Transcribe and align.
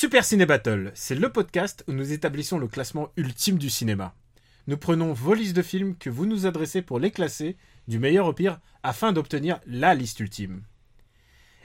Super 0.00 0.24
Ciné 0.24 0.46
Battle, 0.46 0.92
c'est 0.94 1.16
le 1.16 1.28
podcast 1.32 1.82
où 1.88 1.92
nous 1.92 2.12
établissons 2.12 2.60
le 2.60 2.68
classement 2.68 3.10
ultime 3.16 3.58
du 3.58 3.68
cinéma. 3.68 4.14
Nous 4.68 4.76
prenons 4.76 5.12
vos 5.12 5.34
listes 5.34 5.56
de 5.56 5.62
films 5.62 5.96
que 5.96 6.08
vous 6.08 6.24
nous 6.24 6.46
adressez 6.46 6.82
pour 6.82 7.00
les 7.00 7.10
classer, 7.10 7.56
du 7.88 7.98
meilleur 7.98 8.26
au 8.26 8.32
pire, 8.32 8.60
afin 8.84 9.10
d'obtenir 9.10 9.58
la 9.66 9.96
liste 9.96 10.20
ultime. 10.20 10.62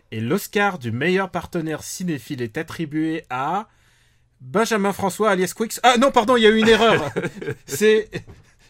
Et 0.09 0.20
l'Oscar 0.20 0.80
du 0.80 0.92
meilleur 0.92 1.30
partenaire 1.30 1.84
cinéphile 1.84 2.42
est 2.42 2.58
attribué 2.58 3.23
à 3.30 3.68
Benjamin 4.42 4.94
François 4.94 5.30
alias 5.30 5.54
Quix. 5.56 5.80
Ah 5.84 5.98
non, 6.00 6.09
pardon, 6.09 6.36
il 6.36 6.42
y 6.42 6.48
a 6.48 6.50
eu 6.50 6.58
une 6.58 6.70
erreur. 6.70 7.14
c'est 7.68 8.09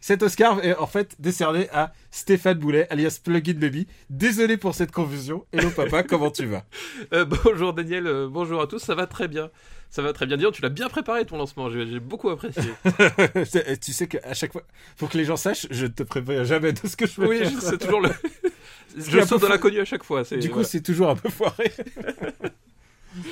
cet 0.04 0.22
Oscar 0.22 0.62
est 0.66 0.76
en 0.76 0.86
fait 0.86 1.16
décerné 1.20 1.70
à 1.70 1.94
Stéphane 2.12 2.58
Boulet 2.60 2.88
alias 2.90 3.22
Plugin 3.24 3.54
Baby. 3.54 3.88
Désolé 4.10 4.58
pour 4.58 4.76
cette 4.76 4.92
confusion. 4.92 5.46
Hello 5.54 5.70
papa, 5.70 6.04
comment 6.10 6.30
tu 6.30 6.46
vas? 6.46 6.66
Euh, 7.14 7.24
bonjour 7.24 7.72
Daniel, 7.72 8.06
euh, 8.08 8.28
bonjour 8.30 8.62
à 8.62 8.68
tous, 8.68 8.80
ça 8.80 8.96
va 8.96 9.08
très 9.08 9.30
bien. 9.30 9.50
Ça 9.90 10.02
va 10.02 10.12
très 10.12 10.26
bien. 10.26 10.36
Donc, 10.36 10.56
tu 10.56 10.62
l'as 10.62 10.68
bien 10.68 10.90
préparé 10.90 11.24
ton 11.26 11.38
lancement, 11.38 11.70
j'ai 11.70 11.88
j'ai 11.88 12.02
beaucoup 12.02 12.30
apprécié. 12.30 12.74
C'est- 13.46 13.80
Tu 13.80 13.94
sais 13.94 14.08
qu'à 14.08 14.34
chaque 14.34 14.52
fois, 14.52 14.64
faut 14.98 15.08
que 15.08 15.18
les 15.18 15.24
gens 15.24 15.38
sachent, 15.38 15.68
je 15.72 15.86
te 15.86 16.04
prépare 16.04 16.44
jamais 16.44 16.74
de 16.74 16.86
ce 16.86 16.98
que 16.98 17.08
je 17.08 17.22
veux 17.22 17.28
oui, 17.30 17.40
c'est 17.62 17.78
toujours 17.78 18.02
le. 18.02 18.10
Je 18.98 19.22
saute 19.22 19.42
dans 19.42 19.48
l'inconnu 19.48 19.80
à 19.80 19.86
chaque 19.86 20.04
fois. 20.04 20.26
c'est- 20.26 20.36
Du 20.38 20.50
coup, 20.50 20.56
voilà. 20.56 20.68
c'est 20.68 20.82
toujours 20.82 21.12
un 21.12 21.16
peu 21.16 21.30
foiré. 21.30 21.72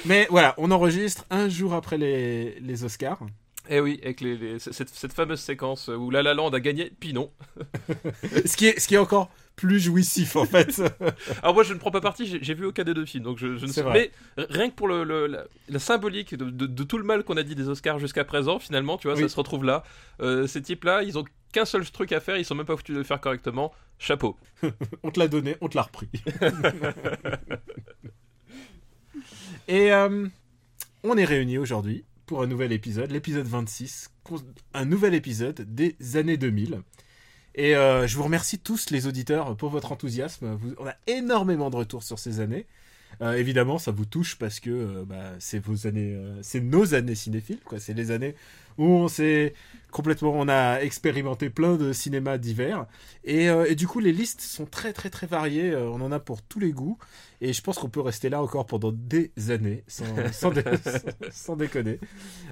Mais 0.05 0.25
voilà, 0.29 0.55
on 0.57 0.71
enregistre 0.71 1.25
un 1.31 1.49
jour 1.49 1.73
après 1.73 1.97
les, 1.97 2.57
les 2.61 2.83
Oscars. 2.85 3.19
Eh 3.69 3.79
oui, 3.79 3.99
avec 4.03 4.21
les, 4.21 4.37
les- 4.37 4.59
cette, 4.59 4.89
cette 4.89 5.13
fameuse 5.13 5.39
séquence 5.39 5.87
où 5.87 6.09
La 6.09 6.23
La 6.23 6.33
Land 6.33 6.49
a 6.49 6.59
gagné, 6.59 6.91
puis 6.99 7.13
non. 7.13 7.31
Ce 8.45 8.57
qui 8.57 8.65
est, 8.67 8.79
ce 8.79 8.87
qui 8.87 8.95
est 8.95 8.99
encore 8.99 9.29
plus 9.55 9.79
jouissif 9.79 10.35
en 10.35 10.45
fait. 10.45 10.81
Alors 11.43 11.53
moi, 11.53 11.63
je 11.63 11.73
ne 11.73 11.77
prends 11.79 11.91
pas 11.91 12.01
parti, 12.01 12.39
j'ai 12.41 12.53
vu 12.55 12.65
aucun 12.65 12.83
des 12.83 12.93
deux 12.95 13.05
films, 13.05 13.23
donc 13.23 13.37
je, 13.37 13.57
je 13.57 13.65
ne 13.67 13.71
sais. 13.71 13.83
vrai. 13.83 14.11
Mais 14.37 14.45
rien 14.49 14.69
que 14.69 14.75
pour 14.75 14.87
le, 14.87 15.03
le- 15.03 15.27
la, 15.27 15.43
la 15.69 15.79
symbolique 15.79 16.33
de, 16.35 16.49
de- 16.49 16.65
de 16.65 16.83
tout 16.83 16.97
le 16.97 17.03
mal 17.03 17.23
qu'on 17.23 17.37
a 17.37 17.43
dit 17.43 17.53
des 17.53 17.69
Oscars 17.69 17.99
jusqu'à 17.99 18.23
présent, 18.25 18.57
finalement, 18.57 18.97
tu 18.97 19.07
vois, 19.07 19.15
Oui. 19.15 19.21
ça 19.23 19.29
se 19.29 19.35
retrouve 19.35 19.63
là. 19.63 19.83
Euh, 20.21 20.47
ces 20.47 20.61
types-là, 20.63 21.03
ils 21.03 21.17
ont 21.19 21.25
qu'un 21.53 21.65
seul 21.65 21.87
truc 21.91 22.11
à 22.13 22.19
faire, 22.19 22.37
ils 22.37 22.45
sont 22.45 22.55
même 22.55 22.65
pas 22.65 22.75
foutus 22.75 22.93
de 22.95 22.99
le 22.99 23.05
faire 23.05 23.21
correctement. 23.21 23.71
Chapeau. 23.99 24.35
on 25.03 25.11
te 25.11 25.19
l'a 25.19 25.27
donné, 25.27 25.57
on 25.61 25.67
te 25.67 25.77
l'a 25.77 25.83
repris. 25.83 26.09
Et 29.67 29.91
euh, 29.93 30.27
on 31.03 31.17
est 31.17 31.25
réunis 31.25 31.57
aujourd'hui 31.59 32.03
pour 32.31 32.41
un 32.41 32.47
nouvel 32.47 32.71
épisode, 32.71 33.11
l'épisode 33.11 33.45
26, 33.45 34.09
con- 34.23 34.39
un 34.73 34.85
nouvel 34.85 35.13
épisode 35.15 35.65
des 35.75 35.97
années 36.15 36.37
2000. 36.37 36.79
Et 37.55 37.75
euh, 37.75 38.07
je 38.07 38.15
vous 38.15 38.23
remercie 38.23 38.57
tous 38.57 38.89
les 38.89 39.05
auditeurs 39.05 39.57
pour 39.57 39.69
votre 39.69 39.91
enthousiasme. 39.91 40.57
On 40.79 40.87
a 40.87 40.95
énormément 41.07 41.69
de 41.69 41.75
retours 41.75 42.03
sur 42.03 42.19
ces 42.19 42.39
années. 42.39 42.67
Euh, 43.21 43.33
évidemment, 43.33 43.77
ça 43.79 43.91
vous 43.91 44.05
touche 44.05 44.37
parce 44.37 44.61
que 44.61 44.69
euh, 44.69 45.03
bah, 45.05 45.33
c'est 45.39 45.59
vos 45.59 45.87
années, 45.87 46.17
c'est 46.41 46.61
nos 46.61 46.93
années 46.93 47.15
cinéphiles, 47.15 47.59
quoi. 47.65 47.81
C'est 47.81 47.93
les 47.93 48.11
années 48.11 48.33
où 48.81 48.85
on 48.87 49.07
s'est 49.07 49.53
complètement, 49.91 50.31
on 50.35 50.47
a 50.47 50.79
expérimenté 50.81 51.49
plein 51.49 51.75
de 51.75 51.93
cinémas 51.93 52.37
divers. 52.37 52.85
Et, 53.25 53.49
euh, 53.49 53.65
et 53.69 53.75
du 53.75 53.87
coup, 53.87 53.99
les 53.99 54.13
listes 54.13 54.41
sont 54.41 54.65
très 54.65 54.93
très 54.93 55.09
très 55.09 55.27
variées. 55.27 55.71
euh, 55.71 55.89
on 55.89 56.01
en 56.01 56.11
a 56.11 56.19
pour 56.19 56.41
tous 56.41 56.59
les 56.59 56.71
goûts. 56.71 56.97
Et 57.41 57.53
je 57.53 57.61
pense 57.61 57.77
qu'on 57.77 57.89
peut 57.89 58.01
rester 58.01 58.29
là 58.29 58.41
encore 58.41 58.65
pendant 58.67 58.91
des 58.93 59.31
années, 59.49 59.83
sans, 59.87 60.05
sans, 60.33 60.51
dé- 60.51 60.63
sans 61.31 61.55
déconner, 61.57 61.99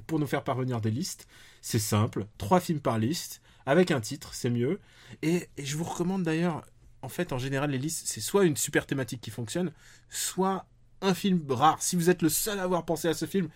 pour 0.06 0.18
nous 0.18 0.26
faire 0.26 0.44
parvenir 0.44 0.80
des 0.80 0.90
listes. 0.90 1.26
C'est 1.62 1.78
simple, 1.78 2.26
trois 2.38 2.60
films 2.60 2.80
par 2.80 2.98
liste, 2.98 3.40
avec 3.66 3.90
un 3.90 4.00
titre, 4.00 4.34
c'est 4.34 4.50
mieux. 4.50 4.80
Et, 5.22 5.48
et 5.56 5.64
je 5.64 5.76
vous 5.76 5.84
recommande 5.84 6.22
d'ailleurs, 6.22 6.64
en 7.02 7.08
fait, 7.08 7.32
en 7.32 7.38
général, 7.38 7.70
les 7.70 7.78
listes, 7.78 8.06
c'est 8.06 8.20
soit 8.20 8.44
une 8.44 8.56
super 8.56 8.86
thématique 8.86 9.20
qui 9.20 9.30
fonctionne, 9.30 9.72
soit 10.08 10.66
un 11.02 11.14
film 11.14 11.40
rare. 11.50 11.82
Si 11.82 11.96
vous 11.96 12.10
êtes 12.10 12.22
le 12.22 12.28
seul 12.28 12.58
à 12.58 12.64
avoir 12.64 12.84
pensé 12.84 13.08
à 13.08 13.14
ce 13.14 13.24
film, 13.26 13.48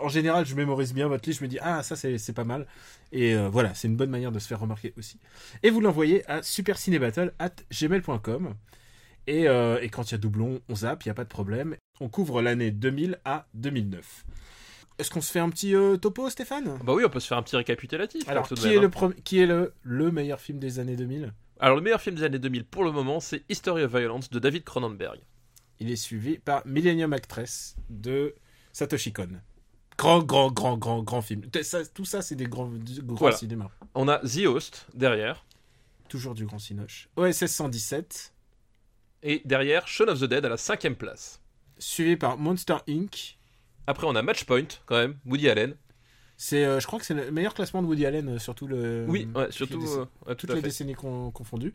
en 0.00 0.08
général, 0.08 0.46
je 0.46 0.54
mémorise 0.54 0.94
bien 0.94 1.08
votre 1.08 1.28
liste, 1.28 1.40
je 1.40 1.44
me 1.44 1.48
dis, 1.48 1.58
ah, 1.60 1.82
ça, 1.82 1.96
c'est 1.96 2.32
pas 2.34 2.44
mal. 2.44 2.66
Et 3.12 3.34
euh, 3.34 3.48
voilà, 3.48 3.74
c'est 3.74 3.88
une 3.88 3.96
bonne 3.96 4.10
manière 4.10 4.32
de 4.32 4.38
se 4.38 4.46
faire 4.48 4.60
remarquer 4.60 4.92
aussi. 4.96 5.18
Et 5.62 5.70
vous 5.70 5.80
l'envoyez 5.80 6.28
à 6.30 6.42
supercinébattle.gmail.com. 6.42 8.54
Et, 9.26 9.48
euh, 9.48 9.78
et 9.80 9.88
quand 9.88 10.10
il 10.10 10.12
y 10.12 10.14
a 10.16 10.18
doublon, 10.18 10.60
on 10.68 10.76
zappe, 10.76 11.04
il 11.04 11.08
n'y 11.08 11.12
a 11.12 11.14
pas 11.14 11.24
de 11.24 11.28
problème. 11.30 11.76
On 12.00 12.08
couvre 12.08 12.42
l'année 12.42 12.70
2000 12.70 13.18
à 13.24 13.46
2009. 13.54 14.24
Est-ce 14.98 15.10
qu'on 15.10 15.22
se 15.22 15.32
fait 15.32 15.40
un 15.40 15.48
petit 15.50 15.74
euh, 15.74 15.96
topo, 15.96 16.28
Stéphane? 16.30 16.78
Bah 16.84 16.92
oui, 16.94 17.04
on 17.04 17.08
peut 17.08 17.20
se 17.20 17.26
faire 17.26 17.38
un 17.38 17.42
petit 17.42 17.56
récapitulatif. 17.56 18.28
Alors, 18.28 18.46
qui 18.48 18.54
même, 18.64 18.72
est, 18.72 18.76
hein. 18.76 18.80
le, 18.82 18.88
pre- 18.88 19.14
qui 19.22 19.40
est 19.40 19.46
le, 19.46 19.72
le 19.82 20.10
meilleur 20.12 20.40
film 20.40 20.58
des 20.58 20.78
années 20.78 20.96
2000 20.96 21.32
Alors 21.58 21.76
le 21.76 21.82
meilleur 21.82 22.00
film 22.00 22.16
des 22.16 22.22
années 22.22 22.38
2000 22.38 22.64
pour 22.64 22.84
le 22.84 22.92
moment, 22.92 23.18
c'est 23.18 23.42
History 23.48 23.82
of 23.82 23.94
Violence 23.96 24.30
de 24.30 24.38
David 24.38 24.62
Cronenberg. 24.64 25.18
Il 25.80 25.90
est 25.90 25.96
suivi 25.96 26.38
par 26.38 26.64
Millennium 26.66 27.12
Actress 27.12 27.74
de 27.90 28.34
Satoshi 28.72 29.12
Kon. 29.12 29.40
Grand, 29.96 30.22
grand, 30.22 30.50
grand, 30.50 30.76
grand, 30.76 31.02
grand 31.02 31.22
film. 31.22 31.42
Ça- 31.62 31.84
tout 31.86 32.04
ça, 32.04 32.20
c'est 32.22 32.34
des 32.34 32.46
grands, 32.46 32.66
du 32.68 33.00
grand 33.02 33.16
Voilà. 33.16 33.36
cinéma. 33.36 33.70
On 33.94 34.08
a 34.08 34.18
The 34.18 34.46
Host 34.46 34.86
derrière. 34.94 35.44
Toujours 36.08 36.34
du 36.34 36.44
grand 36.46 36.58
cinoche. 36.58 37.08
OSS 37.16 37.46
117, 37.52 38.32
Et 39.22 39.40
derrière, 39.44 39.88
Shaun 39.88 40.08
of 40.08 40.20
the 40.20 40.24
Dead 40.24 40.44
à 40.44 40.48
la 40.48 40.56
cinquième 40.56 40.96
place. 40.96 41.40
suivi 41.78 42.16
par 42.16 42.36
Monster 42.38 42.76
Inc. 42.88 43.38
Après, 43.86 44.06
on 44.06 44.14
a 44.14 44.22
Matchpoint, 44.22 44.66
quand 44.86 44.96
même, 44.96 45.16
Woody 45.26 45.48
Allen. 45.48 45.74
C'est, 46.36 46.64
euh, 46.64 46.78
je 46.80 46.86
crois 46.86 46.98
que 46.98 47.06
c'est 47.06 47.14
le 47.14 47.30
meilleur 47.30 47.54
classement 47.54 47.80
de 47.82 47.86
Woody 47.86 48.04
Allen, 48.06 48.28
euh, 48.28 48.38
surtout 48.38 48.66
le. 48.66 49.06
oui, 49.08 49.28
ouais, 49.34 49.50
surtout. 49.50 49.78
les 49.78 49.84
décennies- 49.86 49.98
euh, 50.00 50.04
ouais, 50.26 50.34
tout 50.34 50.46
toutes 50.46 50.50
les 50.50 50.56
fait. 50.56 50.62
décennies 50.62 50.94
con- 50.94 51.30
confondues. 51.30 51.74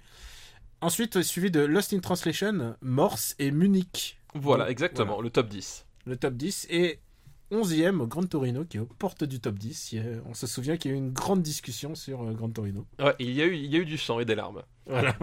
Ensuite, 0.82 1.18
euh, 1.18 1.24
suivi 1.24 1.50
de 1.52 1.60
Lost 1.62 1.94
in 1.94 2.00
Translation, 2.00 2.76
Morse 2.82 3.36
et 3.40 3.52
Munich. 3.52 4.18
Voilà, 4.36 4.70
exactement, 4.70 5.14
voilà. 5.16 5.24
le 5.24 5.30
top 5.32 5.48
10. 5.50 5.86
le 6.06 6.16
top 6.18 6.34
10 6.36 6.66
et 6.70 7.00
11e 7.52 8.06
Grand 8.08 8.24
Torino 8.28 8.64
qui 8.66 8.78
est 8.78 8.80
aux 8.80 8.86
portes 8.86 9.24
du 9.24 9.40
top 9.40 9.56
10. 9.58 9.92
Il 9.94 9.98
y 9.98 10.02
a- 10.02 10.22
on 10.26 10.34
se 10.34 10.48
souvient 10.48 10.78
qu'il 10.78 10.92
y 10.92 10.94
a 10.94 10.98
eu 10.98 11.00
une 11.00 11.12
grande 11.12 11.42
discussion 11.42 11.96
sur 11.96 12.24
euh, 12.24 12.34
Grand 12.34 12.50
Torino. 12.50 12.86
Ouais, 13.00 13.16
il 13.20 13.32
y, 13.32 13.42
a 13.42 13.46
eu, 13.46 13.56
il 13.56 13.72
y 13.72 13.76
a 13.76 13.80
eu 13.80 13.86
du 13.86 13.98
sang 13.98 14.20
et 14.20 14.26
des 14.26 14.36
larmes. 14.36 14.62
Voilà. 14.86 15.16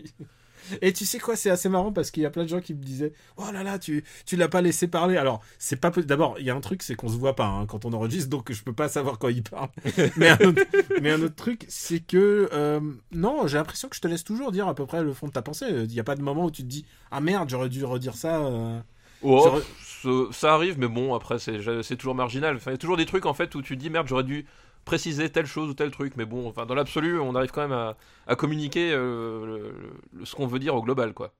et 0.82 0.92
tu 0.92 1.04
sais 1.06 1.18
quoi, 1.18 1.36
c'est 1.36 1.50
assez 1.50 1.68
marrant 1.68 1.92
parce 1.92 2.10
qu'il 2.10 2.22
y 2.22 2.26
a 2.26 2.30
plein 2.30 2.42
de 2.44 2.48
gens 2.48 2.60
qui 2.60 2.74
me 2.74 2.82
disaient 2.82 3.12
"Oh 3.36 3.44
là 3.52 3.62
là, 3.62 3.78
tu 3.78 4.04
tu 4.24 4.36
l'as 4.36 4.48
pas 4.48 4.62
laissé 4.62 4.88
parler." 4.88 5.16
Alors, 5.16 5.42
c'est 5.58 5.76
pas 5.76 5.90
d'abord, 5.90 6.36
il 6.38 6.46
y 6.46 6.50
a 6.50 6.54
un 6.54 6.60
truc 6.60 6.82
c'est 6.82 6.94
qu'on 6.94 7.08
se 7.08 7.16
voit 7.16 7.36
pas 7.36 7.46
hein, 7.46 7.66
quand 7.66 7.84
on 7.84 7.92
enregistre 7.92 8.28
donc 8.30 8.50
je 8.52 8.62
peux 8.62 8.72
pas 8.72 8.88
savoir 8.88 9.18
quand 9.18 9.28
il 9.28 9.42
parle. 9.42 9.68
mais 10.16 10.30
un 10.30 10.38
autre, 10.48 10.62
mais 11.00 11.10
un 11.12 11.22
autre 11.22 11.34
truc, 11.36 11.64
c'est 11.68 12.00
que 12.00 12.48
euh, 12.52 12.80
non, 13.12 13.46
j'ai 13.46 13.58
l'impression 13.58 13.88
que 13.88 13.96
je 13.96 14.00
te 14.00 14.08
laisse 14.08 14.24
toujours 14.24 14.50
dire 14.52 14.66
à 14.68 14.74
peu 14.74 14.86
près 14.86 15.02
le 15.02 15.12
fond 15.12 15.28
de 15.28 15.32
ta 15.32 15.42
pensée. 15.42 15.66
Il 15.70 15.92
y 15.92 16.00
a 16.00 16.04
pas 16.04 16.16
de 16.16 16.22
moment 16.22 16.46
où 16.46 16.50
tu 16.50 16.62
te 16.62 16.68
dis 16.68 16.84
"Ah 17.10 17.20
merde, 17.20 17.48
j'aurais 17.48 17.68
dû 17.68 17.84
redire 17.84 18.16
ça." 18.16 18.44
euh. 18.46 18.80
Oh, 19.22 19.60
ce- 19.78 20.28
ça 20.32 20.54
arrive, 20.54 20.78
mais 20.78 20.88
bon, 20.88 21.14
après, 21.14 21.38
c'est 21.38 21.58
c'est 21.82 21.96
toujours 21.96 22.14
marginal. 22.14 22.56
Enfin, 22.56 22.70
il 22.70 22.74
y 22.74 22.76
a 22.76 22.78
toujours 22.78 22.96
des 22.96 23.06
trucs, 23.06 23.26
en 23.26 23.34
fait, 23.34 23.54
où 23.54 23.62
tu 23.62 23.76
te 23.76 23.80
dis, 23.82 23.90
merde, 23.90 24.06
j'aurais 24.08 24.24
dû 24.24 24.46
préciser 24.84 25.30
telle 25.30 25.46
chose 25.46 25.68
ou 25.70 25.74
tel 25.74 25.90
truc. 25.90 26.14
Mais 26.16 26.24
bon, 26.26 26.48
enfin, 26.48 26.66
dans 26.66 26.74
l'absolu, 26.74 27.18
on 27.18 27.34
arrive 27.34 27.50
quand 27.50 27.62
même 27.62 27.72
à, 27.72 27.96
à 28.26 28.36
communiquer 28.36 28.92
euh, 28.92 29.46
le- 29.46 29.74
le- 30.12 30.24
ce 30.24 30.34
qu'on 30.34 30.46
veut 30.46 30.58
dire 30.58 30.74
au 30.74 30.82
global, 30.82 31.12
quoi. 31.14 31.34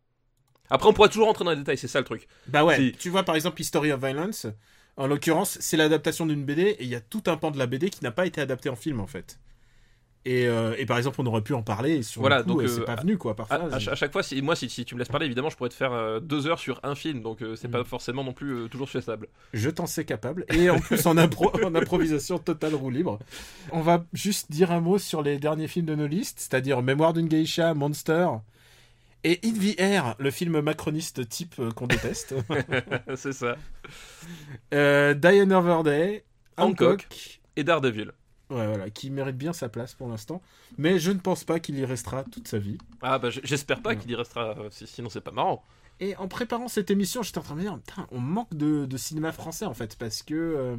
Après, 0.71 0.89
on 0.89 0.93
pourrait 0.93 1.09
toujours 1.11 1.27
rentrer 1.29 1.45
dans 1.45 1.51
les 1.53 1.57
détails, 1.59 1.79
c'est 1.79 1.89
ça 1.89 2.01
le 2.01 2.05
truc. 2.05 2.29
Bah 2.47 2.65
ouais, 2.65 2.77
Si. 2.77 2.93
tu 2.99 3.11
vois 3.11 3.25
par 3.25 3.35
exemple 3.35 3.61
History 3.61 3.93
of 3.93 4.01
Violence, 4.01 4.47
en 4.97 5.07
l'occurrence, 5.07 5.59
c'est 5.61 5.77
l'adaptation 5.77 6.27
d'une 6.27 6.45
BD 6.45 6.63
et 6.63 6.85
il 6.85 6.89
y 6.89 6.95
a 6.95 7.01
tout 7.01 7.23
un 7.27 7.37
pan 7.37 7.51
de 7.51 7.59
la 7.59 7.67
BD 7.67 7.91
qui 7.91 8.03
n'a 8.05 8.11
pas 8.13 8.27
été 8.27 8.41
adapté 8.41 8.69
en 8.69 8.77
film 8.77 9.01
en 9.01 9.07
fait. 9.07 9.39
Et, 10.29 10.49
euh, 10.49 10.75
et 10.77 10.87
par 10.87 10.99
exemple, 10.99 11.21
on 11.21 11.27
aurait 11.27 11.41
pu 11.43 11.55
en 11.55 11.63
parler 11.63 11.99
et 11.99 12.03
sur 12.03 12.21
Voilà, 12.21 12.39
le 12.39 12.43
coup, 12.43 12.49
donc, 12.55 12.63
euh, 12.63 12.65
euh, 12.65 12.69
c'est 12.69 12.85
pas 12.85 12.97
venu 12.97 13.17
quoi 13.17 13.31
À, 13.31 13.35
parfois. 13.37 13.57
à 13.67 13.71
ch- 13.71 13.87
à 13.89 13.95
chaque 13.95 14.11
fois, 14.11 14.25
si, 14.25 14.43
moi, 14.43 14.57
si, 14.57 14.69
si 14.69 14.85
tu 14.85 14.97
me 14.97 14.99
laisses 14.99 15.09
parler, 15.09 15.27
évidemment, 15.27 15.51
je 15.51 15.57
pourrais 15.57 15.69
te 15.71 15.75
faire 15.75 15.93
euh, 15.93 16.19
deux 16.19 16.49
heures 16.49 16.59
sur 16.59 16.81
un 16.83 16.97
film, 16.97 17.23
donc 17.23 17.43
euh, 17.43 17.55
c'est 17.55 17.69
pas 17.69 17.83
Mm. 17.83 17.85
forcément 17.85 18.25
non 18.25 18.33
plus 18.33 18.51
euh, 18.65 18.69
toujours 18.69 18.91
faisable. 18.91 19.29
Je 19.55 19.71
t'en 19.71 19.87
sais 19.87 20.05
capable. 20.05 20.45
Et 20.53 20.69
en 20.69 20.81
plus, 20.81 21.07
en, 21.07 21.15
impro- 21.15 21.53
en 21.65 21.73
improvisation 21.77 22.39
totale 22.39 22.75
roue 22.75 22.91
libre. 22.91 23.21
On 23.71 23.83
va 23.83 24.05
juste 24.13 24.51
dire 24.51 24.73
un 24.73 24.81
mot 24.81 24.99
sur 24.99 25.23
les 25.23 25.39
derniers 25.39 25.69
films 25.69 25.87
de 25.87 25.95
nos 25.95 26.09
listes, 26.09 26.41
c'est-à-dire 26.41 26.83
Mémoire 26.83 27.13
d'une 27.13 27.29
geisha, 27.29 27.73
Monster 27.75 28.27
et 29.23 29.39
In 29.45 29.53
the 29.53 29.79
Air, 29.79 30.17
le 30.19 30.33
film 30.33 30.61
macroniste 30.61 31.29
type 31.29 31.55
euh, 31.61 31.71
qu'on 31.71 31.87
déteste. 31.87 32.35
c'est 33.15 33.33
ça. 33.33 33.57
euh, 34.75 35.15
Die 35.15 35.27
Another 35.41 35.83
Day, 35.85 36.25
Hancock. 36.57 37.07
Hancock 37.07 37.41
Et 37.57 37.63
Daredevil. 37.65 38.11
Ouais, 38.49 38.67
voilà, 38.67 38.91
qui 38.91 39.11
mérite 39.11 39.37
bien 39.37 39.53
sa 39.53 39.69
place 39.69 39.95
pour 39.95 40.09
l'instant. 40.09 40.41
Mais 40.79 40.99
je 41.01 41.11
ne 41.11 41.19
pense 41.19 41.43
pas 41.43 41.59
qu'il 41.59 41.77
y 41.79 41.85
restera 41.85 42.23
toute 42.25 42.47
sa 42.47 42.59
vie. 42.59 42.79
Ah, 43.03 43.19
bah, 43.19 43.31
j'espère 43.31 43.83
pas 43.83 43.91
Ouais. 43.91 43.97
qu'il 43.97 44.11
y 44.11 44.15
restera, 44.15 44.57
euh, 44.59 44.69
si- 44.71 44.87
sinon 44.87 45.09
c'est 45.09 45.21
pas 45.21 45.33
marrant. 45.33 45.65
Et 45.99 46.15
en 46.17 46.29
préparant 46.29 46.69
cette 46.69 46.91
émission, 46.91 47.23
j'étais 47.23 47.39
en 47.39 47.43
train 47.43 47.55
de 47.55 47.61
me 47.61 47.65
dire, 47.65 47.79
putain, 47.85 48.07
on 48.13 48.21
manque 48.21 48.55
de, 48.55 48.87
de 48.87 48.97
cinéma 48.97 49.33
français 49.33 49.65
en 49.65 49.75
fait, 49.75 49.97
parce 49.97 50.23
que 50.23 50.35
euh, 50.35 50.77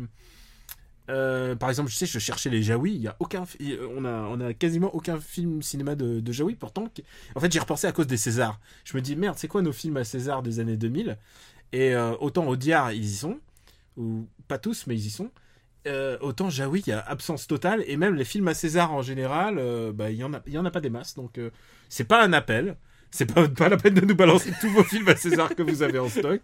euh, 1.10 1.56
par 1.56 1.70
exemple, 1.70 1.90
je 1.90 1.96
sais, 1.96 2.06
je 2.06 2.20
cherchais 2.20 2.50
les 2.50 2.62
Jaoui, 2.62 2.94
il 2.94 3.02
y 3.02 3.08
a 3.08 3.16
aucun, 3.20 3.46
on 3.96 4.04
a, 4.04 4.12
on 4.12 4.42
a 4.42 4.54
quasiment 4.54 4.94
aucun 4.94 5.20
film 5.20 5.62
cinéma 5.62 5.96
de, 5.96 6.20
de 6.20 6.32
Jaoui. 6.34 6.56
Pourtant, 6.56 6.90
en 7.36 7.40
fait, 7.40 7.52
j'y 7.52 7.60
repensé 7.60 7.88
à 7.88 7.94
cause 7.94 8.08
des 8.08 8.18
Césars. 8.18 8.60
Je 8.84 8.96
me 8.98 9.02
dis 9.02 9.16
merde, 9.16 9.38
c'est 9.38 9.48
quoi 9.48 9.62
nos 9.62 9.72
films 9.72 9.96
à 9.98 10.04
César 10.04 10.44
des 10.44 10.60
années 10.60 10.76
2000 10.76 11.18
Et 11.72 11.96
euh, 11.96 12.14
autant 12.20 12.46
Audiard, 12.48 12.92
ils 12.92 13.06
y 13.06 13.16
sont, 13.16 13.40
ou 13.96 14.28
pas 14.50 14.58
tous, 14.58 14.86
mais 14.88 14.96
ils 14.96 15.08
y 15.08 15.10
sont. 15.10 15.32
Euh, 15.88 16.18
autant 16.22 16.50
Jaoui, 16.50 16.82
il 16.86 16.90
y 16.90 16.94
a 16.94 17.00
absence 17.00 17.48
totale, 17.48 17.84
et 17.88 17.98
même 17.98 18.14
les 18.16 18.26
films 18.26 18.48
à 18.50 18.54
César 18.54 18.94
en 18.94 19.02
général, 19.02 19.58
euh, 19.58 19.92
bah, 19.94 20.10
il 20.12 20.18
y 20.18 20.24
en 20.24 20.34
a, 20.34 20.42
y 20.48 20.58
en 20.58 20.66
a 20.66 20.72
pas 20.72 20.82
des 20.82 20.90
masses. 20.90 21.16
Donc, 21.16 21.38
euh, 21.38 21.50
c'est 21.90 22.04
pas 22.08 22.24
un 22.24 22.34
appel. 22.34 22.76
C'est 23.10 23.34
pas, 23.34 23.48
pas 23.48 23.70
la 23.70 23.78
peine 23.78 23.94
de 23.94 24.02
nous 24.06 24.16
balancer 24.16 24.52
tous 24.60 24.70
vos 24.70 24.84
films 24.84 25.08
à 25.08 25.16
César 25.16 25.56
que 25.56 25.64
vous 25.64 25.82
avez 25.82 25.98
en 25.98 26.10
stock. 26.10 26.42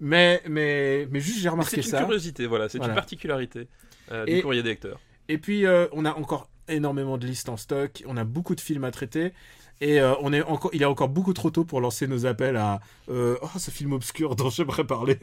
Mais, 0.00 0.42
mais, 0.48 1.08
mais 1.10 1.20
juste 1.20 1.38
j'ai 1.40 1.48
remarqué 1.48 1.76
C'est 1.76 1.88
une 1.88 1.90
ça. 1.90 1.98
curiosité, 2.04 2.46
voilà, 2.46 2.68
c'est 2.68 2.78
Voilà. 2.78 2.92
une 2.92 2.96
particularité 2.96 3.68
euh, 4.12 4.26
du 4.26 4.42
courrier 4.42 4.62
des 4.62 4.68
lecteurs. 4.70 5.00
Et 5.28 5.38
puis, 5.38 5.64
on 5.92 6.04
a 6.04 6.12
encore 6.12 6.50
énormément 6.68 7.16
de 7.18 7.26
listes 7.26 7.48
en 7.48 7.56
stock. 7.56 8.02
On 8.06 8.16
a 8.18 8.24
beaucoup 8.24 8.54
de 8.54 8.60
films 8.60 8.84
à 8.84 8.90
traiter. 8.90 9.32
Et 9.80 10.00
euh, 10.00 10.14
on 10.22 10.32
est 10.32 10.42
encore, 10.42 10.70
il 10.72 10.80
est 10.82 10.86
encore 10.86 11.08
beaucoup 11.08 11.32
trop 11.32 11.50
tôt 11.50 11.64
pour 11.64 11.80
lancer 11.80 12.06
nos 12.06 12.26
appels 12.26 12.56
à 12.56 12.80
euh, 13.10 13.36
Oh, 13.42 13.48
ce 13.58 13.70
film 13.70 13.92
obscur 13.92 14.36
dont 14.36 14.48
j'aimerais 14.48 14.84
parler. 14.84 15.18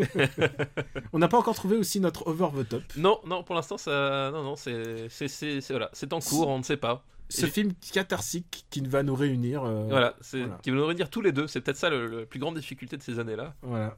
on 1.14 1.20
n'a 1.20 1.28
pas 1.28 1.38
encore 1.38 1.56
trouvé 1.56 1.78
aussi 1.78 2.00
notre 2.00 2.28
over 2.28 2.50
the 2.64 2.68
top. 2.68 2.84
Non, 2.98 3.20
non, 3.26 3.44
pour 3.44 3.56
l'instant, 3.56 3.78
ça, 3.78 4.30
non, 4.34 4.44
non, 4.44 4.56
c'est, 4.56 5.08
c'est, 5.10 5.28
c'est, 5.28 5.62
c'est- 5.62 5.74
voilà, 5.74 5.90
c'est 5.94 6.12
en 6.14 6.20
cours, 6.20 6.48
on 6.50 6.58
ne 6.58 6.64
sait 6.64 6.78
pas. 6.78 7.04
Ce 7.30 7.46
Et- 7.46 7.50
film 7.50 7.72
catharsique 7.94 8.66
qui 8.70 8.82
va 8.82 9.04
nous 9.04 9.16
réunir. 9.16 9.64
euh, 9.64 9.88
Voilà, 9.90 10.16
c'est, 10.22 10.40
voilà. 10.42 10.60
qui 10.62 10.70
va 10.70 10.76
nous 10.78 10.86
réunir 10.86 11.10
tous 11.10 11.22
les 11.22 11.32
deux. 11.32 11.48
C'est 11.48 11.62
peut-être 11.62 11.78
ça 11.78 11.90
le 11.90 12.26
plus 12.26 12.40
grande 12.40 12.56
difficulté 12.58 12.98
de 12.98 13.02
ces 13.04 13.20
années-là. 13.20 13.56
voilà. 13.62 13.98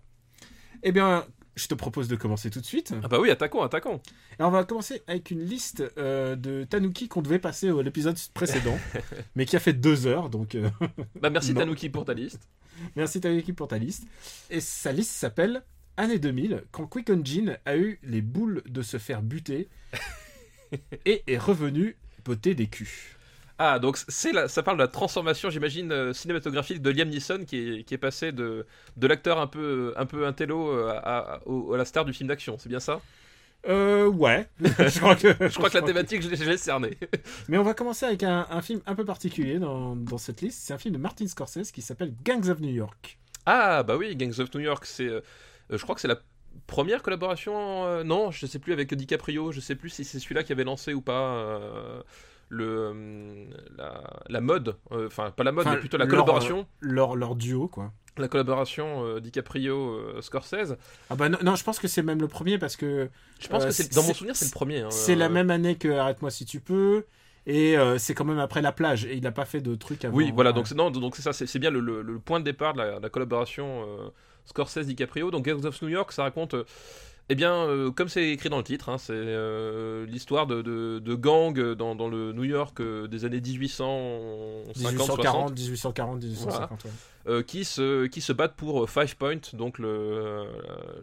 Eh 0.83 0.91
bien, 0.91 1.25
je 1.55 1.67
te 1.67 1.73
propose 1.73 2.07
de 2.07 2.15
commencer 2.15 2.49
tout 2.49 2.61
de 2.61 2.65
suite. 2.65 2.93
Ah 3.03 3.07
bah 3.07 3.19
oui, 3.19 3.29
attaquons, 3.29 3.61
attaquons. 3.61 4.01
Alors, 4.39 4.49
on 4.49 4.53
va 4.53 4.63
commencer 4.63 5.01
avec 5.07 5.31
une 5.31 5.43
liste 5.43 5.83
euh, 5.97 6.35
de 6.35 6.63
Tanuki 6.63 7.07
qu'on 7.07 7.21
devait 7.21 7.39
passer 7.39 7.69
à 7.69 7.81
l'épisode 7.81 8.17
précédent, 8.33 8.77
mais 9.35 9.45
qui 9.45 9.55
a 9.55 9.59
fait 9.59 9.73
deux 9.73 10.07
heures. 10.07 10.29
Donc, 10.29 10.55
euh, 10.55 10.69
Bah 11.19 11.29
merci 11.29 11.53
Non. 11.53 11.61
Tanuki 11.61 11.89
pour 11.89 12.05
ta 12.05 12.13
liste. 12.13 12.47
Merci 12.95 13.21
Tanuki 13.21 13.53
pour 13.53 13.67
ta 13.67 13.77
liste. 13.77 14.05
Et 14.49 14.59
sa 14.59 14.91
liste 14.91 15.11
s'appelle 15.11 15.63
Année 15.95 16.17
2000, 16.17 16.63
quand 16.71 16.87
Quick 16.87 17.11
Jin 17.23 17.57
a 17.65 17.77
eu 17.77 17.99
les 18.03 18.21
boules 18.21 18.63
de 18.67 18.81
se 18.81 18.97
faire 18.97 19.21
buter 19.21 19.69
et 21.05 21.23
est 21.27 21.37
revenu 21.37 21.95
botter 22.25 22.55
des 22.55 22.65
culs. 22.67 22.89
Ah, 23.59 23.77
donc 23.79 23.97
c'est 24.07 24.31
la, 24.33 24.47
ça 24.47 24.63
parle 24.63 24.77
de 24.77 24.81
la 24.83 24.87
transformation, 24.87 25.49
j'imagine, 25.49 25.91
euh, 25.91 26.11
cinématographique 26.13 26.81
de 26.81 26.89
Liam 26.89 27.07
Neeson 27.09 27.45
qui 27.45 27.57
est, 27.79 27.83
qui 27.83 27.93
est 27.93 27.97
passé 27.99 28.31
de, 28.31 28.65
de 28.97 29.07
l'acteur 29.07 29.39
un 29.39 29.47
peu, 29.47 29.93
un 29.95 30.05
peu 30.07 30.25
intello 30.25 30.69
euh, 30.71 30.89
à, 30.89 31.35
à- 31.35 31.39
la 31.77 31.85
star 31.85 32.03
du 32.03 32.13
film 32.13 32.27
d'action, 32.29 32.57
c'est 32.57 32.69
bien 32.69 32.79
ça? 32.79 33.01
Euh, 33.67 34.07
ouais. 34.07 34.49
je 34.59 34.99
crois 34.99 35.15
que, 35.15 35.29
Je 35.39 35.55
crois 35.57 35.69
que 35.69 35.77
la 35.77 35.83
thématique, 35.83 36.21
je 36.21 36.29
l'ai 36.29 36.35
je 36.35 36.43
l'ai 36.43 36.57
cernée. 36.57 36.97
Mais 37.47 37.57
on 37.57 37.63
va 37.63 37.73
commencer 37.73 38.05
avec 38.05 38.23
un, 38.23 38.45
un 38.49 38.61
film 38.61 38.81
un 38.85 38.95
peu 38.95 39.05
particulier 39.05 39.59
dans, 39.59 39.95
dans 39.95 40.17
cette 40.17 40.41
liste. 40.41 40.59
C'est 40.63 40.73
un 40.73 40.77
film 40.77 40.93
de 40.95 40.99
Martin 40.99 41.27
Scorsese 41.27 41.71
qui 41.71 41.81
s'appelle 41.81 42.13
Gangs 42.23 42.49
of 42.49 42.59
New 42.59 42.71
York. 42.73 43.19
Ah, 43.45 43.83
bah 43.83 43.97
oui, 43.97 44.15
Gangs 44.15 44.39
of 44.39 44.53
New 44.53 44.61
York, 44.61 44.85
c'est. 44.85 45.07
euh, 45.07 45.21
euh, 45.71 45.77
je 45.77 45.83
crois 45.83 45.95
que 45.95 46.01
c'est 46.01 46.07
la 46.07 46.19
première 46.67 47.01
collaboration. 47.03 47.85
euh, 47.85 48.03
non, 48.03 48.31
je 48.31 48.45
sais 48.45 48.59
plus, 48.59 48.73
avec 48.73 48.93
DiCaprio. 48.93 49.51
Je 49.51 49.59
sais 49.59 49.75
plus 49.75 49.89
si 49.89 50.03
c'est 50.05 50.19
celui-là 50.19 50.43
qui 50.43 50.51
avait 50.53 50.63
lancé 50.63 50.93
ou 50.93 51.01
pas. 51.01 51.35
euh, 51.35 52.01
le, 52.53 52.65
euh, 52.93 53.45
la, 53.77 54.03
la 54.29 54.41
mode, 54.41 54.75
euh, 54.91 55.07
enfin 55.07 55.31
pas 55.31 55.43
la 55.43 55.51
mode, 55.51 55.65
Enfin, 55.65 55.75
mais 55.75 55.79
plutôt 55.79 55.97
la 55.97 56.07
collaboration, 56.07 56.67
Leur, 56.79 57.15
leur 57.15 57.35
duo, 57.35 57.67
quoi. 57.67 57.91
la 58.17 58.27
collaboration 58.27 59.03
euh, 59.05 59.19
DiCaprio-Scorsese. 59.19 60.75
Ah 61.09 61.15
bah 61.15 61.29
non, 61.29 61.37
non, 61.43 61.55
je 61.55 61.63
pense 61.63 61.79
que 61.79 61.87
c'est 61.87 62.03
même 62.03 62.19
le 62.21 62.27
premier 62.27 62.57
parce 62.57 62.75
que 62.75 63.09
Je 63.39 63.47
pense 63.47 63.63
Euh, 63.63 63.67
que 63.67 63.71
c'est 63.73 63.93
dans 63.93 64.03
mon 64.03 64.13
souvenir, 64.13 64.35
c'est 64.35 64.45
le 64.45 64.51
premier. 64.51 64.79
hein, 64.81 64.89
c'est 64.91 65.15
la 65.15 65.25
euh, 65.25 65.29
même 65.29 65.49
année 65.51 65.75
que 65.75 65.89
Arrête-moi 65.89 66.31
si 66.31 66.45
tu 66.45 66.59
peux. 66.59 67.05
Et 67.45 67.77
euh, 67.77 67.97
c'est 67.97 68.13
quand 68.13 68.23
même 68.23 68.39
après 68.39 68.61
la 68.61 68.71
plage. 68.71 69.03
Et 69.05 69.15
il 69.15 69.23
n'a 69.23 69.31
pas 69.33 69.43
fait 69.45 69.59
de 69.59 69.75
trucs 69.75 70.05
avant. 70.05 70.15
Oui, 70.15 70.31
voilà, 70.33 70.51
Ouais. 70.51 70.55
donc 70.55 70.67
c'est 70.67 70.75
non, 70.75 70.91
donc 70.91 71.15
c'est 71.17 71.21
ça, 71.21 71.33
c'est 71.33 71.45
c'est 71.45 71.59
bien 71.59 71.71
le, 71.71 71.81
le- 71.81 72.01
le 72.01 72.19
point 72.19 72.39
de 72.39 72.45
départ 72.45 72.73
de 72.73 72.77
la, 72.79 72.99
la 72.99 73.09
collaboration 73.09 73.83
euh, 73.85 74.07
Scorsese 74.45 74.85
DiCaprio. 74.85 75.29
Donc 75.29 75.43
Gangs 75.45 75.65
of 75.65 75.81
New 75.81 75.89
York, 75.89 76.11
ça 76.13 76.23
raconte, 76.23 76.53
euh, 76.53 76.63
eh 77.29 77.35
bien, 77.35 77.53
euh, 77.53 77.89
comme 77.91 78.09
c'est 78.09 78.29
écrit 78.31 78.49
dans 78.49 78.57
le 78.57 78.63
titre, 78.63 78.89
hein, 78.89 78.97
c'est 78.97 79.13
euh, 79.15 80.05
l'histoire 80.05 80.45
de, 80.45 80.61
de, 80.61 80.99
de 80.99 81.15
gangs 81.15 81.73
dans, 81.73 81.95
dans 81.95 82.07
le 82.09 82.33
New 82.33 82.43
York 82.43 82.79
euh, 82.81 83.07
des 83.07 83.25
années 83.25 83.39
1850, 83.41 84.77
1840, 84.77 85.51
1840, 85.53 86.17
1850. 86.23 86.83
ouais. 86.85 86.89
euh, 87.27 87.41
qui, 87.43 87.63
se, 87.63 88.05
qui 88.07 88.21
se 88.21 88.33
battent 88.33 88.55
pour 88.55 88.89
Five 88.89 89.15
Point, 89.17 89.39
donc 89.53 89.79
le, 89.79 90.45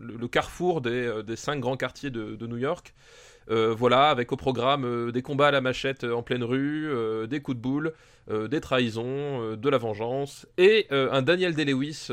le, 0.01 0.17
le 0.17 0.29
carrefour 0.29 0.81
des, 0.81 1.23
des 1.27 1.37
cinq 1.37 1.61
grands 1.61 1.77
quartiers 1.77 2.11
de, 2.11 2.37
de 2.37 2.47
New 2.47 2.59
York. 2.59 2.95
Voilà, 3.49 4.11
avec 4.11 4.31
au 4.31 4.37
programme 4.37 5.11
des 5.11 5.23
combats 5.23 5.49
à 5.49 5.51
la 5.51 5.61
machette 5.61 6.05
en 6.05 6.23
pleine 6.23 6.45
rue, 6.45 6.89
des 7.27 7.41
coups 7.41 7.57
de 7.57 7.61
boule, 7.61 7.95
des 8.31 8.61
trahisons, 8.61 9.57
de 9.57 9.69
la 9.69 9.77
vengeance, 9.77 10.47
et 10.57 10.87
un 10.91 11.21
Daniel 11.23 11.55
Day-Lewis 11.57 12.11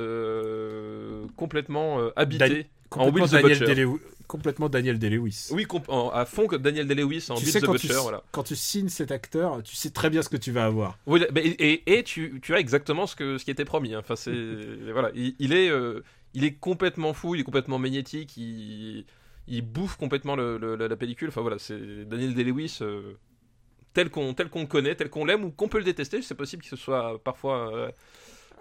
complètement 1.35 1.99
habité 2.15 2.49
Dan- 2.49 2.63
Complètement 2.89 3.25
Daniel, 3.27 3.59
Butcher. 3.59 3.65
Day-Lew- 3.75 3.99
complètement 4.27 4.69
Daniel 4.69 4.99
Day-Lewis. 4.99 5.47
Oui, 5.51 5.65
comp- 5.65 5.87
en- 5.89 6.09
à 6.09 6.25
fond 6.25 6.47
que 6.47 6.55
Daniel 6.55 6.87
Day-Lewis 6.87 7.27
en 7.29 7.35
tu 7.35 7.43
Bill 7.43 7.53
sais, 7.53 7.61
the 7.61 7.65
quand 7.65 7.71
Butcher, 7.73 7.87
tu, 7.89 7.93
voilà. 7.95 8.23
quand 8.31 8.43
tu 8.43 8.55
signes 8.55 8.89
cet 8.89 9.11
acteur, 9.11 9.61
tu 9.63 9.75
sais 9.75 9.89
très 9.89 10.09
bien 10.09 10.21
ce 10.21 10.29
que 10.29 10.37
tu 10.37 10.51
vas 10.51 10.65
avoir. 10.65 10.97
Oui, 11.05 11.21
mais- 11.33 11.45
et, 11.45 11.71
et, 11.73 11.97
et 11.99 12.03
tu, 12.03 12.39
tu 12.41 12.53
as 12.53 12.59
exactement 12.59 13.07
ce, 13.07 13.15
que, 13.15 13.37
ce 13.37 13.45
qui 13.45 13.51
était 13.51 13.65
promis. 13.65 13.93
hein. 13.93 13.99
Enfin, 13.99 14.15
c'est 14.15 14.31
voilà, 14.91 15.11
il, 15.15 15.35
il 15.39 15.53
est, 15.53 15.69
euh, 15.69 16.01
il 16.33 16.43
est 16.43 16.53
complètement 16.53 17.13
fou, 17.13 17.35
il 17.35 17.41
est 17.41 17.43
complètement 17.45 17.79
magnétique, 17.79 18.35
il, 18.37 19.05
il 19.47 19.61
bouffe 19.61 19.95
complètement 19.97 20.35
le- 20.35 20.57
le- 20.57 20.75
la, 20.75 20.87
la 20.87 20.95
pellicule. 20.97 21.29
Enfin 21.29 21.41
voilà, 21.41 21.57
c'est 21.59 22.05
Daniel 22.05 22.33
Day-Lewis 22.33 22.79
euh, 22.81 23.13
tel 23.93 24.09
qu'on 24.09 24.33
tel 24.33 24.49
qu'on 24.49 24.61
le 24.61 24.67
connaît, 24.67 24.93
tel 24.95 25.09
qu'on 25.09 25.25
l'aime 25.25 25.43
ou 25.45 25.51
qu'on 25.51 25.67
peut 25.69 25.77
le 25.79 25.83
détester. 25.85 26.21
C'est 26.21 26.35
possible 26.35 26.63
qu'il 26.63 26.77
soit 26.77 27.21
parfois 27.23 27.73
euh, 27.73 27.89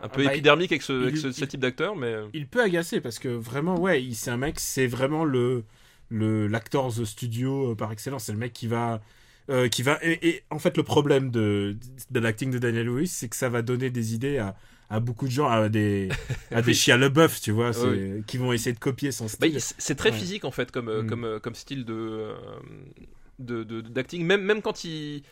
un 0.02 0.08
peu 0.08 0.22
Ah 0.22 0.25
bah, 0.26 0.32
épidermique 0.34 0.72
avec 0.72 0.82
ce, 0.82 0.93
il- 0.93 1.02
avec 1.04 1.16
ce, 1.16 1.26
il- 1.28 1.34
ce 1.34 1.44
type 1.44 1.60
d'acteur, 1.60 1.96
mais 1.96 2.06
euh, 2.12 2.26
Il 2.34 2.46
peut 2.46 2.62
agacer 2.62 3.00
parce 3.00 3.19
que 3.19 3.28
vraiment, 3.28 3.78
ouais, 3.81 4.04
c'est 4.12 4.31
un 4.31 4.37
mec, 4.37 4.60
c'est 4.60 4.87
vraiment 4.87 5.25
le 5.25 5.64
le 6.08 6.46
l'acteur 6.46 6.88
the 6.94 7.04
studio 7.04 7.72
euh, 7.72 7.75
par 7.75 7.90
excellence. 7.93 8.25
C'est 8.25 8.32
le 8.32 8.38
mec 8.38 8.52
qui 8.52 8.66
va. 8.69 9.00
euh, 9.50 9.69
qui 9.69 9.82
va 9.82 9.98
et, 10.02 10.28
et 10.28 10.43
en 10.50 10.58
fait 10.58 10.76
le 10.76 10.82
problème 10.82 11.31
de, 11.31 11.76
de 12.10 12.20
l'acting 12.20 12.50
de 12.50 12.58
Daniel 12.58 12.87
Lewis 12.87 13.06
c'est 13.08 13.28
que 13.28 13.37
ça 13.37 13.48
va 13.48 13.62
donner 13.62 13.90
des 13.90 14.12
idées 14.12 14.38
à, 14.38 14.56
à 14.90 14.98
beaucoup 14.98 15.26
de 15.26 15.31
gens 15.31 15.46
à 15.48 15.69
des 15.69 16.08
à 16.50 16.62
des 16.62 16.75
chiens 16.75 16.96
le 16.96 17.08
bœuf 17.10 17.40
tu 17.40 17.52
vois 17.52 17.70
Oui. 17.87 18.25
qui 18.26 18.38
vont 18.38 18.52
essayer 18.52 18.72
de 18.72 18.78
copier 18.81 19.12
son 19.12 19.25
Bah, 19.26 19.31
style 19.31 19.58
c'est 19.60 19.94
très 19.94 20.10
Ouais. 20.10 20.16
physique 20.19 20.44
en 20.44 20.50
fait 20.50 20.72
comme, 20.72 20.90
Mm. 21.02 21.06
comme, 21.06 21.40
comme 21.40 21.54
style 21.54 21.84
de, 21.84 22.32
de, 23.38 23.62
de- 23.64 23.81
d'acting. 23.82 24.24
Même, 24.24 24.43
même 24.43 24.62
quand 24.62 24.84
il 24.84 25.22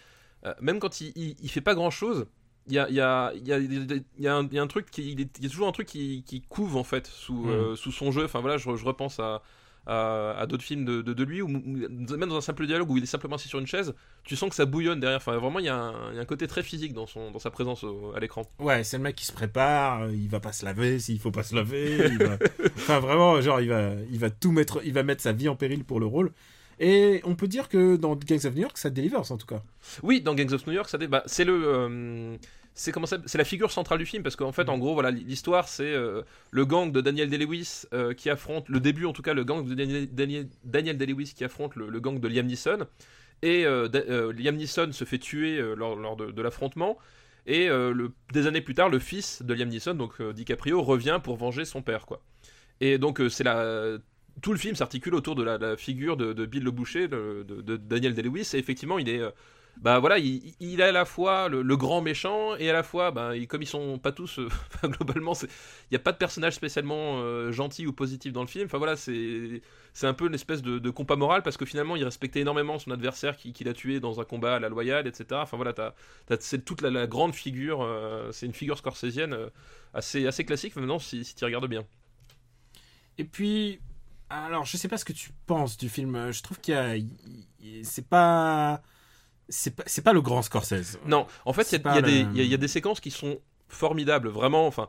même 0.60 0.78
quand 0.78 1.00
il, 1.00 1.12
il, 1.16 1.34
il 1.42 1.50
fait 1.50 1.60
pas 1.62 1.74
grand 1.74 1.90
chose, 1.90 2.26
il 2.66 2.72
y 2.74 2.78
a, 2.78 2.88
y, 2.90 3.00
a, 3.00 3.32
y, 3.34 3.52
a, 3.52 3.58
y, 3.58 4.26
a 4.58 4.62
un, 4.62 4.66
truc 4.66 4.90
qui 4.90 5.12
il, 5.12 5.20
y 5.20 5.46
a 5.46 5.48
toujours 5.50 5.68
un 5.68 5.72
truc 5.72 5.86
qui, 5.86 6.22
qui 6.26 6.40
couve 6.40 6.76
en 6.76 6.84
fait 6.84 7.06
sous, 7.06 7.44
Mm. 7.44 7.50
euh, 7.50 7.76
sous 7.76 7.92
son 7.92 8.10
jeu. 8.10 8.24
Enfin 8.24 8.40
voilà, 8.40 8.56
je, 8.56 8.74
je 8.76 8.84
repense 8.84 9.18
à 9.20 9.42
à, 9.86 10.30
à 10.38 10.46
d'autres 10.46 10.62
films 10.64 10.86
de, 10.86 11.02
de, 11.02 11.12
de 11.12 11.24
lui, 11.24 11.42
ou 11.42 11.46
même 11.46 12.26
dans 12.30 12.36
un 12.36 12.40
simple 12.40 12.66
dialogue 12.66 12.90
où 12.90 12.96
il 12.96 13.02
est 13.02 13.06
simplement 13.06 13.36
assis 13.36 13.48
sur 13.48 13.58
une 13.58 13.66
chaise, 13.66 13.92
tu 14.22 14.34
sens 14.34 14.48
que 14.48 14.56
ça 14.56 14.64
bouillonne 14.64 14.98
derrière. 14.98 15.18
Enfin, 15.18 15.36
vraiment, 15.36 15.58
il 15.58 15.66
y, 15.66 15.68
a 15.68 15.76
un, 15.76 16.10
il 16.10 16.16
y 16.16 16.18
a 16.18 16.22
un 16.22 16.24
côté 16.24 16.46
très 16.46 16.62
physique 16.62 16.94
dans, 16.94 17.06
son, 17.06 17.30
dans 17.30 17.38
sa 17.38 17.50
présence 17.50 17.84
au- 17.84 18.14
à 18.16 18.18
l'écran. 18.18 18.46
ouais 18.60 18.82
c'est 18.82 18.96
le 18.96 19.02
mec 19.02 19.14
qui 19.14 19.26
se 19.26 19.32
prépare 19.32 20.04
euh, 20.04 20.10
il 20.14 20.30
va 20.30 20.40
pas 20.40 20.52
se 20.52 20.64
laver 20.64 20.98
s'il 21.00 21.18
faut 21.18 21.30
pas 21.30 21.42
se 21.42 21.54
laver 21.54 21.98
il 22.12 22.16
va- 22.16 22.38
enfin 22.76 22.98
vraiment 22.98 23.38
genre 23.42 23.60
il 23.60 23.68
va 23.68 23.90
il 24.10 24.18
va 24.18 24.30
tout 24.30 24.52
mettre 24.52 24.80
il 24.86 24.94
va 24.94 25.02
mettre 25.02 25.20
sa 25.22 25.32
vie 25.32 25.50
en 25.50 25.54
péril 25.54 25.84
pour 25.84 26.00
le 26.00 26.06
rôle 26.06 26.32
et 26.80 27.20
on 27.24 27.34
peut 27.34 27.48
dire 27.48 27.68
que 27.68 27.96
dans 27.96 28.16
Gangs 28.16 28.46
of 28.46 28.54
New 28.54 28.62
York 28.62 28.76
ça 28.78 28.90
delivers 28.90 29.30
en 29.30 29.36
tout 29.36 29.46
cas 29.46 29.62
Oui, 30.02 30.20
dans 30.20 30.34
Gangs 30.34 30.52
of 30.52 30.66
New 30.66 30.72
York, 30.72 30.88
ça 30.88 30.98
dé- 30.98 31.06
bah, 31.06 31.22
c'est 31.26 31.44
le, 31.44 31.62
euh, 31.64 32.36
c'est 32.74 32.92
comment 32.92 33.06
c'est 33.06 33.38
la 33.38 33.44
figure 33.44 33.70
centrale 33.70 33.98
du 33.98 34.06
film 34.06 34.22
parce 34.22 34.36
qu'en 34.36 34.52
fait, 34.52 34.68
en 34.68 34.78
gros, 34.78 34.94
voilà, 34.94 35.10
l'histoire, 35.10 35.68
c'est 35.68 35.92
euh, 35.92 36.22
le 36.50 36.64
gang 36.64 36.90
de 36.90 37.00
Daniel 37.00 37.30
Day-Lewis 37.30 37.84
euh, 37.92 38.14
qui 38.14 38.30
affronte 38.30 38.68
le 38.68 38.80
début, 38.80 39.06
en 39.06 39.12
tout 39.12 39.22
cas, 39.22 39.34
le 39.34 39.44
gang 39.44 39.66
de 39.66 39.74
Daniel, 39.74 40.48
Daniel, 40.64 40.98
Day-Lewis 40.98 41.34
qui 41.36 41.44
affronte 41.44 41.76
le, 41.76 42.00
gang 42.00 42.18
de 42.18 42.28
Liam 42.28 42.46
Neeson 42.46 42.86
et 43.42 43.64
Liam 43.64 44.56
Neeson 44.56 44.92
se 44.92 45.04
fait 45.04 45.18
tuer 45.18 45.60
lors, 45.76 46.16
de, 46.16 46.42
l'affrontement. 46.42 46.98
Et 47.46 47.68
des 48.32 48.46
années 48.46 48.62
plus 48.62 48.74
tard, 48.74 48.88
le 48.88 48.98
fils 48.98 49.42
de 49.42 49.52
Liam 49.52 49.68
Neeson, 49.68 49.94
donc 49.94 50.22
DiCaprio, 50.22 50.82
revient 50.82 51.20
pour 51.22 51.36
venger 51.36 51.66
son 51.66 51.82
père, 51.82 52.06
quoi. 52.06 52.22
Et 52.80 52.96
donc 52.96 53.20
c'est 53.28 53.44
la 53.44 53.98
tout 54.42 54.52
le 54.52 54.58
film 54.58 54.74
s'articule 54.74 55.14
autour 55.14 55.34
de 55.34 55.42
la, 55.42 55.76
figure 55.76 56.16
de, 56.16 56.46
Bill 56.46 56.64
le 56.64 56.70
Boucher, 56.70 57.08
de, 57.08 57.76
Daniel 57.76 58.14
Day-Lewis, 58.14 58.50
et 58.54 58.58
effectivement, 58.58 58.98
il 58.98 59.08
est 59.08 59.20
euh, 59.20 59.30
bah 59.78 59.98
voilà, 59.98 60.18
il, 60.18 60.80
est 60.80 60.84
à 60.84 60.92
la 60.92 61.04
fois 61.04 61.48
le, 61.48 61.76
grand 61.76 62.00
méchant 62.00 62.54
et 62.56 62.70
à 62.70 62.72
la 62.72 62.84
fois, 62.84 63.10
bah, 63.10 63.32
comme 63.48 63.62
ils 63.62 63.66
sont 63.66 63.98
pas 63.98 64.12
tous, 64.12 64.38
euh, 64.38 64.48
globalement, 64.84 65.32
il 65.42 65.48
n'y 65.90 65.96
a 65.96 66.00
pas 66.00 66.12
de 66.12 66.16
personnage 66.16 66.54
spécialement 66.54 67.18
euh, 67.18 67.50
gentil 67.50 67.84
ou 67.84 67.92
positif 67.92 68.32
dans 68.32 68.42
le 68.42 68.46
film. 68.46 68.66
Enfin 68.66 68.78
voilà, 68.78 68.94
c'est 68.96 69.60
un 70.02 70.14
peu 70.14 70.28
une 70.28 70.34
espèce 70.34 70.62
de, 70.62 70.78
de 70.78 70.90
compas 70.90 71.16
moral 71.16 71.42
parce 71.42 71.56
que 71.56 71.64
finalement, 71.64 71.96
il 71.96 72.04
respectait 72.04 72.40
énormément 72.40 72.78
son 72.78 72.92
adversaire 72.92 73.36
qui, 73.36 73.52
qui 73.52 73.64
l'a 73.64 73.72
tué 73.72 73.98
dans 73.98 74.20
un 74.20 74.24
combat 74.24 74.56
à 74.56 74.60
la 74.60 74.68
loyale, 74.68 75.08
etc. 75.08 75.40
Enfin 75.42 75.56
voilà, 75.56 75.74
c'est 76.38 76.64
toute 76.64 76.80
la, 76.80 77.06
grande 77.08 77.34
figure, 77.34 77.84
c'est 78.30 78.46
une 78.46 78.54
figure 78.54 78.78
scorsésienne 78.78 79.36
assez, 79.92 80.26
assez 80.28 80.44
classique 80.44 80.76
maintenant 80.76 81.00
si 81.00 81.24
tu 81.36 81.44
regardes 81.44 81.68
bien. 81.68 81.84
Et 83.18 83.24
puis, 83.24 83.80
Alors, 84.46 84.64
je 84.64 84.76
sais 84.76 84.88
pas 84.88 84.98
ce 84.98 85.04
que 85.04 85.12
tu 85.12 85.30
penses 85.46 85.76
du 85.76 85.88
film. 85.88 86.32
Je 86.32 86.42
trouve 86.42 86.58
qu'il 86.60 86.74
y 86.74 86.76
a. 86.76 86.94
C'est 87.84 88.06
pas. 88.08 88.82
C'est 89.48 89.76
pas, 89.76 89.84
pas 90.02 90.12
le 90.12 90.22
grand 90.22 90.42
Scorsese. 90.42 90.98
Non, 91.06 91.26
en 91.44 91.52
fait, 91.52 91.70
il 91.72 91.82
y, 91.82 91.86
a- 91.88 91.94
y 91.94 91.98
a 91.98 92.02
des- 92.02 92.22
le- 92.24 92.30
il 92.30 92.36
y 92.36 92.40
a- 92.40 92.44
il 92.44 92.50
y 92.50 92.54
a 92.54 92.58
des 92.58 92.68
séquences 92.68 92.98
qui 93.00 93.10
sont 93.10 93.38
formidables, 93.68 94.28
vraiment. 94.28 94.66
Enfin, 94.66 94.88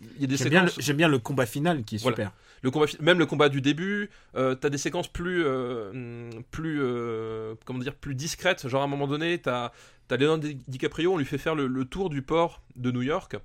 il 0.00 0.20
y 0.20 0.24
a 0.24 0.26
des 0.28 0.36
J'aime 0.36 0.48
bien, 0.50 0.62
le- 0.62 0.68
séquences. 0.68 0.84
j'aime 0.84 0.96
bien 0.96 1.08
le 1.08 1.18
combat 1.18 1.44
final 1.46 1.82
qui 1.82 1.96
est 1.96 2.02
Voilà. 2.02 2.16
super. 2.16 2.32
Le 2.62 2.70
combat, 2.70 2.86
même 3.00 3.18
le 3.18 3.26
combat 3.26 3.48
du 3.48 3.60
début, 3.60 4.08
euh, 4.36 4.54
t'as 4.54 4.70
des 4.70 4.78
séquences 4.78 5.08
plus, 5.08 5.42
euh, 5.44 6.30
plus, 6.52 6.78
euh, 6.80 7.54
comment 7.64 7.80
dire, 7.80 7.94
plus 7.96 8.14
discrètes. 8.14 8.66
Genre 8.68 8.80
à 8.80 8.84
un 8.84 8.88
moment 8.88 9.08
donné, 9.08 9.38
t'as, 9.38 9.72
t'as 10.08 10.16
Leonardo 10.16 10.46
Di- 10.48 10.62
DiCaprio, 10.68 11.12
on 11.12 11.18
lui 11.18 11.24
fait 11.26 11.38
faire 11.38 11.54
le, 11.56 11.66
le 11.66 11.84
tour 11.84 12.08
du 12.08 12.22
port 12.22 12.62
de 12.76 12.90
New 12.92 13.02
York, 13.02 13.36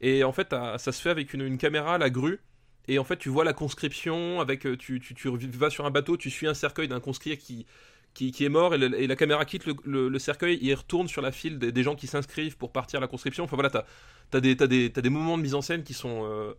et 0.00 0.22
en 0.24 0.32
fait, 0.32 0.50
ça 0.50 0.78
se 0.92 1.00
fait 1.00 1.10
avec 1.10 1.32
une, 1.32 1.42
une 1.42 1.58
caméra 1.58 1.96
la 1.96 2.10
grue. 2.10 2.40
Et 2.88 2.98
en 2.98 3.04
fait, 3.04 3.18
tu 3.18 3.28
vois 3.28 3.44
la 3.44 3.52
conscription, 3.52 4.40
avec, 4.40 4.66
euh, 4.66 4.76
tu, 4.76 4.98
tu, 4.98 5.14
tu 5.14 5.28
vas 5.30 5.70
sur 5.70 5.84
un 5.84 5.90
bateau, 5.90 6.16
tu 6.16 6.30
suis 6.30 6.46
un 6.46 6.54
cercueil 6.54 6.88
d'un 6.88 7.00
conscrit 7.00 7.36
qui, 7.36 7.66
qui, 8.14 8.32
qui 8.32 8.44
est 8.44 8.48
mort, 8.48 8.74
et, 8.74 9.06
la 9.06 9.16
caméra 9.16 9.44
quitte 9.44 9.66
le, 9.66 10.08
le- 10.08 10.18
cercueil, 10.18 10.58
et 10.66 10.74
retourne 10.74 11.06
sur 11.06 11.20
la 11.20 11.30
file 11.30 11.58
des, 11.58 11.70
des 11.70 11.82
gens 11.82 11.94
qui 11.94 12.06
s'inscrivent 12.06 12.56
pour 12.56 12.72
partir 12.72 12.98
à 12.98 13.00
la 13.02 13.06
conscription. 13.06 13.44
Enfin 13.44 13.56
voilà, 13.56 13.70
t'as 13.70 13.84
as 14.32 14.40
des, 14.40 14.54
des, 14.54 14.88
des 14.88 15.10
moments 15.10 15.36
de 15.36 15.42
mise 15.42 15.54
en 15.54 15.60
scène 15.60 15.84
qui 15.84 15.92
sont 15.92 16.24
euh, 16.24 16.54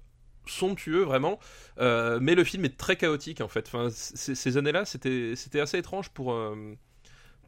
somptueux, 0.46 1.02
vraiment. 1.02 1.40
Euh, 1.80 2.20
mais 2.22 2.36
le 2.36 2.44
film 2.44 2.64
est 2.64 2.78
très 2.78 2.96
chaotique 2.96 3.42
en 3.42 3.48
fait. 3.48 3.66
Enfin, 3.68 3.90
ces 3.92 4.58
années-là, 4.58 4.86
c'était 4.86 5.60
assez 5.60 5.80
étrange 5.80 6.10
pour, 6.10 6.36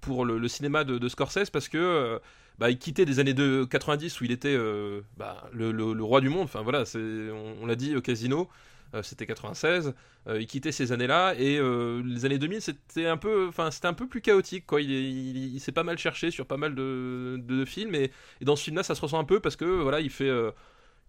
pour 0.02 0.26
le, 0.26 0.48
cinéma 0.48 0.84
de, 0.84 0.98
de 0.98 1.10
Scorsese 1.10 1.52
parce 1.52 1.70
que 1.70 2.20
bah, 2.60 2.70
il 2.70 2.78
quittait 2.78 3.06
des 3.06 3.20
années 3.20 3.34
de 3.34 3.66
90 3.70 4.20
où 4.22 4.26
il 4.26 4.32
était 4.32 4.54
euh, 4.56 5.02
bah, 5.18 5.50
le, 5.54 5.72
le- 5.72 5.94
le 5.94 6.04
roi 6.04 6.22
du 6.22 6.30
monde. 6.30 6.44
Enfin 6.44 6.62
voilà, 6.62 6.84
on, 6.96 7.56
on 7.62 7.66
l'a 7.66 7.76
dit 7.76 7.96
au 7.96 8.02
casino. 8.02 8.50
euh, 8.94 9.02
c'était 9.04 9.26
96, 9.26 9.94
euh, 10.28 10.40
il 10.42 10.48
quittait 10.48 10.72
ces 10.74 10.92
années-là 10.92 11.34
et 11.38 11.60
les 12.04 12.26
années 12.26 12.38
2000 12.38 12.62
c'était 12.62 13.08
un 13.08 13.18
peu, 13.18 13.48
enfin 13.48 13.72
c'était 13.72 13.88
un 13.88 13.94
peu 13.94 14.08
plus 14.08 14.22
chaotique 14.22 14.66
quoi. 14.66 14.82
Il, 14.82 14.92
est- 14.92 15.10
il- 15.12 15.56
il 15.56 15.60
s'est 15.60 15.72
pas 15.72 15.84
mal 15.84 15.98
cherché 15.98 16.30
sur 16.32 16.46
pas 16.46 16.58
mal 16.58 16.76
de, 16.76 17.38
de 17.42 17.66
films 17.66 17.96
et, 17.96 18.12
et 18.42 18.46
dans 18.46 18.56
ce 18.58 18.64
film-là 18.66 18.84
ça 18.84 18.94
se 18.96 19.02
ressent 19.02 19.20
un 19.20 19.24
peu 19.24 19.40
parce 19.40 19.56
que 19.56 19.66
voilà 19.66 20.02
il 20.02 20.10
fait, 20.10 20.30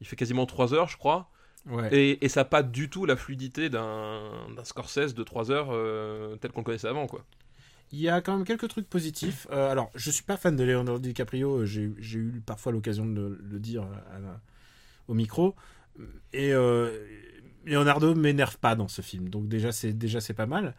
il 0.01 0.07
fait 0.07 0.17
quasiment 0.17 0.47
3 0.47 0.75
heures 0.75 0.89
je 0.89 0.97
crois. 0.97 1.31
Ouais. 1.67 1.89
Et, 1.95 2.25
et 2.25 2.29
ça 2.29 2.41
n'a 2.41 2.45
pas 2.45 2.63
du 2.63 2.91
tout 2.91 3.07
la 3.07 3.17
fluidité 3.17 3.69
d'un 3.69 4.21
Scorsese 4.65 5.15
de 5.15 5.23
3 5.23 5.51
heures 5.51 5.69
tel 6.41 6.51
qu'on 6.53 6.61
le 6.61 6.65
connaissait 6.65 6.89
avant, 6.89 7.07
quoi. 7.07 7.25
Il 7.93 8.01
y 8.01 8.09
a 8.09 8.21
quand 8.23 8.37
même 8.37 8.47
quelques 8.47 8.69
trucs 8.69 8.89
positifs. 8.89 9.47
Euh, 9.51 9.71
alors, 9.71 9.91
je 9.95 10.11
suis 10.11 10.23
pas 10.25 10.37
fan 10.37 10.57
de 10.57 10.65
Leonardo 10.65 10.99
DiCaprio. 10.99 11.59
euh, 11.61 11.67
J'ai 11.67 11.83
eu 12.19 12.43
parfois 12.45 12.73
l'occasion 12.73 13.05
de 13.07 13.39
le, 13.43 13.59
dire 13.61 13.83
à 14.15 14.19
la- 14.19 14.41
au 15.09 15.15
micro. 15.15 15.55
Et 16.33 16.53
euh, 16.55 16.91
Leonardo 17.67 18.15
m'énerve 18.15 18.57
pas 18.59 18.75
dans 18.75 18.89
ce 18.89 19.03
film. 19.03 19.29
Donc 19.29 19.49
déjà, 19.49 19.73
c'est 19.73 19.93
déjà 19.93 20.21
c'est 20.21 20.35
pas 20.35 20.47
mal. 20.47 20.75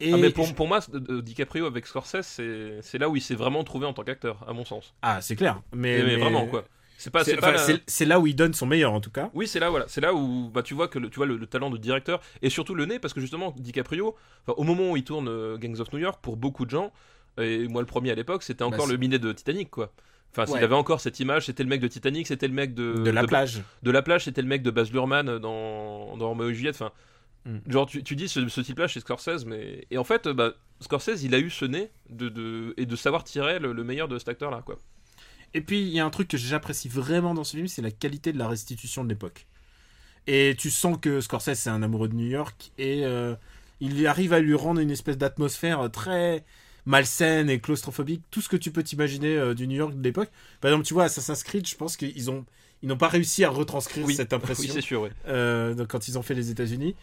Et 0.00 0.12
Ah, 0.12 0.16
mais 0.16 0.30
pour, 0.30 0.46
je- 0.46 0.54
pour 0.54 0.68
moi, 0.68 0.80
DiCaprio 1.22 1.66
avec 1.66 1.86
Scorsese, 1.86 2.22
c'est 2.22 2.78
c'est 2.82 2.98
là 2.98 3.08
où 3.08 3.16
il 3.16 3.22
s'est 3.22 3.34
vraiment 3.36 3.64
trouvé 3.64 3.86
en 3.86 3.92
tant 3.92 4.04
qu'acteur, 4.04 4.48
à 4.48 4.52
mon 4.52 4.64
sens. 4.64 4.94
Ah, 5.02 5.20
c'est 5.20 5.36
clair. 5.36 5.60
Mais, 5.72 5.98
Mais, 5.98 6.04
mais 6.04 6.16
vraiment, 6.16 6.46
quoi. 6.46 6.64
C'est 6.96 7.10
pas, 7.10 7.24
C'est 7.24 7.32
c'est 7.32 7.36
pas 7.38 7.48
enfin, 7.48 7.52
la- 7.56 7.58
c'est- 7.58 7.82
c'est 7.86 8.04
là 8.04 8.20
où 8.20 8.26
il 8.26 8.36
donne 8.36 8.54
son 8.54 8.66
meilleur, 8.66 8.92
en 8.92 9.00
tout 9.00 9.10
cas. 9.10 9.30
Oui, 9.34 9.46
c'est 9.48 9.58
là, 9.60 9.68
voilà. 9.70 9.86
C'est 9.88 10.00
là 10.00 10.14
où 10.14 10.48
bah, 10.52 10.62
tu 10.62 10.74
vois 10.74 10.88
que 10.88 10.98
le, 10.98 11.10
tu 11.10 11.16
vois 11.16 11.26
le, 11.26 11.36
le 11.36 11.46
talent 11.46 11.70
de 11.70 11.76
directeur 11.76 12.20
et 12.42 12.50
surtout 12.50 12.74
le 12.74 12.86
nez, 12.86 12.98
parce 12.98 13.12
que 13.14 13.20
justement, 13.20 13.52
DiCaprio, 13.58 14.14
au 14.46 14.62
moment 14.62 14.90
où 14.92 14.96
il 14.96 15.04
tourne 15.04 15.28
euh, 15.28 15.58
Gangs 15.58 15.80
of 15.80 15.92
New 15.92 15.98
York, 15.98 16.20
pour 16.22 16.36
beaucoup 16.36 16.64
de 16.64 16.70
gens, 16.70 16.92
et 17.38 17.66
moi 17.68 17.82
le 17.82 17.86
premier 17.86 18.10
à 18.10 18.14
l'époque, 18.14 18.42
c'était 18.44 18.62
encore 18.62 18.86
Bah, 18.86 18.92
le 18.92 18.96
minet 18.98 19.18
de 19.18 19.32
Titanic, 19.32 19.70
quoi. 19.70 19.92
Enfin, 20.32 20.46
s'il 20.46 20.56
Ouais. 20.56 20.62
avait 20.64 20.74
encore 20.74 21.00
cette 21.00 21.20
image, 21.20 21.46
c'était 21.46 21.62
le 21.62 21.68
mec 21.68 21.80
de 21.80 21.86
Titanic, 21.88 22.26
c'était 22.26 22.48
le 22.48 22.54
mec 22.54 22.74
de, 22.74 22.94
de 22.94 23.10
la 23.10 23.22
de- 23.22 23.26
plage. 23.26 23.62
de 23.82 23.90
la 23.90 24.02
plage, 24.02 24.24
c'était 24.24 24.42
le 24.42 24.48
mec 24.48 24.62
de 24.62 24.70
Baz 24.70 24.90
Luhrmann 24.92 25.38
dans, 25.38 26.16
dans 26.16 26.28
Romeo 26.28 26.48
et 26.50 26.54
Juliette. 26.54 26.74
Enfin, 26.76 26.92
Mm. 27.46 27.58
genre, 27.70 27.84
tu, 27.86 28.02
tu 28.02 28.16
dis 28.16 28.26
ce, 28.26 28.48
ce 28.48 28.60
type-là 28.62 28.86
chez 28.86 29.00
Scorsese, 29.00 29.44
mais. 29.44 29.84
Et 29.90 29.98
en 29.98 30.04
fait, 30.04 30.26
bah, 30.28 30.54
Scorsese, 30.80 31.22
il 31.24 31.34
a 31.34 31.38
eu 31.38 31.50
ce 31.50 31.66
nez 31.66 31.90
de, 32.08 32.30
de... 32.30 32.72
et 32.78 32.86
de 32.86 32.96
savoir 32.96 33.22
tirer 33.22 33.58
le, 33.58 33.72
le 33.74 33.84
meilleur 33.84 34.08
de 34.08 34.18
cet 34.18 34.30
acteur-là, 34.30 34.62
quoi. 34.64 34.78
Et 35.54 35.60
puis, 35.60 35.82
il 35.82 35.88
y 35.88 36.00
a 36.00 36.04
un 36.04 36.10
truc 36.10 36.28
que 36.28 36.36
j'apprécie 36.36 36.88
vraiment 36.88 37.34
dans 37.34 37.44
ce 37.44 37.56
film, 37.56 37.68
c'est 37.68 37.82
la 37.82 37.90
qualité 37.92 38.32
de 38.32 38.38
la 38.38 38.48
restitution 38.48 39.04
de 39.04 39.08
l'époque. 39.08 39.46
Et 40.26 40.54
tu 40.58 40.70
sens 40.70 40.96
que 41.00 41.20
Scorsese, 41.20 41.54
c'est 41.54 41.70
un 41.70 41.82
amoureux 41.82 42.08
de 42.08 42.14
New 42.14 42.26
York, 42.26 42.72
et 42.78 43.04
euh, 43.04 43.34
il 43.80 44.06
arrive 44.06 44.32
à 44.32 44.40
lui 44.40 44.54
rendre 44.54 44.80
une 44.80 44.90
espèce 44.90 45.18
d'atmosphère 45.18 45.90
très 45.90 46.44
malsaine 46.86 47.48
et 47.50 47.60
claustrophobique, 47.60 48.22
tout 48.30 48.40
ce 48.40 48.48
que 48.48 48.56
tu 48.56 48.70
peux 48.70 48.82
t'imaginer 48.82 49.36
euh, 49.36 49.54
du 49.54 49.66
New 49.66 49.76
York 49.76 49.94
de 49.96 50.02
l'époque. 50.02 50.30
Par 50.60 50.70
exemple, 50.70 50.86
tu 50.86 50.94
vois, 50.94 51.04
Assassin's 51.04 51.42
Creed, 51.42 51.66
je 51.66 51.76
pense 51.76 51.96
qu'ils 51.96 52.30
ont, 52.30 52.44
ils 52.82 52.88
n'ont 52.88 52.96
pas 52.96 53.08
réussi 53.08 53.44
à 53.44 53.50
retranscrire 53.50 54.04
Oui. 54.06 54.14
cette 54.14 54.32
Oui, 54.32 54.36
impression 54.36 54.72
c'est 54.74 54.80
sûr, 54.80 55.02
oui. 55.02 55.10
euh, 55.28 55.74
donc 55.74 55.88
quand 55.88 56.08
ils 56.08 56.18
ont 56.18 56.22
fait 56.22 56.34
les 56.34 56.50
États-Unis. 56.50 56.94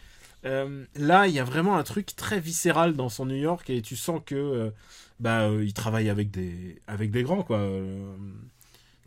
Euh, 0.44 0.84
là, 0.96 1.28
il 1.28 1.34
y 1.34 1.38
a 1.38 1.44
vraiment 1.44 1.76
un 1.76 1.84
truc 1.84 2.16
très 2.16 2.40
viscéral 2.40 2.94
dans 2.94 3.08
son 3.08 3.26
New 3.26 3.36
York 3.36 3.70
et 3.70 3.80
tu 3.80 3.94
sens 3.94 4.20
que 4.26 4.72
bah 5.22 5.42
euh, 5.42 5.64
il 5.64 5.72
travaille 5.72 6.10
avec 6.10 6.30
des 6.30 6.82
avec 6.86 7.10
des 7.12 7.22
grands 7.22 7.44
quoi. 7.44 7.58
Euh, 7.58 8.14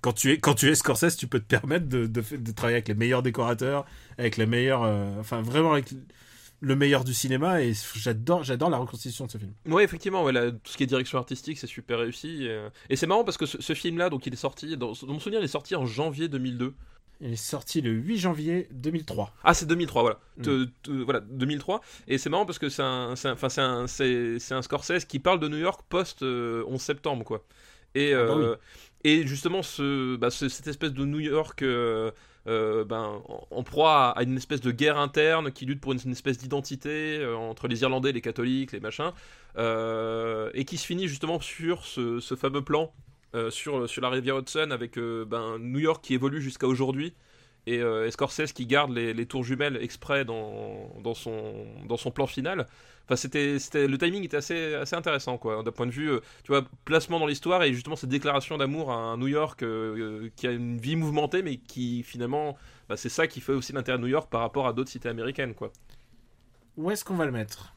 quand 0.01 0.13
tu 0.13 0.31
es 0.31 0.37
quand 0.37 0.53
tu 0.53 0.69
es 0.69 0.75
Scorsese, 0.75 1.17
tu 1.17 1.27
peux 1.27 1.39
te 1.39 1.45
permettre 1.45 1.87
de, 1.87 2.07
de, 2.07 2.23
de 2.37 2.51
travailler 2.51 2.77
avec 2.77 2.87
les 2.87 2.93
meilleurs 2.93 3.21
décorateurs, 3.21 3.85
avec 4.17 4.37
les 4.37 4.45
meilleurs, 4.45 4.83
euh, 4.83 5.19
enfin 5.19 5.41
vraiment 5.41 5.73
avec 5.73 5.93
le 6.61 6.75
meilleur 6.77 7.03
du 7.03 7.13
cinéma 7.13 7.61
et 7.61 7.73
j'adore 7.95 8.43
j'adore 8.43 8.69
la 8.69 8.77
reconstitution 8.77 9.25
de 9.25 9.31
ce 9.31 9.37
film. 9.37 9.51
Ouais, 9.67 9.83
effectivement, 9.83 10.23
ouais, 10.23 10.33
tout 10.51 10.71
ce 10.71 10.77
qui 10.77 10.83
est 10.83 10.87
direction 10.87 11.17
artistique, 11.17 11.59
c'est 11.59 11.67
super 11.67 11.99
réussi. 11.99 12.45
Et, 12.45 12.67
et 12.89 12.95
c'est 12.95 13.07
marrant 13.07 13.25
parce 13.25 13.37
que 13.37 13.45
ce, 13.45 13.73
film-là, 13.73 14.09
donc 14.09 14.25
il 14.25 14.33
est 14.33 14.37
sorti, 14.37 14.77
dans 14.77 14.93
mon 15.07 15.19
souvenir, 15.19 15.41
il 15.41 15.43
est 15.43 15.49
sorti 15.49 15.75
en 15.75 15.85
janvier 15.85 16.29
2002. 16.29 16.73
Il 17.21 17.33
est 17.33 17.35
sorti 17.37 17.81
le 17.81 17.91
8 17.91 18.17
janvier 18.17 18.67
2003. 18.71 19.33
Ah, 19.43 19.53
c'est 19.53 19.65
2003, 19.65 20.01
voilà. 20.01 20.19
Mm. 20.37 20.41
Te- 20.41 20.65
te- 20.83 20.91
voilà, 20.91 21.21
2003. 21.21 21.81
Et 22.07 22.17
c'est 22.17 22.29
marrant 22.29 22.45
parce 22.45 22.59
que 22.59 22.69
c'est 22.69 22.81
un, 22.83 23.13
un, 23.13 23.35
un, 23.57 23.85
un 24.57 24.61
Scorsese 24.61 25.05
qui 25.05 25.19
parle 25.19 25.39
de 25.39 25.47
New 25.47 25.57
York 25.57 25.81
post 25.89 26.23
euh, 26.23 26.63
11 26.67 26.81
septembre, 26.81 27.23
quoi. 27.23 27.45
Et, 27.95 28.13
Ah 28.13 28.25
bah 28.25 28.33
euh, 28.33 28.55
et 29.05 29.25
justement, 29.25 29.61
ce, 29.63 30.15
bah, 30.17 30.29
ce- 30.29 30.49
cette 30.49 30.67
espèce 30.67 30.91
de 30.93 31.05
New 31.05 31.19
York 31.19 31.61
euh, 31.61 32.11
ben, 32.47 33.21
en, 33.27 33.47
en 33.49 33.63
proie 33.63 34.09
à 34.09 34.23
une 34.23 34.35
espèce 34.37 34.61
de 34.61 34.71
guerre 34.71 34.97
interne 34.97 35.51
qui 35.51 35.65
lutte 35.65 35.79
pour 35.81 35.93
une, 35.93 35.99
une 36.05 36.11
espèce 36.11 36.37
d'identité 36.37 37.17
euh, 37.19 37.35
entre 37.35 37.67
les 37.67 37.81
Irlandais, 37.81 38.11
les 38.11 38.21
catholiques, 38.21 38.71
les 38.73 38.79
machins, 38.79 39.11
euh, 39.57 40.49
et 40.53 40.65
qui 40.65 40.77
se 40.77 40.85
finit 40.85 41.07
justement 41.07 41.39
sur 41.39 41.85
ce, 41.85 42.19
ce 42.19 42.35
fameux 42.35 42.63
plan 42.63 42.93
euh, 43.35 43.51
sur, 43.51 43.89
sur 43.89 44.01
la 44.01 44.09
rivière 44.09 44.37
Hudson 44.37 44.69
avec 44.71 44.97
euh, 44.97 45.25
ben, 45.25 45.57
New 45.59 45.79
York 45.79 46.03
qui 46.03 46.13
évolue 46.13 46.41
jusqu'à 46.41 46.67
aujourd'hui 46.67 47.13
et, 47.67 47.79
euh, 47.79 48.09
Scorsese 48.09 48.53
qui 48.53 48.65
garde 48.65 48.91
les, 48.91 49.13
les 49.13 49.25
tours 49.25 49.43
jumelles 49.43 49.77
exprès 49.81 50.23
dans, 50.23 50.89
dans, 51.03 51.13
son, 51.13 51.65
dans 51.87 51.97
son 51.97 52.11
plan 52.11 52.27
final. 52.27 52.67
Enfin, 53.05 53.15
c'était, 53.15 53.59
c'était, 53.59 53.87
le 53.87 53.97
timing 53.97 54.23
était 54.23 54.37
assez, 54.37 54.73
assez 54.75 54.95
intéressant, 54.95 55.37
quoi, 55.37 55.61
d'un 55.63 55.71
point 55.71 55.85
de 55.85 55.91
vue, 55.91 56.11
euh, 56.11 56.19
tu 56.43 56.51
vois, 56.51 56.63
placement 56.85 57.19
dans 57.19 57.27
l'histoire 57.27 57.61
et 57.63 57.73
justement 57.73 57.95
cette 57.95 58.09
déclaration 58.09 58.57
d'amour 58.57 58.91
à 58.91 58.95
un 58.95 59.17
New 59.17 59.27
York 59.27 59.63
qui 60.35 60.47
a 60.47 60.51
une 60.51 60.77
vie 60.77 60.95
mouvementée, 60.95 61.41
mais 61.41 61.57
qui 61.57 62.03
finalement, 62.03 62.57
bah, 62.87 62.97
c'est 62.97 63.09
ça 63.09 63.27
qui 63.27 63.41
fait 63.41 63.53
aussi 63.53 63.73
l'intérêt 63.73 63.97
de 63.97 64.03
New 64.03 64.09
York 64.09 64.29
par 64.29 64.41
rapport 64.41 64.65
à 64.65 64.73
d'autres 64.73 64.89
cités 64.89 65.09
américaines, 65.09 65.53
quoi. 65.53 65.71
Où 66.77 66.89
est-ce 66.91 67.05
qu'on 67.05 67.15
va 67.15 67.25
le 67.25 67.31
mettre? 67.31 67.73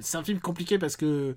C'est 0.00 0.16
un 0.16 0.24
film 0.24 0.40
compliqué 0.40 0.78
parce 0.78 0.96
que 0.96 1.36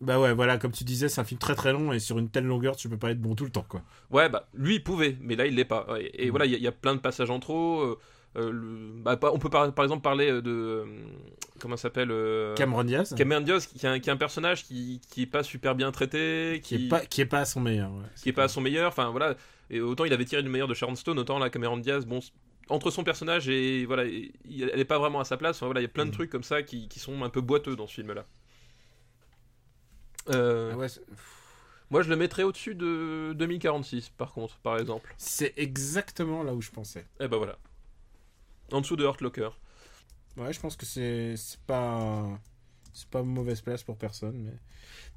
bah 0.00 0.18
ouais 0.20 0.32
voilà 0.34 0.58
comme 0.58 0.72
tu 0.72 0.84
disais 0.84 1.08
c'est 1.08 1.20
un 1.20 1.24
film 1.24 1.38
très 1.38 1.54
très 1.54 1.72
long 1.72 1.92
et 1.92 1.98
sur 1.98 2.18
une 2.18 2.28
telle 2.28 2.44
longueur 2.44 2.76
tu 2.76 2.88
peux 2.88 2.98
pas 2.98 3.10
être 3.10 3.20
bon 3.20 3.34
tout 3.34 3.44
le 3.44 3.50
temps 3.50 3.64
quoi. 3.68 3.82
Ouais, 4.10 4.28
bah, 4.28 4.48
lui, 4.54 4.76
il 4.76 4.82
pouvait, 4.84 5.16
mais 5.20 5.36
là, 5.36 5.46
il 5.46 5.54
l'est 5.54 5.64
pas. 5.64 5.86
Et, 6.14 6.26
Mm. 6.26 6.30
voilà, 6.30 6.46
il 6.46 6.52
y, 6.52 6.54
a- 6.54 6.58
il 6.58 6.64
y 6.64 6.68
a 6.68 6.72
plein 6.72 6.94
de 6.94 7.00
passages 7.00 7.30
en 7.30 7.38
trop. 7.40 7.80
euh, 7.82 7.98
euh, 8.36 8.50
le- 8.50 9.00
bah, 9.02 9.16
on 9.32 9.38
peut 9.38 9.48
par, 9.48 9.72
par 9.72 9.84
exemple 9.84 10.02
parler 10.02 10.30
de. 10.42 10.50
euh, 10.50 10.84
comment 11.60 11.76
ça 11.76 11.82
s'appelle 11.84 12.10
euh, 12.10 12.54
Cameron 12.56 12.82
Diaz 12.84 13.14
Cameron 13.16 13.40
Diaz, 13.42 13.66
qui 13.68 13.86
est 13.86 13.88
un, 13.88 14.00
qui 14.00 14.08
est 14.10 14.12
un 14.12 14.16
personnage 14.16 14.64
qui, 14.64 15.00
qui 15.10 15.22
est 15.22 15.26
pas 15.26 15.42
super 15.44 15.74
bien 15.76 15.92
traité, 15.92 16.60
qui 16.64 16.74
est 16.74 16.88
pas 16.88 17.00
qui 17.06 17.20
est 17.20 17.26
pas 17.26 17.38
à 17.40 17.44
son 17.44 17.60
meilleur. 17.60 17.90
ouais. 17.92 18.02
qui 18.20 18.28
est 18.28 18.32
pas 18.32 18.44
à 18.44 18.48
son 18.48 18.60
meilleur. 18.60 18.88
Enfin 18.88 19.10
voilà, 19.10 19.36
et 19.70 19.80
autant 19.80 20.04
il 20.04 20.12
avait 20.12 20.24
tiré 20.24 20.42
du 20.42 20.48
meilleur 20.48 20.66
de 20.68 20.74
Sharon 20.74 20.96
Stone, 20.96 21.18
autant 21.20 21.38
là 21.38 21.48
Cameron 21.48 21.76
Diaz, 21.76 22.04
bon, 22.06 22.18
entre 22.68 22.90
son 22.90 23.04
personnage 23.04 23.48
et 23.48 23.84
voilà, 23.86 24.04
il- 24.04 24.32
elle 24.72 24.80
est 24.80 24.84
pas 24.84 24.98
vraiment 24.98 25.20
à 25.20 25.24
sa 25.24 25.36
place. 25.36 25.56
Enfin 25.58 25.66
voilà, 25.66 25.80
il 25.80 25.84
y 25.84 25.86
a 25.86 25.90
plein 25.90 26.04
de 26.04 26.10
Mm. 26.10 26.14
trucs 26.14 26.30
comme 26.30 26.42
ça 26.42 26.62
qui, 26.64 26.88
qui 26.88 26.98
sont 26.98 27.22
un 27.22 27.28
peu 27.30 27.40
boiteux 27.40 27.76
dans 27.76 27.86
ce 27.86 27.94
film-là. 27.94 28.24
Euh, 30.30 30.70
Ah 30.72 30.76
ouais, 30.78 30.86
Moi, 31.90 32.02
je 32.02 32.08
le 32.08 32.16
mettrais 32.16 32.42
au-dessus 32.42 32.74
de 32.74 33.32
2046, 33.36 34.10
par 34.10 34.32
contre, 34.32 34.56
par 34.58 34.78
exemple. 34.78 35.12
c'est 35.18 35.52
exactement 35.56 36.42
là 36.42 36.54
où 36.54 36.60
je 36.62 36.70
pensais. 36.70 37.06
Et 37.20 37.28
ben 37.28 37.36
voilà. 37.36 37.58
En 38.72 38.80
dessous 38.80 38.96
de 38.96 39.04
Hurt 39.04 39.20
Locker. 39.20 39.50
Ouais 40.36 40.52
je 40.52 40.58
pense 40.58 40.74
que 40.76 40.84
c'est 40.84 41.34
pas 41.66 42.26
c'est 42.92 43.08
pas 43.08 43.20
une 43.20 43.26
mauvaise 43.32 43.60
place 43.60 43.84
pour 43.84 43.96
personne 43.96 44.36
mais 44.36 44.52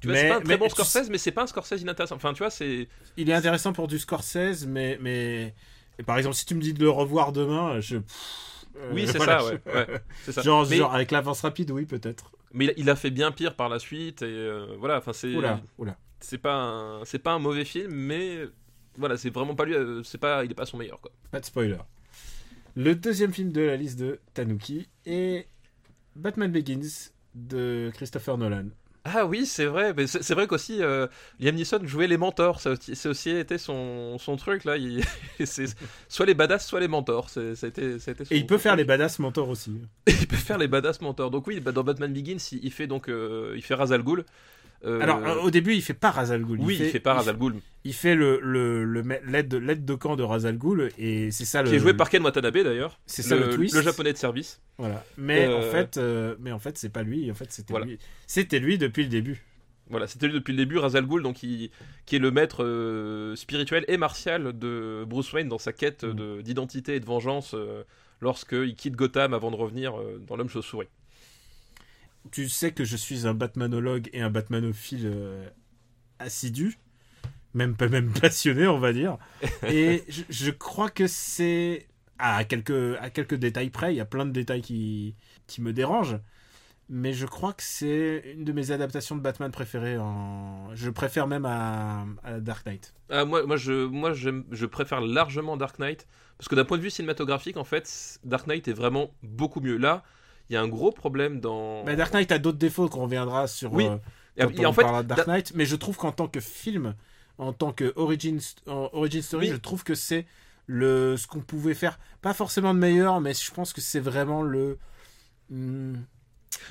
Tu 0.00 0.06
vois, 0.06 0.16
c'est 0.16 0.28
pas 0.28 0.36
un 0.36 0.40
très 0.42 0.56
bon 0.56 0.66
tu 0.68 0.70
sais- 0.76 0.82
Scorsese, 0.84 1.10
mais 1.10 1.18
c'est 1.18 1.32
pas 1.32 1.42
un 1.42 1.46
Scorsese 1.48 1.80
inintéressant. 1.82 2.14
Enfin, 2.16 2.32
tu 2.34 2.38
vois, 2.38 2.50
c'est. 2.50 2.88
il 3.16 3.28
est 3.28 3.32
intéressant 3.32 3.72
pour 3.72 3.88
du 3.88 3.98
Scorsese 3.98 4.64
mais 4.66 4.96
mais 5.00 5.54
et 5.98 6.02
par 6.04 6.18
exemple 6.18 6.36
si 6.36 6.46
tu 6.46 6.54
me 6.54 6.60
dis 6.60 6.72
de 6.72 6.80
le 6.84 6.90
revoir 6.90 7.32
demain 7.32 7.80
je 7.80 7.96
pff, 7.96 8.57
Oui, 8.92 9.06
c'est 9.06 9.18
voilà, 9.18 9.40
ça, 9.40 9.46
ouais. 9.46 10.00
ça. 10.30 10.42
Genre, 10.42 10.66
mais 10.68 10.76
genre 10.76 10.94
avec 10.94 11.10
l'avance 11.10 11.40
rapide 11.42 11.70
oui 11.70 11.84
peut-être. 11.86 12.32
mais 12.52 12.66
il, 12.66 12.70
a, 12.70 12.74
il 12.76 12.90
a 12.90 12.96
fait 12.96 13.10
bien 13.10 13.32
pire 13.32 13.54
par 13.56 13.68
la 13.68 13.78
suite, 13.78 14.22
et 14.22 14.26
euh, 14.26 14.74
voilà, 14.78 14.98
enfin, 14.98 15.12
c'est. 15.12 15.34
Oula 15.34 15.60
oula. 15.78 15.96
c'est 16.20 16.38
pas 16.38 16.54
un, 16.54 17.04
c'est 17.04 17.18
pas 17.18 17.32
un 17.32 17.38
mauvais 17.38 17.64
film 17.64 17.92
mais 17.92 18.40
voilà 18.96 19.16
c'est 19.16 19.30
vraiment 19.30 19.54
pas 19.54 19.64
lui 19.64 19.74
euh, 19.74 20.02
c'est 20.02 20.18
pas 20.18 20.44
il 20.44 20.50
est 20.50 20.54
pas 20.54 20.66
son 20.66 20.76
meilleur 20.76 21.00
quoi 21.00 21.12
Pas 21.30 21.40
de 21.40 21.44
spoiler. 21.44 21.78
Le 22.74 22.94
deuxième 22.94 23.32
film 23.32 23.50
de 23.52 23.60
la 23.62 23.76
liste 23.76 23.98
de 23.98 24.20
Tanuki 24.34 24.88
est 25.06 25.46
Batman 26.16 26.50
Begins 26.50 27.10
de 27.34 27.90
Christopher 27.94 28.38
Nolan. 28.38 28.68
Ah 29.04 29.24
oui, 29.26 29.46
c'est 29.46 29.64
vrai. 29.66 29.94
Mais 29.96 30.06
c'est 30.06 30.22
c'est 30.22 30.34
vrai 30.34 30.46
qu'aussi 30.46 30.82
euh, 30.82 31.06
Liam 31.40 31.54
Neeson 31.54 31.80
jouait 31.84 32.06
les 32.06 32.16
mentors. 32.18 32.60
Ça 32.60 32.74
C'est 32.80 33.08
aussi 33.08 33.30
été 33.30 33.56
son, 33.58 34.18
son 34.18 34.36
truc 34.36 34.64
là. 34.64 34.76
Il- 34.76 35.02
c'est 35.46 35.66
soit 36.08 36.26
les 36.26 36.34
badass, 36.34 36.66
soit 36.66 36.80
les 36.80 36.88
mentors. 36.88 37.30
C'est- 37.30 37.54
Ça 37.54 37.66
a 37.66 37.68
été, 37.68 37.98
ça 37.98 38.10
a 38.10 38.14
été 38.14 38.24
son- 38.24 38.34
Et 38.34 38.38
il 38.38 38.46
peut 38.46 38.58
faire 38.58 38.72
truc. 38.72 38.80
les 38.80 38.84
badass 38.84 39.18
mentors 39.18 39.48
aussi. 39.48 39.80
il 40.06 40.26
peut 40.26 40.36
faire 40.36 40.58
les 40.58 40.68
badass 40.68 41.00
mentors. 41.00 41.30
Donc 41.30 41.46
oui, 41.46 41.60
bah, 41.60 41.72
dans 41.72 41.84
Batman 41.84 42.12
Begins, 42.12 42.36
il, 42.52 42.64
il 42.64 42.72
fait 42.72 42.86
donc 42.86 43.08
euh, 43.08 43.54
il 43.56 43.62
fait 43.62 43.74
Ra's 43.74 43.92
al 43.92 44.02
Ghul. 44.02 44.24
Euh, 44.84 45.00
Alors, 45.00 45.18
euh, 45.26 45.34
au 45.42 45.50
début, 45.50 45.74
il 45.74 45.82
fait 45.82 45.92
pas 45.94 46.10
Ra's 46.12 46.30
al 46.30 46.44
Ghul. 46.44 46.60
oui, 46.60 46.76
il 46.80 46.86
fait, 46.90 47.00
pas 47.00 47.14
Ra's 47.14 47.26
al 47.26 47.36
Ghul, 47.36 47.54
Il 47.84 47.92
fait 47.92 48.14
le, 48.14 48.38
le, 48.40 48.84
le 48.84 49.02
l'aide 49.26 49.48
de, 49.48 49.56
l'aide 49.56 49.84
de 49.84 49.94
camp 49.94 50.14
de 50.14 50.22
Ra's 50.22 50.44
al 50.44 50.56
Ghul 50.56 50.90
et 50.98 51.30
c'est 51.32 51.44
ça 51.44 51.62
le. 51.62 51.68
qui 51.68 51.74
est 51.74 51.78
joué 51.80 51.94
par 51.94 52.08
Ken 52.10 52.22
Watanabe 52.22 52.58
d'ailleurs. 52.58 53.00
C'est 53.06 53.22
ça 53.22 53.34
le 53.36 53.50
twist. 53.50 53.80
japonais 53.82 54.12
de 54.12 54.18
service. 54.18 54.60
Voilà. 54.78 55.04
Mais 55.16 55.46
Euh, 55.48 55.58
en 55.58 55.62
fait, 55.62 55.96
euh, 55.96 56.36
mais 56.38 56.52
en 56.52 56.60
fait, 56.60 56.78
c'est 56.78 56.92
pas 56.92 57.02
lui. 57.02 57.28
En 57.30 57.34
fait, 57.34 57.50
c'était 57.50 57.72
Voilà. 57.72 57.86
lui. 57.86 57.98
C'était 58.28 58.60
lui 58.60 58.78
depuis 58.78 59.02
le 59.02 59.08
début. 59.08 59.42
Voilà, 59.90 60.06
c'était 60.06 60.26
lui 60.26 60.34
depuis 60.34 60.52
le 60.52 60.58
début, 60.58 60.78
Ra's 60.78 60.94
al 60.94 61.06
Ghul, 61.06 61.22
donc 61.22 61.36
qui, 61.36 61.70
qui 62.06 62.16
est 62.16 62.20
le 62.20 62.30
maître 62.30 62.62
spirituel 63.36 63.84
et 63.88 63.96
martial 63.96 64.56
de 64.56 65.04
Bruce 65.08 65.32
Wayne 65.32 65.48
dans 65.48 65.58
sa 65.58 65.72
quête 65.72 66.04
Mm. 66.04 66.12
de- 66.14 66.40
d'identité 66.42 66.94
et 66.96 67.00
de 67.00 67.06
vengeance 67.06 67.54
lorsqu'il 68.20 68.74
quitte 68.74 68.94
Gotham 68.96 69.34
avant 69.34 69.50
de 69.50 69.56
revenir 69.56 69.94
dans 70.26 70.36
l'homme 70.36 70.48
chauve-souris. 70.48 70.88
Tu 72.30 72.48
sais 72.48 72.72
que 72.72 72.84
je 72.84 72.96
suis 72.96 73.26
un 73.26 73.34
Batmanologue 73.34 74.10
et 74.12 74.20
un 74.20 74.30
Batmanophile 74.30 75.06
euh, 75.06 75.48
assidu, 76.18 76.78
même 77.54 77.76
pas 77.76 77.88
même 77.88 78.12
passionné, 78.20 78.66
on 78.66 78.78
va 78.78 78.92
dire. 78.92 79.18
Et 79.66 80.04
je, 80.08 80.50
crois 80.50 80.90
que 80.90 81.06
c'est 81.06 81.86
à 82.18 82.44
quelques 82.44 82.96
à 83.00 83.10
quelques 83.10 83.36
détails 83.36 83.70
près. 83.70 83.94
Il 83.94 83.96
y 83.96 84.00
a 84.00 84.04
plein 84.04 84.26
de 84.26 84.32
détails 84.32 84.62
qui 84.62 85.14
qui 85.46 85.62
me 85.62 85.72
dérangent. 85.72 86.18
Mais 86.90 87.12
je 87.12 87.26
crois 87.26 87.52
que 87.52 87.62
c'est 87.62 88.32
une 88.34 88.44
de 88.44 88.52
mes 88.52 88.70
adaptations 88.70 89.14
de 89.14 89.20
Batman 89.20 89.50
préférées. 89.50 89.98
En... 89.98 90.74
Je 90.74 90.88
préfère 90.88 91.26
même 91.26 91.44
à, 91.44 92.06
à 92.24 92.40
Dark 92.40 92.64
Knight. 92.64 92.94
Ah, 93.10 93.26
moi, 93.26 93.44
moi, 93.44 93.58
je, 93.58 93.86
moi 93.86 94.12
je 94.14 94.66
préfère 94.66 95.02
largement 95.02 95.58
Dark 95.58 95.78
Knight, 95.78 96.06
parce 96.38 96.48
que 96.48 96.54
d'un 96.54 96.64
point 96.64 96.78
de 96.78 96.82
vue 96.82 96.90
cinématographique, 96.90 97.58
en 97.58 97.64
fait, 97.64 98.18
Dark 98.24 98.46
Knight 98.46 98.68
est 98.68 98.72
vraiment 98.72 99.10
beaucoup 99.22 99.60
mieux. 99.60 99.76
Là, 99.76 100.02
il 100.50 100.54
y 100.54 100.56
a 100.56 100.62
un 100.62 100.68
gros 100.68 100.92
problème 100.92 101.40
dans... 101.40 101.84
Mais 101.84 101.96
Dark 101.96 102.12
Knight 102.12 102.32
a 102.32 102.38
d'autres 102.38 102.58
défauts 102.58 102.88
qu'on 102.88 103.02
reviendra 103.02 103.46
sur. 103.46 103.72
Oui. 103.72 103.86
euh, 103.86 103.96
Et- 104.36 104.42
quand 104.44 104.50
et 104.62 104.66
on 104.66 104.68
en 104.70 104.72
fait, 104.72 104.82
parlera 104.82 105.02
de 105.02 105.08
Dark 105.08 105.26
Da- 105.26 105.32
Knight, 105.32 105.52
mais 105.54 105.66
je 105.66 105.76
trouve 105.76 105.96
qu'en 105.96 106.12
tant 106.12 106.28
que 106.28 106.40
film, 106.40 106.94
en 107.38 107.52
tant 107.52 107.72
que 107.72 107.92
origin, 107.96 108.38
en 108.66 108.88
origin 108.92 109.20
story, 109.22 109.46
Oui. 109.48 109.52
je 109.52 109.58
trouve 109.58 109.84
que 109.84 109.94
c'est 109.94 110.26
le 110.66 111.16
ce 111.16 111.26
qu'on 111.26 111.40
pouvait 111.40 111.74
faire, 111.74 111.98
pas 112.22 112.34
forcément 112.34 112.74
de 112.74 112.78
meilleur, 112.78 113.20
mais 113.20 113.34
je 113.34 113.50
pense 113.50 113.72
que 113.72 113.80
c'est 113.80 114.00
vraiment 114.00 114.42
le 114.42 114.78
hmm, 115.50 115.94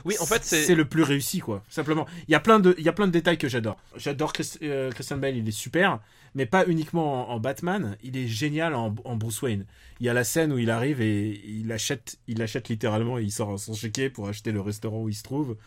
oui, 0.06 0.16
en 0.20 0.26
fait, 0.26 0.44
c'est... 0.44 0.64
c'est 0.64 0.76
le 0.76 0.86
plus 0.86 1.04
réussi 1.04 1.40
quoi. 1.40 1.64
Simplement, 1.70 2.06
il 2.28 2.32
y 2.32 2.36
a 2.36 2.40
plein 2.40 2.60
de 2.60 2.76
il 2.78 2.84
y 2.84 2.90
a 2.90 2.94
plein 2.94 3.08
de 3.08 3.12
détails 3.12 3.38
que 3.38 3.48
j'adore. 3.48 3.78
J'adore 3.96 4.34
Chris- 4.34 4.58
euh, 4.64 4.92
Christian 4.92 5.18
Bale, 5.18 5.36
il 5.38 5.48
est 5.48 5.52
super, 5.52 6.00
mais 6.38 6.46
pas 6.46 6.66
uniquement 6.68 7.30
en, 7.30 7.34
en 7.36 7.40
Batman, 7.40 7.98
il 8.04 8.16
est 8.16 8.28
génial 8.28 8.74
en, 8.76 8.96
en 9.04 9.16
Bruce 9.18 9.42
Wayne. 9.42 9.66
Il 10.00 10.06
y 10.06 10.10
a 10.10 10.14
la 10.14 10.24
scène 10.24 10.54
où 10.54 10.58
il 10.60 10.70
arrive 10.70 11.02
et 11.02 11.42
il 11.46 11.70
achète 11.72 12.18
il 12.28 12.42
achète 12.42 12.70
littéralement, 12.70 13.18
il 13.18 13.32
sort 13.32 13.60
son 13.60 13.74
chéquier 13.74 14.10
pour 14.10 14.30
acheter 14.30 14.52
le 14.52 14.62
restaurant 14.62 15.02
où 15.02 15.10
il 15.10 15.16
se 15.16 15.24
trouve. 15.24 15.58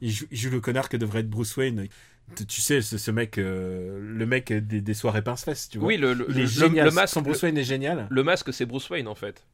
Il 0.00 0.10
joue, 0.10 0.26
il 0.30 0.36
joue 0.38 0.50
le 0.50 0.60
connard 0.60 0.88
que 0.88 0.96
devrait 0.96 1.20
être 1.20 1.30
Bruce 1.30 1.56
Wayne. 1.56 1.86
Tu, 2.48 2.60
sais, 2.60 2.82
ce, 2.82 2.98
ce 2.98 3.10
mec, 3.12 3.38
euh, 3.38 4.00
le 4.02 4.26
mec 4.26 4.52
des, 4.52 4.80
des 4.80 4.94
soirées 4.94 5.22
pince-fesses, 5.22 5.68
tu 5.68 5.78
vois. 5.78 5.86
Oui, 5.88 5.96
le, 5.96 6.12
le, 6.12 6.26
il 6.30 6.38
est 6.38 6.40
le- 6.40 6.46
génial. 6.46 6.86
le 6.86 6.90
masque, 6.92 7.14
Son 7.14 7.22
Bruce 7.22 7.40
Wayne 7.42 7.56
est 7.56 7.62
génial. 7.64 8.08
le 8.10 8.22
masque, 8.24 8.52
c'est 8.52 8.66
Bruce 8.66 8.90
Wayne, 8.90 9.06
en 9.06 9.14
fait. 9.14 9.44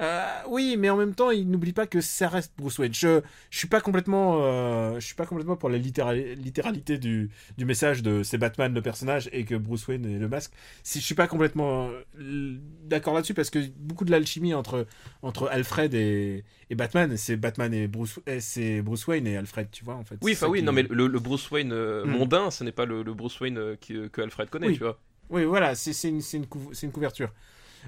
Euh, 0.00 0.26
oui, 0.48 0.76
mais 0.78 0.88
en 0.88 0.96
même 0.96 1.14
temps, 1.14 1.30
il 1.30 1.50
n'oublie 1.50 1.72
pas 1.74 1.86
que 1.86 2.00
ça 2.00 2.28
reste 2.28 2.52
Bruce 2.56 2.78
Wayne. 2.78 2.94
Je, 2.94 3.20
je 3.50 3.58
suis 3.58 3.68
pas 3.68 3.80
complètement, 3.82 4.38
euh, 4.42 4.94
je 4.98 5.04
suis 5.04 5.14
pas 5.14 5.26
complètement 5.26 5.56
pour 5.56 5.68
la 5.68 5.76
littéra- 5.78 6.14
littéralité 6.14 6.96
du, 6.96 7.28
du 7.58 7.64
message 7.66 8.02
de 8.02 8.22
c'est 8.22 8.38
Batman 8.38 8.72
le 8.72 8.80
personnage 8.80 9.28
et 9.32 9.44
que 9.44 9.54
Bruce 9.54 9.86
Wayne 9.88 10.06
est 10.06 10.18
le 10.18 10.28
masque. 10.28 10.52
Si 10.82 11.00
je 11.00 11.04
suis 11.04 11.14
pas 11.14 11.26
complètement 11.26 11.90
euh, 12.18 12.56
d'accord 12.84 13.12
là-dessus 13.14 13.34
parce 13.34 13.50
que 13.50 13.58
beaucoup 13.76 14.04
de 14.06 14.10
l'alchimie 14.10 14.54
entre 14.54 14.86
entre 15.22 15.48
Alfred 15.48 15.92
et, 15.92 16.44
et 16.70 16.74
Batman, 16.74 17.16
c'est 17.18 17.36
Batman 17.36 17.74
et 17.74 17.86
Bruce, 17.86 18.20
c'est 18.38 18.80
Bruce 18.80 19.06
Wayne 19.06 19.26
et 19.26 19.36
Alfred, 19.36 19.68
tu 19.70 19.84
vois 19.84 19.96
en 19.96 20.04
fait. 20.04 20.16
Oui, 20.22 20.32
enfin 20.32 20.48
oui, 20.48 20.60
qui- 20.60 20.64
non, 20.64 20.72
mais 20.72 20.84
le, 20.88 21.06
le 21.08 21.18
Bruce 21.18 21.50
Wayne 21.50 21.74
Hmm. 21.74 22.08
mondain, 22.10 22.50
ce 22.50 22.64
n'est 22.64 22.72
pas 22.72 22.86
le, 22.86 23.02
le 23.02 23.12
Bruce 23.12 23.38
Wayne 23.40 23.76
qui- 23.80 24.08
que 24.10 24.22
Alfred 24.22 24.48
connaît, 24.48 24.68
Oui. 24.68 24.74
tu 24.74 24.82
vois. 24.82 24.98
Oui, 25.28 25.44
voilà, 25.44 25.74
c'est 25.74 26.08
une, 26.08 26.20
c'est 26.22 26.38
une, 26.38 26.46
couv- 26.46 26.70
c'est 26.72 26.86
une 26.86 26.92
couverture. 26.92 27.32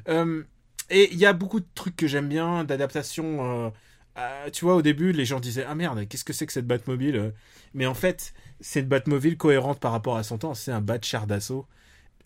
Euh, 0.09 0.43
et 0.93 1.13
il 1.13 1.19
y 1.19 1.27
a 1.27 1.33
beaucoup 1.33 1.61
de 1.61 1.67
trucs 1.75 1.97
que 1.97 2.07
j'aime 2.07 2.29
bien, 2.29 2.65
d'adaptation. 2.65 3.67
euh, 3.69 3.71
euh, 4.19 4.51
tu 4.51 4.65
vois, 4.65 4.77
au 4.77 4.83
début, 4.83 5.13
les 5.13 5.25
gens 5.25 5.41
disaient 5.41 5.65
Ah 5.69 5.75
merde, 5.75 6.07
qu'est-ce 6.09 6.25
que 6.25 6.33
c'est 6.33 6.47
que 6.47 6.53
cette 6.53 6.67
Batmobile 6.67 7.17
euh 7.17 7.31
Mais 7.75 7.87
en 7.87 7.95
fait, 7.95 8.35
c'est 8.61 8.81
une 8.81 8.87
Batmobile 8.87 9.37
cohérente 9.37 9.81
par 9.81 9.93
rapport 9.93 10.17
à 10.17 10.23
son 10.23 10.39
temps. 10.39 10.55
C'est 10.55 10.73
un 10.73 10.81
Bat 10.83 11.01
char 11.03 11.27
d'assaut. 11.27 11.67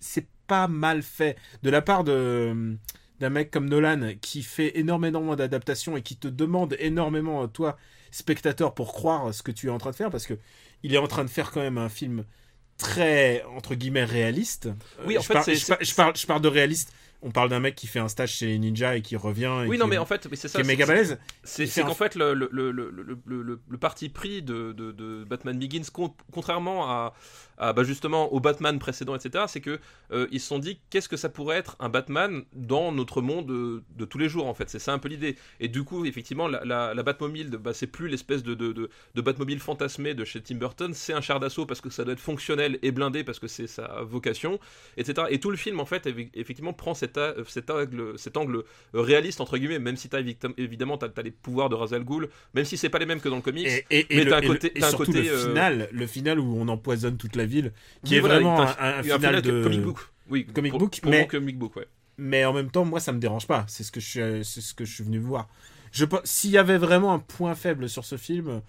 C'est 0.01 0.27
pas 0.47 0.69
mal 0.69 1.03
fait. 1.03 1.37
De 1.63 1.71
la 1.71 1.83
part 1.83 2.05
de 2.05 2.77
d'un 3.21 3.31
mec 3.31 3.51
comme 3.51 3.69
Nolan 3.69 4.13
qui 4.21 4.43
fait 4.43 4.79
énormément 4.79 5.37
d'adaptations 5.37 5.97
et 5.97 6.03
qui 6.03 6.17
te 6.19 6.29
demande 6.29 6.77
énormément, 6.79 7.49
toi, 7.49 7.79
spectateur, 8.11 8.75
pour 8.75 8.93
croire 8.93 9.33
ce 9.35 9.43
que 9.43 9.53
tu 9.53 9.69
es 9.69 9.71
en 9.71 9.79
train 9.79 9.91
de 9.93 9.97
faire, 9.97 10.11
parce 10.11 10.27
que 10.27 10.35
il 10.83 10.95
est 10.95 10.99
en 10.99 11.07
train 11.07 11.25
de 11.25 11.31
faire 11.31 11.51
quand 11.51 11.63
même 11.63 11.79
un 11.79 11.89
film 11.89 12.25
très 12.79 13.43
entre 13.57 13.75
guillemets 13.75 14.05
réaliste. 14.05 14.69
Oui, 15.07 15.17
en 15.19 15.23
je 15.23 15.27
fait, 15.27 15.33
parle, 15.35 15.45
c'est- 15.45 15.55
je, 15.55 15.67
par- 15.67 15.79
je 15.83 15.95
parle, 15.95 16.17
je 16.17 16.27
parle 16.27 16.43
de 16.43 16.49
réaliste. 16.49 16.93
On 17.27 17.33
parle 17.33 17.49
d'un 17.51 17.59
mec 17.61 17.75
qui 17.75 17.87
fait 17.89 17.99
un 17.99 18.09
stage 18.09 18.35
chez 18.35 18.57
Ninja 18.57 18.97
et 18.97 19.03
qui 19.03 19.17
revient. 19.17 19.53
Et 19.65 19.69
Oui, 19.69 19.77
qui 19.77 19.81
non, 19.81 19.87
est- 19.87 19.91
mais 19.91 19.99
en 19.99 20.07
fait, 20.07 20.27
mais 20.31 20.37
c'est 20.37 20.47
ça. 20.49 20.59
qui 20.59 20.63
est 20.63 20.65
c'est- 20.65 20.69
méga 20.73 20.87
balèze. 20.87 21.19
C'est 21.43 21.67
qu'en 21.83 21.93
fait, 21.95 22.15
le, 22.15 23.77
parti 23.81 24.09
pris 24.09 24.43
de, 24.43 24.73
de, 24.73 24.93
de 24.93 25.25
Batman 25.25 25.59
Begins, 25.59 25.83
con- 25.93 26.15
contrairement 26.33 26.89
à, 26.91 27.15
à 27.59 27.73
bah 27.73 27.85
justement 27.85 28.33
au 28.33 28.41
Batman 28.41 28.79
précédent, 28.79 29.15
etc., 29.15 29.45
c'est 29.49 29.61
que 29.61 29.79
euh, 30.13 30.27
ils 30.31 30.41
se 30.41 30.47
sont 30.49 30.59
dit 30.59 30.81
qu'est-ce 30.91 31.09
que 31.09 31.17
ça 31.17 31.29
pourrait 31.29 31.57
être 31.57 31.77
un 31.81 31.89
Batman 31.89 32.45
dans 32.53 32.93
notre 32.93 33.23
monde 33.23 33.47
de, 33.47 33.83
de 33.97 34.05
tous 34.05 34.19
les 34.19 34.29
jours, 34.29 34.47
en 34.47 34.55
fait? 34.55 34.69
C'est 34.71 34.79
ça 34.79 34.93
un 34.93 34.99
peu 34.99 35.09
l'idée. 35.09 35.37
Et 35.61 35.69
du 35.69 35.85
coup, 35.85 36.05
effectivement, 36.05 36.49
la, 36.49 36.65
la, 36.65 36.95
la 36.95 37.03
Batmobile, 37.03 37.51
bah, 37.51 37.73
c'est 37.75 37.87
plus 37.87 38.09
l'espèce 38.09 38.43
de, 38.43 38.55
Batmobile 39.15 39.59
fantasmé 39.61 40.15
de 40.15 40.25
chez 40.25 40.41
Tim 40.41 40.57
Burton, 40.57 40.93
c'est 40.95 41.13
un 41.13 41.21
char 41.21 41.41
d'assaut 41.41 41.67
parce 41.67 41.81
que 41.81 41.91
ça 41.91 42.05
doit 42.05 42.13
être 42.13 42.21
fonctionnel 42.21 42.79
et 42.83 42.93
blindé 42.93 43.25
parce 43.25 43.39
que 43.41 43.49
c'est 43.49 43.67
sa 43.67 44.03
vocation, 44.03 44.59
etc. 44.97 45.27
Et 45.31 45.41
tout 45.41 45.51
le 45.51 45.57
film, 45.57 45.81
en 45.81 45.85
fait, 45.87 46.07
eff- 46.07 46.31
effectivement, 46.35 46.73
prend 46.73 46.95
cet, 47.49 47.71
angle, 47.71 48.13
cet 48.19 48.37
angle 48.37 48.57
euh, 48.95 49.01
réaliste 49.01 49.41
entre 49.41 49.59
guillemets 49.59 49.79
même 49.79 49.97
si 49.97 50.09
t'as 50.09 50.21
évi- 50.21 50.37
évidemment 50.57 50.99
t'as 50.99 51.09
as 51.17 51.23
les 51.23 51.31
pouvoirs 51.31 51.69
de 51.69 51.75
Ra's 51.75 51.93
al 51.93 52.05
Ghul 52.05 52.29
même 52.55 52.65
si 52.65 52.77
c'est 52.77 52.89
pas 52.89 52.99
les 52.99 53.07
mêmes 53.07 53.21
que 53.21 53.29
dans 53.29 53.37
le 53.37 53.43
comics 53.43 53.67
Et, 53.67 53.85
et, 53.91 54.07
et 54.11 54.25
Mais 54.25 54.33
un 54.33 54.41
le- 54.41 54.47
côté- 54.49 54.73
et 54.79 54.83
un 54.83 54.89
surtout 54.89 55.07
côté, 55.07 55.23
le 55.23 55.31
euh, 55.31 55.49
final, 55.49 55.89
le 55.93 56.07
final 56.07 56.39
où 56.41 56.57
on 56.59 56.69
empoisonne 56.69 57.17
toute 57.17 57.37
la 57.37 57.47
ville, 57.47 57.73
qui 58.05 58.13
Oui, 58.13 58.17
est 58.17 58.21
voilà, 58.21 58.35
vraiment 58.37 58.61
un, 58.61 58.67
un 58.79 58.99
a 58.99 59.03
final 59.03 59.43
que- 59.43 59.49
de 59.49 59.63
comic 59.63 59.83
book 59.83 59.99
oui 60.29 60.47
Comic 60.47 60.71
pour- 60.73 60.81
book, 60.81 61.01
pour 61.01 61.11
mais- 61.11 61.21
mon 61.21 61.27
comic 61.27 61.59
book 61.59 61.77
ouais 61.77 61.87
mais 62.19 62.47
en 62.47 62.55
même 62.55 62.71
temps, 62.71 62.87
moi, 62.87 62.99
ça 62.99 63.13
me 63.13 63.19
dérange 63.19 63.47
pas. 63.47 63.67
C'est 63.69 63.83
ce 63.85 63.93
que 63.93 64.01
je 64.01 64.07
suis, 64.07 64.21
c'est 64.43 64.63
ce 64.63 64.73
que 64.73 64.87
je 64.87 64.95
suis 64.95 65.05
venu 65.05 65.19
voir. 65.19 65.51
Je 65.93 66.07
s'il 66.25 66.49
y 66.51 66.57
avait 66.57 66.79
vraiment 66.79 67.13
un 67.13 67.19
point 67.19 67.55
faible 67.55 67.91
sur 67.91 68.07
ce 68.07 68.17
film, 68.17 68.63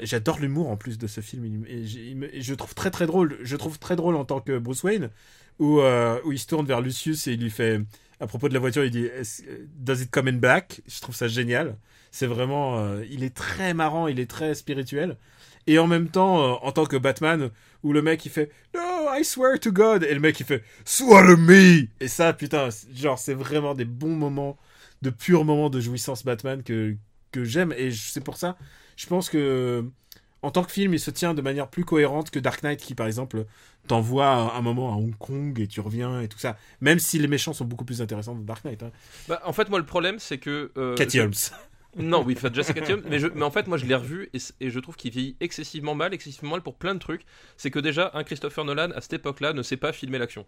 j'adore 0.00 0.38
l'humour 0.38 0.68
en 0.68 0.76
plus 0.76 0.98
de 0.98 1.06
ce 1.06 1.20
film. 1.20 1.64
Je, 1.66 2.54
trouve 2.54 2.74
très 2.74 2.90
très 2.90 3.06
drôle. 3.06 3.38
Je 3.42 3.56
trouve 3.56 3.78
très 3.78 3.96
drôle 3.96 4.16
en 4.16 4.24
tant 4.24 4.40
que 4.40 4.58
Bruce 4.58 4.82
Wayne, 4.82 5.10
où, 5.58 5.80
euh, 5.80 6.18
où 6.24 6.32
il 6.32 6.38
se 6.38 6.46
tourne 6.46 6.66
vers 6.66 6.80
Lucius 6.80 7.26
et 7.26 7.32
il 7.32 7.40
lui 7.40 7.50
fait, 7.50 7.80
à 8.20 8.26
propos 8.26 8.48
de 8.48 8.54
la 8.54 8.60
voiture, 8.60 8.84
il 8.84 8.90
dit 8.90 9.08
Does 9.76 10.02
it 10.02 10.10
come 10.10 10.28
in 10.28 10.34
black? 10.34 10.82
Je 10.86 11.00
trouve 11.00 11.14
ça 11.14 11.28
génial. 11.28 11.76
C'est 12.10 12.26
vraiment, 12.26 12.78
euh, 12.78 13.04
il 13.10 13.24
est 13.24 13.34
très 13.34 13.72
marrant, 13.72 14.06
il 14.06 14.20
est 14.20 14.30
très 14.30 14.54
spirituel. 14.54 15.16
Et 15.66 15.78
en 15.78 15.86
même 15.86 16.08
temps, 16.08 16.42
euh, 16.42 16.54
en 16.62 16.72
tant 16.72 16.84
que 16.84 16.96
Batman, 16.96 17.50
où 17.82 17.92
le 17.92 18.02
mec 18.02 18.24
il 18.26 18.30
fait 18.30 18.50
No, 18.74 19.14
I 19.14 19.24
swear 19.24 19.58
to 19.60 19.72
God, 19.72 20.02
et 20.04 20.12
le 20.12 20.20
mec 20.20 20.38
il 20.40 20.46
fait 20.46 20.62
Swallow 20.84 21.36
me. 21.36 21.86
Et 22.00 22.08
ça, 22.08 22.32
putain, 22.32 22.68
genre 22.94 23.18
c'est 23.18 23.34
vraiment 23.34 23.74
des 23.74 23.84
bons 23.84 24.14
moments, 24.14 24.58
de 25.00 25.10
purs 25.10 25.44
moments 25.44 25.70
de 25.70 25.80
jouissance 25.80 26.24
Batman 26.24 26.62
que 26.62 26.96
que 27.30 27.44
j'aime. 27.44 27.72
Et 27.76 27.90
c'est 27.92 28.22
pour 28.22 28.36
ça, 28.36 28.56
je 28.96 29.06
pense 29.06 29.28
que 29.30 29.84
en 30.42 30.50
tant 30.50 30.64
que 30.64 30.72
film, 30.72 30.92
il 30.92 30.98
se 31.00 31.10
tient 31.12 31.34
de 31.34 31.42
manière 31.42 31.68
plus 31.68 31.84
cohérente 31.84 32.30
que 32.30 32.40
Dark 32.40 32.62
Knight, 32.64 32.80
qui 32.80 32.94
par 32.96 33.06
exemple 33.06 33.44
t'envoie 33.86 34.26
un, 34.28 34.48
un 34.48 34.60
moment 34.62 34.92
à 34.92 34.96
Hong 34.96 35.16
Kong 35.16 35.58
et 35.60 35.66
tu 35.68 35.80
reviens 35.80 36.20
et 36.20 36.28
tout 36.28 36.38
ça. 36.38 36.56
Même 36.80 36.98
si 36.98 37.18
les 37.18 37.28
méchants 37.28 37.52
sont 37.52 37.64
beaucoup 37.64 37.84
plus 37.84 38.02
intéressants 38.02 38.34
dans 38.34 38.42
Dark 38.42 38.64
Knight. 38.64 38.82
Hein. 38.82 38.90
bah, 39.28 39.40
en 39.44 39.52
fait 39.52 39.68
moi 39.68 39.78
le 39.78 39.86
problème 39.86 40.18
c'est 40.18 40.38
que 40.38 40.72
euh, 40.76 40.94
Cathy 40.96 41.20
Holmes. 41.20 41.32
non 41.96 42.22
oui 42.24 42.34
enfin 42.36 42.50
Jessica 42.52 42.80
Chastain, 42.80 43.02
mais, 43.08 43.18
je- 43.18 43.26
mais 43.28 43.42
en 43.44 43.50
fait 43.50 43.66
moi 43.66 43.76
je 43.76 43.84
l'ai 43.86 43.94
revu 43.94 44.30
et, 44.32 44.70
je 44.70 44.78
trouve 44.80 44.96
qu'il 44.96 45.12
vieillit 45.12 45.36
excessivement 45.40 45.94
mal 45.94 46.14
excessivement 46.14 46.52
mal 46.52 46.62
pour 46.62 46.74
plein 46.76 46.94
de 46.94 46.98
trucs 47.00 47.22
c'est 47.58 47.70
que 47.70 47.78
déjà 47.78 48.10
un 48.14 48.24
Christopher 48.24 48.64
Nolan 48.64 48.90
à 48.96 49.00
cette 49.02 49.12
époque 49.12 49.40
là 49.40 49.52
ne 49.52 49.62
sait 49.62 49.76
pas 49.76 49.92
filmer 49.92 50.18
l'action 50.18 50.46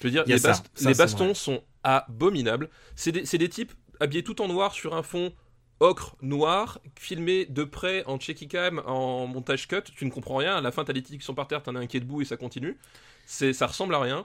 je 0.00 0.08
veux 0.08 0.10
dire 0.10 0.24
les, 0.26 0.36
ça. 0.38 0.50
bast- 0.50 0.66
Ça, 0.74 0.88
les 0.90 0.94
c'est 0.94 0.98
bastons 1.02 1.24
vrai. 1.26 1.34
sont 1.34 1.62
abominables 1.82 2.68
c'est 2.94 3.12
des, 3.12 3.24
c'est 3.24 3.38
des 3.38 3.48
types 3.48 3.72
habillés 4.00 4.22
tout 4.22 4.42
en 4.42 4.48
noir 4.48 4.72
sur 4.72 4.94
un 4.94 5.02
fond 5.02 5.32
ocre 5.82 6.16
noir, 6.22 6.78
filmé 6.98 7.44
de 7.46 7.64
près 7.64 8.04
en 8.06 8.18
checky 8.18 8.48
cam, 8.48 8.80
en 8.86 9.26
montage 9.26 9.66
cut, 9.68 9.82
tu 9.96 10.04
ne 10.04 10.10
comprends 10.10 10.36
rien. 10.36 10.56
À 10.56 10.60
la 10.60 10.70
fin, 10.72 10.84
t'as 10.84 10.92
des 10.92 11.02
titres 11.02 11.18
qui 11.18 11.24
sont 11.24 11.34
par 11.34 11.48
terre, 11.48 11.62
t'en 11.62 11.74
as 11.74 11.80
un 11.80 11.86
qui 11.86 11.96
est 11.96 12.00
debout 12.00 12.22
et 12.22 12.24
ça 12.24 12.36
continue. 12.36 12.76
C'est, 13.26 13.52
ça 13.52 13.66
ressemble 13.66 13.94
à 13.94 14.00
rien. 14.00 14.24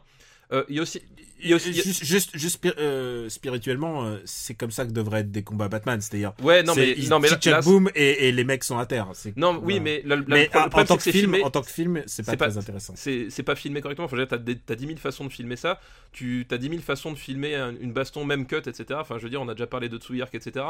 Euh, 0.53 0.63
Il 0.69 0.77
y 0.77 0.79
a 0.79 0.81
aussi, 0.83 1.01
y 1.43 1.51
a 1.51 1.57
aussi, 1.57 1.71
il 1.71 1.75
y 1.75 1.79
a- 1.81 1.83
Juste, 1.83 2.37
juste, 2.37 2.65
euh, 2.77 3.27
spirituellement, 3.27 4.05
euh, 4.05 4.17
c'est 4.23 4.53
comme 4.53 4.71
ça 4.71 4.85
que 4.85 4.91
devraient 4.91 5.19
être 5.19 5.31
des 5.31 5.43
combats 5.43 5.67
Batman. 5.67 5.99
C'est-à-dire, 5.99 6.31
ouais, 6.41 6.63
non 6.63 6.73
mais, 6.73 6.95
non 7.09 7.19
mais 7.19 7.27
là, 7.49 7.59
boum 7.65 7.89
et, 7.95 8.29
et 8.29 8.31
les 8.31 8.43
mecs 8.45 8.63
sont 8.63 8.77
à 8.77 8.85
terre. 8.85 9.07
Non, 9.35 9.59
oui, 9.61 9.81
mais 9.81 10.01
le, 10.05 10.15
le- 10.15 10.25
mais 10.25 10.49
le 10.53 10.57
en, 10.61 10.69
tant 10.85 10.95
que 10.95 11.03
film, 11.11 11.31
filmé- 11.35 11.43
en 11.43 11.49
tant 11.51 11.61
que 11.63 11.69
film, 11.69 12.01
c'est 12.05 12.23
pas 12.25 12.31
très 12.37 12.57
intéressant. 12.57 12.93
c'est 12.95 13.43
pas 13.43 13.55
filmé 13.55 13.81
correctement. 13.81 14.05
Enfin, 14.05 14.25
t'as 14.25 14.37
t'as 14.37 14.75
10 14.75 14.85
000 14.87 14.97
façons 14.99 15.25
de 15.25 15.29
filmer 15.33 15.57
ça. 15.57 15.81
Tu 16.13 16.47
as 16.49 16.57
10 16.57 16.69
000 16.69 16.81
façons 16.81 17.11
de 17.11 17.17
filmer 17.17 17.55
un- 17.55 17.75
une 17.81 17.91
baston, 17.91 18.23
même 18.23 18.45
cut, 18.47 18.55
etc. 18.67 18.85
Enfin, 18.93 19.17
je 19.17 19.23
veux 19.23 19.29
dire, 19.29 19.41
on 19.41 19.49
a 19.49 19.53
déjà 19.53 19.67
parlé 19.67 19.89
de 19.89 19.97
Tsuyark, 19.97 20.33
etc. 20.33 20.65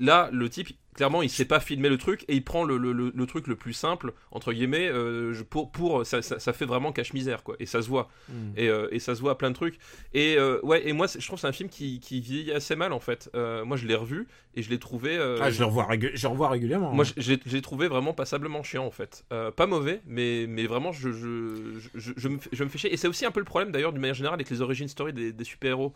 Là, 0.00 0.28
le 0.32 0.48
type, 0.48 0.68
clairement, 0.94 1.22
il 1.22 1.30
sait 1.30 1.44
pas 1.44 1.58
filmer 1.60 1.88
le 1.88 1.98
truc 1.98 2.24
et 2.28 2.34
il 2.36 2.44
prend 2.44 2.64
le, 2.64 2.76
le- 2.76 2.92
le- 2.92 3.12
le 3.14 3.26
truc 3.26 3.46
le 3.48 3.56
plus 3.56 3.72
simple, 3.72 4.12
entre 4.30 4.52
guillemets, 4.52 4.88
euh, 4.88 5.34
pour, 5.50 5.70
pour 5.72 6.06
ça, 6.06 6.22
ça, 6.22 6.38
ça 6.38 6.52
fait 6.52 6.64
vraiment 6.66 6.92
cache-misère, 6.92 7.42
quoi. 7.42 7.56
Et 7.58 7.66
ça 7.66 7.82
se 7.82 7.88
voit. 7.88 8.08
Mm. 8.28 8.32
Et, 8.56 8.68
euh, 8.68 8.88
et 8.92 8.98
ça 9.00 9.14
se 9.14 9.20
voit 9.20 9.32
à 9.32 9.34
plein 9.34 9.50
de 9.50 9.54
trucs. 9.56 9.78
Et 10.14 10.36
euh, 10.38 10.60
ouais, 10.62 10.88
et 10.88 10.92
moi, 10.92 11.06
je 11.08 11.24
trouve 11.26 11.36
que 11.36 11.40
c'est 11.40 11.46
un 11.48 11.52
film 11.52 11.68
qui, 11.68 11.98
qui 12.00 12.20
vieillit 12.20 12.52
assez 12.52 12.76
mal, 12.76 12.92
en 12.92 13.00
fait. 13.00 13.30
Moi, 13.34 13.76
je 13.76 13.86
l'ai 13.86 13.94
revu 13.96 14.26
et 14.54 14.62
je 14.62 14.70
l'ai 14.70 14.78
trouvé. 14.78 15.16
Ah, 15.40 15.50
je 15.50 15.58
le 15.60 15.66
revois, 15.66 15.88
je 16.14 16.22
le 16.22 16.28
revois 16.28 16.48
régulièrement. 16.50 16.92
moi, 16.92 17.04
hein. 17.04 17.12
je- 17.16 17.34
j'ai 17.44 17.62
trouvé 17.62 17.88
vraiment 17.88 18.12
passablement 18.12 18.62
chiant 18.62 18.84
en 18.86 18.90
fait. 18.90 19.24
Pas 19.56 19.66
mauvais, 19.66 20.00
mais, 20.06 20.46
mais 20.48 20.66
vraiment, 20.66 20.92
je, 20.92 21.10
je, 21.12 21.88
je, 21.94 22.12
je 22.16 22.28
me, 22.28 22.38
fais- 22.38 22.50
je 22.52 22.64
me 22.64 22.68
fais 22.68 22.78
chier. 22.78 22.92
Et 22.92 22.96
c'est 22.96 23.08
aussi 23.08 23.26
un 23.26 23.30
peu 23.30 23.40
le 23.40 23.44
problème 23.46 23.72
d'ailleurs, 23.72 23.92
d'une 23.92 24.00
manière 24.00 24.14
générale, 24.14 24.34
avec 24.36 24.50
les 24.50 24.60
origin 24.62 24.86
story 24.88 25.12
des, 25.12 25.32
des 25.32 25.44
super-héros. 25.44 25.92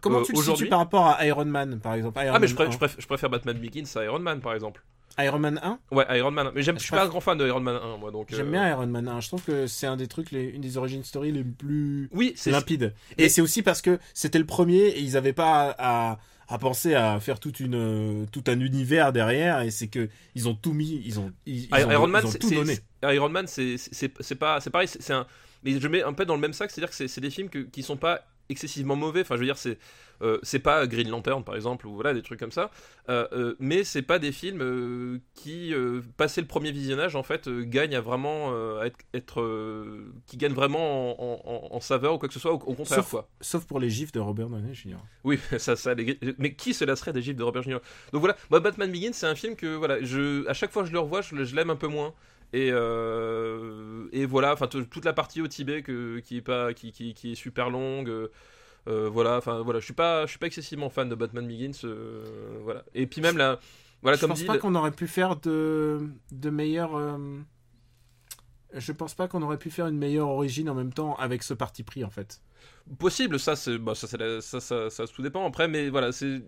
Comment 0.00 0.20
euh, 0.20 0.22
tu 0.24 0.32
le 0.32 0.38
aujourd'hui- 0.38 0.58
situes 0.66 0.70
par 0.70 0.78
rapport 0.80 1.06
à 1.06 1.26
Iron 1.26 1.44
Man, 1.44 1.78
par 1.80 1.94
exemple 1.94 2.18
Iron 2.22 2.32
Ah, 2.34 2.38
mais 2.38 2.46
je, 2.46 2.54
préfère, 2.54 2.70
1. 2.70 2.72
je, 2.72 2.78
préfère, 2.78 3.00
je 3.00 3.06
préfère 3.06 3.30
Batman 3.30 3.56
Begins 3.58 3.84
à 3.96 4.04
Iron 4.04 4.18
Man 4.20 4.40
par 4.40 4.54
exemple. 4.54 4.82
Iron 5.18 5.38
Man 5.40 5.60
1 5.62 5.78
Ouais, 5.94 6.06
Iron 6.18 6.30
Man. 6.30 6.50
Mais 6.54 6.62
j'aime, 6.62 6.78
je 6.78 6.84
suis 6.84 6.90
pas 6.90 7.04
un 7.04 7.08
grand 7.08 7.20
fan 7.20 7.36
de 7.36 7.46
Iron 7.46 7.60
Man 7.60 7.76
1, 7.76 7.98
moi 7.98 8.10
donc. 8.10 8.28
J'aime 8.30 8.48
euh, 8.48 8.50
bien 8.52 8.70
Iron 8.70 8.86
Man 8.86 9.06
1. 9.08 9.20
Je 9.20 9.28
trouve 9.28 9.42
que 9.42 9.66
c'est 9.66 9.86
un 9.86 9.96
des 9.98 10.06
trucs, 10.08 10.30
les, 10.30 10.44
une 10.44 10.62
des 10.62 10.78
origin 10.78 11.04
story 11.04 11.32
les 11.32 11.44
plus 11.44 12.08
Oui, 12.12 12.32
c'est. 12.34 12.50
limpides. 12.50 12.94
Et 13.18 13.28
c'est 13.28 13.42
aussi 13.42 13.60
parce 13.62 13.82
que 13.82 13.98
c'était 14.14 14.38
le 14.38 14.46
premier 14.46 14.78
et 14.78 15.00
ils 15.00 15.18
avaient 15.18 15.34
pas 15.34 15.68
à, 15.78 16.12
à, 16.12 16.18
à 16.48 16.58
penser 16.58 16.94
à 16.94 17.20
faire 17.20 17.40
toute 17.40 17.60
une, 17.60 17.74
euh, 17.74 18.24
tout 18.32 18.44
un 18.46 18.58
univers 18.58 19.12
derrière. 19.12 19.60
Et 19.60 19.70
c'est 19.70 19.88
que 19.88 20.08
ils 20.34 20.48
ont 20.48 20.54
tout 20.54 20.72
mis, 20.72 21.02
ils 21.04 21.20
ont, 21.20 21.30
ils, 21.44 21.64
ils 21.64 21.68
Ah, 21.72 21.86
ont, 21.86 21.90
Iron 21.90 22.06
ils 22.06 22.10
Man, 22.10 22.24
ont 22.24 22.28
c'est- 22.30 22.38
tout 22.38 22.48
c'est- 22.48 22.54
donné. 22.54 22.78
c'est- 23.02 23.14
Iron 23.14 23.28
Man, 23.28 23.46
c'est 23.46 23.76
c'est- 23.76 24.12
c'est 24.20 24.34
pas, 24.36 24.60
c'est 24.62 24.70
pareil, 24.70 24.88
c'est 24.88 25.02
c'est 25.02 25.12
un. 25.12 25.26
Mais 25.62 25.78
je 25.78 25.88
mets 25.88 26.02
un 26.02 26.14
peu 26.14 26.24
dans 26.24 26.34
le 26.36 26.40
même 26.40 26.54
sac, 26.54 26.70
c'est-à-dire 26.70 26.88
que 26.88 26.96
c'est 26.96 27.06
c'est 27.06 27.20
des 27.20 27.30
films 27.30 27.50
que- 27.50 27.58
qui 27.58 27.82
sont 27.82 27.98
pas 27.98 28.22
excessivement 28.52 28.94
mauvais. 28.96 29.22
Enfin, 29.22 29.34
je 29.34 29.40
veux 29.40 29.46
dire, 29.46 29.58
c'est 29.58 29.78
euh, 30.22 30.38
c'est 30.44 30.60
pas 30.60 30.86
Green 30.86 31.08
Lantern 31.08 31.42
par 31.42 31.56
exemple 31.56 31.84
ou 31.88 31.94
voilà 31.94 32.14
des 32.14 32.22
trucs 32.22 32.38
comme 32.38 32.52
ça. 32.52 32.70
Euh, 33.08 33.26
euh, 33.32 33.56
mais 33.58 33.82
c'est 33.82 34.02
pas 34.02 34.20
des 34.20 34.30
films 34.30 35.20
qui, 35.34 35.74
passé 36.16 36.40
le 36.40 36.46
premier 36.46 36.70
visionnage, 36.70 37.16
en 37.16 37.24
fait, 37.24 37.48
gagnent 37.48 37.96
à 37.96 38.00
vraiment 38.00 38.50
à 38.80 38.86
être, 38.86 38.98
être, 39.14 39.42
qui 40.26 40.36
gagnent 40.36 40.52
vraiment 40.54 41.20
en, 41.20 41.42
en- 41.72 41.74
en 41.76 41.80
saveur 41.80 42.14
ou 42.14 42.18
quoi 42.18 42.28
que 42.28 42.34
ce 42.34 42.40
soit. 42.40 42.52
Au, 42.52 42.56
au 42.56 42.74
contraire, 42.74 42.98
Sauf- 43.00 43.10
quoi. 43.10 43.28
Sauf 43.40 43.64
pour 43.66 43.80
les 43.80 43.90
gifs 43.90 44.12
de 44.12 44.20
Robert 44.20 44.48
Downey 44.48 44.74
Jr. 44.74 44.96
Oui, 45.24 45.38
ça, 45.58 45.74
ça, 45.74 45.94
les- 45.94 46.18
mais 46.38 46.54
qui 46.54 46.72
se 46.74 46.84
lasserait 46.84 47.12
des 47.12 47.22
gifs 47.22 47.36
de 47.36 47.42
Robert 47.42 47.62
Jr. 47.62 47.78
Donc 48.12 48.20
voilà, 48.20 48.36
moi, 48.50 48.60
Batman 48.60 48.90
Begins, 48.92 49.12
c'est 49.12 49.26
un 49.26 49.34
film 49.34 49.56
que 49.56 49.74
voilà, 49.74 50.02
je, 50.02 50.46
à 50.48 50.52
chaque 50.54 50.70
fois 50.70 50.82
que 50.82 50.88
je 50.88 50.92
le 50.92 51.00
revois, 51.00 51.20
je 51.22 51.34
l'aime 51.56 51.70
un 51.70 51.76
peu 51.76 51.88
moins. 51.88 52.14
Et, 52.52 52.70
euh, 52.72 54.08
et 54.12 54.26
voilà, 54.26 54.52
enfin 54.52 54.66
toute 54.66 55.04
la 55.04 55.12
partie 55.14 55.40
au 55.40 55.48
Tibet 55.48 55.82
que, 55.82 56.18
qui 56.20 56.36
est 56.38 56.42
pas, 56.42 56.74
qui, 56.74 56.92
qui, 56.92 57.14
qui 57.14 57.32
est 57.32 57.34
super 57.34 57.70
longue. 57.70 58.10
euh, 58.88 59.08
voilà, 59.10 59.36
enfin 59.38 59.62
voilà, 59.62 59.80
je 59.80 59.84
suis 59.86 59.94
pas, 59.94 60.26
je 60.26 60.30
suis 60.30 60.38
pas 60.38 60.46
excessivement 60.48 60.90
fan 60.90 61.08
de 61.08 61.14
Batman 61.14 61.46
Begins. 61.46 61.72
euh, 61.84 62.58
voilà. 62.62 62.84
Et 62.94 63.06
puis 63.06 63.20
même 63.20 63.38
là, 63.38 63.60
voilà, 64.02 64.16
je 64.16 64.20
comme 64.20 64.30
pense 64.30 64.40
dit, 64.40 64.46
pas 64.46 64.58
qu'on 64.58 64.74
aurait 64.74 64.92
pu 64.92 65.06
faire 65.06 65.36
de, 65.36 66.00
de 66.32 66.50
meilleures. 66.50 66.96
euh, 66.96 67.18
Je 68.74 68.92
pense 68.92 69.14
pas 69.14 69.28
qu'on 69.28 69.42
aurait 69.42 69.58
pu 69.58 69.70
faire 69.70 69.86
une 69.86 69.98
meilleure 69.98 70.28
origine 70.28 70.68
en 70.68 70.74
même 70.74 70.92
temps 70.92 71.14
avec 71.16 71.42
ce 71.42 71.54
parti 71.54 71.82
pris 71.84 72.04
en 72.04 72.10
fait. 72.10 72.40
Possible, 72.98 73.38
ça, 73.38 73.56
c'est, 73.56 73.78
bah, 73.78 73.94
ça, 73.94 74.06
la- 74.16 74.40
ça, 74.40 74.60
ça, 74.60 74.90
ça, 74.90 75.06
tout 75.06 75.22
dépend. 75.22 75.46
Après, 75.46 75.68
mais 75.68 75.88
voilà, 75.88 76.12
c'est, 76.12 76.42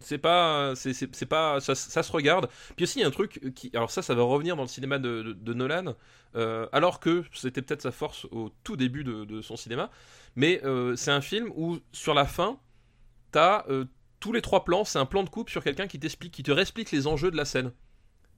c'est 0.00 0.18
pas, 0.18 0.74
c'est, 0.76 1.26
pas, 1.26 1.60
ça, 1.60 1.74
ça 1.74 2.02
se 2.02 2.12
regarde. 2.12 2.48
Puis 2.76 2.84
aussi, 2.84 2.98
il 2.98 3.02
y 3.02 3.04
a 3.04 3.08
un 3.08 3.10
truc 3.12 3.52
qui, 3.54 3.70
alors 3.74 3.90
ça, 3.90 4.00
ça 4.02 4.14
va 4.14 4.22
revenir 4.22 4.54
dans 4.56 4.62
le 4.62 4.68
cinéma 4.68 4.98
de, 4.98 5.22
de- 5.22 5.32
de 5.32 5.54
Nolan, 5.54 5.94
euh, 6.36 6.66
alors 6.72 7.00
que 7.00 7.24
c'était 7.34 7.62
peut-être 7.62 7.82
sa 7.82 7.90
force 7.90 8.26
au 8.30 8.50
tout 8.64 8.76
début 8.76 9.02
de, 9.04 9.24
de 9.24 9.42
son 9.42 9.56
cinéma. 9.56 9.90
Mais 10.36 10.60
euh, 10.64 10.94
c'est 10.96 11.10
un 11.10 11.20
film 11.20 11.50
où 11.56 11.78
sur 11.92 12.14
la 12.14 12.26
fin, 12.26 12.58
t'as 13.32 13.64
euh, 13.68 13.86
tous 14.20 14.32
les 14.32 14.42
trois 14.42 14.64
plans, 14.64 14.84
c'est 14.84 14.98
un 14.98 15.06
plan 15.06 15.24
de 15.24 15.30
coupe 15.30 15.50
sur 15.50 15.64
quelqu'un 15.64 15.86
qui 15.88 15.98
t'explique, 15.98 16.32
qui 16.32 16.42
te 16.42 16.50
réexplique 16.52 16.90
les 16.92 17.06
enjeux 17.06 17.30
de 17.30 17.36
la 17.36 17.44
scène. 17.44 17.72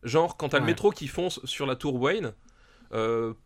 Genre 0.02 0.36
quand 0.38 0.48
t'as 0.50 0.58
le 0.58 0.64
Ouais. 0.64 0.70
métro 0.70 0.90
qui 0.92 1.08
fonce 1.08 1.44
sur 1.44 1.66
la 1.66 1.76
tour 1.76 1.96
Wayne, 2.00 2.32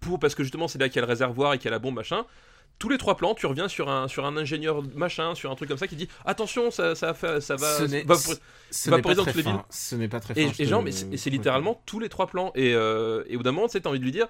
pour 0.01 0.19
parce 0.21 0.35
que 0.35 0.43
justement 0.43 0.69
c'est 0.69 0.79
là 0.79 0.89
qu'il 0.89 0.97
y 0.97 0.99
a 1.01 1.03
le 1.03 1.09
réservoir 1.09 1.53
et 1.55 1.59
qu'il 1.59 1.67
y 1.67 1.69
a 1.69 1.73
la 1.73 1.79
bombe 1.79 1.95
machin 1.97 2.25
tous 2.79 2.89
les 2.89 2.99
trois 2.99 3.17
plans, 3.17 3.35
tu 3.35 3.47
reviens 3.47 3.69
sur 3.69 3.89
un, 3.89 4.09
sur 4.09 4.27
un 4.27 4.37
ingénieur 4.37 4.83
machin, 4.95 5.35
sur 5.35 5.51
un 5.51 5.55
truc 5.55 5.69
comme 5.69 5.79
ça 5.79 5.87
qui 5.87 5.97
dit 5.97 6.09
attention, 6.25 6.71
ça, 6.71 6.95
ça, 6.95 7.13
va- 7.13 7.41
ça 7.41 7.57
va. 7.57 7.79
Ce 7.79 7.85
va- 8.05 8.15
Ce 8.71 8.91
va 8.91 8.97
n'est 8.97 9.03
pas 9.03 9.15
très 9.15 9.33
les 9.33 9.43
villes. 9.43 9.63
Ce 9.71 9.95
n'est 9.95 10.09
pas 10.09 10.21
très 10.21 10.35
et, 10.39 10.49
fin. 10.49 10.63
et 10.63 10.67
genre, 10.67 10.83
mais 10.83 10.91
c'est 10.93 11.31
littéralement 11.31 11.83
tous 11.87 12.01
les 12.01 12.09
trois 12.09 12.27
plans. 12.27 12.51
Et, 12.55 12.75
euh, 12.75 13.23
et 13.29 13.37
au 13.37 13.39
bout 13.39 13.43
d'un 13.45 13.53
moment, 13.53 13.67
tu 13.69 13.73
sais, 13.73 13.81
t'as 13.81 13.91
envie 13.91 14.01
de 14.01 14.05
lui 14.05 14.13
dire 14.13 14.27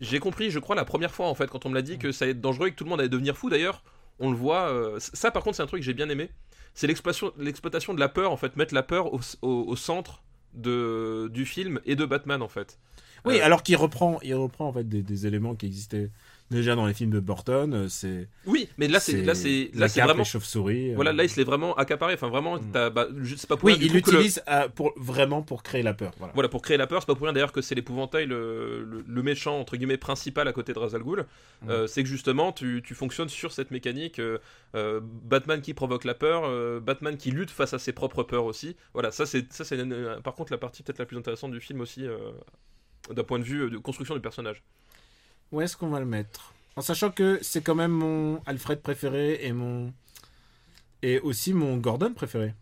J'ai 0.00 0.18
compris, 0.20 0.50
je 0.50 0.58
crois, 0.58 0.76
la 0.76 0.84
première 0.84 1.10
fois 1.12 1.26
en 1.28 1.34
fait, 1.34 1.48
quand 1.48 1.66
on 1.66 1.70
me 1.70 1.74
l'a 1.74 1.82
dit 1.82 1.98
que 1.98 2.12
ça 2.12 2.24
allait 2.24 2.32
être 2.32 2.40
dangereux 2.40 2.68
et 2.68 2.70
que 2.70 2.76
tout 2.76 2.84
le 2.84 2.90
monde 2.90 3.00
allait 3.00 3.08
devenir 3.08 3.36
fou 3.36 3.48
d'ailleurs, 3.50 3.82
on 4.20 4.30
le 4.30 4.36
voit. 4.36 4.68
euh, 4.68 4.98
ça, 5.00 5.30
par 5.30 5.42
contre, 5.42 5.56
c'est 5.56 5.62
un 5.62 5.66
truc 5.66 5.80
que 5.80 5.86
j'ai 5.86 5.94
bien 5.94 6.08
aimé. 6.08 6.30
C'est 6.74 6.86
l'exploitation 6.86 7.32
l'exploitation 7.38 7.94
de 7.94 8.00
la 8.00 8.08
peur, 8.08 8.30
en 8.30 8.36
fait, 8.36 8.56
mettre 8.56 8.74
la 8.74 8.82
peur 8.84 9.12
au, 9.14 9.20
au- 9.42 9.64
au 9.66 9.76
centre 9.76 10.22
de, 10.54 11.28
du 11.32 11.44
film 11.46 11.80
et 11.86 11.96
de 11.96 12.04
Batman, 12.04 12.42
en 12.42 12.48
fait. 12.48 12.78
Oui, 13.24 13.40
Euh, 13.40 13.44
alors 13.44 13.62
qu'il 13.62 13.76
reprend, 13.76 14.18
il 14.22 14.34
reprend 14.34 14.68
en 14.68 14.72
fait 14.72 14.84
des, 14.88 15.02
des 15.02 15.26
éléments 15.26 15.54
qui 15.56 15.66
existaient 15.66 16.10
déjà 16.50 16.74
dans 16.74 16.86
les 16.86 16.94
films 16.94 17.10
de 17.10 17.20
Burton. 17.20 17.72
euh, 17.74 17.88
C'est 17.88 18.28
Oui, 18.46 18.68
mais 18.78 18.88
là, 18.88 19.00
c'est 19.00 19.22
là, 19.22 19.34
c'est 19.34 19.70
là, 19.74 19.88
c'est 19.88 20.00
vraiment. 20.00 20.18
les 20.20 20.24
chauves-souris. 20.24 20.90
euh. 20.92 20.94
Voilà, 20.94 21.12
là, 21.12 21.24
il 21.24 21.28
se 21.30 21.36
l'est 21.36 21.44
vraiment 21.44 21.74
accaparé. 21.76 22.14
Enfin, 22.14 22.28
vraiment, 22.28 22.56
Mm. 22.56 22.90
bah, 22.94 23.08
je 23.22 23.34
sais 23.36 23.46
pas 23.46 23.56
pour 23.56 23.66
Oui, 23.66 23.74
rien, 23.74 23.82
il 23.82 23.88
le- 23.88 23.94
l'utilise 23.94 24.42
euh, 24.48 24.68
pour 24.68 24.92
vraiment 24.96 25.42
pour 25.42 25.62
créer 25.62 25.82
la 25.82 25.94
peur. 25.94 26.12
Voilà. 26.18 26.32
Voilà, 26.34 26.48
pour 26.48 26.62
créer 26.62 26.76
la 26.76 26.86
peur, 26.86 27.02
c'est 27.02 27.06
pas 27.06 27.14
pour 27.14 27.24
rien 27.24 27.32
d'ailleurs 27.32 27.52
que 27.52 27.60
c'est 27.60 27.74
l'épouvantail, 27.74 28.26
le, 28.26 28.84
le- 28.84 29.04
le 29.06 29.22
méchant, 29.22 29.58
entre 29.60 29.76
guillemets, 29.76 29.96
principal 29.98 30.48
à 30.48 30.52
côté 30.52 30.72
de 30.72 30.78
Ra's 30.78 30.94
al 30.94 31.02
Ghul. 31.02 31.26
Mm. 31.62 31.70
Euh, 31.70 31.86
c'est 31.86 32.02
que 32.02 32.08
justement, 32.08 32.52
tu, 32.52 32.82
tu 32.84 32.94
fonctionnes 32.94 33.28
sur 33.28 33.52
cette 33.52 33.70
mécanique 33.70 34.18
euh, 34.20 35.00
Batman 35.02 35.60
qui 35.60 35.74
provoque 35.74 36.04
la 36.04 36.14
peur, 36.14 36.80
Batman 36.80 37.16
qui 37.16 37.30
lutte 37.30 37.50
face 37.50 37.74
à 37.74 37.78
ses 37.78 37.92
propres 37.92 38.22
peurs 38.22 38.44
aussi. 38.44 38.76
Voilà, 38.94 39.10
ça 39.10 39.26
c'est, 39.26 39.52
ça, 39.52 39.64
c'est 39.64 39.76
par 40.22 40.34
contre 40.34 40.52
la 40.52 40.58
partie 40.58 40.82
peut-être 40.82 40.98
la 40.98 41.06
plus 41.06 41.16
intéressante 41.16 41.52
du 41.52 41.60
film 41.60 41.80
aussi, 41.80 42.04
d'un 43.10 43.24
point 43.24 43.38
de 43.38 43.44
vue 43.44 43.70
de 43.70 43.78
construction 43.78 44.14
du 44.14 44.20
personnage. 44.20 44.62
Où 45.52 45.60
est-ce 45.60 45.76
qu'on 45.76 45.88
va 45.88 46.00
le 46.00 46.06
mettre? 46.06 46.52
En 46.76 46.82
sachant 46.82 47.10
que 47.10 47.38
c'est 47.42 47.62
quand 47.62 47.74
même 47.74 47.90
mon 47.90 48.40
Alfred 48.46 48.80
préféré 48.80 49.38
et 49.46 49.52
mon 49.52 49.92
et 51.02 51.18
aussi 51.20 51.52
mon 51.54 51.76
Gordon 51.76 52.12
préféré. 52.12 52.54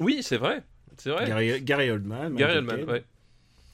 Oui, 0.00 0.22
c'est 0.22 0.36
vrai. 0.36 0.62
C'est 0.96 1.10
vrai. 1.10 1.26
Gary, 1.26 1.62
Gary 1.62 1.90
Oldman. 1.90 2.34
Gary 2.34 2.58
Oldman, 2.58 2.84
ouais. 2.84 3.04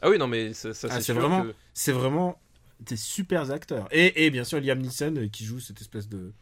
Ah 0.03 0.09
oui, 0.11 0.19
non, 0.19 0.27
mais 0.27 0.53
ça, 0.53 0.73
ça, 0.75 0.89
Ah, 0.91 1.01
c'est 1.01 1.13
vraiment- 1.13 1.43
que- 1.43 1.55
C'est 1.75 1.93
vraiment 1.93 2.41
des 2.81 2.97
super 2.97 3.51
acteurs. 3.51 3.89
Et, 3.91 4.25
et 4.27 4.31
bien 4.31 4.45
sûr 4.45 4.61
Liam 4.61 4.79
Neeson 4.79 5.15
euh, 5.17 5.29
qui 5.29 5.45
joue 5.45 5.61
cette 5.61 5.81
espèce 5.81 6.09
de, 6.09 6.33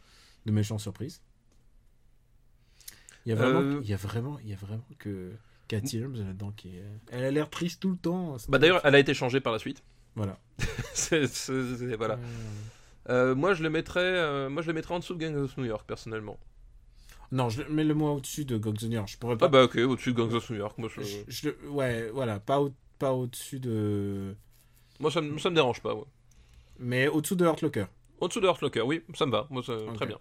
de 0.45 0.51
méchant 0.51 0.77
surprise. 0.77 1.21
Il 3.25 3.29
y 3.29 3.31
a 3.33 3.35
vraiment, 3.35 3.59
Euh, 3.61 3.79
il 3.83 3.89
y 3.89 3.93
a 3.93 3.97
vraiment, 3.97 4.39
il 4.39 4.49
y 4.49 4.53
a 4.53 4.55
vraiment 4.55 4.83
que 4.97 5.31
Cathy 5.67 6.01
Holmes 6.01 6.15
là-dedans 6.15 6.51
qui 6.55 6.69
est... 6.77 6.83
Elle 7.11 7.25
a 7.25 7.31
l'air 7.31 7.49
triste 7.49 7.81
tout 7.81 7.91
le 7.91 7.97
temps. 7.97 8.37
Bah 8.47 8.57
d'ailleurs, 8.57 8.81
elle 8.85 8.95
a 8.95 8.99
été 8.99 9.13
changée 9.13 9.39
par 9.41 9.53
la 9.53 9.59
suite. 9.59 9.83
Voilà. 10.19 10.37
C'est- 10.93 11.27
c'est- 11.33 11.75
c'est- 11.77 11.95
voilà. 11.95 12.15
Euh, 12.15 12.19
Euh, 13.09 13.33
moi, 13.35 13.53
je 13.55 13.63
le 13.63 13.69
mettrais, 13.71 14.01
euh, 14.03 14.49
moi, 14.49 14.61
je 14.61 14.67
le 14.67 14.73
mettrais 14.73 14.93
en 14.93 14.99
dessous 14.99 15.15
de 15.15 15.19
Gang 15.25 15.35
of 15.35 15.57
New 15.57 15.65
York, 15.65 15.83
personnellement. 15.87 16.37
Non, 17.31 17.49
je 17.49 17.63
le- 17.63 17.69
mets 17.69 17.83
le 17.83 17.93
moi 17.95 18.11
au-dessus 18.11 18.45
de 18.45 18.57
Gangs 18.57 18.75
of 18.75 18.83
New 18.83 18.91
York. 18.91 19.07
Je 19.07 19.17
pourrais 19.17 19.37
pas. 19.37 19.45
Ah 19.47 19.49
bah 19.49 19.63
ok, 19.63 19.77
au-dessus 19.77 20.11
de 20.13 20.17
Gangs 20.17 20.33
of 20.33 20.47
New 20.49 20.57
York. 20.57 20.77
Moi, 20.77 20.89
je- 20.95 21.01
je, 21.27 21.49
ouais, 21.69 22.09
voilà, 22.11 22.39
pas 22.39 22.59
au, 22.61 22.71
pas 22.99 23.13
au-dessus 23.13 23.59
de, 23.59 24.35
moi 24.99 25.09
ça, 25.09 25.21
me- 25.21 25.37
ça 25.39 25.49
me 25.49 25.55
dérange 25.55 25.81
pas. 25.81 25.95
ouais. 25.95 26.03
mais 26.77 27.07
au-dessous 27.07 27.35
de 27.35 27.45
Hurt 27.45 27.61
Locker. 27.61 27.85
Au-dessous 28.19 28.41
de 28.41 28.45
Hurt 28.47 28.61
Locker, 28.61 28.81
oui, 28.81 29.01
ça 29.15 29.25
me 29.25 29.31
va. 29.31 29.47
Moi, 29.49 29.63
ça- 29.63 29.73
Ok. 29.77 29.95
très 29.95 30.05
bien. 30.05 30.17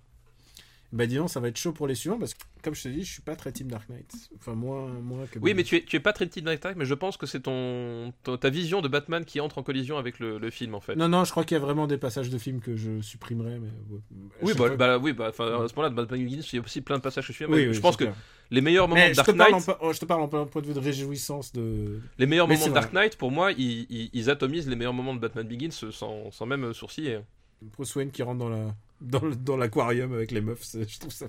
Bah 0.91 1.07
dis 1.07 1.17
donc, 1.17 1.29
ça 1.29 1.39
va 1.39 1.49
être 1.49 1.59
chaud 1.59 1.73
pour 1.73 1.87
les 1.87 1.95
suivants 1.95 2.19
parce 2.19 2.33
que 2.33 2.41
comme 2.65 2.75
je 2.75 2.83
te 2.85 2.89
dis, 2.89 3.05
je 3.05 3.13
suis 3.13 3.21
pas 3.23 3.37
très 3.37 3.53
team 3.53 3.69
Dark 3.71 3.89
Knight. 3.91 4.11
Enfin 4.37 4.55
moins, 4.55 4.89
moins 4.89 5.27
que. 5.27 5.39
Oui, 5.39 5.53
mais 5.53 5.63
tu 5.63 5.77
es, 5.77 5.83
tu 5.85 5.97
es 5.97 6.01
pas 6.01 6.15
très 6.15 6.27
Team 6.27 6.45
Night 6.47 6.65
Attack, 6.65 6.77
mais 6.77 6.87
je 6.87 6.95
pense 6.95 7.19
que 7.19 7.27
c'est 7.27 7.41
ton, 7.41 8.13
ton- 8.23 8.39
ta 8.39 8.49
vision 8.49 8.81
de 8.81 8.89
Batman 8.89 9.25
qui 9.25 9.39
entre 9.41 9.59
en 9.59 9.63
collision 9.63 9.99
avec 9.99 10.19
le, 10.19 10.39
le 10.39 10.51
film, 10.51 10.75
en 10.75 10.81
fait. 10.81 10.97
Non, 10.97 11.09
non, 11.09 11.25
je 11.25 11.31
crois 11.31 11.45
qu'il 11.45 11.57
y 11.57 11.61
a 11.61 11.63
vraiment 11.63 11.87
des 11.87 11.99
passages 11.99 12.31
de 12.31 12.39
films 12.39 12.61
que 12.61 12.75
je 12.75 13.03
supprimerai, 13.03 13.59
mais. 13.59 13.69
oui, 14.43 14.53
bah, 14.57 14.71
bah, 14.77 14.99
oui, 14.99 15.13
bah, 15.13 15.27
enfin, 15.29 15.45
à 15.63 15.69
ce 15.69 15.75
moment-là, 15.75 15.91
de 15.91 15.95
Batman 15.95 16.25
Begins, 16.25 16.41
il 16.53 16.57
y 16.57 16.59
a 16.59 16.63
aussi 16.63 16.81
plein 16.81 16.97
de 16.97 17.03
passages 17.03 17.27
que 17.27 17.33
je 17.33 17.37
suis. 17.37 17.45
Oui, 17.45 17.67
oui, 17.69 17.75
je 17.75 17.81
pense 17.81 17.97
que 17.99 18.07
les 18.51 18.61
meilleurs 18.63 18.89
moments 18.89 19.01
Mais 19.03 19.11
de 19.11 19.15
Dark 19.17 19.29
Knight, 19.35 19.55
en, 19.55 19.61
po- 19.61 19.93
je 19.93 19.99
te 20.01 20.07
parle 20.07 20.23
en 20.23 20.29
po- 20.29 20.47
point 20.47 20.63
de 20.63 20.67
vue 20.69 20.75
de 20.75 20.81
réjouissance 20.81 21.53
de. 21.53 22.01
les 22.19 22.27
meilleurs 22.27 22.49
Mais 22.49 22.55
moments 22.55 22.69
de. 22.69 22.73
Dark 22.73 22.93
Knight, 22.95 23.17
pour 23.17 23.31
moi, 23.31 23.53
ils, 23.53 23.87
ils- 23.91 24.11
ils 24.15 24.31
atomisent 24.31 24.69
les 24.69 24.75
meilleurs 24.77 24.95
moments 24.95 25.15
de 25.15 25.21
Batman 25.21 25.47
Begins 25.47 25.71
sans, 25.71 26.31
sans 26.31 26.47
même 26.47 26.73
sourciller. 26.73 27.21
Bruce 27.61 27.95
Wayne 27.95 28.11
qui 28.11 28.23
rentre 28.23 28.39
dans 28.39 28.49
la 28.49 28.75
dans, 29.01 29.57
l'aquarium 29.57 30.13
avec 30.13 30.31
les 30.31 30.41
meufs, 30.41 30.75
je 30.75 30.99
trouve 30.99 31.13
ça 31.13 31.27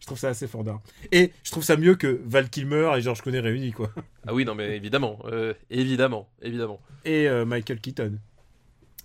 je 0.00 0.06
trouve 0.06 0.18
ça 0.18 0.28
assez 0.28 0.46
fort 0.46 0.64
d'art. 0.64 0.80
Et 1.12 1.32
je 1.42 1.50
trouve 1.50 1.64
ça 1.64 1.76
mieux 1.76 1.94
que 1.94 2.20
Val 2.24 2.50
Kilmer 2.50 2.92
et 2.96 3.00
George 3.00 3.22
Clooney 3.22 3.40
réunis 3.40 3.72
quoi. 3.72 3.90
Ah 4.26 4.34
oui, 4.34 4.44
non, 4.44 4.54
mais 4.54 4.76
évidemment, 4.76 5.18
euh, 5.26 5.54
évidemment, 5.70 6.28
évidemment. 6.42 6.80
Et 7.04 7.28
euh, 7.28 7.44
Michael 7.44 7.80
Keaton. 7.80 8.18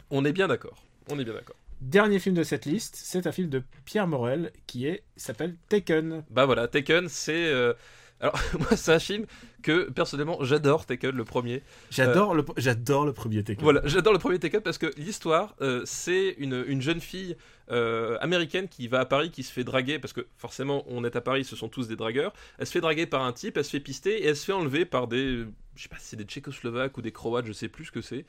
On 0.10 0.26
est 0.26 0.34
bien 0.34 0.48
d'accord. 0.48 0.84
On 1.10 1.20
est 1.20 1.24
bien 1.24 1.34
d'accord. 1.34 1.56
Dernier 1.82 2.20
film 2.20 2.36
de 2.36 2.44
cette 2.44 2.66
liste, 2.66 2.96
c'est 2.96 3.26
un 3.26 3.32
film 3.32 3.50
de 3.50 3.64
Pierre 3.86 4.08
Morel 4.08 4.52
qui 4.68 4.88
s'appelle 5.16 5.56
Taken. 5.70 6.24
Bah 6.30 6.46
voilà, 6.46 6.68
Taken, 6.68 7.08
c'est. 7.10 7.46
euh, 7.46 7.74
Alors, 8.20 8.40
moi, 8.60 8.76
c'est 8.76 8.94
un 8.94 9.00
film 9.00 9.26
que 9.62 9.90
personnellement 9.90 10.38
j'adore, 10.44 10.86
Taken, 10.86 11.16
le 11.16 11.24
premier. 11.24 11.64
J'adore 11.90 12.34
le 12.34 12.44
j'adore 12.58 13.06
le 13.06 13.14
premier 13.14 13.44
Taken. 13.44 13.64
Voilà, 13.64 13.82
j'adore 13.86 14.14
le 14.14 14.20
premier 14.20 14.40
Taken 14.40 14.62
parce 14.62 14.78
que 14.78 14.92
l'histoire, 14.98 15.56
euh, 15.62 15.82
c'est 15.86 16.36
une, 16.38 16.64
une 16.68 16.82
jeune 16.82 17.00
fille 17.00 17.36
euh, 17.72 18.18
américaine 18.20 18.68
qui 18.68 18.88
va 18.88 19.00
à 19.00 19.06
Paris, 19.06 19.32
qui 19.32 19.44
se 19.44 19.52
fait 19.52 19.64
draguer, 19.64 20.00
parce 20.00 20.14
que 20.14 20.28
forcément 20.38 20.84
on 20.88 21.04
est 21.04 21.16
à 21.16 21.22
Paris, 21.22 21.46
ce 21.46 21.56
sont 21.56 21.70
tous 21.70 21.88
des 21.88 21.96
dragueurs. 21.96 22.34
Elle 22.58 22.68
se 22.68 22.72
fait 22.72 22.82
draguer 22.82 23.06
par 23.06 23.24
un 23.24 23.32
type, 23.32 23.58
elle 23.58 23.64
se 23.64 23.70
fait 23.70 23.80
pister 23.80 24.24
et 24.24 24.28
elle 24.28 24.36
se 24.36 24.46
fait 24.46 24.54
enlever 24.54 24.86
par 24.86 25.08
des. 25.08 25.46
Je 25.76 25.84
sais 25.84 25.90
pas 25.90 25.98
si 25.98 26.08
c'est 26.08 26.18
des 26.18 26.26
Tchécoslovaques 26.26 26.98
ou 26.98 27.02
des 27.02 27.14
Croates, 27.14 27.46
je 27.46 27.54
sais 27.54 27.70
plus 27.70 27.86
ce 27.86 27.92
que 27.92 28.02
c'est. 28.02 28.26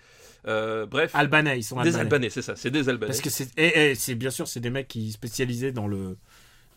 Euh, 0.47 0.87
bref. 0.87 1.11
Albanais, 1.14 1.59
ils 1.59 1.64
sont 1.64 1.75
Des 1.77 1.88
albanais. 1.88 2.01
Albanais, 2.01 2.31
c'est 2.31 2.42
ça, 2.42 2.55
c'est 2.55 2.71
des 2.71 2.88
Albanais. 2.88 3.09
Parce 3.09 3.21
que 3.21 3.31
c'est 3.31 3.49
et, 3.59 3.90
et 3.90 3.95
c'est 3.97 4.14
bien 4.14 4.31
sûr 4.31 4.47
c'est 4.47 4.61
des 4.61 4.71
mecs 4.71 4.88
qui 4.88 5.11
spécialisaient 5.11 5.73
dans 5.73 5.88
le 5.88 6.16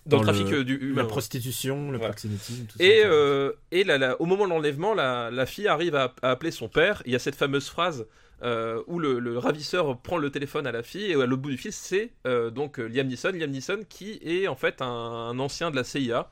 Dans 0.05 0.17
le 0.19 0.23
trafic 0.23 0.49
le- 0.49 0.57
euh, 0.59 0.63
du 0.63 0.93
la 0.93 1.03
prostitution, 1.05 1.91
le 1.91 1.97
Voilà. 1.97 2.13
proxénétisme, 2.13 2.65
tout 2.67 2.77
Et, 2.81 3.01
ça. 3.01 3.07
euh, 3.07 3.53
et 3.71 3.83
la- 3.83 3.97
la- 3.97 4.21
au 4.21 4.25
moment 4.25 4.45
de 4.45 4.49
l'enlèvement, 4.51 4.93
la, 4.93 5.31
la 5.31 5.45
fille 5.45 5.67
arrive 5.67 5.95
à, 5.95 6.13
à 6.21 6.31
appeler 6.31 6.51
son 6.51 6.67
père. 6.69 7.01
Il 7.05 7.11
y 7.11 7.15
a 7.15 7.19
cette 7.19 7.35
fameuse 7.35 7.69
phrase 7.69 8.05
euh, 8.43 8.83
où 8.87 8.99
le, 8.99 9.19
le 9.19 9.37
ravisseur 9.37 9.97
prend 9.99 10.17
le 10.17 10.29
téléphone 10.29 10.67
à 10.67 10.71
la 10.71 10.83
fille 10.83 11.05
et 11.11 11.13
à 11.15 11.25
l'autre 11.25 11.41
bout 11.41 11.49
du 11.51 11.57
fil, 11.57 11.71
c'est 11.71 12.11
euh, 12.27 12.49
donc 12.51 12.79
euh, 12.79 12.87
Liam 12.87 13.07
Neeson. 13.07 13.31
Liam 13.31 13.49
Neeson 13.49 13.79
qui 13.87 14.19
est 14.23 14.47
en 14.47 14.55
fait 14.55 14.81
un, 14.81 14.85
un 14.85 15.39
ancien 15.39 15.71
de 15.71 15.75
la 15.77 15.83
CIA. 15.85 16.29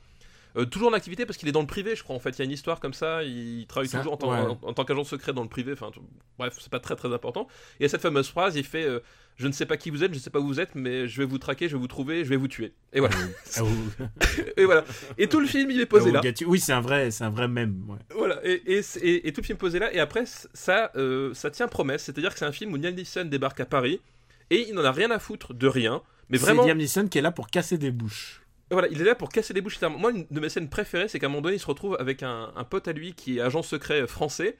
Euh, 0.56 0.66
toujours 0.66 0.90
en 0.90 0.94
activité 0.94 1.26
parce 1.26 1.38
qu'il 1.38 1.50
est 1.50 1.52
dans 1.54 1.62
le 1.62 1.68
privé, 1.68 1.96
je 1.96 2.04
crois. 2.04 2.16
En 2.16 2.20
fait, 2.20 2.30
il 2.32 2.40
y 2.40 2.42
a 2.42 2.46
une 2.46 2.52
histoire 2.52 2.80
comme 2.80 2.94
ça. 2.94 3.24
Il 3.24 3.66
travaille 3.68 3.90
Ça, 3.90 3.98
toujours 4.00 4.14
en, 4.14 4.18
tant- 4.18 4.32
ouais. 4.32 4.38
en- 4.38 4.60
en 4.62 4.74
tant 4.74 4.86
qu'agent 4.86 5.04
secret 5.04 5.34
dans 5.34 5.42
le 5.42 5.50
privé. 5.50 5.74
Enfin, 5.74 5.90
bref, 6.38 6.58
c'est 6.60 6.70
pas 6.72 6.80
très 6.80 6.96
très 6.96 7.12
important. 7.14 7.48
Et 7.80 7.88
cette 7.88 8.02
fameuse 8.02 8.30
phrase, 8.30 8.56
il 8.56 8.64
fait 8.64 8.84
euh, 8.86 9.00
Je 9.36 9.48
ne 9.48 9.52
sais 9.52 9.66
pas 9.66 9.78
qui 9.78 9.90
vous 9.90 10.04
êtes, 10.04 10.12
je 10.12 10.18
ne 10.20 10.22
sais 10.22 10.30
pas 10.30 10.40
où 10.40 10.46
vous 10.46 10.60
êtes, 10.60 10.76
mais 10.76 11.08
je 11.08 11.18
vais 11.18 11.26
vous 11.26 11.40
traquer, 11.40 11.68
je 11.68 11.76
vais 11.76 11.80
vous 11.80 11.88
trouver, 11.88 12.24
je 12.24 12.30
vais 12.30 12.36
vous 12.36 12.48
tuer. 12.48 12.72
Et 12.94 13.00
voilà. 13.00 13.16
Ah, 13.58 13.62
et 14.58 14.66
voilà. 14.66 14.84
Et 15.18 15.28
tout 15.28 15.40
le 15.40 15.48
film, 15.48 15.72
il 15.72 15.82
est 15.82 15.88
posé 15.88 16.12
là. 16.12 16.22
Oui, 16.46 16.60
c'est 16.60 16.74
un 16.74 16.82
vrai 16.82 17.10
c'est 17.10 17.24
un 17.24 17.32
vrai 17.32 17.48
mème. 17.48 17.84
ouais. 17.90 17.98
Voilà, 18.16 18.40
et, 18.46 18.62
et, 18.68 18.82
et- 19.02 19.28
et 19.28 19.34
tout 19.34 19.42
le 19.42 19.46
film 19.48 19.58
posé 19.58 19.80
là, 19.80 19.92
et 19.92 20.00
après, 20.00 20.26
ça, 20.54 20.92
euh, 20.96 21.34
ça 21.34 21.50
tient 21.50 21.68
promesse, 21.68 22.04
c'est-à-dire 22.04 22.32
que 22.32 22.38
c'est 22.38 22.46
un 22.46 22.52
film 22.52 22.74
où 22.74 22.78
Liam 22.78 22.94
Neeson 22.94 23.26
débarque 23.26 23.60
à 23.60 23.66
Paris, 23.66 24.02
et 24.52 24.68
il 24.70 24.76
n'en 24.76 24.84
a 24.84 24.92
rien 24.92 25.10
à 25.10 25.18
foutre 25.18 25.56
de 25.56 25.66
rien, 25.68 26.04
mais 26.30 26.38
C'est 26.38 26.46
vraiment, 26.46 26.66
Liam 26.68 26.78
Neeson 26.78 27.08
qui 27.08 27.18
est 27.18 27.22
là 27.22 27.32
pour 27.32 27.48
casser 27.50 27.80
des 27.80 27.90
bouches. 27.90 28.43
Voilà, 28.74 28.88
il 28.90 29.00
est 29.02 29.06
là 29.06 29.16
pour 29.16 29.30
casser 29.30 29.54
les 29.54 29.62
bouches. 29.62 29.80
Moi, 29.82 30.12
une 30.12 30.26
de 30.30 30.40
mes 30.40 30.50
scènes 30.50 30.70
préférées, 30.70 31.08
c'est 31.08 31.20
qu'à 31.20 31.28
un 31.28 31.30
moment 31.30 31.42
donné, 31.42 31.56
il 31.56 31.60
se 31.60 31.66
retrouve 31.68 31.98
avec 32.00 32.24
un, 32.24 32.52
pote 32.70 32.88
à 32.88 32.94
lui 32.94 33.14
qui 33.14 33.38
est 33.38 33.42
agent 33.42 33.64
secret 33.64 34.08
français, 34.08 34.58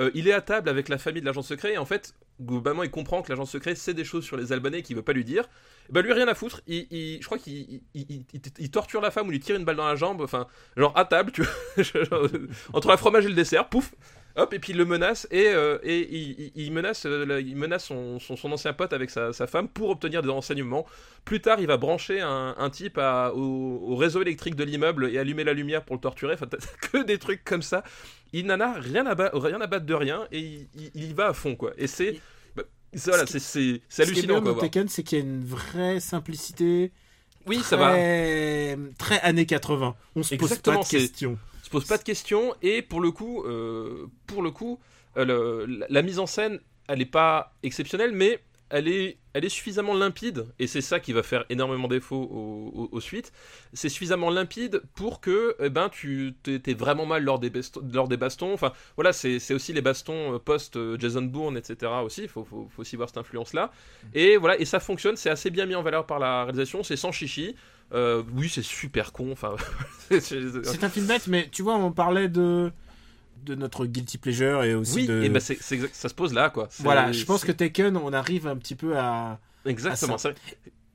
Euh, 0.00 0.10
il 0.14 0.26
est 0.26 0.32
à 0.32 0.40
table 0.40 0.68
avec 0.68 0.88
la 0.88 0.98
famille 0.98 1.20
de 1.20 1.26
l'agent 1.26 1.42
secret, 1.42 1.74
et 1.74 1.78
en 1.78 1.84
fait, 1.84 2.14
globalement, 2.42 2.82
il 2.82 2.90
comprend 2.90 3.22
que 3.22 3.30
l'agent 3.30 3.44
secret 3.46 3.76
sait 3.76 3.94
des 3.94 4.02
choses 4.04 4.24
sur 4.24 4.36
les 4.36 4.50
Albanais 4.52 4.82
qu'il 4.82 4.96
veut 4.96 5.02
pas 5.02 5.12
lui 5.12 5.24
dire. 5.24 5.44
Et 5.88 5.92
bah 5.92 6.02
lui 6.02 6.12
rien 6.12 6.26
à 6.26 6.34
foutre, 6.34 6.62
il, 6.66 6.88
il- 6.90 7.18
je 7.22 7.26
crois 7.26 7.38
qu'il 7.38 7.54
il, 7.54 7.80
il- 7.94 8.24
il- 8.32 8.40
il 8.58 8.70
torture 8.72 9.00
la 9.00 9.12
femme 9.12 9.28
ou 9.28 9.30
lui 9.30 9.38
tire 9.38 9.54
une 9.54 9.64
balle 9.64 9.76
dans 9.76 9.86
la 9.86 9.94
jambe, 9.94 10.20
enfin 10.20 10.48
genre 10.76 10.92
à 10.98 11.04
table, 11.04 11.30
tu 11.30 11.42
vois, 11.44 11.82
genre, 12.10 12.26
entre 12.72 12.88
la 12.88 12.96
fromage 12.96 13.24
et 13.24 13.28
le 13.28 13.34
dessert, 13.36 13.68
pouf, 13.68 13.94
hop, 14.36 14.52
et 14.52 14.58
puis 14.58 14.72
il 14.72 14.76
le 14.78 14.84
menace 14.84 15.26
et, 15.30 15.46
euh, 15.48 15.78
et 15.82 16.00
il, 16.10 16.30
il- 16.40 16.52
il 16.56 16.72
menace, 16.72 17.06
euh, 17.06 17.40
il 17.40 17.56
menace 17.56 17.84
son, 17.84 18.18
son, 18.18 18.36
son 18.36 18.50
ancien 18.52 18.72
pote 18.72 18.92
avec 18.92 19.10
sa, 19.10 19.32
sa 19.32 19.46
femme 19.46 19.68
pour 19.68 19.90
obtenir 19.90 20.22
des 20.22 20.28
renseignements. 20.30 20.86
Plus 21.24 21.40
tard, 21.40 21.60
il 21.60 21.66
va 21.66 21.76
brancher 21.76 22.20
un, 22.20 22.54
un 22.58 22.70
type 22.70 22.98
à- 22.98 23.32
au, 23.34 23.40
au 23.88 23.96
réseau 23.96 24.22
électrique 24.22 24.54
de 24.56 24.64
l'immeuble 24.64 25.08
et 25.10 25.18
allumer 25.18 25.44
la 25.44 25.52
lumière 25.52 25.84
pour 25.84 25.96
le 25.96 26.00
torturer. 26.00 26.34
Enfin, 26.34 26.46
que 26.92 27.02
des 27.04 27.18
trucs 27.18 27.44
comme 27.44 27.62
ça. 27.62 27.84
Il 28.32 28.46
n'en 28.46 28.58
a 28.58 28.72
rien 28.72 29.06
à, 29.06 29.14
rien 29.38 29.60
à 29.60 29.66
battre 29.68 29.86
de 29.86 29.94
rien 29.94 30.26
et 30.32 30.40
il, 30.40 30.66
il- 30.94 31.14
va 31.14 31.28
à 31.28 31.32
fond 31.32 31.54
quoi. 31.54 31.72
Et 31.78 31.86
c'est 31.86 32.20
bah, 32.56 32.64
c'est- 32.92 33.10
voilà, 33.10 33.26
c'est 33.26 33.38
c'est- 33.38 33.80
c'est 33.88 34.04
Ce 34.04 34.10
qui 34.10 34.18
est 34.18 34.24
hallucinant 34.24 34.40
bien. 34.42 34.54
Taken, 34.60 34.88
c'est 34.88 35.02
qu'il 35.04 35.18
y 35.18 35.20
a 35.20 35.24
une 35.24 35.44
vraie 35.44 36.00
simplicité. 36.00 36.90
Oui, 37.46 37.60
ça 37.62 37.76
va. 37.76 37.90
très, 37.92 38.76
Très 38.98 39.20
années 39.20 39.46
80. 39.46 39.94
On 40.16 40.22
se 40.22 40.34
pose 40.34 40.56
pas 40.58 40.78
de 40.78 40.88
questions. 40.88 41.38
Se 41.80 41.86
pose 41.86 41.88
pas 41.88 41.98
de 41.98 42.04
questions 42.04 42.54
et 42.62 42.82
pour 42.82 43.00
le 43.00 43.10
coup, 43.10 43.42
euh, 43.44 44.06
pour 44.26 44.42
le 44.42 44.50
coup, 44.50 44.78
euh, 45.16 45.24
le- 45.66 45.86
la, 45.88 46.02
mise 46.02 46.18
en 46.18 46.26
scène, 46.26 46.60
elle 46.88 47.00
est 47.02 47.06
pas 47.06 47.52
exceptionnelle, 47.62 48.12
mais 48.12 48.40
elle 48.70 48.88
est, 48.88 49.18
elle 49.34 49.44
est 49.44 49.48
suffisamment 49.50 49.94
limpide 49.94 50.46
et 50.58 50.66
c'est 50.66 50.80
ça 50.80 50.98
qui 50.98 51.12
va 51.12 51.22
faire 51.22 51.44
énormément 51.50 51.86
défaut 51.86 52.16
aux, 52.16 52.72
aux- 52.74 52.88
aux 52.92 53.00
suites. 53.00 53.32
C'est 53.72 53.88
suffisamment 53.88 54.30
limpide 54.30 54.82
pour 54.94 55.20
que, 55.20 55.54
eh 55.60 55.68
ben, 55.70 55.88
tu 55.90 56.34
t'es 56.42 56.74
vraiment 56.74 57.06
mal 57.06 57.22
lors 57.22 57.38
des, 57.38 57.52
lors 57.92 58.08
des 58.08 58.16
bastons. 58.16 58.52
Enfin, 58.52 58.72
voilà, 58.96 59.12
c'est 59.12 59.54
aussi 59.54 59.72
les 59.72 59.82
bastons 59.82 60.34
euh, 60.34 60.38
post 60.38 60.78
Jason 60.98 61.22
Bourne, 61.22 61.56
etc. 61.56 61.92
Aussi, 62.04 62.22
il 62.22 62.28
faut, 62.28 62.44
faut, 62.44 62.68
faut 62.74 62.82
aussi 62.82 62.96
voir 62.96 63.08
cette 63.08 63.18
influence-là. 63.18 63.70
Et 64.14 64.36
voilà, 64.36 64.58
et 64.58 64.64
ça 64.64 64.80
fonctionne, 64.80 65.16
c'est 65.16 65.30
assez 65.30 65.50
bien 65.50 65.66
mis 65.66 65.74
en 65.74 65.82
valeur 65.82 66.06
par 66.06 66.18
la 66.18 66.44
réalisation, 66.44 66.82
c'est 66.82 66.96
sans 66.96 67.12
chichi. 67.12 67.54
Euh, 67.92 68.22
oui, 68.34 68.48
c'est 68.48 68.62
super 68.62 69.12
con. 69.12 69.30
Enfin, 69.32 69.54
c'est- 70.20 70.84
un 70.84 70.88
film 70.88 71.06
bête, 71.06 71.26
mais 71.26 71.48
tu 71.50 71.62
vois, 71.62 71.76
on 71.76 71.92
parlait 71.92 72.28
de 72.28 72.72
de 73.44 73.54
notre 73.54 73.84
guilty 73.84 74.16
pleasure 74.16 74.64
et 74.64 74.74
aussi 74.74 75.00
Oui, 75.00 75.06
de. 75.06 75.22
et 75.22 75.28
ben 75.28 75.38
c'est, 75.40 75.58
ça 75.92 76.08
se 76.08 76.14
pose 76.14 76.32
là, 76.32 76.48
quoi. 76.48 76.68
Voilà, 76.78 77.12
je 77.12 77.24
pense 77.24 77.44
que 77.44 77.52
Taken, 77.52 77.96
on 77.96 78.12
arrive 78.12 78.46
un 78.46 78.56
petit 78.56 78.74
peu 78.74 78.96
à. 78.96 79.38
Exactement. 79.66 80.14
à 80.14 80.18
ça. 80.18 80.30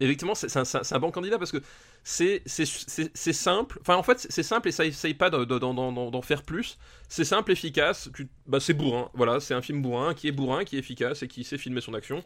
Effectivement, 0.02 0.34
c'est, 0.34 0.56
un, 0.94 1.00
bon 1.00 1.12
candidat 1.12 1.38
parce 1.38 1.52
que 1.52 1.62
c'est, 2.04 2.42
simple. 3.34 3.78
Enfin, 3.82 3.96
en 3.98 4.04
fait, 4.04 4.26
c'est 4.30 4.44
simple 4.44 4.70
et 4.70 4.72
ça 4.72 4.86
essaye 4.86 5.14
pas 5.14 5.30
de- 5.30 5.44
de- 5.44 5.60
d'en, 5.60 6.22
faire 6.22 6.44
plus. 6.44 6.78
C'est 7.10 7.26
simple, 7.26 7.52
efficace. 7.52 8.10
Tu- 8.16 8.30
bah, 8.48 8.60
c'est 8.62 8.74
bourrin. 8.74 9.10
Voilà, 9.14 9.42
c'est 9.42 9.54
un 9.54 9.62
film 9.62 9.82
bourrin 9.82 10.14
qui 10.14 10.30
est 10.30 10.32
bourrin, 10.32 10.64
qui 10.64 10.78
est 10.78 10.80
efficace 10.80 11.22
et 11.22 11.28
qui 11.28 11.44
sait 11.44 11.58
filmer 11.58 11.82
son 11.82 11.94
action. 11.94 12.24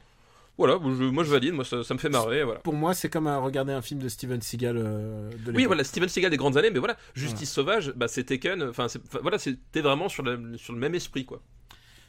Voilà, 0.58 0.78
je- 0.84 1.04
moi 1.06 1.24
je 1.24 1.32
valide, 1.32 1.54
moi 1.54 1.66
ça, 1.66 1.84
ça 1.84 1.94
me 1.96 2.00
fait 2.00 2.10
marrer. 2.10 2.44
Voilà. 2.44 2.60
Pour 2.60 2.76
moi, 2.76 2.94
c'est 2.94 3.10
comme 3.10 3.26
à 3.28 3.38
regarder 3.38 3.74
un 3.74 3.82
film 3.82 4.00
de 4.00 4.08
Steven 4.08 4.39
Seagal 4.42 4.78
euh, 4.78 5.32
de 5.46 5.52
Oui, 5.52 5.66
voilà, 5.66 5.84
Steven 5.84 6.08
Seagal 6.08 6.30
des 6.30 6.38
grandes 6.38 6.58
années, 6.58 6.70
mais 6.70 6.78
voilà, 6.80 6.96
Justice 7.16 7.52
Sauvage, 7.52 7.92
bah, 7.96 8.08
c'est 8.08 8.24
Taken. 8.26 8.62
Enfin, 8.70 8.86
voilà, 9.22 9.39
c'était 9.39 9.82
vraiment 9.82 10.10
sur 10.10 10.22
le, 10.24 10.58
sur 10.58 10.74
le 10.74 10.80
même 10.80 10.94
esprit, 10.94 11.26
quoi. 11.26 11.42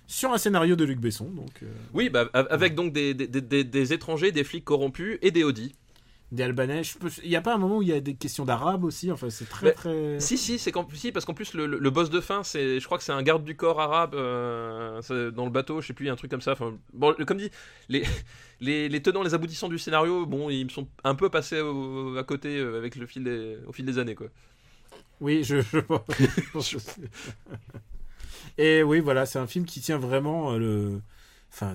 Sur 0.07 0.33
un 0.33 0.39
scénario 0.39 0.77
de 0.77 0.85
Luc 0.85 0.99
Besson, 1.01 1.31
donc 1.31 1.63
euh, 1.63 1.67
Oui, 1.95 2.11
bah, 2.11 2.29
avec 2.35 2.75
donc 2.75 2.93
des, 2.93 3.15
des, 3.15 3.27
des- 3.27 3.65
des 3.65 3.93
étrangers, 3.95 4.31
des 4.33 4.45
flics 4.45 4.65
corrompus 4.65 5.19
et 5.23 5.31
des 5.31 5.45
Audi. 5.45 5.75
Des 6.35 6.43
Albanais. 6.43 6.83
Il 7.23 7.29
n'y 7.31 7.37
a 7.37 7.41
pas 7.41 7.55
un 7.55 7.59
moment 7.59 7.79
où 7.79 7.83
il 7.83 7.89
y 7.89 7.93
a 7.93 8.01
des 8.01 8.15
questions 8.15 8.45
d'arabe 8.45 8.85
aussi. 8.85 9.11
Enfin, 9.11 9.31
c'est 9.31 9.49
très 9.49 9.67
Mais- 9.69 9.73
très. 9.73 10.21
Si, 10.21 10.37
si, 10.37 10.59
c'est 10.59 10.73
qu'en 10.73 10.87
si, 10.93 11.13
parce 11.13 11.25
qu'en 11.25 11.35
plus, 11.35 11.55
le, 11.55 11.67
le- 11.67 11.91
boss 11.91 12.11
de 12.11 12.21
fin, 12.21 12.43
c'est, 12.43 12.81
je 12.81 12.85
crois 12.87 12.99
que 12.99 13.05
c'est 13.05 13.13
un 13.13 13.23
garde 13.23 13.45
du 13.45 13.57
corps 13.57 13.81
arabe 13.81 14.15
euh, 14.15 15.01
dans 15.31 15.45
le 15.45 15.51
bateau, 15.51 15.81
je 15.81 15.87
sais 15.87 15.93
plus, 15.95 16.09
un 16.11 16.17
truc 16.17 16.31
comme 16.31 16.41
ça. 16.43 16.53
Enfin, 16.53 16.75
bon, 16.93 17.15
comme 17.27 17.39
dit, 17.39 17.51
les, 17.89 18.03
les, 18.61 18.89
les 18.89 19.03
tenants, 19.03 19.23
les 19.23 19.35
aboutissants 19.35 19.69
du 19.69 19.79
scénario, 19.79 20.27
bon, 20.27 20.51
ils 20.51 20.65
me 20.65 20.71
sont 20.71 20.89
un 21.05 21.15
peu 21.15 21.29
passés 21.31 21.61
au- 21.61 22.17
à 22.17 22.25
côté 22.25 22.59
euh, 22.59 22.79
avec 22.79 22.97
le 22.97 23.07
fil 23.07 23.25
des, 23.25 23.57
au 23.67 23.73
fil 23.73 23.85
des 23.87 23.99
années, 23.99 24.15
quoi. 24.15 24.27
Oui, 25.21 25.45
je. 25.45 25.61
je... 25.61 26.79
Et 28.59 28.83
oui, 28.83 29.01
voilà, 29.01 29.27
c'est 29.27 29.39
un 29.39 29.47
film 29.47 29.65
qui 29.65 29.81
tient 29.81 29.99
vraiment 29.99 30.53
euh, 30.53 30.59
le. 30.59 31.01
Enfin, 31.53 31.73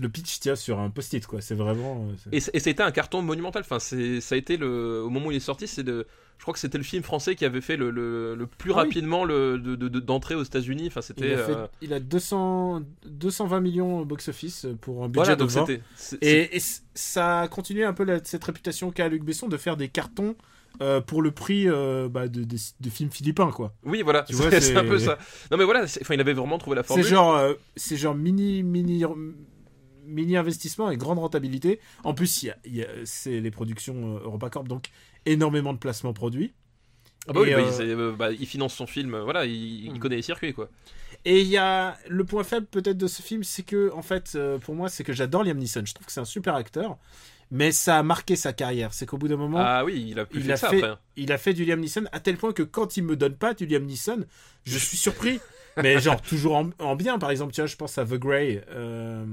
le 0.00 0.08
pitch 0.08 0.40
tient 0.40 0.56
sur 0.56 0.78
un 0.80 0.90
post-it, 0.90 1.26
quoi. 1.26 1.40
C'est 1.40 1.54
vraiment. 1.54 2.06
euh, 2.10 2.14
c'est- 2.38 2.50
Et, 2.52 2.56
et 2.56 2.60
c'était 2.60 2.82
un 2.82 2.90
carton 2.92 3.22
monumental. 3.22 3.62
Enfin, 3.64 3.78
c'est, 3.78 4.20
ça 4.20 4.34
a 4.34 4.38
été 4.38 4.56
le, 4.56 5.02
au 5.02 5.10
moment 5.10 5.26
où 5.26 5.30
il 5.32 5.36
est 5.36 5.40
sorti, 5.40 5.66
c'est 5.66 5.82
de, 5.82 6.06
je 6.38 6.42
crois 6.42 6.54
que 6.54 6.60
c'était 6.60 6.78
le 6.78 6.84
film 6.84 7.02
français 7.02 7.34
qui 7.36 7.44
avait 7.44 7.60
fait 7.60 7.76
le, 7.76 7.90
le, 7.90 8.34
le 8.34 8.46
plus 8.46 8.72
Ah 8.72 8.78
oui. 8.78 8.80
rapidement 8.82 9.24
le, 9.24 9.58
de, 9.58 9.76
de- 9.76 9.88
de- 9.88 10.00
d'entrée 10.00 10.34
aux 10.34 10.42
États-Unis. 10.42 10.86
Enfin, 10.88 11.00
c'était. 11.02 11.28
Il 11.28 11.34
a, 11.34 11.38
fait- 11.38 11.52
euh, 11.52 11.66
il 11.82 11.92
a 11.92 12.00
200, 12.00 12.82
220 13.06 13.60
millions 13.60 14.00
au 14.00 14.04
box-office 14.04 14.66
pour 14.80 15.04
un 15.04 15.08
budget 15.08 15.18
voilà, 15.20 15.34
de 15.36 15.40
donc 15.40 15.50
20. 15.50 15.66
c'était. 15.66 15.82
c'est- 15.96 16.18
c'est- 16.22 16.56
Et, 16.56 16.60
ça 16.94 17.40
a 17.40 17.48
continué 17.48 17.84
un 17.84 17.92
peu 17.92 18.04
la- 18.04 18.22
cette 18.24 18.44
réputation 18.44 18.90
qu'a 18.90 19.08
Luc 19.08 19.22
Besson 19.24 19.48
de 19.48 19.56
faire 19.56 19.76
des 19.76 19.88
cartons 19.88 20.34
euh, 20.80 21.00
pour 21.02 21.20
le 21.20 21.30
prix 21.30 21.68
euh, 21.68 22.08
bah, 22.08 22.28
de, 22.28 22.44
de- 22.44 22.56
de 22.80 22.90
films 22.90 23.10
philippins, 23.10 23.50
quoi. 23.52 23.74
Oui, 23.84 24.00
voilà, 24.02 24.24
c'est, 24.26 24.34
c'est- 24.34 24.60
c'est 24.60 24.76
un 24.76 24.84
peu 24.84 24.98
ça. 24.98 25.18
Non, 25.50 25.58
mais 25.58 25.64
voilà, 25.64 25.86
c'est- 25.86 26.00
enfin, 26.00 26.14
il 26.14 26.20
avait 26.20 26.32
vraiment 26.32 26.56
trouvé 26.58 26.76
la 26.76 26.82
C'est 26.82 26.88
formule. 26.88 27.06
genre, 27.06 27.36
euh, 27.36 27.52
c'est 27.76 27.96
genre 27.98 28.14
mini, 28.14 28.62
mini, 28.62 29.04
mini 30.04 30.36
investissement 30.36 30.90
et 30.90 30.96
grande 30.96 31.18
rentabilité. 31.18 31.80
En 32.04 32.14
plus, 32.14 32.48
c'est 33.04 33.40
les 33.40 33.50
productions 33.50 34.16
euh, 34.16 34.24
EuropaCorp, 34.24 34.66
donc 34.68 34.90
énormément 35.26 35.72
de 35.72 35.78
placements 35.78 36.12
produits. 36.12 36.52
Ah 37.28 37.32
bah 37.32 37.40
oui, 37.42 37.50
bah, 37.52 37.58
euh, 37.58 37.70
il, 37.84 37.90
euh, 37.90 38.12
bah, 38.18 38.32
il 38.32 38.46
finance 38.46 38.74
son 38.74 38.86
film, 38.86 39.16
voilà, 39.20 39.46
il, 39.46 39.84
il 39.84 39.92
Hmm. 39.92 39.98
connaît 39.98 40.16
les 40.16 40.22
circuits, 40.22 40.52
quoi. 40.52 40.68
Et 41.24 41.40
il 41.40 41.46
y 41.46 41.56
a 41.56 41.96
le 42.08 42.24
point 42.24 42.42
faible 42.42 42.66
peut-être 42.66 42.98
de 42.98 43.06
ce 43.06 43.22
film, 43.22 43.44
c'est 43.44 43.62
que 43.62 43.92
en 43.94 44.02
fait, 44.02 44.36
pour 44.62 44.74
moi, 44.74 44.88
c'est 44.88 45.04
que 45.04 45.12
j'adore 45.12 45.44
Liam 45.44 45.56
Neeson. 45.56 45.82
Je 45.86 45.94
trouve 45.94 46.06
que 46.06 46.12
c'est 46.12 46.18
un 46.20 46.24
super 46.24 46.56
acteur, 46.56 46.98
mais 47.52 47.70
ça 47.70 47.98
a 47.98 48.02
marqué 48.02 48.34
sa 48.34 48.52
carrière. 48.52 48.92
C'est 48.92 49.06
qu'au 49.06 49.18
bout 49.18 49.28
d'un 49.28 49.36
moment, 49.36 49.58
Ah 49.60 49.84
oui, 49.84 50.04
il 50.08 50.18
a 50.18 50.26
plus 50.26 50.40
il 50.40 50.46
fait 50.46 50.52
a 50.52 50.56
ça 50.56 50.70
fait, 50.70 50.82
après. 50.82 51.00
il 51.14 51.30
a 51.30 51.38
fait 51.38 51.54
du 51.54 51.64
Liam 51.64 51.78
Neeson 51.78 52.06
à 52.10 52.18
tel 52.18 52.36
point 52.38 52.52
que 52.52 52.64
quand 52.64 52.96
il 52.96 53.04
me 53.04 53.14
donne 53.14 53.36
pas 53.36 53.54
du 53.54 53.66
Liam 53.66 53.84
Neeson, 53.84 54.24
je 54.64 54.78
suis 54.78 54.96
surpris. 54.96 55.38
mais 55.76 56.00
genre 56.00 56.20
toujours 56.20 56.56
en, 56.56 56.70
en 56.80 56.96
bien. 56.96 57.20
Par 57.20 57.30
exemple, 57.30 57.52
tiens, 57.52 57.66
je 57.66 57.76
pense 57.76 57.98
à 57.98 58.04
The 58.04 58.14
Grey. 58.14 58.64
euh, 58.70 59.24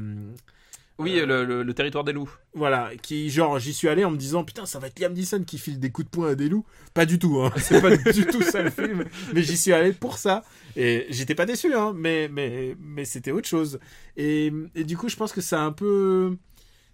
Oui, 1.00 1.14
le, 1.26 1.46
le- 1.46 1.64
le 1.64 1.74
territoire 1.74 2.04
des 2.04 2.12
loups. 2.12 2.30
voilà, 2.54 2.92
qui 3.02 3.30
genre 3.30 3.58
j'y 3.58 3.74
suis 3.74 3.88
allé 3.88 4.04
en 4.06 4.12
me 4.12 4.18
disant 4.18 4.44
putain 4.44 4.66
ça 4.66 4.80
va 4.80 4.88
être 4.88 5.00
Liam 5.00 5.14
Neeson 5.14 5.44
qui 5.46 5.58
file 5.58 5.80
des 5.80 5.92
coups 5.92 6.06
de 6.06 6.12
poing 6.12 6.32
à 6.32 6.36
des 6.36 6.50
loups. 6.50 6.66
Pas 6.94 7.06
du 7.06 7.18
tout, 7.18 7.40
hein. 7.42 7.52
c'est 7.58 7.82
pas 7.82 7.96
du 7.96 8.26
tout 8.26 8.42
ça 8.44 8.62
le 8.62 8.70
film. 8.70 9.06
Mais 9.34 9.42
j'y 9.42 9.58
suis 9.58 9.72
allé 9.74 9.94
pour 9.94 10.18
ça 10.18 10.44
et 10.76 11.08
j'étais 11.10 11.36
pas 11.36 11.46
déçu, 11.46 11.74
hein. 11.74 11.94
Mais 11.96 12.28
mais 12.32 12.76
mais 12.80 13.06
c'était 13.06 13.32
autre 13.32 13.48
chose. 13.48 13.80
Et, 14.18 14.52
et 14.76 14.84
du 14.84 14.98
coup 14.98 15.08
je 15.10 15.16
pense 15.16 15.32
que 15.32 15.42
ça 15.42 15.62
a 15.62 15.64
un 15.64 15.72
peu 15.72 16.36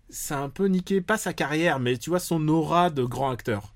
ça 0.10 0.40
a 0.40 0.42
un 0.44 0.50
peu 0.50 0.66
niqué, 0.68 1.02
pas 1.02 1.18
sa 1.18 1.34
carrière, 1.34 1.80
mais 1.80 1.98
tu 1.98 2.10
vois, 2.12 2.20
son 2.20 2.48
aura 2.48 2.90
de 2.92 3.04
grand 3.04 3.32
acteur. 3.32 3.74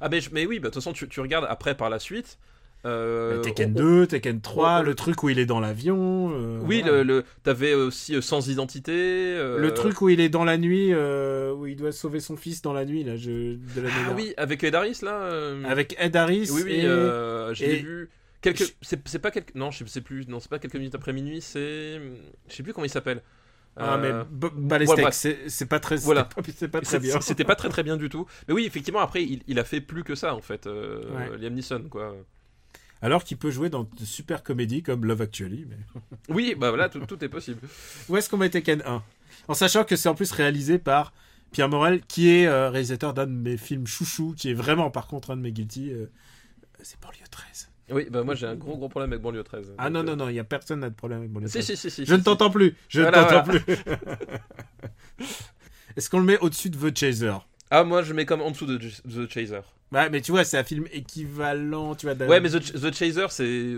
Ah, 0.00 0.08
mais, 0.08 0.20
mais 0.32 0.46
oui, 0.46 0.58
bah, 0.60 0.68
de 0.68 0.74
toute 0.74 0.82
façon, 0.82 0.92
tu, 0.92 1.08
tu 1.08 1.20
regardes 1.20 1.46
après 1.48 1.76
par 1.76 1.90
la 1.90 1.98
suite. 1.98 2.38
Euh, 2.84 3.40
Tekken 3.42 3.70
on- 3.76 3.78
2, 3.78 4.06
Tekken 4.06 4.40
3, 4.40 4.80
on- 4.80 4.82
le 4.82 4.94
truc 4.94 5.22
où 5.22 5.28
il 5.28 5.38
est 5.38 5.46
dans 5.46 5.60
l'avion. 5.60 6.30
euh, 6.34 6.58
Oui, 6.62 6.80
voilà. 6.82 6.98
le, 6.98 7.02
le- 7.18 7.24
t'avais 7.44 7.74
aussi 7.74 8.14
euh, 8.16 8.20
Sans 8.20 8.48
Identité. 8.48 8.92
euh, 8.92 9.58
Le 9.58 9.72
truc 9.74 10.00
où 10.02 10.08
il 10.08 10.20
est 10.20 10.28
dans 10.28 10.44
la 10.44 10.58
nuit, 10.58 10.92
où 10.94 11.66
il 11.66 11.76
doit 11.76 11.92
sauver 11.92 12.20
son 12.20 12.36
fils 12.36 12.62
dans 12.62 12.72
la 12.72 12.84
nuit, 12.84 13.04
là, 13.04 13.16
je, 13.16 13.54
de 13.56 13.80
la 13.80 13.88
Ah 14.08 14.12
oui, 14.16 14.34
avec 14.36 14.64
Ed 14.64 14.74
Harris 14.74 14.98
là. 15.02 15.28
Avec 15.64 15.94
Ed 15.98 16.16
Harris. 16.16 16.48
Oui, 16.52 16.62
oui, 16.64 16.72
et- 16.72 16.82
je 16.82 17.64
l'ai 17.64 17.74
et- 17.74 17.76
vu. 17.82 18.10
Quelques... 18.40 18.64
je- 18.64 18.96
C'est 19.06 19.18
pas 19.20 19.30
quelques. 19.30 19.54
Non, 19.54 19.70
je 19.70 19.84
sais 19.84 20.00
plus. 20.00 20.26
Non, 20.26 20.40
c'est 20.40 20.50
pas 20.50 20.58
quelques 20.58 20.74
minutes 20.74 20.96
après 20.96 21.12
minuit. 21.12 21.40
C'est. 21.40 22.00
Je 22.48 22.54
sais 22.54 22.64
plus 22.64 22.72
comment 22.72 22.84
il 22.84 22.90
s'appelle. 22.90 23.22
Ah, 23.76 23.96
mais 23.96 24.10
ouais, 24.10 25.10
c'est 25.12 25.66
pas 25.66 25.78
très, 25.80 25.96
Voilà. 25.96 26.28
c'est 26.28 26.42
pas, 26.42 26.50
c'est 26.54 26.68
pas 26.68 26.80
très 26.80 26.90
c'est- 26.90 26.98
bien. 26.98 27.20
C'était 27.20 27.44
pas 27.44 27.54
très 27.54 27.68
très 27.68 27.82
bien 27.84 27.96
du 27.96 28.08
tout. 28.08 28.26
Mais 28.48 28.52
oui, 28.54 28.66
effectivement, 28.66 28.98
après, 29.00 29.22
il, 29.22 29.42
il 29.46 29.58
a 29.60 29.64
fait 29.64 29.80
plus 29.80 30.02
que 30.04 30.14
ça 30.16 30.34
en 30.34 30.40
fait. 30.42 30.66
Liam 31.40 31.54
Neeson, 31.54 31.84
quoi. 31.88 32.14
Alors 33.02 33.24
qu'il 33.24 33.36
peut 33.36 33.50
jouer 33.50 33.68
dans 33.68 33.82
de 33.82 34.04
super 34.04 34.42
comédies 34.42 34.82
comme 34.82 35.04
Love 35.04 35.22
Actually. 35.22 35.66
Mais... 35.68 35.76
Oui, 36.28 36.54
bah 36.56 36.68
voilà, 36.70 36.88
tout, 36.88 37.00
tout 37.00 37.22
est 37.24 37.28
possible. 37.28 37.60
Où 38.08 38.16
est-ce 38.16 38.30
qu'on 38.30 38.36
met 38.36 38.48
Tekken 38.48 38.82
1 38.86 39.02
En 39.48 39.54
sachant 39.54 39.84
que 39.84 39.96
c'est 39.96 40.08
en 40.08 40.14
plus 40.14 40.30
réalisé 40.32 40.78
par 40.78 41.12
Pierre 41.50 41.68
Morel, 41.68 42.00
qui 42.06 42.30
est 42.30 42.46
euh, 42.46 42.70
réalisateur 42.70 43.12
d'un 43.12 43.26
de 43.26 43.32
mes 43.32 43.56
films 43.56 43.86
chouchou, 43.86 44.34
qui 44.36 44.50
est 44.50 44.54
vraiment 44.54 44.90
par 44.90 45.06
contre 45.08 45.32
un 45.32 45.36
de 45.36 45.42
mes 45.42 45.52
guilty. 45.52 45.90
euh, 45.90 46.06
c'est 46.82 46.98
Banlieue 47.00 47.26
13. 47.30 47.68
Oui, 47.90 48.06
bah 48.08 48.22
moi 48.22 48.34
j'ai 48.36 48.46
un 48.46 48.54
gros 48.54 48.76
gros 48.78 48.88
problème 48.88 49.12
avec 49.12 49.22
Banlieue 49.22 49.42
13. 49.42 49.74
Ah 49.76 49.90
Donc, 49.90 49.92
non, 49.92 50.00
euh, 50.12 50.16
non, 50.16 50.24
non, 50.24 50.28
il 50.30 50.36
y 50.36 50.38
a 50.38 50.44
personne 50.44 50.80
n'a 50.80 50.88
de 50.88 50.94
problème 50.94 51.18
avec 51.18 51.30
Banlieue 51.32 51.48
Si, 51.48 51.54
13. 51.58 51.66
si, 51.66 51.76
si, 51.76 51.90
si. 51.90 52.06
Je 52.06 52.14
ne 52.14 52.22
t'entends 52.22 52.50
plus. 52.50 52.74
Je 52.88 53.00
ne 53.00 53.06
Voilà, 53.10 53.24
t'entends 53.42 53.50
plus. 53.50 53.76
Est-ce 55.96 56.08
qu'on 56.08 56.20
le 56.20 56.24
met 56.24 56.38
au-dessus 56.38 56.70
de 56.70 56.90
The 56.90 56.96
Chaser? 56.96 57.34
Ah, 57.70 57.84
moi 57.84 58.02
je 58.02 58.12
mets 58.14 58.24
comme 58.24 58.40
en 58.42 58.50
dessous 58.50 58.66
de 58.66 58.78
The 58.78 59.30
Chaser. 59.30 59.60
Ouais, 59.92 60.08
mais 60.10 60.20
tu 60.22 60.30
vois, 60.32 60.44
c'est 60.44 60.56
un 60.58 60.64
film 60.64 60.86
équivalent, 60.92 61.94
tu 61.94 62.06
vois. 62.10 62.26
Ouais, 62.26 62.40
mais 62.40 62.48
The, 62.48 62.62
Ch- 62.62 62.72
The 62.72 62.92
Chaser, 62.94 63.26
c'est 63.30 63.76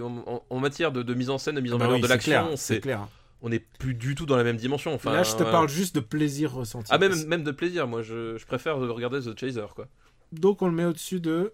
en, 0.51 0.59
matière 0.61 0.93
de, 0.93 1.03
de 1.03 1.15
mise 1.15 1.29
en 1.31 1.39
scène, 1.39 1.57
de 1.57 1.61
mise 1.61 1.73
en 1.73 1.77
Ah 1.77 1.79
bah 1.81 1.85
valeur 1.87 1.97
oui, 1.97 2.03
de 2.03 2.07
l'action, 2.07 2.57
c'est 2.57 2.81
clair. 2.81 3.09
on 3.43 3.49
n'est 3.49 3.59
plus 3.59 3.95
du 3.95 4.15
tout 4.15 4.25
dans 4.27 4.37
la 4.37 4.45
même 4.45 4.57
dimension. 4.57 4.95
Enfin, 4.95 5.13
Là, 5.13 5.23
je 5.25 5.35
te 5.35 5.43
parle 5.43 5.69
juste 5.69 5.95
de 5.95 6.01
plaisir 6.01 6.53
ressenti. 6.53 6.91
Ah, 6.93 6.99
même, 6.99 7.25
même 7.27 7.43
de 7.43 7.51
plaisir, 7.51 7.87
moi 7.89 8.03
je, 8.03 8.39
je 8.39 8.47
préfère 8.47 8.77
regarder 8.79 9.21
The 9.21 9.39
Chaser, 9.39 9.67
quoi. 9.75 9.89
Donc, 10.33 10.63
on 10.63 10.67
le 10.67 10.73
met 10.73 10.85
au-dessus 10.85 11.21
de. 11.21 11.53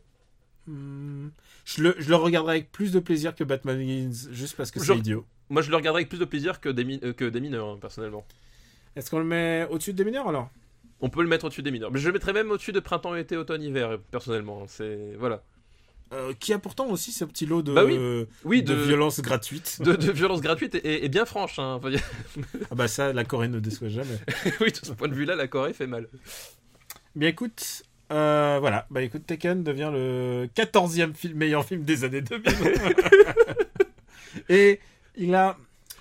Hmm, 0.67 1.29
Je 1.65 1.83
le, 1.83 1.95
je 1.99 2.09
le 2.11 2.17
regarderai 2.17 2.53
avec 2.57 2.71
plus 2.71 2.93
de 2.93 3.01
plaisir 3.01 3.35
que 3.35 3.45
Batman 3.45 3.79
Begins, 3.79 4.29
juste 4.31 4.57
parce 4.57 4.71
que 4.71 4.79
c'est 4.79 4.97
idiot. 4.97 5.25
Moi 5.49 5.63
je 5.63 5.71
le 5.71 5.77
regarderai 5.77 6.01
avec 6.03 6.09
plus 6.11 6.19
de 6.21 6.25
plaisir 6.27 6.61
que 6.61 6.69
des, 6.69 7.01
euh, 7.03 7.13
que 7.13 7.25
des 7.25 7.41
mineurs, 7.41 7.67
hein, 7.71 7.79
personnellement. 7.81 8.25
Est-ce 8.95 9.11
qu'on 9.11 9.19
le 9.19 9.25
met 9.25 9.67
au-dessus 9.71 9.93
des 9.95 10.05
mineurs 10.05 10.29
alors? 10.29 10.51
On 11.01 11.09
peut 11.09 11.23
le 11.23 11.29
mettre 11.29 11.47
au-dessus 11.47 11.63
des 11.63 11.71
mineurs. 11.71 11.91
Mais 11.91 11.99
je 11.99 12.07
le 12.07 12.13
mettrais 12.13 12.33
même 12.33 12.51
au-dessus 12.51 12.73
de 12.73 12.81
printemps, 12.81 13.15
été, 13.15 13.37
automne, 13.37 13.63
hiver, 13.63 13.99
personnellement. 14.11 14.65
C'est. 14.67 15.15
Voilà. 15.19 15.43
Euh, 16.13 16.33
Qui 16.39 16.53
a 16.53 16.59
pourtant 16.59 16.89
aussi 16.89 17.13
ce 17.13 17.25
petit 17.25 17.47
lot 17.47 17.63
de, 17.63 17.73
Bah 17.73 17.85
oui. 17.85 18.27
Oui, 18.45 18.63
de, 18.63 18.75
de, 18.75 18.81
violence 18.81 19.21
gratuite. 19.21 19.81
de, 19.81 19.95
de 19.95 20.11
violence 20.11 20.41
gratuite 20.41 20.79
et, 20.83 21.09
bien 21.09 21.25
franche. 21.25 21.59
Hein. 21.59 21.81
Ah 22.71 22.75
bah 22.75 22.89
ça, 22.89 23.13
la 23.13 23.25
Corée 23.25 23.49
ne 23.49 23.61
déçoit 23.61 23.89
jamais. 23.89 24.19
oui, 24.61 24.73
de 24.73 24.77
ce 24.77 24.93
point 24.93 25.09
de 25.09 25.15
vue-là, 25.15 25.37
la 25.37 25.47
Corée 25.47 25.73
fait 25.73 25.87
mal. 25.87 26.09
Bien 27.15 27.29
écoute, 27.29 27.85
euh, 28.11 28.59
voilà. 28.61 28.87
Bah 28.91 29.03
écoute, 29.03 29.25
Tekken 29.27 29.63
devient 29.63 29.91
le 29.93 30.49
14e 30.57 31.15
film, 31.15 31.39
meilleur 31.39 31.65
film 31.65 31.85
des 31.85 32.05
années 32.05 32.23
2000. 32.23 32.49
Et 34.49 34.81
il 35.17 35.35
a 35.35 35.57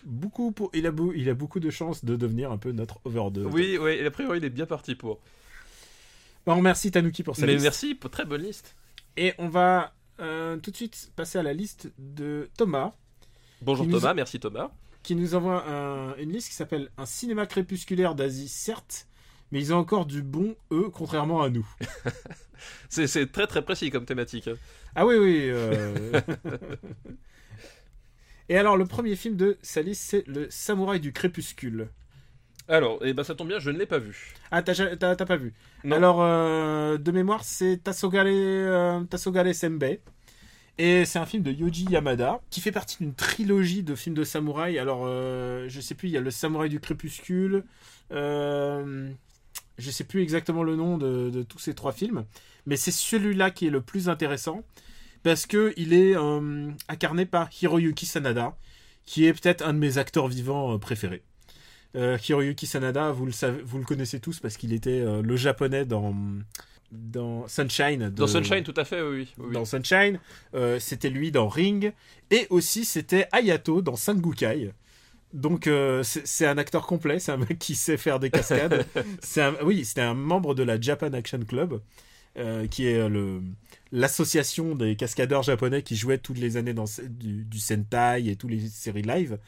beaucoup, 0.05 0.51
pour, 0.51 0.69
il, 0.73 0.85
a 0.87 0.91
beau- 0.91 1.13
il 1.15 1.29
a 1.29 1.33
beaucoup 1.33 1.59
de 1.59 1.69
chances 1.69 2.03
de 2.05 2.15
devenir 2.15 2.51
un 2.51 2.57
peu 2.57 2.71
notre 2.71 2.99
over 3.05 3.29
de. 3.31 3.43
Oui, 3.45 3.77
oui, 3.79 3.91
et 3.91 4.05
a 4.05 4.11
priori, 4.11 4.37
il 4.39 4.45
est 4.45 4.49
bien 4.49 4.65
parti 4.65 4.95
pour. 4.95 5.19
Bah, 6.45 6.53
on 6.53 6.57
remercie 6.57 6.91
Tanuki 6.91 7.23
pour 7.23 7.35
Mais 7.39 7.47
liste. 7.47 7.63
merci, 7.63 7.95
pour 7.95 8.09
très 8.09 8.25
bonne 8.25 8.41
liste. 8.41 8.75
Et 9.17 9.33
on 9.37 9.49
va 9.49 9.93
euh, 10.19 10.57
tout 10.57 10.71
de 10.71 10.75
suite 10.75 11.11
passer 11.15 11.37
à 11.37 11.43
la 11.43 11.53
liste 11.53 11.91
de 11.97 12.49
Thomas, 12.57 12.93
Bonjour 13.61 13.85
nous- 13.85 13.99
Thomas, 13.99 14.13
merci 14.13 14.39
Thomas. 14.39 14.71
qui 15.03 15.15
nous 15.15 15.35
envoie 15.35 15.67
un- 15.69 16.15
une 16.17 16.31
liste 16.31 16.49
qui 16.49 16.55
s'appelle 16.55 16.89
Un 16.97 17.05
cinéma 17.05 17.45
crépusculaire 17.45 18.15
d'Asie, 18.15 18.47
certes, 18.49 19.07
mais 19.51 19.59
ils 19.59 19.73
ont 19.73 19.77
encore 19.77 20.05
du 20.05 20.21
bon, 20.23 20.55
eux, 20.71 20.89
contrairement 20.93 21.41
à 21.41 21.49
nous. 21.49 21.67
C'est 22.89 23.07
c'est 23.07 23.27
très 23.31 23.47
très 23.47 23.61
précis 23.61 23.89
comme 23.89 24.03
thématique. 24.05 24.49
hein. 24.49 24.55
Ah 24.95 25.05
oui, 25.05 25.15
oui. 25.15 25.39
euh. 25.49 26.19
Et 28.49 28.57
alors, 28.57 28.77
le 28.77 28.85
premier 28.85 29.15
film 29.15 29.35
de 29.35 29.57
sa 29.61 29.81
liste, 29.81 30.03
c'est 30.03 30.27
Le 30.27 30.47
Samouraï 30.49 30.99
du 30.99 31.13
Crépuscule. 31.13 31.89
Alors, 32.67 33.03
et 33.03 33.13
ben 33.13 33.23
ça 33.23 33.33
tombe 33.35 33.47
bien, 33.47 33.59
je 33.59 33.71
ne 33.71 33.77
l'ai 33.79 33.85
pas 33.85 33.97
vu. 33.97 34.33
Ah, 34.51 34.61
t'as 34.61 34.75
t'as- 34.95 35.15
t'as 35.15 35.25
pas 35.25 35.37
vu 35.37 35.53
Non. 35.83 35.95
Alors, 35.95 36.21
euh, 36.21 36.97
de 36.97 37.11
mémoire, 37.11 37.43
c'est 37.43 37.77
Tasogare, 37.83 38.25
euh, 38.27 39.53
Senbei. 39.53 40.01
Et 40.77 41.05
c'est 41.05 41.19
un 41.19 41.25
film 41.25 41.43
de 41.43 41.51
Yoji 41.51 41.85
Yamada 41.89 42.41
qui 42.49 42.61
fait 42.61 42.71
partie 42.71 42.97
d'une 42.99 43.13
trilogie 43.13 43.83
de 43.83 43.95
films 43.95 44.15
de 44.15 44.23
samouraï. 44.23 44.79
Alors, 44.79 45.01
euh, 45.05 45.65
je 45.67 45.81
sais 45.81 45.95
plus, 45.95 46.07
il 46.09 46.13
y 46.13 46.17
a 46.17 46.21
Le 46.21 46.31
Samouraï 46.31 46.69
du 46.69 46.79
Crépuscule. 46.79 47.65
Euh, 48.11 49.09
je 49.77 49.91
sais 49.91 50.05
plus 50.05 50.21
exactement 50.21 50.63
le 50.63 50.75
nom 50.75 50.97
de, 50.97 51.29
de 51.29 51.43
tous 51.43 51.59
ces 51.59 51.73
trois 51.75 51.91
films. 51.91 52.25
Mais 52.65 52.77
c'est 52.77 52.91
celui-là 52.91 53.51
qui 53.51 53.67
est 53.67 53.71
le 53.71 53.81
plus 53.81 54.09
intéressant. 54.09 54.63
Parce 55.23 55.45
que 55.45 55.73
il 55.77 55.93
est 55.93 56.15
euh, 56.15 56.69
incarné 56.87 57.25
par 57.25 57.49
Hiroyuki 57.61 58.05
Sanada, 58.05 58.55
qui 59.05 59.25
est 59.25 59.33
peut-être 59.33 59.65
un 59.65 59.73
de 59.73 59.79
mes 59.79 59.97
acteurs 59.97 60.27
vivants 60.27 60.73
euh, 60.73 60.77
préférés. 60.77 61.23
Euh, 61.95 62.17
Hiroyuki 62.27 62.67
Sanada, 62.67 63.11
vous 63.11 63.25
le, 63.25 63.31
savez, 63.31 63.61
vous 63.63 63.79
le 63.79 63.83
connaissez 63.85 64.19
tous 64.19 64.39
parce 64.39 64.57
qu'il 64.57 64.73
était 64.73 65.01
euh, 65.01 65.21
le 65.21 65.35
japonais 65.35 65.85
dans, 65.85 66.15
dans 66.91 67.47
Sunshine. 67.47 68.05
de- 68.05 68.09
Dans 68.09 68.27
Sunshine, 68.27 68.63
tout 68.63 68.73
à 68.77 68.85
fait, 68.85 69.01
oui. 69.01 69.27
dans 69.53 69.65
Sunshine. 69.65 70.19
C'était 70.79 71.09
lui 71.09 71.31
dans 71.31 71.47
Ring. 71.47 71.91
Et 72.31 72.47
aussi, 72.49 72.85
c'était 72.85 73.27
Ayato 73.31 73.81
dans 73.81 73.95
Sangukai. 73.95 74.71
Donc, 75.33 75.67
euh, 75.67 76.01
c'est 76.01 76.25
c'est 76.25 76.47
un 76.47 76.57
acteur 76.57 76.87
complet. 76.87 77.19
C'est 77.19 77.31
un 77.31 77.37
mec 77.37 77.59
qui 77.59 77.75
sait 77.75 77.97
faire 77.97 78.19
des 78.19 78.29
cascades. 78.31 78.85
c'est 79.21 79.41
un, 79.41 79.53
oui, 79.63 79.85
c'était 79.85 80.01
un 80.01 80.15
membre 80.15 80.55
de 80.55 80.63
la 80.63 80.79
Japan 80.81 81.13
Action 81.13 81.39
Club, 81.47 81.81
euh, 82.37 82.67
qui 82.67 82.85
est 82.87 83.09
le 83.09 83.41
l'association 83.91 84.75
des 84.75 84.95
cascadeurs 84.95 85.41
japonais 85.43 85.81
qui 85.81 85.95
jouaient 85.95 86.19
toutes 86.19 86.37
les 86.37 86.57
années 86.57 86.73
dans 86.73 86.85
du, 87.09 87.43
du 87.43 87.59
Sentai 87.59 88.27
et 88.27 88.35
toutes 88.35 88.51
les 88.51 88.67
séries 88.67 89.01
live. 89.01 89.39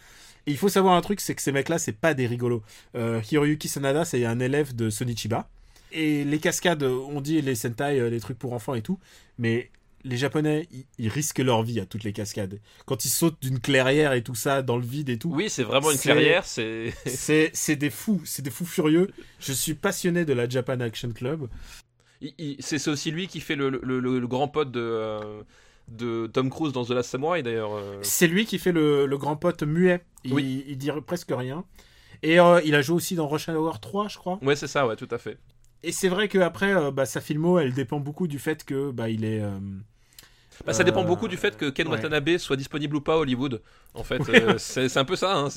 Et 0.47 0.51
il 0.51 0.57
faut 0.57 0.69
savoir 0.69 0.95
un 0.95 1.01
truc, 1.01 1.21
c'est 1.21 1.35
que 1.35 1.41
ces 1.41 1.51
mecs-là, 1.51 1.77
c'est 1.77 1.91
pas 1.91 2.13
des 2.13 2.25
rigolos. 2.25 2.63
Euh, 2.95 3.21
Hiroyuki 3.31 3.67
Sanada, 3.67 4.05
c'est 4.05 4.25
un 4.25 4.39
élève 4.39 4.75
de 4.75 4.89
Sonichiba. 4.89 5.47
Et 5.91 6.23
les 6.23 6.39
cascades, 6.39 6.83
on 6.83 7.21
dit 7.21 7.41
les 7.41 7.55
Sentai, 7.55 7.99
euh, 7.99 8.09
les 8.09 8.19
trucs 8.19 8.39
pour 8.39 8.53
enfants 8.53 8.73
et 8.73 8.81
tout, 8.81 8.97
mais 9.37 9.69
les 10.03 10.17
Japonais, 10.17 10.67
ils, 10.71 10.85
ils 10.97 11.09
risquent 11.09 11.39
leur 11.39 11.61
vie 11.61 11.79
à 11.79 11.85
toutes 11.85 12.03
les 12.03 12.13
cascades. 12.13 12.59
Quand 12.85 13.05
ils 13.05 13.09
sautent 13.09 13.39
d'une 13.41 13.59
clairière 13.59 14.13
et 14.13 14.23
tout 14.23 14.33
ça, 14.33 14.63
dans 14.63 14.77
le 14.77 14.85
vide 14.85 15.09
et 15.09 15.17
tout, 15.17 15.31
Oui, 15.31 15.49
c'est 15.49 15.63
vraiment 15.63 15.91
une 15.91 15.97
clairière, 15.99 16.45
c'est 16.45 16.91
c'est 17.05 17.75
des 17.75 17.89
fous, 17.91 18.21
c'est 18.25 18.41
des 18.41 18.49
fous 18.49 18.65
furieux. 18.65 19.11
Je 19.39 19.53
suis 19.53 19.75
passionné 19.75 20.25
de 20.25 20.33
la 20.33 20.49
Japan 20.49 20.79
Action 20.79 21.11
Club. 21.11 21.49
C'est 22.59 22.87
aussi 22.87 23.11
lui 23.11 23.27
qui 23.27 23.39
fait 23.39 23.55
le, 23.55 23.69
le- 23.69 23.99
le- 23.99 24.19
le 24.19 24.27
grand 24.27 24.47
pote 24.47 24.71
de, 24.71 24.79
euh, 24.79 25.41
de 25.87 26.27
Tom 26.27 26.49
Cruise 26.49 26.71
dans 26.73 26.85
The 26.85 26.91
Last 26.91 27.09
Samurai 27.09 27.41
d'ailleurs. 27.43 27.73
euh. 27.75 27.99
C'est 28.01 28.27
lui 28.27 28.45
qui 28.45 28.59
fait 28.59 28.71
le, 28.71 29.07
grand 29.17 29.35
pote 29.35 29.63
muet. 29.63 30.03
Il, 30.23 30.33
Oui. 30.33 30.63
il 30.67 30.77
dit 30.77 30.91
presque 31.05 31.31
rien. 31.31 31.65
Et 32.23 32.39
euh, 32.39 32.61
il 32.63 32.75
a 32.75 32.81
joué 32.81 32.95
aussi 32.95 33.15
dans 33.15 33.27
Rush 33.27 33.49
Hour 33.49 33.79
3, 33.79 34.07
je 34.07 34.17
crois. 34.17 34.37
Ouais, 34.43 34.55
c'est 34.55 34.67
ça, 34.67 34.85
ouais, 34.87 34.95
tout 34.95 35.07
à 35.09 35.17
fait. 35.17 35.37
Et 35.83 35.91
c'est 35.91 36.09
vrai 36.09 36.27
qu'après, 36.27 36.73
euh, 36.75 36.91
bah, 36.91 37.05
sa 37.07 37.21
filmo, 37.21 37.57
elle 37.57 37.73
dépend 37.73 37.99
beaucoup 37.99 38.27
du 38.27 38.37
fait 38.37 38.63
que 38.63 38.91
bah, 38.91 39.09
il 39.09 39.25
est. 39.25 39.41
Bah, 40.63 40.73
ça 40.73 40.83
dépend 40.83 41.03
beaucoup 41.03 41.27
du 41.27 41.37
fait 41.37 41.57
que 41.57 41.71
Ken 41.71 41.87
ouais. 41.87 41.93
Watanabe 41.95 42.37
soit 42.37 42.55
disponible 42.55 42.95
ou 42.97 43.01
pas 43.01 43.13
à 43.13 43.17
Hollywood. 43.17 43.63
En 43.95 44.03
fait, 44.03 44.21
c'est 44.59 44.97
un 44.97 45.05
peu 45.05 45.15
ça. 45.15 45.35
Hein, 45.35 45.47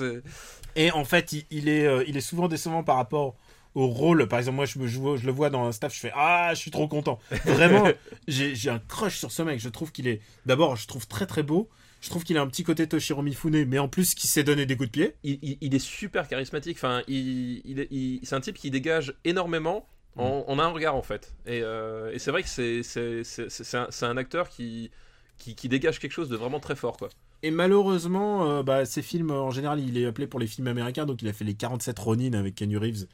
Et 0.76 0.90
en 0.92 1.04
fait, 1.04 1.32
il, 1.34 1.44
il 1.50 1.68
est, 1.68 2.08
il 2.08 2.16
est 2.16 2.22
souvent 2.22 2.48
décevant 2.48 2.82
par 2.82 2.96
rapport 2.96 3.36
au 3.74 3.86
rôle. 3.88 4.26
Par 4.28 4.38
exemple, 4.38 4.56
moi, 4.56 4.66
je, 4.66 4.78
me, 4.78 4.86
vois- 4.86 5.16
je 5.16 5.26
le 5.26 5.32
vois 5.32 5.50
dans 5.50 5.64
un 5.66 5.72
staff, 5.72 5.94
je 5.94 6.00
fais 6.00 6.12
Ah, 6.14 6.50
je 6.54 6.58
suis 6.58 6.70
trop 6.70 6.88
content. 6.88 7.18
Vraiment, 7.44 7.88
j'ai 8.28 8.70
un 8.70 8.78
crush 8.78 9.18
sur 9.18 9.30
ce 9.32 9.42
mec. 9.42 9.60
Je 9.60 9.68
trouve 9.68 9.92
qu'il 9.92 10.06
est. 10.08 10.20
D'abord, 10.46 10.76
je 10.76 10.86
trouve 10.86 11.06
très 11.06 11.26
très 11.26 11.42
beau. 11.42 11.68
Je 12.00 12.10
trouve 12.10 12.22
qu'il 12.22 12.36
a 12.36 12.42
un 12.42 12.46
petit 12.46 12.64
côté 12.64 12.86
Toshiro 12.86 13.22
Mifune, 13.22 13.64
mais 13.64 13.78
en 13.78 13.88
plus, 13.88 14.14
qui 14.14 14.26
sait 14.26 14.44
donner 14.44 14.66
des 14.66 14.76
coups 14.76 14.88
de 14.90 14.92
pied. 14.92 15.14
il, 15.24 15.38
il- 15.42 15.58
il 15.62 15.74
est 15.74 15.78
super 15.78 16.28
charismatique. 16.28 16.76
Enfin, 16.76 17.02
il, 17.08 17.62
il 17.64 17.80
est- 17.80 17.88
il- 17.90 18.20
c'est 18.24 18.34
un 18.34 18.40
type 18.42 18.56
qui 18.58 18.70
dégage 18.70 19.14
énormément 19.24 19.86
en, 20.16 20.44
en 20.46 20.58
un 20.58 20.68
regard 20.68 20.94
en 20.96 21.02
fait. 21.02 21.34
Et, 21.46 21.60
euh, 21.62 22.12
et 22.12 22.18
c'est 22.18 22.30
vrai 22.30 22.42
que 22.42 22.48
c'est 22.48 23.76
un, 23.76 23.88
un 24.02 24.16
acteur 24.16 24.48
qui, 24.48 24.90
qui, 25.38 25.54
qui 25.54 25.68
dégage 25.68 25.98
quelque 25.98 26.12
chose 26.12 26.28
de 26.28 26.36
vraiment 26.36 26.60
très 26.60 26.76
fort 26.76 26.96
quoi. 26.98 27.08
Et 27.42 27.50
malheureusement, 27.50 28.48
euh, 28.50 28.62
bah, 28.62 28.84
ces 28.86 29.02
films, 29.02 29.30
en 29.30 29.50
général, 29.50 29.80
il 29.80 29.98
est 29.98 30.06
appelé 30.06 30.26
pour 30.26 30.40
les 30.40 30.46
films 30.46 30.66
américains, 30.68 31.04
donc 31.04 31.20
il 31.20 31.28
a 31.28 31.32
fait 31.32 31.44
les 31.44 31.54
47 31.54 31.98
Ronin 31.98 32.32
avec 32.34 32.54
Keanu 32.54 32.78
Reeves. 32.78 33.06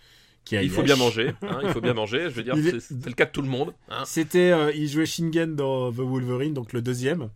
Qui 0.45 0.57
a 0.57 0.62
Il 0.62 0.70
faut 0.70 0.82
bien 0.82 0.97
manger. 0.97 1.32
hein, 1.43 1.61
il 1.62 1.68
faut 1.70 1.80
bien 1.80 1.95
manger. 1.95 2.22
Je 2.30 2.34
veux 2.34 2.43
dire, 2.43 2.55
Il 2.57 2.64
c'est 2.70 2.80
c'est 2.80 3.07
le 3.07 3.12
cas 3.12 3.26
de 3.26 3.30
tout 3.30 3.43
le 3.43 3.49
monde. 3.49 3.72
hein. 3.88 4.03
C'était, 4.05 4.51
euh, 4.53 4.72
il 4.74 4.88
jouait 4.88 5.07
Shingen 5.07 5.55
dans 5.55 5.93
The 5.93 5.97
Wolverine, 5.99 6.55
donc 6.55 6.72
le 6.72 6.82
deuxième. 6.82 7.30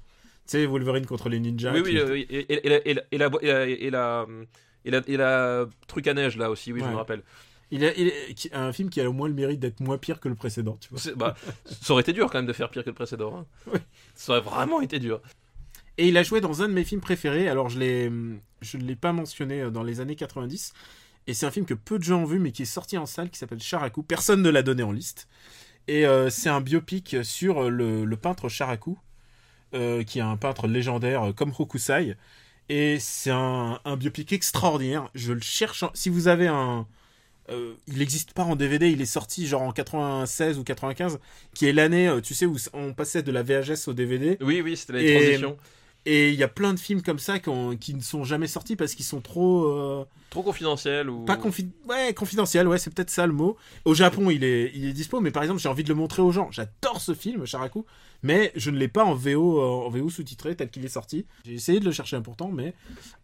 Tu 0.47 0.53
sais, 0.59 0.67
Wolverine 0.67 1.07
contre 1.07 1.29
les 1.29 1.41
ninjas. 1.41 1.73
oui, 1.73 1.83
qui 1.83 1.91
oui, 1.91 1.99
euh, 1.99 2.11
oui, 2.13 2.27
et, 2.29 2.53
et 2.67 2.69
la, 2.69 2.87
et, 2.87 2.95
la, 2.95 3.03
et, 3.13 3.19
la, 3.19 3.27
et, 3.67 3.91
la, 3.91 4.27
et, 4.85 4.91
la, 4.91 5.07
la, 5.17 5.67
truc 5.87 6.07
à 6.07 6.15
neige 6.15 6.37
là 6.37 6.51
aussi, 6.51 6.73
oui, 6.73 6.81
je 6.81 6.87
me 6.91 6.97
rappelle. 6.97 7.23
Il 7.71 7.83
a, 7.85 7.93
il 7.97 8.13
un 8.53 8.73
film 8.73 8.91
qui 8.91 9.01
a 9.01 9.09
au 9.09 9.13
moins 9.13 9.27
le 9.27 9.35
mérite 9.35 9.59
d'être 9.59 9.81
moins 9.81 9.97
pire 9.99 10.21
que 10.21 10.29
le 10.29 10.35
précédent, 10.35 10.77
tu 10.81 10.91
vois. 10.93 11.15
Bah, 11.17 11.35
ça 11.65 11.93
aurait 11.95 12.03
été 12.03 12.13
dur 12.13 12.31
quand 12.31 12.39
même 12.39 12.47
de 12.47 12.53
faire 12.53 12.69
pire 12.71 12.85
que 12.85 12.91
le 12.91 12.95
précédent. 12.95 13.39
hein. 13.39 13.47
Oui. 13.73 13.79
Ça 14.15 14.33
aurait 14.33 14.43
vraiment 14.43 14.81
été 14.83 14.99
dur. 14.99 15.21
Et 15.97 16.09
il 16.09 16.17
a 16.19 16.23
joué 16.23 16.41
dans 16.41 16.63
un 16.63 16.69
de 16.69 16.75
mes 16.75 16.85
films 16.85 17.01
préférés. 17.01 17.49
Alors, 17.49 17.69
je 17.71 17.79
l'ai, 17.79 18.11
je 18.61 18.77
ne 18.77 18.83
l'ai 18.83 18.97
pas 18.97 19.13
mentionné 19.13 19.63
euh, 19.63 19.71
dans 19.71 19.83
les 19.83 20.01
années 20.01 20.15
90. 20.17 20.73
Et 21.27 21.35
c'est 21.35 21.47
un 21.47 21.51
film 21.51 21.65
que 21.67 21.75
peu 21.75 21.99
de 21.99 22.05
gens 22.05 22.21
ont 22.23 22.27
vu, 22.27 22.39
mais 22.39 22.53
qui 22.53 22.63
est 22.63 22.67
sorti 22.67 22.99
en 22.99 23.07
salle, 23.07 23.31
qui 23.31 23.39
s'appelle 23.39 23.61
Charakou. 23.61 24.03
Personne 24.03 24.43
ne 24.43 24.51
l'a 24.51 24.63
donné 24.63 24.83
en 24.83 24.93
liste. 24.93 25.27
Et 25.89 26.07
euh, 26.07 26.31
c'est 26.31 26.49
un 26.51 26.61
biopic 26.61 27.17
sur 27.23 27.71
le, 27.71 28.05
le 28.05 28.17
peintre 28.17 28.49
Charakou, 28.49 28.99
euh, 29.75 30.03
qui 30.05 30.19
est 30.19 30.23
un 30.23 30.37
peintre 30.37 30.67
légendaire 30.69 31.29
euh, 31.29 31.33
comme 31.33 31.53
Hokusai. 31.59 32.17
Et 32.69 32.99
c'est 33.01 33.31
un, 33.31 33.81
un 33.85 33.97
biopic 33.97 34.33
extraordinaire. 34.33 35.11
Je 35.15 35.33
le 35.33 35.41
cherche. 35.41 35.83
en- 35.83 35.91
Si 35.95 36.09
vous 36.11 36.29
avez 36.29 36.47
un. 36.49 36.87
euh, 37.51 37.75
il 37.89 37.99
n'existe 37.99 38.33
pas 38.33 38.45
en 38.45 38.57
DVD, 38.57 38.91
il 38.91 39.01
est 39.03 39.07
sorti 39.07 39.47
genre 39.47 39.63
en 39.63 39.73
96 39.73 40.59
ou 40.59 40.65
95, 40.65 41.19
qui 41.55 41.67
est 41.67 41.73
l'année, 41.75 42.11
tu 42.23 42.35
sais, 42.35 42.47
où 42.47 42.57
on 42.73 42.95
passait 42.95 43.23
de 43.23 43.33
la 43.33 43.43
VHS 43.43 43.89
au 43.89 43.93
DVD. 43.93 44.39
Oui, 44.41 44.61
oui, 44.63 44.77
c'était 44.77 44.95
la 44.95 45.03
transition. 45.21 45.59
Et 46.07 46.29
il 46.31 46.35
y 46.35 46.43
a 46.43 46.49
plein 46.49 46.75
de 46.75 46.79
films 46.79 47.01
comme 47.03 47.19
ça 47.19 47.39
qui, 47.39 47.49
ont- 47.49 47.77
qui 47.77 47.95
ne 47.95 48.03
sont 48.03 48.25
jamais 48.25 48.47
sortis 48.47 48.77
parce 48.77 48.95
qu'ils 48.95 49.07
sont 49.07 49.21
trop. 49.23 49.65
euh, 49.65 50.05
Trop 50.29 50.43
confidentiel 50.43 51.09
ou. 51.09 51.25
pas 51.25 51.37
confi 51.37 51.69
ouais, 51.89 52.13
confidentiels, 52.13 52.67
ouais, 52.69 52.77
c'est 52.79 52.93
peut-être 52.93 53.09
ça 53.11 53.27
le 53.27 53.33
mot. 53.33 53.57
Au 53.85 53.95
Japon, 53.95 54.29
il 54.31 54.43
est, 54.45 54.71
il 54.75 54.85
est 54.87 54.93
dispo, 54.93 55.21
mais 55.21 55.31
par 55.31 55.43
exemple, 55.45 55.61
j'ai 55.61 55.69
envie 55.69 55.85
de 55.85 55.89
le 55.89 55.95
montrer 55.95 56.21
aux 56.23 56.33
gens. 56.33 56.51
J'adore 56.51 57.01
ce 57.01 57.15
film, 57.15 57.47
Sharaku, 57.47 57.87
mais 58.23 58.51
je 58.57 58.71
ne 58.71 58.77
l'ai 58.77 58.89
pas 58.89 59.05
en 59.05 59.15
VO, 59.15 59.63
en 59.63 59.89
VO 59.89 60.11
sous-titré 60.11 60.57
tel 60.57 60.71
qu'il 60.71 60.85
est 60.85 60.89
sorti. 60.89 61.25
J'ai 61.47 61.55
essayé 61.55 61.79
de 61.81 61.85
le 61.85 61.93
chercher 61.93 62.21
pourtant, 62.21 62.51
mais 62.51 62.75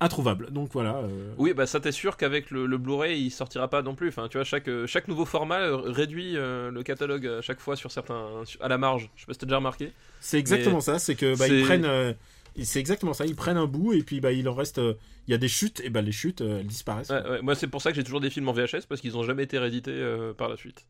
introuvable. 0.01 0.51
Donc 0.53 0.71
voilà. 0.73 0.97
euh, 0.99 1.33
Oui, 1.37 1.53
bah 1.53 1.67
ça 1.67 1.81
t'es 1.81 1.93
sûr 1.93 2.17
qu'avec 2.17 2.51
le, 2.51 2.65
le 2.67 2.79
Blu-ray 2.79 3.21
il 3.21 3.31
sortira 3.31 3.69
pas 3.69 3.83
non 3.83 3.95
plus. 3.95 4.09
Enfin, 4.09 4.29
tu 4.29 4.39
vois, 4.39 4.45
chaque, 4.45 4.71
chaque 4.87 5.09
nouveau 5.09 5.25
format 5.25 5.61
euh, 5.61 5.77
réduit 5.77 6.37
euh, 6.37 6.71
le 6.71 6.83
catalogue 6.83 7.27
à 7.27 7.43
chaque 7.43 7.61
fois 7.61 7.77
sur 7.77 7.91
certains, 7.91 8.27
à 8.61 8.69
la 8.69 8.79
marge. 8.79 9.11
Je 9.17 9.23
sais 9.23 9.27
pas 9.27 9.33
si 9.35 9.39
t'as 9.41 9.47
déjà 9.47 9.57
remarqué. 9.57 9.93
C'est 10.21 10.39
exactement 10.39 10.81
ça, 10.81 10.99
c'est 10.99 11.15
que 11.17 11.37
bah, 11.37 11.49
ils 11.49 11.65
prennent. 11.65 12.15
C'est 12.59 12.81
exactement 12.81 13.13
ça, 13.13 13.27
ils 13.27 13.37
prennent 13.37 13.57
un 13.57 13.67
bout 13.67 13.93
et 13.93 14.03
puis 14.03 14.21
bah, 14.21 14.33
il 14.33 14.49
en 14.49 14.55
reste. 14.55 14.79
euh, 14.79 14.95
Il 15.29 15.31
y 15.31 15.35
a 15.35 15.39
des 15.39 15.49
chutes, 15.49 15.81
et 15.81 15.91
bah 15.91 16.03
les 16.03 16.13
chutes, 16.13 16.41
euh, 16.41 16.61
elles 16.61 16.67
disparaissent. 16.67 17.11
Ouais, 17.11 17.23
ouais, 17.29 17.43
moi 17.43 17.55
c'est 17.55 17.69
pour 17.69 17.81
ça 17.83 17.91
que 17.91 17.97
j'ai 17.97 18.05
toujours 18.05 18.21
des 18.21 18.31
films 18.31 18.49
en 18.49 18.53
VHS 18.53 18.87
parce 18.89 19.01
qu'ils 19.01 19.17
ont 19.17 19.23
jamais 19.23 19.45
été 19.45 19.59
réédités 19.59 19.93
euh, 19.93 20.33
par 20.35 20.49
la 20.49 20.57
suite. 20.57 20.85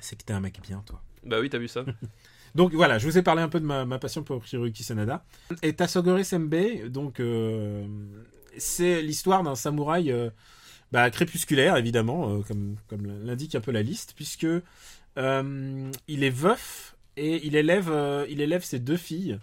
C'est 0.00 0.16
que 0.16 0.24
t'es 0.24 0.32
un 0.32 0.40
mec 0.40 0.60
bien, 0.62 0.82
toi. 0.86 1.02
Bah 1.24 1.40
oui, 1.40 1.50
t'as 1.50 1.58
vu 1.58 1.68
ça. 1.68 1.84
Donc 2.54 2.72
voilà, 2.72 2.98
je 2.98 3.06
vous 3.06 3.18
ai 3.18 3.22
parlé 3.22 3.42
un 3.42 3.48
peu 3.48 3.60
de 3.60 3.64
ma, 3.66 3.84
ma 3.84 3.98
passion 3.98 4.22
pour 4.22 4.42
Hiroyuki 4.50 4.82
Sanada. 4.82 5.24
Et 5.62 5.74
Tasogore 5.74 6.24
Senbei, 6.24 6.88
donc 6.88 7.20
euh, 7.20 7.86
c'est 8.56 9.02
l'histoire 9.02 9.42
d'un 9.42 9.54
samouraï 9.54 10.10
euh, 10.10 10.30
bah, 10.90 11.10
crépusculaire, 11.10 11.76
évidemment, 11.76 12.30
euh, 12.30 12.40
comme, 12.42 12.76
comme 12.88 13.06
l'indique 13.24 13.54
un 13.54 13.60
peu 13.60 13.70
la 13.70 13.82
liste, 13.82 14.14
puisque 14.16 14.46
euh, 15.18 15.90
il 16.08 16.24
est 16.24 16.30
veuf 16.30 16.96
et 17.16 17.46
il 17.46 17.54
élève, 17.56 17.90
euh, 17.90 18.24
il 18.30 18.40
élève 18.40 18.64
ses 18.64 18.78
deux 18.78 18.96
filles. 18.96 19.38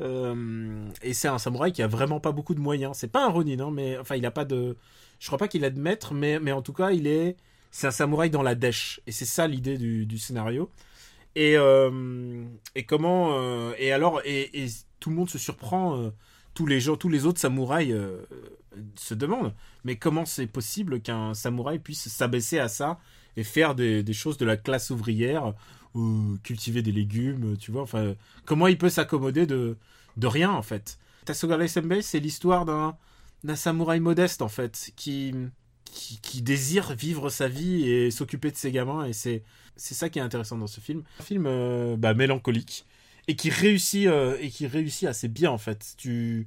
Euh, 0.00 0.88
et 1.02 1.12
c'est 1.12 1.28
un 1.28 1.38
samouraï 1.38 1.72
qui 1.72 1.82
a 1.82 1.86
vraiment 1.86 2.20
pas 2.20 2.32
beaucoup 2.32 2.54
de 2.54 2.60
moyens. 2.60 2.96
C'est 2.96 3.08
pas 3.12 3.24
un 3.24 3.28
Ronin, 3.28 3.60
hein, 3.60 3.70
mais 3.72 3.98
enfin 3.98 4.16
il 4.16 4.24
a 4.26 4.30
pas 4.30 4.44
de. 4.44 4.76
Je 5.18 5.26
crois 5.26 5.38
pas 5.38 5.48
qu'il 5.48 5.64
a 5.64 5.70
de 5.70 5.80
maître, 5.80 6.14
mais, 6.14 6.40
mais 6.40 6.52
en 6.52 6.62
tout 6.62 6.72
cas 6.72 6.90
il 6.90 7.06
est. 7.06 7.36
C'est 7.70 7.86
un 7.86 7.92
samouraï 7.92 8.30
dans 8.30 8.42
la 8.42 8.54
dèche. 8.54 9.00
Et 9.06 9.12
c'est 9.12 9.24
ça 9.24 9.46
l'idée 9.46 9.78
du, 9.78 10.06
du 10.06 10.18
scénario. 10.18 10.70
Et, 11.36 11.56
euh, 11.56 12.44
et 12.74 12.84
comment 12.84 13.38
euh, 13.38 13.72
et 13.78 13.92
alors 13.92 14.20
et, 14.24 14.64
et 14.64 14.68
tout 14.98 15.10
le 15.10 15.16
monde 15.16 15.30
se 15.30 15.38
surprend 15.38 16.10
tous 16.54 16.66
les 16.66 16.80
gens 16.80 16.96
tous 16.96 17.08
les 17.08 17.24
autres 17.24 17.38
samouraïs 17.38 17.94
se 18.96 19.14
demandent 19.14 19.54
mais 19.84 19.94
comment 19.94 20.24
c'est 20.24 20.48
possible 20.48 21.00
qu'un 21.00 21.32
samouraï 21.32 21.78
puisse 21.78 22.08
s'abaisser 22.08 22.58
à 22.58 22.66
ça 22.66 22.98
et 23.36 23.44
faire 23.44 23.76
des, 23.76 24.02
des 24.02 24.12
choses 24.12 24.38
de 24.38 24.44
la 24.44 24.56
classe 24.56 24.90
ouvrière 24.90 25.54
ou 25.94 26.38
cultiver 26.42 26.82
des 26.82 26.92
légumes 26.92 27.56
tu 27.58 27.70
vois 27.70 27.82
enfin 27.82 28.14
comment 28.44 28.68
il 28.68 28.78
peut 28.78 28.90
s'accommoder 28.90 29.46
de 29.46 29.76
de 30.16 30.26
rien 30.26 30.50
en 30.50 30.62
fait. 30.62 30.98
Tasogare 31.24 31.68
Senbei 31.68 32.02
c'est 32.02 32.20
l'histoire 32.20 32.64
d'un 32.64 32.96
d'un 33.44 33.56
samouraï 33.56 34.00
modeste 34.00 34.42
en 34.42 34.48
fait 34.48 34.92
qui 34.96 35.34
qui, 35.84 36.20
qui 36.20 36.42
désire 36.42 36.94
vivre 36.94 37.30
sa 37.30 37.48
vie 37.48 37.88
et 37.88 38.10
s'occuper 38.10 38.50
de 38.50 38.56
ses 38.56 38.70
gamins 38.70 39.04
et 39.04 39.12
c'est 39.12 39.42
c'est 39.76 39.94
ça 39.94 40.10
qui 40.10 40.18
est 40.18 40.22
intéressant 40.22 40.58
dans 40.58 40.66
ce 40.66 40.78
film. 40.78 41.02
Un 41.20 41.22
film 41.22 41.46
euh, 41.46 41.96
bah, 41.96 42.12
mélancolique 42.12 42.84
et 43.28 43.36
qui 43.36 43.48
réussit 43.48 44.06
euh, 44.06 44.36
et 44.40 44.50
qui 44.50 44.66
réussit 44.66 45.08
assez 45.08 45.28
bien 45.28 45.50
en 45.50 45.58
fait. 45.58 45.94
Tu 45.96 46.46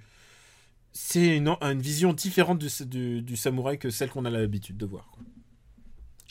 c'est 0.92 1.38
une, 1.38 1.48
une 1.48 1.82
vision 1.82 2.14
différente 2.14 2.60
du, 2.60 3.22
du, 3.24 3.36
samouraï 3.36 3.80
que 3.80 3.90
celle 3.90 4.10
qu'on 4.10 4.26
a 4.26 4.30
l'habitude 4.30 4.78
de 4.78 4.86
voir. 4.86 5.10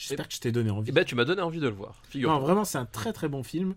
J'espère 0.07 0.27
que 0.27 0.33
je 0.33 0.39
t'ai 0.39 0.51
donné 0.51 0.69
envie 0.69 0.89
Et 0.89 0.93
bah 0.93 1.05
tu 1.05 1.15
m'as 1.15 1.25
donné 1.25 1.41
envie 1.41 1.59
de 1.59 1.67
le 1.67 1.73
voir. 1.73 2.01
Figure. 2.09 2.29
non, 2.29 2.39
vraiment, 2.39 2.65
c'est 2.65 2.77
un 2.77 2.85
très 2.85 3.13
très 3.13 3.29
bon 3.29 3.43
film. 3.43 3.75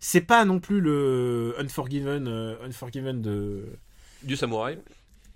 C'est 0.00 0.20
pas 0.20 0.44
non 0.44 0.60
plus 0.60 0.80
le 0.80 1.54
Unforgiven, 1.58 2.28
euh, 2.28 2.56
Unforgiven 2.64 3.22
de. 3.22 3.64
Du 4.22 4.36
samouraï. 4.36 4.78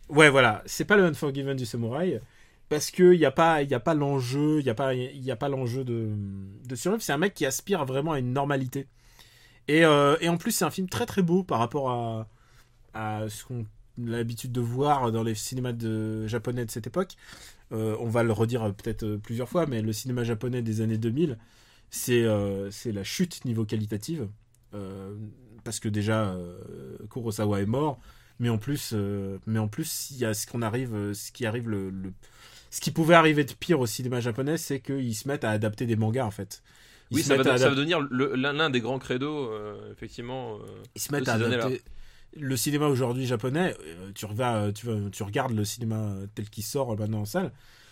Ouais, 0.09 0.29
voilà, 0.29 0.63
c'est 0.67 0.85
pas 0.85 0.97
le 0.97 1.05
Unforgiven 1.05 1.57
du 1.57 1.67
samouraï 1.67 2.21
parce 2.69 2.93
que 2.93 3.15
y 3.15 3.25
a 3.25 3.33
pas, 3.33 3.63
y 3.63 3.75
a 3.75 3.81
pas 3.81 3.95
l'enjeu, 3.95 4.63
y 4.63 4.71
a 4.71 4.75
pas, 4.75 4.95
y 4.95 5.31
a 5.31 5.37
pas 5.37 5.49
l'enjeu 5.49 5.85
de 5.85 6.11
de 6.65 6.75
survivre. 6.77 7.03
C'est 7.03 7.13
un 7.13 7.19
mec 7.19 7.35
qui 7.35 7.45
aspire 7.45 7.85
vraiment 7.85 8.13
à 8.13 8.19
une 8.19 8.33
normalité. 8.33 8.87
Et, 9.69 9.85
euh, 9.85 10.17
et 10.21 10.29
en 10.29 10.37
plus, 10.37 10.53
c'est 10.53 10.65
un 10.65 10.71
film 10.71 10.89
très 10.89 11.07
très 11.07 11.23
beau 11.23 11.43
par 11.43 11.59
rapport 11.59 11.91
à 11.91 12.29
à 12.95 13.29
ce 13.29 13.45
qu'on 13.45 13.63
a 13.63 13.67
l'habitude 13.99 14.53
de 14.53 14.61
voir 14.61 15.13
dans 15.13 15.23
les 15.23 15.35
cinémas 15.35 15.73
de 15.73 16.27
japonais 16.27 16.65
de 16.65 16.71
cette 16.71 16.87
époque. 16.87 17.17
Euh, 17.73 17.97
on 18.01 18.07
va 18.09 18.23
le 18.23 18.33
redire 18.33 18.65
euh, 18.65 18.73
peut-être 18.73 19.05
euh, 19.05 19.19
plusieurs 19.19 19.49
fois, 19.49 19.67
mais 19.67 19.81
le 19.83 19.93
cinéma 19.93 20.25
japonais 20.25 20.63
des 20.63 20.81
années 20.81 20.99
2000, 20.99 21.39
c'est 21.91 22.23
la 22.25 23.05
chute 23.05 23.45
niveau 23.45 23.65
qualitative. 23.65 24.29
Parce 25.65 25.79
que 25.81 25.89
déjà, 25.89 26.37
Kurosawa 27.11 27.61
est 27.61 27.67
mort, 27.67 28.01
mais 28.39 28.49
en 28.49 28.59
plus, 28.59 28.95
mais 29.47 29.59
en 29.59 29.69
plus, 29.69 30.11
il 30.13 30.19
y 30.19 30.25
a 30.25 30.33
ce 30.35 30.47
qu'on 30.47 30.63
arrive, 30.63 31.13
ce 31.13 31.33
qui 31.33 31.45
arrive 31.47 31.69
le, 31.69 31.91
le- 31.91 32.13
ce 32.71 32.81
qui 32.81 32.93
pouvait 32.93 33.17
arriver 33.17 33.45
de 33.45 33.53
pire 33.53 33.81
au 33.81 33.87
cinéma 33.87 34.21
japonais, 34.21 34.57
c'est 34.57 34.81
qu'ils 34.81 35.15
se 35.15 35.27
mettent 35.27 35.45
à 35.45 35.51
adapter 35.51 35.87
des 35.87 35.97
mangas 35.97 36.25
en 36.25 36.31
fait. 36.31 36.63
Ils 37.11 37.17
Oui, 37.17 37.23
ça 37.25 37.37
va, 37.37 37.59
ça 37.59 37.71
devenir 37.71 38.01
l'un 38.13 38.71
des 38.71 38.81
grands 38.81 39.01
credos, 39.01 39.51
euh, 39.51 39.93
effectivement. 39.93 40.55
euh. 40.57 40.67
ils 40.95 41.01
se 41.01 41.11
mettent 41.13 41.29
à 41.29 41.35
adapter. 41.35 41.83
Le 42.37 42.57
cinéma 42.57 42.87
aujourd'hui 42.87 43.27
japonais, 43.27 43.75
euh, 43.87 44.13
tu 44.15 44.27
vas, 44.27 44.71
tu 44.73 44.87
vas, 44.87 45.11
tu 45.11 45.23
regardes 45.25 45.53
le 45.53 45.65
cinéma 45.65 46.13
tel 46.35 46.49
qu'il 46.49 46.65
sort 46.65 46.93
euh, 46.93 46.97
maintenant 46.97 47.21
en 47.23 47.25
salle, 47.25 47.51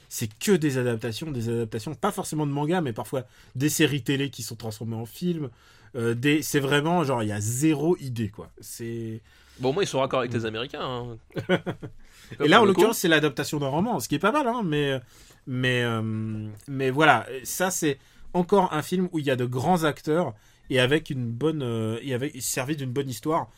c'est 0.08 0.28
que 0.38 0.52
des 0.52 0.78
adaptations, 0.78 1.30
des 1.30 1.48
adaptations, 1.48 1.94
pas 1.94 2.12
forcément 2.12 2.46
de 2.46 2.52
manga, 2.52 2.80
mais 2.80 2.92
parfois 2.92 3.24
des 3.56 3.68
séries 3.68 4.02
télé 4.02 4.30
qui 4.30 4.42
sont 4.42 4.56
transformées 4.56 4.96
en 4.96 5.06
films. 5.06 5.50
euh, 5.96 6.14
des, 6.14 6.42
c'est 6.42 6.60
vraiment 6.60 7.02
genre 7.04 7.22
il 7.22 7.28
y 7.28 7.32
a 7.32 7.40
zéro 7.40 7.96
idée 7.98 8.28
quoi. 8.30 8.50
C'est 8.60 9.20
Bon, 9.58 9.72
moi, 9.72 9.82
ils 9.82 9.86
sont 9.88 9.98
raccord 10.00 10.20
avec 10.20 10.32
les 10.32 10.46
Américains. 10.46 10.80
hein. 10.80 11.18
et 12.40 12.48
là 12.48 12.62
en 12.62 12.64
l'occurrence 12.64 12.98
c'est 12.98 13.08
l'adaptation 13.08 13.58
d'un 13.58 13.68
roman, 13.68 13.98
ce 14.00 14.08
qui 14.08 14.14
est 14.14 14.18
pas 14.20 14.32
mal, 14.32 14.46
hein, 14.46 14.62
mais 14.64 15.00
mais 15.46 15.82
euh, 15.82 16.48
mais 16.68 16.90
voilà, 16.90 17.26
ça 17.42 17.70
c'est 17.70 17.98
encore 18.34 18.72
un 18.72 18.82
film 18.82 19.08
où 19.12 19.18
il 19.18 19.24
y 19.26 19.30
a 19.30 19.36
de 19.36 19.46
grands 19.46 19.84
acteurs 19.84 20.34
et 20.70 20.78
avec 20.80 21.10
une 21.10 21.26
bonne 21.30 21.62
euh, 21.62 21.98
et 22.02 22.14
avec 22.14 22.40
servi 22.40 22.76
d'une 22.76 22.92
bonne 22.92 23.08
histoire. 23.08 23.50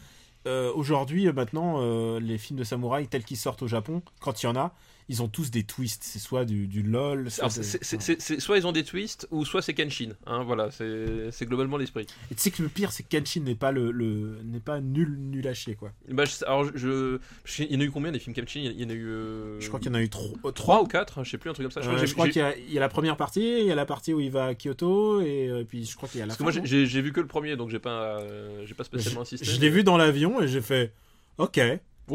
Euh, 0.47 0.72
Aujourd'hui, 0.74 1.28
euh, 1.28 1.32
maintenant, 1.32 1.76
euh, 1.80 2.18
les 2.20 2.38
films 2.38 2.59
de 2.59 2.64
samouraï 2.64 3.07
tels 3.07 3.24
qu'ils 3.24 3.36
sortent 3.36 3.62
au 3.62 3.68
Japon, 3.68 4.03
quand 4.20 4.43
il 4.43 4.47
y 4.47 4.49
en 4.49 4.57
a, 4.57 4.72
ils 5.11 5.22
ont 5.22 5.28
tous 5.28 5.50
des 5.50 5.64
twists. 5.64 6.02
C'est 6.04 6.18
soit 6.20 6.44
du, 6.44 6.66
du 6.68 6.82
lol, 6.82 7.30
soit 7.30 7.44
Alors, 7.44 7.54
de- 7.56 8.56
ils 8.58 8.66
ont 8.66 8.72
des 8.72 8.84
twists, 8.84 9.26
ou 9.30 9.44
soit 9.44 9.61
c'est 9.61 9.74
Kenshin. 9.74 10.12
Hein, 10.26 10.44
voilà, 10.44 10.70
c'est 10.70 11.44
globalement 11.46 11.76
l'esprit. 11.76 12.06
Et 12.30 12.34
tu 12.34 12.40
sais 12.40 12.50
que 12.50 12.62
le 12.62 12.68
pire, 12.68 12.92
c'est 12.92 13.02
que 13.02 13.08
Kenshin 13.18 13.40
n'est 13.40 13.54
pas 13.54 13.72
le, 13.72 13.90
le- 13.90 14.38
n'est 14.44 14.61
pas 14.61 14.80
nul 14.80 15.16
nul 15.18 15.46
à 15.48 15.52
chier 15.54 15.74
quoi. 15.74 15.90
Bah, 16.08 16.24
je- 16.24 16.44
alors, 16.46 16.64
je, 16.74 17.18
je- 17.44 17.62
il 17.64 17.72
y 17.72 17.76
en 17.76 17.80
a 17.80 17.84
eu 17.84 17.90
combien 17.90 18.12
des 18.12 18.18
films 18.20 18.34
Kenshin? 18.34 18.61
Il 18.61 18.80
y 18.80 18.84
en 18.84 18.90
a 18.90 18.92
eu. 18.94 19.06
euh, 19.08 19.61
Je 19.61 19.68
crois 19.68 19.80
qu'il 19.80 19.88
y 19.88 19.92
en 19.92 19.98
a 19.98 20.02
eu 20.02 20.08
trop, 20.08 20.36
euh, 20.44 20.52
trois 20.52 20.80
ou 20.82 20.86
quatre, 20.86 21.18
hein, 21.18 21.24
je 21.24 21.30
sais 21.30 21.38
plus, 21.38 21.50
un 21.50 21.52
truc 21.52 21.64
comme 21.64 21.72
ça. 21.72 21.80
Je 21.82 21.88
Euh, 21.90 22.06
crois 22.12 22.26
j'ai- 22.26 22.32
qu'il 22.32 22.42
y, 22.42 22.44
a- 22.44 22.56
il 22.56 22.72
y 22.72 22.78
a 22.78 22.80
la 22.80 22.88
première 22.88 23.16
partie, 23.16 23.40
il 23.61 23.66
y 23.66 23.72
a 23.72 23.74
la 23.74 23.86
partie 23.86 24.14
où 24.14 24.20
il 24.20 24.30
va 24.30 24.46
à 24.46 24.54
Kyoto, 24.54 25.20
et 25.20 25.48
euh, 25.48 25.64
puis 25.64 25.84
je 25.84 25.96
crois 25.96 26.08
qu'il 26.08 26.20
y 26.20 26.22
a 26.22 26.26
la 26.26 26.28
Parce 26.30 26.38
que 26.38 26.42
moi 26.44 26.52
j'ai- 26.64 27.00
vu 27.02 27.12
que 27.12 27.20
le 27.20 27.26
premier, 27.26 27.56
donc 27.56 27.70
j'ai 27.70 27.78
pas, 27.80 28.20
euh, 28.20 28.64
j'ai 28.66 28.74
pas 28.74 28.84
spécialement 28.84 29.20
je, 29.24 29.34
insisté. 29.34 29.44
je 29.44 29.61
l'ai 29.61 29.70
vu 29.70 29.82
dans 29.82 29.96
l'avion 29.96 30.40
et 30.40 30.46
j'ai 30.48 30.61
fait 30.61 30.92
ok. 31.38 31.61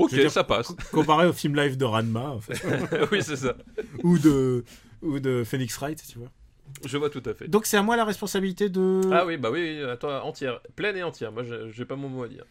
Ok, 0.03 0.11
dire- 0.13 0.31
ça 0.31 0.43
passe. 0.43 0.73
Comparé 0.91 1.27
au 1.27 1.33
film 1.33 1.55
live 1.55 1.77
de 1.77 1.85
Ranma 1.85 2.29
en 2.31 2.39
fait, 2.41 2.61
oui, 3.11 3.21
c'est 3.21 3.35
ça. 3.37 3.55
ou 4.03 4.17
de 4.19 4.63
ou 5.01 5.19
de 5.19 5.43
Phoenix 5.43 5.77
Wright, 5.77 6.01
tu 6.07 6.19
vois. 6.19 6.29
Je 6.85 6.97
vois 6.97 7.09
tout 7.09 7.21
à 7.25 7.33
fait. 7.33 7.47
Donc 7.47 7.65
c'est 7.65 7.77
à 7.77 7.83
moi 7.83 7.95
la 7.95 8.05
responsabilité 8.05 8.69
de 8.69 9.01
Ah 9.11 9.25
oui, 9.25 9.37
bah 9.37 9.49
oui, 9.51 9.81
à 9.83 9.97
toi, 9.97 10.23
entière, 10.23 10.59
pleine 10.75 10.97
et 10.97 11.03
entière. 11.03 11.31
Moi, 11.31 11.43
j'ai 11.71 11.85
pas 11.85 11.95
mon 11.95 12.09
mot 12.09 12.23
à 12.23 12.27
dire. 12.27 12.43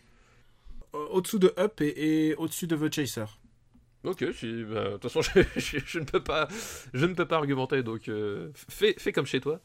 au-dessous 0.93 1.39
de 1.39 1.53
Up 1.59 1.81
et, 1.81 2.29
et 2.31 2.35
au-dessus 2.37 2.67
de 2.67 2.77
The 2.77 2.93
Chaser. 2.95 3.25
Ok, 4.05 4.25
si, 4.39 4.65
bah, 4.65 4.85
de 4.85 4.91
toute 4.99 5.03
façon, 5.11 5.23
je, 5.57 5.61
je- 5.61 5.79
je 5.85 5.99
ne 5.99 6.05
peux 6.05 6.23
pas, 6.23 6.47
je 6.93 7.07
ne 7.07 7.15
peux 7.15 7.27
pas 7.27 7.37
argumenter, 7.37 7.83
donc 7.83 8.09
euh, 8.09 8.51
fais, 8.69 8.95
fais 8.99 9.13
comme 9.13 9.27
chez 9.27 9.41
toi. 9.41 9.61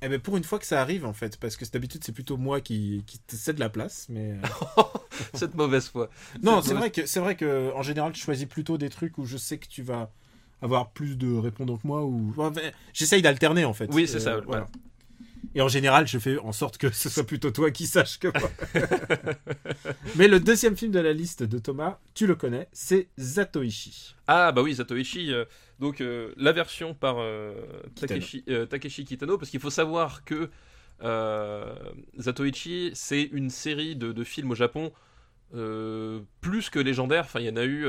Eh 0.00 0.08
ben 0.08 0.20
pour 0.20 0.36
une 0.36 0.44
fois 0.44 0.58
que 0.60 0.66
ça 0.66 0.80
arrive 0.80 1.04
en 1.04 1.12
fait, 1.12 1.36
parce 1.38 1.56
que 1.56 1.64
d'habitude 1.64 2.04
c'est 2.04 2.12
plutôt 2.12 2.36
moi 2.36 2.60
qui, 2.60 3.02
qui 3.06 3.18
te 3.18 3.34
cède 3.34 3.58
la 3.58 3.68
place, 3.68 4.06
mais 4.08 4.32
euh, 4.32 4.82
Cette 5.34 5.54
mauvaise 5.56 5.88
foi. 5.88 6.08
non 6.42 6.62
c'est 6.62 6.68
mauvaise- 6.74 6.78
vrai 6.78 6.90
que 6.92 7.06
c'est 7.06 7.20
vrai 7.20 7.34
que 7.36 7.72
en 7.74 7.82
général 7.82 8.14
je 8.14 8.20
choisis 8.20 8.46
plutôt 8.46 8.78
des 8.78 8.90
trucs 8.90 9.18
où 9.18 9.24
je 9.24 9.36
sais 9.36 9.58
que 9.58 9.66
tu 9.66 9.82
vas 9.82 10.10
avoir 10.62 10.90
plus 10.90 11.16
de 11.16 11.32
répondants 11.36 11.76
que 11.78 11.86
moi 11.86 12.04
ou 12.04 12.32
enfin, 12.36 12.52
j'essaye 12.92 13.22
d'alterner 13.22 13.64
en 13.64 13.72
fait. 13.74 13.88
Oui, 13.92 14.06
c'est 14.06 14.16
Euh, 14.16 14.20
ça, 14.20 14.40
voilà. 14.46 14.68
Et 15.54 15.62
en 15.62 15.68
général, 15.68 16.06
je 16.06 16.18
fais 16.18 16.36
en 16.38 16.52
sorte 16.52 16.78
que 16.78 16.90
ce 16.92 17.08
soit 17.08 17.24
plutôt 17.24 17.50
toi 17.50 17.70
qui 17.70 17.86
sache 17.86 18.18
que 18.18 18.28
moi. 18.38 18.50
Mais 20.16 20.28
le 20.28 20.40
deuxième 20.40 20.76
film 20.76 20.92
de 20.92 20.98
la 20.98 21.12
liste 21.12 21.42
de 21.42 21.58
Thomas, 21.58 21.98
tu 22.14 22.26
le 22.26 22.34
connais, 22.34 22.68
c'est 22.72 23.08
Zatoichi. 23.18 24.14
Ah 24.26 24.52
bah 24.52 24.62
oui, 24.62 24.74
Zatoichi, 24.74 25.32
euh, 25.32 25.44
donc 25.78 26.00
euh, 26.00 26.32
la 26.36 26.52
version 26.52 26.94
par 26.94 27.16
euh. 27.18 27.54
Takeshi, 27.94 28.44
euh, 28.48 28.66
Takeshi 28.66 29.04
Kitano, 29.04 29.38
parce 29.38 29.50
qu'il 29.50 29.60
faut 29.60 29.70
savoir 29.70 30.24
que 30.24 30.50
Zatoichi, 32.18 32.90
c'est 32.94 33.22
une 33.22 33.50
série 33.50 33.96
de, 33.96 34.12
de 34.12 34.24
films 34.24 34.50
au 34.50 34.54
Japon 34.54 34.92
plus 36.40 36.70
que 36.70 36.78
légendaire. 36.78 37.24
Enfin, 37.24 37.40
il 37.40 37.46
y 37.46 37.50
en 37.50 37.56
a 37.56 37.64
eu, 37.64 37.84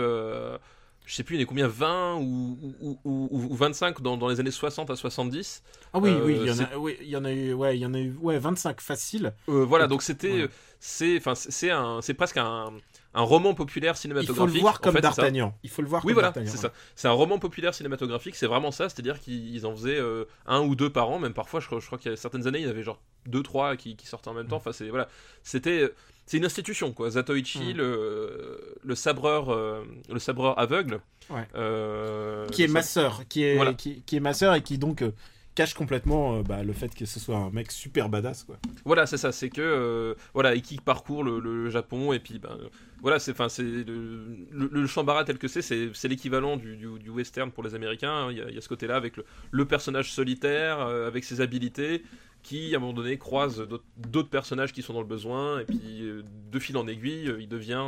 je 1.06 1.16
sais 1.16 1.24
plus, 1.24 1.36
il 1.36 1.40
y 1.40 1.44
en 1.44 1.46
a 1.46 1.48
combien, 1.48 1.68
20 1.68 2.16
ou, 2.18 2.58
ou, 2.82 3.00
ou- 3.04 3.30
ou 3.32 3.56
25 3.56 4.02
dans, 4.02 4.16
dans 4.18 4.28
les 4.28 4.40
années 4.40 4.52
60 4.52 4.90
à 4.92 4.96
70. 4.96 5.64
Ah 5.94 6.00
oui, 6.00 6.10
Euh, 6.12 6.26
oui, 6.26 6.38
il 6.40 6.46
y 6.48 6.52
en 6.52 6.60
a, 6.60 6.78
oui, 6.78 6.98
il 7.02 7.08
y 7.10 7.18
en 7.18 7.26
a 7.26 7.32
eu, 7.32 7.54
ouais, 7.54 7.78
il 7.78 7.82
y 7.82 7.86
en 7.86 7.94
a 7.96 8.00
eu, 8.00 8.14
ouais, 8.22 8.38
25 8.38 8.80
faciles. 8.80 9.34
Euh, 9.50 9.66
voilà, 9.66 9.88
donc 9.88 10.04
c'était, 10.04 10.44
ouais. 10.44 10.50
c'est, 10.80 11.18
enfin, 11.18 11.34
c'est 11.36 11.72
un, 11.72 12.02
c'est 12.02 12.14
presque 12.14 12.38
un, 12.38 12.72
un 13.14 13.22
roman 13.24 13.53
populaire 13.55 13.93
Il 13.95 13.97
cinématographique. 13.97 14.38
faut 14.38 14.45
le 14.53 14.60
voir 14.62 14.76
en 14.76 14.78
comme 14.78 14.93
fait, 14.93 14.99
c'est 15.01 15.07
ça. 15.07 15.16
D'Artagnan. 15.22 15.57
Il 15.64 15.70
faut 15.70 15.82
le 15.82 15.88
voir 15.88 16.03
Oui, 16.05 16.10
comme 16.10 16.14
voilà, 16.16 16.28
D'Artagnan. 16.28 16.51
c'est 16.51 16.57
ça. 16.57 16.72
C'est 16.95 17.07
un 17.07 17.12
roman 17.12 17.39
populaire 17.39 17.74
cinématographique, 17.74 18.36
c'est 18.36 18.45
vraiment 18.47 18.72
ça, 18.72 18.88
c'est-à-dire 18.89 19.20
qu'ils 19.20 19.66
en 19.66 19.76
faisaient 19.76 19.99
euh, 19.99 20.26
un 20.45 20.62
ou 20.62 20.76
deux 20.76 20.89
par 20.91 21.10
an, 21.10 21.18
même 21.20 21.34
parfois, 21.34 21.60
je, 21.60 21.66
crois- 21.68 21.80
je 21.80 21.86
crois 21.88 21.97
qu'il 21.97 22.12
y 22.12 22.14
a 22.14 22.18
certaines 22.18 22.45
années, 22.47 22.60
il 22.60 22.66
y 22.66 22.68
en 22.68 22.72
avait 22.72 22.84
genre 22.84 23.01
deux, 23.26 23.41
trois 23.43 23.76
qui, 23.78 23.95
qui 23.95 24.05
sortaient 24.07 24.30
en 24.30 24.34
même 24.34 24.47
temps. 24.47 24.57
Enfin, 24.57 24.72
c'est 24.72 24.89
voilà, 24.89 25.07
c'était, 25.43 25.91
c'est 26.28 26.38
une 26.38 26.45
institution 26.45 26.91
quoi. 26.93 27.10
Zatoichi, 27.10 27.74
Mm. 27.74 27.78
le, 27.78 28.76
le 28.84 28.95
sabreur, 28.95 29.49
euh, 29.51 29.84
le 30.12 30.20
sabreur 30.20 30.60
aveugle, 30.60 31.01
Ouais. 31.32 31.47
euh, 31.55 32.47
Qui 32.49 32.64
est 32.64 32.68
ma 32.68 32.82
sœur, 32.82 33.24
qui 33.30 33.43
est, 33.43 33.55
Voilà. 33.55 33.74
qui, 33.74 34.01
qui 34.03 34.16
est 34.18 34.20
ma 34.20 34.34
sœur 34.34 34.53
et 34.55 34.62
qui 34.62 34.78
donc 34.78 35.01
euh, 35.01 35.12
cache 35.56 35.74
complètement 35.74 36.38
euh, 36.38 36.43
bah, 36.43 36.64
le 36.64 36.74
fait 36.74 36.93
que 36.93 37.06
ce 37.06 37.20
soit 37.20 37.38
un 37.38 37.50
mec 37.50 37.72
super 37.72 38.10
badass 38.10 38.43
quoi. 38.43 38.58
Voilà, 38.86 39.06
c'est 39.06 39.18
ça, 39.18 39.32
c'est 39.32 39.50
que 39.50 39.62
euh, 39.62 40.14
voilà, 40.34 40.56
et 40.56 40.62
qui 40.62 40.78
parcourt 40.78 41.24
le, 41.24 41.70
Japon 41.70 42.14
et 42.14 42.20
puis 42.20 42.39
ben 42.39 42.58
voilà, 43.02 43.20
c'est 43.20 43.32
enfin 43.32 43.50
c'est 43.50 43.64
le, 43.64 44.39
le, 44.52 44.88
Shambara 44.88 45.24
tel 45.24 45.38
que 45.38 45.47
c'est, 45.47 45.62
c'est 45.62 46.08
l'équivalent 46.08 46.58
du, 46.58 47.10
western 47.10 47.52
pour 47.52 47.64
les 47.64 47.76
Américains. 47.76 48.28
hein. 48.28 48.32
Il 48.32 48.38
y 48.38 48.58
a, 48.58 48.62
ce 48.62 48.70
côté-là 48.70 48.95
avec 48.95 49.16
le, 49.52 49.66
personnage 49.66 50.12
solitaire, 50.12 50.80
euh, 50.80 51.08
avec 51.08 51.24
ses 51.24 51.41
habilités, 51.41 52.04
qui 52.41 52.74
à 52.74 52.78
un 52.78 52.80
moment 52.80 52.93
donné 52.93 53.18
croise 53.18 53.68
d'autres- 53.97 54.30
personnages 54.30 54.74
qui 54.74 54.82
sont 54.82 54.93
dans 54.93 55.02
le 55.02 55.08
besoin 55.08 55.60
et 55.60 55.66
puis 55.66 56.04
de 56.52 56.60
fil 56.60 56.78
en 56.78 56.88
aiguille, 56.88 57.34
il 57.39 57.50
devient 57.50 57.84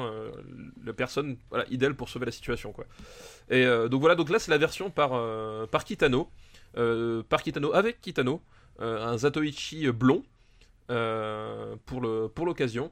la 0.86 0.94
personne 0.94 1.38
voilà 1.50 1.66
idéale 1.72 1.96
pour 1.96 2.10
sauver 2.10 2.26
la 2.26 2.32
situation 2.32 2.72
quoi. 2.74 2.86
Et 3.50 3.66
donc 3.90 4.02
voilà, 4.02 4.16
donc 4.16 4.30
là 4.30 4.40
c'est 4.40 4.52
la 4.52 4.58
version 4.58 4.90
par 4.90 5.12
par 5.70 5.86
Kitano, 5.86 6.30
par 6.74 7.44
Kitano 7.44 7.74
avec 7.74 8.02
Kitano, 8.02 8.42
euh, 8.82 9.06
un 9.06 9.18
Zatoichi 9.18 9.90
blond 9.92 10.24
euh, 10.90 11.76
pour 11.86 12.02
l'occasion. 12.46 12.92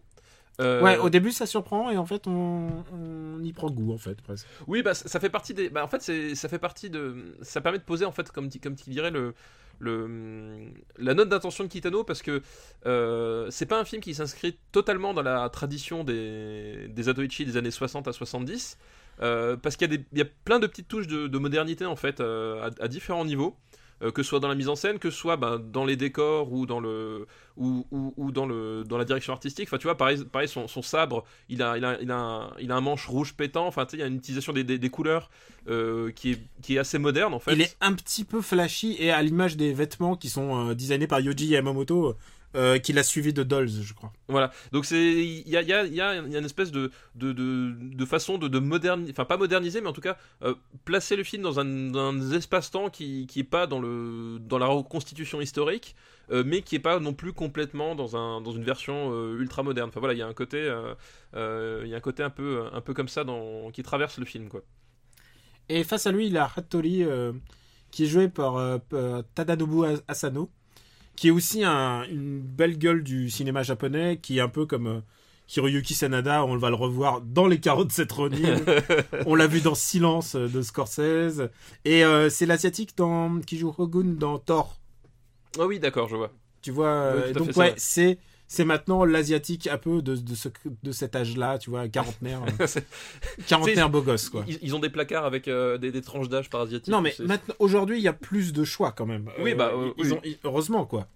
Euh, 0.61 0.81
Ouais, 0.83 0.97
au 0.97 1.09
début 1.09 1.31
ça 1.31 1.45
surprend 1.45 1.89
et 1.89 1.97
en 1.97 2.05
fait 2.05 2.27
on, 2.27 2.83
on 2.93 3.41
y 3.43 3.53
prend 3.53 3.69
goût 3.71 3.93
en 3.93 3.97
fait 3.97 4.21
presque. 4.21 4.45
Oui, 4.67 4.81
bah, 4.83 4.93
ça 4.93 5.19
fait 5.19 5.29
partie 5.29 5.53
des. 5.53 5.69
Bah, 5.69 5.83
en 5.83 5.87
fait, 5.87 6.01
c'est, 6.01 6.35
ça 6.35 6.49
fait 6.49 6.59
partie 6.59 6.89
de. 6.89 7.37
Ça 7.41 7.61
permet 7.61 7.77
de 7.79 7.83
poser, 7.83 8.03
en 8.05 8.11
fait, 8.11 8.29
comme, 8.31 8.49
tu- 8.49 8.59
comme 8.59 8.75
tu 8.75 8.89
dirais, 8.89 9.09
le, 9.09 9.33
le, 9.79 10.59
la 10.97 11.13
note 11.13 11.29
d'intention 11.29 11.63
de 11.63 11.69
Kitano, 11.69 12.03
parce 12.03 12.21
que 12.21 12.41
euh, 12.85 13.47
c'est 13.51 13.65
pas 13.67 13.79
un 13.79 13.85
film 13.85 14.01
qui 14.01 14.13
s'inscrit 14.13 14.57
totalement 14.73 15.13
dans 15.13 15.21
la 15.21 15.47
tradition 15.49 16.03
des, 16.03 16.87
des 16.89 17.03
Zatoichi 17.03 17.45
des 17.45 17.55
années 17.57 17.71
60 17.71 18.07
à 18.09 18.13
70, 18.13 18.77
euh, 19.21 19.57
parce 19.57 19.75
qu'il 19.75 20.05
y, 20.13 20.21
a 20.21 20.25
plein 20.45 20.59
de 20.59 20.67
petites 20.67 20.87
touches 20.87 21.07
de, 21.07 21.27
de 21.27 21.37
modernité, 21.37 21.85
en 21.85 21.95
fait, 21.95 22.19
euh, 22.19 22.69
à, 22.79 22.87
différents 22.87 23.25
niveaux. 23.25 23.57
euh, 24.01 24.11
que 24.11 24.23
ce 24.23 24.29
soit 24.29 24.39
dans 24.39 24.47
la 24.47 24.55
mise 24.55 24.69
en 24.69 24.77
scène, 24.77 24.97
que 24.97 25.09
ce 25.09 25.17
soit 25.17 25.35
bah, 25.35 25.57
dans 25.61 25.83
les 25.83 25.97
décors 25.97 26.53
ou 26.53 26.65
dans 26.65 26.79
le 26.79 27.27
ou, 27.57 27.83
dans 28.31 28.45
le 28.45 28.85
dans 28.85 28.97
la 28.97 29.03
direction 29.03 29.33
artistique. 29.33 29.67
Enfin, 29.67 29.77
tu 29.77 29.87
vois, 29.87 29.97
pareil, 29.97 30.23
pareil 30.23 30.47
son, 30.47 30.67
sabre, 30.81 31.25
il 31.49 31.61
a 31.61 31.77
il 31.77 31.83
a 31.83 32.01
il 32.01 32.09
a 32.09 32.17
un, 32.17 32.51
il 32.61 32.71
a 32.71 32.77
un 32.77 32.81
manche 32.81 33.07
rouge 33.07 33.33
pétant. 33.33 33.67
Enfin, 33.67 33.85
tu 33.85 33.91
sais, 33.91 33.97
il 33.97 33.99
y 33.99 34.03
a 34.03 34.07
une 34.07 34.15
utilisation 34.15 34.53
des, 34.53 34.63
des, 34.63 34.89
couleurs 34.89 35.29
qui 35.67 36.31
est 36.31 36.39
qui 36.61 36.75
est 36.75 36.79
assez 36.79 36.97
moderne 36.97 37.33
en 37.33 37.39
fait. 37.39 37.51
Il 37.51 37.61
est 37.61 37.75
un 37.81 37.91
petit 37.91 38.23
peu 38.23 38.39
flashy 38.41 38.95
et 38.99 39.11
à 39.11 39.21
l'image 39.21 39.57
des 39.57 39.73
vêtements 39.73 40.15
qui 40.15 40.29
sont 40.29 40.73
designés 40.73 41.07
par 41.07 41.19
Yoji 41.19 41.47
Yamamoto, 41.47 42.15
euh, 42.55 42.79
qu'il 42.79 42.97
a 42.97 43.03
suivi 43.03 43.33
de 43.33 43.43
Dolls, 43.43 43.69
je 43.69 43.93
crois. 43.93 44.11
Voilà. 44.27 44.51
Donc 44.71 44.85
c'est 44.85 45.01
il 45.13 45.47
y 45.47 45.57
a, 45.57 45.61
il 45.61 45.67
y, 45.67 45.73
a, 45.73 45.85
y 45.85 46.01
a 46.01 46.15
il 46.15 46.31
y 46.31 46.35
a 46.35 46.39
une 46.39 46.45
espèce 46.45 46.71
de 46.71 46.91
de, 47.15 47.31
de, 47.31 47.73
de 47.79 48.05
façon 48.05 48.37
de, 48.37 48.47
de 48.47 48.59
moderniser, 48.59 49.11
enfin 49.11 49.25
pas 49.25 49.37
moderniser, 49.37 49.81
mais 49.81 49.87
en 49.87 49.93
tout 49.93 50.01
cas 50.01 50.17
euh, 50.43 50.55
placer 50.85 51.15
le 51.15 51.23
film 51.23 51.43
dans 51.43 51.59
un, 51.59 51.65
dans 51.65 52.09
un 52.09 52.31
espace-temps 52.31 52.89
qui 52.89 53.27
qui 53.27 53.41
est 53.41 53.43
pas 53.43 53.67
dans 53.67 53.79
le 53.79 54.39
dans 54.39 54.57
la 54.57 54.67
reconstitution 54.67 55.41
historique, 55.41 55.95
euh, 56.31 56.43
mais 56.45 56.61
qui 56.61 56.75
est 56.75 56.79
pas 56.79 56.99
non 56.99 57.13
plus 57.13 57.33
complètement 57.33 57.95
dans 57.95 58.15
un 58.15 58.41
dans 58.41 58.51
une 58.51 58.63
version 58.63 59.11
euh, 59.13 59.39
ultra 59.39 59.63
moderne. 59.63 59.89
Enfin 59.89 59.99
voilà, 59.99 60.13
il 60.13 60.19
y 60.19 60.23
a 60.23 60.27
un 60.27 60.33
côté 60.33 60.57
euh, 60.57 60.95
euh, 61.35 61.81
il 61.85 61.89
y 61.89 61.93
a 61.93 61.97
un 61.97 62.01
côté 62.01 62.23
un 62.23 62.29
peu 62.29 62.63
un 62.71 62.81
peu 62.81 62.93
comme 62.93 63.07
ça 63.09 63.23
dans 63.23 63.71
qui 63.71 63.83
traverse 63.83 64.17
le 64.17 64.25
film 64.25 64.49
quoi. 64.49 64.61
Et 65.69 65.83
face 65.83 66.07
à 66.07 66.11
lui, 66.11 66.27
il 66.27 66.37
a 66.37 66.49
Hattori, 66.55 67.03
euh, 67.03 67.31
qui 67.91 68.03
est 68.05 68.07
joué 68.07 68.27
par 68.27 68.57
euh, 68.57 68.79
par 68.79 69.23
Tadanobu 69.35 69.85
Asano, 70.07 70.49
qui 71.15 71.27
est 71.29 71.31
aussi 71.31 71.63
un- 71.63 72.03
une 72.09 72.39
belle 72.41 72.77
gueule 72.77 73.03
du 73.03 73.29
cinéma 73.29 73.63
japonais, 73.63 74.19
qui 74.21 74.37
est 74.37 74.41
un 74.41 74.47
peu 74.49 74.65
comme 74.65 74.87
euh, 74.87 74.99
Hiroyuki 75.55 75.93
Sanada, 75.95 76.45
on 76.45 76.55
va 76.57 76.69
le 76.69 76.75
revoir 76.75 77.21
dans 77.21 77.47
les 77.47 77.59
carreaux 77.59 77.85
de 77.85 77.91
cette 77.91 78.11
Ronin. 78.11 78.57
on 79.25 79.35
l'a 79.35 79.47
vu 79.47 79.61
dans 79.61 79.75
Silence 79.75 80.35
de 80.35 80.61
Scorsese. 80.61 81.49
Et 81.85 82.03
euh, 82.05 82.29
c'est 82.29 82.45
l'asiatique 82.45 82.95
dans, 82.95 83.39
qui 83.41 83.57
joue 83.57 83.73
Hogun 83.77 84.13
dans 84.17 84.37
Thor. 84.37 84.77
Ah 85.59 85.65
oui, 85.65 85.79
d'accord, 85.79 86.07
je 86.07 86.15
vois. 86.15 86.31
Tu 86.61 86.71
vois, 86.71 87.13
Oui, 87.15 87.21
euh, 87.25 87.33
donc 87.33 87.55
ouais, 87.57 87.73
c'est 87.77 88.19
c'est 88.49 88.65
maintenant 88.65 89.05
l'asiatique 89.05 89.67
un 89.67 89.77
peu 89.77 90.01
de, 90.01 90.15
de, 90.15 90.35
ce, 90.35 90.49
de 90.81 90.91
cet 90.91 91.15
âge-là, 91.15 91.59
tu 91.59 91.69
vois, 91.69 91.87
quarantenaire, 91.87 92.41
euh, 92.59 92.67
quarantenaire 93.47 93.91
beau 93.91 94.01
gosse, 94.01 94.27
quoi. 94.27 94.43
Ils, 94.47 94.57
ils 94.63 94.75
ont 94.75 94.79
des 94.79 94.89
placards 94.89 95.23
avec 95.23 95.47
euh, 95.47 95.77
des, 95.77 95.91
des 95.91 96.01
tranches 96.01 96.29
d'âge 96.29 96.49
parasiatiques. 96.49 96.91
Non, 96.91 96.99
mais 96.99 97.13
maintenant, 97.19 97.53
aujourd'hui, 97.59 97.99
il 97.99 98.03
y 98.03 98.07
a 98.07 98.13
plus 98.13 98.51
de 98.51 98.63
choix 98.63 98.91
quand 98.91 99.05
même. 99.05 99.29
Oui, 99.39 99.53
bah, 99.53 99.71
euh, 99.75 99.91
ils 99.99 100.11
oui. 100.11 100.13
ont, 100.13 100.21
heureusement, 100.43 100.85
quoi. 100.85 101.07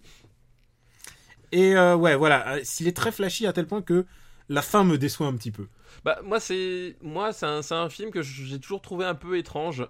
Et 1.52 1.76
ouais, 1.76 2.16
voilà, 2.16 2.64
s'il 2.64 2.88
est 2.88 2.96
très 2.96 3.12
flashy 3.12 3.46
à 3.48 3.54
tel 3.54 3.68
point 3.68 3.82
que 3.82 4.06
la 4.50 4.62
fin 4.62 4.84
me 4.84 4.98
déçoit 4.98 5.28
un 5.28 5.36
petit 5.36 5.52
peu. 5.52 5.68
Bah 6.04 6.20
moi 6.24 6.40
c'est 6.40 6.98
moi 7.02 7.32
c'est 7.32 7.46
un, 7.46 7.62
c'est 7.62 7.76
un 7.76 7.88
film 7.88 8.10
que 8.10 8.24
j'ai 8.24 8.60
toujours 8.60 8.82
trouvé 8.82 9.06
un 9.06 9.14
peu 9.14 9.38
étrange. 9.38 9.86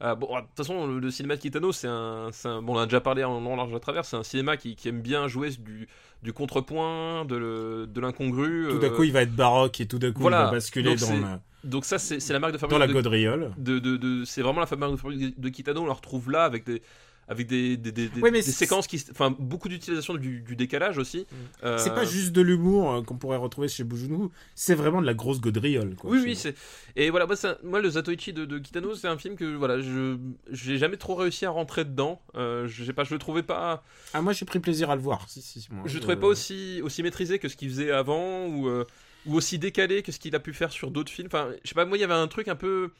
Euh, 0.00 0.14
bon 0.14 0.28
de 0.36 0.40
toute 0.42 0.56
façon 0.56 0.86
le, 0.86 1.00
le 1.00 1.10
cinéma 1.10 1.34
de 1.34 1.40
Kitano 1.40 1.72
c'est 1.72 1.88
un, 1.88 2.30
bon 2.62 2.76
on 2.76 2.78
a 2.78 2.84
déjà 2.84 3.00
parlé 3.00 3.24
en 3.24 3.40
long 3.40 3.56
large 3.56 3.74
à 3.74 3.80
travers 3.80 4.04
c'est 4.04 4.14
un 4.16 4.22
cinéma 4.22 4.56
qui, 4.56 4.76
qui 4.76 4.88
aime 4.88 5.00
bien 5.02 5.26
jouer 5.26 5.50
du, 5.50 5.88
du 6.22 6.32
contrepoint 6.32 7.24
de, 7.24 7.88
l'incongru. 8.00 8.68
Tout 8.70 8.78
d'un 8.78 8.88
euh, 8.88 8.90
coup, 8.96 9.02
il 9.04 9.12
va 9.12 9.22
être 9.22 9.34
baroque 9.34 9.80
et 9.80 9.86
tout 9.86 9.98
d'un 9.98 10.12
coup, 10.12 10.20
voilà. 10.22 10.42
il 10.42 10.44
va 10.44 10.50
basculer 10.52 10.94
Donc, 10.94 11.00
dans 11.00 11.18
la, 11.20 11.40
donc 11.64 11.84
ça 11.84 11.98
c'est 11.98 12.32
la 12.32 12.38
marque 12.38 12.52
de 12.52 12.58
dans 12.58 12.68
fabrique 12.68 12.78
la 12.78 12.86
de, 12.86 12.92
gaudriole. 12.92 13.52
de, 13.58 13.78
de- 13.80 13.96
de- 13.96 14.24
c'est 14.24 14.42
vraiment 14.42 14.60
la 14.60 14.66
fabrique 14.66 14.92
de, 14.92 14.96
fabrique 14.96 15.40
de 15.40 15.48
Kitano 15.48 15.82
on 15.82 15.86
la 15.86 15.94
retrouve 15.94 16.30
là 16.30 16.44
avec 16.44 16.64
des 16.64 16.80
avec 17.28 17.46
des, 17.46 17.76
des, 17.76 17.92
des, 17.92 18.08
des- 18.08 18.20
Ouais, 18.22 18.42
séquences 18.42 18.86
qui 18.86 19.04
enfin 19.10 19.34
beaucoup 19.38 19.68
d'utilisation 19.68 20.14
du, 20.14 20.40
du 20.40 20.56
décalage 20.56 20.96
aussi. 20.98 21.26
Euh, 21.62 21.76
C'est 21.78 21.94
pas 21.94 22.04
juste 22.04 22.32
de 22.32 22.40
l'humour 22.40 22.90
euh, 22.92 23.02
qu'on 23.02 23.16
pourrait 23.16 23.36
retrouver 23.36 23.68
chez 23.68 23.84
Bujunu, 23.84 24.28
c'est 24.54 24.74
vraiment 24.74 25.00
de 25.02 25.06
la 25.06 25.14
grosse 25.14 25.40
gaudriole. 25.40 25.94
Quoi, 25.94 26.10
Oui, 26.10 26.20
oui, 26.24 26.34
c'est. 26.36 26.54
Et 26.96 27.10
voilà, 27.10 27.26
moi, 27.26 27.36
ça- 27.36 27.58
moi, 27.62 27.80
le 27.80 27.90
Zatoichi 27.90 28.32
de, 28.32 28.44
de 28.46 28.58
Kitano, 28.58 28.94
c'est 28.94 29.08
un 29.08 29.18
film 29.18 29.36
que 29.36 29.44
voilà, 29.56 29.78
je 29.80 30.16
j'ai 30.50 30.78
jamais 30.78 30.96
trop 30.96 31.14
réussi 31.14 31.44
à 31.44 31.50
rentrer 31.50 31.84
dedans. 31.84 32.22
Euh, 32.34 32.66
je 32.66 32.82
sais 32.82 32.92
pas, 32.94 33.04
je 33.04 33.12
le 33.12 33.18
trouvais 33.18 33.42
pas, 33.42 33.84
Ah, 34.14 34.22
moi 34.22 34.32
j'ai 34.32 34.44
pris 34.46 34.58
plaisir 34.58 34.90
à 34.90 34.96
le 34.96 35.02
voir. 35.02 35.28
Si, 35.28 35.42
si, 35.42 35.66
moi, 35.70 35.82
je 35.86 35.94
le 35.94 36.00
trouvais 36.00 36.16
pas 36.16 36.26
aussi 36.28 36.80
aussi 36.82 37.02
maîtrisé 37.02 37.38
que 37.38 37.48
ce 37.48 37.56
qu'il 37.56 37.68
faisait 37.68 37.90
avant 37.90 38.46
ou 38.46 38.68
euh, 38.68 38.84
ou 39.26 39.34
aussi 39.36 39.58
décalé 39.58 40.02
que 40.02 40.12
ce 40.12 40.18
qu'il 40.18 40.34
a 40.34 40.40
pu 40.40 40.54
faire 40.54 40.72
sur 40.72 40.90
d'autres 40.90 41.12
films. 41.12 41.26
Enfin, 41.26 41.50
je 41.62 41.68
sais 41.68 41.74
pas, 41.74 41.84
moi, 41.84 41.98
il 41.98 42.00
y 42.00 42.04
avait 42.04 42.14
un 42.14 42.28
truc 42.28 42.48
un 42.48 42.56
peu, 42.56 42.92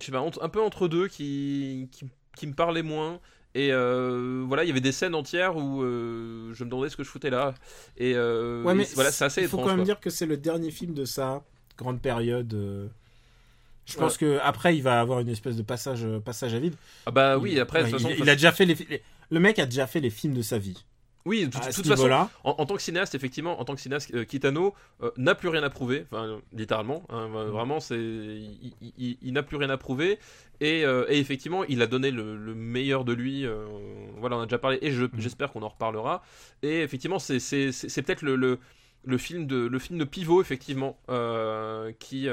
je 0.00 0.06
sais 0.06 0.12
pas, 0.12 0.24
un 0.40 0.48
peu 0.48 0.62
entre 0.62 0.88
deux 0.88 1.08
qui 1.08 1.88
qui, 1.92 2.06
qui 2.36 2.46
me 2.46 2.54
parlait 2.54 2.82
moins. 2.82 3.20
Et 3.54 3.72
euh, 3.72 4.44
voilà, 4.46 4.62
il 4.64 4.68
y 4.68 4.70
avait 4.70 4.80
des 4.80 4.92
scènes 4.92 5.14
entières 5.14 5.56
où 5.56 5.82
euh, 5.82 6.52
je 6.54 6.64
me 6.64 6.70
demandais 6.70 6.90
ce 6.90 6.96
que 6.96 7.02
je 7.02 7.08
foutais 7.08 7.30
là. 7.30 7.54
Et, 7.96 8.12
euh, 8.14 8.62
Ouais, 8.62 8.74
mais 8.74 8.86
voilà, 8.94 9.10
c'est 9.10 9.24
assez 9.24 9.42
il 9.42 9.48
faut 9.48 9.56
étrange. 9.56 9.64
quand 9.70 9.76
même 9.76 9.78
quoi. 9.86 9.94
dire 9.94 10.00
que 10.00 10.10
c'est 10.10 10.26
le 10.26 10.36
dernier 10.36 10.70
film 10.70 10.94
de 10.94 11.04
sa 11.04 11.42
grande 11.76 12.00
période. 12.00 12.52
Je 13.86 13.94
Ouais. 13.94 14.00
pense 14.00 14.18
que 14.18 14.38
après 14.42 14.76
il 14.76 14.82
va 14.82 15.00
avoir 15.00 15.20
une 15.20 15.30
espèce 15.30 15.56
de 15.56 15.62
passage, 15.62 16.06
passage 16.24 16.52
à 16.54 16.58
vide. 16.58 16.74
Ah 17.06 17.10
bah 17.10 17.38
oui, 17.38 17.58
après, 17.58 17.80
de 17.80 17.84
Ouais, 17.86 17.90
toute 17.92 18.00
façon, 18.02 18.14
il, 18.14 18.22
il 18.22 18.28
a 18.30 18.34
déjà 18.34 18.52
fait 18.52 18.66
les, 18.66 18.74
les- 18.74 19.02
le 19.30 19.40
mec 19.40 19.58
a 19.58 19.64
déjà 19.64 19.86
fait 19.86 20.00
les 20.00 20.10
films 20.10 20.34
de 20.34 20.42
sa 20.42 20.58
vie. 20.58 20.84
Oui, 21.26 21.46
de 21.46 21.50
toute- 21.50 21.62
façon, 21.86 22.10
En, 22.44 22.50
en 22.58 22.66
tant 22.66 22.74
que 22.76 22.82
cinéaste, 22.82 23.14
effectivement, 23.14 23.60
en 23.60 23.64
tant 23.64 23.74
que 23.74 23.80
cinéaste, 23.80 24.14
euh, 24.14 24.24
Kitano 24.24 24.74
euh, 25.02 25.10
n'a 25.16 25.34
plus 25.34 25.48
rien 25.48 25.62
à 25.62 25.70
prouver, 25.70 26.06
enfin 26.10 26.40
littéralement, 26.52 27.02
hein, 27.10 27.28
Mm. 27.28 27.50
vraiment, 27.50 27.80
c'est, 27.80 27.98
il, 27.98 28.72
il- 28.80 28.92
il- 28.98 29.18
il 29.22 29.32
n'a 29.34 29.42
plus 29.42 29.56
rien 29.56 29.70
à 29.70 29.76
prouver, 29.76 30.18
et, 30.60 30.84
euh, 30.84 31.04
et 31.08 31.18
effectivement, 31.18 31.64
il 31.64 31.82
a 31.82 31.86
donné 31.86 32.10
le, 32.10 32.36
le 32.36 32.54
meilleur 32.54 33.04
de 33.04 33.12
lui. 33.12 33.46
voilà, 34.18 34.36
on 34.36 34.40
a 34.40 34.46
déjà 34.46 34.58
parlé, 34.58 34.78
et 34.82 34.90
je- 34.90 35.04
Mm. 35.04 35.10
j'espère 35.18 35.52
qu'on 35.52 35.62
en 35.62 35.68
reparlera. 35.68 36.22
Et 36.62 36.80
effectivement, 36.82 37.18
c'est, 37.18 37.38
c'est, 37.40 37.72
c'est- 37.72 37.88
c'est 37.88 38.02
peut-être 38.02 38.22
le, 38.22 38.34
le, 38.36 38.58
le 39.04 39.16
film 39.16 39.46
de 39.46 39.56
le 39.56 39.78
film 39.78 39.96
de 39.98 40.04
pivot 40.04 40.40
effectivement 40.40 40.98
qui 42.00 42.28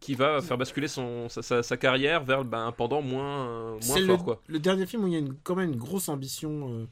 qui 0.00 0.14
va 0.14 0.40
faire 0.40 0.56
basculer 0.58 0.88
son 0.88 1.28
sa, 1.28 1.42
sa- 1.42 1.62
sa 1.62 1.76
carrière 1.76 2.22
vers 2.24 2.44
ben, 2.44 2.66
un 2.66 2.72
pendant 2.72 3.02
moins 3.02 3.70
moins 3.72 3.80
C'est 3.80 4.06
fort 4.06 4.18
le, 4.18 4.22
quoi. 4.22 4.42
le 4.46 4.58
dernier 4.60 4.86
film 4.86 5.04
où 5.04 5.06
il 5.08 5.12
y 5.14 5.16
a 5.16 5.18
une- 5.18 5.34
quand 5.42 5.56
même 5.56 5.70
une 5.72 5.76
grosse 5.78 6.08
ambition, 6.08 6.86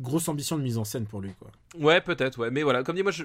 grosse 0.00 0.28
ambition 0.28 0.56
de 0.56 0.62
mise 0.62 0.78
en 0.78 0.84
scène 0.84 1.06
pour 1.06 1.20
lui, 1.20 1.32
quoi. 1.38 1.50
Ouais, 1.78 2.00
peut-être, 2.00 2.38
ouais. 2.38 2.50
Mais 2.50 2.62
voilà, 2.62 2.82
comme 2.82 2.96
dit, 2.96 3.02
moi, 3.02 3.12
je... 3.12 3.24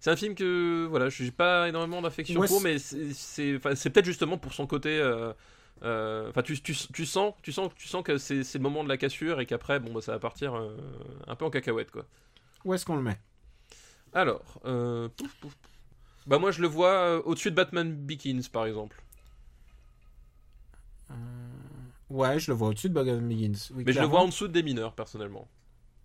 c'est 0.00 0.10
un 0.10 0.16
film 0.16 0.34
que 0.34 0.86
voilà, 0.88 1.08
j'ai 1.08 1.30
pas 1.30 1.68
énormément 1.68 2.02
d'affection 2.02 2.40
Ouais, 2.40 2.46
pour, 2.46 2.60
mais 2.60 2.78
c'est- 2.78 3.58
peut-être 3.58 4.04
justement 4.04 4.38
pour 4.38 4.52
son 4.52 4.66
côté. 4.66 4.98
euh, 4.98 5.32
euh, 5.82 6.28
Enfin, 6.28 6.42
tu, 6.42 6.60
tu, 6.60 6.74
tu 6.92 7.06
sens, 7.06 7.34
tu 7.42 7.52
sens, 7.52 7.70
tu 7.74 7.88
sens 7.88 8.02
que 8.02 8.18
c'est 8.18 8.42
le 8.54 8.60
moment 8.60 8.84
de 8.84 8.88
la 8.88 8.96
cassure 8.98 9.40
et 9.40 9.46
qu'après, 9.46 9.80
bon, 9.80 9.92
bah, 9.92 10.00
ça 10.00 10.12
va 10.12 10.18
partir 10.18 10.54
euh, 10.54 10.76
un 11.26 11.34
peu 11.36 11.44
en 11.44 11.50
cacahuète, 11.50 11.90
quoi. 11.90 12.04
Où 12.64 12.74
est-ce 12.74 12.84
qu'on 12.84 12.96
le 12.96 13.02
met? 13.02 13.18
Alors, 14.12 14.60
euh, 14.66 15.08
pouf, 15.16 15.34
pouf. 15.40 15.56
bah 16.26 16.38
moi, 16.38 16.50
je 16.50 16.60
le 16.60 16.68
vois 16.68 17.26
au-dessus 17.26 17.50
de 17.50 17.56
Batman 17.56 17.92
Begins, 17.94 18.42
par 18.52 18.66
exemple. 18.66 19.02
Ouais, 22.10 22.38
je 22.40 22.50
le 22.50 22.56
vois 22.56 22.68
au-dessus 22.68 22.88
de 22.88 22.94
Batman 22.94 23.26
Begins. 23.26 23.52
Oui, 23.74 23.84
Mais 23.86 23.92
je 23.92 24.00
le 24.00 24.06
vois 24.06 24.20
en 24.20 24.26
dessous 24.26 24.48
des 24.48 24.62
mineurs, 24.62 24.94
personnellement. 24.94 25.48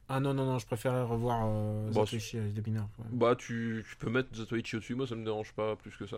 Ah 0.08 0.20
non, 0.20 0.34
non, 0.34 0.46
non, 0.46 0.60
je 0.60 0.66
préférais 0.68 1.02
revoir 1.04 1.46
euh, 1.48 1.90
Bon, 1.92 2.06
Zatoichi 2.06 2.38
avec 2.38 2.54
des 2.54 2.72
ouais. 2.72 2.80
Bah, 3.12 3.36
tu, 3.36 3.84
tu 3.90 3.96
peux 3.96 4.10
mettre 4.10 4.36
Zatoichi 4.36 4.76
au-dessus, 4.76 4.96
moi, 4.96 5.08
ça 5.08 5.16
me 5.16 5.26
dérange 5.26 5.52
pas 5.54 5.76
plus 5.76 5.96
que 5.98 6.06
ça. 6.06 6.18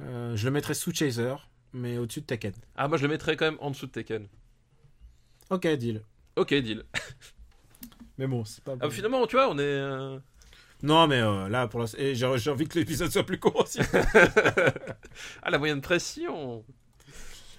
Euh, 0.00 0.36
je 0.36 0.44
le 0.46 0.50
mettrais 0.50 0.74
sous 0.74 0.92
Chaser, 0.94 1.34
mais 1.72 1.98
au-dessus 1.98 2.20
de 2.22 2.26
Tekken. 2.26 2.52
Ah, 2.76 2.88
moi, 2.88 2.96
je 2.96 3.02
le 3.02 3.08
mettrais 3.08 3.36
quand 3.36 3.44
même 3.44 3.58
en 3.60 3.70
dessous 3.70 3.86
de 3.86 3.92
Tekken. 3.92 4.26
Ok, 5.50 5.66
deal. 5.66 6.02
Ok, 6.36 6.54
deal. 6.54 6.84
Mais 8.18 8.26
bon, 8.26 8.44
c'est 8.46 8.64
pas. 8.64 8.74
Ah, 8.80 8.88
finalement, 8.90 9.26
tu 9.26 9.36
vois, 9.36 9.50
on 9.50 9.58
est. 9.58 9.62
euh, 9.62 10.18
Non, 10.82 11.06
mais 11.06 11.20
euh, 11.20 11.48
là, 11.50 11.68
pour 11.68 11.80
l'instant. 11.80 11.98
j'ai 12.00 12.50
envie 12.50 12.66
que 12.66 12.78
l'épisode 12.78 13.10
soit 13.10 13.24
plus 13.26 13.38
court 13.38 13.56
aussi. 13.56 13.78
Ah, 15.42 15.50
la 15.50 15.58
moyenne 15.58 15.80
pression 15.82 16.64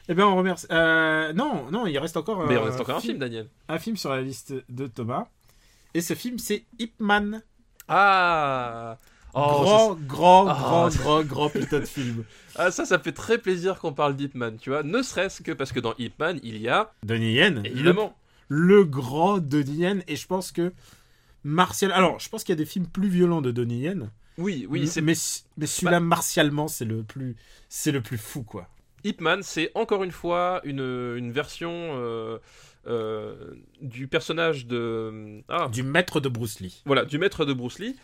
eh 0.09 0.13
bien, 0.13 0.27
on 0.27 0.35
remercie. 0.35 0.67
Euh, 0.71 1.33
non, 1.33 1.69
non, 1.71 1.85
il 1.87 1.97
reste 1.97 2.17
encore. 2.17 2.45
Mais 2.47 2.55
il 2.55 2.57
reste 2.59 2.79
encore 2.79 2.97
un 2.97 3.01
film, 3.01 3.17
Daniel. 3.17 3.47
Un 3.67 3.79
film 3.79 3.97
sur 3.97 4.09
la 4.09 4.21
liste 4.21 4.53
de 4.69 4.87
Thomas. 4.87 5.27
Et 5.93 6.01
ce 6.01 6.13
film, 6.13 6.37
c'est 6.39 6.65
Ip 6.79 6.93
Man. 6.99 7.41
Ah 7.87 8.97
Oh, 9.33 9.95
grand, 9.95 9.95
grand, 9.95 10.47
Ah, 10.47 10.53
grand, 10.53 10.89
grand, 10.89 11.23
grand 11.23 11.49
putain 11.49 11.79
de 11.79 11.85
film. 11.85 12.23
ah, 12.55 12.71
ça, 12.71 12.85
ça 12.85 12.97
fait 12.97 13.11
très 13.11 13.37
plaisir 13.37 13.77
qu'on 13.79 13.93
parle 13.93 14.15
d'Ip 14.15 14.33
Man, 14.33 14.57
tu 14.57 14.71
vois. 14.71 14.81
Ne 14.83 15.01
serait-ce 15.03 15.43
que 15.43 15.51
parce 15.51 15.71
que 15.71 15.79
dans 15.79 15.93
Ip 15.99 16.17
Man, 16.17 16.39
il 16.41 16.57
y 16.57 16.69
a, 16.69 16.91
Donnie 17.03 17.33
Yen. 17.33 17.61
évidemment, 17.65 18.15
Le, 18.49 18.77
le 18.77 18.83
grand 18.85 19.37
Donnie 19.37 19.77
Yen. 19.77 20.03
Et 20.07 20.15
je 20.15 20.25
pense 20.25 20.51
que. 20.51 20.73
Martial. 21.43 21.91
Alors, 21.91 22.19
je 22.19 22.29
pense 22.29 22.43
qu'il 22.43 22.53
y 22.53 22.57
a 22.57 22.63
des 22.63 22.65
films 22.65 22.87
plus 22.87 23.09
violents 23.09 23.41
de 23.41 23.51
Donnie 23.51 23.81
Yen. 23.81 24.09
oui, 24.37 24.65
oui, 24.69 24.87
c'est 24.87 25.01
mais, 25.01 25.13
mais 25.57 25.67
celui-là, 25.67 25.99
martialement, 25.99 26.67
c'est 26.67 26.85
le 26.85 27.03
plus. 27.03 27.35
C'est 27.69 27.91
le 27.91 28.01
plus 28.01 28.17
fou, 28.17 28.43
quoi. 28.43 28.67
Ip 29.03 29.21
Man, 29.21 29.41
c'est 29.43 29.71
encore 29.75 30.03
une 30.03 30.11
fois 30.11 30.61
une, 30.63 30.79
une 31.17 31.31
version 31.31 31.71
euh, 31.71 32.39
euh, 32.87 33.35
du 33.81 34.07
personnage 34.07 34.65
de. 34.65 35.41
Ah, 35.49 35.69
Du 35.71 35.83
maître 35.83 36.19
de 36.19 36.29
Bruce 36.29 36.59
Lee. 36.59 36.81
voilà, 36.85 37.05
du 37.05 37.17
maître 37.17 37.45
de 37.45 37.53
Bruce 37.53 37.79
Lee. 37.79 37.95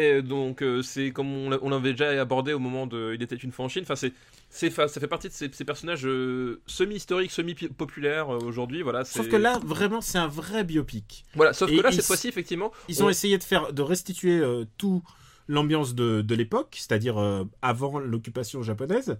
Et 0.00 0.22
donc, 0.22 0.62
euh, 0.62 0.80
c'est 0.80 1.10
comme 1.10 1.32
on 1.32 1.50
l'a- 1.50 1.58
on 1.60 1.70
l'avait 1.70 1.90
déjà 1.90 2.10
abordé 2.20 2.52
au 2.52 2.60
moment 2.60 2.86
de 2.86 3.14
Il 3.16 3.22
était 3.22 3.34
une 3.34 3.50
fois 3.50 3.64
en 3.64 3.68
Chine. 3.68 3.82
Enfin, 3.82 3.96
c'est, 3.96 4.12
c'est, 4.48 4.70
ça 4.70 4.88
fait 4.88 5.08
partie 5.08 5.26
de 5.28 5.32
ces, 5.32 5.50
ces 5.52 5.64
personnages 5.64 6.06
euh, 6.06 6.60
semi-historiques, 6.66 7.32
semi-populaires 7.32 8.32
euh, 8.32 8.38
aujourd'hui. 8.38 8.82
Voilà, 8.82 9.04
Sauf 9.04 9.28
que 9.28 9.34
là, 9.34 9.58
vraiment, 9.64 10.00
c'est 10.00 10.18
un 10.18 10.28
vrai 10.28 10.62
biopic. 10.62 11.24
Voilà, 11.34 11.52
sauf 11.52 11.68
Et 11.72 11.76
que 11.78 11.82
là, 11.82 11.90
cette 11.90 12.04
fois-ci, 12.04 12.28
effectivement. 12.28 12.70
Ils 12.88 13.02
ont 13.02 13.06
on- 13.06 13.10
essayé 13.10 13.38
de 13.38 13.42
faire, 13.42 13.72
de 13.72 13.82
restituer 13.82 14.40
tout 14.76 15.02
l'ambiance 15.48 15.96
de, 15.96 16.20
de 16.22 16.34
l'époque, 16.36 16.76
c'est-à-dire 16.78 17.16
avant 17.60 17.98
l'occupation 17.98 18.62
japonaise. 18.62 19.18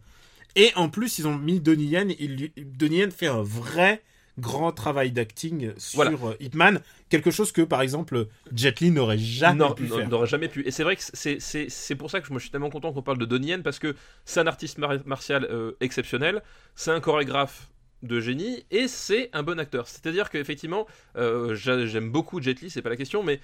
Et 0.58 0.72
en 0.76 0.88
plus, 0.88 1.18
ils 1.18 1.26
ont 1.26 1.38
mis 1.38 1.60
Donnie 1.60 1.86
Yen. 1.86 2.12
Il, 2.18 2.50
Donnie 2.76 2.98
Yen 2.98 3.10
fait 3.10 3.28
un 3.28 3.42
vrai 3.42 4.02
grand 4.38 4.70
travail 4.70 5.10
d'acting 5.10 5.72
sur 5.78 5.96
Voilà. 5.96 6.12
euh, 6.12 6.34
Ip 6.40 6.54
Man, 6.54 6.80
quelque 7.08 7.30
chose 7.32 7.50
que 7.50 7.62
par 7.62 7.80
exemple 7.82 8.26
Jet 8.54 8.78
Li 8.80 8.90
n'aurait 8.92 9.18
jamais 9.18 9.58
Non, 9.58 9.72
pu 9.74 9.84
non, 9.88 9.96
faire. 9.96 10.08
n'aurait 10.08 10.26
jamais 10.28 10.48
pu. 10.48 10.62
Et 10.66 10.70
c'est 10.70 10.84
vrai 10.84 10.94
que 10.96 11.02
c'est, 11.12 11.40
c'est, 11.40 11.68
c'est 11.68 11.96
pour 11.96 12.10
ça 12.10 12.20
que 12.20 12.26
je, 12.28 12.34
je 12.34 12.38
suis 12.38 12.50
tellement 12.50 12.70
content 12.70 12.92
qu'on 12.92 13.02
parle 13.02 13.18
de 13.18 13.24
Donnie 13.24 13.48
Yen 13.48 13.62
parce 13.64 13.78
que 13.80 13.96
c'est 14.24 14.38
un 14.40 14.46
artiste 14.46 14.78
mar- 14.78 15.04
martial 15.06 15.44
euh, 15.50 15.72
exceptionnel, 15.80 16.42
c'est 16.76 16.90
un 16.92 17.00
chorégraphe 17.00 17.68
de 18.04 18.20
génie 18.20 18.64
et 18.70 18.86
c'est 18.86 19.28
un 19.32 19.42
bon 19.42 19.58
acteur. 19.58 19.88
C'est-à-dire 19.88 20.30
qu'effectivement, 20.30 20.86
euh, 21.16 21.56
j'a- 21.56 21.84
j'aime 21.86 22.12
beaucoup 22.12 22.40
Jet 22.40 22.60
Li, 22.60 22.70
c'est 22.70 22.82
pas 22.82 22.90
la 22.90 22.96
question, 22.96 23.24
mais 23.24 23.40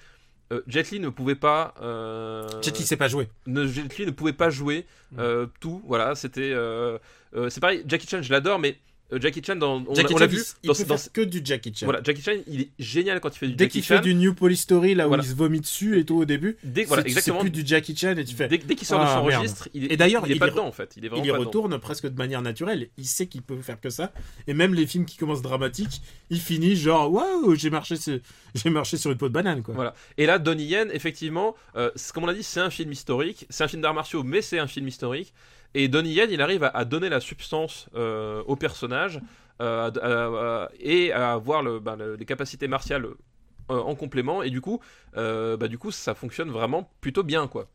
euh, 0.51 0.61
Jet 0.67 0.91
Li 0.91 0.99
ne 0.99 1.09
pouvait 1.09 1.35
pas. 1.35 1.73
euh, 1.81 2.47
Jet 2.61 2.77
Li 2.77 2.85
sait 2.85 2.97
pas 2.97 3.07
jouer. 3.07 3.27
ne, 3.47 3.65
Jet 3.65 3.97
Li 3.97 4.05
ne 4.05 4.11
pouvait 4.11 4.33
pas 4.33 4.49
jouer 4.49 4.85
euh, 5.17 5.47
tout. 5.59 5.81
Voilà, 5.87 6.15
c'était. 6.15 6.51
euh, 6.53 6.97
euh, 7.35 7.49
c'est 7.49 7.59
pareil, 7.59 7.83
Jackie 7.87 8.07
Chan, 8.07 8.21
je 8.21 8.31
l'adore, 8.31 8.59
mais 8.59 8.77
Jackie 9.11 9.41
Chan, 9.45 9.55
dans, 9.55 9.83
on, 9.87 9.93
Jackie 9.93 10.13
on 10.15 10.17
l'a 10.17 10.25
vu. 10.27 10.41
il, 10.63 10.67
dans- 10.67 10.73
peut 10.73 10.83
dans- 10.85 10.97
faire 10.97 11.11
que 11.11 11.21
du 11.21 11.41
Jackie 11.43 11.71
Chan. 11.75 11.85
voilà, 11.85 12.01
Jackie 12.03 12.21
Chan, 12.23 12.31
il 12.47 12.61
est 12.61 12.69
génial 12.79 13.19
quand 13.19 13.29
il 13.35 13.37
fait 13.37 13.47
du 13.47 13.53
Dès 13.55 13.65
Jackie 13.65 13.73
qu'il 13.73 13.83
Chan. 13.83 13.97
fait 13.97 14.01
du 14.01 14.15
New 14.15 14.33
Police 14.33 14.61
Story, 14.61 14.95
là 14.95 15.05
où 15.05 15.09
Voilà. 15.09 15.23
il 15.23 15.29
se 15.29 15.35
vomit 15.35 15.59
dessus 15.59 15.99
et 15.99 16.05
tout 16.05 16.15
au 16.17 16.25
début, 16.25 16.57
Dès, 16.63 16.85
voilà, 16.85 17.03
c'est- 17.03 17.09
exactement. 17.09 17.39
plus 17.41 17.51
du 17.51 17.63
Jackie 17.65 17.95
Chan 17.95 18.17
et 18.17 18.25
tu 18.25 18.35
fais. 18.35 18.47
Dès, 18.47 18.57
dès 18.57 18.73
qu'il 18.75 18.87
sort 18.87 18.99
Ah, 19.01 19.05
de 19.05 19.19
son 19.21 19.27
merde. 19.27 19.41
registre, 19.43 19.69
il 19.75 19.85
est, 19.85 19.93
Et 19.93 19.97
d'ailleurs, 19.97 20.23
il 20.25 20.31
est 20.31 20.35
il 20.35 20.39
pas 20.39 20.47
y 20.47 20.49
re- 20.49 20.53
dedans 20.53 20.65
en 20.67 20.71
fait. 20.71 20.93
Il 20.97 21.05
est 21.05 21.09
vraiment 21.09 21.23
il 21.23 21.27
y 21.27 21.31
pas 21.31 21.37
dedans. 21.37 21.47
retourne 21.47 21.79
presque 21.79 22.07
de 22.07 22.17
manière 22.17 22.41
naturelle. 22.41 22.89
Il 22.97 23.05
sait 23.05 23.27
qu'il 23.27 23.43
peut 23.43 23.61
faire 23.61 23.79
que 23.79 23.89
ça. 23.91 24.11
Et 24.47 24.53
même 24.55 24.73
les 24.73 24.87
films 24.87 25.05
qui 25.05 25.17
commencent 25.17 25.43
dramatiques, 25.43 26.01
il 26.31 26.39
finit 26.39 26.75
genre 26.75 27.11
waouh, 27.13 27.53
j'ai 27.55 27.69
marché, 27.69 27.97
sur... 27.97 28.17
j'ai 28.55 28.69
marché 28.71 28.97
sur 28.97 29.11
une 29.11 29.17
peau 29.17 29.27
de 29.27 29.33
banane 29.33 29.61
quoi. 29.61 29.75
Voilà. 29.75 29.93
Et 30.17 30.25
là, 30.25 30.39
Donnie 30.39 30.65
Yen, 30.65 30.89
effectivement, 30.91 31.55
euh, 31.75 31.91
comme 32.13 32.23
on 32.23 32.27
l'a 32.27 32.33
dit, 32.33 32.41
c'est 32.43 32.59
un 32.59 32.71
film 32.71 32.91
historique. 32.91 33.45
C'est 33.51 33.63
un 33.63 33.67
film 33.67 33.81
d'arts 33.83 33.93
martiaux, 33.93 34.23
mais 34.23 34.41
c'est 34.41 34.57
un 34.57 34.67
film 34.67 34.87
historique. 34.87 35.31
Et 35.75 35.87
Donnie 35.87 36.13
Yen, 36.13 36.31
il 36.31 36.41
arrive 36.41 36.63
à, 36.63 36.69
à 36.69 36.85
donner 36.85 37.09
la 37.09 37.19
substance 37.19 37.87
euh, 37.95 38.41
au 38.47 38.55
personnage 38.55 39.19
euh, 39.61 39.89
à- 39.91 40.05
à- 40.05 40.63
à- 40.65 40.69
et 40.79 41.11
à 41.11 41.33
avoir 41.33 41.61
le, 41.61 41.79
ben, 41.79 41.95
le- 41.95 42.15
les 42.15 42.25
capacités 42.25 42.67
martiales 42.67 43.05
euh, 43.05 43.79
en 43.79 43.93
complément. 43.95 44.41
Et 44.41 44.49
du 44.49 44.61
coup, 44.61 44.79
euh, 45.17 45.57
bah, 45.57 45.67
du 45.67 45.77
coup, 45.77 45.91
ça 45.91 46.15
fonctionne 46.15 46.49
vraiment 46.49 46.89
plutôt 47.01 47.23
bien, 47.23 47.47
quoi. 47.47 47.67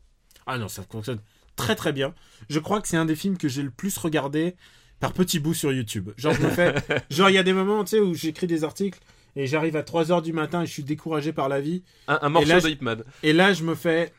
Ah 0.46 0.58
non, 0.58 0.68
ça 0.68 0.82
fonctionne 0.90 1.20
très 1.56 1.76
très 1.76 1.92
bien. 1.92 2.14
Je 2.48 2.58
crois 2.58 2.80
que 2.80 2.88
c'est 2.88 2.96
un 2.96 3.04
des 3.04 3.16
films 3.16 3.36
que 3.38 3.48
j'ai 3.48 3.62
le 3.62 3.70
plus 3.70 3.96
regardé 3.98 4.56
par 4.98 5.12
petits 5.12 5.38
bouts 5.38 5.54
sur 5.54 5.72
YouTube. 5.72 6.10
Genre, 6.16 6.32
je 6.34 6.42
me 6.42 6.48
fais, 6.50 6.74
genre 7.10 7.28
il 7.30 7.34
y 7.34 7.38
a 7.38 7.42
des 7.42 7.52
moments, 7.52 7.84
tu 7.84 7.90
sais, 7.90 8.00
où 8.00 8.14
j'écris 8.14 8.46
des 8.46 8.64
articles 8.64 8.98
et 9.36 9.46
j'arrive 9.46 9.76
à 9.76 9.82
3h 9.82 10.22
du 10.22 10.32
matin 10.32 10.62
et 10.62 10.66
je 10.66 10.72
suis 10.72 10.84
découragé 10.84 11.32
par 11.32 11.48
la 11.48 11.60
vie. 11.60 11.82
Un, 12.08 12.18
un 12.22 12.28
morceau 12.30 12.48
là, 12.48 12.60
de. 12.60 13.04
Et 13.22 13.32
là, 13.32 13.52
je 13.52 13.62
me 13.64 13.74
fais, 13.74 14.12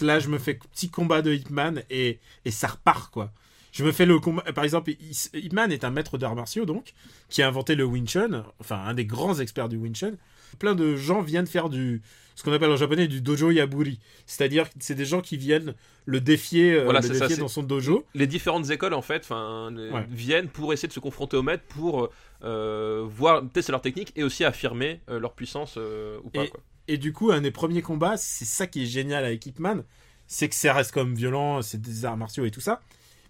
là, 0.00 0.18
je 0.18 0.28
me 0.28 0.38
fais 0.38 0.54
petit 0.54 0.88
combat 0.90 1.22
de 1.22 1.32
Hitman 1.32 1.82
et, 1.90 2.18
et 2.44 2.50
ça 2.50 2.68
repart, 2.68 3.10
quoi. 3.12 3.30
Je 3.72 3.84
me 3.84 3.92
fais 3.92 4.06
le 4.06 4.18
combat. 4.18 4.42
Par 4.54 4.64
exemple, 4.64 4.90
Hit- 4.90 5.30
Hitman 5.34 5.70
est 5.70 5.84
un 5.84 5.90
maître 5.90 6.16
d'arts 6.18 6.34
martiaux, 6.34 6.64
donc, 6.64 6.92
qui 7.28 7.42
a 7.42 7.48
inventé 7.48 7.74
le 7.74 7.84
Wing 7.84 8.06
Chun, 8.06 8.44
enfin, 8.58 8.76
un 8.86 8.94
des 8.94 9.04
grands 9.04 9.38
experts 9.38 9.68
du 9.68 9.76
Wing 9.76 9.94
Chun. 9.94 10.12
Plein 10.58 10.74
de 10.74 10.96
gens 10.96 11.20
viennent 11.20 11.46
faire 11.46 11.68
du, 11.68 12.00
ce 12.36 12.42
qu'on 12.42 12.52
appelle 12.52 12.70
en 12.70 12.76
japonais 12.76 13.06
du 13.08 13.20
dojo 13.20 13.50
yaburi. 13.50 13.98
C'est-à-dire 14.24 14.70
que 14.70 14.76
c'est 14.78 14.94
des 14.94 15.04
gens 15.04 15.20
qui 15.20 15.36
viennent 15.36 15.74
le 16.06 16.20
défier, 16.22 16.72
euh, 16.72 16.84
Voilà, 16.84 17.00
le 17.00 17.12
ça, 17.12 17.28
dans 17.36 17.48
son 17.48 17.62
dojo. 17.62 18.06
les 18.14 18.26
différentes 18.26 18.70
écoles 18.70 18.94
en 18.94 19.02
fait 19.02 19.22
enfin 19.24 19.74
Ouais. 19.74 20.06
viennent 20.08 20.48
pour 20.48 20.72
essayer 20.72 20.88
de 20.88 20.92
se 20.94 21.00
confronter 21.00 21.36
au 21.36 21.42
maître 21.42 21.64
pour 21.68 22.08
euh, 22.44 23.04
voir 23.06 23.42
tester 23.52 23.72
leur 23.72 23.82
technique 23.82 24.12
et 24.16 24.22
aussi 24.22 24.44
affirmer 24.44 25.00
euh, 25.10 25.18
leur 25.18 25.34
puissance 25.34 25.74
euh, 25.76 26.18
ou 26.24 26.30
pas 26.30 26.44
Et- 26.44 26.48
quoi. 26.48 26.60
Et 26.88 26.98
du 26.98 27.12
coup, 27.12 27.32
un 27.32 27.40
des 27.40 27.50
premiers 27.50 27.82
combats, 27.82 28.16
c'est 28.16 28.44
ça 28.44 28.66
qui 28.66 28.82
est 28.84 28.86
génial 28.86 29.24
avec 29.24 29.44
Hitman, 29.46 29.84
c'est 30.26 30.48
que 30.48 30.54
ça 30.54 30.72
reste 30.72 30.92
comme 30.92 31.14
violent, 31.14 31.62
c'est 31.62 31.80
des 31.80 32.04
arts 32.04 32.16
martiaux 32.16 32.44
et 32.44 32.50
tout 32.50 32.60
ça, 32.60 32.80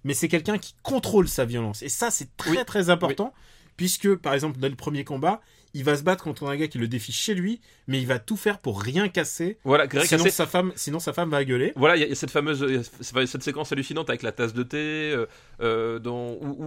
mais 0.04 0.14
c'est 0.14 0.28
quelqu'un 0.28 0.58
qui 0.58 0.74
contrôle 0.82 1.28
sa 1.28 1.44
violence. 1.44 1.82
Et 1.82 1.88
ça, 1.88 2.10
c'est 2.10 2.36
très 2.36 2.50
Oui. 2.50 2.64
très 2.66 2.90
important, 2.90 3.32
puisque 3.76 4.14
par 4.16 4.34
exemple, 4.34 4.58
dans 4.58 4.68
le 4.68 4.76
premier 4.76 5.04
combat, 5.04 5.40
il 5.76 5.84
va 5.84 5.96
se 5.96 6.02
battre 6.02 6.24
contre 6.24 6.46
un 6.48 6.56
gars 6.56 6.68
qui 6.68 6.78
le 6.78 6.88
défie 6.88 7.12
chez 7.12 7.34
lui, 7.34 7.60
mais 7.86 7.98
il 8.00 8.06
va 8.06 8.18
tout 8.18 8.36
faire 8.36 8.58
pour 8.58 8.80
rien 8.80 9.08
casser, 9.08 9.58
voilà 9.64 9.86
sinon, 10.04 10.24
sa 10.30 10.46
femme, 10.46 10.72
sinon 10.74 10.98
sa 10.98 11.12
femme 11.12 11.30
va 11.30 11.44
gueuler. 11.44 11.72
voilà 11.76 11.96
il 11.96 12.00
y, 12.00 12.02
a- 12.02 12.06
il 12.06 12.10
y 12.10 12.12
a 12.12 12.16
cette 12.16 12.30
fameuse 12.30 12.62
a 12.62 13.26
cette 13.26 13.42
séquence 13.42 13.72
hallucinante 13.72 14.08
avec 14.08 14.22
la 14.22 14.32
tasse 14.32 14.54
de 14.54 14.62
thé 14.62 14.76
euh, 14.78 15.26
euh, 15.60 15.98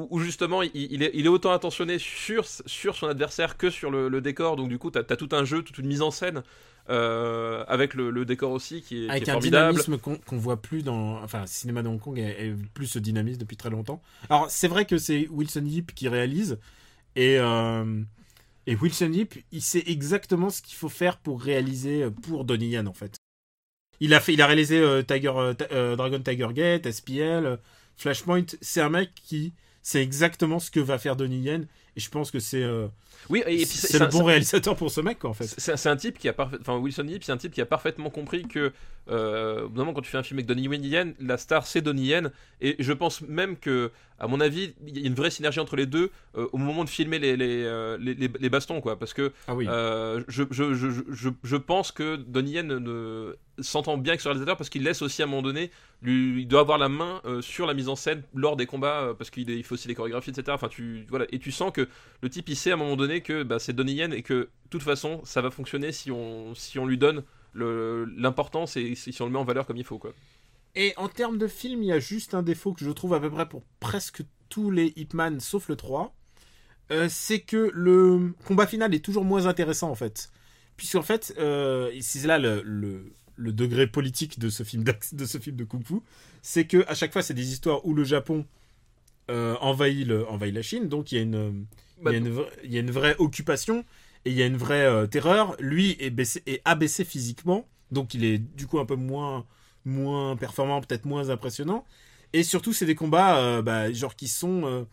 où, 0.09 0.19
justement 0.19 0.61
il, 0.61 0.71
il 0.73 1.03
est, 1.03 1.11
il 1.13 1.25
est 1.25 1.29
autant 1.29 1.51
attentionné 1.51 1.97
sur, 1.99 2.45
sur 2.65 2.95
son 2.95 3.07
adversaire 3.07 3.57
que 3.57 3.69
sur 3.69 3.91
le, 3.91 4.09
le 4.09 4.21
décor 4.21 4.55
donc 4.55 4.69
du 4.69 4.77
coup 4.77 4.91
t'as 4.91 5.01
as 5.09 5.15
tout 5.15 5.29
un 5.31 5.43
jeu 5.45 5.61
toute 5.63 5.77
une 5.77 5.87
mise 5.87 6.01
en 6.01 6.11
scène 6.11 6.43
euh, 6.89 7.63
avec 7.67 7.93
le, 7.93 8.09
le 8.09 8.25
décor 8.25 8.51
aussi 8.51 8.81
qui 8.81 9.03
est, 9.03 9.05
qui 9.05 9.11
Avec 9.11 9.29
un 9.29 9.37
dynamisme 9.39 9.97
qu'on 9.99 10.15
qu'on 10.17 10.37
voit 10.37 10.59
plus 10.59 10.81
dans. 10.83 11.21
Enfin, 11.21 11.41
le 11.41 11.47
cinéma 11.47 11.83
de 11.83 11.87
Hong 11.87 11.99
Kong 11.99 12.17
est, 12.17 12.47
est 12.47 12.55
plus 12.73 12.87
ce 12.87 12.97
dynamisme 12.97 13.39
depuis 13.39 13.57
très 13.57 13.69
longtemps. 13.69 14.01
Alors, 14.27 14.49
c'est 14.49 14.67
vrai 14.67 14.85
que 14.85 14.97
c'est 14.97 15.27
Wilson 15.29 15.65
Yip 15.65 15.93
qui 15.93 16.07
réalise. 16.07 16.57
Et, 17.15 17.37
euh, 17.37 18.01
et 18.69 18.75
Wilson 18.75 19.11
Yip, 19.11 19.33
il 19.51 19.63
sait 19.63 19.83
exactement 19.87 20.51
ce 20.51 20.61
qu'il 20.61 20.75
faut 20.75 20.89
faire 20.89 21.17
pour 21.17 21.41
réaliser 21.41 22.03
euh, 22.03 22.11
pour 22.11 22.45
Donnie 22.45 22.67
Yen, 22.67 22.87
en 22.87 22.93
fait. 22.93 23.15
Il 23.99 24.13
a, 24.13 24.19
fait, 24.19 24.33
il 24.33 24.43
a 24.43 24.45
réalisé 24.45 24.77
euh, 24.77 25.01
Tiger, 25.01 25.33
euh, 25.35 25.95
Dragon 25.95 26.19
Tiger 26.19 26.49
Gate, 26.53 26.89
SPL, 26.91 27.57
Flashpoint. 27.97 28.45
C'est 28.61 28.81
un 28.81 28.91
mec 28.91 29.09
qui 29.15 29.53
sait 29.81 30.03
exactement 30.03 30.59
ce 30.59 30.69
que 30.69 30.79
va 30.79 30.99
faire 30.99 31.15
Donnie 31.15 31.39
Yen. 31.39 31.67
Et 31.95 31.99
je 31.99 32.09
pense 32.09 32.31
que 32.31 32.39
c'est 32.39 32.63
euh, 32.63 32.87
Oui, 33.29 33.43
et, 33.47 33.57
puis 33.57 33.65
c'est 33.65 33.99
le 33.99 34.05
bon 34.05 34.23
réalisateur 34.23 34.75
pour 34.75 34.91
ce 34.91 35.01
mec, 35.01 35.19
quoi, 35.19 35.31
en 35.31 35.33
fait. 35.33 35.47
C'est 35.47 35.75
c'est 35.75 35.89
un 35.89 35.95
type 35.95 36.19
qui 36.19 36.29
a 36.29 36.35
enfin 36.37 36.77
Wilson 36.77 37.07
Yip, 37.07 37.23
c'est 37.23 37.31
un 37.31 37.37
type 37.37 37.53
qui 37.53 37.61
a 37.61 37.65
parfaitement 37.65 38.09
compris 38.09 38.43
que, 38.43 38.71
euh, 39.09 39.65
au 39.65 39.69
moment, 39.69 39.93
quand 39.93 40.01
tu 40.01 40.09
fais 40.11 40.17
un 40.17 40.23
film 40.23 40.37
avec 40.39 40.45
Donnie 40.47 40.63
Yen, 40.87 41.13
la 41.19 41.37
star 41.37 41.65
c'est 41.65 41.81
Donnie 41.81 42.07
Yen, 42.07 42.31
et 42.61 42.75
je 42.79 42.93
pense 42.93 43.21
même 43.21 43.57
que, 43.57 43.91
à 44.19 44.27
mon 44.27 44.39
avis, 44.39 44.73
il 44.85 44.99
y 44.99 45.03
a 45.03 45.07
une 45.07 45.15
vraie 45.15 45.31
synergie 45.31 45.59
entre 45.59 45.75
les 45.75 45.85
deux 45.85 46.11
euh, 46.37 46.47
au 46.51 46.57
moment 46.57 46.83
de 46.83 46.89
filmer 46.89 47.19
les 47.19 47.35
les, 47.37 47.63
euh, 47.63 47.97
les, 47.99 48.13
les- 48.13 48.29
les 48.39 48.49
bastons, 48.49 48.81
quoi, 48.81 48.99
parce 48.99 49.13
que 49.13 49.31
Ah 49.47 49.55
oui. 49.55 49.65
euh, 49.69 50.23
je, 50.27 50.43
je, 50.51 50.73
je, 50.73 50.89
je, 51.09 51.29
je 51.43 51.55
pense 51.57 51.91
que 51.91 52.15
Donnie 52.17 52.51
Yen 52.51 52.67
ne 52.67 53.35
s'entend 53.59 53.97
bien 53.97 54.11
avec 54.11 54.21
ce 54.21 54.27
réalisateur 54.27 54.55
parce 54.57 54.69
qu'il 54.69 54.83
laisse 54.83 55.01
aussi 55.01 55.21
à 55.21 55.25
un 55.25 55.27
moment 55.27 55.41
donné, 55.41 55.71
lui, 56.01 56.41
il 56.41 56.47
doit 56.47 56.61
avoir 56.61 56.77
la 56.77 56.87
main 56.89 57.21
euh, 57.25 57.41
sur 57.41 57.65
la 57.67 57.73
mise 57.73 57.89
en 57.89 57.95
scène 57.95 58.23
lors 58.33 58.55
des 58.55 58.65
combats 58.65 59.01
euh, 59.01 59.13
parce 59.13 59.29
qu'il 59.29 59.49
il 59.49 59.63
faut 59.63 59.73
aussi 59.75 59.87
les 59.87 59.95
chorégraphies, 59.95 60.29
etc. 60.29 60.51
Enfin, 60.55 60.69
tu 60.69 61.05
voilà, 61.09 61.25
et 61.31 61.39
tu 61.39 61.51
sens 61.51 61.71
que 61.73 61.87
le 62.21 62.29
type 62.29 62.47
il 62.49 62.55
sait 62.55 62.71
à 62.71 62.75
un 62.75 62.77
moment 62.77 62.95
donné 62.95 63.21
que 63.21 63.43
bah, 63.43 63.59
c'est 63.59 63.73
Donnie 63.73 63.93
Yen 63.95 64.13
et 64.13 64.21
que 64.21 64.33
de 64.33 64.49
toute 64.69 64.83
façon 64.83 65.21
ça 65.25 65.41
va 65.41 65.51
fonctionner 65.51 65.91
si 65.91 66.11
on 66.11 66.53
si 66.55 66.79
on 66.79 66.85
lui 66.85 66.97
donne 66.97 67.23
l'importance 67.53 68.77
et 68.77 68.95
si, 68.95 69.15
on 69.21 69.25
le 69.25 69.31
met 69.31 69.39
en 69.39 69.43
valeur 69.43 69.65
comme 69.65 69.77
il 69.77 69.83
faut 69.83 69.97
quoi. 69.99 70.13
Et 70.75 70.93
en 70.97 71.09
termes 71.09 71.37
de 71.37 71.47
film, 71.47 71.81
il 71.83 71.87
y 71.87 71.91
a 71.91 71.99
juste 71.99 72.33
un 72.35 72.43
défaut 72.43 72.73
que 72.73 72.85
je 72.85 72.91
trouve 72.91 73.13
à 73.13 73.19
peu 73.19 73.29
près 73.31 73.47
pour 73.49 73.63
presque 73.79 74.21
tous 74.49 74.69
les 74.71 74.93
Hitman, 74.95 75.39
sauf 75.39 75.67
le 75.69 75.75
3. 75.75 76.15
Euh, 76.91 77.07
c'est 77.09 77.39
que 77.41 77.69
le 77.73 78.33
combat 78.45 78.65
final 78.67 78.93
est 78.95 79.03
toujours 79.03 79.23
moins 79.25 79.45
intéressant 79.45 79.89
en 79.91 79.95
fait. 79.95 80.31
Puisqu'en 80.77 81.01
fait, 81.03 81.33
euh, 81.37 81.91
c'est 82.01 82.25
là 82.25 82.39
le, 82.39 82.61
le, 82.63 83.11
le 83.35 83.51
degré 83.53 83.85
politique 83.87 84.39
de 84.39 84.49
ce 84.49 84.63
film, 84.63 84.83
de 84.83 85.25
ce 85.25 85.37
film 85.37 85.55
de 85.55 85.63
Kung 85.65 85.85
Fu, 85.85 85.95
c'est 86.41 86.65
que 86.65 86.83
à 86.87 86.95
chaque 86.95 87.13
fois 87.13 87.21
c'est 87.21 87.33
des 87.33 87.51
histoires 87.51 87.85
où 87.85 87.93
le 87.93 88.03
Japon 88.03 88.45
euh, 89.29 89.55
envahit, 89.61 90.07
le, 90.07 90.27
envahit 90.27 90.53
la 90.55 90.61
Chine, 90.63 90.87
donc 90.89 91.11
il 91.11 91.15
y 91.15 91.19
a 91.19 91.21
une, 91.21 91.65
Bah, 92.01 92.11
il 92.11 92.13
y 92.13 92.15
a 92.15 92.17
une, 92.17 92.33
vra- 92.35 92.49
il 92.63 92.73
y 92.73 92.77
a 92.77 92.79
une 92.79 92.91
vraie 92.91 93.15
occupation 93.19 93.85
et 94.25 94.31
il 94.31 94.35
y 94.37 94.43
a 94.43 94.45
une 94.45 94.57
vraie 94.57 94.85
euh, 94.85 95.07
terreur. 95.07 95.55
Lui 95.59 95.95
est, 95.99 96.09
baissé, 96.09 96.41
est 96.45 96.61
abaissé 96.65 97.03
physiquement, 97.05 97.67
donc 97.91 98.13
il 98.13 98.23
est 98.25 98.37
du 98.37 98.67
coup 98.67 98.79
un 98.79 98.85
peu 98.85 98.95
moins, 98.95 99.45
moins 99.85 100.35
performant, 100.35 100.81
peut-être 100.81 101.05
moins 101.05 101.29
impressionnant. 101.29 101.85
Et 102.33 102.43
surtout, 102.43 102.73
c'est 102.73 102.85
des 102.85 102.95
combats 102.95 103.37
euh, 103.39 103.61
bah, 103.61 103.91
genre 103.91 104.15
qui 104.15 104.27
sont, 104.27 104.61
euh, 104.65 104.83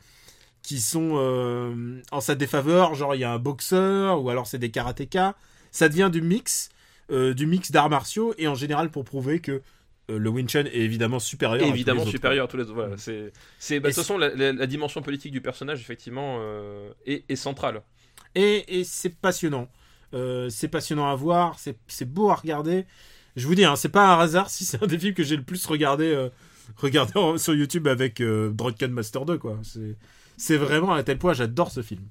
qui 0.63 0.81
sont 0.81 2.01
en 2.13 2.21
sa 2.21 2.35
défaveur. 2.35 2.95
Genre, 2.95 3.15
il 3.15 3.21
y 3.21 3.25
a 3.25 3.33
un 3.33 3.39
boxeur 3.39 4.23
ou 4.23 4.31
alors 4.31 4.47
c'est 4.47 4.59
des 4.59 4.71
karatékas. 4.71 5.35
Ça 5.71 5.89
devient 5.89 6.09
du 6.11 6.23
mix, 6.23 6.71
du 7.11 7.47
mix 7.47 7.71
d'arts 7.71 7.91
martiaux 7.91 8.35
et 8.39 8.49
en 8.49 8.55
général 8.55 8.91
pour 8.91 9.05
prouver 9.05 9.41
que 9.41 9.61
le 10.09 10.29
Wing 10.31 10.49
Chun 10.49 10.65
est 10.67 10.77
évidemment 10.77 11.19
supérieur. 11.19 11.57
à 11.57 11.59
tous 11.59 11.65
les 11.67 11.71
évidemment 11.75 12.03
autres. 12.03 12.11
supérieur 12.13 12.45
à 12.45 12.49
tous 12.49 12.57
les 12.57 12.63
autres. 12.63 12.75
Voilà, 12.75 12.95
Mm. 12.95 12.99
c'est 12.99 13.33
c'est 13.59 13.81
bah, 13.81 13.89
de 13.91 13.95
toute 13.95 14.03
façon 14.05 14.17
la, 14.19 14.29
la- 14.35 14.53
la 14.53 14.67
dimension 14.67 15.03
politique 15.03 15.33
du 15.33 15.41
personnage 15.41 15.81
effectivement 15.81 16.37
euh, 16.41 16.91
est, 17.07 17.25
est 17.29 17.37
centrale. 17.37 17.83
Et, 18.37 18.79
et 18.81 18.85
c'est 18.85 19.11
passionnant. 19.11 19.69
Euh, 20.15 20.49
c'est 20.51 20.69
passionnant 20.69 21.11
à 21.11 21.17
voir, 21.17 21.59
c'est 21.59 22.05
beau 22.05 22.31
à 22.31 22.37
regarder. 22.37 22.87
Je 23.35 23.47
vous 23.47 23.55
dis, 23.57 23.65
hein, 23.65 23.75
c'est 23.77 23.89
pas 23.89 24.15
un 24.15 24.21
hasard 24.21 24.49
si 24.51 24.65
c'est 24.65 24.81
un 24.83 24.87
des 24.87 24.99
films 24.99 25.15
que 25.15 25.25
j'ai 25.25 25.37
le 25.37 25.43
plus 25.43 25.67
regardé, 25.67 26.05
euh, 26.05 26.29
regardé 26.77 27.13
sur 27.39 27.55
YouTube 27.55 27.89
avec 27.89 28.21
euh, 28.21 28.51
Drunken 28.51 28.93
Master 28.93 29.25
2, 29.25 29.39
quoi. 29.39 29.59
C'est- 30.39 30.57
vraiment 30.57 30.93
à 30.93 31.03
tel 31.03 31.19
point, 31.19 31.33
j'adore 31.33 31.71
ce 31.71 31.83
film. 31.83 32.03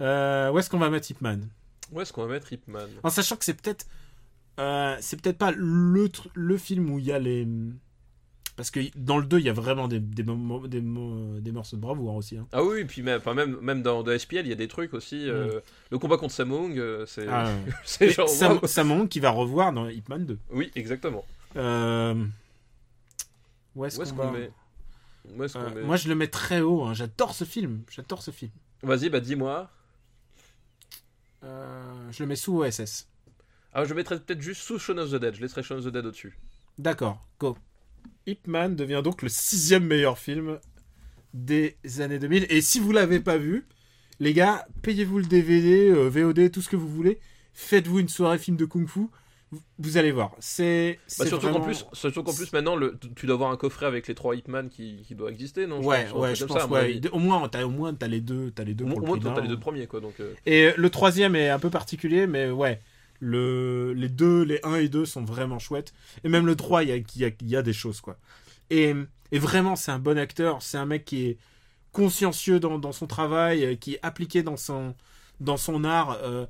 Euh, 0.00 0.50
où 0.50 0.58
est-ce 0.58 0.70
qu'on 0.70 0.78
va 0.78 0.88
mettre 0.90 1.10
Hitman 1.10 1.46
Où 1.92 2.00
est-ce 2.00 2.12
qu'on 2.12 2.22
va 2.26 2.32
mettre 2.32 2.52
Hitman 2.52 2.88
En 3.02 3.10
sachant 3.10 3.36
que 3.36 3.44
c'est 3.44 3.54
peut-être. 3.60 3.86
c'est 5.00 5.20
peut-être 5.20 5.38
pas 5.38 5.50
le, 5.52 6.10
le 6.34 6.56
film 6.58 6.90
où 6.90 6.98
il 6.98 7.04
y 7.04 7.12
a 7.12 7.18
les. 7.18 7.46
Parce 8.58 8.70
que 8.72 8.80
dans 8.96 9.16
le 9.18 9.24
2, 9.24 9.38
il 9.38 9.46
y 9.46 9.48
a 9.48 9.52
vraiment 9.52 9.86
des, 9.88 10.00
des, 10.00 10.24
des, 10.24 10.80
des 11.40 11.52
morceaux 11.52 11.76
de 11.76 11.80
bravoure 11.80 12.16
aussi. 12.16 12.36
hein. 12.36 12.46
Ah 12.52 12.62
oui, 12.64 12.80
et 12.80 12.84
puis 12.84 13.02
même, 13.02 13.18
enfin, 13.18 13.32
même, 13.32 13.56
même 13.60 13.82
dans, 13.82 14.02
dans 14.02 14.18
SPL, 14.18 14.40
il 14.44 14.48
y 14.48 14.52
a 14.52 14.56
des 14.56 14.66
trucs 14.68 14.94
aussi. 14.94 15.30
euh, 15.30 15.60
Le 15.90 15.98
combat 15.98 16.16
contre 16.18 16.34
Samung, 16.34 16.76
euh, 16.76 17.06
c'est 17.06 17.26
Mm. 17.26 17.30
Ah, 17.32 17.52
genre. 18.10 18.28
Sam- 18.28 18.52
waouh. 18.58 18.66
Samon 18.66 19.06
qui 19.06 19.20
va 19.20 19.30
revoir 19.30 19.72
dans 19.72 19.88
Hitman 19.88 20.26
2. 20.26 20.38
Oui, 20.50 20.70
exactement. 20.74 21.24
Euh, 21.56 22.14
Où 23.76 23.84
est-ce 23.84 24.12
qu'on 24.12 24.32
met 24.32 24.50
Où 25.24 25.42
Euh, 25.44 25.70
met 25.74 25.82
Moi, 25.82 25.96
je 25.96 26.08
le 26.08 26.16
mets 26.16 26.26
très 26.26 26.60
haut. 26.60 26.82
hein. 26.82 26.94
J'adore 26.94 27.34
ce 27.34 27.44
film. 27.44 27.82
J'adore 27.90 28.22
ce 28.22 28.32
film. 28.32 28.50
Vas-y, 28.82 29.08
bah 29.08 29.20
dis-moi. 29.20 29.70
Euh, 31.44 32.10
je 32.10 32.22
le 32.24 32.28
mets 32.28 32.36
sous 32.36 32.58
OSS. 32.58 33.06
Ah, 33.72 33.84
je 33.84 33.94
mettrais 33.94 34.18
peut-être 34.18 34.40
juste 34.40 34.62
sous 34.62 34.78
Shaun 34.78 34.98
of 34.98 35.10
the 35.12 35.16
Dead. 35.16 35.34
Je 35.36 35.40
laisserai 35.40 35.62
Shaun 35.62 35.78
of 35.78 35.84
the 35.84 35.88
Dead 35.88 36.04
au-dessus. 36.06 36.36
D'accord. 36.78 37.24
Go. 37.38 37.56
Hitman 38.28 38.76
devient 38.76 39.00
donc 39.02 39.22
le 39.22 39.28
sixième 39.28 39.84
meilleur 39.84 40.18
film 40.18 40.58
des 41.34 41.76
années 42.00 42.18
2000. 42.18 42.46
Et 42.50 42.60
si 42.60 42.80
vous 42.80 42.92
l'avez 42.92 43.20
pas 43.20 43.36
vu, 43.38 43.66
les 44.20 44.32
gars, 44.32 44.66
payez-vous 44.82 45.18
le 45.18 45.24
DVD, 45.26 45.88
euh, 45.90 46.08
VOD, 46.08 46.50
tout 46.50 46.62
ce 46.62 46.68
que 46.68 46.76
vous 46.76 46.88
voulez. 46.88 47.18
Faites-vous 47.54 48.00
une 48.00 48.08
soirée 48.08 48.38
film 48.38 48.56
de 48.56 48.64
kung-fu. 48.64 49.06
Vous- 49.50 49.62
Vous 49.78 49.96
allez 49.96 50.12
voir. 50.12 50.36
C'est. 50.40 50.98
Bah, 51.18 51.24
surtout 51.24 51.48
qu'en 51.48 51.60
plus, 51.60 51.86
surtout 51.94 52.22
qu'en 52.22 52.34
plus 52.34 52.52
maintenant, 52.52 52.76
le, 52.76 52.98
tu 53.16 53.24
dois 53.24 53.34
avoir 53.36 53.50
un 53.50 53.56
coffret 53.56 53.86
avec 53.86 54.06
les 54.06 54.14
trois 54.14 54.36
Hitman 54.36 54.68
qui, 54.68 55.02
qui 55.06 55.14
doit 55.14 55.30
exister, 55.30 55.66
non 55.66 55.82
Ouais, 55.82 56.04
pense, 56.04 56.20
ouais, 56.20 56.34
je 56.34 56.44
pense. 56.44 56.58
ça, 56.58 56.66
ouais. 56.66 57.00
Au 57.12 57.18
moins, 57.18 57.48
t'as 57.48 57.64
au 57.64 57.70
moins 57.70 57.94
t'as 57.94 58.08
les 58.08 58.20
deux, 58.20 58.50
t'as 58.54 58.64
les 58.64 58.74
deux 58.74 58.84
Au 58.84 58.88
pour 58.88 59.00
moins, 59.00 59.14
le 59.16 59.20
prix 59.20 59.28
t'as 59.30 59.34
d'un. 59.36 59.42
les 59.42 59.48
deux 59.48 59.58
premiers, 59.58 59.86
quoi. 59.86 60.00
Donc, 60.00 60.20
euh, 60.20 60.34
Et 60.44 60.72
le 60.76 60.90
troisième 60.90 61.34
est 61.34 61.48
un 61.48 61.58
peu 61.58 61.70
particulier, 61.70 62.26
mais 62.26 62.50
ouais. 62.50 62.78
Le, 63.20 63.92
les 63.94 64.08
deux, 64.08 64.42
les 64.44 64.60
1 64.64 64.76
et 64.76 64.88
2 64.88 65.04
sont 65.06 65.24
vraiment 65.24 65.58
chouettes. 65.58 65.92
Et 66.24 66.28
même 66.28 66.46
le 66.46 66.56
3, 66.56 66.84
il 66.84 66.88
y 66.90 66.92
a, 66.92 66.96
y 66.96 67.34
y 67.42 67.56
a 67.56 67.62
des 67.62 67.72
choses, 67.72 68.00
quoi. 68.00 68.18
Et, 68.70 68.94
et 69.32 69.38
vraiment, 69.38 69.76
c'est 69.76 69.90
un 69.92 69.98
bon 69.98 70.18
acteur. 70.18 70.62
C'est 70.62 70.78
un 70.78 70.86
mec 70.86 71.04
qui 71.04 71.26
est 71.28 71.38
consciencieux 71.92 72.60
dans, 72.60 72.78
dans 72.78 72.92
son 72.92 73.06
travail, 73.06 73.64
euh, 73.64 73.74
qui 73.76 73.94
est 73.94 74.00
appliqué 74.02 74.42
dans 74.42 74.56
son, 74.56 74.94
dans 75.40 75.56
son 75.56 75.84
art. 75.84 76.18
euh. 76.22 76.46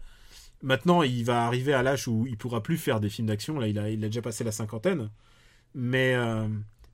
maintenant, 0.62 1.02
il 1.02 1.24
va 1.24 1.46
arriver 1.46 1.72
à 1.74 1.82
l'âge 1.82 2.08
où 2.08 2.26
il 2.26 2.36
pourra 2.38 2.62
plus 2.62 2.76
faire 2.78 3.00
des 3.00 3.10
films 3.10 3.28
d'action. 3.28 3.58
Là, 3.58 3.68
il 3.68 3.78
a, 3.78 3.90
il 3.90 4.04
a 4.04 4.08
déjà 4.08 4.22
passé 4.22 4.44
la 4.44 4.52
cinquantaine. 4.52 5.10
Mais, 5.74 6.14
euh, 6.16 6.48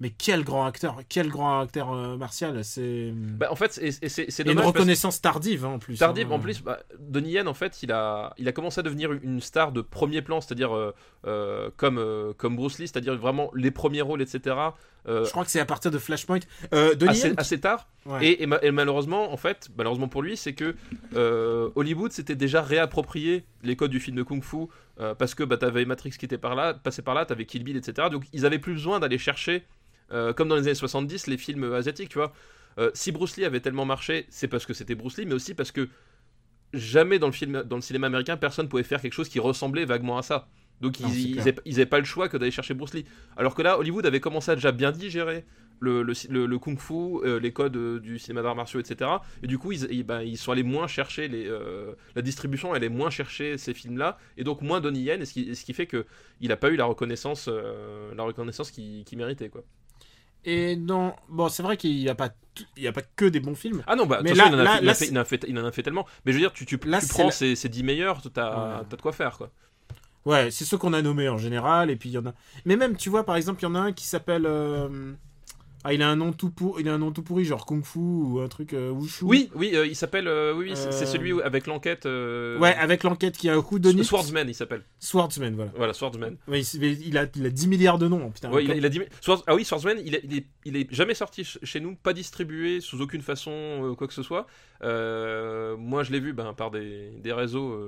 mais 0.05 0.11
quel 0.11 0.45
grand 0.45 0.67
acteur, 0.67 0.99
quel 1.09 1.29
grand 1.31 1.61
acteur 1.61 1.91
euh, 1.91 2.19
martial. 2.19 2.63
C'est 2.63 3.11
bah, 3.15 3.49
en 3.51 3.57
fait, 3.57 3.73
c'est 3.73 4.47
une 4.47 4.61
reconnaissance 4.61 5.23
tardive, 5.23 5.65
hein, 5.65 5.71
en 5.71 5.79
plus. 5.79 5.97
Tardive, 5.99 6.31
hein. 6.31 6.35
en 6.35 6.39
plus, 6.39 6.63
bah, 6.63 6.81
Donnie 6.99 7.31
Yen, 7.31 7.49
en 7.49 7.55
fait, 7.55 7.83
il 7.83 7.91
a, 7.91 8.35
il 8.37 8.47
a 8.47 8.53
commencé 8.53 8.81
à 8.81 8.83
devenir 8.83 9.13
une 9.13 9.41
star 9.41 9.73
de 9.73 9.81
premier 9.81 10.21
plan, 10.21 10.43
c'est-à-dire 10.43 10.77
euh, 10.77 10.95
euh, 11.27 11.71
comme, 11.79 12.35
comme 12.37 12.55
Bruce 12.55 12.79
Lee, 12.79 12.87
c'est-à-dire 12.87 13.17
vraiment 13.17 13.51
les 13.55 13.71
premiers 13.71 14.03
rôles, 14.03 14.21
etc. 14.21 14.57
Je 15.07 15.31
crois 15.31 15.45
que 15.45 15.51
c'est 15.51 15.61
à 15.61 15.67
partir 15.67 15.91
de 15.91 15.99
Flashpoint. 15.99 16.41
Donnie 16.71 17.09
assez, 17.09 17.29
Yen- 17.29 17.35
assez 17.39 17.61
tard. 17.61 17.89
Ouais. 18.05 18.27
Et, 18.27 18.43
et 18.43 18.47
ma- 18.47 18.59
et 18.63 18.71
malheureusement, 18.71 19.33
en 19.33 19.39
fait, 19.39 19.71
malheureusement 19.79 20.09
pour 20.09 20.21
lui, 20.23 20.37
c'est 20.37 20.53
que 20.53 20.77
Hollywood 21.77 22.13
s'était 22.13 22.37
déjà 22.37 22.61
réapproprié 22.63 23.45
les 23.63 23.77
codes 23.77 23.91
du 23.91 24.01
film 24.01 24.17
de 24.19 24.23
Kung 24.23 24.43
Fu 24.43 24.67
euh, 25.01 25.15
parce 25.15 25.35
que 25.35 25.43
bah, 25.43 25.57
t'avais 25.57 25.85
Matrix 25.85 26.11
qui 26.19 26.25
était 26.25 26.39
par 26.39 26.55
là, 26.55 26.75
passé 26.75 27.03
par 27.03 27.15
là, 27.15 27.25
t'avais 27.25 27.47
Kill 27.47 27.65
Bill, 27.65 27.77
etc. 27.77 28.09
Donc 28.11 28.25
ils 28.33 28.47
avaient 28.47 28.59
plus 28.59 28.75
besoin 28.75 29.01
d'aller 29.01 29.19
chercher, 29.19 29.65
euh, 30.13 30.33
comme 30.33 30.49
dans 30.49 30.57
les 30.57 30.63
années 30.63 30.75
70, 30.75 31.27
les 31.27 31.37
films 31.39 31.73
asiatiques, 31.73 32.09
tu 32.11 32.19
vois. 32.19 32.33
Euh, 32.79 32.91
si 32.95 33.13
Bruce 33.13 33.37
Lee 33.37 33.45
avait 33.45 33.61
tellement 33.61 33.85
marché, 33.85 34.27
c'est 34.31 34.49
parce 34.49 34.67
que 34.67 34.75
c'était 34.75 34.95
Bruce 34.95 35.17
Lee, 35.19 35.27
mais 35.27 35.35
aussi 35.35 35.55
parce 35.55 35.71
que 35.73 35.89
jamais 36.73 37.19
dans 37.19 37.27
le, 37.29 37.33
film, 37.33 37.63
dans 37.65 37.77
le 37.77 37.83
cinéma 37.83 38.07
américain, 38.09 38.37
personne 38.37 38.69
pouvait 38.69 38.83
faire 38.83 39.01
quelque 39.01 39.13
chose 39.13 39.29
qui 39.29 39.41
ressemblait 39.41 39.85
vaguement 39.85 40.19
à 40.19 40.23
ça. 40.23 40.49
Donc 40.81 40.99
Non, 40.99 41.09
ils, 41.09 41.31
ils, 41.31 41.31
clair. 41.33 41.43
avaient, 41.43 41.57
ils 41.65 41.75
avaient 41.77 41.87
pas 41.87 41.99
le 42.01 42.05
choix 42.05 42.29
que 42.29 42.37
d'aller 42.37 42.51
chercher 42.51 42.75
Bruce 42.75 42.95
Lee. 42.95 43.05
Alors 43.37 43.55
que 43.55 43.63
là, 43.63 43.79
Hollywood 43.79 44.05
avait 44.07 44.21
commencé 44.21 44.51
à 44.51 44.55
déjà 44.57 44.73
bien 44.73 44.91
digérer 44.91 45.45
le, 45.81 46.03
le, 46.03 46.15
le- 46.31 46.47
le 46.47 46.59
kung-fu, 46.59 46.95
euh, 47.25 47.39
les 47.39 47.53
codes 47.53 47.77
euh, 47.77 48.01
du 48.01 48.19
cinéma 48.19 48.43
d'arts 48.43 48.57
martiaux, 48.57 48.81
etc. 48.81 49.23
Et 49.43 49.47
du 49.47 49.59
coup, 49.59 49.71
ils, 49.73 49.87
ils, 49.93 50.03
ben, 50.05 50.23
ils 50.23 50.37
sont 50.39 50.51
allés 50.53 50.63
moins 50.65 50.87
chercher 50.89 51.29
les, 51.29 51.47
euh, 51.47 51.93
la 52.17 52.23
distribution, 52.23 52.75
elle 52.75 52.85
est 52.85 52.89
moins 52.89 53.11
chercher 53.11 53.57
ces 53.59 53.75
films-là, 53.75 54.19
et 54.37 54.45
donc 54.45 54.63
moins 54.63 54.81
Donnie 54.81 55.03
Yen, 55.03 55.21
et 55.23 55.27
ce 55.27 55.33
qui, 55.33 55.43
et 55.51 55.55
ce 55.55 55.65
qui 55.65 55.75
fait 55.75 55.87
que 55.87 56.07
il 56.41 56.51
a 56.53 56.57
pas 56.57 56.71
eu 56.71 56.77
la 56.77 56.85
reconnaissance, 56.87 57.49
la 57.49 58.23
reconnaissance 58.23 58.71
qu'il 58.71 59.05
qu'il 59.05 59.19
méritait, 59.19 59.49
quoi. 59.49 59.65
Et 60.45 60.77
non, 60.77 61.15
bon, 61.29 61.49
c'est 61.49 61.63
vrai 61.63 61.77
qu'il 61.77 61.97
n'y 61.97 62.09
a 62.09 62.15
pas, 62.15 62.29
t- 62.29 62.65
il 62.77 62.83
y 62.83 62.89
a 62.89 62.93
pas 62.93 63.03
que 63.03 63.25
des 63.25 63.41
bons 63.41 63.55
films. 63.55 63.83
Ah 63.87 63.97
non, 63.97 64.07
bah, 64.07 64.19
de 64.19 64.23
Mais 64.25 64.31
toute 64.31 64.39
façon, 64.39 64.51
là- 64.57 64.57
il, 64.57 64.61
en 64.61 64.61
a 64.61 64.81
là- 64.83 64.95
fait, 64.95 65.07
il, 65.07 65.19
en 65.19 65.21
a 65.21 65.25
fait, 65.25 65.37
il 65.37 65.39
en 65.39 65.41
a 65.41 65.45
fait- 65.45 65.45
il 65.49 65.59
en 65.59 65.65
a 65.67 65.73
fait 65.73 65.83
tellement. 65.83 66.07
Mais 66.25 66.33
je 66.33 66.37
veux 66.39 66.43
dire, 66.43 66.53
tu, 66.53 66.67
tu, 66.67 66.79
Là, 66.85 67.01
tu 67.01 67.09
prends 67.09 67.31
ces, 67.31 67.57
ces 67.57 67.69
10 67.69 67.83
meilleurs, 67.83 68.21
t'as 68.33 68.79
Ouais. 68.79 68.85
t'as 68.89 68.97
de 68.97 69.03
quoi 69.03 69.13
faire, 69.13 69.39
quoi. 69.39 69.51
Ouais, 70.27 70.51
c'est 70.51 70.65
ceux 70.65 70.79
qu'on 70.79 70.93
a 70.95 71.03
nommés 71.03 71.29
en 71.29 71.37
général, 71.39 71.91
et 71.91 71.97
puis 71.97 72.09
il 72.09 72.13
y 72.13 72.19
en 72.19 72.25
a. 72.27 72.33
Mais 72.65 72.77
même, 72.77 72.97
tu 72.97 73.11
vois, 73.11 73.25
par 73.25 73.37
exemple, 73.37 73.61
il 73.61 73.65
y 73.65 73.67
en 73.69 73.75
a 73.75 73.81
un 73.81 73.93
qui 73.93 74.07
s'appelle. 74.07 74.45
euh, 74.47 75.13
Ah, 75.87 75.93
il 75.93 76.01
a 76.03 76.09
un 76.09 76.17
nom 76.17 76.33
tout 76.33 76.49
pour, 76.51 76.81
il 76.81 76.89
a 76.89 76.95
un 76.95 76.99
nom 76.99 77.13
tout 77.13 77.23
pourri, 77.23 77.45
genre 77.45 77.67
Kung 77.67 77.85
Fu 77.85 77.99
ou 77.99 78.41
un 78.41 78.49
truc 78.49 78.73
euh, 78.73 78.91
Wushu. 78.91 79.25
Oui, 79.27 79.51
oui, 79.55 79.73
euh, 79.75 79.87
il 79.87 79.95
s'appelle, 79.95 80.29
euh, 80.29 80.55
oui, 80.57 80.71
oui, 80.71 80.73
c'est- 80.77 80.89
Euh, 80.89 81.07
celui 81.07 81.33
où- 81.35 81.41
avec 81.41 81.67
l'enquête. 81.67 82.07
Ouais, 82.07 82.75
avec 82.75 83.03
l'enquête 83.03 83.37
qui 83.37 83.49
a 83.51 83.55
un 83.55 83.61
coup 83.63 83.79
de 83.79 83.91
Swordsman, 84.03 84.49
il 84.49 84.55
s'appelle. 84.55 84.83
Swordsman, 84.99 85.55
voilà. 85.55 85.73
Voilà, 85.77 85.93
Swordsman. 85.93 86.37
Ouais, 86.49 86.63
il, 86.63 87.07
il 87.09 87.19
a, 87.19 87.27
il 87.37 87.45
a 87.47 87.51
10 87.51 87.69
milliards 87.69 87.99
de 87.99 88.09
noms, 88.09 88.31
putain. 88.31 88.51
Ouais, 88.51 88.65
il, 88.65 88.71
a, 88.71 88.77
il 88.77 88.87
a 88.87 88.89
ah 89.47 89.55
oui, 89.55 89.65
Swordsman, 89.65 89.99
il 90.05 90.15
est, 90.15 90.23
il, 90.25 90.37
est, 90.39 90.47
il 90.65 90.77
est 90.77 90.93
jamais 90.95 91.15
sorti 91.15 91.45
ch- 91.45 91.59
chez 91.63 91.81
nous, 91.81 91.95
pas 91.97 92.13
distribué 92.15 92.81
sous 92.81 93.01
aucune 93.03 93.21
façon, 93.23 93.95
quoi 93.99 94.07
que 94.07 94.15
ce 94.15 94.23
soit. 94.23 94.47
Moi, 94.83 96.03
je 96.03 96.13
l'ai 96.13 96.21
vu 96.21 96.33
ben, 96.33 96.53
par 96.55 96.71
des, 96.71 97.11
des 97.23 97.33
réseaux. 97.33 97.79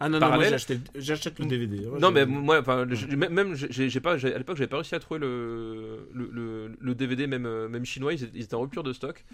Ah 0.00 0.08
non, 0.08 0.18
non, 0.18 0.20
moi 0.20 0.28
parallèle. 0.28 0.48
j'ai 0.50 0.54
acheté 0.54 0.74
le- 0.74 1.00
j'achète 1.00 1.38
le 1.38 1.46
DVD. 1.46 1.86
Non, 2.00 2.10
mais 2.10 2.26
moi, 2.26 2.60
enfin, 2.60 2.86
même 2.86 3.54
j'ai 3.54 4.00
pas, 4.00 4.12
à 4.12 4.38
l'époque, 4.38 4.56
j'avais 4.56 4.68
pas 4.68 4.76
réussi 4.76 4.94
à 4.94 5.00
trouver 5.00 5.20
le, 5.20 6.08
le, 6.12 6.30
le, 6.32 6.76
le 6.80 6.94
DVD 6.94 7.23
DVD, 7.26 7.38
même, 7.38 7.46
euh, 7.46 7.68
même 7.68 7.84
chinois, 7.84 8.12
ils, 8.14 8.30
ils 8.34 8.42
étaient 8.42 8.54
en 8.54 8.60
rupture 8.60 8.82
de 8.82 8.92
stock. 8.92 9.24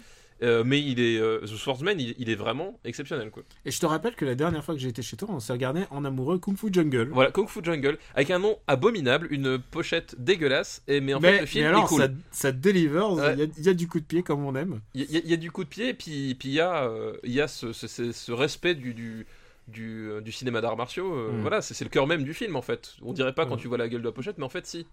Euh, 0.43 0.63
mais 0.65 0.81
il 0.81 0.99
est, 0.99 1.19
euh, 1.19 1.39
The 1.41 1.45
Swordsman, 1.55 1.99
il, 1.99 2.15
il 2.17 2.27
est 2.31 2.35
vraiment 2.35 2.79
exceptionnel. 2.83 3.29
Quoi. 3.29 3.43
Et 3.63 3.69
je 3.69 3.79
te 3.79 3.85
rappelle 3.85 4.15
que 4.15 4.25
la 4.25 4.33
dernière 4.33 4.63
fois 4.65 4.73
que 4.73 4.81
j'ai 4.81 4.89
été 4.89 5.03
chez 5.03 5.15
toi, 5.15 5.27
on 5.31 5.39
s'est 5.39 5.53
regardé 5.53 5.83
en 5.91 6.03
amoureux 6.03 6.39
Kung 6.39 6.57
Fu 6.57 6.69
Jungle. 6.73 7.09
Voilà, 7.13 7.29
Kung 7.29 7.47
Fu 7.47 7.59
Jungle, 7.63 7.99
avec 8.15 8.31
un 8.31 8.39
nom 8.39 8.57
abominable, 8.65 9.27
une 9.29 9.59
pochette 9.59 10.15
dégueulasse, 10.17 10.81
et, 10.87 10.99
mais 10.99 11.13
en 11.13 11.21
fait 11.21 11.41
le 11.41 11.45
film 11.45 11.65
mais 11.65 11.69
alors, 11.69 11.83
est 11.83 11.87
cool. 11.87 12.01
ça, 12.01 12.07
ça 12.31 12.51
delivers, 12.51 13.09
il 13.11 13.15
Ouais. 13.19 13.37
y, 13.37 13.41
a- 13.43 13.47
il 13.55 13.63
y 13.65 13.69
a 13.69 13.73
du 13.75 13.87
coup 13.87 13.99
de 13.99 14.05
pied 14.05 14.23
comme 14.23 14.43
on 14.43 14.55
aime. 14.55 14.81
Il 14.95 15.01
y, 15.11 15.17
a- 15.17 15.21
il 15.23 15.29
y 15.29 15.33
a 15.33 15.37
du 15.37 15.51
coup 15.51 15.63
de 15.63 15.69
pied, 15.69 15.89
et 15.89 15.93
puis 15.93 16.35
il 16.43 16.49
y 16.51 16.59
a, 16.59 16.85
euh, 16.85 17.13
il 17.23 17.33
y 17.33 17.39
a 17.39 17.47
ce, 17.47 17.71
ce- 17.71 17.85
ce- 17.85 18.11
ce 18.11 18.31
respect 18.31 18.73
du, 18.73 18.95
du, 18.95 19.27
du, 19.67 20.09
euh, 20.09 20.21
du 20.21 20.31
cinéma 20.31 20.59
d'arts 20.59 20.75
martiaux. 20.75 21.13
euh, 21.13 21.33
Mm. 21.33 21.41
Voilà, 21.41 21.61
c'est 21.61 21.83
le 21.83 21.89
cœur 21.91 22.07
même 22.07 22.23
du 22.23 22.33
film 22.33 22.55
en 22.55 22.63
fait. 22.63 22.95
On 23.03 23.13
dirait 23.13 23.33
pas 23.33 23.45
quand 23.45 23.55
Ouais. 23.57 23.61
tu 23.61 23.67
vois 23.67 23.77
la 23.77 23.87
gueule 23.87 24.01
de 24.01 24.07
la 24.07 24.11
pochette, 24.11 24.39
mais 24.39 24.43
en 24.43 24.49
fait, 24.49 24.65
si. 24.65 24.87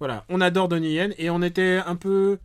Voilà, 0.00 0.24
on 0.28 0.40
adore 0.40 0.68
Donnie 0.68 0.94
Yen 0.94 1.14
et 1.18 1.30
on 1.30 1.40
était 1.42 1.80
un 1.86 1.94
peu. 1.94 2.38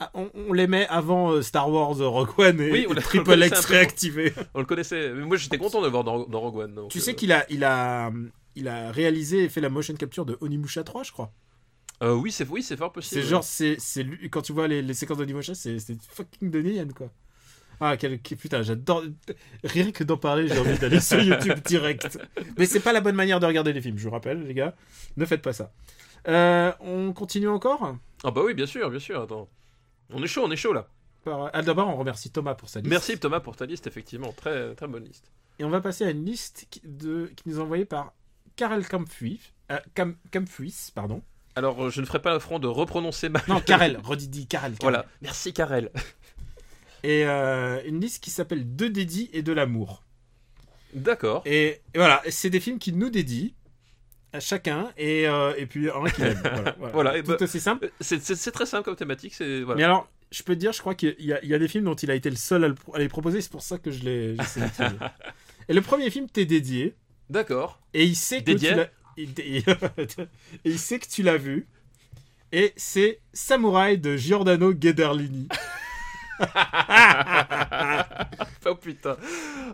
ah, 0.00 0.10
On, 0.14 0.30
on 0.34 0.52
l'aimait 0.52 0.86
avant 0.88 1.30
euh, 1.32 1.42
Star 1.42 1.68
Wars 1.70 2.00
euh, 2.00 2.06
Rogue 2.06 2.38
One 2.38 2.60
et, 2.60 2.70
Oui, 2.70 2.86
on 2.88 2.92
et 2.92 2.94
l'a- 2.94 3.00
on 3.00 3.02
Triple 3.04 3.34
le 3.34 3.46
X 3.46 3.64
réactivé. 3.64 4.32
On 4.54 4.60
le 4.60 4.66
connaissait. 4.66 5.12
Mais 5.14 5.24
moi, 5.24 5.36
j'étais 5.36 5.58
content 5.58 5.80
de 5.80 5.86
le 5.86 5.90
voir 5.90 6.04
dans, 6.04 6.24
dans 6.26 6.40
Rogue 6.40 6.56
One. 6.58 6.74
donc, 6.74 6.90
tu 6.90 6.98
euh, 6.98 7.00
sais 7.00 7.14
qu'il 7.14 7.32
a, 7.32 7.44
il 7.50 7.64
a, 7.64 8.12
il 8.54 8.68
a 8.68 8.92
réalisé 8.92 9.44
et 9.44 9.48
fait 9.48 9.60
la 9.62 9.70
motion 9.70 9.94
capture 9.94 10.26
de 10.26 10.36
Onimusha 10.42 10.84
3, 10.84 11.02
je 11.04 11.12
crois. 11.12 11.32
euh, 12.02 12.12
oui, 12.14 12.30
c'est 12.32 12.46
oui, 12.48 12.62
c'est 12.62 12.76
fort 12.76 12.92
possible. 12.92 13.22
C'est 13.22 13.26
genre, 13.28 13.44
c'est, 13.44 13.76
c'est 13.78 14.02
lui, 14.02 14.28
quand 14.30 14.42
tu 14.42 14.52
vois 14.52 14.68
les, 14.68 14.82
les 14.82 14.94
séquences 14.94 15.18
d'Onimusha, 15.18 15.54
c'est, 15.54 15.78
c'est 15.78 15.96
fucking 16.02 16.50
Donnie 16.50 16.74
Yen, 16.74 16.92
quoi. 16.92 17.10
Ah, 17.82 17.96
quel, 17.96 18.20
quel- 18.20 18.36
putain, 18.36 18.60
j'adore. 18.62 19.02
Rien 19.64 19.90
que 19.90 20.04
d'en 20.04 20.18
parler, 20.18 20.46
j'ai 20.48 20.58
envie 20.58 20.76
d'aller 20.78 21.00
sur 21.00 21.18
YouTube 21.22 21.60
direct. 21.64 22.18
Mais 22.58 22.66
c'est 22.66 22.80
pas 22.80 22.92
la 22.92 23.00
bonne 23.00 23.14
manière 23.16 23.40
de 23.40 23.46
regarder 23.46 23.72
les 23.72 23.80
films, 23.80 23.96
je 23.96 24.04
vous 24.04 24.10
rappelle, 24.10 24.42
les 24.46 24.52
gars. 24.52 24.74
Ne 25.16 25.24
faites 25.24 25.40
pas 25.40 25.54
ça. 25.54 25.72
Euh, 26.28 26.72
on 26.80 27.12
continue 27.12 27.48
encore? 27.48 27.96
Ah 28.24 28.30
bah 28.30 28.42
oui, 28.44 28.54
bien 28.54 28.66
sûr, 28.66 28.90
bien 28.90 28.98
sûr. 28.98 29.22
Attends, 29.22 29.48
on 30.10 30.22
est 30.22 30.26
chaud, 30.26 30.42
on 30.44 30.50
est 30.50 30.56
chaud 30.56 30.72
là. 30.72 30.88
Par- 31.24 31.50
ah, 31.52 31.62
D'abord, 31.62 31.88
on 31.88 31.96
remercie 31.96 32.30
Thomas 32.30 32.54
pour 32.54 32.68
sa 32.68 32.80
liste. 32.80 32.90
Merci 32.90 33.18
Thomas 33.18 33.40
pour 33.40 33.56
ta 33.56 33.66
liste, 33.66 33.86
effectivement, 33.86 34.32
très 34.32 34.74
très 34.74 34.86
bonne 34.88 35.04
liste. 35.04 35.30
Et 35.58 35.64
on 35.64 35.70
va 35.70 35.80
passer 35.80 36.04
à 36.04 36.10
une 36.10 36.24
liste 36.24 36.66
qui, 36.70 36.80
de, 36.84 37.30
qui 37.36 37.48
nous 37.48 37.58
est 37.58 37.62
envoyée 37.62 37.84
par 37.84 38.12
Karel 38.56 38.86
Kampfuis, 38.86 39.40
euh, 39.70 39.78
Kampfuis, 40.30 40.90
pardon. 40.94 41.22
Alors, 41.56 41.84
euh, 41.84 41.90
je 41.90 42.00
ne 42.00 42.06
ferai 42.06 42.22
pas 42.22 42.30
l'affront 42.32 42.58
de 42.58 42.66
reprononcer 42.68 43.28
ma. 43.28 43.40
Non, 43.48 43.60
Karel, 43.60 43.98
redidi, 44.04 44.46
Karel. 44.46 44.72
Karel. 44.72 44.80
Voilà, 44.82 45.06
merci 45.20 45.52
Karel. 45.52 45.90
Et 47.02 47.24
euh, 47.26 47.80
une 47.86 48.00
liste 48.00 48.22
qui 48.22 48.30
s'appelle 48.30 48.76
De 48.76 48.86
dédits 48.88 49.30
et 49.32 49.42
de 49.42 49.52
l'amour. 49.52 50.02
D'accord. 50.94 51.42
Et, 51.46 51.80
et 51.94 51.98
voilà, 51.98 52.22
c'est 52.30 52.50
des 52.50 52.60
films 52.60 52.78
qui 52.78 52.92
nous 52.92 53.10
dédient 53.10 53.48
à 54.32 54.40
chacun 54.40 54.90
et, 54.96 55.26
euh, 55.28 55.52
et 55.56 55.66
puis 55.66 55.88
un 55.90 56.04
qui 56.10 56.20
l'aime. 56.22 56.40
Voilà, 56.42 56.74
voilà. 56.78 56.92
Voilà, 56.92 57.22
tout 57.22 57.28
bah- 57.32 57.36
aussi 57.40 57.60
simple. 57.60 57.86
Euh, 58.12 58.18
C'est 58.20 58.52
très 58.52 58.66
simple 58.66 58.84
comme 58.84 58.96
thématique, 58.96 59.34
c'est 59.34 59.46
Mais 59.46 59.60
voilà. 59.62 59.84
alors, 59.86 60.08
je 60.30 60.42
peux 60.42 60.54
te 60.54 60.60
dire, 60.60 60.72
je 60.72 60.80
crois 60.80 60.94
qu'il 60.94 61.16
y, 61.18 61.26
y 61.26 61.54
a 61.54 61.58
des 61.58 61.68
films 61.68 61.84
dont 61.84 61.94
il 61.94 62.10
a 62.10 62.14
été 62.14 62.30
le 62.30 62.36
seul 62.36 62.64
à, 62.64 62.68
le 62.68 62.74
pro- 62.74 62.94
à 62.94 62.98
les 62.98 63.08
proposer, 63.08 63.40
c'est 63.40 63.50
pour 63.50 63.62
ça 63.62 63.78
que 63.78 63.90
je 63.90 64.04
l'ai 64.04 64.36
sélectionné. 64.44 64.96
et 65.68 65.72
le 65.72 65.80
premier 65.82 66.10
film 66.10 66.28
t'est 66.28 66.44
dédié, 66.44 66.94
D'accord. 67.28 67.80
et 67.94 68.04
il 68.04 68.14
sait 68.16 68.42
que 68.44 68.52
tu 68.52 68.66
l'as... 68.74 68.88
Et, 69.16 69.62
il 70.64 70.78
sait 70.78 70.98
que 70.98 71.06
tu 71.08 71.22
l'as 71.22 71.36
vu, 71.36 71.66
et 72.52 72.72
c'est 72.76 73.20
Samouraï 73.34 73.98
de 73.98 74.16
Giordano 74.16 74.72
Ghederlini. 74.72 75.46
oh 78.66 78.74
putain. 78.76 79.16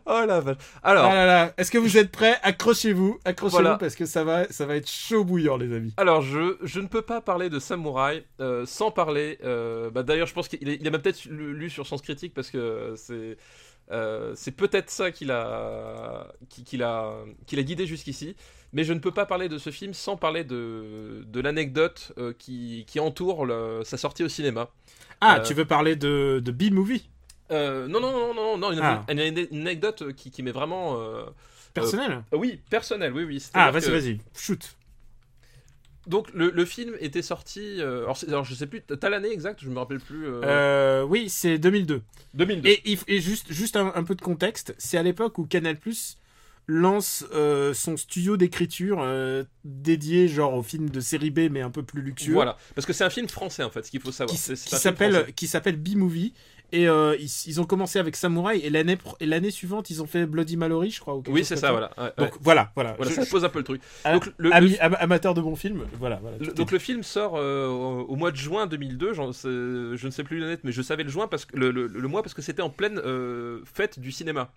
Oh 0.06 0.22
la 0.26 0.40
vache. 0.40 0.56
Alors, 0.82 1.06
Ah 1.06 1.14
là 1.14 1.26
là, 1.26 1.52
est-ce 1.56 1.70
que 1.70 1.78
vous 1.78 1.96
êtes 1.96 2.10
prêts? 2.10 2.36
Accrochez-vous, 2.42 3.18
accrochez-vous 3.24 3.62
Voilà. 3.62 3.78
parce 3.78 3.94
que 3.94 4.06
ça 4.06 4.24
va, 4.24 4.44
ça 4.50 4.66
va 4.66 4.76
être 4.76 4.90
chaud 4.90 5.24
bouillant, 5.24 5.56
les 5.56 5.72
amis. 5.74 5.92
alors 5.96 6.22
je, 6.22 6.56
je 6.62 6.80
ne 6.80 6.86
peux 6.86 7.02
pas 7.02 7.20
parler 7.20 7.50
de 7.50 7.58
Samouraï 7.58 8.24
euh, 8.40 8.66
sans 8.66 8.90
parler. 8.90 9.38
euh, 9.44 9.90
bah, 9.90 10.02
D'ailleurs, 10.02 10.26
je 10.26 10.34
pense 10.34 10.48
qu'il 10.48 10.66
il 10.68 10.86
a 10.86 10.90
même 10.90 11.00
peut-être 11.00 11.24
lu, 11.26 11.54
lu 11.56 11.70
sur 11.70 11.86
Sens 11.86 12.02
Critique 12.02 12.34
parce 12.34 12.50
que 12.50 12.94
c'est. 12.96 13.36
euh, 13.90 14.32
c'est 14.36 14.52
peut-être 14.52 14.90
ça 14.90 15.10
qu'il 15.10 15.30
a, 15.30 16.28
qui- 16.48 16.64
qu'il 16.64 16.82
a, 16.82 17.14
qu'il 17.46 17.58
a 17.58 17.62
guidé 17.62 17.86
jusqu'ici, 17.86 18.36
mais 18.72 18.84
je 18.84 18.92
ne 18.92 18.98
peux 18.98 19.12
pas 19.12 19.26
parler 19.26 19.48
de 19.48 19.58
ce 19.58 19.70
film 19.70 19.94
sans 19.94 20.16
parler 20.16 20.44
de, 20.44 21.24
de 21.26 21.40
l'anecdote 21.40 22.12
qui, 22.38 22.84
qui 22.86 23.00
entoure 23.00 23.46
le- 23.46 23.82
sa 23.84 23.96
sortie 23.96 24.24
au 24.24 24.28
cinéma. 24.28 24.68
Ah, 25.20 25.38
Euh, 25.38 25.42
tu 25.42 25.54
veux 25.54 25.64
parler 25.64 25.96
de, 25.96 26.40
de 26.44 26.50
B-Movie 26.50 27.08
Euh, 27.50 27.86
non, 27.88 28.00
non, 28.00 28.12
non, 28.12 28.34
non, 28.34 28.58
non, 28.58 28.72
une, 28.72 28.80
Ah. 28.82 29.04
une- 29.08 29.20
une- 29.20 29.60
anecdote 29.62 30.12
qui, 30.14 30.30
qui 30.30 30.42
m'est 30.42 30.52
vraiment. 30.52 31.00
euh, 31.00 31.24
Personnel 31.74 32.22
oui, 32.32 32.60
personnelle, 32.70 33.12
oui, 33.12 33.24
oui. 33.24 33.42
Ah, 33.54 33.70
vas-y, 33.70 33.82
que- 33.84 33.90
vas-y, 33.90 34.18
shoot. 34.34 34.76
Donc 36.06 36.28
le, 36.32 36.50
le 36.50 36.64
film 36.64 36.94
était 37.00 37.20
sorti. 37.22 37.80
euh, 37.80 38.06
alors, 38.28 38.44
je 38.44 38.54
sais 38.54 38.66
plus, 38.66 38.80
t'as 38.82 39.08
l'année 39.08 39.30
exacte, 39.32 39.60
je 39.62 39.68
me 39.68 39.78
rappelle 39.78 39.98
plus. 40.00 40.26
euh, 40.26 40.40
Euh, 40.44 41.02
oui, 41.02 41.28
c'est 41.28 41.58
2002. 41.58 42.00
2002. 42.34 42.68
Et, 42.68 42.80
il 42.84 42.96
f- 42.96 43.04
et 43.08 43.20
juste, 43.20 43.52
juste 43.52 43.76
un, 43.76 43.92
un 43.94 44.04
peu 44.04 44.14
de 44.14 44.22
contexte, 44.22 44.74
c'est 44.78 44.96
à 44.98 45.02
l'époque 45.02 45.36
où 45.38 45.46
Canal 45.46 45.76
Plus 45.76 46.16
lance 46.68 47.24
euh, 47.32 47.72
son 47.74 47.96
studio 47.96 48.36
d'écriture 48.36 48.98
euh, 49.00 49.44
dédié 49.64 50.26
genre 50.26 50.54
au 50.54 50.62
film 50.62 50.90
de 50.90 50.98
série 51.00 51.30
B 51.30 51.48
mais 51.50 51.60
un 51.60 51.70
peu 51.70 51.82
plus 51.84 52.02
luxueux 52.02 52.32
Voilà, 52.32 52.56
parce 52.74 52.86
que 52.86 52.92
c'est 52.92 53.04
un 53.04 53.10
film 53.10 53.28
français 53.28 53.62
en 53.62 53.70
fait, 53.70 53.84
ce 53.84 53.90
qu'il 53.90 54.00
faut 54.00 54.10
savoir. 54.12 54.34
qui, 54.36 54.40
C'est- 54.42 54.56
c'est 54.56 54.68
qui 54.70 54.74
un 54.74 54.78
film 54.78 54.94
s'appelle 55.12 55.34
qui 55.34 55.46
s'appelle 55.46 55.76
B-Movie 55.76 56.32
et 56.72 56.88
euh, 56.88 57.14
ils, 57.20 57.30
ils 57.46 57.60
ont 57.60 57.64
commencé 57.64 58.00
avec 58.00 58.16
Samouraï 58.16 58.58
et 58.58 58.70
l'année 58.70 58.98
et 59.20 59.26
l'année 59.26 59.52
suivante 59.52 59.90
ils 59.90 60.02
ont 60.02 60.06
fait 60.08 60.26
Bloody 60.26 60.56
Mallory 60.56 60.90
je 60.90 60.98
crois 61.00 61.14
ou 61.14 61.22
Oui, 61.28 61.44
c'est 61.44 61.54
ça, 61.54 61.70
voilà. 61.70 61.92
ouais, 61.96 62.10
donc 62.18 62.32
ouais. 62.32 62.38
voilà 62.40 62.72
voilà, 62.74 62.94
Voilà, 62.94 63.12
Je- 63.12 63.16
ça 63.20 63.26
pose 63.26 63.44
un 63.44 63.48
peu 63.48 63.58
le 63.60 63.64
truc. 63.64 63.80
Ah, 64.02 64.14
Donc 64.14 64.32
le, 64.36 64.52
ami- 64.52 64.70
le- 64.70 64.82
am- 64.82 64.96
amateur 64.98 65.34
de 65.34 65.40
bons 65.40 65.54
films 65.54 65.86
voilà 66.00 66.16
voilà 66.20 66.36
le- 66.38 66.52
donc 66.52 66.72
le 66.72 66.80
film 66.80 67.04
sort 67.04 67.34
euh, 67.36 67.68
au, 67.68 68.16
mois 68.16 68.32
de 68.32 68.36
juin 68.36 68.66
2002. 68.66 69.12
j'en 69.12 69.30
sais- 69.32 69.46
je 69.48 70.04
ne 70.06 70.10
sais 70.10 70.24
plus 70.24 70.40
l'année, 70.40 70.56
mais 70.64 70.72
je 70.72 70.82
savais 70.82 71.04
le 71.04 71.10
juin 71.10 71.28
parce 71.28 71.44
que 71.44 71.56
le, 71.56 72.08
mois 72.08 72.24
parce 72.24 72.34
que 72.34 72.42
c'était 72.42 72.62
en 72.62 72.70
pleine 72.70 73.00
fête 73.64 74.00
du 74.00 74.10
cinéma. 74.10 74.50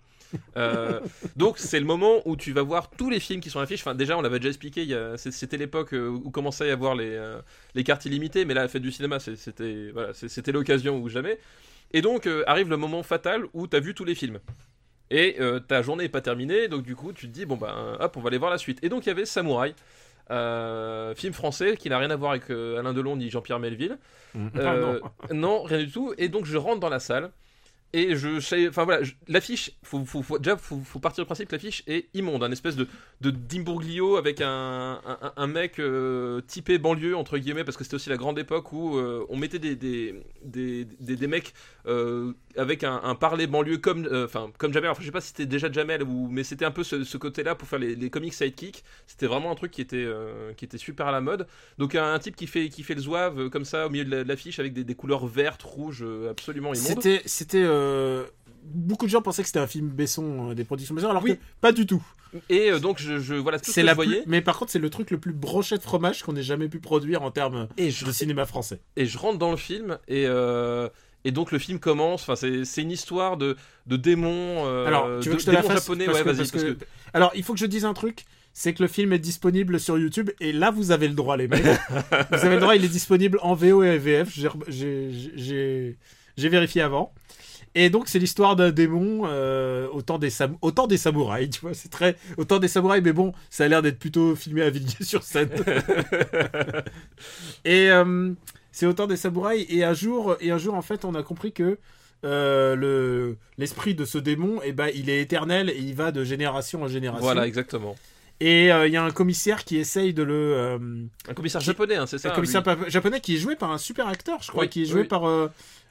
Euh, 0.56 1.00
donc 1.36 1.58
c'est 1.58 1.80
le 1.80 1.86
moment 1.86 2.20
où 2.24 2.36
tu 2.36 2.52
vas 2.52 2.62
voir 2.62 2.90
tous 2.90 3.10
les 3.10 3.20
films 3.20 3.40
qui 3.40 3.50
sont 3.50 3.58
à 3.58 3.62
l'affiche. 3.62 3.80
Enfin 3.80 3.94
déjà 3.94 4.16
on 4.16 4.22
l'avait 4.22 4.38
déjà 4.38 4.48
expliqué. 4.50 4.82
il 4.82 4.88
y 4.88 4.94
a- 4.94 5.16
c'est- 5.16 5.30
C'était 5.32 5.56
l'époque 5.56 5.92
euh, 5.94 6.08
où 6.08 6.30
commençait 6.30 6.64
à 6.64 6.66
y 6.68 6.70
avoir 6.70 6.94
les, 6.94 7.10
euh, 7.10 7.40
les 7.74 7.82
cartes 7.84 8.04
illimitées, 8.04 8.44
mais 8.44 8.54
là 8.54 8.62
la 8.62 8.68
fête 8.68 8.82
du 8.82 8.92
cinéma 8.92 9.18
c'est- 9.18 9.36
c'était 9.36 9.90
voilà, 9.92 10.12
c'est- 10.14 10.28
c'était 10.28 10.52
l'occasion 10.52 10.98
ou 11.00 11.08
jamais. 11.08 11.38
Et 11.92 12.02
donc 12.02 12.26
euh, 12.26 12.44
arrive 12.46 12.68
le 12.70 12.76
moment 12.76 13.02
fatal 13.02 13.44
où 13.54 13.66
tu 13.66 13.76
as 13.76 13.80
vu 13.80 13.94
tous 13.94 14.04
les 14.04 14.14
films. 14.14 14.38
Et 15.12 15.38
ta 15.66 15.82
journée 15.82 16.04
n'est 16.04 16.08
pas 16.08 16.20
terminée, 16.20 16.68
donc 16.68 16.82
du 16.84 16.94
coup 16.94 17.12
tu 17.12 17.26
te 17.26 17.32
dis 17.32 17.44
bon 17.44 17.56
bah 17.56 17.96
hop 17.98 18.16
on 18.16 18.20
va 18.20 18.28
aller 18.28 18.38
voir 18.38 18.50
la 18.52 18.58
suite. 18.58 18.78
Et 18.84 18.88
donc 18.88 19.06
il 19.06 19.08
y 19.08 19.12
avait 19.12 19.24
Samouraï, 19.26 19.74
euh, 20.30 21.14
film 21.16 21.32
français 21.32 21.76
qui 21.76 21.88
n'a 21.90 21.98
rien 21.98 22.10
à 22.10 22.16
voir 22.16 22.30
avec 22.30 22.48
euh, 22.50 22.78
Alain 22.78 22.92
Delon 22.92 23.16
ni 23.16 23.28
Jean-Pierre 23.30 23.58
Melville. 23.58 23.98
Euh, 24.36 25.00
Ah, 25.02 25.32
non. 25.32 25.34
non, 25.34 25.62
rien 25.64 25.78
du 25.78 25.90
tout. 25.90 26.14
Et 26.18 26.28
donc 26.28 26.44
je 26.44 26.56
rentre 26.56 26.78
dans 26.78 26.88
la 26.88 27.00
salle. 27.00 27.30
Et 27.92 28.14
je 28.14 28.38
sais, 28.38 28.68
enfin 28.68 28.84
voilà, 28.84 29.04
l'affiche, 29.26 29.72
faut, 29.82 30.04
déjà 30.38 30.56
faut, 30.56 30.78
faut 30.84 31.00
partir 31.00 31.24
du 31.24 31.26
principe 31.26 31.48
que 31.48 31.56
l'affiche 31.56 31.82
est 31.88 32.06
immonde, 32.14 32.44
un 32.44 32.52
espèce 32.52 32.76
de 32.76 32.86
de 33.20 33.30
d'imbourglio 33.30 34.16
avec 34.16 34.40
un, 34.40 35.00
un, 35.36 35.46
mec 35.46 35.78
euh, 35.78 36.40
typé 36.40 36.78
banlieue 36.78 37.14
entre 37.16 37.36
guillemets 37.36 37.64
parce 37.64 37.76
que 37.76 37.84
c'était 37.84 37.96
aussi 37.96 38.08
la 38.08 38.16
grande 38.16 38.38
époque 38.38 38.72
où 38.72 38.96
euh, 38.96 39.26
on 39.28 39.36
mettait 39.36 39.58
des 39.58 39.76
des, 39.76 40.14
des, 40.42 40.86
des, 41.00 41.16
des 41.16 41.26
mecs 41.26 41.52
euh, 41.86 42.32
avec 42.56 42.82
un, 42.84 43.00
un 43.04 43.14
parler 43.14 43.46
banlieue 43.46 43.76
comme 43.78 44.06
euh, 44.06 44.24
enfin 44.24 44.50
comme 44.56 44.72
Jamel. 44.72 44.90
Enfin 44.90 45.00
je 45.02 45.06
sais 45.06 45.12
pas 45.12 45.20
si 45.20 45.28
c'était 45.28 45.46
déjà 45.46 45.70
Jamel 45.70 46.02
ou 46.04 46.28
mais 46.30 46.44
c'était 46.44 46.64
un 46.64 46.70
peu 46.70 46.84
ce, 46.84 47.16
côté-là 47.16 47.54
pour 47.56 47.68
faire 47.68 47.78
les, 47.80 47.94
les 47.96 48.08
comics 48.08 48.32
sidekick. 48.32 48.84
C'était 49.06 49.26
vraiment 49.26 49.50
un 49.50 49.54
truc 49.56 49.72
qui 49.72 49.80
était 49.82 50.06
qui 50.56 50.64
était 50.64 50.78
super 50.78 51.08
à 51.08 51.12
la 51.12 51.20
mode. 51.20 51.46
Donc 51.78 51.94
un, 51.96 52.18
type 52.20 52.36
qui 52.36 52.46
fait 52.46 52.68
qui 52.68 52.84
fait 52.84 52.94
le 52.94 53.00
zouave 53.02 53.50
comme 53.50 53.64
ça 53.64 53.86
au 53.86 53.90
milieu 53.90 54.04
de 54.04 54.10
la- 54.10 54.24
de 54.24 54.28
l'affiche 54.28 54.58
avec 54.60 54.72
des, 54.72 54.84
des 54.84 54.94
couleurs 54.94 55.26
vertes, 55.26 55.62
rouges, 55.62 56.04
absolument 56.30 56.72
immondes. 56.72 56.86
c'était 57.26 57.66
euh, 57.80 58.24
beaucoup 58.64 59.06
de 59.06 59.10
gens 59.10 59.22
pensaient 59.22 59.42
que 59.42 59.48
c'était 59.48 59.58
un 59.60 59.66
film 59.66 59.88
Besson 59.88 60.50
euh, 60.50 60.54
des 60.54 60.64
productions 60.64 60.94
Besson 60.94 61.08
alors 61.10 61.22
Oui. 61.22 61.36
que 61.36 61.40
pas 61.60 61.72
du 61.72 61.86
tout 61.86 62.02
Et 62.48 62.70
euh, 62.70 62.78
donc 62.78 63.00
je, 63.00 63.18
je 63.18 63.34
voilà 63.34 63.58
tout 63.58 63.66
ce 63.66 63.72
c'est 63.72 63.82
la 63.82 63.92
je 63.92 63.96
voyais. 63.96 64.22
plus- 64.22 64.30
mais 64.30 64.40
par 64.42 64.58
contre 64.58 64.70
c'est 64.70 64.78
le 64.78 64.90
truc 64.90 65.10
le 65.10 65.18
plus 65.18 65.32
brochette 65.32 65.82
fromage 65.82 66.22
qu'on 66.22 66.36
ait 66.36 66.42
jamais 66.42 66.68
pu 66.68 66.78
produire 66.80 67.22
en 67.22 67.30
termes 67.30 67.68
Et 67.76 67.90
je 67.90 68.04
de 68.04 68.12
cinéma 68.12 68.46
français 68.46 68.80
et 68.96 69.06
je 69.06 69.18
rentre 69.18 69.38
dans 69.38 69.50
le 69.50 69.56
film 69.56 69.98
et 70.08 70.24
euh, 70.26 70.88
et 71.24 71.32
donc 71.32 71.52
le 71.52 71.58
film 71.58 71.78
commence. 71.80 72.22
Enfin 72.22 72.36
c'est 72.36 72.64
c'est 72.64 72.80
une 72.82 72.90
histoire 72.92 73.36
de 73.36 73.56
de 73.86 73.96
démons. 73.96 74.64
euh, 74.66 74.86
Alors, 74.86 75.04
tu 75.20 75.28
veux 75.28 75.34
de- 75.34 75.36
que 75.36 75.40
je 75.42 75.46
te 75.46 75.50
la 75.50 75.60
démons 75.60 75.74
fasse 75.74 75.82
japonais. 75.82 76.04
parce 76.06 76.18
ouais, 76.18 76.24
que- 76.24 76.28
vas-y. 76.30 76.36
parce 76.38 76.50
Parce 76.52 76.64
que- 76.64 76.70
que 76.72 76.84
Alors, 77.12 77.32
il 77.34 77.42
faut 77.42 77.52
que 77.52 77.58
je 77.58 77.66
dise 77.66 77.84
un 77.84 77.92
truc, 77.92 78.24
c'est 78.54 78.72
que 78.72 78.82
le 78.82 78.88
film 78.88 79.12
est 79.12 79.18
disponible 79.18 79.78
sur 79.80 79.98
YouTube 79.98 80.30
et 80.40 80.52
là 80.52 80.70
vous 80.70 80.92
avez 80.92 81.08
le 81.08 81.14
droit 81.14 81.36
les 81.36 81.46
mecs. 81.48 81.62
vous 82.30 82.44
avez 82.46 82.54
le 82.54 82.60
droit, 82.60 82.74
il 82.74 82.84
est 82.84 82.88
disponible 82.88 83.38
en 83.42 83.54
VO 83.54 83.82
et 83.82 83.98
VF. 83.98 84.30
J'ai 84.32 84.48
j'ai 84.68 85.10
j'ai 85.36 85.98
j'ai 86.38 86.48
vérifié 86.48 86.80
avant. 86.82 87.12
Et 87.76 87.88
donc 87.88 88.08
c'est 88.08 88.18
l'histoire 88.18 88.56
d'un 88.56 88.72
démon 88.72 89.22
euh, 89.26 89.86
au, 89.92 90.02
temps 90.02 90.18
des 90.18 90.28
sam- 90.30 90.56
au 90.60 90.72
temps 90.72 90.88
des 90.88 90.96
samouraïs, 90.96 91.50
tu 91.50 91.60
vois, 91.60 91.72
c'est 91.72 91.88
très 91.88 92.16
au 92.36 92.44
temps 92.44 92.58
des 92.58 92.66
samouraïs, 92.66 93.00
mais 93.04 93.12
bon, 93.12 93.32
ça 93.48 93.64
a 93.64 93.68
l'air 93.68 93.80
d'être 93.80 94.00
plutôt 94.00 94.34
filmé 94.34 94.62
à 94.62 94.70
Villiers-sur-Seine. 94.70 95.50
et 97.64 97.90
euh, 97.90 98.32
c'est 98.72 98.86
au 98.86 98.92
temps 98.92 99.06
des 99.06 99.16
samouraïs 99.16 99.66
et 99.68 99.84
un 99.84 99.94
jour 99.94 100.36
et 100.40 100.50
un 100.50 100.58
jour 100.58 100.74
en 100.74 100.82
fait 100.82 101.04
on 101.04 101.14
a 101.14 101.22
compris 101.22 101.52
que 101.52 101.78
euh, 102.24 102.76
le 102.76 103.36
l'esprit 103.56 103.94
de 103.94 104.04
ce 104.04 104.18
démon, 104.18 104.60
eh 104.64 104.72
ben, 104.72 104.88
il 104.94 105.08
est 105.08 105.20
éternel 105.22 105.70
et 105.70 105.78
il 105.78 105.94
va 105.94 106.12
de 106.12 106.22
génération 106.24 106.82
en 106.82 106.88
génération. 106.88 107.24
voilà 107.24 107.46
exactement. 107.46 107.96
Et 108.42 108.72
euh, 108.72 108.86
il 108.86 108.92
y 108.92 108.96
a 108.96 109.04
un 109.04 109.10
commissaire 109.10 109.64
qui 109.64 109.76
essaye 109.76 110.14
de 110.14 110.22
le. 110.22 110.34
euh, 110.34 110.78
Un 111.28 111.34
commissaire 111.34 111.60
japonais, 111.60 111.96
hein, 111.96 112.06
c'est 112.06 112.16
ça. 112.18 112.30
un 112.30 112.34
commissaire 112.34 112.62
lui. 112.62 112.90
japonais 112.90 113.20
qui 113.20 113.34
est 113.36 113.38
joué 113.38 113.54
par 113.54 113.70
un 113.70 113.76
super 113.78 114.08
acteur, 114.08 114.42
je 114.42 114.48
crois, 114.48 114.62
Oui, 114.64 114.68
qui 114.70 114.82
est 114.82 114.86
joué 114.86 115.02
oui. 115.02 115.08
par. 115.08 115.24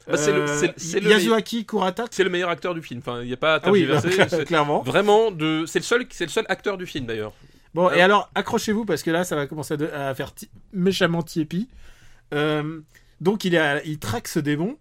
Bah, 0.10 0.18
c'est 0.18 0.32
le- 0.32 0.42
euh, 0.50 0.68
c'est- 0.78 1.04
Yasuaki 1.04 1.66
Kurata. 1.66 2.06
C'est 2.12 2.24
le 2.24 2.30
meilleur 2.30 2.50
acteur 2.50 2.74
du 2.74 2.82
film. 2.82 3.00
Enfin, 3.00 3.22
il 3.22 3.28
n'y 3.28 3.34
a 3.34 3.38
pas 3.38 3.56
à 3.56 3.60
Ah 3.64 3.72
oui, 3.72 3.88
c'est 4.30 4.46
clairement. 4.46 4.82
Vraiment, 4.82 5.32
de... 5.32 5.66
c'est 5.68 5.80
le 5.80 5.84
seul, 5.86 6.06
c'est 6.10 6.26
le 6.26 6.32
seul 6.32 6.46
acteur 6.50 6.78
du 6.78 6.86
film 6.86 7.06
d'ailleurs. 7.06 7.34
Bon, 7.74 7.90
et 7.92 8.02
Euh, 8.02 8.06
alors, 8.06 8.30
accrochez-vous 8.36 8.86
parce 8.86 9.04
que 9.04 9.12
là, 9.12 9.24
ça 9.24 9.36
va 9.36 9.46
commencer 9.48 9.76
à, 9.76 9.78
de- 9.78 9.88
à 9.88 10.16
faire 10.16 10.34
méchamment 10.74 11.22
tiépi. 11.22 11.68
Euh, 12.34 12.80
donc, 13.22 13.46
il 13.46 14.00
traque 14.00 14.28
ce 14.28 14.40
démon. 14.40 14.78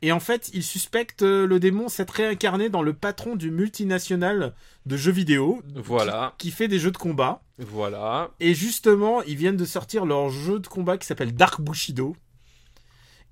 Et 0.00 0.12
en 0.12 0.20
fait, 0.20 0.48
il 0.54 0.62
suspecte 0.62 1.22
euh, 1.22 1.44
le 1.44 1.58
démon 1.58 1.88
s'être 1.88 2.12
réincarné 2.12 2.68
dans 2.68 2.82
le 2.82 2.92
patron 2.92 3.34
du 3.34 3.50
multinational 3.50 4.54
de 4.86 4.96
jeux 4.96 5.10
vidéo. 5.10 5.60
Voilà, 5.74 6.34
Qui, 6.38 6.50
qui 6.50 6.54
fait 6.56 6.68
des 6.68 6.78
jeux 6.78 6.92
de 6.92 6.96
combat. 6.96 7.42
voilà. 7.58 8.30
Et 8.38 8.54
justement, 8.54 9.22
ils 9.22 9.34
viennent 9.36 9.56
de 9.56 9.64
sortir 9.64 10.06
leur 10.06 10.28
jeu 10.30 10.60
de 10.60 10.68
combat 10.68 10.98
qui 10.98 11.06
s'appelle 11.08 11.34
Dark 11.34 11.60
Bushido. 11.60 12.14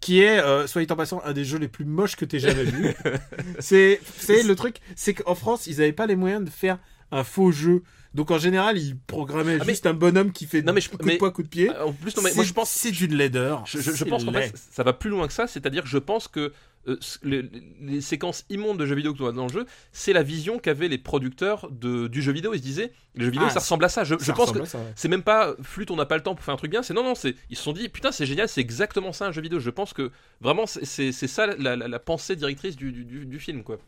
Qui 0.01 0.21
est, 0.23 0.39
euh, 0.39 0.67
soit 0.67 0.85
dit 0.85 0.93
en 0.93 0.97
passant, 0.97 1.21
un 1.25 1.33
des 1.33 1.45
jeux 1.45 1.59
les 1.59 1.69
plus 1.69 1.85
moches 1.85 2.17
que 2.17 2.25
t'aies 2.25 2.39
jamais 2.39 2.65
vu. 2.65 2.95
c'est, 3.59 4.01
c'est 4.19 4.43
le 4.43 4.55
truc, 4.55 4.77
c'est 4.95 5.15
qu'en 5.15 5.35
France, 5.35 5.67
ils 5.67 5.81
avaient 5.81 5.93
pas 5.93 6.07
les 6.07 6.17
moyens 6.17 6.45
de 6.45 6.51
faire 6.51 6.79
un 7.11 7.25
faux 7.25 7.51
jeu. 7.51 7.83
Donc 8.15 8.31
en 8.31 8.39
général, 8.39 8.79
ils 8.79 8.97
programmaient 8.97 9.57
Ah, 9.61 9.65
mais- 9.65 9.73
juste 9.73 9.87
un 9.87 9.95
bonhomme 9.95 10.33
qui 10.33 10.47
fait 10.47 10.63
Non, 10.63 10.73
mais 10.73 10.81
je- 10.81 10.91
coup 10.91 10.97
de 10.99 11.05
mais- 11.05 11.17
poing, 11.19 11.31
coup 11.31 11.43
de 11.43 11.49
pied. 11.49 11.71
En 11.71 11.93
plus, 11.93 12.17
non, 12.17 12.23
mais 12.23 12.33
moi 12.35 12.45
je 12.45 12.53
pense, 12.53 12.71
c'est 12.71 12.91
d'une 12.91 13.15
laideur. 13.15 13.65
je, 13.67 13.79
je- 13.79 13.91
je 13.91 13.97
C'est 13.97 14.05
pense 14.07 14.25
qu'en 14.25 14.31
laid. 14.31 14.49
fait, 14.49 14.55
ça 14.71 14.83
va 14.83 14.93
plus 14.93 15.11
loin 15.11 15.27
que 15.27 15.33
ça. 15.33 15.47
C'est-à-dire 15.47 15.83
que 15.83 15.89
je 15.89 15.99
pense 15.99 16.29
que 16.29 16.53
euh, 16.89 16.99
les, 17.23 17.43
les 17.81 18.01
séquences 18.01 18.45
immondes 18.51 18.79
de 18.79 18.87
jeux 18.87 18.95
vidéo 18.95 19.13
que 19.13 19.17
tu 19.19 19.23
vois 19.23 19.33
dans 19.33 19.47
le 19.47 19.53
jeu, 19.53 19.67
c'est 19.93 20.13
la 20.13 20.23
vision 20.23 20.59
qu'avaient 20.59 20.89
les 20.89 20.99
producteurs 20.99 21.69
de, 21.71 22.07
du 22.07 22.23
jeu 22.23 22.33
vidéo. 22.33 22.55
Ils 22.55 22.59
se 22.59 22.63
disaient, 22.63 22.93
le 23.15 23.25
jeu 23.25 23.31
vidéo, 23.31 23.47
Ah, 23.49 23.53
ça 23.53 23.61
ressemble 23.61 23.85
à 23.85 23.89
ça. 23.89 24.05
Je, 24.05 24.17
Ça 24.19 24.25
je 24.27 24.33
pense 24.33 24.53
que 24.53 24.59
ouais. 24.61 24.67
c'est 24.95 25.09
même 25.09 25.23
pas 25.23 25.55
flûte, 25.63 25.91
on 25.91 25.97
n'a 25.97 26.07
pas 26.07 26.17
le 26.17 26.23
temps 26.23 26.35
pour 26.35 26.45
faire 26.45 26.55
un 26.55 26.59
truc 26.59 26.71
bien. 26.71 26.83
C'est 26.83 26.95
non, 26.95 27.03
non, 27.05 27.15
c'est 27.15 27.35
ils 27.51 27.57
se 27.57 27.63
sont 27.63 27.73
dit 27.73 27.89
putain, 27.89 28.13
c'est 28.13 28.27
génial, 28.27 28.49
c'est 28.49 28.61
exactement 28.61 29.13
ça 29.13 29.27
un 29.27 29.33
jeu 29.33 29.43
vidéo. 29.43 29.59
Je 29.61 29.71
pense 29.71 29.93
que 29.93 30.11
vraiment 30.41 30.67
c'est- 30.67 31.13
ça 31.13 31.47
la, 31.47 31.77
la- 31.77 31.89
la 31.89 31.99
pensée 31.99 32.37
directrice 32.37 32.77
du, 32.77 32.93
du- 32.93 33.05
du- 33.05 33.27
du 33.27 33.39
film 33.41 33.63
quoi. 33.63 33.79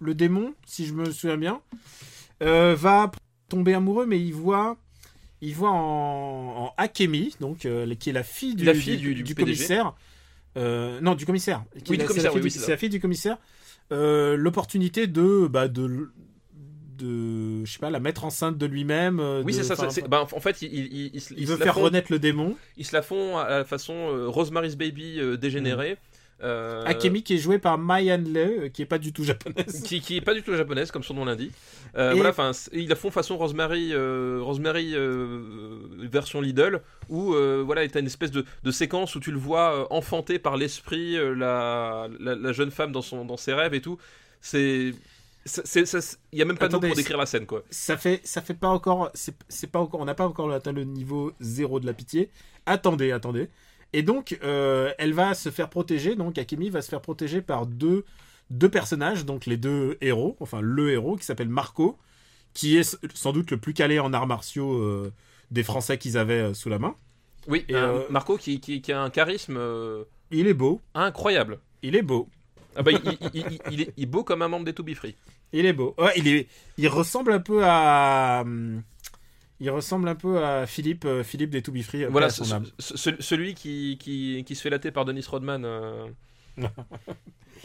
le 0.00 0.14
démon, 0.14 0.54
si 0.66 0.86
je 0.86 0.92
me 0.94 1.10
souviens 1.10 1.36
bien, 1.38 1.60
euh, 2.42 2.74
va 2.78 3.10
tomber 3.48 3.74
amoureux, 3.74 4.06
mais 4.06 4.20
il 4.20 4.32
voit, 4.32 4.76
il 5.40 5.54
voit 5.54 5.70
en, 5.70 6.66
en 6.66 6.74
Akemi, 6.76 7.34
donc 7.40 7.64
euh, 7.66 7.92
qui 7.94 8.10
est 8.10 8.12
la 8.12 8.22
fille 8.22 8.54
du, 8.54 8.64
La 8.64 8.74
fille 8.74 8.96
du- 8.98 9.14
du 9.14 9.34
PDG. 9.34 9.34
commissaire. 9.56 9.94
Euh, 10.58 11.00
non, 11.00 11.14
du 11.14 11.24
commissaire. 11.24 11.64
Qui 11.84 11.92
Oui, 11.92 11.98
du 11.98 12.04
commissaire, 12.04 12.14
C'est 12.14 12.22
la, 12.22 12.28
oui, 12.30 12.32
fille 12.34 12.42
oui, 12.42 12.50
du- 12.50 12.58
c'est 12.58 12.64
c'est 12.66 12.70
la 12.72 12.76
fille 12.76 12.88
du 12.90 13.00
commissaire. 13.00 13.38
euh, 13.92 14.36
L'opportunité 14.36 15.06
de, 15.06 15.46
bah, 15.46 15.68
de, 15.68 16.10
de, 16.98 17.64
je 17.64 17.72
sais 17.72 17.78
pas, 17.78 17.90
la 17.90 18.00
mettre 18.00 18.24
enceinte 18.24 18.58
de 18.58 18.66
lui-même. 18.66 19.20
euh, 19.20 19.42
Oui, 19.44 19.54
c'est 19.54 19.62
ça. 19.62 19.76
bah, 20.08 20.26
en 20.32 20.40
fait, 20.40 20.62
ils- 20.62 21.12
il 21.14 21.22
ils 21.36 21.46
veut 21.46 21.56
faire 21.56 21.74
font- 21.74 21.82
renaître 21.84 22.10
le 22.10 22.18
démon. 22.18 22.56
Ils 22.76 22.84
se 22.84 22.94
la 22.94 23.02
font 23.02 23.38
à 23.38 23.48
la 23.48 23.64
façon 23.64 23.94
Rosemary's 24.28 24.76
Baby 24.76 25.20
dégénérée. 25.38 25.96
Euh, 26.42 26.84
Akemi 26.84 27.22
qui 27.22 27.34
est 27.34 27.38
joué 27.38 27.58
par 27.58 27.78
Mai 27.78 28.10
Hanle, 28.12 28.36
euh, 28.36 28.68
qui 28.68 28.82
est 28.82 28.86
pas 28.86 28.98
du 28.98 29.12
tout 29.12 29.24
japonaise. 29.24 29.82
qui, 29.82 30.00
qui 30.00 30.16
est 30.16 30.20
pas 30.20 30.34
du 30.34 30.42
tout 30.42 30.54
japonaise 30.54 30.90
comme 30.90 31.02
son 31.02 31.14
nom 31.14 31.24
l'indique. 31.24 31.52
Euh, 31.96 32.12
Et- 32.12 32.14
Voilà, 32.14 32.30
enfin, 32.30 32.52
ils 32.72 32.88
la 32.88 32.94
font 32.96 33.10
façon 33.10 33.36
Rosemary, 33.36 33.90
euh, 33.92 34.38
Rosemary 34.42 34.94
version 36.08 36.40
Lidl, 36.40 36.80
où 37.08 37.32
voilà, 37.64 37.86
t'as 37.88 38.00
une 38.00 38.06
espèce 38.06 38.30
de, 38.30 38.44
de 38.62 38.70
séquence 38.70 39.14
où 39.16 39.20
tu 39.20 39.30
le 39.32 39.38
vois 39.38 39.92
enfanté 39.92 40.38
par 40.38 40.56
l'esprit 40.56 41.16
la, 41.36 42.08
la, 42.20 42.34
la 42.34 42.52
jeune 42.52 42.70
femme 42.70 42.92
dans 42.92 43.02
son 43.02 43.24
dans 43.24 43.36
ses 43.36 43.52
rêves 43.54 43.74
et 43.74 43.80
tout. 43.80 43.98
C'est 44.40 44.92
il 46.32 46.38
y 46.38 46.42
a 46.42 46.44
même 46.44 46.58
pas 46.58 46.68
de 46.68 46.74
mots 46.74 46.80
pour 46.80 46.94
décrire 46.94 47.16
la 47.16 47.24
scène 47.26 47.46
quoi. 47.46 47.62
ça 47.70 47.96
fait 47.96 48.20
ça 48.24 48.42
fait 48.42 48.54
pas 48.54 48.68
encore 48.68 49.10
c'est 49.14 49.70
pas 49.70 49.78
encore 49.78 50.00
on 50.00 50.04
n'a 50.04 50.14
pas 50.14 50.26
encore 50.26 50.52
atteint 50.52 50.72
le 50.72 50.84
niveau 50.84 51.32
zéro 51.40 51.80
de 51.80 51.86
la 51.86 51.94
pitié 51.94 52.30
attendez 52.66 53.12
attendez 53.12 53.48
et 53.92 54.02
donc 54.02 54.38
euh, 54.42 54.92
elle 54.98 55.12
va 55.12 55.34
se 55.34 55.50
faire 55.50 55.68
protéger 55.70 56.14
donc 56.14 56.38
Akemi 56.38 56.70
va 56.70 56.82
se 56.82 56.88
faire 56.88 57.00
protéger 57.00 57.40
par 57.42 57.66
deux 57.66 58.04
deux 58.50 58.68
personnages 58.68 59.24
donc 59.24 59.46
les 59.46 59.56
deux 59.56 59.96
héros 60.00 60.36
enfin 60.40 60.60
le 60.60 60.90
héros 60.92 61.16
qui 61.16 61.24
s'appelle 61.24 61.48
Marco 61.48 61.98
qui 62.54 62.76
est 62.76 62.98
sans 63.14 63.32
doute 63.32 63.50
le 63.50 63.56
plus 63.58 63.74
calé 63.74 63.98
en 63.98 64.12
arts 64.12 64.26
martiaux 64.26 64.72
euh, 64.74 65.12
des 65.50 65.62
Français 65.62 65.98
qu'ils 65.98 66.18
avaient 66.18 66.40
euh, 66.50 66.54
sous 66.54 66.68
la 66.68 66.78
main 66.78 66.94
Oui, 67.46 67.64
Et, 67.68 67.74
euh, 67.74 68.00
Marco 68.10 68.36
qui, 68.36 68.60
qui, 68.60 68.80
qui 68.82 68.92
a 68.92 69.00
un 69.00 69.10
charisme 69.10 69.58
il 70.30 70.46
est 70.46 70.54
beau 70.54 70.80
incroyable. 70.94 71.58
il 71.82 71.96
est 71.96 72.02
beau 72.02 72.28
Ah 72.76 72.82
bah, 72.82 72.90
il, 72.92 73.80
est, 73.80 73.92
il 73.96 74.02
est 74.02 74.06
beau 74.06 74.24
comme 74.24 74.42
un 74.42 74.48
membre 74.48 74.64
des 74.66 74.72
To 74.74 74.82
Be 74.82 74.94
Free. 74.94 75.14
il 75.52 75.64
est 75.66 75.72
beau 75.72 75.94
ouais, 75.98 76.12
il 76.16 76.26
est 76.28 76.48
il 76.78 76.88
ressemble 76.88 77.32
un 77.32 77.40
peu 77.40 77.60
à 77.64 78.42
hum, 78.44 78.82
il 79.60 79.70
ressemble 79.70 80.08
un 80.08 80.14
peu 80.14 80.44
à 80.44 80.66
Philippe 80.66 81.04
euh, 81.04 81.24
Philippe 81.24 81.50
des 81.50 81.62
To 81.62 81.72
Be 81.72 81.82
Free 81.82 82.04
euh, 82.04 82.08
Voilà, 82.10 82.30
ce- 82.30 82.44
ce- 82.78 83.10
celui 83.20 83.54
qui, 83.54 83.96
qui, 84.00 84.44
qui 84.46 84.54
se 84.54 84.62
fait 84.62 84.70
latter 84.70 84.90
par 84.90 85.04
Dennis 85.04 85.24
Rodman. 85.28 85.64
euh, 85.64 86.06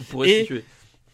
pour 0.10 0.26
Et- 0.26 0.34
restituer. 0.34 0.64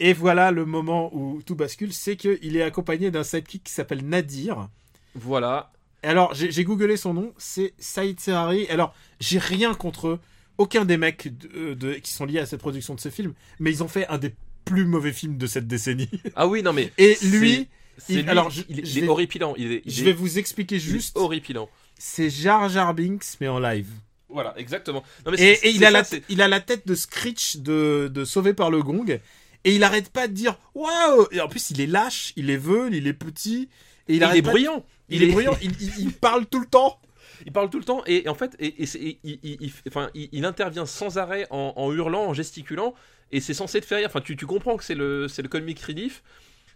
Et 0.01 0.13
voilà 0.13 0.51
le 0.51 0.65
moment 0.65 1.13
où 1.13 1.41
tout 1.45 1.55
bascule, 1.55 1.91
c'est 1.91 2.15
qu'il 2.15 2.55
est 2.55 2.61
accompagné 2.61 3.11
d'un 3.11 3.23
sidekick 3.23 3.65
qui 3.65 3.73
s'appelle 3.73 4.05
Nadir. 4.07 4.69
Voilà. 5.13 5.73
Alors, 6.03 6.33
j'ai 6.33 6.63
googlé 6.63 6.95
son 6.95 7.13
nom, 7.13 7.33
c'est 7.37 7.73
Saïd 7.77 8.17
Serrari. 8.21 8.65
Alors, 8.69 8.95
j'ai 9.19 9.39
rien 9.39 9.73
contre 9.73 10.19
aucun 10.57 10.85
des 10.85 10.95
mecs 10.95 11.27
de- 11.37 11.73
de- 11.73 11.93
qui 11.95 12.13
sont 12.13 12.23
liés 12.25 12.39
à 12.39 12.45
cette 12.45 12.61
production 12.61 12.95
de 12.95 13.01
ce 13.01 13.09
film, 13.09 13.33
mais 13.59 13.71
ils 13.71 13.83
ont 13.83 13.89
fait 13.89 14.07
un 14.07 14.17
des 14.17 14.33
plus 14.63 14.85
mauvais 14.85 15.11
films 15.11 15.37
de 15.37 15.47
cette 15.47 15.67
décennie. 15.67 16.09
Ah 16.37 16.47
oui, 16.47 16.63
non 16.63 16.71
mais. 16.71 16.93
Et 16.97 17.17
lui, 17.23 17.67
il- 18.07 18.21
lui, 18.21 18.29
alors, 18.29 18.49
je- 18.49 18.61
il, 18.69 18.79
est- 18.79 18.85
je 18.85 18.91
il 18.91 18.97
est 18.97 19.01
vais- 19.01 19.07
horripilant. 19.07 19.53
Il 19.57 19.71
est, 19.73 19.81
il 19.85 19.91
je 19.91 20.01
est- 20.01 20.05
vais 20.05 20.13
vous 20.13 20.37
expliquer 20.39 20.79
juste, 20.79 21.17
horripilant. 21.17 21.69
c'est 21.97 22.29
Jar 22.29 22.69
Jar 22.69 22.93
Binks, 22.93 23.25
mais 23.41 23.47
en 23.47 23.59
live. 23.59 23.87
Voilà, 24.29 24.53
exactement. 24.57 25.03
Non, 25.25 25.31
mais 25.31 25.41
Et, 25.41 25.69
il, 25.71 25.83
a 25.83 25.87
ça, 25.87 25.91
la, 25.91 26.03
c'est- 26.03 26.23
il 26.29 26.41
a 26.41 26.47
la 26.47 26.59
tête 26.59 26.87
de 26.87 26.93
Screech 26.95 27.57
de, 27.57 28.09
de 28.13 28.25
Sauvé 28.25 28.53
par 28.53 28.69
le 28.69 28.81
Gong. 28.83 29.19
Et 29.65 29.75
il 29.75 29.83
arrête 29.83 30.09
pas 30.09 30.27
de 30.27 30.33
dire 30.33 30.57
Waouh 30.75 31.27
Et 31.31 31.41
en 31.41 31.49
plus, 31.49 31.71
il 31.71 31.81
est 31.81 31.87
lâche, 31.87 32.31
il 32.37 32.49
est 32.49 32.57
veule, 32.57 32.93
il 32.95 33.07
est 33.07 33.13
petit. 33.13 33.67
Et 34.07 34.15
il, 34.15 34.23
est 34.23 34.27
pas 34.27 34.35
de- 34.35 34.41
bruyant. 34.41 34.85
Il, 35.09 35.23
est 35.23 35.27
bruyant, 35.31 35.57
il, 35.97 36.11
parle 36.13 36.45
tout 36.45 36.59
le 36.59 36.65
temps. 36.67 36.99
Il 37.45 37.51
parle 37.51 37.69
tout 37.69 37.79
le 37.79 37.83
temps 37.85 38.03
et, 38.05 38.25
et 38.25 38.29
en 38.29 38.35
fait, 38.35 38.55
et, 38.59 38.67
et 38.83 39.19
il, 39.23 39.39
il- 39.43 39.57
il- 39.61 39.71
enfin, 39.87 40.09
il, 40.13 40.29
il 40.31 40.45
intervient 40.45 40.85
sans 40.85 41.17
arrêt 41.17 41.47
en, 41.49 41.73
en 41.75 41.91
hurlant, 41.93 42.25
en 42.27 42.33
gesticulant, 42.33 42.93
et 43.31 43.39
c'est 43.41 43.53
censé 43.53 43.79
te 43.81 43.85
faire 43.85 43.97
rire. 43.99 44.07
Enfin, 44.07 44.21
tu, 44.21 44.35
tu 44.37 44.45
comprends 44.45 44.77
que 44.77 44.83
c'est 44.83 44.95
le, 44.95 45.27
c'est 45.27 45.41
le 45.41 45.47
comic 45.49 45.79
relief, 45.81 46.21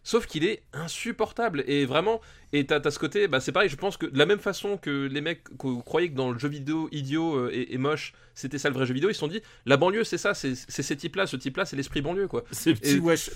sauf 0.03 0.25
qu'il 0.27 0.45
est 0.45 0.61
insupportable. 0.73 1.63
Et 1.67 1.85
vraiment, 1.85 2.21
et 2.51 2.65
t'as, 2.65 2.81
ce 2.91 2.99
côté, 2.99 3.27
bah, 3.27 3.39
c'est 3.39 3.51
pareil, 3.51 3.69
je 3.69 3.75
pense 3.75 3.97
que 3.97 4.05
de 4.05 4.17
la 4.17 4.25
même 4.25 4.39
façon 4.39 4.77
que 4.77 5.07
les 5.07 5.21
mecs 5.21 5.43
que 5.57 5.67
vous 5.67 5.81
croyez 5.81 6.09
que 6.09 6.15
dans 6.15 6.31
le 6.31 6.37
jeu 6.37 6.47
vidéo 6.49 6.89
idiot 6.91 7.35
euh, 7.35 7.49
et, 7.53 7.73
et 7.73 7.77
moche, 7.77 8.13
c'était 8.35 8.57
ça 8.57 8.69
le 8.69 8.75
vrai 8.75 8.85
jeu 8.85 8.93
vidéo, 8.93 9.09
ils 9.09 9.13
se 9.13 9.19
sont 9.19 9.27
dit, 9.27 9.41
la 9.65 9.77
banlieue, 9.77 10.03
c'est 10.03 10.17
ça, 10.17 10.33
c'est, 10.33 10.53
ces 10.55 10.97
types-là, 10.97 11.25
ce 11.27 11.35
type-là, 11.37 11.65
c'est 11.65 11.75
l'esprit 11.75 12.01
banlieue, 12.01 12.27
quoi. 12.27 12.43
C'est 12.51 12.73
petit 12.73 12.95
Et- 12.95 12.99
wesh. 12.99 13.29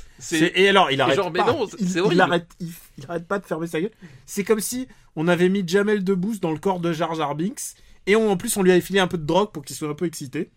Alors, 0.68 0.92
il 0.92 1.00
arrête 1.02 1.16
genre, 1.16 1.32
mais 1.32 1.40
pas. 1.40 1.52
non, 1.54 1.68
il, 2.12 2.22
arrête, 2.22 2.48
il, 2.60 2.70
il 2.98 3.06
arrête 3.08 3.28
pas 3.28 3.40
de 3.40 3.46
fermer 3.46 3.68
sa 3.68 3.80
gueule. 3.82 3.92
C'est 4.26 4.44
comme 4.44 4.60
si 4.60 4.88
on 5.16 5.28
avait 5.28 5.50
mis 5.50 5.64
Jamel 5.68 6.04
Debbouze 6.04 6.40
dans 6.40 6.52
le 6.52 6.60
corps 6.60 6.80
de 6.80 6.92
Jar 6.94 7.14
Jar 7.16 7.34
Binks 7.36 7.76
et 8.06 8.16
on- 8.16 8.30
en 8.32 8.38
plus 8.38 8.56
on 8.58 8.62
lui 8.64 8.72
avait 8.72 8.82
filé 8.82 9.00
un 9.00 9.08
peu 9.08 9.18
de 9.18 9.26
drogue 9.26 9.52
pour 9.52 9.64
qu'il 9.66 9.76
soit 9.76 9.90
un 9.90 9.94
peu 9.96 10.06
excité. 10.06 10.50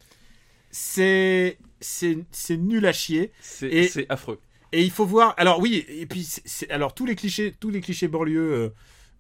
C'est 0.70 1.58
c'est 1.80 2.18
c'est 2.30 2.56
nul 2.56 2.86
à 2.86 2.92
chier. 2.92 3.32
c'est 3.40 4.06
affreux. 4.08 4.38
Et 4.72 4.82
il 4.82 4.90
faut 4.90 5.04
voir. 5.06 5.34
Alors 5.36 5.60
oui, 5.60 5.84
et 5.88 6.06
puis 6.06 6.28
alors 6.70 6.94
tous 6.94 7.06
les 7.06 7.16
clichés, 7.16 7.54
tous 7.58 7.70
les 7.70 7.80
clichés 7.80 8.08
banlieue, 8.08 8.52
euh, 8.52 8.68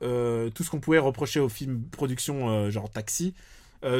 euh, 0.02 0.50
tout 0.50 0.62
ce 0.62 0.70
qu'on 0.70 0.80
pouvait 0.80 0.98
reprocher 0.98 1.40
au 1.40 1.48
film 1.48 1.82
production 1.90 2.48
euh, 2.48 2.70
genre 2.70 2.90
Taxi 2.90 3.34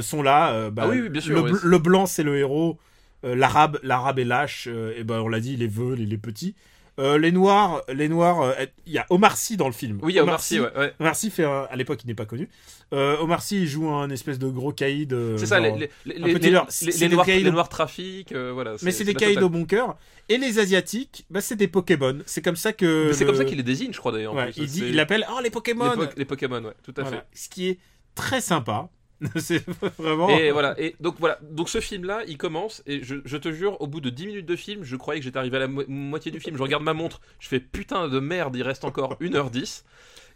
sont 0.03 0.23
là. 0.23 0.71
bah, 0.71 0.83
Ah 0.85 0.89
oui, 0.91 1.01
oui, 1.01 1.09
bien 1.09 1.23
sûr, 1.23 1.45
Le, 1.45 1.53
ouais, 1.53 1.79
blanc 1.79 2.05
c'est 2.07 2.23
le 2.23 2.37
héros. 2.37 2.79
l'arabe, 3.23 3.79
l'arabe 3.83 4.19
est 4.19 4.25
lâche. 4.25 4.67
et 4.67 5.05
ben 5.05 5.21
on 5.21 5.29
l'a 5.29 5.41
dit, 5.41 5.55
il 5.55 5.63
est 5.63 5.73
veule, 5.73 6.01
il 6.01 6.13
est 6.13 6.19
petit. 6.19 6.55
Euh, 7.01 7.19
les 7.19 7.33
noirs, 7.33 7.83
les 7.93 8.09
noirs. 8.09 8.43
euh, 8.43 8.53
Il 8.87 8.93
y 8.93 8.99
a 8.99 9.07
Omar 9.11 9.37
Sy 9.37 9.57
dans 9.57 9.67
le 9.67 9.73
film. 9.73 9.99
Oui, 10.03 10.13
il 10.13 10.17
y 10.17 10.19
a 10.19 10.23
Omar 10.23 10.41
Sy, 10.41 10.61
ouais. 10.61 10.69
ouais. 10.77 10.93
Omar 11.01 11.17
Sy 11.17 11.31
fait 11.31 11.45
un- 11.45 11.67
à 11.71 11.75
l'époque 11.77 12.01
il 12.05 12.07
n'est 12.09 12.15
pas 12.15 12.27
connu. 12.27 12.49
Euh, 12.93 13.17
Omar 13.19 13.43
Sy 13.43 13.63
il 13.63 13.67
joue 13.67 13.89
un 13.89 14.11
espèce 14.11 14.39
de 14.39 14.49
gros 14.49 14.73
caïd. 14.73 15.17
C'est 15.37 15.47
ça, 15.47 15.63
genre- 15.63 15.77
les, 15.77 15.89
les, 16.05 16.15
les, 16.15 16.19
les- 16.19 16.35
les- 16.35 16.39
les 16.39 17.09
noirs, 17.09 17.27
les 17.27 17.51
noirs 17.51 17.69
trafic, 17.69 18.33
voilà. 18.35 18.77
mais 18.83 18.91
c'est 18.91 19.05
des 19.05 19.15
caïds 19.15 19.39
au 19.39 19.49
bon 19.49 19.65
cœur. 19.65 19.97
Et 20.29 20.37
les 20.39 20.59
asiatiques, 20.61 21.25
bah, 21.31 21.41
c'est 21.41 21.57
des 21.57 21.67
Pokémon. 21.69 22.19
C'est 22.27 22.43
comme 22.43 22.55
ça 22.57 22.73
que. 22.73 23.13
C'est 23.13 23.25
le- 23.25 23.31
comme 23.31 23.37
ça 23.41 23.45
qu'il 23.45 23.57
les 23.57 23.63
désigne, 23.65 23.93
je 23.93 23.99
crois 23.99 24.13
d'ailleurs. 24.13 24.35
Ouais, 24.35 24.51
il 24.57 24.67
dit, 24.67 24.85
il 24.89 25.01
appelle 25.01 25.27
oh 25.33 25.39
les 25.39 25.45
les, 25.45 25.51
Pokémon. 25.51 25.91
po- 25.97 26.05
les 26.17 26.25
Pokémon, 26.25 26.63
ouais, 26.63 26.75
tout 26.85 26.95
à 26.99 27.03
Voilà. 27.03 27.17
fait. 27.19 27.25
Ce 27.35 27.49
qui 27.49 27.69
est 27.69 27.79
très 28.15 28.41
sympa. 28.41 28.89
c'est 29.37 29.63
vraiment. 29.99 30.29
Et 30.31 30.51
voilà, 30.51 30.75
et 30.81 30.97
donc 31.01 31.17
voilà, 31.19 31.39
donc 31.43 31.69
ce 31.69 31.81
film-là, 31.81 32.23
il 32.27 32.39
commence, 32.39 32.83
et 32.87 33.03
je, 33.03 33.17
je 33.25 33.37
te 33.37 33.53
jure, 33.53 33.81
au 33.81 33.87
bout 33.87 34.01
de 34.01 34.09
10 34.11 34.27
minutes 34.27 34.47
de 34.47 34.57
film, 34.57 34.83
je 34.83 34.97
croyais 34.97 35.21
que 35.21 35.25
j'étais 35.25 35.39
arrivé 35.39 35.57
à 35.59 35.61
la 35.61 35.69
mo- 35.69 35.85
moitié 35.89 36.31
du 36.33 36.41
film, 36.41 36.57
je 36.57 36.63
regarde 36.63 36.83
ma 36.83 36.95
montre, 36.95 37.21
je 37.39 37.49
fais 37.49 37.61
putain 37.61 38.09
de 38.09 38.19
merde, 38.19 38.57
il 38.57 38.63
reste 38.63 38.85
encore 38.85 39.17
1h10. 39.21 39.85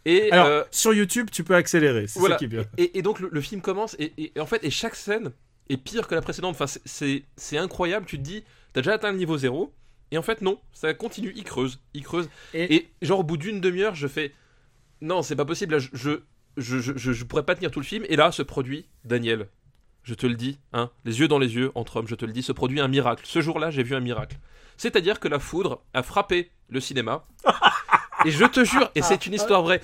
Et, 0.05 0.31
Alors 0.31 0.45
euh, 0.47 0.63
sur 0.69 0.93
YouTube, 0.93 1.29
tu 1.31 1.43
peux 1.43 1.55
accélérer. 1.55 2.05
C'est 2.05 2.19
voilà. 2.19 2.35
ça 2.35 2.39
qui 2.39 2.45
est 2.45 2.47
bien. 2.47 2.65
et, 2.77 2.97
et 2.97 3.01
donc 3.01 3.19
le, 3.19 3.29
le 3.31 3.41
film 3.41 3.61
commence, 3.61 3.95
et, 3.97 4.13
et- 4.17 4.31
et 4.35 4.39
en 4.39 4.45
fait, 4.45 4.63
et 4.63 4.69
chaque 4.69 4.95
scène 4.95 5.31
est 5.69 5.77
pire 5.77 6.07
que 6.07 6.13
la 6.13 6.21
précédente, 6.21 6.55
enfin 6.59 6.67
c'est- 6.67 7.57
incroyable, 7.57 8.05
tu 8.05 8.17
te 8.17 8.23
dis, 8.23 8.43
t'as 8.73 8.81
déjà 8.81 8.93
atteint 8.93 9.11
le 9.11 9.17
niveau 9.17 9.35
0, 9.37 9.73
et 10.11 10.19
en 10.19 10.21
fait 10.21 10.41
non, 10.41 10.59
ça 10.73 10.93
continue, 10.93 11.33
il 11.35 11.43
creuse, 11.43 11.79
il 11.95 12.03
creuse, 12.03 12.29
Et- 12.53 12.75
et 12.75 12.89
genre 13.01 13.21
au 13.21 13.23
bout 13.23 13.37
d'une 13.37 13.59
demi-heure, 13.61 13.95
je 13.95 14.07
fais... 14.07 14.31
Non, 15.01 15.21
c'est 15.23 15.35
pas 15.35 15.43
possible. 15.45 15.73
Là, 15.73 15.79
je, 15.79 15.89
je, 15.93 16.09
je, 16.57 16.79
je, 16.79 17.13
je 17.13 17.23
pourrais 17.23 17.43
pas 17.43 17.55
tenir 17.55 17.71
tout 17.71 17.79
le 17.79 17.85
film. 17.85 18.05
Et 18.09 18.15
là, 18.15 18.31
ce 18.31 18.41
produit, 18.41 18.85
Daniel, 19.03 19.47
je 20.03 20.13
te 20.13 20.27
le 20.27 20.35
dis, 20.35 20.59
hein, 20.73 20.89
les 21.03 21.19
yeux 21.19 21.27
dans 21.27 21.39
les 21.39 21.55
yeux, 21.55 21.71
entre 21.75 21.97
hommes, 21.97 22.07
je 22.07 22.15
te 22.15 22.25
le 22.25 22.31
dis, 22.31 22.43
ce 22.43 22.51
produit 22.51 22.79
un 22.79 22.87
miracle. 22.87 23.23
Ce 23.25 23.41
jour-là, 23.41 23.71
j'ai 23.71 23.83
vu 23.83 23.95
un 23.95 23.99
miracle. 23.99 24.37
C'est-à-dire 24.77 25.19
que 25.19 25.27
la 25.27 25.39
foudre 25.39 25.81
a 25.93 26.03
frappé 26.03 26.51
le 26.69 26.79
cinéma. 26.79 27.25
et 28.25 28.31
je 28.31 28.45
te 28.45 28.63
jure, 28.63 28.89
et 28.95 29.01
c'est 29.01 29.25
une 29.25 29.33
histoire 29.33 29.61
vraie, 29.63 29.81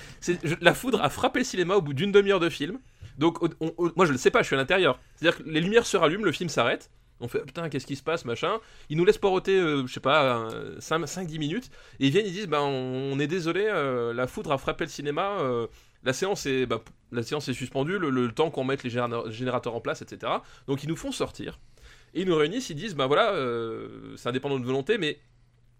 la 0.60 0.74
foudre 0.74 1.00
a 1.02 1.08
frappé 1.10 1.40
le 1.40 1.44
cinéma 1.44 1.74
au 1.76 1.82
bout 1.82 1.94
d'une 1.94 2.12
demi-heure 2.12 2.40
de 2.40 2.48
film. 2.50 2.78
Donc, 3.18 3.42
on- 3.42 3.50
on- 3.78 3.92
moi, 3.96 4.06
je 4.06 4.12
le 4.12 4.18
sais 4.18 4.30
pas, 4.30 4.40
je 4.42 4.46
suis 4.46 4.54
à 4.54 4.58
l'intérieur. 4.58 4.98
C'est-à-dire 5.16 5.42
que 5.44 5.48
les 5.48 5.60
lumières 5.60 5.86
se 5.86 5.96
rallument, 5.96 6.24
le 6.24 6.32
film 6.32 6.48
s'arrête. 6.48 6.90
On 7.20 7.28
fait 7.28 7.40
putain, 7.44 7.68
qu'est-ce 7.68 7.86
qui 7.86 7.94
se 7.94 8.02
passe, 8.02 8.24
machin. 8.24 8.58
Ils 8.88 8.96
nous 8.96 9.04
laissent 9.04 9.18
poireauter, 9.18 9.56
euh, 9.56 9.86
je 9.86 9.92
sais 9.92 10.00
pas, 10.00 10.48
5-10 10.80 11.38
minutes. 11.38 11.70
Et 12.00 12.06
ils 12.06 12.10
viennent, 12.10 12.26
ils 12.26 12.32
disent, 12.32 12.48
ben, 12.48 12.60
on, 12.60 13.12
on 13.12 13.18
est 13.20 13.28
désolé, 13.28 13.64
euh, 13.68 14.12
la 14.12 14.26
foudre 14.26 14.50
a 14.50 14.58
frappé 14.58 14.84
le 14.84 14.90
cinéma. 14.90 15.36
euh, 15.40 15.66
la 16.04 16.12
séance 16.12 16.46
est, 16.46 16.66
bah, 16.66 16.82
la 17.12 17.22
séance 17.22 17.48
est 17.48 17.54
suspendue, 17.54 17.98
le, 17.98 18.10
le 18.10 18.32
temps 18.32 18.50
qu'on 18.50 18.64
mette 18.64 18.82
les 18.82 18.90
généra- 18.90 19.30
générateurs 19.30 19.74
en 19.74 19.80
place, 19.80 20.02
etc. 20.02 20.32
Donc 20.66 20.82
ils 20.82 20.88
nous 20.88 20.96
font 20.96 21.12
sortir. 21.12 21.58
Et 22.14 22.22
ils 22.22 22.28
nous 22.28 22.36
réunissent, 22.36 22.70
ils 22.70 22.76
disent, 22.76 22.94
ben 22.94 23.06
voilà, 23.06 23.32
euh, 23.32 24.14
c'est 24.16 24.28
indépendant 24.28 24.58
de 24.58 24.64
volonté, 24.66 24.98
mais 24.98 25.18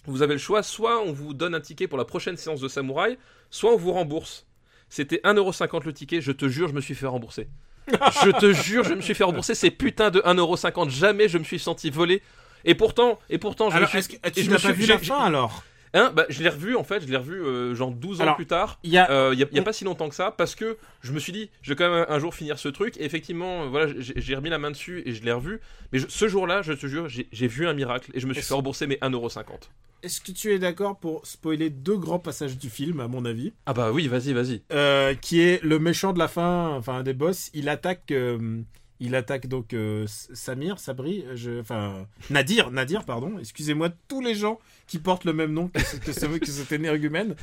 vous 0.06 0.22
avez 0.22 0.32
le 0.34 0.38
choix, 0.38 0.62
soit 0.62 1.00
on 1.02 1.12
vous 1.12 1.34
donne 1.34 1.54
un 1.54 1.60
ticket 1.60 1.86
pour 1.88 1.98
la 1.98 2.04
prochaine 2.04 2.36
séance 2.36 2.60
de 2.60 2.68
samouraï, 2.68 3.18
soit 3.50 3.72
on 3.72 3.76
vous 3.76 3.92
rembourse. 3.92 4.46
C'était 4.88 5.20
1,50€ 5.24 5.84
le 5.84 5.92
ticket, 5.92 6.20
je 6.20 6.32
te 6.32 6.48
jure, 6.48 6.68
je 6.68 6.74
me 6.74 6.80
suis 6.80 6.94
fait 6.94 7.06
rembourser. 7.06 7.48
je 7.88 8.30
te 8.30 8.52
jure, 8.52 8.84
je 8.84 8.94
me 8.94 9.00
suis 9.00 9.14
fait 9.14 9.24
rembourser 9.24 9.54
ces 9.54 9.70
putains 9.70 10.10
de 10.10 10.20
1,50€. 10.20 10.88
Jamais 10.90 11.28
je 11.28 11.38
me 11.38 11.44
suis 11.44 11.58
senti 11.58 11.90
voler. 11.90 12.22
Et 12.64 12.74
pourtant, 12.74 13.18
et 13.28 13.38
pourtant, 13.38 13.70
je 13.70 13.74
me 13.74 13.78
Alors, 13.78 13.88
suis... 13.90 14.06
que 14.20 14.26
et 14.28 14.30
tu 14.30 14.42
je 14.42 14.50
n'as 14.50 14.56
me 14.58 14.62
pas 14.62 14.72
suis- 14.72 14.82
vu 14.82 14.86
la 14.86 14.98
fin 14.98 15.18
alors? 15.24 15.64
Hein, 15.94 16.10
bah, 16.16 16.24
je 16.30 16.42
l'ai 16.42 16.48
revu 16.48 16.74
en 16.74 16.84
fait, 16.84 17.00
je 17.00 17.06
l'ai 17.08 17.16
revu 17.18 17.42
euh, 17.42 17.74
genre 17.74 17.90
12 17.90 18.20
ans 18.20 18.24
Alors, 18.24 18.36
plus 18.36 18.46
tard. 18.46 18.78
Il 18.82 18.90
y 18.90 18.98
a. 18.98 19.10
Euh, 19.10 19.34
y 19.34 19.42
a, 19.42 19.46
il 19.50 19.54
y 19.56 19.58
a 19.58 19.60
on- 19.60 19.64
pas 19.64 19.72
si 19.74 19.84
longtemps 19.84 20.08
que 20.08 20.14
ça, 20.14 20.30
parce 20.30 20.54
que 20.54 20.78
je 21.02 21.12
me 21.12 21.18
suis 21.18 21.32
dit, 21.32 21.50
je 21.60 21.70
vais 21.70 21.76
quand 21.76 21.90
même 21.92 22.06
un 22.08 22.18
jour 22.18 22.34
finir 22.34 22.58
ce 22.58 22.68
truc. 22.68 22.96
Et 22.96 23.04
effectivement, 23.04 23.64
euh, 23.64 23.66
voilà, 23.66 23.92
j'ai 23.98 24.34
remis 24.34 24.48
la 24.48 24.58
main 24.58 24.70
dessus 24.70 25.02
et 25.04 25.12
je 25.12 25.22
l'ai 25.22 25.32
revu. 25.32 25.60
Mais 25.92 25.98
je- 25.98 26.08
ce 26.08 26.28
jour-là, 26.28 26.62
je 26.62 26.72
te 26.72 26.86
jure, 26.86 27.08
j'ai 27.08 27.46
vu 27.46 27.66
un 27.66 27.74
miracle 27.74 28.10
et 28.14 28.20
je 28.20 28.26
me 28.26 28.32
suis 28.32 28.42
fait 28.42 28.54
rembourser 28.54 28.86
mes 28.86 28.96
1,50€. 29.02 29.68
Est-ce 30.02 30.20
que 30.20 30.32
tu 30.32 30.52
es 30.52 30.58
d'accord 30.58 30.98
pour 30.98 31.24
spoiler 31.26 31.70
deux 31.70 31.96
grands 31.96 32.18
passages 32.18 32.56
du 32.58 32.70
film, 32.70 32.98
à 32.98 33.06
mon 33.06 33.24
avis? 33.24 33.52
Ah 33.66 33.72
bah 33.72 33.92
oui, 33.92 34.08
vas-y, 34.08 34.32
vas-y. 34.32 34.62
Euh, 34.72 35.14
qui 35.14 35.40
est 35.40 35.62
le 35.62 35.78
méchant 35.78 36.12
de 36.12 36.18
la 36.18 36.26
fin, 36.26 36.70
enfin 36.70 36.94
un 36.94 37.02
des 37.04 37.12
boss, 37.12 37.50
il 37.54 37.68
attaque, 37.68 38.10
euh, 38.10 38.62
il 39.04 39.14
attaque 39.14 39.46
donc 39.48 39.74
euh, 39.74 40.06
Samir, 40.06 40.78
Sabri, 40.78 41.24
euh, 41.26 41.32
je, 41.36 41.60
enfin 41.60 42.06
Nadir, 42.30 42.70
Nadir, 42.70 43.04
pardon. 43.04 43.38
Excusez-moi 43.38 43.90
tous 44.08 44.20
les 44.20 44.34
gens 44.34 44.58
qui 44.86 44.98
portent 44.98 45.24
le 45.24 45.32
même 45.32 45.52
nom 45.52 45.68
que, 45.68 45.80
ce- 45.82 45.96
que, 45.96 46.12
ce- 46.12 46.26
que 46.38 46.46
cet 46.46 46.72
énergumène. 46.72 47.34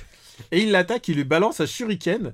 Et 0.52 0.62
il 0.64 0.72
l'attaque, 0.72 1.08
il 1.10 1.16
lui 1.16 1.24
balance 1.26 1.60
un 1.60 1.66
shuriken. 1.66 2.34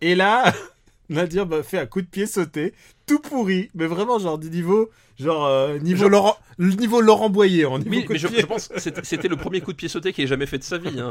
Et 0.00 0.14
là, 0.14 0.52
Nadir 1.10 1.46
bah, 1.46 1.62
fait 1.62 1.78
un 1.78 1.86
coup 1.86 2.00
de 2.00 2.06
pied 2.06 2.26
sauté, 2.26 2.72
tout 3.06 3.18
pourri, 3.18 3.70
mais 3.74 3.86
vraiment 3.86 4.18
genre 4.20 4.38
du 4.38 4.48
niveau, 4.50 4.88
genre 5.18 5.46
euh, 5.46 5.78
niveau 5.80 6.02
Genre- 6.02 6.10
Laurent, 6.10 6.38
niveau 6.58 7.00
Laurent 7.00 7.28
Boyer 7.30 7.64
en 7.66 7.78
niveau 7.80 7.90
Oui, 7.90 8.04
coup 8.04 8.12
mais 8.12 8.18
de 8.18 8.22
je, 8.22 8.28
pied. 8.28 8.40
je 8.42 8.46
pense 8.46 8.68
que 8.68 8.78
c'était 9.02 9.28
le 9.28 9.36
premier 9.36 9.60
coup 9.60 9.72
de 9.72 9.76
pied 9.76 9.88
sauté 9.88 10.12
qu'il 10.12 10.24
ait 10.24 10.28
jamais 10.28 10.46
fait 10.46 10.58
de 10.58 10.62
sa 10.64 10.78
vie. 10.78 11.00
Hein, 11.00 11.10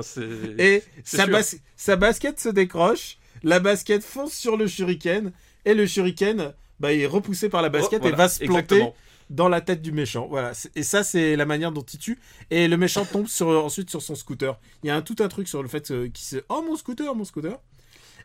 Et 0.57 0.81
bas- 1.27 1.41
sa 1.75 1.95
basket 1.97 2.39
se 2.39 2.49
décroche, 2.49 3.17
la 3.43 3.59
basket 3.59 4.01
fonce 4.03 4.33
sur 4.33 4.55
le 4.55 4.67
shuriken, 4.67 5.31
et 5.65 5.73
le 5.73 5.85
shuriken 5.85 6.53
bah, 6.79 6.93
est 6.93 7.05
repoussé 7.05 7.49
par 7.49 7.61
la 7.61 7.69
basket 7.69 7.99
Oh, 7.99 8.01
voilà, 8.01 8.15
et 8.15 8.17
va 8.17 8.29
se 8.29 8.39
planter 8.39 8.59
exactement. 8.59 8.95
dans 9.29 9.49
la 9.49 9.61
tête 9.61 9.81
du 9.81 9.91
méchant. 9.91 10.27
Voilà. 10.29 10.53
Et 10.75 10.83
ça, 10.83 11.03
c'est 11.03 11.35
la 11.35 11.45
manière 11.45 11.71
dont 11.71 11.81
il 11.83 11.99
tue. 11.99 12.19
Et 12.49 12.67
le 12.67 12.77
méchant 12.77 13.05
tombe 13.05 13.27
sur, 13.27 13.47
ensuite 13.47 13.89
sur 13.89 14.01
son 14.01 14.15
scooter. 14.15 14.59
Il 14.83 14.87
y 14.87 14.89
a 14.89 14.95
un, 14.95 15.01
tout 15.01 15.15
un 15.19 15.27
truc 15.27 15.47
sur 15.47 15.61
le 15.61 15.69
fait 15.69 15.91
euh, 15.91 16.09
qu'il 16.09 16.25
se... 16.25 16.37
Oh, 16.49 16.63
mon 16.65 16.75
scooter, 16.75 17.13
mon 17.15 17.25
scooter. 17.25 17.59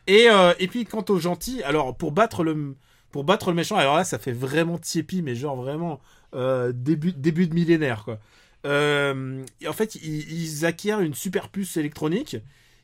Et, 0.07 0.29
euh, 0.29 0.53
et 0.59 0.67
puis, 0.67 0.85
quant 0.85 1.05
au 1.09 1.19
gentil, 1.19 1.63
alors, 1.63 1.95
pour 1.95 2.11
battre 2.11 2.43
le... 2.43 2.75
Pour 3.11 3.23
battre 3.23 3.49
le 3.49 3.55
méchant, 3.55 3.77
alors 3.77 3.95
là, 3.95 4.03
ça 4.03 4.19
fait 4.19 4.33
vraiment 4.33 4.77
Tiepi, 4.77 5.21
mais 5.21 5.35
genre 5.35 5.55
vraiment 5.55 6.01
euh, 6.33 6.73
début, 6.75 7.13
début 7.13 7.47
de 7.47 7.53
millénaire, 7.53 8.03
quoi. 8.03 8.19
Euh, 8.65 9.41
en 9.65 9.73
fait, 9.73 9.95
ils, 9.95 10.31
ils 10.33 10.65
acquièrent 10.65 10.99
une 10.99 11.13
super 11.13 11.47
puce 11.49 11.77
électronique 11.77 12.35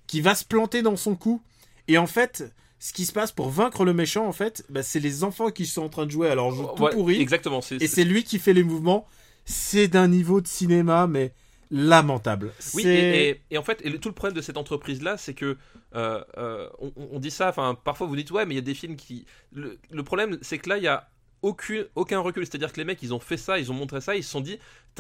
qui 0.08 0.22
va 0.22 0.36
se 0.36 0.46
planter 0.46 0.84
dans 0.84 0.96
son 0.96 1.16
cou. 1.16 1.42
Et 1.88 1.98
en 1.98 2.08
fait, 2.08 2.54
ce 2.84 2.94
qui 2.94 3.06
se 3.06 3.14
passe 3.14 3.32
pour 3.32 3.50
vaincre 3.50 3.86
le 3.86 3.94
méchant, 3.94 4.26
en 4.26 4.32
fait, 4.32 4.66
bah, 4.70 4.82
c'est 4.82 5.00
les 5.00 5.24
enfants 5.24 5.52
qui 5.52 5.68
sont 5.68 5.84
en 5.84 5.90
train 5.90 6.08
de 6.08 6.12
jouer 6.12 6.30
à 6.30 6.36
leur 6.36 6.52
jeu 6.52 6.64
tout 6.64 6.76
Voilà, 6.78 6.96
pourri. 6.96 7.22
Exactement. 7.22 7.62
c'est- 7.62 7.80
Et 7.82 7.86
c'est 7.88 8.04
lui 8.04 8.24
qui 8.24 8.40
fait 8.40 8.54
les 8.54 8.64
mouvements. 8.64 9.08
C'est 9.46 9.88
d'un 9.88 10.08
niveau 10.08 10.42
de 10.42 10.48
cinéma, 10.48 11.06
mais 11.06 11.32
lamentable. 11.70 12.52
Oui, 12.74 12.86
et, 12.88 13.30
et- 13.30 13.42
et 13.52 13.58
en 13.58 13.64
fait, 13.64 13.80
et 13.86 13.90
le- 13.90 14.00
tout 14.00 14.10
le 14.10 14.16
problème 14.16 14.36
de 14.36 14.42
cette 14.42 14.58
entreprise-là, 14.58 15.18
c'est 15.18 15.34
que 15.34 15.58
euh, 15.96 16.24
euh, 16.38 16.68
on, 16.80 16.92
on 17.14 17.20
dit 17.20 17.32
ça, 17.32 17.50
enfin, 17.50 17.78
parfois 17.84 18.08
vous 18.08 18.16
dites 18.16 18.32
ouais, 18.32 18.46
mais 18.46 18.54
il 18.56 18.58
y 18.58 18.60
a 18.60 18.64
des 18.64 18.74
films 18.74 18.96
qui. 18.96 19.26
Le, 19.54 19.78
le 19.90 20.04
problème, 20.04 20.38
c'est 20.42 20.58
que 20.58 20.68
là, 20.70 20.78
il 20.78 20.84
y 20.84 20.88
a 20.88 21.08
aucun, 21.42 21.84
aucun 21.96 22.20
recul. 22.20 22.46
C'est-à-dire 22.46 22.72
que 22.74 22.78
les 22.78 22.86
mecs, 22.86 23.02
ils 23.04 23.14
ont 23.14 23.20
fait 23.20 23.38
ça, 23.38 23.58
ils 23.60 23.72
ont 23.72 23.76
montré 23.76 24.02
ça, 24.02 24.16
ils 24.16 24.24
se 24.24 24.30
sont 24.32 24.42
dit, 24.42 24.58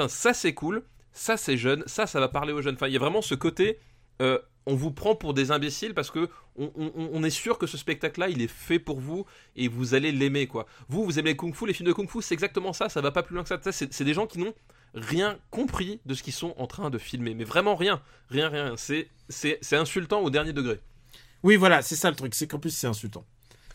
ça 0.08 0.34
c'est 0.34 0.54
cool, 0.54 0.84
ça 1.14 1.36
c'est 1.38 1.58
jeune, 1.58 1.84
ça, 1.88 2.08
ça 2.08 2.20
va 2.20 2.28
parler 2.30 2.54
aux 2.54 2.62
jeunes. 2.62 2.76
Enfin, 2.76 2.88
il 2.88 2.94
y 2.94 2.98
a 2.98 3.00
vraiment 3.00 3.22
ce 3.22 3.36
côté. 3.36 3.78
Euh, 4.22 4.40
on 4.68 4.76
vous 4.76 4.92
prend 4.92 5.16
pour 5.16 5.34
des 5.34 5.52
imbéciles 5.52 5.94
parce 5.94 6.12
que 6.12 6.30
on, 6.58 6.72
on- 6.78 7.10
on 7.14 7.24
est 7.24 7.30
sûr 7.32 7.58
que 7.58 7.66
ce 7.68 7.78
spectacle-là, 7.78 8.30
il 8.30 8.42
est 8.42 8.48
fait 8.52 8.78
pour 8.80 9.00
vous 9.00 9.26
et 9.56 9.68
vous 9.68 9.94
allez 9.96 10.12
l'aimer, 10.12 10.48
quoi. 10.48 10.66
Vous, 10.90 11.04
vous 11.04 11.18
aimez 11.20 11.32
les 11.32 11.36
kung-fu, 11.38 11.66
les 11.66 11.74
films 11.74 11.88
de 11.90 11.94
kung-fu, 11.94 12.22
c'est 12.22 12.34
exactement 12.36 12.72
ça. 12.74 12.88
Ça 12.90 13.02
va 13.02 13.12
pas 13.12 13.24
plus 13.24 13.34
loin 13.36 13.44
que 13.44 13.50
ça. 13.50 13.58
Ça, 13.62 13.72
C'est 13.72 14.04
des 14.04 14.14
gens 14.14 14.28
qui 14.28 14.38
n'ont 14.40 14.54
rien 14.94 15.38
compris 15.50 16.00
de 16.06 16.14
ce 16.14 16.22
qu'ils 16.22 16.34
sont 16.34 16.54
en 16.58 16.68
train 16.68 16.90
de 16.90 16.98
filmer. 16.98 17.34
Mais 17.34 17.44
vraiment 17.46 17.76
rien. 17.76 18.02
Rien, 18.30 18.50
rien. 18.50 18.76
C'est, 18.78 19.08
insultant 19.74 20.22
au 20.22 20.30
dernier 20.30 20.54
degré. 20.54 20.80
Oui, 21.44 21.56
voilà, 21.56 21.82
c'est 21.82 21.96
ça 21.96 22.10
le 22.12 22.16
truc. 22.16 22.36
C'est 22.36 22.46
qu'en 22.48 22.60
plus, 22.60 22.70
c'est 22.72 22.88
insultant. 22.88 23.26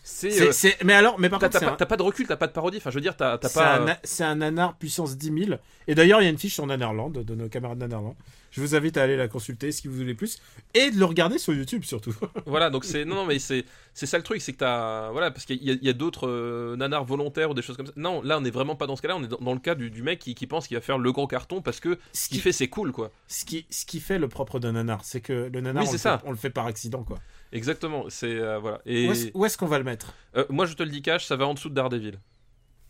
C'est, 0.09 0.41
euh, 0.41 0.71
Mais 0.85 0.93
alors, 0.93 1.19
mais 1.19 1.29
par 1.29 1.41
contre, 1.41 1.53
t'as 1.59 1.67
pas, 1.67 1.73
un- 1.73 1.77
t'as 1.77 1.87
pas 1.87 1.97
de 1.97 2.03
recul, 2.03 2.29
t'as 2.29 2.37
pas 2.37 2.47
de 2.47 2.53
parodie. 2.53 2.77
Enfin, 2.77 2.91
je 2.91 2.95
veux 2.95 3.01
dire, 3.01 3.17
t'as, 3.17 3.39
pas. 3.39 3.77
un, 3.79 3.89
euh, 3.89 3.95
c'est 4.05 4.23
un 4.23 4.37
nanar 4.37 4.77
puissance 4.79 5.17
10 5.17 5.47
000. 5.47 5.59
Et 5.89 5.97
d'ailleurs, 5.97 6.21
il 6.21 6.25
y 6.25 6.27
a 6.29 6.31
une 6.31 6.39
fiche 6.39 6.55
sur 6.55 6.65
Nanarland, 6.67 7.11
de 7.11 7.35
nos 7.35 7.49
camarades 7.49 7.79
Nanarland. 7.79 8.15
Je 8.57 8.63
vous 8.63 8.75
invite 8.75 8.97
à 8.97 9.03
aller 9.03 9.17
la 9.19 9.29
consulter 9.29 9.71
si 9.71 9.87
vous 9.87 9.95
voulez 9.95 10.15
plus. 10.15 10.39
Et 10.73 10.91
de 10.91 10.99
le 10.99 11.05
regarder 11.05 11.37
sur 11.39 11.53
YouTube 11.53 11.85
surtout. 11.85 12.15
Voilà, 12.47 12.71
donc 12.71 12.85
c'est. 12.87 13.05
Non, 13.05 13.17
non, 13.17 13.27
mais 13.27 13.39
c'est, 13.39 13.67
c'est 13.93 14.07
ça 14.07 14.17
le 14.17 14.23
truc, 14.25 14.41
c'est 14.41 14.55
que 14.55 14.59
t'as. 14.59 15.11
Voilà, 15.11 15.31
parce 15.31 15.45
qu'il 15.45 15.63
y 15.63 15.89
a, 15.89 15.93
d'autres 15.93 16.27
euh, 16.27 16.75
nanars 16.77 17.05
volontaires 17.05 17.51
ou 17.51 17.55
des 17.55 17.61
choses 17.61 17.77
comme 17.77 17.87
ça. 17.87 17.93
Non, 17.97 18.23
là, 18.23 18.39
on 18.39 18.45
est 18.47 18.51
vraiment 18.51 18.75
pas 18.75 18.87
dans 18.87 18.97
ce 18.97 19.03
cas-là. 19.03 19.17
On 19.17 19.23
est 19.23 19.29
dans, 19.29 19.37
dans 19.37 19.53
le 19.53 19.61
cas 19.61 19.75
du, 19.75 19.91
du 19.91 20.03
mec 20.03 20.19
qui, 20.21 20.35
qui 20.35 20.47
pense 20.47 20.67
qu'il 20.69 20.77
va 20.77 20.81
faire 20.81 20.97
le 20.97 21.13
gros 21.13 21.27
carton 21.27 21.61
parce 21.61 21.81
que 21.81 21.99
Ce 22.15 22.29
qu'il 22.31 22.41
fait, 22.41 22.53
c'est 22.53 22.69
cool, 22.69 22.93
quoi. 22.93 23.11
ce 23.29 23.45
qui, 23.45 23.67
ce 23.69 23.85
qui 23.85 24.01
fait 24.01 24.19
le 24.19 24.29
propre 24.29 24.59
d'un 24.59 24.73
nanar, 24.73 25.05
c'est 25.05 25.21
que 25.21 25.51
le 25.53 25.61
nanar, 25.61 25.83
Oui, 25.83 25.89
on, 25.91 25.93
le 25.93 25.99
ça. 25.99 26.19
Fait, 26.19 26.27
on 26.27 26.31
le 26.31 26.37
fait 26.39 26.51
par 26.51 26.67
accident, 26.67 27.03
quoi. 27.05 27.19
Exactement. 27.53 28.07
C'est. 28.09 28.35
euh, 28.35 28.59
voilà. 28.59 28.81
Et 28.87 29.07
Où 29.09 29.13
est-ce 29.13 29.27
où 29.35 29.45
est-ce 29.45 29.59
qu'on 29.59 29.67
va 29.67 29.77
le 29.79 29.85
mettre? 29.85 30.15
Euh, 30.37 30.47
moi, 30.49 30.65
je 30.65 30.73
te 30.75 30.83
le 30.83 30.89
dis 30.91 31.03
cash, 31.03 31.27
ça 31.27 31.37
va 31.37 31.47
en 31.47 31.53
dessous 31.55 31.69
de 31.69 31.75
Daredevil. 31.75 32.19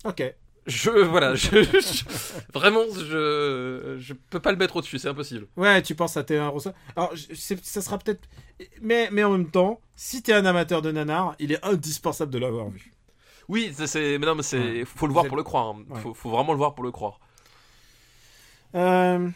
Ok. 0.04 0.22
Je. 0.66 0.90
Voilà. 0.90 1.34
je- 1.34 1.62
je- 1.62 2.04
vraiment, 2.52 2.82
je. 2.94 3.96
Je 3.98 4.12
peux 4.14 4.40
pas 4.40 4.50
le 4.52 4.58
mettre 4.58 4.76
au-dessus, 4.76 4.98
c'est 4.98 5.08
impossible. 5.08 5.46
Ouais, 5.56 5.80
tu 5.82 5.94
penses 5.94 6.16
à 6.16 6.22
T1 6.22 6.48
Rossa. 6.48 6.74
Alors, 6.96 7.14
je- 7.14 7.54
ça 7.62 7.80
sera 7.82 7.98
peut-être. 7.98 8.28
Mais, 8.82 9.08
mais 9.12 9.22
en 9.24 9.30
même 9.32 9.50
temps, 9.50 9.80
si 9.94 10.22
t'es 10.22 10.32
un 10.32 10.44
amateur 10.44 10.82
de 10.82 10.90
nanar, 10.90 11.36
il 11.38 11.52
est 11.52 11.64
indispensable 11.64 12.32
de 12.32 12.38
l'avoir 12.38 12.68
vu. 12.70 12.92
Oui, 13.48 13.72
c'est-. 13.76 14.18
Mais 14.18 14.26
non, 14.26 14.34
mais 14.34 14.42
c'est. 14.42 14.58
Ouais. 14.58 14.84
Faut 14.84 15.06
le 15.06 15.12
voir 15.12 15.26
pour 15.26 15.36
le 15.36 15.42
croire. 15.44 15.66
hein. 15.68 15.84
Ouais. 15.88 16.00
Faut, 16.00 16.14
faut 16.14 16.30
vraiment 16.30 16.52
le 16.52 16.58
voir 16.58 16.74
pour 16.74 16.82
le 16.84 16.90
croire. 16.90 17.20
Euh, 18.74 19.28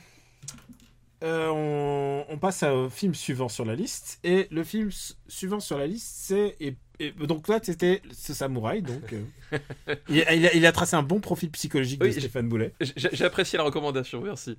euh, 1.22 1.48
on, 1.48 2.24
on 2.28 2.38
passe 2.38 2.62
au 2.64 2.88
film 2.90 3.14
suivant 3.14 3.48
sur 3.48 3.64
la 3.64 3.74
liste. 3.74 4.18
Et 4.24 4.48
le 4.50 4.64
film 4.64 4.90
suivant 5.28 5.60
sur 5.60 5.78
la 5.78 5.86
liste, 5.86 6.08
c'est. 6.16 6.56
et- 6.60 6.76
et- 7.00 7.12
donc 7.26 7.48
là, 7.48 7.58
c'était 7.62 8.02
ce 8.12 8.34
samouraï. 8.34 8.82
Donc, 8.82 9.12
euh, 9.12 9.24
il, 10.08 10.22
a, 10.22 10.34
il 10.34 10.46
a- 10.46 10.54
il 10.54 10.66
a 10.66 10.72
tracé 10.72 10.96
un 10.96 11.02
bon 11.02 11.20
profil 11.20 11.50
psychologique 11.50 12.00
de 12.00 12.06
Oui, 12.06 12.12
Stéphane 12.12 12.48
Boulet. 12.48 12.72
J'ai 12.96 13.24
apprécié 13.24 13.56
la 13.58 13.64
recommandation, 13.64 14.20
merci. 14.20 14.56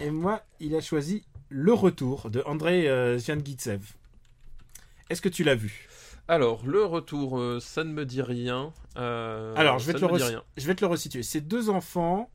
Et 0.00 0.10
moi, 0.10 0.42
il 0.60 0.74
a 0.74 0.80
choisi 0.80 1.24
Le 1.48 1.72
Retour 1.72 2.30
de 2.30 2.42
Andrei 2.46 2.88
euh. 2.88 3.18
Est-ce 3.18 5.20
que 5.20 5.28
tu 5.28 5.44
l'as 5.44 5.54
vu? 5.54 5.88
Alors, 6.28 6.64
le 6.64 6.84
retour, 6.84 7.38
euh, 7.38 7.60
ça 7.60 7.84
ne 7.84 7.92
me 7.92 8.06
dit 8.06 8.22
rien. 8.22 8.72
Euh, 8.96 9.54
Alors, 9.56 9.78
je 9.78 9.86
vais, 9.86 9.92
te 9.92 9.98
le 9.98 10.06
rien. 10.06 10.42
je 10.56 10.66
vais 10.66 10.74
te 10.74 10.82
le 10.84 10.90
resituer. 10.90 11.22
C'est 11.22 11.40
deux 11.42 11.68
enfants, 11.68 12.30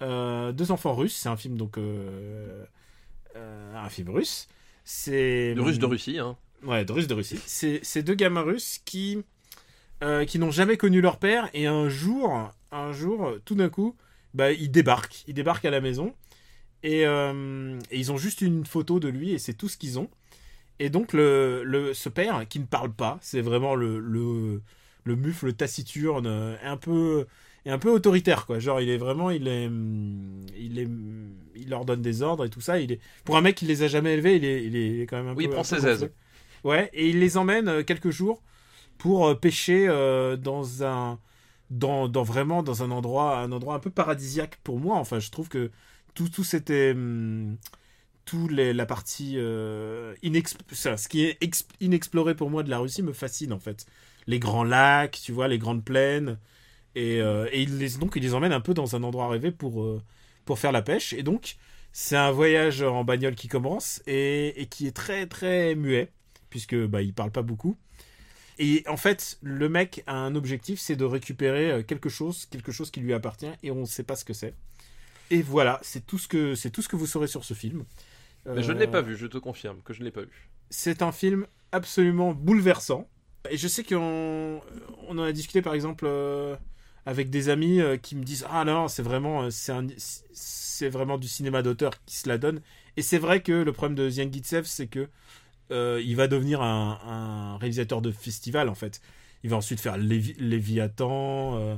deux 0.00 0.70
enfants 0.70 0.94
russes. 0.94 1.16
C'est 1.16 1.28
un 1.28 1.36
film 1.36 1.56
donc 1.56 1.78
un 3.34 3.88
film 3.88 4.10
russe. 4.10 4.48
C'est 4.84 5.54
De 5.54 5.60
russe 5.60 5.78
de 5.78 5.86
Russie, 5.86 6.18
hein. 6.18 6.36
Ouais, 6.64 6.84
de 6.84 6.92
russe 6.92 7.08
de 7.08 7.14
Russie. 7.14 7.40
C'est 7.46 7.80
c'est 7.82 8.02
deux 8.02 8.14
gamins 8.14 8.42
russes 8.42 8.80
qui 8.84 9.18
euh, 10.02 10.24
qui 10.24 10.38
n'ont 10.38 10.50
jamais 10.52 10.76
connu 10.76 11.00
leur 11.00 11.18
père 11.18 11.50
et 11.54 11.66
un 11.66 11.88
jour, 11.88 12.50
un 12.72 12.92
jour, 12.92 13.32
tout 13.44 13.54
d'un 13.56 13.70
coup, 13.70 13.96
bah 14.34 14.52
ils 14.52 14.70
débarquent, 14.70 15.24
ils 15.28 15.34
débarquent 15.34 15.66
à 15.66 15.70
la 15.70 15.80
maison 15.80 16.14
et, 16.82 17.06
euh, 17.06 17.78
et 17.90 17.98
ils 17.98 18.12
ont 18.12 18.18
juste 18.18 18.42
une 18.42 18.66
photo 18.66 19.00
de 19.00 19.08
lui 19.08 19.32
et 19.32 19.38
c'est 19.38 19.54
tout 19.54 19.68
ce 19.68 19.78
qu'ils 19.78 19.98
ont. 19.98 20.10
Et 20.80 20.90
donc 20.90 21.12
le, 21.14 21.62
le 21.64 21.94
ce 21.94 22.08
père 22.08 22.46
qui 22.48 22.60
ne 22.60 22.66
parle 22.66 22.92
pas, 22.92 23.18
c'est 23.22 23.42
vraiment 23.42 23.74
le 23.74 24.00
le 24.00 24.62
le 25.04 25.16
mufle 25.16 25.52
taciturne, 25.54 26.26
euh, 26.26 26.56
un 26.64 26.76
peu 26.76 27.26
et 27.66 27.70
un 27.70 27.78
peu 27.78 27.90
autoritaire 27.90 28.46
quoi. 28.46 28.58
Genre 28.60 28.80
il 28.80 28.88
est 28.90 28.98
vraiment 28.98 29.30
il 29.30 29.48
est 29.48 29.66
hum, 29.68 30.46
il 30.58 30.78
est 30.78 30.86
hum, 30.86 31.34
il 31.56 31.70
leur 31.70 31.84
donne 31.84 32.02
des 32.02 32.22
ordres 32.22 32.44
et 32.46 32.50
tout 32.50 32.60
ça. 32.62 32.80
Il 32.80 32.92
est 32.92 33.00
pour 33.24 33.36
un 33.36 33.40
mec 33.42 33.56
qui 33.56 33.66
les 33.66 33.82
a 33.82 33.88
jamais 33.88 34.14
élevés, 34.14 34.36
il 34.36 34.44
est 34.44 34.64
il 34.64 34.76
est 34.76 35.06
quand 35.06 35.16
même 35.18 35.28
un 35.28 35.34
Oui, 35.34 35.44
il 35.44 35.48
peu 35.48 35.50
prend 35.50 35.62
un 35.62 35.64
peu 35.64 35.80
ses 35.80 35.86
aises. 35.86 36.10
Ouais, 36.64 36.90
et 36.92 37.08
il 37.08 37.18
les 37.20 37.36
emmène 37.36 37.68
euh, 37.68 37.82
quelques 37.82 38.10
jours 38.10 38.42
pour 38.98 39.28
euh, 39.28 39.34
pêcher 39.36 39.86
euh, 39.88 40.36
dans 40.36 40.84
un 40.84 41.20
dans, 41.70 42.08
vraiment 42.24 42.62
dans 42.64 42.82
un 42.84 42.90
endroit 42.92 43.38
un 43.40 43.52
endroit 43.52 43.76
un 43.76 43.80
peu 43.80 43.90
paradisiaque 43.90 44.58
pour 44.64 44.80
moi. 44.80 44.98
Enfin, 44.98 45.20
je 45.20 45.30
trouve 45.30 45.48
que 45.48 45.70
tout 46.14 46.28
tout 46.30 46.44
c'était 46.44 46.94
tout 48.24 48.48
la 48.48 48.86
partie 48.86 49.34
euh, 49.36 50.14
ça, 50.72 50.96
ce 50.96 51.08
qui 51.08 51.24
est 51.24 51.38
ex- 51.40 51.66
inexploré 51.80 52.34
pour 52.34 52.50
moi 52.50 52.62
de 52.62 52.70
la 52.70 52.78
Russie 52.78 53.02
me 53.02 53.12
fascine 53.12 53.52
en 53.52 53.58
fait. 53.58 53.86
Les 54.26 54.38
grands 54.38 54.64
lacs, 54.64 55.20
tu 55.22 55.32
vois, 55.32 55.48
les 55.48 55.58
grandes 55.58 55.84
plaines 55.84 56.38
et, 56.96 57.18
et 57.18 57.66
donc 58.00 58.14
il 58.16 58.22
les 58.22 58.34
emmène 58.34 58.52
un 58.52 58.60
peu 58.60 58.74
dans 58.74 58.96
un 58.96 59.02
endroit 59.04 59.28
rêvé 59.28 59.52
pour 59.52 59.86
pour 60.44 60.58
faire 60.58 60.72
la 60.72 60.82
pêche 60.82 61.12
et 61.14 61.22
donc 61.22 61.56
c'est 61.92 62.16
un 62.16 62.30
voyage 62.32 62.82
en 62.82 63.04
bagnole 63.04 63.34
qui 63.36 63.48
commence 63.48 64.02
et 64.06 64.68
qui 64.70 64.86
est 64.86 64.92
très 64.96 65.26
très 65.26 65.74
muet 65.76 66.12
puisque 66.52 66.76
bah 66.76 67.02
il 67.02 67.14
parle 67.14 67.32
pas 67.32 67.42
beaucoup. 67.42 67.78
Et 68.58 68.84
en 68.88 68.96
fait, 68.98 69.38
le 69.42 69.68
mec 69.68 70.04
a 70.06 70.14
un 70.16 70.34
objectif, 70.36 70.80
c'est 70.80 70.96
de 70.96 71.04
récupérer 71.04 71.70
euh, 71.72 71.82
quelque 71.84 72.08
chose, 72.10 72.46
quelque 72.46 72.72
chose 72.72 72.90
qui 72.90 73.00
lui 73.00 73.14
appartient 73.14 73.50
et 73.62 73.70
on 73.72 73.80
ne 73.82 73.86
sait 73.86 74.04
pas 74.04 74.16
ce 74.16 74.24
que 74.24 74.34
c'est. 74.34 74.54
Et 75.30 75.42
voilà, 75.42 75.80
c'est 75.82 76.06
tout 76.06 76.18
ce 76.18 76.28
que 76.28 76.54
c'est 76.54 76.70
tout 76.70 76.82
ce 76.82 76.88
que 76.88 76.96
vous 76.96 77.06
saurez 77.06 77.26
sur 77.28 77.44
ce 77.44 77.54
film. 77.54 77.84
Mais 78.54 78.62
je 78.62 78.72
ne 78.72 78.78
Euh, 78.78 78.78
l'ai 78.78 78.86
pas 78.88 79.02
vu, 79.02 79.16
je 79.16 79.26
te 79.26 79.36
confirme 79.38 79.82
que 79.82 79.92
je 79.92 80.00
ne 80.00 80.04
l'ai 80.06 80.12
pas 80.12 80.22
vu. 80.22 80.50
c'est 80.70 81.02
un 81.02 81.12
film 81.12 81.46
absolument 81.72 82.32
bouleversant. 82.34 83.08
Et 83.50 83.56
je 83.56 83.68
sais 83.68 83.84
qu'on 83.84 84.60
on 85.08 85.18
en 85.18 85.22
a 85.22 85.32
discuté 85.32 85.62
par 85.62 85.74
exemple 85.74 86.04
euh, 86.06 86.56
avec 87.06 87.30
des 87.30 87.48
amis 87.48 87.80
euh, 87.80 87.96
qui 87.96 88.14
me 88.16 88.22
disent 88.24 88.46
ah 88.50 88.64
non 88.64 88.88
c'est 88.88 89.02
vraiment 89.02 89.44
euh, 89.44 89.50
c'est 89.50 89.72
c'est 90.32 90.88
vraiment 90.88 91.18
du 91.18 91.28
cinéma 91.28 91.62
d'auteur 91.62 91.92
qui 92.06 92.16
se 92.16 92.28
la 92.28 92.38
donne. 92.38 92.60
Et 92.96 93.02
c'est 93.02 93.18
vrai 93.18 93.42
que 93.42 93.52
le 93.52 93.72
problème 93.72 93.96
de 93.96 94.08
Ziangitsev 94.10 94.64
c'est 94.66 94.86
que 94.86 95.00
euh, 95.00 95.06
il 96.02 96.14
va 96.16 96.28
devenir 96.28 96.62
un, 96.62 96.98
un 97.06 97.56
réalisateur 97.58 98.00
de 98.02 98.10
festival 98.10 98.68
en 98.68 98.74
fait. 98.74 99.00
Il 99.44 99.50
va 99.50 99.56
ensuite 99.56 99.80
faire 99.80 99.96
Lévi- 99.98 100.36
Léviathan. 100.38 101.56
euh, 101.58 101.76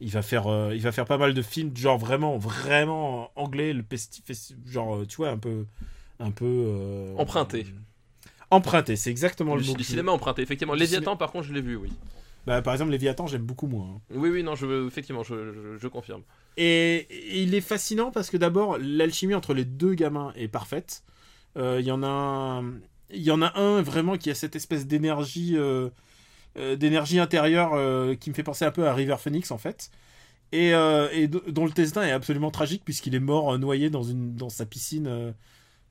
il 0.00 0.10
va 0.10 0.22
faire 0.22 0.48
euh, 0.48 0.74
il 0.74 0.80
va 0.82 0.90
faire 0.92 1.04
pas 1.04 1.18
mal 1.18 1.34
de 1.34 1.42
films 1.42 1.76
genre 1.76 1.98
vraiment 1.98 2.36
vraiment 2.36 3.30
anglais 3.36 3.72
le 3.72 3.84
genre 4.66 4.96
euh, 4.96 5.06
tu 5.06 5.16
vois 5.16 5.30
un 5.30 5.38
peu 5.38 5.66
un 6.18 6.30
peu 6.32 6.44
euh, 6.46 7.14
Emprunté. 7.16 7.66
Emprunté, 8.50 8.96
c'est 8.96 9.10
exactement 9.10 9.54
le, 9.56 9.62
Du, 9.62 9.68
mot. 9.68 9.74
du 9.74 9.78
que 9.82 9.84
cinéma 9.84 10.12
emprunté, 10.12 10.42
effectivement. 10.42 10.74
Léviathan, 10.74 11.16
par 11.16 11.32
contre, 11.32 11.46
je 11.48 11.52
l'ai 11.52 11.60
vu, 11.60 11.76
oui. 11.76 11.92
Bah, 12.46 12.60
par 12.62 12.74
exemple, 12.74 12.90
Léviathan, 12.92 13.26
j'aime 13.26 13.42
beaucoup 13.42 13.66
moins. 13.66 13.86
hein. 13.96 14.00
Oui, 14.14 14.28
oui, 14.28 14.42
non, 14.42 14.54
je, 14.54 14.86
effectivement, 14.86 15.22
je, 15.22 15.34
je, 15.52 15.78
je 15.78 15.88
confirme. 15.88 16.22
Et, 16.56 17.06
et 17.10 17.42
il 17.42 17.54
est 17.54 17.60
fascinant 17.62 18.10
parce 18.12 18.30
que 18.30 18.36
d'abord, 18.36 18.76
l'alchimie 18.78 19.34
entre 19.34 19.54
les 19.54 19.64
deux 19.64 19.94
gamins 19.94 20.32
est 20.36 20.46
parfaite. 20.48 21.02
Euh, 21.56 21.78
Il 21.80 21.86
y 21.86 21.90
en 21.90 22.02
a 22.02 22.06
un, 22.06 22.74
il 23.14 23.22
y 23.22 23.30
en 23.30 23.42
a 23.42 23.58
un 23.58 23.82
vraiment 23.82 24.16
qui 24.16 24.30
a 24.30 24.34
cette 24.34 24.56
espèce 24.56 24.86
d'énergie, 24.86 25.54
euh, 25.56 25.88
euh, 26.58 26.76
d'énergie 26.76 27.18
intérieure 27.18 27.72
euh, 27.74 28.14
qui 28.14 28.30
me 28.30 28.34
fait 28.34 28.42
penser 28.42 28.64
un 28.64 28.70
peu 28.70 28.86
à 28.86 28.94
River 28.94 29.16
Phoenix 29.18 29.50
en 29.50 29.58
fait. 29.58 29.90
Et, 30.52 30.68
et 30.70 31.26
do- 31.26 31.42
dont 31.48 31.64
le 31.66 31.72
destin 31.72 32.02
est 32.02 32.12
absolument 32.12 32.50
tragique 32.52 32.82
puisqu'il 32.84 33.14
est 33.16 33.20
mort 33.20 33.58
noyé 33.58 33.90
dans 33.90 34.04
une 34.04 34.36
dans 34.36 34.50
sa 34.50 34.64
piscine. 34.66 35.08
euh, 35.08 35.32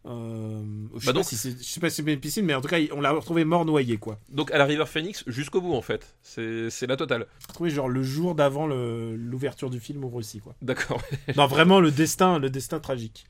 je, 0.05 0.99
sais 0.99 1.05
Bah 1.05 1.11
pas 1.11 1.13
donc- 1.13 1.23
si 1.25 1.35
je 1.35 1.63
sais 1.63 1.79
pas 1.79 1.89
si 1.89 2.03
c'est 2.03 2.11
une 2.13 2.19
piscine, 2.19 2.45
mais 2.45 2.53
en 2.53 2.61
tout 2.61 2.67
cas, 2.67 2.77
on 2.93 3.01
l'a 3.01 3.11
retrouvé 3.11 3.45
mort 3.45 3.65
noyé 3.65 3.97
quoi. 3.97 4.19
Donc, 4.29 4.51
à 4.51 4.57
la 4.57 4.65
River 4.65 4.85
Phoenix, 4.85 5.23
jusqu'au 5.27 5.61
bout, 5.61 5.73
en 5.73 5.81
fait. 5.81 6.15
C'est 6.21 6.87
la 6.87 6.95
totale. 6.97 7.25
Retrouvé 7.47 7.69
genre 7.69 7.89
le 7.89 8.03
jour 8.03 8.35
d'avant 8.35 8.67
l'ouverture 8.67 9.69
du 9.69 9.79
film 9.79 10.03
en 10.05 10.09
Russie 10.09 10.39
quoi. 10.39 10.55
D'accord. 10.61 11.01
Non, 11.35 11.47
vraiment 11.47 11.79
le 11.79 11.91
destin, 11.91 12.39
le 12.39 12.49
destin 12.49 12.79
tragique. 12.79 13.25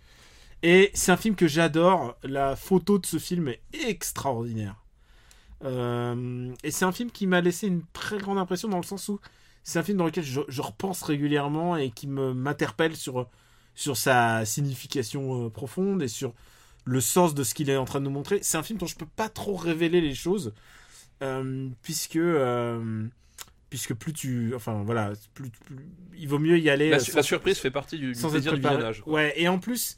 Et 0.64 0.90
c'est 0.94 1.12
un 1.12 1.18
film 1.18 1.36
que 1.36 1.48
j'adore. 1.48 2.18
La 2.24 2.56
photo 2.56 2.98
de 2.98 3.06
ce 3.06 3.20
film 3.20 3.50
est 3.50 3.62
extraordinaire. 3.74 4.76
Euh, 5.64 6.52
et 6.64 6.72
c'est 6.72 6.86
un 6.86 6.92
film 6.92 7.12
qui 7.12 7.28
m'a 7.28 7.42
laissé 7.42 7.68
une 7.68 7.84
très 7.94 8.18
grande 8.18 8.38
impression 8.38 8.68
dans 8.68 8.78
le 8.78 8.84
sens 8.84 9.08
où 9.10 9.20
c'est 9.64 9.80
un 9.80 9.84
film 9.84 9.98
dans 9.98 10.06
lequel 10.06 10.24
je, 10.24 10.42
je 10.48 10.62
repense 10.62 11.04
régulièrement 11.04 11.78
et 11.78 11.90
qui 11.92 12.08
me 12.08 12.34
m'interpelle 12.34 12.96
sur 12.96 13.30
sur 13.76 13.96
sa 13.98 14.46
signification 14.46 15.46
euh, 15.46 15.50
profonde 15.50 16.04
et 16.04 16.08
sur 16.08 16.34
le 16.86 17.00
sens 17.02 17.34
de 17.34 17.44
ce 17.44 17.54
qu'il 17.54 17.70
est 17.70 17.78
en 17.78 17.86
train 17.86 18.00
de 18.00 18.06
nous 18.06 18.12
montrer. 18.12 18.40
C'est 18.42 18.58
un 18.58 18.64
film 18.64 18.78
dont 18.78 18.86
je 18.88 18.96
peux 18.96 19.06
pas 19.16 19.30
trop 19.30 19.56
révéler 19.56 20.02
les 20.02 20.14
choses 20.14 20.54
euh, 21.22 21.70
puisque 21.82 22.20
puisque 23.70 23.94
plus 23.94 24.14
tu 24.14 24.54
enfin 24.56 24.84
voilà 24.84 25.14
plus, 25.34 25.50
plus- 25.50 25.90
il 26.16 26.28
vaut 26.28 26.40
mieux 26.40 26.60
y 26.60 26.70
aller 26.70 26.90
La, 26.90 27.00
surprise 27.00 27.58
fait 27.58 27.72
partie 27.72 27.98
du, 27.98 28.10
du 28.14 28.16
sans 28.16 28.28
être 28.36 28.42
plaisir 28.42 28.54
du 28.54 28.60
visionnage. 28.60 29.02
quoi. 29.02 29.14
Ouais, 29.14 29.34
et 29.38 29.48
en 29.48 29.60
plus, 29.60 29.98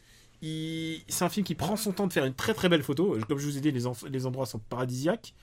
c'est 1.10 1.24
un 1.24 1.30
film 1.30 1.46
qui 1.46 1.56
prend 1.56 1.76
son 1.76 1.92
temps 1.92 2.08
de 2.08 2.14
faire 2.14 2.26
une 2.26 2.34
très 2.34 2.54
très 2.54 2.70
belle 2.70 2.84
photo. 2.84 3.18
Comme 3.28 3.38
je 3.40 3.46
vous 3.46 3.58
ai 3.58 3.62
dit, 3.62 3.72
les, 3.72 3.88
en- 3.88 3.94
les 4.10 4.26
endroits 4.26 4.46
sont 4.46 4.60
paradisiaques. 4.60 5.34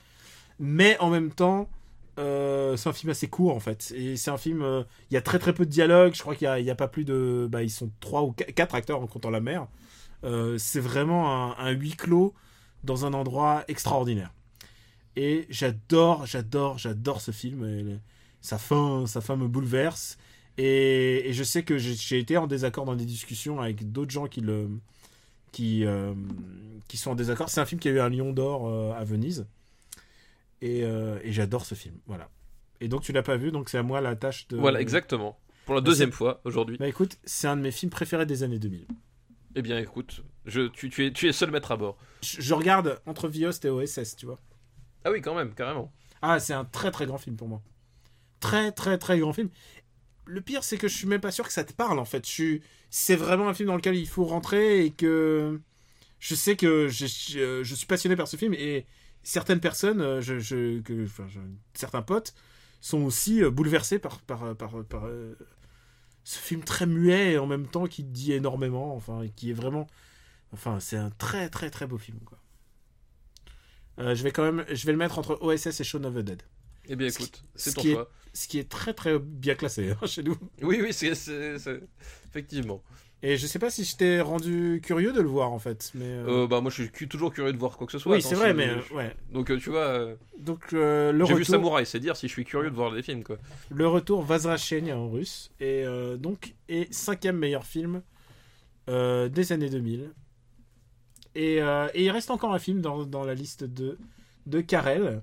Mais 0.58 0.98
en 1.00 1.10
même 1.10 1.30
temps, 1.32 1.68
euh, 2.18 2.76
c'est 2.76 2.88
un 2.88 2.92
film 2.92 3.10
assez 3.10 3.28
court 3.28 3.56
en 3.56 3.60
fait. 3.60 3.92
Et 3.96 4.16
c'est 4.16 4.30
un 4.30 4.36
film. 4.38 4.62
euh, 4.62 4.84
Il 5.10 5.14
y 5.14 5.16
a 5.16 5.22
très 5.22 5.38
très 5.38 5.52
peu 5.54 5.64
de 5.66 5.70
dialogue. 5.70 6.14
Je 6.14 6.20
crois 6.20 6.34
qu'il 6.36 6.46
y 6.46 6.70
a, 6.70 6.74
pas 6.74 6.88
plus 6.88 7.04
de. 7.04 7.48
Bah, 7.50 7.62
ils 7.62 7.70
sont 7.70 7.90
trois 8.00 8.22
ou 8.22 8.32
qu- 8.32 8.44
quatre 8.52 8.74
acteurs 8.74 9.00
en 9.00 9.06
comptant 9.06 9.30
la 9.30 9.40
mère. 9.40 9.66
Euh, 10.24 10.56
c'est 10.58 10.80
vraiment 10.80 11.58
un, 11.58 11.70
huis 11.70 11.96
clos 11.96 12.34
dans 12.84 13.04
un 13.06 13.12
endroit 13.14 13.64
extraordinaire. 13.68 14.32
Et 15.16 15.46
j'adore, 15.50 16.26
j'adore, 16.26 16.78
j'adore 16.78 17.20
ce 17.20 17.30
film. 17.32 18.00
Sa 18.40 18.58
fin, 18.58 19.06
sa 19.06 19.20
fin 19.20 19.36
me 19.36 19.48
bouleverse. 19.48 20.16
Et, 20.58 21.28
je 21.32 21.42
sais 21.44 21.62
que 21.64 21.78
j'ai 21.78 22.18
été 22.18 22.36
en 22.36 22.46
désaccord 22.46 22.84
dans 22.84 22.94
des 22.96 23.04
discussions 23.06 23.60
avec 23.60 23.90
d'autres 23.90 24.10
gens 24.10 24.26
qui 24.26 24.40
le 24.40 24.68
qui 25.52 25.84
euh, 25.84 26.14
qui 26.88 26.96
sont 26.96 27.12
en 27.12 27.14
désaccord. 27.14 27.48
C'est 27.48 27.60
un 27.60 27.66
film 27.66 27.80
qui 27.80 27.88
a 27.88 27.92
eu 27.92 28.00
un 28.00 28.08
Lion 28.08 28.32
d'or 28.32 28.68
euh, 28.68 28.92
à 28.92 29.04
Venise. 29.04 29.46
Et, 30.60 30.84
euh, 30.84 31.18
et 31.22 31.32
j'adore 31.32 31.64
ce 31.64 31.74
film. 31.74 31.96
Voilà. 32.06 32.28
Et 32.80 32.88
donc 32.88 33.02
tu 33.02 33.12
l'as 33.12 33.22
pas 33.22 33.36
vu, 33.36 33.52
donc 33.52 33.68
c'est 33.68 33.78
à 33.78 33.82
moi 33.82 34.00
la 34.00 34.16
tâche 34.16 34.48
de. 34.48 34.56
Voilà, 34.56 34.80
exactement. 34.80 35.38
Pour 35.66 35.74
la 35.74 35.80
deuxième 35.80 36.10
fois 36.10 36.40
aujourd'hui. 36.44 36.76
Bah 36.78 36.88
écoute, 36.88 37.18
c'est 37.24 37.46
un 37.46 37.56
de 37.56 37.62
mes 37.62 37.70
films 37.70 37.90
préférés 37.90 38.26
des 38.26 38.42
années 38.42 38.58
2000. 38.58 38.86
Eh 39.54 39.62
bien, 39.62 39.78
écoute, 39.78 40.24
je, 40.46 40.62
tu, 40.68 40.88
tu, 40.88 41.06
es, 41.06 41.12
tu 41.12 41.28
es 41.28 41.32
seul 41.32 41.50
maître 41.50 41.70
à 41.70 41.76
bord. 41.76 41.96
Je, 42.22 42.40
je 42.40 42.54
regarde 42.54 43.00
entre 43.06 43.28
Viost 43.28 43.64
et 43.64 43.68
OSS, 43.68 44.16
tu 44.16 44.26
vois. 44.26 44.40
Ah 45.04 45.10
oui, 45.12 45.20
quand 45.20 45.34
même, 45.34 45.54
carrément. 45.54 45.92
Ah, 46.22 46.40
c'est 46.40 46.54
un 46.54 46.64
très 46.64 46.90
très 46.90 47.06
grand 47.06 47.18
film 47.18 47.36
pour 47.36 47.48
moi. 47.48 47.62
Très 48.40 48.72
très 48.72 48.98
très 48.98 49.18
grand 49.18 49.32
film. 49.32 49.50
Le 50.24 50.40
pire, 50.40 50.64
c'est 50.64 50.78
que 50.78 50.88
je 50.88 50.96
suis 50.96 51.06
même 51.06 51.20
pas 51.20 51.32
sûr 51.32 51.46
que 51.46 51.52
ça 51.52 51.64
te 51.64 51.72
parle 51.72 51.98
en 51.98 52.04
fait. 52.04 52.26
Je 52.26 52.32
suis... 52.32 52.62
C'est 52.94 53.16
vraiment 53.16 53.48
un 53.48 53.54
film 53.54 53.68
dans 53.68 53.76
lequel 53.76 53.96
il 53.96 54.06
faut 54.06 54.24
rentrer 54.24 54.84
et 54.84 54.90
que 54.90 55.58
je 56.20 56.34
sais 56.34 56.56
que 56.56 56.88
je, 56.88 57.06
suis 57.06 57.86
passionné 57.86 58.16
par 58.16 58.28
ce 58.28 58.36
film 58.36 58.52
et 58.52 58.84
certaines 59.22 59.60
personnes, 59.60 60.02
euh, 60.02 60.20
que, 60.84 61.06
certains 61.72 62.02
potes, 62.02 62.34
sont 62.82 63.02
aussi 63.02 63.42
euh, 63.42 63.50
bouleversés 63.50 63.98
par, 63.98 64.20
par, 64.20 64.54
par, 64.56 64.84
par, 64.84 65.06
euh, 65.06 65.38
ce 66.24 66.38
film 66.38 66.62
très 66.64 66.84
muet 66.84 67.32
et 67.32 67.38
en 67.38 67.46
même 67.46 67.66
temps 67.66 67.86
qui 67.86 68.04
dit 68.04 68.34
énormément. 68.34 68.94
Enfin, 68.94 69.22
et 69.22 69.30
qui 69.30 69.50
est 69.50 69.54
vraiment. 69.54 69.86
Enfin, 70.52 70.78
c'est 70.78 70.98
un 70.98 71.10
très 71.10 71.48
très 71.48 71.70
très 71.70 71.86
beau 71.86 71.96
film. 71.96 72.18
Euh, 73.98 74.14
je 74.14 74.22
vais 74.22 74.32
quand 74.32 74.44
même, 74.44 74.66
je 74.70 74.84
vais 74.84 74.92
le 74.92 74.98
mettre 74.98 75.18
entre 75.18 75.38
OSS 75.40 75.80
et 75.80 75.84
Shaun 75.84 76.04
of 76.04 76.14
the 76.14 76.18
Dead. 76.18 76.42
Eh 76.88 76.96
bien, 76.96 77.08
écoute, 77.08 77.44
c'est 77.54 77.70
ce 77.70 77.74
ton 77.76 77.80
qui 77.82 77.90
est- 77.90 77.94
choix. 77.94 78.10
Ce 78.34 78.48
qui 78.48 78.58
est 78.58 78.68
très 78.68 78.94
très 78.94 79.18
bien 79.18 79.54
classé 79.54 79.90
hein, 79.90 80.06
chez 80.06 80.22
nous. 80.22 80.36
Oui, 80.62 80.80
oui, 80.82 80.92
c'est. 80.92 81.12
Effectivement. 82.28 82.82
Et 83.24 83.36
je 83.36 83.46
sais 83.46 83.60
pas 83.60 83.70
si 83.70 83.84
je 83.84 83.94
t'ai 83.96 84.20
rendu 84.20 84.80
curieux 84.82 85.12
de 85.12 85.20
le 85.20 85.28
voir 85.28 85.52
en 85.52 85.58
fait, 85.60 85.92
mais. 85.94 86.06
euh, 86.06 86.42
Euh, 86.44 86.46
bah, 86.48 86.60
moi, 86.60 86.70
je 86.72 86.82
suis 86.84 87.08
toujours 87.08 87.32
curieux 87.32 87.52
de 87.52 87.58
voir 87.58 87.76
quoi 87.76 87.86
que 87.86 87.92
ce 87.92 87.98
soit. 88.00 88.14
oui, 88.16 88.22
c'est 88.22 88.34
vrai, 88.34 88.52
mais 88.54 88.68
je- 88.68 88.92
euh, 88.94 88.96
ouais. 88.96 89.14
Donc, 89.30 89.56
tu 89.60 89.70
vois, 89.70 90.08
Donc 90.38 90.72
euh, 90.72 91.12
le 91.12 91.24
j'ai 91.26 91.34
vu 91.34 91.44
Samouraï, 91.44 91.86
c'est 91.86 92.00
dire 92.00 92.16
si 92.16 92.26
je 92.26 92.32
suis 92.32 92.44
curieux 92.44 92.70
de 92.70 92.74
voir 92.74 92.90
des 92.92 93.02
films, 93.02 93.22
quoi. 93.22 93.36
le 93.70 93.86
retour 93.86 94.22
Vazrachenia 94.22 94.98
en 94.98 95.08
russe 95.10 95.50
et 95.60 95.84
donc 96.18 96.54
est 96.68 96.92
cinquième 96.92 97.36
meilleur 97.38 97.64
film 97.64 98.02
des 98.88 99.52
années 99.52 99.70
2000. 99.70 100.10
Et, 101.34 101.56
et 101.58 102.02
il 102.04 102.10
reste 102.10 102.30
encore 102.30 102.52
un 102.54 102.58
film 102.58 102.80
dans, 102.80 103.04
dans 103.04 103.24
la 103.24 103.34
liste 103.34 103.62
de 103.64 103.98
de 104.46 104.60
Carel. 104.60 105.22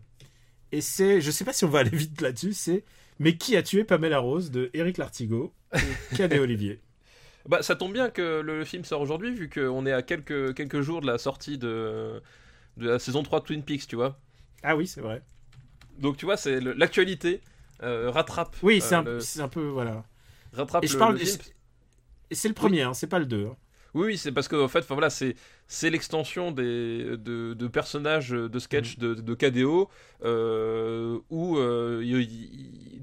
Et 0.71 0.81
c'est, 0.81 1.21
je 1.21 1.31
sais 1.31 1.45
pas 1.45 1.53
si 1.53 1.65
on 1.65 1.69
va 1.69 1.79
aller 1.79 1.95
vite 1.95 2.21
là-dessus, 2.21 2.53
c'est 2.53 2.83
mais 3.19 3.35
qui 3.37 3.55
a 3.57 3.63
tué 3.63 3.83
Pamela 3.83 4.19
Rose 4.19 4.51
de 4.51 4.69
Eric 4.73 4.97
Lartigot 4.97 5.53
et 5.73 5.79
Cadet 6.15 6.39
Olivier? 6.39 6.79
Bah, 7.47 7.61
ça 7.63 7.75
tombe 7.75 7.93
bien 7.93 8.09
que 8.09 8.41
le 8.41 8.63
film 8.65 8.83
sort 8.85 9.01
aujourd'hui, 9.01 9.33
vu 9.33 9.49
qu'on 9.49 9.85
est 9.85 9.91
à 9.93 10.01
quelques, 10.01 10.53
quelques 10.53 10.81
jours 10.81 11.01
de 11.01 11.07
la 11.07 11.17
sortie 11.17 11.57
de, 11.57 12.21
de 12.77 12.89
la 12.89 12.99
saison 12.99 13.23
3 13.23 13.39
de 13.39 13.45
Twin 13.45 13.63
Peaks, 13.63 13.87
tu 13.87 13.95
vois. 13.95 14.19
Ah 14.63 14.75
oui, 14.75 14.87
c'est 14.87 15.01
vrai. 15.01 15.21
Donc, 15.97 16.17
tu 16.17 16.25
vois, 16.25 16.37
c'est 16.37 16.59
l'actualité 16.61 17.41
euh, 17.83 18.11
rattrape. 18.11 18.55
Oui, 18.61 18.77
euh, 18.77 18.85
c'est 18.87 18.95
un, 18.95 19.03
le- 19.03 19.41
un 19.41 19.47
peu 19.47 19.65
voilà. 19.67 20.05
rattrape 20.53 20.83
Et 20.83 20.87
je 20.87 20.93
le- 20.93 20.99
parle. 20.99 21.13
le 21.13 21.19
film. 21.19 21.37
Et 22.29 22.35
c'est 22.35 22.47
le 22.47 22.53
premier, 22.53 22.83
hein, 22.83 22.93
c'est 22.93 23.07
pas 23.07 23.19
le 23.19 23.25
2. 23.25 23.49
Oui, 23.95 24.05
oui, 24.07 24.17
c'est 24.17 24.31
parce 24.31 24.47
que 24.47 24.55
en 24.55 24.67
fait, 24.67 24.79
enfin 24.79 24.93
voilà, 24.95 25.09
c'est 25.09 25.35
c'est 25.67 25.89
l'extension 25.89 26.51
des 26.51 27.17
de, 27.17 27.53
de 27.53 27.67
personnages 27.67 28.29
de 28.31 28.59
sketch 28.59 28.97
de, 28.97 29.13
de 29.15 29.33
KDO 29.33 29.89
euh, 30.23 31.19
où 31.29 31.57
euh, 31.57 32.23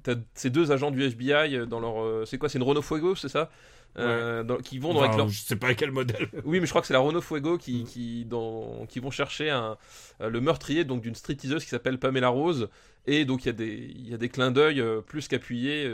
t'as 0.02 0.14
ces 0.34 0.50
deux 0.50 0.72
agents 0.72 0.90
du 0.90 1.02
FBI 1.02 1.66
dans 1.66 1.80
leur 1.80 2.02
euh, 2.02 2.24
c'est 2.24 2.38
quoi 2.38 2.48
c'est 2.48 2.58
une 2.58 2.64
Renault 2.64 2.82
Fuego 2.82 3.14
c'est 3.14 3.28
ça? 3.28 3.50
Euh, 3.98 4.43
dans- 4.43 4.59
qui 4.59 4.78
vont 4.78 4.93
dans- 4.93 5.01
avec 5.01 5.10
Enfin, 5.10 5.18
leur 5.18 5.28
Je 5.28 5.40
sais 5.40 5.56
pas 5.56 5.74
quel 5.74 5.90
modèle. 5.90 6.28
oui, 6.44 6.60
mais 6.60 6.66
je 6.66 6.70
crois 6.70 6.81
que 6.82 6.86
c'est 6.86 6.93
la 6.94 6.98
Renault 7.01 7.20
Fuego 7.23 7.55
Mm. 7.55 7.59
qui, 7.59 7.85
qui, 7.85 8.24
dans, 8.27 8.85
qui 8.89 9.01
vont 9.01 9.10
chercher 9.10 9.51
un, 9.51 9.77
euh, 10.20 10.28
le 10.28 10.40
meurtrier 10.40 10.85
donc 10.85 11.01
d'une 11.02 11.14
streeteaseuse 11.14 11.64
qui 11.64 11.70
s'appelle 11.70 11.98
Pamela 11.98 12.28
Rose. 12.28 12.68
Et 13.06 13.24
donc 13.24 13.44
il 13.44 13.47
y, 13.47 13.51
a 13.51 13.52
des- 13.52 13.94
y 14.10 14.14
a 14.14 14.16
des 14.18 14.28
clins 14.28 14.51
d'œil 14.51 14.81
euh, 14.81 15.01
plus 15.01 15.28
qu'appuyés 15.28 15.90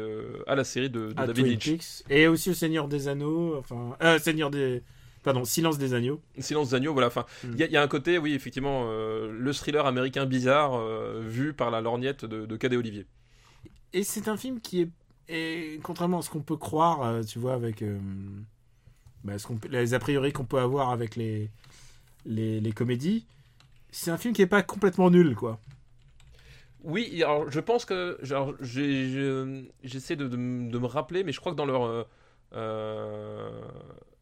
à 0.46 0.54
la 0.54 0.64
série 0.64 0.88
de, 0.90 1.12
de 1.12 1.20
à 1.20 1.26
David 1.26 1.58
Twin 1.60 1.74
Lynch. 1.74 2.02
Et 2.10 2.26
aussi 2.26 2.50
au 2.50 2.54
Seigneur 2.54 2.88
des 2.88 3.06
Anneaux. 3.08 3.56
Enfin, 3.58 3.96
euh, 4.02 4.18
Seigneur 4.18 4.50
des. 4.50 4.82
Pardon, 5.22 5.44
Silence 5.44 5.78
des 5.78 5.94
Agneaux. 5.94 6.20
Silence 6.40 6.70
des 6.70 6.74
agneaux, 6.74 6.92
voilà. 6.94 7.06
Enfin, 7.06 7.24
Mm. 7.44 7.50
il 7.52 7.60
y, 7.60 7.62
a- 7.62 7.66
il 7.66 7.72
y 7.72 7.76
a 7.76 7.82
un 7.82 7.86
côté, 7.86 8.18
oui, 8.18 8.34
effectivement, 8.34 8.86
euh, 8.88 9.30
le 9.30 9.52
thriller 9.52 9.86
américain 9.86 10.26
bizarre 10.26 10.74
euh, 10.74 11.22
vu 11.24 11.52
par 11.52 11.70
la 11.70 11.80
lorgnette 11.80 12.24
de, 12.24 12.44
de 12.46 12.56
Cadet 12.56 12.76
Olivier. 12.76 13.06
Et 13.92 14.02
c'est 14.04 14.26
un 14.28 14.36
film 14.36 14.60
qui 14.60 14.80
est, 14.80 14.88
est- 15.28 15.80
contrairement 15.82 16.18
à 16.20 16.22
ce 16.22 16.30
qu'on 16.30 16.40
peut 16.40 16.56
croire, 16.56 17.02
euh, 17.02 17.22
tu 17.22 17.38
vois, 17.38 17.54
avec 17.54 17.82
euh, 17.82 17.98
bah, 19.24 19.38
ce 19.38 19.48
les 19.68 19.94
a 19.94 19.98
priori 19.98 20.32
qu'on 20.32 20.44
peut 20.44 20.58
avoir 20.58 20.90
avec 20.90 21.16
les, 21.16 21.48
les, 22.26 22.60
les 22.60 22.72
comédies, 22.72 23.26
c'est 23.92 24.10
un 24.10 24.18
film 24.18 24.34
qui 24.34 24.42
est 24.42 24.46
pas 24.46 24.62
complètement 24.62 25.10
nul, 25.10 25.34
quoi. 25.36 25.60
Oui, 26.84 27.22
alors 27.22 27.50
je 27.50 27.60
pense 27.60 27.84
que 27.84 28.18
j'essaie 28.62 30.16
de, 30.16 30.26
de 30.28 30.34
m- 30.36 30.70
de 30.70 30.78
me 30.78 30.86
rappeler, 30.86 31.22
mais 31.24 31.32
je 31.32 31.38
crois 31.40 31.52
que 31.52 31.56
dans 31.56 31.64
leur 31.66 31.84
euh, 31.84 32.02
euh, 32.54 33.50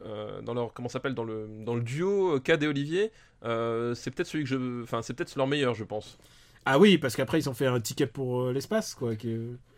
euh, 0.05 0.43
dans 0.43 0.55
leur 0.55 0.73
comment 0.75 0.89
ça 0.89 0.95
s'appelle 0.95 1.15
dans 1.15 1.25
le 1.25 1.49
dans 1.65 1.75
le 1.75 1.83
duo 1.83 2.39
Cad 2.41 2.63
et 2.63 2.67
Olivier, 2.67 3.13
euh, 3.45 3.95
c'est 3.95 4.11
peut-être 4.11 4.29
celui 4.29 4.45
que 4.45 4.51
je, 4.51 4.83
enfin 4.83 5.01
c'est 5.03 5.15
peut-être 5.15 5.35
leur 5.37 5.47
meilleur, 5.47 5.75
je 5.75 5.85
pense. 5.85 6.19
Ah 6.67 6.79
oui, 6.79 6.99
parce 6.99 7.17
qu'après 7.17 7.39
ils 7.39 7.49
ont 7.49 7.55
fait 7.55 7.67
un 7.67 7.81
ticket 7.81 8.07
pour 8.07 8.51
l'espace, 8.51 8.95
quoi. 8.95 9.17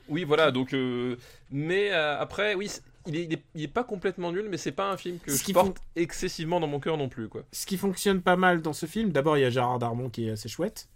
Oui, 0.08 0.24
voilà, 0.24 0.50
donc 0.50 0.74
euh, 0.74 1.16
mais 1.50 1.90
euh, 1.92 2.18
après, 2.20 2.54
oui, 2.54 2.70
il 3.06 3.16
est, 3.16 3.24
il 3.24 3.32
est, 3.34 3.42
il 3.54 3.62
est 3.62 3.68
pas 3.68 3.84
complètement 3.84 4.32
nul, 4.32 4.46
mais 4.50 4.56
c'est 4.58 4.72
pas 4.72 4.90
un 4.90 4.96
film 4.96 5.18
que 5.18 5.30
Ce 5.32 5.38
je 5.38 5.44
qui 5.44 5.52
porte 5.52 5.76
excessivement 5.96 6.60
dans 6.60 6.66
mon 6.66 6.80
cœur 6.80 6.96
non 6.96 7.08
plus, 7.08 7.28
quoi. 7.28 7.42
Ce 7.52 7.66
qui 7.66 7.76
fonctionne 7.76 8.20
pas 8.22 8.36
mal 8.36 8.62
dans 8.62 8.72
ce 8.72 8.86
film, 8.86 9.10
d'abord 9.12 9.36
il 9.36 9.40
y 9.40 9.44
a 9.44 9.50
Gérard 9.50 9.78
Darmon 9.78 10.08
qui 10.10 10.28
est 10.28 10.32
assez 10.32 10.48
chouette. 10.48 10.88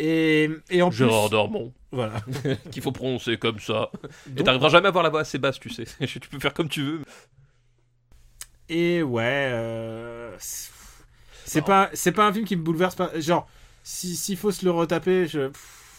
Et, 0.00 0.48
et 0.70 0.80
en 0.82 0.90
plus, 0.90 0.98
Dormont, 1.30 1.72
voilà. 1.90 2.20
qu'il 2.70 2.82
faut 2.82 2.92
prononcer 2.92 3.36
comme 3.36 3.58
ça. 3.58 3.90
Et 4.28 4.30
Donc- 4.30 4.46
t'arriveras 4.46 4.68
jamais 4.68 4.86
à 4.86 4.88
avoir 4.90 5.02
la 5.02 5.10
voix 5.10 5.20
assez 5.22 5.38
basse, 5.38 5.58
tu 5.58 5.70
sais. 5.70 5.84
tu 6.06 6.20
peux 6.20 6.38
faire 6.38 6.54
comme 6.54 6.68
tu 6.68 6.82
veux. 6.84 7.02
Et 8.68 9.02
ouais, 9.02 9.22
euh, 9.52 10.36
c'est 10.38 11.62
pas 11.62 11.88
c'est 11.94 12.12
pas 12.12 12.26
un 12.26 12.32
film 12.32 12.44
qui 12.44 12.54
me 12.56 12.62
bouleverse 12.62 12.94
pas. 12.94 13.18
Genre, 13.18 13.48
si- 13.82 14.14
s'il 14.16 14.36
faut 14.36 14.50
se 14.52 14.64
le 14.64 14.70
retaper, 14.70 15.26
je... 15.26 15.50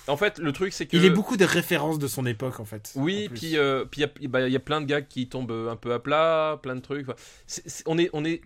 En 0.09 0.17
fait, 0.17 0.39
le 0.39 0.51
truc 0.51 0.73
c'est 0.73 0.85
que 0.85 0.97
il 0.97 1.05
est 1.05 1.09
beaucoup 1.09 1.37
des 1.37 1.45
références 1.45 1.99
de 1.99 2.07
son 2.07 2.25
époque 2.25 2.59
en 2.59 2.65
fait. 2.65 2.91
Oui, 2.95 3.27
en 3.29 3.33
puis 3.35 3.57
euh, 3.57 3.85
puis 3.89 4.01
il 4.01 4.23
y, 4.23 4.25
a- 4.25 4.27
bah, 4.29 4.47
il 4.47 4.51
y 4.53 4.55
a 4.55 4.59
plein 4.59 4.81
de 4.81 4.85
gars 4.85 5.01
qui 5.01 5.27
tombent 5.29 5.51
euh, 5.51 5.69
un 5.71 5.75
peu 5.75 5.93
à 5.93 5.99
plat, 5.99 6.59
plein 6.61 6.75
de 6.75 6.81
trucs. 6.81 7.07
On 7.85 7.97
est 7.97 8.09
on 8.13 8.25
est 8.25 8.41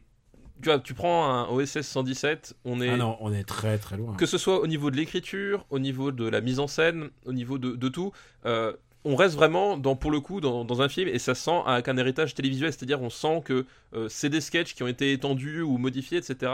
tu 0.61 0.69
vois, 0.69 0.80
tu 0.80 0.94
prends 0.94 1.26
un 1.30 1.48
OSS 1.49 1.81
117, 1.81 2.56
on 2.64 2.80
est 2.80 2.90
Ah 2.90 2.98
non, 2.98 3.18
on 3.19 3.34
est 3.34 3.44
très 3.44 3.77
très 3.80 3.98
loin. 3.98 4.15
que 4.15 4.26
ce 4.26 4.38
soit 4.38 4.61
au 4.61 4.68
niveau 4.68 4.91
de 4.91 4.95
l'écriture, 4.95 5.65
au 5.72 5.80
niveau 5.80 6.11
de 6.11 6.27
la 6.30 6.40
mise 6.41 6.60
en 6.60 6.68
scène, 6.68 7.10
au 7.26 7.34
niveau 7.34 7.57
de, 7.57 7.72
de 7.76 7.90
tout, 7.90 8.11
euh, 8.45 8.72
on 9.03 9.15
reste 9.18 9.35
vraiment 9.35 9.76
dans 9.77 9.95
pour 9.98 10.11
le 10.11 10.22
coup 10.22 10.40
dans, 10.40 10.64
dans 10.64 10.81
un 10.81 10.88
film 10.88 11.10
et 11.10 11.19
ça 11.19 11.35
sent 11.35 11.60
avec 11.65 11.88
un 11.90 11.98
héritage 11.98 12.34
télévisuel, 12.35 12.72
c'est-à-dire 12.72 13.02
on 13.02 13.10
sent 13.10 13.41
que 13.44 13.65
euh, 13.94 14.07
c'est 14.10 14.30
des 14.30 14.40
sketchs 14.40 14.73
qui 14.76 14.84
ont 14.84 14.88
été 14.88 15.11
étendus 15.11 15.61
ou 15.61 15.77
modifiés, 15.77 16.19
etc. 16.19 16.52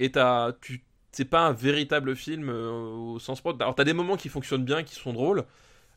Et 0.00 0.10
t'as, 0.10 0.52
tu, 0.60 0.82
c'est 1.16 1.24
pas 1.24 1.46
un 1.46 1.52
véritable 1.52 2.14
film 2.14 2.50
euh, 2.50 2.70
au 2.70 3.18
sens 3.18 3.40
propre. 3.40 3.62
Alors 3.62 3.74
t'as 3.74 3.84
des 3.84 3.94
moments 3.94 4.18
qui 4.18 4.28
fonctionnent 4.28 4.66
bien, 4.66 4.82
qui 4.82 4.94
sont 4.94 5.14
drôles. 5.14 5.44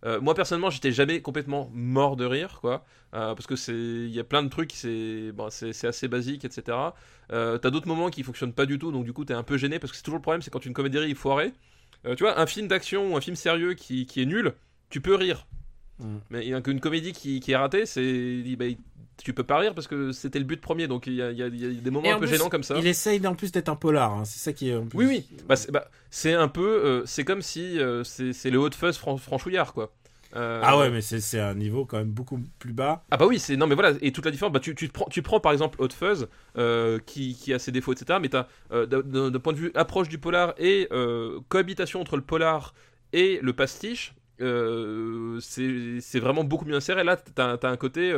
Euh, 0.06 0.22
moi 0.22 0.34
personnellement, 0.34 0.70
j'étais 0.70 0.94
jamais 0.94 1.22
complètement 1.22 1.70
mort 1.74 2.16
de 2.16 2.24
rire, 2.24 2.60
quoi, 2.62 2.86
euh, 3.14 3.36
parce 3.36 3.46
que 3.46 3.58
c'est, 3.58 3.74
il 3.74 4.12
y 4.12 4.20
a 4.20 4.24
plein 4.24 4.44
de 4.44 4.48
trucs, 4.48 4.72
c'est, 4.72 5.34
bon, 5.34 5.50
c'est, 5.50 5.74
c'est 5.74 5.88
assez 5.88 6.08
basique, 6.08 6.46
etc. 6.46 6.78
Euh, 7.34 7.58
t'as 7.58 7.70
d'autres 7.70 7.90
moments 7.90 8.10
qui 8.10 8.24
fonctionnent 8.24 8.54
pas 8.54 8.66
du 8.66 8.80
tout, 8.80 8.94
donc 8.94 9.04
du 9.04 9.12
coup 9.12 9.26
t'es 9.26 9.34
un 9.34 9.44
peu 9.44 9.58
gêné 9.58 9.78
parce 9.78 9.92
que 9.92 9.98
c'est 9.98 10.04
toujours 10.04 10.20
le 10.20 10.22
problème, 10.22 10.42
c'est 10.42 10.52
quand 10.52 10.66
une 10.66 10.72
comédie 10.74 11.00
est 11.00 11.14
foirée. 11.16 11.52
Tu 12.16 12.24
vois, 12.24 12.40
un 12.40 12.46
film 12.46 12.70
d'action 12.70 13.12
ou 13.12 13.18
un 13.18 13.22
film 13.22 13.36
sérieux 13.36 13.74
qui, 13.74 14.06
qui 14.06 14.22
est 14.22 14.26
nul, 14.26 14.54
tu 14.90 15.02
peux 15.02 15.16
rire. 15.16 15.48
Mm. 16.00 16.18
Mais 16.30 16.46
il 16.46 16.50
y 16.50 16.54
a 16.54 16.62
qu'une 16.62 16.80
comédie 16.80 17.12
qui, 17.12 17.42
qui 17.42 17.52
est 17.52 17.58
ratée, 17.58 17.86
c'est, 17.86 18.42
bah, 18.58 18.68
tu 19.24 19.34
peux 19.34 19.44
pas 19.44 19.58
rire 19.60 19.74
parce 19.76 19.88
que 19.88 20.12
c'était 20.12 20.40
le 20.40 20.46
but 20.46 20.60
premier, 20.62 20.88
donc 20.88 21.08
il 21.08 21.14
y 21.16 21.22
a, 21.22 21.32
y 21.32 21.38
y 21.42 21.76
des 21.76 21.92
moments 21.92 22.10
un 22.10 22.20
peu 22.20 22.26
plus, 22.26 22.36
gênants 22.36 22.50
comme 22.50 22.64
ça. 22.64 22.76
Il 22.78 22.88
essaye 22.88 23.26
en 23.28 23.36
plus 23.36 23.52
d'être 23.52 23.70
un 23.70 23.76
polar, 23.76 24.14
hein, 24.14 24.26
c'est 24.26 24.40
ça 24.40 24.54
qui 24.54 24.70
est. 24.70 24.76
en 24.76 24.86
plus- 24.86 24.98
Oui, 24.98 25.06
oui. 25.08 25.38
Bah, 25.48 25.56
c'est, 25.56 25.72
bah, 25.72 25.88
c'est 26.10 26.34
un 26.34 26.48
peu, 26.48 26.62
euh, 26.86 27.04
c'est 27.06 27.24
comme 27.24 27.42
si 27.42 27.80
euh, 27.80 28.04
c'est, 28.04 28.50
le 28.50 28.58
hot 28.60 28.72
fuzz 28.72 28.98
fran- 28.98 29.18
franchouillard, 29.18 29.74
quoi. 29.74 29.92
Euh, 30.36 30.62
Ah 30.64 30.78
ouais, 30.78 30.92
mais 30.92 31.02
c'est 31.02 31.40
un 31.40 31.56
niveau 31.56 31.86
quand 31.86 31.98
même 31.98 32.12
beaucoup 32.12 32.40
plus 32.60 32.72
bas. 32.72 33.04
Ah 33.10 33.18
bah 33.18 33.26
oui, 33.26 33.40
c'est 33.40 33.56
non 33.58 33.66
mais 33.66 33.74
voilà 33.74 33.94
et 34.00 34.12
toute 34.12 34.26
la 34.26 34.30
différence. 34.32 34.54
Bah 34.54 34.60
tu, 34.60 34.76
prends, 34.88 35.08
tu 35.10 35.24
prends 35.24 35.40
par 35.40 35.52
exemple 35.54 35.82
Hot 35.82 35.90
Fuzz 35.92 36.28
euh, 36.56 37.00
qui, 37.04 37.34
qui 37.34 37.52
a 37.52 37.58
ses 37.58 37.72
défauts 37.72 37.94
etc. 37.94 38.20
Mais 38.22 38.30
t'as 38.30 38.46
euh, 38.72 38.86
d'un- 38.86 39.40
point 39.40 39.54
de 39.54 39.58
vue 39.58 39.72
approche 39.74 40.08
du 40.08 40.20
polar 40.20 40.54
et 40.60 40.88
cohabitation 41.48 42.00
entre 42.00 42.16
le 42.16 42.22
polar 42.22 42.76
et 43.12 43.40
le 43.42 43.54
pastiche, 43.54 44.14
c'est 45.40 46.20
vraiment 46.20 46.44
beaucoup 46.44 46.66
mieux 46.66 46.76
inséré. 46.76 47.04
Là 47.04 47.18
t'as 47.18 47.56
as 47.62 47.68
un 47.68 47.78
côté, 47.78 48.14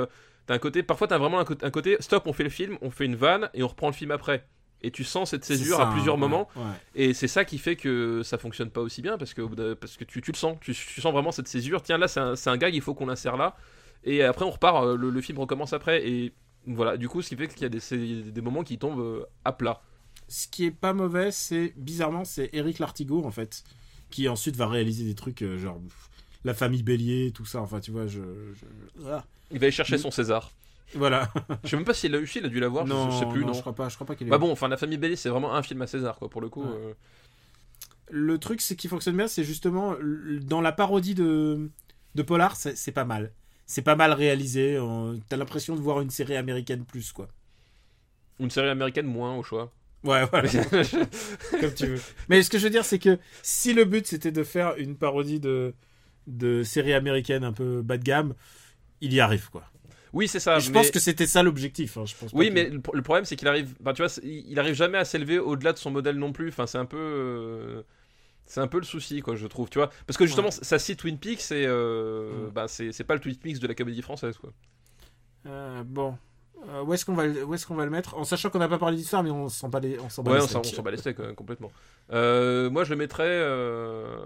t'as 0.46 0.56
un 0.56 0.60
côté. 0.60 0.84
Parfois 0.84 1.08
t'as 1.08 1.18
vraiment 1.18 1.40
un, 1.40 1.46
côté- 1.46 1.66
un 1.66 1.72
côté. 1.72 1.98
Stop, 2.00 2.24
on 2.28 2.34
fait 2.34 2.44
le 2.44 2.50
film, 2.50 2.78
on 2.82 2.90
fait 2.92 3.06
une 3.06 3.16
vanne 3.16 3.50
et 3.54 3.64
on 3.64 3.68
reprend 3.68 3.88
le 3.88 3.94
film 3.94 4.12
après. 4.12 4.46
Et 4.84 4.90
tu 4.90 5.04
sens 5.04 5.30
cette 5.30 5.46
césure 5.46 5.78
ça, 5.78 5.90
à 5.90 5.92
plusieurs 5.92 6.18
moments. 6.18 6.48
ouais. 6.56 6.64
Et 6.96 7.14
c'est 7.14 7.28
ça 7.28 7.46
qui 7.46 7.60
fait 7.60 7.76
que 7.76 8.24
ça 8.24 8.40
fonctionne 8.40 8.72
pas 8.72 8.82
aussi 8.82 9.04
bien 9.04 9.18
parce 9.20 9.34
que, 9.36 9.74
parce 9.76 9.96
que 9.96 10.04
tu, 10.04 10.22
tu 10.22 10.32
le 10.32 10.38
sens, 10.38 10.58
tu, 10.60 10.74
tu 10.74 11.02
sens 11.02 11.14
vraiment 11.14 11.32
cette 11.32 11.48
césure. 11.48 11.84
Tiens, 11.84 12.00
là, 12.00 12.08
c'est 12.08 12.20
un, 12.20 12.36
c'est 12.36 12.50
un 12.50 12.58
gag, 12.58 12.74
il 12.74 12.82
faut 12.82 12.96
qu'on 12.96 13.06
l'insère 13.06 13.38
là. 13.38 13.56
Et 14.04 14.24
après, 14.24 14.44
on 14.44 14.50
repart, 14.50 14.84
euh, 14.84 14.98
le, 14.98 15.12
le 15.12 15.22
film 15.22 15.38
recommence 15.38 15.74
après. 15.74 16.08
Et 16.10 16.34
voilà, 16.66 16.98
du 16.98 17.08
coup, 17.08 17.22
ce 17.22 17.30
qui 17.30 17.36
fait 17.36 17.48
qu'il 17.48 17.62
y 17.62 17.66
a 17.66 17.70
des, 17.70 18.32
des 18.32 18.42
moments 18.42 18.64
qui 18.64 18.80
tombent 18.80 19.00
euh, 19.02 19.24
à 19.46 19.52
plat. 19.52 19.82
Ce 20.28 20.48
qui 20.48 20.66
est 20.66 20.72
pas 20.72 20.94
mauvais, 20.94 21.30
c'est 21.32 21.74
bizarrement, 21.78 22.26
c'est 22.26 22.50
Eric 22.54 22.80
Lartigot 22.80 23.24
en 23.24 23.32
fait, 23.32 23.64
qui 24.10 24.28
ensuite 24.30 24.56
va 24.56 24.68
réaliser 24.68 25.04
des 25.06 25.14
trucs 25.16 25.44
euh, 25.44 25.58
genre 25.60 25.80
La 26.44 26.54
famille 26.56 26.82
Bélier, 26.82 27.32
tout 27.32 27.46
ça. 27.46 27.62
Enfin, 27.62 27.80
tu 27.82 27.92
vois, 27.92 28.08
je. 28.08 28.22
je- 28.56 29.06
ah. 29.08 29.24
Il 29.52 29.60
va 29.60 29.66
aller 29.66 29.72
chercher 29.72 29.96
Mm. 29.96 30.00
son 30.00 30.12
César. 30.12 30.52
Voilà. 30.96 31.32
Je 31.64 31.70
sais 31.70 31.76
même 31.78 31.86
pas 31.86 31.94
s'il 31.94 32.12
l'a 32.12 32.18
eu, 32.20 32.30
il 32.36 32.46
a 32.46 32.50
dû 32.50 32.60
l'avoir, 32.60 32.86
je, 32.86 32.92
je 32.92 33.20
sais 33.20 33.26
plus, 33.28 33.46
non. 33.46 33.54
je 33.54 33.62
crois 33.62 33.74
pas, 33.74 33.88
je 33.90 33.96
crois 33.96 34.06
pas 34.08 34.16
qu'il 34.16 34.28
Bah 34.28 34.38
bon, 34.38 34.52
enfin, 34.52 34.68
La 34.68 34.76
famille 34.78 34.98
Bélier, 34.98 35.16
c'est 35.16 35.30
vraiment 35.30 35.54
un 35.56 35.64
film 35.64 35.82
à 35.82 35.88
César, 35.88 36.18
quoi, 36.20 36.30
pour 36.30 36.42
le 36.42 36.50
coup. 36.50 36.64
Ouais. 36.64 36.70
euh. 36.70 36.94
Le 38.10 38.38
truc, 38.40 38.60
c'est 38.62 38.76
qui 38.76 38.88
fonctionne 38.90 39.16
bien, 39.16 39.28
c'est 39.28 39.44
justement 39.46 39.96
dans 40.42 40.60
la 40.60 40.74
parodie 40.74 41.16
de, 41.16 41.70
de 42.16 42.22
Polar, 42.24 42.58
c'est 42.58 42.76
c'est 42.78 42.92
pas 42.92 43.06
mal. 43.06 43.32
C'est 43.68 43.82
pas 43.84 43.96
mal 43.96 44.12
réalisé. 44.12 44.78
on- 44.80 45.18
T'as 45.30 45.38
l'impression 45.38 45.76
de 45.78 45.82
voir 45.82 46.02
une 46.02 46.10
série 46.10 46.36
américaine 46.36 46.84
plus, 46.84 47.14
quoi. 47.14 47.30
Une 48.42 48.50
série 48.50 48.68
américaine 48.68 49.06
moins, 49.06 49.36
au 49.38 49.44
choix. 49.44 49.72
Ouais, 50.04 50.26
voilà, 50.26 50.50
comme 51.62 51.74
tu 51.74 51.86
veux. 51.86 52.02
Mais 52.28 52.42
ce 52.44 52.50
que 52.50 52.58
je 52.58 52.64
veux 52.64 52.70
dire, 52.70 52.84
c'est 52.84 53.00
que 53.00 53.18
si 53.44 53.74
le 53.74 53.86
but 53.86 54.06
c'était 54.08 54.32
de 54.32 54.44
faire 54.44 54.74
une 54.78 54.98
parodie 54.98 55.40
de, 55.40 55.74
de 56.28 56.64
série 56.64 56.92
américaine 56.94 57.44
un 57.46 57.54
peu 57.54 57.82
bas 57.82 57.98
de 57.98 58.04
gamme, 58.04 58.34
il 59.02 59.14
y 59.14 59.20
arrive, 59.20 59.50
quoi. 59.50 59.64
oui, 60.14 60.28
c'est 60.28 60.40
ça. 60.40 60.58
Et 60.58 60.60
je 60.62 60.70
mais- 60.70 60.74
pense 60.80 60.92
que 60.92 61.00
c'était 61.00 61.28
ça 61.28 61.42
l'objectif. 61.44 61.98
hein, 61.98 62.06
je 62.06 62.16
pense 62.16 62.32
pas 62.32 62.38
Oui, 62.38 62.50
que- 62.50 62.54
mais 62.54 62.70
le, 62.70 62.82
le 62.94 63.02
problème, 63.02 63.26
c'est 63.26 63.36
qu'il 63.36 63.48
arrive. 63.48 63.74
Bah, 63.80 63.94
tu 63.94 64.02
vois, 64.04 64.12
il 64.24 64.58
arrive 64.60 64.76
jamais 64.76 64.98
à 64.98 65.06
s'élever 65.06 65.40
au-delà 65.40 65.74
de 65.74 65.78
son 65.78 65.92
modèle 65.92 66.18
non 66.18 66.32
plus. 66.32 66.50
Enfin, 66.50 66.68
c'est 66.68 66.78
un 66.78 66.86
peu. 66.86 66.98
euh, 66.98 67.82
C'est 68.48 68.60
un 68.60 68.68
peu 68.68 68.80
le 68.80 68.84
souci, 68.84 69.22
quoi, 69.22 69.36
je 69.38 69.48
trouve, 69.48 69.70
tu 69.70 69.78
vois. 69.78 69.90
Parce 70.08 70.18
que 70.18 70.26
justement, 70.26 70.48
Ouais. 70.50 70.60
ça 70.62 70.78
cite 70.78 71.00
Twin 71.00 71.18
Peaks, 71.18 71.52
et 71.52 71.66
euh, 71.66 72.48
Mm. 72.48 72.52
bah, 72.52 72.68
c'est 72.68 72.92
c'est 72.92 73.06
pas 73.06 73.14
le 73.14 73.22
Twin 73.22 73.38
Peaks 73.38 73.60
de 73.60 73.68
la 73.68 73.76
comédie 73.76 74.02
française, 74.02 74.38
quoi. 74.38 74.52
Euh, 75.46 75.84
bon. 75.86 76.18
Euh, 76.70 76.84
où 76.84 76.94
est-ce 76.94 77.06
qu'on 77.06 77.14
va, 77.14 77.26
le- 77.28 77.44
où 77.46 77.54
est-ce 77.54 77.66
qu'on 77.66 77.76
va 77.76 77.86
le 77.86 77.92
mettre? 77.92 78.16
En 78.18 78.24
sachant 78.26 78.50
qu'on 78.50 78.60
n'a 78.60 78.68
pas 78.68 78.78
parlé 78.78 78.98
d'histoire, 78.98 79.24
mais 79.24 79.32
on 79.32 79.48
s'en 79.48 79.70
bat 79.70 79.80
les, 79.80 79.98
on 80.00 80.10
s'en 80.10 80.22
bat 80.22 80.32
Ouais, 80.32 80.38
les 80.40 80.44
on 80.44 80.48
s'en 80.48 80.60
on 80.60 80.64
steaks. 80.64 80.76
s'en 80.76 80.84
bat 80.84 80.92
les 80.92 80.98
steaks, 80.98 81.34
complètement. 81.36 81.72
Euh, 82.12 82.70
moi, 82.70 82.84
je 82.84 82.90
le 82.92 82.98
mettrais. 82.98 83.24
euh, 83.28 84.20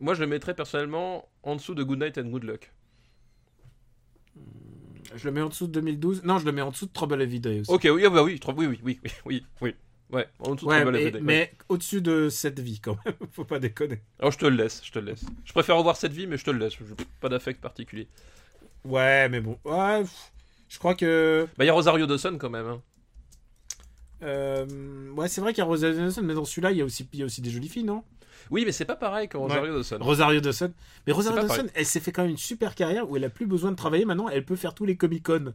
Moi, 0.00 0.14
je 0.14 0.20
le 0.20 0.26
mettrais 0.26 0.54
personnellement 0.54 1.28
en 1.42 1.54
dessous 1.56 1.74
de 1.74 1.82
Good 1.84 2.00
Night 2.02 2.18
and 2.18 2.24
Good 2.28 2.44
Luck. 2.44 2.72
Je 5.14 5.24
le 5.24 5.32
mets 5.32 5.40
en 5.40 5.48
dessous 5.48 5.66
de 5.66 5.72
2012. 5.72 6.24
Non, 6.24 6.38
je 6.38 6.44
le 6.44 6.52
mets 6.52 6.62
en 6.62 6.70
dessous 6.70 6.86
de 6.86 6.92
Trouble 6.92 7.20
Every 7.22 7.40
Day 7.40 7.60
aussi. 7.60 7.70
Ok, 7.70 7.86
oui, 7.90 8.02
ah 8.04 8.10
bah 8.10 8.22
oui, 8.22 8.38
oui, 8.56 8.66
oui, 8.66 8.66
oui, 8.82 9.00
oui, 9.04 9.10
oui, 9.24 9.44
oui. 9.62 9.74
Ouais, 10.12 10.28
en 10.40 10.54
dessous 10.54 10.66
de 10.66 10.70
ouais, 10.70 10.80
Trouble 10.82 10.92
mais, 10.92 11.00
Every 11.00 11.12
Day, 11.12 11.18
ouais. 11.18 11.24
mais 11.24 11.52
au-dessus 11.68 12.00
de 12.02 12.28
cette 12.28 12.60
vie 12.60 12.80
quand 12.80 12.96
même. 13.04 13.14
Faut 13.32 13.44
pas 13.44 13.58
déconner. 13.58 14.00
Alors, 14.18 14.32
je 14.32 14.38
te 14.38 14.46
le 14.46 14.56
laisse, 14.56 14.82
je 14.84 14.92
te 14.92 14.98
le 14.98 15.06
laisse. 15.06 15.24
Je 15.44 15.52
préfère 15.52 15.76
revoir 15.76 15.96
cette 15.96 16.12
vie, 16.12 16.26
mais 16.26 16.36
je 16.36 16.44
te 16.44 16.50
le 16.50 16.58
laisse. 16.58 16.74
Pas 17.20 17.28
d'affect 17.28 17.60
particulier. 17.60 18.08
Ouais, 18.84 19.28
mais 19.28 19.40
bon. 19.40 19.58
Ouais, 19.64 20.04
je 20.68 20.78
crois 20.78 20.94
que. 20.94 21.46
Bah, 21.56 21.64
il 21.64 21.66
y 21.66 21.70
a 21.70 21.72
Rosario 21.72 22.06
Dawson 22.06 22.36
quand 22.38 22.50
même. 22.50 22.66
hein. 22.66 22.82
euh, 24.22 25.10
ouais, 25.12 25.28
c'est 25.28 25.40
vrai 25.40 25.52
qu'il 25.52 25.58
y 25.58 25.62
a 25.62 25.66
Rosario 25.66 25.96
Dawson, 25.96 26.22
mais 26.22 26.34
dans 26.34 26.44
celui-là, 26.44 26.72
il 26.72 26.78
y, 26.78 26.82
a 26.82 26.84
aussi, 26.84 27.08
il 27.12 27.18
y 27.20 27.22
a 27.22 27.26
aussi 27.26 27.40
des 27.40 27.50
jolies 27.50 27.68
filles, 27.68 27.84
non? 27.84 28.02
Oui, 28.50 28.64
mais 28.66 28.72
c'est 28.72 28.84
pas 28.84 28.96
pareil 28.96 29.28
que 29.28 29.36
Rosario 29.36 29.72
Dawson. 29.74 29.98
Rosario 30.00 30.40
Dawson. 30.40 30.72
Mais 31.06 31.12
Rosario 31.12 31.40
Dawson, 31.42 31.66
elle 31.74 31.86
s'est 31.86 32.00
fait 32.00 32.12
quand 32.12 32.22
même 32.22 32.30
une 32.32 32.36
super 32.36 32.74
carrière 32.74 33.08
où 33.10 33.16
elle 33.16 33.24
a 33.24 33.30
plus 33.30 33.46
besoin 33.46 33.70
de 33.72 33.76
travailler 33.76 34.04
maintenant. 34.04 34.28
Elle 34.28 34.44
peut 34.44 34.56
faire 34.56 34.74
tous 34.74 34.84
les 34.86 34.96
Comic-Con. 34.96 35.52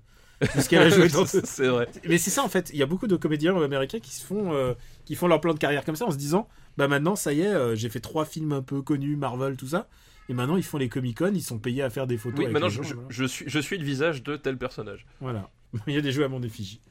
puisqu'elle 0.54 0.82
a 0.82 0.90
joué 0.90 1.08
dans. 1.10 1.26
c'est 1.26 1.68
vrai. 1.68 1.88
Mais 2.08 2.18
c'est 2.18 2.32
ça 2.32 2.44
en 2.44 2.50
fait. 2.50 2.70
Il 2.74 2.78
y 2.80 2.84
a 2.84 2.88
beaucoup 2.88 3.08
de 3.08 3.16
comédiens 3.16 3.56
américains 3.62 4.00
qui 4.00 4.12
se 4.12 4.26
font, 4.26 4.54
euh, 4.54 4.74
qui 5.06 5.16
font 5.16 5.28
leur 5.28 5.40
plan 5.42 5.54
de 5.54 5.60
carrière 5.60 5.86
comme 5.86 5.96
ça 5.96 6.06
en 6.06 6.12
se 6.12 6.18
disant, 6.18 6.48
bah 6.78 6.88
maintenant 6.88 7.16
ça 7.16 7.32
y 7.34 7.42
est, 7.42 7.48
euh, 7.54 7.76
j'ai 7.76 7.90
fait 7.90 8.00
trois 8.00 8.26
films 8.26 8.52
un 8.54 8.62
peu 8.64 8.82
connus, 8.82 9.16
Marvel, 9.16 9.56
tout 9.58 9.68
ça. 9.68 9.88
Et 10.30 10.34
maintenant 10.34 10.56
ils 10.58 10.64
font 10.64 10.78
les 10.78 10.90
Comic 10.90 11.18
Con, 11.20 11.32
ils 11.34 11.42
sont 11.44 11.60
payés 11.60 11.84
à 11.84 11.90
faire 11.90 12.08
des 12.08 12.18
photos. 12.18 12.40
Oui, 12.40 12.46
avec 12.46 12.54
maintenant 12.54 12.68
les 12.70 12.74
je, 12.74 12.82
gens, 12.82 12.90
je- 12.90 12.94
voilà. 12.96 13.08
je 13.10 13.26
suis, 13.26 13.46
je 13.48 13.60
suis 13.60 13.78
le 13.78 13.84
visage 13.86 14.24
de 14.24 14.36
tel 14.36 14.58
personnage. 14.58 15.06
Voilà. 15.20 15.50
Il 15.88 15.94
y 15.94 15.98
a 15.98 16.02
des 16.02 16.12
jeux 16.12 16.24
à 16.24 16.28
mon 16.28 16.42
effigie. 16.42 16.82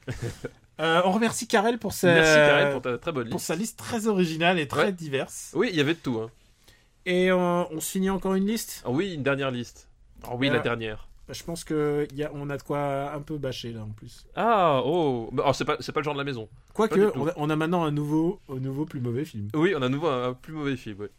Euh, 0.81 1.01
on 1.05 1.11
remercie 1.11 1.47
Karel 1.47 1.77
pour 1.77 1.93
sa, 1.93 2.13
Merci 2.13 2.33
Karen 2.35 2.71
pour 2.73 2.81
ta 2.81 2.97
très 2.97 3.11
bonne 3.11 3.29
pour 3.29 3.37
liste. 3.37 3.45
sa 3.47 3.55
liste 3.55 3.77
très 3.77 4.07
originale 4.07 4.59
et 4.59 4.67
très 4.67 4.85
Ouais. 4.85 4.91
diverse. 4.91 5.51
Oui, 5.55 5.69
il 5.71 5.77
y 5.77 5.81
avait 5.81 5.93
de 5.93 5.99
tout. 5.99 6.19
Hein. 6.19 6.29
Et 7.05 7.29
euh, 7.31 7.37
on 7.37 7.79
se 7.79 7.91
finit 7.91 8.09
encore 8.09 8.33
une 8.35 8.47
liste? 8.47 8.81
Ah 8.85 8.89
oui, 8.91 9.13
une 9.13 9.23
dernière 9.23 9.51
liste. 9.51 9.87
Ah 10.23 10.31
oui, 10.35 10.49
Euh, 10.49 10.53
la 10.53 10.59
dernière. 10.59 11.07
Je 11.29 11.43
pense 11.43 11.63
que 11.63 12.07
y 12.13 12.23
a, 12.23 12.31
on 12.33 12.49
a 12.49 12.57
de 12.57 12.63
quoi 12.63 13.13
un 13.13 13.21
peu 13.21 13.37
bâcher 13.37 13.71
là 13.71 13.83
en 13.83 13.89
plus. 13.89 14.25
Ah, 14.35 14.81
oh. 14.83 15.29
Bah, 15.31 15.43
alors, 15.43 15.55
c'est 15.55 15.63
pas, 15.65 15.77
le 15.77 16.03
genre 16.03 16.13
de 16.13 16.19
la 16.19 16.25
maison. 16.25 16.49
Quoique, 16.73 17.11
on 17.15 17.27
a, 17.27 17.33
on 17.37 17.49
a 17.49 17.55
maintenant 17.55 17.83
un 17.83 17.91
nouveau, 17.91 18.39
un 18.49 18.59
nouveau 18.59 18.85
plus 18.85 18.99
mauvais 18.99 19.23
film. 19.23 19.47
Oui, 19.53 19.73
on 19.77 19.81
a 19.81 19.85
à 19.85 19.89
nouveau 19.89 20.07
un, 20.07 20.29
un 20.29 20.33
plus 20.33 20.51
mauvais 20.53 20.75
film. 20.75 20.99
ouais. 20.99 21.09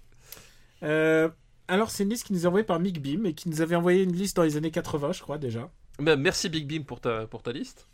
Euh, 0.82 1.28
alors, 1.68 1.90
c'est 1.90 2.02
une 2.02 2.10
liste 2.10 2.26
qui 2.26 2.32
nous 2.34 2.43
est 2.44 2.47
envoyée 2.47 2.66
par 2.66 2.78
Mick 2.80 3.01
Beam 3.01 3.24
et 3.26 3.32
qui 3.32 3.48
nous 3.48 3.60
avait 3.62 3.76
envoyé 3.76 4.02
une 4.02 4.12
liste 4.12 4.36
dans 4.36 4.43
les 4.43 4.56
années 4.56 4.70
80, 4.72 5.12
je 5.12 5.22
crois 5.22 5.39
déjà. 5.39 5.70
Bah, 5.98 6.16
merci 6.16 6.48
Big 6.48 6.66
Beam 6.66 6.84
pour 6.84 7.01
ta, 7.01 7.26
pour 7.26 7.43
ta 7.43 7.52
liste. 7.52 7.86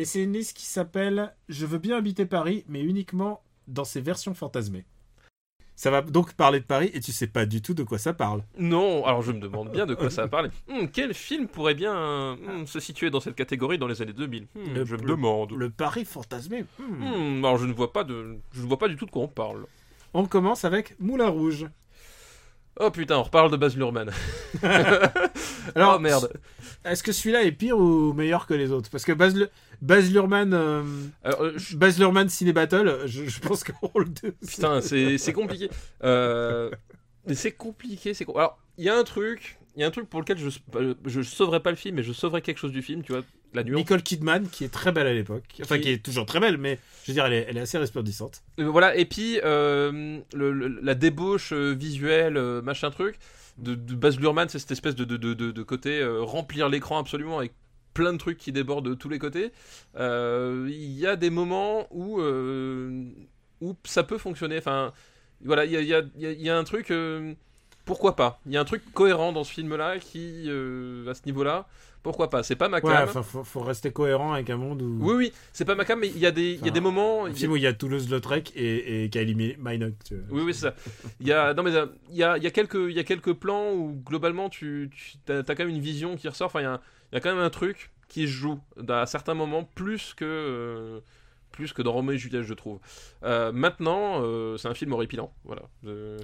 Et 0.00 0.06
c'est 0.06 0.22
une 0.22 0.32
liste 0.32 0.56
qui 0.56 0.64
s'appelle 0.64 1.34
Je 1.50 1.66
veux 1.66 1.76
bien 1.78 1.98
habiter 1.98 2.24
Paris, 2.24 2.64
mais 2.68 2.80
uniquement 2.80 3.42
dans 3.68 3.84
ses 3.84 4.00
versions 4.00 4.32
fantasmées. 4.34 4.86
Ça 5.76 5.90
va 5.90 6.00
donc 6.00 6.32
parler 6.34 6.60
de 6.60 6.64
Paris 6.64 6.90
et 6.94 7.00
tu 7.00 7.12
sais 7.12 7.26
pas 7.26 7.44
du 7.44 7.60
tout 7.60 7.74
de 7.74 7.82
quoi 7.82 7.98
ça 7.98 8.14
parle. 8.14 8.42
Non, 8.58 9.04
alors 9.04 9.20
je 9.22 9.32
me 9.32 9.40
demande 9.40 9.70
bien 9.72 9.84
de 9.84 9.94
quoi 9.94 10.08
ça 10.08 10.22
va 10.22 10.28
parler. 10.28 10.48
Hmm, 10.68 10.86
quel 10.92 11.12
film 11.14 11.48
pourrait 11.48 11.74
bien 11.74 12.36
hmm, 12.36 12.66
se 12.66 12.80
situer 12.80 13.10
dans 13.10 13.20
cette 13.20 13.34
catégorie 13.34 13.76
dans 13.76 13.86
les 13.86 14.00
années 14.00 14.12
2000 14.14 14.46
Hmm, 14.54 14.74
Le- 14.74 14.84
Je 14.86 14.96
me 14.96 15.02
le- 15.02 15.06
demande. 15.08 15.52
Le 15.52 15.68
Paris 15.70 16.04
fantasmé. 16.06 16.64
Hmm, 16.78 17.44
alors 17.44 17.58
je 17.58 17.66
ne 17.66 17.72
vois 17.74 17.92
pas 17.92 18.04
de, 18.04 18.38
je 18.52 18.62
ne 18.62 18.66
vois 18.66 18.78
pas 18.78 18.88
du 18.88 18.96
tout 18.96 19.04
de 19.06 19.10
quoi 19.10 19.22
on 19.22 19.28
parle. 19.28 19.66
On 20.14 20.24
commence 20.26 20.64
avec 20.64 20.98
Moulin 20.98 21.28
Rouge. 21.28 21.66
Oh 22.78 22.90
putain, 22.90 23.16
on 23.18 23.22
reparle 23.24 23.50
de 23.50 23.56
Baz 23.56 23.76
Luhrmann. 23.76 24.10
Alors, 25.74 25.96
oh 25.96 25.98
merde. 25.98 26.32
Est-ce 26.84 27.02
que 27.02 27.12
celui-là 27.12 27.42
est 27.42 27.52
pire 27.52 27.76
ou 27.78 28.12
meilleur 28.12 28.46
que 28.46 28.54
les 28.54 28.70
autres? 28.72 28.88
Parce 28.90 29.04
que 29.04 29.12
Baz, 29.12 29.34
Lu- 29.34 29.48
Baz 29.82 30.10
Luhrmann, 30.10 30.54
euh, 30.54 30.82
Alors, 31.22 31.42
euh, 31.42 31.52
je- 31.56 31.76
Baz 31.76 31.98
Luhrmann 31.98 32.28
Ciné 32.28 32.52
Battle, 32.52 33.00
je, 33.06 33.24
je 33.24 33.40
pense 33.40 33.64
qu'on 33.64 33.98
le 33.98 34.06
deux. 34.06 34.32
Putain, 34.46 34.80
c'est 34.80 35.18
c'est 35.18 35.32
compliqué. 35.32 35.68
Euh, 36.04 36.70
c'est 37.32 37.52
compliqué, 37.52 38.14
c'est 38.14 38.26
Alors, 38.28 38.58
il 38.78 38.84
y 38.84 38.88
a 38.88 38.96
un 38.96 39.04
truc, 39.04 39.58
il 39.76 39.80
y 39.82 39.84
a 39.84 39.86
un 39.86 39.90
truc 39.90 40.08
pour 40.08 40.20
lequel 40.20 40.38
je 40.38 40.48
euh, 40.76 40.94
je 41.04 41.20
sauverai 41.22 41.60
pas 41.60 41.70
le 41.70 41.76
film, 41.76 41.96
mais 41.96 42.02
je 42.02 42.12
sauverai 42.12 42.40
quelque 42.40 42.58
chose 42.58 42.72
du 42.72 42.82
film, 42.82 43.02
tu 43.02 43.12
vois, 43.12 43.22
la 43.54 43.64
nuance. 43.64 43.78
Nicole 43.78 44.02
Kidman, 44.02 44.48
qui 44.48 44.64
est 44.64 44.68
très 44.72 44.92
belle 44.92 45.06
à 45.06 45.12
l'époque. 45.14 45.44
Enfin, 45.62 45.76
Qui- 45.76 45.82
qui 45.82 45.90
est 45.90 46.04
toujours 46.04 46.26
très 46.26 46.40
belle, 46.40 46.56
mais 46.58 46.78
je 47.04 47.10
veux 47.10 47.14
dire, 47.14 47.26
elle 47.26 47.32
est, 47.32 47.46
elle 47.48 47.56
est 47.56 47.60
assez 47.60 47.78
resplendissante. 47.78 48.42
Euh, 48.58 48.64
Voilà, 48.68 48.96
et 48.96 49.04
puis 49.06 49.40
euh, 49.44 50.18
le- 50.34 50.52
le- 50.52 50.80
la 50.82 50.94
débauche 50.94 51.52
euh, 51.52 51.72
visuelle, 51.72 52.38
machin 52.62 52.90
truc, 52.90 53.16
de, 53.58 53.74
de 53.74 53.94
Baz 53.94 54.18
Luhrmann, 54.18 54.48
c'est 54.48 54.58
cette 54.58 54.70
espèce 54.70 54.94
de, 54.94 55.04
de, 55.04 55.16
de, 55.16 55.62
côté 55.62 56.00
euh, 56.00 56.22
remplir 56.22 56.68
l'écran 56.68 56.98
absolument 56.98 57.38
avec 57.38 57.52
plein 57.92 58.12
de 58.12 58.18
trucs 58.18 58.38
qui 58.38 58.52
débordent 58.52 58.88
de 58.88 58.94
tous 58.94 59.08
les 59.08 59.18
côtés. 59.18 59.50
Euh, 59.96 60.66
Il 60.70 60.92
y 60.92 61.06
a 61.06 61.16
des 61.16 61.28
moments 61.30 61.86
où, 61.90 62.20
où 63.60 63.74
ça 63.84 64.02
peut 64.04 64.18
fonctionner. 64.18 64.58
Enfin, 64.58 64.92
voilà, 65.44 65.64
il 65.64 65.72
y 65.72 65.76
a, 65.76 65.80
il 65.80 65.88
y 65.88 65.94
a- 65.94 66.02
il 66.16 66.22
y 66.22 66.26
a- 66.26 66.32
il 66.32 66.40
y 66.42 66.48
a 66.50 66.56
un 66.56 66.64
truc. 66.64 66.90
Pourquoi 67.90 68.14
pas 68.16 68.40
Il 68.46 68.52
y 68.52 68.56
a 68.56 68.60
un 68.60 68.64
truc 68.64 68.82
cohérent 68.94 69.32
dans 69.32 69.42
ce 69.44 69.52
film-là 69.52 69.98
qui, 69.98 70.44
euh, 70.46 71.10
à 71.10 71.14
ce 71.14 71.22
niveau-là, 71.26 71.66
pourquoi 72.02 72.30
pas 72.30 72.42
C'est 72.42 72.56
pas 72.56 72.68
ma 72.68 72.78
Ouais, 72.78 72.82
cam. 72.82 73.08
enfin, 73.08 73.22
faut, 73.22 73.42
faut 73.44 73.60
rester 73.60 73.90
cohérent 73.90 74.32
avec 74.32 74.48
un 74.48 74.56
monde 74.56 74.80
où. 74.82 74.98
oui, 75.00 75.14
oui, 75.16 75.32
c'est 75.52 75.64
pas 75.64 75.74
ma 75.74 75.84
cam, 75.84 75.98
mais 75.98 76.08
il 76.08 76.18
y 76.18 76.24
a 76.26 76.30
des, 76.30 76.52
il 76.52 76.54
y 76.54 76.58
a 76.58 76.60
Enfin, 76.62 76.70
des 76.70 76.80
moments. 76.80 77.24
Un 77.24 77.28
il 77.28 77.32
y 77.32 77.34
a- 77.34 77.38
film 77.38 77.52
où 77.52 77.56
il 77.56 77.62
y 77.62 77.66
a 77.66 77.72
Toulouse-Lautrec 77.74 78.52
et, 78.54 79.04
et 79.04 79.10
Kylie 79.10 79.34
Minogue. 79.58 79.94
tu 80.04 80.14
vois. 80.16 80.24
Oui, 80.38 80.42
oui, 80.46 80.54
c'est 80.54 80.60
ça. 80.68 80.74
Il 81.20 81.26
y 81.26 81.32
a, 81.32 81.52
non, 81.52 81.62
mais 81.62 81.74
euh, 81.74 81.86
il 82.10 82.16
y 82.16 82.22
a, 82.22 82.36
il 82.38 82.42
y 82.44 82.46
a 82.46 82.50
quelques, 82.50 82.74
il 82.88 82.92
y 82.92 82.98
a 83.00 83.04
quelques 83.04 83.32
plans 83.34 83.72
où 83.72 84.00
globalement 84.06 84.48
tu, 84.48 84.88
tu 84.94 85.32
as, 85.32 85.42
quand 85.42 85.58
même 85.58 85.68
une 85.68 85.80
vision 85.80 86.16
qui 86.16 86.28
ressort. 86.28 86.46
Enfin, 86.46 86.60
il 86.60 86.64
y 86.64 86.66
a, 86.66 86.72
un- 86.74 86.80
il 87.12 87.16
y 87.16 87.18
a 87.18 87.20
quand 87.20 87.34
même 87.34 87.44
un 87.44 87.50
truc 87.50 87.90
qui 88.08 88.22
se 88.26 88.32
joue 88.32 88.58
à 88.88 89.04
certains 89.06 89.34
moments 89.34 89.64
plus 89.74 90.14
que, 90.14 90.24
euh, 90.24 91.00
plus 91.60 91.72
que 91.72 91.82
dans 91.82 91.92
Roméo 91.92 92.12
et 92.14 92.18
Juliette, 92.18 92.42
je 92.44 92.54
trouve. 92.54 92.78
Euh, 93.22 93.52
maintenant, 93.52 94.22
euh, 94.22 94.56
c'est 94.56 94.68
un 94.68 94.74
film 94.74 94.92
horripilant. 94.92 95.32
Voilà. 95.44 95.62
Euh, 95.86 96.18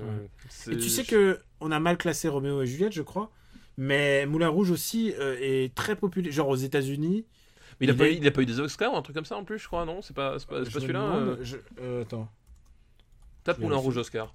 Et 0.70 0.76
tu 0.78 0.88
sais 0.88 1.04
que 1.04 1.38
on 1.60 1.70
a 1.70 1.78
mal 1.80 1.96
classé 1.96 2.28
Roméo 2.28 2.62
et 2.62 2.66
Juliette, 2.66 2.92
je 2.92 3.02
crois. 3.02 3.30
Mais 3.78 4.24
Moulin 4.26 4.48
Rouge 4.48 4.70
aussi 4.70 5.08
est 5.18 5.74
très 5.74 5.96
populaire, 5.96 6.32
genre 6.32 6.48
aux 6.48 6.56
États-Unis. 6.56 7.26
Mais 7.78 7.86
il 7.86 7.90
a, 7.90 7.92
il 7.92 7.98
pas, 7.98 8.06
est- 8.08 8.14
eu- 8.14 8.16
il 8.22 8.26
a 8.26 8.30
pas 8.30 8.40
eu 8.42 8.46
des 8.46 8.58
Oscars 8.60 8.92
ou 8.92 8.96
un 8.96 9.02
truc 9.02 9.14
comme 9.14 9.26
ça 9.26 9.36
en 9.36 9.44
plus, 9.44 9.58
je 9.58 9.66
crois, 9.66 9.84
non? 9.84 10.00
C'est 10.00 10.14
pas, 10.16 10.38
celui-là 10.38 11.36
je- 11.42 12.00
attends. 12.00 12.28
Tape 13.44 13.58
Moulin. 13.58 13.76
Rouge 13.76 13.98
Oscar. 13.98 14.32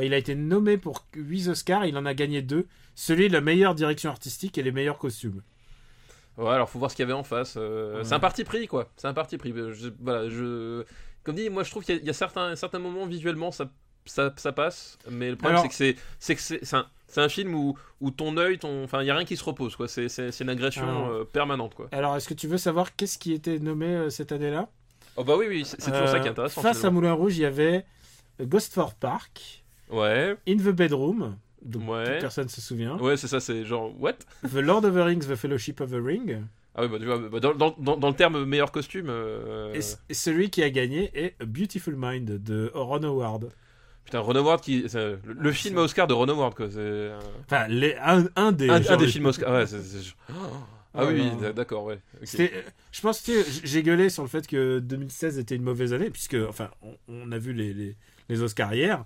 Il 0.00 0.12
a 0.14 0.16
été 0.16 0.34
nommé 0.34 0.76
pour 0.78 1.04
8 1.14 1.48
Oscars, 1.48 1.84
il 1.86 1.96
en 1.96 2.04
a 2.06 2.14
gagné 2.14 2.42
2. 2.42 2.66
Celui 2.96 3.28
de 3.28 3.32
la 3.32 3.40
meilleure 3.40 3.74
direction 3.74 4.10
artistique 4.10 4.56
et 4.58 4.62
les 4.62 4.72
meilleurs 4.72 4.98
costumes. 4.98 5.42
Ouais, 6.36 6.50
alors 6.50 6.68
faut 6.68 6.78
voir 6.78 6.90
ce 6.90 6.96
qu'il 6.96 7.02
y 7.04 7.06
avait 7.06 7.12
en 7.12 7.22
face. 7.22 7.54
euh, 7.56 7.98
Ouais. 7.98 8.04
C'est 8.04 8.14
un 8.14 8.20
parti 8.20 8.44
pris, 8.44 8.66
quoi. 8.66 8.88
C'est 8.96 9.06
un 9.08 9.14
parti 9.14 9.38
pris. 9.38 9.52
Euh, 9.52 9.72
Je, 9.72 9.88
voilà, 10.00 10.28
je. 10.28 10.84
Comme 11.22 11.36
dit, 11.36 11.48
moi 11.48 11.62
je 11.62 11.70
trouve 11.70 11.84
qu'il 11.84 11.94
y 11.94 11.98
a, 11.98 12.00
il 12.00 12.06
y 12.06 12.10
a 12.10 12.14
certains, 12.14 12.54
certains 12.56 12.78
moments 12.78 13.06
visuellement 13.06 13.50
ça, 13.50 13.70
ça, 14.04 14.30
ça 14.36 14.52
passe, 14.52 14.98
mais 15.10 15.30
le 15.30 15.36
problème 15.36 15.58
Alors- 15.60 15.72
c'est 15.72 16.34
que 16.34 16.40
c'est, 16.42 16.74
un, 16.74 16.86
un 17.16 17.28
film 17.30 17.54
où, 17.54 17.78
où 18.02 18.10
ton 18.10 18.36
œil, 18.36 18.58
ton, 18.58 18.84
enfin 18.84 19.00
il 19.00 19.06
y 19.06 19.10
a 19.10 19.14
rien 19.16 19.24
qui 19.24 19.36
se 19.38 19.44
repose, 19.44 19.74
quoi. 19.76 19.88
C'est, 19.88 20.08
une 20.40 20.50
agression 20.50 20.82
Alors- 20.86 21.08
euh, 21.08 21.24
permanente, 21.24 21.74
quoi. 21.74 21.88
Alors, 21.92 22.14
est-ce 22.16 22.28
que 22.28 22.34
tu 22.34 22.46
veux 22.46 22.58
savoir 22.58 22.94
qu'est-ce 22.94 23.16
qui 23.16 23.32
était 23.32 23.58
nommé 23.58 23.86
euh, 23.86 24.10
cette 24.10 24.32
année-là? 24.32 24.68
Oh 25.16 25.24
bah 25.24 25.34
oui, 25.38 25.46
oui, 25.48 25.64
c'est, 25.64 25.76
toujours 25.78 26.08
ça 26.08 26.18
qui 26.20 26.26
est 26.26 26.30
intéressant. 26.32 26.60
Face 26.60 26.84
à. 26.84 26.90
Moulin 26.90 27.12
Rouge, 27.12 27.38
il 27.38 27.42
y 27.42 27.46
avait 27.46 27.86
Ghostford 28.42 28.94
Park, 28.96 29.64
Ouais, 29.90 30.36
In 30.48 30.56
the 30.56 30.74
Bedroom, 30.74 31.36
dont 31.64 31.86
Ouais. 31.88 32.04
toute 32.12 32.20
personne 32.20 32.48
se 32.48 32.60
souvient, 32.60 32.96
ouais, 32.98 33.16
c'est 33.16 33.28
ça, 33.28 33.40
c'est 33.40 33.64
genre 33.64 33.92
what? 34.00 34.14
The 34.48 34.54
Lord 34.56 34.84
of 34.84 34.94
the 34.94 34.98
Rings, 35.04 35.20
The 35.26 35.34
Fellowship 35.36 35.80
of 35.80 35.90
the 35.90 36.00
Ring, 36.02 36.42
Ah 36.74 36.82
oui, 36.82 36.88
bah, 36.88 36.98
tu 36.98 37.04
vois, 37.06 37.18
bah, 37.18 37.40
dans, 37.40 37.54
dans, 37.54 37.96
dans, 37.96 38.08
le 38.08 38.14
terme 38.16 38.44
meilleur 38.44 38.72
costume. 38.72 39.06
euh, 39.08 39.72
et, 40.08 40.14
celui 40.14 40.50
qui 40.50 40.62
a 40.62 40.70
gagné 40.70 41.10
est 41.14 41.34
A 41.40 41.44
Beautiful 41.44 41.94
Mind 41.96 42.42
de 42.42 42.70
Ron 42.74 43.02
Howard. 43.04 43.50
Putain, 44.04 44.18
Ron 44.20 44.34
Howard 44.36 44.60
qui, 44.60 44.82
le, 44.92 45.18
le 45.24 45.52
film 45.52 45.78
Oscar 45.78 46.06
de 46.06 46.12
Ron 46.14 46.28
Howard, 46.28 46.54
quoi. 46.54 46.66
Euh, 46.76 47.18
Enfin, 47.46 47.66
les- 47.68 47.94
un, 48.02 48.24
un 48.36 48.52
des. 48.52 48.68
un, 48.68 48.96
des 48.96 49.06
films 49.06 49.26
Oscar. 49.26 49.52
Ouais, 49.52 49.66
c'est, 49.66 49.80
c'est- 49.82 50.14
Ah 50.96 51.02
Oh 51.04 51.08
oui, 51.08 51.30
d'accord, 51.56 51.84
ouais. 51.84 51.98
ok. 52.20 52.20
C'était- 52.24 52.52
euh, 52.54 52.60
je 52.92 53.00
pense 53.00 53.20
que 53.22 53.32
j'ai 53.64 53.82
gueulé 53.82 54.10
sur 54.10 54.22
le 54.22 54.28
fait 54.28 54.46
que 54.46 54.78
2016 54.78 55.38
était 55.38 55.56
une 55.56 55.62
mauvaise 55.64 55.92
année, 55.92 56.10
puisque, 56.10 56.36
enfin, 56.48 56.70
on, 56.82 56.96
on 57.08 57.32
a 57.32 57.38
vu 57.38 57.52
les, 57.52 57.72
les, 57.72 57.96
les 58.28 58.42
Oscars 58.42 58.74
hier, 58.74 59.04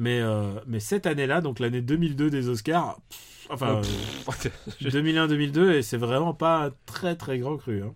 mais, 0.00 0.20
euh, 0.22 0.54
mais 0.66 0.80
cette 0.80 1.04
année-là, 1.06 1.42
donc 1.42 1.58
l'année 1.60 1.82
2002 1.82 2.30
des 2.30 2.48
Oscars, 2.48 2.98
pff, 3.10 3.46
enfin, 3.50 3.82
Oh, 4.26 4.32
pff, 4.32 4.50
je- 4.80 4.88
2001-2002, 4.88 5.72
et 5.74 5.82
c'est 5.82 5.98
vraiment 5.98 6.32
pas 6.32 6.70
très 6.86 7.14
très 7.16 7.38
grand 7.38 7.58
cru. 7.58 7.82
hein. 7.82 7.94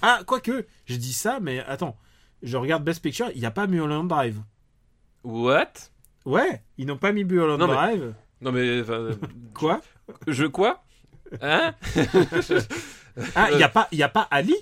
Ah, 0.00 0.20
quoique, 0.24 0.64
je 0.86 0.94
dis 0.96 1.12
ça, 1.12 1.40
mais 1.40 1.58
attends, 1.60 1.96
je 2.42 2.56
regarde 2.56 2.84
Best 2.84 3.02
Picture, 3.02 3.28
il 3.34 3.40
n'y 3.40 3.46
a 3.46 3.50
pas 3.50 3.66
Mulholland 3.66 4.08
Drive. 4.08 4.38
What? 5.24 5.72
Ouais, 6.24 6.62
ils 6.78 6.86
n'ont 6.86 6.96
pas 6.96 7.10
mis 7.12 7.24
Mulholland 7.24 7.58
Non, 7.58 7.66
mais- 7.66 7.74
Drive. 7.74 8.14
Non 8.40 8.50
mais 8.52 8.60
euh, 8.88 9.14
Quoi? 9.54 9.80
je 10.26 10.46
quoi? 10.46 10.82
Hein? 11.40 11.74
Ah, 13.36 13.50
il 13.52 13.56
n'y 13.56 13.62
a, 13.62 13.68
pas- 13.68 13.88
il 13.92 13.98
y 13.98 14.02
a 14.02 14.08
pas 14.08 14.26
Ali? 14.30 14.54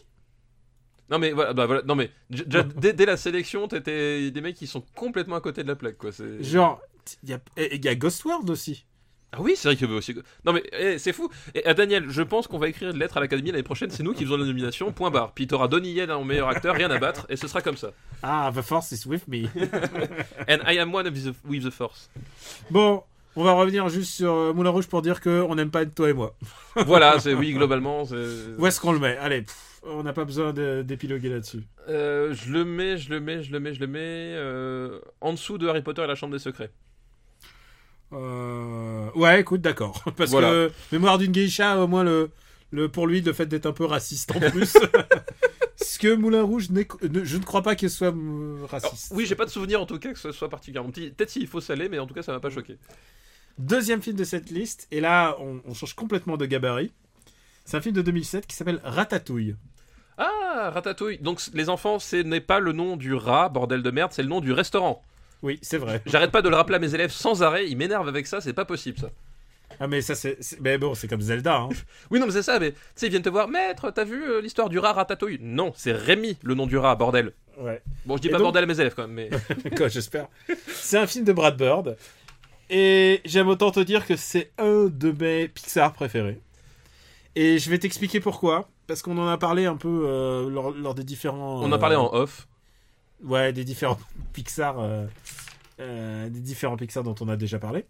Non 1.10 1.18
mais 1.18 1.32
voilà, 1.32 1.52
bah 1.52 1.66
voilà, 1.66 1.82
non 1.82 1.94
mais 1.96 2.10
déjà, 2.30 2.62
dès, 2.62 2.92
dès 2.92 3.06
la 3.06 3.16
sélection, 3.16 3.66
t'étais 3.66 4.30
des 4.30 4.40
mecs 4.40 4.56
qui 4.56 4.66
sont 4.66 4.84
complètement 4.94 5.36
à 5.36 5.40
côté 5.40 5.62
de 5.62 5.68
la 5.68 5.76
plaque 5.76 5.98
quoi. 5.98 6.10
Genre, 6.40 6.80
il 7.22 7.30
y 7.30 7.32
a, 7.32 7.92
y 7.92 7.96
Ghost 7.96 8.24
World 8.24 8.48
aussi. 8.48 8.84
Ah 9.32 9.38
oui, 9.40 9.54
c'est 9.56 9.68
vrai 9.68 9.76
qu'il 9.76 9.86
y 9.86 9.90
avait 9.90 9.98
aussi. 9.98 10.14
Non 10.44 10.52
mais 10.52 10.62
eh, 10.72 10.98
c'est 10.98 11.12
fou. 11.12 11.30
Et 11.54 11.64
à 11.64 11.72
Daniel, 11.72 12.06
je 12.08 12.22
pense 12.22 12.48
qu'on 12.48 12.58
va 12.58 12.68
écrire 12.68 12.90
une 12.90 12.98
lettre 12.98 13.16
à 13.16 13.20
l'Académie 13.20 13.52
l'année 13.52 13.62
prochaine. 13.62 13.90
C'est 13.90 14.02
nous 14.02 14.12
qui 14.12 14.24
faisons 14.24 14.36
la 14.36 14.44
nomination. 14.44 14.90
Point 14.92 15.10
barre. 15.10 15.32
Puis 15.32 15.46
t'auras 15.46 15.68
Donnie 15.68 15.92
Yen 15.92 16.10
en 16.10 16.24
meilleur 16.24 16.48
acteur, 16.48 16.74
rien 16.74 16.90
à 16.90 16.98
battre, 16.98 17.26
et 17.28 17.36
ce 17.36 17.46
sera 17.46 17.62
comme 17.62 17.76
ça. 17.76 17.92
Ah, 18.24 18.50
The 18.54 18.62
Force 18.62 18.90
is 18.90 19.06
with 19.06 19.28
me. 19.28 19.44
And 20.48 20.58
I 20.66 20.78
am 20.78 20.92
one 20.92 21.06
of 21.06 21.14
the, 21.14 21.32
with 21.48 21.62
the 21.62 21.70
force. 21.70 22.10
Bon, 22.70 23.04
on 23.36 23.44
va 23.44 23.52
revenir 23.52 23.88
juste 23.88 24.14
sur 24.14 24.32
euh, 24.32 24.52
Moulin 24.52 24.70
Rouge 24.70 24.88
pour 24.88 25.00
dire 25.00 25.20
que 25.20 25.42
on 25.48 25.54
n'aime 25.54 25.70
pas 25.70 25.82
être 25.82 25.94
toi 25.94 26.10
et 26.10 26.12
moi. 26.12 26.34
Voilà, 26.74 27.20
c'est 27.20 27.34
oui 27.34 27.52
globalement. 27.54 28.02
Où 28.02 28.66
est-ce 28.66 28.80
qu'on 28.80 28.92
le 28.92 28.98
met? 28.98 29.16
Allez, 29.18 29.42
pff, 29.42 29.69
on 29.82 30.02
n'a 30.02 30.12
pas 30.12 30.24
besoin 30.24 30.52
d'épiloguer 30.52 31.28
là-dessus. 31.31 31.62
Euh, 31.89 32.32
je 32.35 32.51
le 32.52 32.65
mets, 32.65 32.98
je 32.98 33.11
le 33.11 33.20
mets, 33.20 33.43
je 33.43 33.51
le 33.52 33.61
mets, 33.61 33.74
je 33.74 33.81
le 33.81 33.86
mets 33.86 33.98
euh, 34.01 35.01
en 35.20 35.32
dessous 35.32 35.59
de 35.59 35.66
Harry 35.69 35.82
Potter 35.82 36.02
et 36.02 36.07
la 36.07 36.15
Chambre 36.15 36.32
des 36.32 36.39
Secrets. 36.39 36.70
Euh, 38.12 39.09
Ouais, 39.15 39.40
écoute, 39.40 39.61
d'accord. 39.61 40.02
Parce 40.16 40.31
Voilà. 40.31 40.48
que 40.51 40.70
Mémoire 40.93 41.19
d'une 41.19 41.32
geisha, 41.32 41.78
au 41.82 41.86
moins, 41.86 42.05
le, 42.05 42.31
le, 42.70 42.89
pour 42.89 43.07
lui, 43.07 43.20
le 43.20 43.32
fait 43.32 43.47
d'être 43.47 43.66
un 43.66 43.73
peu 43.73 43.85
raciste 43.85 44.35
en 44.35 44.40
plus. 44.51 44.77
Ce 45.77 45.98
que 45.98 46.15
Moulin 46.15 46.43
Rouge, 46.43 46.69
je 46.70 47.36
ne 47.36 47.43
crois 47.44 47.62
pas 47.62 47.74
qu'il 47.74 47.90
soit 47.90 48.09
Alors, 48.09 48.69
raciste. 48.70 49.12
oui, 49.15 49.27
j'ai 49.27 49.35
pas 49.35 49.44
de 49.47 49.51
souvenir 49.51 49.81
en 49.81 49.86
tout 49.86 49.98
cas 49.98 50.12
que 50.12 50.19
ce 50.19 50.31
soit 50.31 50.48
particulièrement 50.48 50.90
petit. 50.90 51.11
Peut-être 51.11 51.31
s'il 51.31 51.47
faut 51.47 51.61
saler, 51.61 51.89
mais 51.89 51.98
en 51.98 52.07
tout 52.07 52.15
cas 52.15 52.23
ça 52.23 52.32
m'a 52.32 52.40
pas 52.40 52.51
choqué. 52.51 52.77
Deuxième 53.59 54.01
film 54.02 54.16
de 54.16 54.24
cette 54.24 54.51
liste, 54.51 54.86
et 54.90 55.01
là, 55.01 55.36
on, 55.40 55.61
on 55.65 55.74
change 55.74 55.94
complètement 55.94 56.36
de 56.36 56.47
gabarit. 56.47 56.93
C'est 57.65 57.77
un 57.77 57.81
film 57.81 57.94
de 57.94 58.02
2007 58.02 58.47
qui 58.47 58.55
s'appelle 58.57 58.81
Ratatouille. 58.85 59.57
Ah, 60.18 60.70
Ratatouille. 60.74 61.18
Donc 61.18 61.40
les 61.54 61.68
enfants, 61.68 61.98
ce 61.98 62.16
n'est 62.16 62.40
pas 62.40 62.58
le 62.60 62.72
nom 62.72 62.96
du 62.96 63.14
rat, 63.14 63.48
bordel 63.48 63.82
de 63.82 63.90
merde, 63.90 64.12
c'est 64.12 64.22
le 64.22 64.28
nom 64.28 64.40
du 64.40 64.52
restaurant. 64.52 65.02
Oui, 65.42 65.58
c'est 65.62 65.78
vrai. 65.78 66.02
J'arrête 66.06 66.30
pas 66.30 66.42
de 66.42 66.48
le 66.50 66.56
rappeler 66.56 66.76
à 66.76 66.78
mes 66.80 66.94
élèves 66.94 67.10
sans 67.12 67.42
arrêt, 67.42 67.66
ils 67.68 67.76
m'énervent 67.76 68.08
avec 68.08 68.26
ça, 68.26 68.40
c'est 68.40 68.52
pas 68.52 68.64
possible 68.66 68.98
ça. 68.98 69.08
Ah 69.78 69.86
mais 69.86 70.02
ça 70.02 70.14
c'est, 70.14 70.36
mais 70.60 70.76
bon, 70.76 70.94
c'est 70.94 71.08
comme 71.08 71.22
Zelda. 71.22 71.56
Hein. 71.56 71.68
Oui, 72.10 72.18
non, 72.20 72.26
mais 72.26 72.32
c'est 72.32 72.42
ça, 72.42 72.58
mais 72.58 72.72
tu 72.72 72.78
sais, 72.96 73.06
ils 73.06 73.10
viennent 73.10 73.22
te 73.22 73.28
voir, 73.30 73.48
maître, 73.48 73.90
t'as 73.90 74.04
vu 74.04 74.22
euh, 74.22 74.40
l'histoire 74.42 74.68
du 74.68 74.78
rat 74.78 74.92
Ratatouille? 74.92 75.38
Non, 75.40 75.72
c'est 75.76 75.92
Rémi, 75.92 76.36
le 76.42 76.54
nom 76.54 76.66
du 76.66 76.76
rat, 76.76 76.94
bordel. 76.96 77.32
Ouais. 77.56 77.80
Bon, 78.04 78.16
je 78.16 78.22
dis 78.22 78.28
Et 78.28 78.30
pas 78.30 78.38
donc- 78.38 78.46
bordel 78.46 78.64
à 78.64 78.66
mes 78.66 78.78
élèves 78.80 78.94
quand 78.94 79.06
même, 79.08 79.12
mais. 79.30 79.30
Quoi, 79.76 79.88
j'espère. 79.88 80.26
C'est 80.66 80.98
un 80.98 81.06
film 81.06 81.24
de 81.24 81.32
Brad 81.32 81.56
Bird. 81.56 81.96
Et 82.68 83.20
j'aime 83.24 83.48
autant 83.48 83.70
te 83.70 83.80
dire 83.80 84.06
que 84.06 84.16
c'est 84.16 84.50
un 84.58 84.86
de 84.86 85.12
mes 85.12 85.48
Pixar 85.48 85.92
préférés. 85.92 86.40
Et 87.34 87.58
je 87.58 87.70
vais 87.70 87.78
t'expliquer 87.78 88.20
pourquoi. 88.20 88.68
Parce 88.90 89.02
qu'on 89.02 89.16
en 89.18 89.28
a 89.28 89.38
parlé 89.38 89.66
un 89.66 89.76
peu 89.76 90.02
euh, 90.08 90.50
lors, 90.50 90.72
lors 90.72 90.96
des 90.96 91.04
différents. 91.04 91.60
On 91.62 91.70
en 91.70 91.72
euh, 91.72 91.78
parlait 91.78 91.94
en 91.94 92.12
off. 92.12 92.48
Ouais, 93.22 93.52
des 93.52 93.62
différents 93.62 94.00
Pixar. 94.32 94.80
euh, 94.80 95.06
euh, 95.78 96.28
des 96.28 96.40
différents 96.40 96.76
Pixar 96.76 97.04
dont 97.04 97.14
on 97.20 97.28
a 97.28 97.36
déjà 97.36 97.60
parlé. 97.60 97.86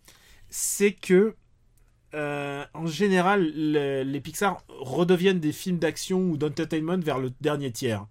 C'est 0.50 0.92
que. 0.92 1.34
euh, 2.12 2.64
en 2.74 2.86
général, 2.86 3.50
le- 3.54 4.02
les 4.02 4.20
Pixar 4.20 4.62
redeviennent 4.68 5.40
des 5.40 5.52
films 5.52 5.78
d'action 5.78 6.20
ou 6.20 6.36
d'entertainment 6.36 6.98
vers 6.98 7.18
le 7.18 7.32
dernier 7.40 7.72
tiers. 7.72 8.04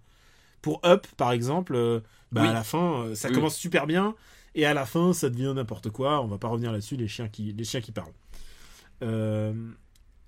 Pour 0.64 0.82
Up, 0.84 1.06
par 1.16 1.32
exemple, 1.32 1.76
euh, 1.76 2.00
bah, 2.32 2.42
Oui. 2.42 2.48
à 2.48 2.54
la 2.54 2.64
fin, 2.64 3.04
euh, 3.04 3.14
ça 3.16 3.28
Oui. 3.30 3.36
commence 3.36 3.56
super 3.56 3.86
bien, 3.86 4.16
et 4.56 4.66
à 4.66 4.74
la 4.74 4.88
fin, 4.88 5.14
ça 5.14 5.30
devient 5.30 5.54
n'importe 5.56 5.92
quoi. 5.92 6.22
On 6.24 6.28
va 6.28 6.40
pas 6.40 6.48
revenir 6.48 6.72
là-dessus, 6.72 6.96
les 6.98 7.08
chiens 7.08 7.30
qui, 7.30 7.54
les 7.54 7.64
chiens 7.64 7.82
qui 7.82 7.92
parlent. 7.92 8.14
Euh, 9.04 9.54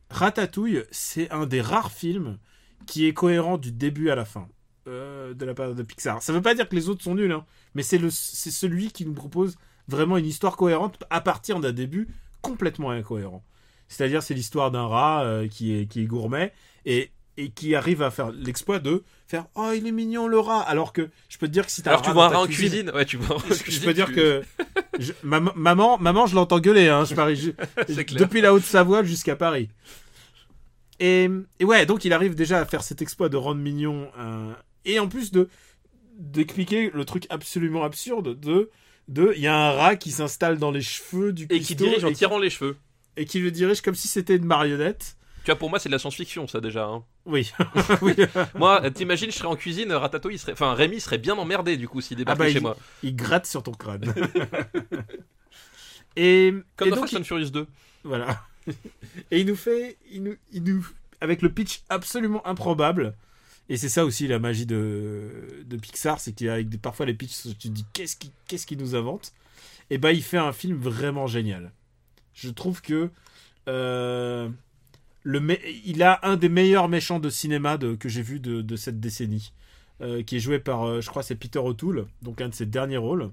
Ratatouille, 0.10 0.84
c'est 0.92 1.32
un 1.32 1.46
des 1.46 1.62
rares 1.62 1.92
films 1.92 2.38
qui 2.86 3.08
est 3.08 3.14
cohérent 3.14 3.58
du 3.58 3.72
début 3.72 4.10
à 4.10 4.16
la 4.16 4.26
fin 4.26 4.48
euh, 4.88 5.34
de 5.34 5.46
la 5.46 5.54
part 5.54 5.74
de 5.74 5.84
Pixar. 5.84 6.22
Ça 6.22 6.34
veut 6.34 6.42
pas 6.42 6.54
dire 6.56 6.68
que 6.68 6.76
les 6.76 6.90
autres 6.90 7.04
sont 7.04 7.16
nuls, 7.16 7.32
hein, 7.32 7.46
mais 7.76 7.84
c'est 7.84 8.00
celui 8.10 8.92
qui 8.92 9.06
nous 9.06 9.14
propose 9.14 9.56
vraiment 9.88 10.18
une 10.18 10.26
histoire 10.26 10.56
cohérente 10.58 10.98
à 11.10 11.22
partir 11.22 11.60
d'un 11.60 11.72
début 11.74 12.08
complètement 12.42 12.92
incohérent. 12.92 13.44
C'est-à-dire, 13.88 14.24
c'est 14.24 14.34
l'histoire 14.34 14.72
d'un 14.72 14.86
rat 14.88 15.24
euh, 15.26 15.48
qui, 15.48 15.76
est, 15.78 15.86
qui 15.86 16.02
est 16.02 16.06
gourmet 16.06 16.54
et, 16.86 17.12
et 17.38 17.50
qui 17.50 17.76
arrive 17.76 18.02
à 18.02 18.10
faire 18.10 18.32
l'exploit 18.32 18.80
de 18.80 19.04
faire 19.28 19.46
Oh, 19.56 19.72
il 19.76 19.86
est 19.86 19.92
mignon 19.92 20.28
le 20.28 20.40
rat. 20.40 20.62
Alors 20.62 20.94
que 20.94 21.10
je 21.30 21.38
peux 21.38 21.48
te 21.48 21.52
dire 21.52 21.66
que 21.66 21.72
si 21.72 21.82
t'as 21.84 21.92
Alors 21.92 22.02
tu 22.02 22.08
rat 22.08 22.14
vois 22.14 22.26
un 22.26 22.30
rat 22.30 22.40
en 22.42 22.48
cuisine, 22.48 22.90
ouais, 22.92 23.06
tu 23.06 23.18
vois 23.18 23.36
un 23.36 23.40
rat 23.40 23.46
en 23.50 23.50
je, 23.54 23.62
cuisine, 23.64 23.84
peux 23.84 23.94
dire 23.94 24.08
tu- 24.08 24.14
que 24.16 24.44
je- 24.98 25.12
maman, 25.24 25.52
maman, 25.56 25.98
maman, 25.98 26.26
je 26.26 26.36
l'entends 26.36 26.60
gueuler, 26.60 26.88
hein, 26.88 27.04
je 27.06 27.14
parie, 27.16 27.36
je- 27.36 27.52
depuis 28.18 28.40
la 28.42 28.54
Haute-Savoie 28.54 29.04
jusqu'à 29.04 29.36
Paris. 29.36 29.70
Et, 31.04 31.28
et 31.60 31.66
ouais, 31.66 31.88
donc 31.88 32.06
il 32.06 32.14
arrive 32.14 32.36
déjà 32.36 32.60
à 32.60 32.66
faire 32.66 32.84
cet 32.84 33.02
exploit 33.02 33.28
de 33.28 33.36
rendre 33.36 33.60
mignon 33.60 34.12
euh, 34.20 34.54
et 34.86 35.00
en 35.00 35.08
plus 35.08 35.32
de 35.32 35.50
d'expliquer 36.20 36.92
le 36.94 37.06
truc 37.06 37.26
absolument 37.32 37.84
absurde 37.84 38.40
de 38.40 38.70
de 39.08 39.34
il 39.36 39.42
y 39.42 39.48
a 39.48 39.58
un 39.58 39.72
rat 39.72 39.96
qui 39.96 40.12
s'installe 40.12 40.60
dans 40.60 40.70
les 40.70 40.84
cheveux 40.84 41.34
du 41.34 41.48
Et 41.50 41.60
qui 41.60 41.74
dirige 41.76 42.04
en 42.06 42.14
tirant 42.14 42.38
les 42.38 42.52
cheveux. 42.52 42.78
et 43.18 43.26
qui 43.26 43.40
le 43.40 43.50
dirige 43.50 43.82
comme 43.82 43.96
si 43.96 44.08
c'était 44.08 44.36
une 44.36 44.46
marionnette. 44.46 45.18
Tu 45.44 45.50
vois, 45.50 45.56
pour 45.58 45.72
moi, 45.72 45.80
c'est 45.80 45.90
de 45.90 45.94
la 45.94 45.98
science-fiction, 45.98 46.46
ça 46.46 46.62
déjà. 46.62 46.86
hein. 46.86 47.04
Oui. 47.26 47.52
oui. 48.04 48.14
Moi, 48.56 48.92
t'imagines, 48.92 49.32
je 49.32 49.38
serais 49.38 49.48
en 49.48 49.56
cuisine, 49.56 49.92
Ratatouille, 49.92 50.36
il 50.36 50.38
serait... 50.38 50.52
enfin 50.52 50.76
Rémi 50.76 51.00
serait 51.00 51.18
bien 51.18 51.34
emmerdé 51.36 51.78
du 51.78 51.88
coup 51.88 52.00
s'il 52.00 52.18
débarquait 52.18 52.44
bah, 52.44 52.50
chez 52.52 52.58
il- 52.58 52.62
moi. 52.62 52.78
Il 53.02 53.16
gratte 53.16 53.48
sur 53.48 53.64
ton 53.64 53.72
crâne. 53.72 54.06
et, 56.16 56.54
Comme 56.76 56.88
et 56.88 56.92
dans 56.92 56.98
donc, 56.98 57.06
Fast 57.10 57.22
and 57.22 57.24
Furious 57.24 57.50
2. 57.50 57.68
Voilà. 58.04 58.44
Et 59.32 59.40
il 59.40 59.48
nous 59.48 59.56
fait, 59.56 59.98
il 60.12 60.24
nous, 60.64 60.88
avec 61.20 61.42
le 61.42 61.50
pitch 61.50 61.84
absolument 61.90 62.46
improbable. 62.46 63.16
Et 63.70 63.78
c'est 63.78 63.90
ça 63.90 64.06
aussi 64.06 64.28
la 64.28 64.40
magie 64.40 64.66
de, 64.66 65.64
de 65.66 65.78
Pixar, 65.78 66.20
c'est 66.20 66.34
qu'avec 66.34 66.82
parfois 66.82 67.06
les 67.06 67.14
pitchs, 67.14 67.44
tu 67.44 67.56
te 67.56 67.68
dis 67.70 67.86
qu'est-ce 67.94 68.18
qui, 68.18 68.32
qu'est-ce 68.48 68.66
qu'il 68.66 68.80
nous 68.80 68.96
invente? 68.96 69.34
Et 69.90 69.98
bah 69.98 70.12
il 70.12 70.24
fait 70.24 70.38
un 70.38 70.52
film 70.52 70.78
vraiment 70.78 71.28
génial. 71.28 71.72
Je 72.34 72.50
trouve 72.50 72.82
que 72.82 73.12
euh, 73.68 74.50
le, 75.24 75.58
il 75.86 76.02
a 76.04 76.20
un 76.24 76.36
des 76.36 76.50
meilleurs 76.50 76.90
méchants 76.90 77.20
de 77.20 77.30
cinéma 77.30 77.78
que 77.78 78.10
j'ai 78.10 78.22
vu 78.22 78.40
de, 78.40 78.76
cette 78.76 79.00
décennie, 79.00 79.54
euh, 80.02 80.24
qui 80.24 80.38
est 80.38 80.40
joué 80.40 80.60
par, 80.60 80.84
euh, 80.84 81.02
je 81.02 81.10
crois, 81.10 81.24
c'est 81.24 81.36
Peter 81.36 81.60
O'Toole, 81.60 82.08
donc 82.22 82.42
un 82.42 82.50
de 82.50 82.56
ses 82.56 82.66
derniers 82.66 82.98
rôles, 82.98 83.32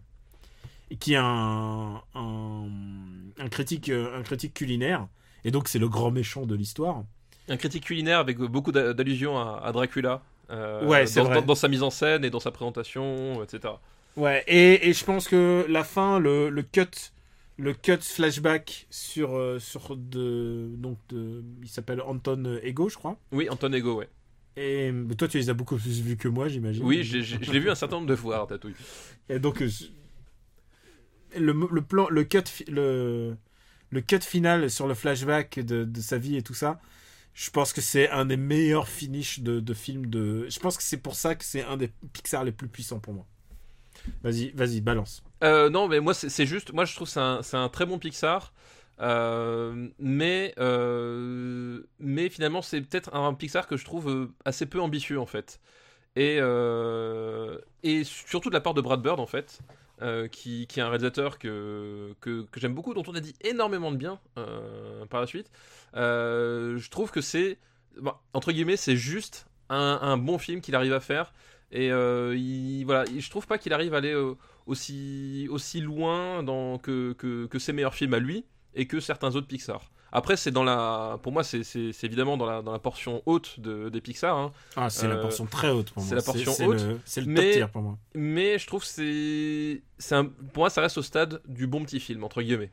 et 0.91 0.97
qui 0.97 1.15
est 1.15 1.21
un, 1.21 2.03
un, 2.15 3.49
critique, 3.51 3.89
un 3.89 4.23
critique 4.23 4.55
culinaire, 4.55 5.09
et 5.45 5.51
donc 5.51 5.69
c'est 5.69 5.79
le 5.79 5.89
grand 5.89 6.11
méchant 6.11 6.47
de 6.47 6.55
l'histoire. 6.55 7.05
Un 7.49 7.57
critique 7.57 7.85
culinaire 7.85 8.19
avec 8.19 8.39
beaucoup 8.39 8.73
d'a- 8.73 8.93
d'allusions 8.93 9.39
à, 9.39 9.61
à 9.65 9.73
Dracula. 9.73 10.23
euh, 10.51 10.87
Ouais, 10.87 11.07
c'est 11.07 11.21
dans, 11.21 11.27
vrai. 11.27 11.37
dans- 11.41 11.47
dans 11.47 11.55
sa 11.55 11.69
mise 11.69 11.83
en 11.83 11.91
scène 11.91 12.25
et 12.25 12.31
dans 12.31 12.41
sa 12.41 12.51
présentation, 12.51 13.43
etc. 13.43 13.75
Ouais, 14.17 14.43
et, 14.47 14.89
et 14.89 14.93
je 14.93 15.05
pense 15.05 15.29
que 15.29 15.65
la 15.69 15.85
fin, 15.85 16.19
le, 16.19 16.51
le 16.51 16.63
cut, 16.63 17.13
le 17.57 17.73
cut 17.73 17.99
flashback 18.03 18.87
sur, 18.91 19.37
euh, 19.37 19.59
sur 19.59 19.97
de, 19.97 20.69
donc 20.77 20.99
de, 21.11 21.43
il 21.63 21.69
s'appelle 21.69 22.01
Anton 22.03 22.59
Ego, 22.63 22.89
je 22.89 22.97
crois. 22.97 23.17
Oui, 23.33 23.49
Anton 23.49 23.73
Ego, 23.73 23.95
ouais. 23.97 24.09
Et 24.57 24.93
toi, 25.17 25.29
tu 25.29 25.39
les 25.39 25.51
as 25.51 25.55
beaucoup 25.55 25.77
plus 25.77 26.01
vus 26.01 26.17
que 26.17 26.27
moi, 26.27 26.49
j'imagine. 26.49 26.85
Oui, 26.85 27.05
je 27.05 27.53
l'ai 27.53 27.61
vu 27.61 27.71
un 27.71 27.77
certain 27.77 27.97
nombre 27.97 28.09
de 28.09 28.17
fois, 28.17 28.41
Ratatouille. 28.41 28.75
Et 29.29 29.39
donc, 29.39 29.63
euh, 29.63 29.69
le, 31.37 31.53
le 31.71 31.83
plan, 31.83 32.09
le 32.09 32.25
cut, 32.25 32.43
le, 32.69 33.37
le 33.91 34.01
cut 34.01 34.21
final 34.21 34.71
sur 34.71 34.87
le 34.87 34.95
flashback 34.95 35.61
de, 35.61 36.01
sa 36.01 36.19
vie 36.19 36.37
et 36.37 36.43
tout 36.43 36.55
ça, 36.55 36.81
je 37.35 37.51
pense 37.51 37.73
que 37.73 37.81
c'est 37.81 38.11
un 38.11 38.27
des 38.27 38.37
meilleurs 38.37 38.89
finishes 38.89 39.41
de, 39.41 39.61
de 39.61 39.75
films 39.75 40.07
de. 40.07 40.49
Je 40.49 40.59
pense 40.59 40.77
que 40.77 40.83
c'est 40.83 40.99
pour 40.99 41.15
ça 41.15 41.35
que 41.35 41.45
c'est 41.45 41.63
un 41.63 41.77
des 41.77 41.91
Pixar 42.13 42.45
les 42.45 42.53
plus 42.53 42.69
puissants 42.69 43.01
pour 43.01 43.15
moi. 43.15 43.27
Vas-y, 44.23 44.51
vas-y, 44.51 44.81
balance. 44.81 45.23
Euh, 45.45 45.71
non, 45.71 45.89
mais 45.89 46.01
moi, 46.01 46.15
c'est 46.15 46.47
juste. 46.47 46.73
Moi, 46.73 46.85
je 46.85 46.95
trouve 46.95 47.07
que 47.07 47.43
c'est 47.43 47.57
un, 47.57 47.69
très 47.69 47.87
bon 47.87 47.99
Pixar. 47.99 48.53
euh, 49.01 49.89
mais, 49.99 50.55
euh, 50.59 51.83
mais 52.01 52.29
finalement, 52.29 52.63
c'est 52.63 52.81
peut-être 52.81 53.15
un 53.15 53.33
Pixar 53.35 53.67
que 53.69 53.77
je 53.77 53.85
trouve 53.85 54.31
assez 54.45 54.67
peu 54.67 54.81
ambitieux, 54.81 55.21
en 55.21 55.27
fait. 55.27 55.61
Et, 56.17 56.39
et 57.83 58.05
surtout 58.05 58.49
de 58.49 58.55
la 58.55 58.61
part 58.61 58.75
de 58.75 58.81
Brad 58.81 59.01
Bird, 59.01 59.21
en 59.21 59.27
fait. 59.27 59.61
Euh, 60.03 60.29
qui, 60.29 60.63
est 60.63 60.81
un 60.81 60.89
réalisateur 60.89 61.39
que, 61.39 62.15
que, 62.21 62.47
j'aime 62.57 62.75
beaucoup, 62.75 62.95
dont 62.95 63.03
on 63.07 63.15
a 63.15 63.21
dit 63.21 63.35
énormément 63.43 63.91
de 63.91 63.97
bien 63.97 64.21
euh, 64.37 65.07
par 65.07 65.21
la 65.21 65.27
suite. 65.27 65.51
Euh, 65.97 66.79
je 66.79 66.91
trouve 66.91 67.11
que 67.11 67.21
c'est, 67.21 67.59
entre 68.33 68.53
guillemets, 68.53 68.77
c'est 68.77 68.97
juste 68.97 69.47
un, 69.69 70.17
bon 70.17 70.39
film 70.39 70.61
qu'il 70.61 70.75
arrive 70.75 70.93
à 70.93 71.01
faire. 71.01 71.33
Et 71.73 71.89
il, 71.89 72.85
voilà, 72.85 73.05
il- 73.11 73.21
je 73.21 73.31
trouve 73.31 73.47
pas 73.47 73.59
qu'il 73.59 73.73
arrive 73.73 73.95
à 73.95 73.99
aller 73.99 74.15
aussi, 74.67 75.47
aussi 75.51 75.81
loin 75.81 76.45
que, 76.83 77.13
que 77.13 77.59
ses 77.59 77.73
meilleurs 77.73 77.95
films 77.95 78.15
à 78.15 78.19
lui 78.19 78.45
et 78.75 78.87
que 78.87 79.01
certains 79.01 79.35
autres 79.35 79.49
Pixar. 79.49 79.91
Après, 80.11 80.37
c'est 80.37 80.51
dans 80.51 80.65
la, 80.65 81.19
pour 81.23 81.33
moi, 81.33 81.45
c'est 81.45 81.61
évidemment 82.03 82.37
dans 82.37 82.47
la, 82.47 82.63
dans 82.63 82.73
la 82.73 82.79
portion 82.79 83.23
haute 83.27 83.61
de, 83.61 83.89
des 83.91 84.01
Pixar. 84.01 84.37
hein. 84.37 84.53
Ah, 84.77 84.89
c'est 84.91 85.07
la 85.09 85.17
Euh, 85.17 85.23
portion 85.23 85.45
très 85.47 85.71
haute 85.71 85.91
pour 85.91 86.03
moi. 86.03 86.09
c'est 86.09 86.15
la 86.15 86.23
portion 86.23 86.53
haute, 86.67 86.81
le- 86.83 86.99
C'est 87.05 87.21
le, 87.21 87.27
top 87.35 87.45
mais- 87.45 87.51
tier 87.53 87.67
pour 87.73 87.83
moi. 87.83 87.99
Mais 88.15 88.59
je 88.59 88.67
trouve 88.67 88.81
que 88.83 88.87
c'est, 88.87 89.83
c'est 89.99 90.17
pour 90.53 90.63
moi, 90.63 90.71
ça 90.71 90.81
reste 90.81 90.97
au 90.99 91.03
stade 91.03 91.43
du 91.47 91.67
bon 91.67 91.85
petit 91.85 92.01
film 92.01 92.25
entre 92.25 92.41
guillemets. 92.43 92.71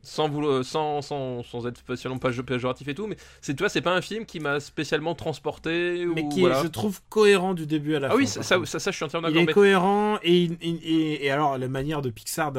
Sans, 0.00 0.28
vouloir, 0.28 0.64
sans, 0.64 1.02
sans, 1.02 1.42
sans 1.42 1.66
être 1.66 1.76
spécialement 1.78 2.18
péjoratif 2.18 2.86
et 2.86 2.94
tout, 2.94 3.08
mais 3.08 3.16
c'est 3.42 3.52
tu 3.54 3.62
vois, 3.64 3.68
c'est 3.68 3.82
pas 3.82 3.92
un 3.94 4.00
film 4.00 4.24
qui 4.24 4.38
m'a 4.40 4.60
spécialement 4.60 5.14
transporté. 5.16 6.06
Mais 6.06 6.22
ou, 6.22 6.28
qui 6.28 6.40
voilà. 6.40 6.60
est, 6.60 6.62
je 6.62 6.68
trouve, 6.68 7.00
cohérent 7.10 7.52
du 7.52 7.66
début 7.66 7.96
à 7.96 8.00
la 8.00 8.06
Ah 8.06 8.10
fin. 8.12 8.16
oui, 8.16 8.24
par 8.24 8.32
ça, 8.32 8.42
ça, 8.44 8.56
contre. 8.56 8.68
ça, 8.68 8.78
ça, 8.78 8.90
je 8.92 8.96
suis 8.96 9.04
entièrement 9.04 9.26
Il 9.28 9.34
d'accord. 9.34 9.42
est 9.42 9.46
mais- 9.46 9.52
cohérent 9.52 10.18
et, 10.22 10.44
il- 10.44 10.56
il- 10.62 10.80
et, 10.84 11.26
et 11.26 11.30
alors 11.30 11.58
la 11.58 11.68
manière 11.68 12.00
de 12.00 12.10
Pixar 12.10 12.52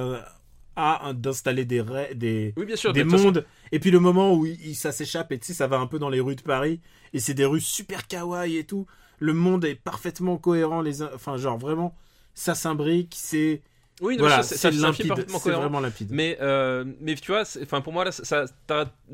d'installer 1.14 1.66
des, 1.66 1.84
des, 2.16 2.54
Oui, 2.58 2.66
bien 2.66 2.76
sûr. 2.76 2.94
des 2.94 3.04
façon- 3.04 3.24
mondes 3.24 3.46
et 3.72 3.80
puis 3.80 3.92
le 3.92 4.00
moment 4.00 4.34
où 4.34 4.46
il, 4.46 4.76
ça 4.76 4.92
s'échappe 4.92 5.32
et 5.32 5.40
tu 5.40 5.48
sais 5.48 5.54
ça 5.54 5.68
va 5.68 5.78
un 5.80 5.88
peu 5.88 6.00
dans 6.00 6.10
les 6.10 6.20
rues 6.20 6.36
de 6.36 6.42
Paris 6.42 6.80
et 7.14 7.20
c'est 7.20 7.34
des 7.34 7.46
rues 7.46 7.62
super 7.62 8.08
kawaii 8.08 8.58
et 8.58 8.64
tout 8.66 8.86
le 9.20 9.34
monde 9.34 9.66
est 9.66 9.76
parfaitement 9.76 10.38
cohérent 10.38 10.82
les 10.82 11.02
uns 11.02 11.10
enfin 11.14 11.38
genre 11.38 11.58
vraiment 11.58 11.96
ça 12.34 12.56
s'imbrique 12.56 13.16
c'est 13.18 13.62
Oui, 14.02 14.16
non, 14.16 14.22
voilà 14.22 14.44
c'est- 14.44 14.72
limpide 14.72 15.26
c'est 15.28 15.52
vraiment 15.52 15.80
limpide 15.80 16.10
Mais, 16.12 16.38
euh, 16.42 16.86
mais 17.02 17.16
tu 17.16 17.32
vois, 17.32 17.44
enfin 17.62 17.82
pour 17.82 17.92
moi 17.94 18.06
là, 18.06 18.12
ça, 18.12 18.46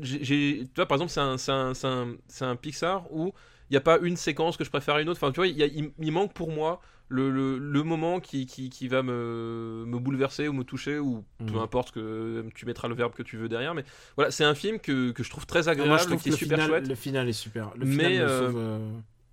j'ai, 0.00 0.64
tu 0.64 0.70
vois 0.76 0.86
par 0.86 0.96
exemple 0.96 1.12
c'est 1.12 1.20
un, 1.20 1.36
c'est 1.38 1.52
un, 1.52 1.74
c'est 1.74 2.44
un, 2.44 2.50
un 2.50 2.56
Pixar 2.56 3.12
où 3.12 3.32
il 3.68 3.72
n'y 3.72 3.76
a 3.76 3.80
pas 3.80 3.98
une 3.98 4.16
séquence 4.16 4.56
que 4.56 4.62
je 4.64 4.70
préfère 4.70 4.94
à 4.94 5.02
une 5.02 5.08
autre. 5.08 5.18
Enfin 5.20 5.32
tu 5.32 5.40
vois, 5.40 5.48
il 5.48 6.12
manque 6.12 6.32
pour 6.34 6.52
moi 6.52 6.80
le, 7.08 7.30
le, 7.30 7.58
le 7.58 7.82
moment 7.84 8.18
qui, 8.20 8.46
qui, 8.46 8.68
qui 8.68 8.88
va 8.88 9.02
me, 9.02 9.84
me 9.86 9.98
bouleverser 9.98 10.48
ou 10.48 10.52
me 10.52 10.64
toucher 10.64 10.98
ou 10.98 11.24
peu 11.46 11.54
Mhm. 11.54 11.58
importe 11.58 11.92
que 11.92 12.44
tu 12.54 12.66
mettras 12.66 12.88
le 12.88 12.94
verbe 12.94 13.12
que 13.14 13.22
tu 13.22 13.36
veux 13.36 13.48
derrière. 13.48 13.74
Mais 13.74 13.84
voilà, 14.16 14.30
c'est 14.30 14.44
un 14.44 14.54
film 14.54 14.78
que, 14.80 15.12
que 15.12 15.22
je 15.22 15.30
trouve 15.30 15.46
très 15.46 15.68
agréable, 15.68 15.88
moi 15.88 15.98
je 15.98 16.06
trouve 16.06 16.18
qui 16.18 16.24
que 16.24 16.28
est 16.30 16.32
le 16.32 16.36
super 16.38 16.58
final, 16.58 16.70
chouette. 16.70 16.88
le 16.88 16.94
final 16.96 17.28
est 17.28 17.32
super 17.32 17.72
le 17.76 17.86
Mais, 17.86 18.18
me 18.18 18.22
euh, 18.22 18.46
sauve, 18.50 18.58
euh, 18.58 18.78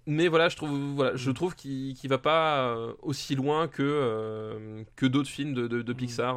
Mais 0.05 0.27
voilà, 0.27 0.49
je 0.49 0.55
trouve, 0.57 0.71
voilà, 0.95 1.15
je 1.15 1.31
trouve 1.31 1.55
qu'il 1.55 1.93
qu'il 1.95 2.09
va 2.09 2.17
pas 2.17 2.67
euh, 2.75 2.93
aussi 3.01 3.35
loin 3.35 3.67
que, 3.67 3.81
euh, 3.81 4.83
que 4.95 5.05
d'autres 5.05 5.29
films 5.29 5.53
de, 5.53 5.67
de, 5.67 5.81
de 5.81 5.93
Pixar 5.93 6.35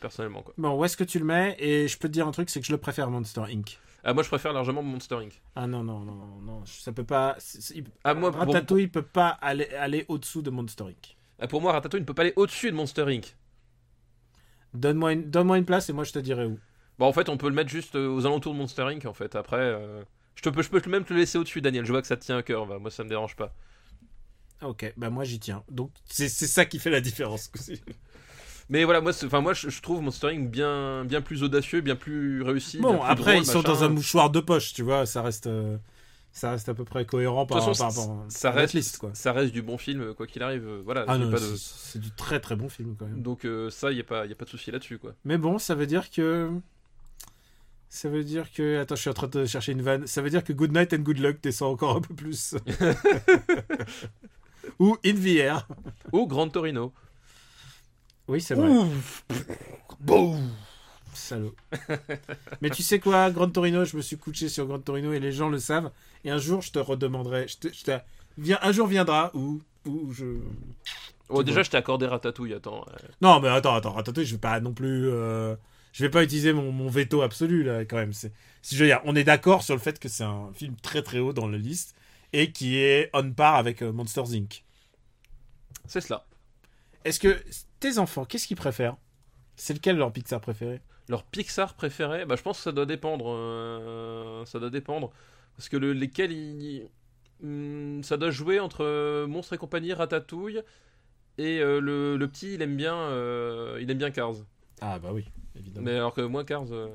personnellement 0.00 0.42
quoi. 0.42 0.54
bon 0.56 0.78
où 0.78 0.84
est-ce 0.84 0.96
que 0.96 1.04
tu 1.04 1.18
le 1.18 1.24
mets? 1.24 1.56
Et 1.58 1.88
je 1.88 1.98
peux 1.98 2.08
te 2.08 2.12
dire 2.12 2.26
un 2.26 2.30
truc 2.30 2.48
c'est 2.50 2.60
que 2.60 2.66
je 2.66 2.72
le 2.72 2.78
préfère 2.78 3.08
à 3.08 3.10
Monster 3.10 3.42
Inc 3.52 3.78
Ah, 4.04 4.14
moi, 4.14 4.22
je 4.22 4.28
préfère 4.28 4.52
largement 4.52 4.82
Monster 4.82 5.16
Inc. 5.16 5.40
Ah 5.54 5.66
non, 5.66 5.82
non, 5.84 6.00
non, 6.00 6.40
non, 6.40 6.64
ça 6.64 6.92
peut 6.92 7.04
pas. 7.04 7.36
il- 7.74 7.84
Ah, 8.04 8.14
moi, 8.14 8.30
peut 8.30 9.02
pas 9.02 9.28
aller, 9.28 9.68
aller 9.74 10.04
au-dessous 10.08 10.42
de 10.42 10.50
Monster 10.50 10.84
Inc. 10.84 11.16
ah, 11.38 11.46
pour 11.46 11.60
moi, 11.60 11.72
Ratatouille 11.72 12.00
ne 12.00 12.06
peut 12.06 12.14
pas 12.14 12.22
aller 12.22 12.32
au-dessus 12.36 12.70
de 12.70 12.76
Monster 12.76 13.04
Inc. 13.08 13.36
Donne-moi 14.74 15.12
une, 15.12 15.30
donne 15.30 15.50
une 15.50 15.64
place 15.64 15.88
et 15.90 15.92
moi 15.92 16.04
je 16.04 16.12
te 16.12 16.18
dirai 16.18 16.46
où. 16.46 16.58
Bon, 16.98 17.06
en 17.06 17.12
fait, 17.12 17.28
on 17.28 17.36
peut 17.36 17.48
le 17.48 17.54
mettre 17.54 17.70
juste 17.70 17.96
euh, 17.96 18.08
aux 18.08 18.26
alentours 18.26 18.52
de 18.52 18.58
Monster 18.58 18.82
Inc. 18.82 19.04
En 19.06 19.14
fait, 19.14 19.34
après, 19.34 19.56
euh, 19.58 20.02
je, 20.34 20.42
te 20.42 20.48
peux, 20.48 20.62
je 20.62 20.68
peux 20.70 20.82
même 20.90 21.04
te 21.04 21.12
le 21.12 21.20
laisser 21.20 21.38
au-dessus, 21.38 21.60
Daniel. 21.60 21.84
Je 21.84 21.92
vois 21.92 22.00
que 22.02 22.06
ça 22.08 22.16
te 22.16 22.24
tient 22.24 22.36
à 22.38 22.42
cœur. 22.42 22.66
bah, 22.66 22.78
moi, 22.78 22.90
ça 22.90 23.04
me 23.04 23.08
dérange 23.08 23.36
pas. 23.36 23.54
Ok, 24.62 24.92
bah 24.96 25.08
moi 25.08 25.24
j'y 25.24 25.40
tiens. 25.40 25.64
Donc 25.70 25.90
c'est 26.04 26.28
c'est 26.28 26.46
ça 26.46 26.66
qui 26.66 26.78
fait 26.78 26.90
la 26.90 27.00
différence. 27.00 27.50
Mais 28.70 28.84
voilà, 28.84 29.00
moi, 29.00 29.12
enfin, 29.24 29.40
moi, 29.40 29.52
je, 29.52 29.68
je 29.68 29.82
trouve 29.82 30.00
Monster 30.00 30.28
Inc. 30.28 30.48
bien, 30.48 31.04
bien 31.04 31.20
plus 31.20 31.42
audacieux, 31.42 31.80
bien 31.80 31.96
plus 31.96 32.42
réussi. 32.42 32.78
Bon, 32.78 32.98
plus 32.98 33.08
après 33.08 33.32
drôle, 33.32 33.42
ils 33.42 33.46
sont 33.46 33.62
dans 33.62 33.82
un 33.84 33.88
mouchoir 33.88 34.30
de 34.30 34.40
poche, 34.40 34.72
tu 34.72 34.82
vois, 34.82 35.06
ça 35.06 35.22
reste, 35.22 35.48
euh, 35.48 35.76
ça 36.30 36.52
reste 36.52 36.68
à 36.68 36.74
peu 36.74 36.84
près 36.84 37.04
cohérent 37.04 37.46
par, 37.46 37.64
façon, 37.64 37.84
rapport 37.88 38.24
ça 38.28 38.52
reste, 38.52 38.74
liste, 38.74 38.98
quoi. 38.98 39.10
ça 39.12 39.32
reste 39.32 39.52
du 39.52 39.62
bon 39.62 39.76
film, 39.76 40.14
quoi 40.14 40.28
qu'il 40.28 40.42
arrive. 40.44 40.68
euh, 40.68 40.82
Voilà. 40.84 41.04
Ah 41.08 41.18
de- 41.18 41.36
c'est 41.56 41.98
du 41.98 42.12
très 42.12 42.38
très 42.38 42.54
bon 42.54 42.68
film 42.68 42.94
quand 42.96 43.06
même. 43.06 43.22
Donc 43.22 43.44
euh, 43.44 43.70
ça, 43.70 43.90
il 43.90 43.98
y 43.98 44.00
a 44.00 44.04
pas, 44.04 44.24
y 44.26 44.32
a 44.32 44.36
pas 44.36 44.44
de 44.44 44.50
souci 44.50 44.70
là-dessus, 44.70 44.98
quoi. 44.98 45.14
Mais 45.24 45.36
bon, 45.36 45.58
ça 45.58 45.74
veut 45.74 45.86
dire 45.86 46.08
que. 46.08 46.48
Ça 47.88 48.08
veut 48.08 48.22
dire 48.22 48.52
que. 48.52 48.78
Attends, 48.78 48.94
je 48.94 49.00
suis 49.00 49.10
en 49.10 49.14
train 49.14 49.26
de 49.26 49.46
chercher 49.46 49.72
une 49.72 49.82
vanne. 49.82 50.06
Ça 50.06 50.22
veut 50.22 50.30
dire 50.30 50.44
que 50.44 50.52
Good 50.52 50.70
Night 50.72 50.92
and 50.94 50.98
Good 50.98 51.18
Luck 51.18 51.38
descend 51.42 51.72
encore 51.72 51.96
un 51.96 52.00
peu 52.00 52.14
plus. 52.14 52.54
Ou 54.78 54.96
In 55.04 55.14
the 55.14 55.36
Air. 55.38 55.66
Ou 56.12 56.28
Grand 56.28 56.48
Torino. 56.48 56.92
Oui, 58.30 58.40
c'est 58.40 58.54
vrai. 58.54 58.68
Salaud. 61.12 61.54
Mais 62.62 62.70
tu 62.70 62.82
sais 62.82 63.00
quoi, 63.00 63.30
Grand 63.30 63.50
Torino, 63.50 63.84
je 63.84 63.96
me 63.96 64.02
suis 64.02 64.16
couché 64.16 64.48
sur 64.48 64.66
Grand 64.66 64.78
Torino 64.78 65.12
et 65.12 65.18
les 65.18 65.32
gens 65.32 65.48
le 65.48 65.58
savent. 65.58 65.90
Et 66.24 66.30
un 66.30 66.38
jour, 66.38 66.62
je 66.62 66.70
te 66.70 66.78
redemanderai. 66.78 67.48
Je 67.48 67.56
te, 67.58 67.68
je 67.74 67.84
te- 67.84 67.98
Viens, 68.38 68.58
un 68.62 68.70
jour 68.72 68.86
viendra 68.86 69.32
où, 69.34 69.60
où 69.86 70.12
je. 70.12 70.36
Oh, 71.28 71.42
déjà, 71.42 71.58
bon. 71.58 71.62
je 71.64 71.70
t'ai 71.70 71.76
accordé 71.76 72.06
Ratatouille. 72.06 72.54
Attends. 72.54 72.86
euh. 72.88 73.06
Non, 73.20 73.40
mais 73.40 73.48
attends, 73.48 73.74
attends, 73.74 73.92
Ratatouille, 73.92 74.24
je 74.24 74.34
vais 74.36 74.40
pas 74.40 74.60
non 74.60 74.72
plus. 74.72 75.08
euh, 75.08 75.56
Je 75.92 76.04
vais 76.04 76.10
pas 76.10 76.22
utiliser 76.22 76.52
mon, 76.52 76.70
mon 76.70 76.88
veto 76.88 77.22
absolu 77.22 77.64
là, 77.64 77.84
quand 77.84 77.96
même. 77.96 78.12
Si 78.12 78.30
je 78.76 78.76
veux 78.78 78.86
dire, 78.86 79.00
on 79.04 79.16
est 79.16 79.24
d'accord 79.24 79.62
sur 79.64 79.74
le 79.74 79.80
fait 79.80 79.98
que 79.98 80.08
c'est 80.08 80.22
un 80.24 80.50
film 80.54 80.76
très 80.76 81.02
très 81.02 81.18
haut 81.18 81.32
dans 81.32 81.48
la 81.48 81.58
liste 81.58 81.96
et 82.32 82.52
qui 82.52 82.76
est 82.78 83.10
on 83.12 83.32
par 83.32 83.56
avec 83.56 83.82
euh, 83.82 83.90
Monsters 83.92 84.32
Inc. 84.32 84.62
C'est 85.86 86.00
cela. 86.00 86.24
Est-ce 87.04 87.18
que 87.18 87.42
tes 87.80 87.98
enfants, 87.98 88.24
qu'est-ce 88.24 88.46
qu'ils 88.46 88.56
préfèrent? 88.56 88.96
C'est 89.56 89.74
lequel 89.74 89.96
leur 89.96 90.12
Pixar 90.12 90.40
préféré? 90.40 90.80
Leur 91.08 91.24
Pixar 91.24 91.74
préféré, 91.74 92.24
bah, 92.24 92.36
je 92.36 92.42
pense 92.42 92.58
que 92.58 92.62
ça 92.64 92.72
doit 92.72 92.86
dépendre. 92.86 93.26
euh, 93.30 94.44
ça 94.46 94.58
doit 94.60 94.70
dépendre. 94.70 95.10
Parce 95.56 95.68
que 95.68 95.76
le, 95.76 95.92
lesquels 95.92 96.32
ils- 96.32 96.88
hmm, 97.42 98.02
ça 98.02 98.16
doit 98.16 98.30
jouer 98.30 98.60
entre 98.60 98.84
euh, 98.84 99.26
Monstres 99.26 99.54
et 99.54 99.58
compagnie, 99.58 99.92
Ratatouille. 99.92 100.62
Et 101.38 101.60
euh, 101.60 101.80
le, 101.80 102.26
petit, 102.28 102.54
il 102.54 102.62
aime 102.62 102.76
bien, 102.76 103.10
il 103.80 103.90
aime 103.90 103.98
bien 103.98 104.10
Cars. 104.10 104.34
Ah 104.80 104.98
bah 104.98 105.10
oui, 105.12 105.24
évidemment. 105.56 105.84
Mais 105.86 105.96
alors 105.96 106.14
que 106.14 106.20
moi, 106.22 106.44
Cars, 106.44 106.64
euh, 106.72 106.88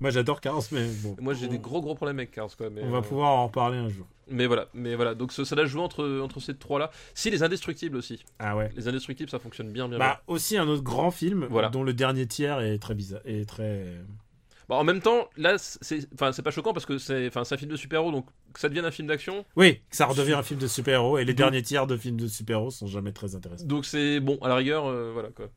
Moi 0.00 0.10
j'adore 0.10 0.40
Cars, 0.40 0.62
mais 0.72 0.88
bon. 1.02 1.16
moi 1.20 1.34
j'ai 1.34 1.46
on, 1.46 1.50
des 1.50 1.58
gros 1.58 1.80
gros 1.80 1.94
problèmes 1.94 2.18
avec 2.18 2.30
Cars, 2.30 2.56
quoi. 2.56 2.70
Mais, 2.70 2.82
On 2.84 2.90
va 2.90 2.98
euh, 2.98 3.02
pouvoir 3.02 3.30
en 3.30 3.46
reparler 3.46 3.78
un 3.78 3.88
jour. 3.88 4.06
mais 4.30 4.46
voilà, 4.46 4.68
mais 4.74 4.94
voilà. 4.94 5.14
Donc 5.14 5.32
ça, 5.32 5.42
doit 5.54 5.66
jouer 5.66 5.82
entre 5.82 6.20
entre 6.22 6.40
ces 6.40 6.56
trois 6.56 6.78
là. 6.78 6.90
Si 7.14 7.30
les 7.30 7.42
indestructibles 7.42 7.96
aussi. 7.96 8.24
Ah 8.38 8.56
ouais. 8.56 8.70
Les 8.76 8.88
indestructibles, 8.88 9.30
ça 9.30 9.38
fonctionne 9.38 9.70
bien, 9.70 9.88
bien. 9.88 9.98
Bah 9.98 10.22
aussi 10.26 10.56
un 10.56 10.68
autre 10.68 10.82
grand 10.82 11.10
film 11.10 11.46
Voilà. 11.50 11.68
dont 11.68 11.82
le 11.82 11.92
dernier 11.94 12.26
tiers 12.26 12.60
est 12.60 12.78
très 12.78 12.94
bizarre, 12.94 13.20
est 13.24 13.48
très. 13.48 13.84
Bon, 14.68 14.74
en 14.76 14.84
même 14.84 15.00
temps, 15.00 15.30
là, 15.38 15.56
c'est, 15.56 16.06
enfin, 16.12 16.30
c'est 16.32 16.42
pas 16.42 16.50
choquant 16.50 16.74
parce 16.74 16.84
que 16.84 16.98
c'est, 16.98 17.28
enfin, 17.28 17.40
un 17.50 17.56
film 17.56 17.70
de 17.70 17.76
super-héros, 17.76 18.12
donc 18.12 18.26
que 18.52 18.60
ça 18.60 18.68
devienne 18.68 18.84
un 18.84 18.90
film 18.90 19.08
d'action. 19.08 19.46
Oui, 19.56 19.80
ça 19.90 20.04
redevient 20.04 20.34
un 20.34 20.42
film 20.42 20.60
de 20.60 20.66
super-héros 20.66 21.16
et 21.16 21.24
les 21.24 21.32
Donc- 21.32 21.38
derniers 21.38 21.62
tiers 21.62 21.86
de 21.86 21.96
films 21.96 22.18
de 22.18 22.26
super-héros 22.28 22.70
sont 22.70 22.86
jamais 22.86 23.12
très 23.12 23.34
intéressants. 23.34 23.64
Donc 23.64 23.86
c'est 23.86 24.20
bon, 24.20 24.36
à 24.42 24.48
la 24.48 24.56
rigueur, 24.56 24.84
euh, 24.86 25.10
voilà 25.14 25.30
quoi. 25.30 25.48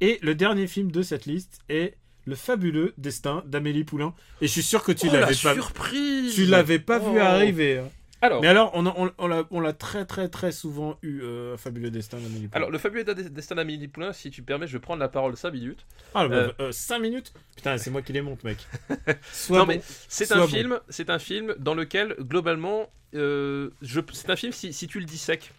Et 0.00 0.18
le 0.22 0.34
dernier 0.34 0.66
film 0.66 0.90
de 0.90 1.02
cette 1.02 1.26
liste 1.26 1.60
est 1.68 1.94
Le 2.26 2.34
fabuleux 2.34 2.94
destin 2.98 3.42
d'Amélie 3.46 3.84
Poulain. 3.84 4.14
Et 4.40 4.46
je 4.46 4.52
suis 4.52 4.62
sûr 4.62 4.82
que 4.82 4.92
tu 4.92 5.08
oh, 5.08 5.12
la 5.12 5.20
l'avais 5.20 5.34
pas, 5.34 5.54
surprise 5.54 6.34
tu 6.34 6.46
l'avais 6.46 6.78
pas 6.78 6.98
vu 6.98 7.10
Oh. 7.14 7.18
arriver. 7.18 7.78
hein. 7.78 7.88
Alors, 8.22 8.40
Mais 8.40 8.48
alors, 8.48 8.70
on, 8.72 8.86
a- 8.86 8.94
on, 8.96 9.12
on 9.18 9.26
l'a, 9.26 9.44
on 9.50 9.60
l'a 9.60 9.74
très 9.74 10.06
très 10.06 10.30
très 10.30 10.50
souvent 10.50 10.96
eu, 11.02 11.20
euh, 11.20 11.58
Fabuleux 11.58 11.90
destin 11.90 12.16
d'Amélie 12.16 12.46
Poulain. 12.48 12.56
alors 12.56 12.70
le 12.70 12.78
fabuleux 12.78 13.04
destin 13.04 13.54
d'Amélie 13.56 13.88
Poulain, 13.88 14.14
si 14.14 14.30
tu 14.30 14.40
permets, 14.42 14.66
je 14.66 14.72
vais 14.72 14.78
prendre 14.78 15.00
la 15.00 15.08
parole 15.10 15.36
5 15.36 15.50
minutes. 15.50 15.84
ah, 16.14 16.26
bah, 16.26 16.54
euh, 16.60 16.72
5 16.72 17.00
minutes? 17.00 17.34
Putain, 17.54 17.76
c'est 17.76 17.90
moi 17.90 18.00
qui 18.00 18.14
les 18.14 18.22
monte, 18.22 18.42
mec. 18.42 18.56
Soit 19.30 19.58
non 19.58 19.66
bon. 19.66 19.72
mais 19.74 19.82
c'est 20.08 20.32
un 20.32 20.38
bon. 20.38 20.46
film, 20.46 20.80
c'est 20.88 21.10
un 21.10 21.18
film 21.18 21.54
dans 21.58 21.74
lequel 21.74 22.16
globalement, 22.20 22.88
euh, 23.14 23.68
je, 23.82 24.00
c'est 24.14 24.30
un 24.30 24.36
film 24.36 24.52
si, 24.54 24.72
si 24.72 24.86
tu 24.86 24.98
le 25.00 25.04
dissèques, 25.04 25.52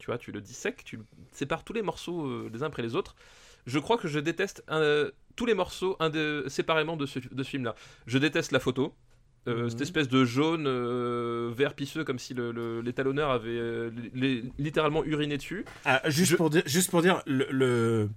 tu 0.00 0.06
vois, 0.06 0.18
tu 0.18 0.32
le 0.32 0.40
dissèques, 0.40 0.82
tu 0.84 0.96
le 0.96 1.04
sépares 1.32 1.62
tous 1.62 1.72
les 1.72 1.82
morceaux 1.82 2.26
euh, 2.26 2.50
les 2.52 2.64
uns 2.64 2.66
après 2.66 2.82
les 2.82 2.96
autres. 2.96 3.14
Je 3.66 3.78
crois 3.78 3.98
que 3.98 4.08
je 4.08 4.18
déteste 4.18 4.64
tous 5.36 5.46
les 5.46 5.54
morceaux 5.54 5.96
séparément 6.48 6.96
de 6.96 7.06
ce, 7.06 7.18
de 7.18 7.42
ce 7.42 7.48
film-là. 7.50 7.74
Je 8.06 8.18
déteste 8.18 8.52
la 8.52 8.60
photo. 8.60 8.94
euh, 9.46 9.62
Mhm. 9.64 9.70
Cette 9.70 9.80
espèce 9.82 10.08
de 10.08 10.24
jaune 10.26 10.66
euh, 10.66 11.50
vert 11.56 11.72
pisseux 11.74 12.04
comme 12.04 12.18
si 12.18 12.34
le- 12.34 12.50
le- 12.52 12.80
l'étalonneur 12.82 13.30
avait 13.30 13.48
euh, 13.56 13.90
li- 13.90 14.10
li- 14.42 14.52
littéralement 14.58 15.02
uriné 15.04 15.36
dessus. 15.38 15.64
Ah, 15.86 16.02
juste, 16.10 16.32
Je- 16.32 16.36
pour 16.36 16.50
dire, 16.50 16.62
juste 16.66 16.90
pour 16.90 17.00
dire, 17.02 17.22
le, 17.24 17.46
le- 17.50 18.10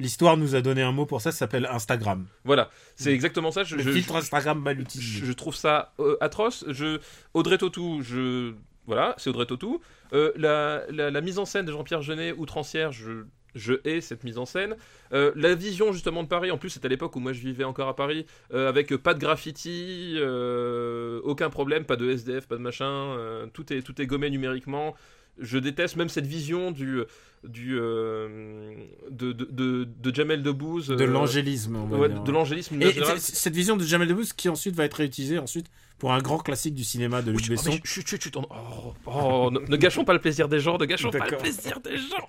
l'histoire 0.00 0.36
nous 0.36 0.56
a 0.56 0.62
donné 0.62 0.82
un 0.82 0.90
mot 0.90 1.06
pour 1.06 1.20
ça, 1.20 1.30
ça 1.30 1.38
s'appelle 1.38 1.66
Instagram. 1.70 2.26
Voilà, 2.44 2.70
c'est 2.96 3.12
exactement 3.12 3.52
ça. 3.52 3.62
Je, 3.62 3.76
Le 3.76 3.82
je- 3.82 3.90
filtre 3.92 4.16
Instagram 4.16 4.58
mal 4.60 4.80
utilisé. 4.80 5.24
je 5.24 5.32
trouve 5.32 5.54
ça 5.54 5.92
euh, 6.00 6.16
atroce. 6.20 6.64
Je, 6.68 6.98
Audrey 7.34 7.58
Tautou, 7.58 8.00
je, 8.02 8.54
voilà, 8.86 9.14
c'est 9.18 9.30
Audrey 9.30 9.46
Tautou. 9.46 9.80
Euh, 10.12 10.32
la, 10.34 10.82
la, 10.90 11.10
la 11.12 11.20
mise 11.20 11.38
en 11.38 11.44
scène 11.44 11.66
de 11.66 11.72
Jean-Pierre 11.72 12.02
Jeunet, 12.02 12.32
outrancière, 12.32 12.90
je, 12.90 13.24
je 13.54 13.74
hais 13.84 14.00
cette 14.00 14.24
mise 14.24 14.38
en 14.38 14.46
scène. 14.46 14.76
Euh, 15.12 15.32
la 15.36 15.54
vision 15.54 15.92
justement 15.92 16.22
de 16.22 16.28
Paris, 16.28 16.50
en 16.50 16.58
plus 16.58 16.70
c'est 16.70 16.84
à 16.84 16.88
l'époque 16.88 17.14
où 17.16 17.20
moi 17.20 17.32
je 17.32 17.40
vivais 17.40 17.64
encore 17.64 17.88
à 17.88 17.96
Paris, 17.96 18.26
euh, 18.52 18.68
avec 18.68 18.94
pas 18.96 19.14
de 19.14 19.20
graffiti, 19.20 20.14
euh, 20.18 21.20
aucun 21.24 21.50
problème, 21.50 21.84
pas 21.84 21.96
de 21.96 22.10
SDF, 22.10 22.46
pas 22.46 22.56
de 22.56 22.60
machin, 22.60 23.16
tout, 23.52 23.72
est, 23.72 23.82
tout 23.82 24.00
est 24.00 24.06
gommé 24.06 24.30
numériquement. 24.30 24.94
Je 25.38 25.58
déteste 25.58 25.96
même 25.96 26.08
cette 26.08 26.26
vision 26.26 26.70
du, 26.70 27.00
du, 27.42 27.76
euh, 27.78 28.74
de, 29.10 29.32
de, 29.32 29.44
de, 29.50 29.84
de 30.00 30.14
Jamel 30.14 30.42
Debbouze. 30.42 30.88
De 30.88 31.02
euh, 31.02 31.06
l'angélisme, 31.06 31.76
ouais, 31.90 32.08
de 32.08 32.30
l'angélisme. 32.30 32.80
Et 32.80 32.92
cette 33.18 33.54
vision 33.54 33.76
de 33.76 33.84
Jamel 33.84 34.06
Debbouze 34.08 34.32
qui 34.32 34.48
ensuite 34.48 34.76
va 34.76 34.84
être 34.84 34.94
réutilisée 34.94 35.38
ensuite 35.38 35.66
pour 35.98 36.12
un 36.12 36.20
grand 36.20 36.38
classique 36.38 36.74
du 36.74 36.84
cinéma 36.84 37.20
de 37.22 37.30
Luc 37.32 37.40
Oh, 37.40 37.46
mais 37.50 37.56
Besson. 37.56 37.70
chut, 37.84 38.06
chut, 38.06 38.22
chut, 38.22 38.36
on- 38.36 38.46
oh, 38.50 38.94
oh, 39.06 39.50
ne, 39.50 39.58
ne 39.60 39.76
gâchons 39.76 40.04
pas 40.04 40.12
le 40.12 40.20
plaisir 40.20 40.48
des 40.48 40.60
gens, 40.60 40.78
ne 40.78 40.84
gâchons 40.84 41.10
pas 41.10 41.26
le 41.28 41.36
plaisir 41.36 41.80
des 41.80 41.96
gens. 41.96 42.28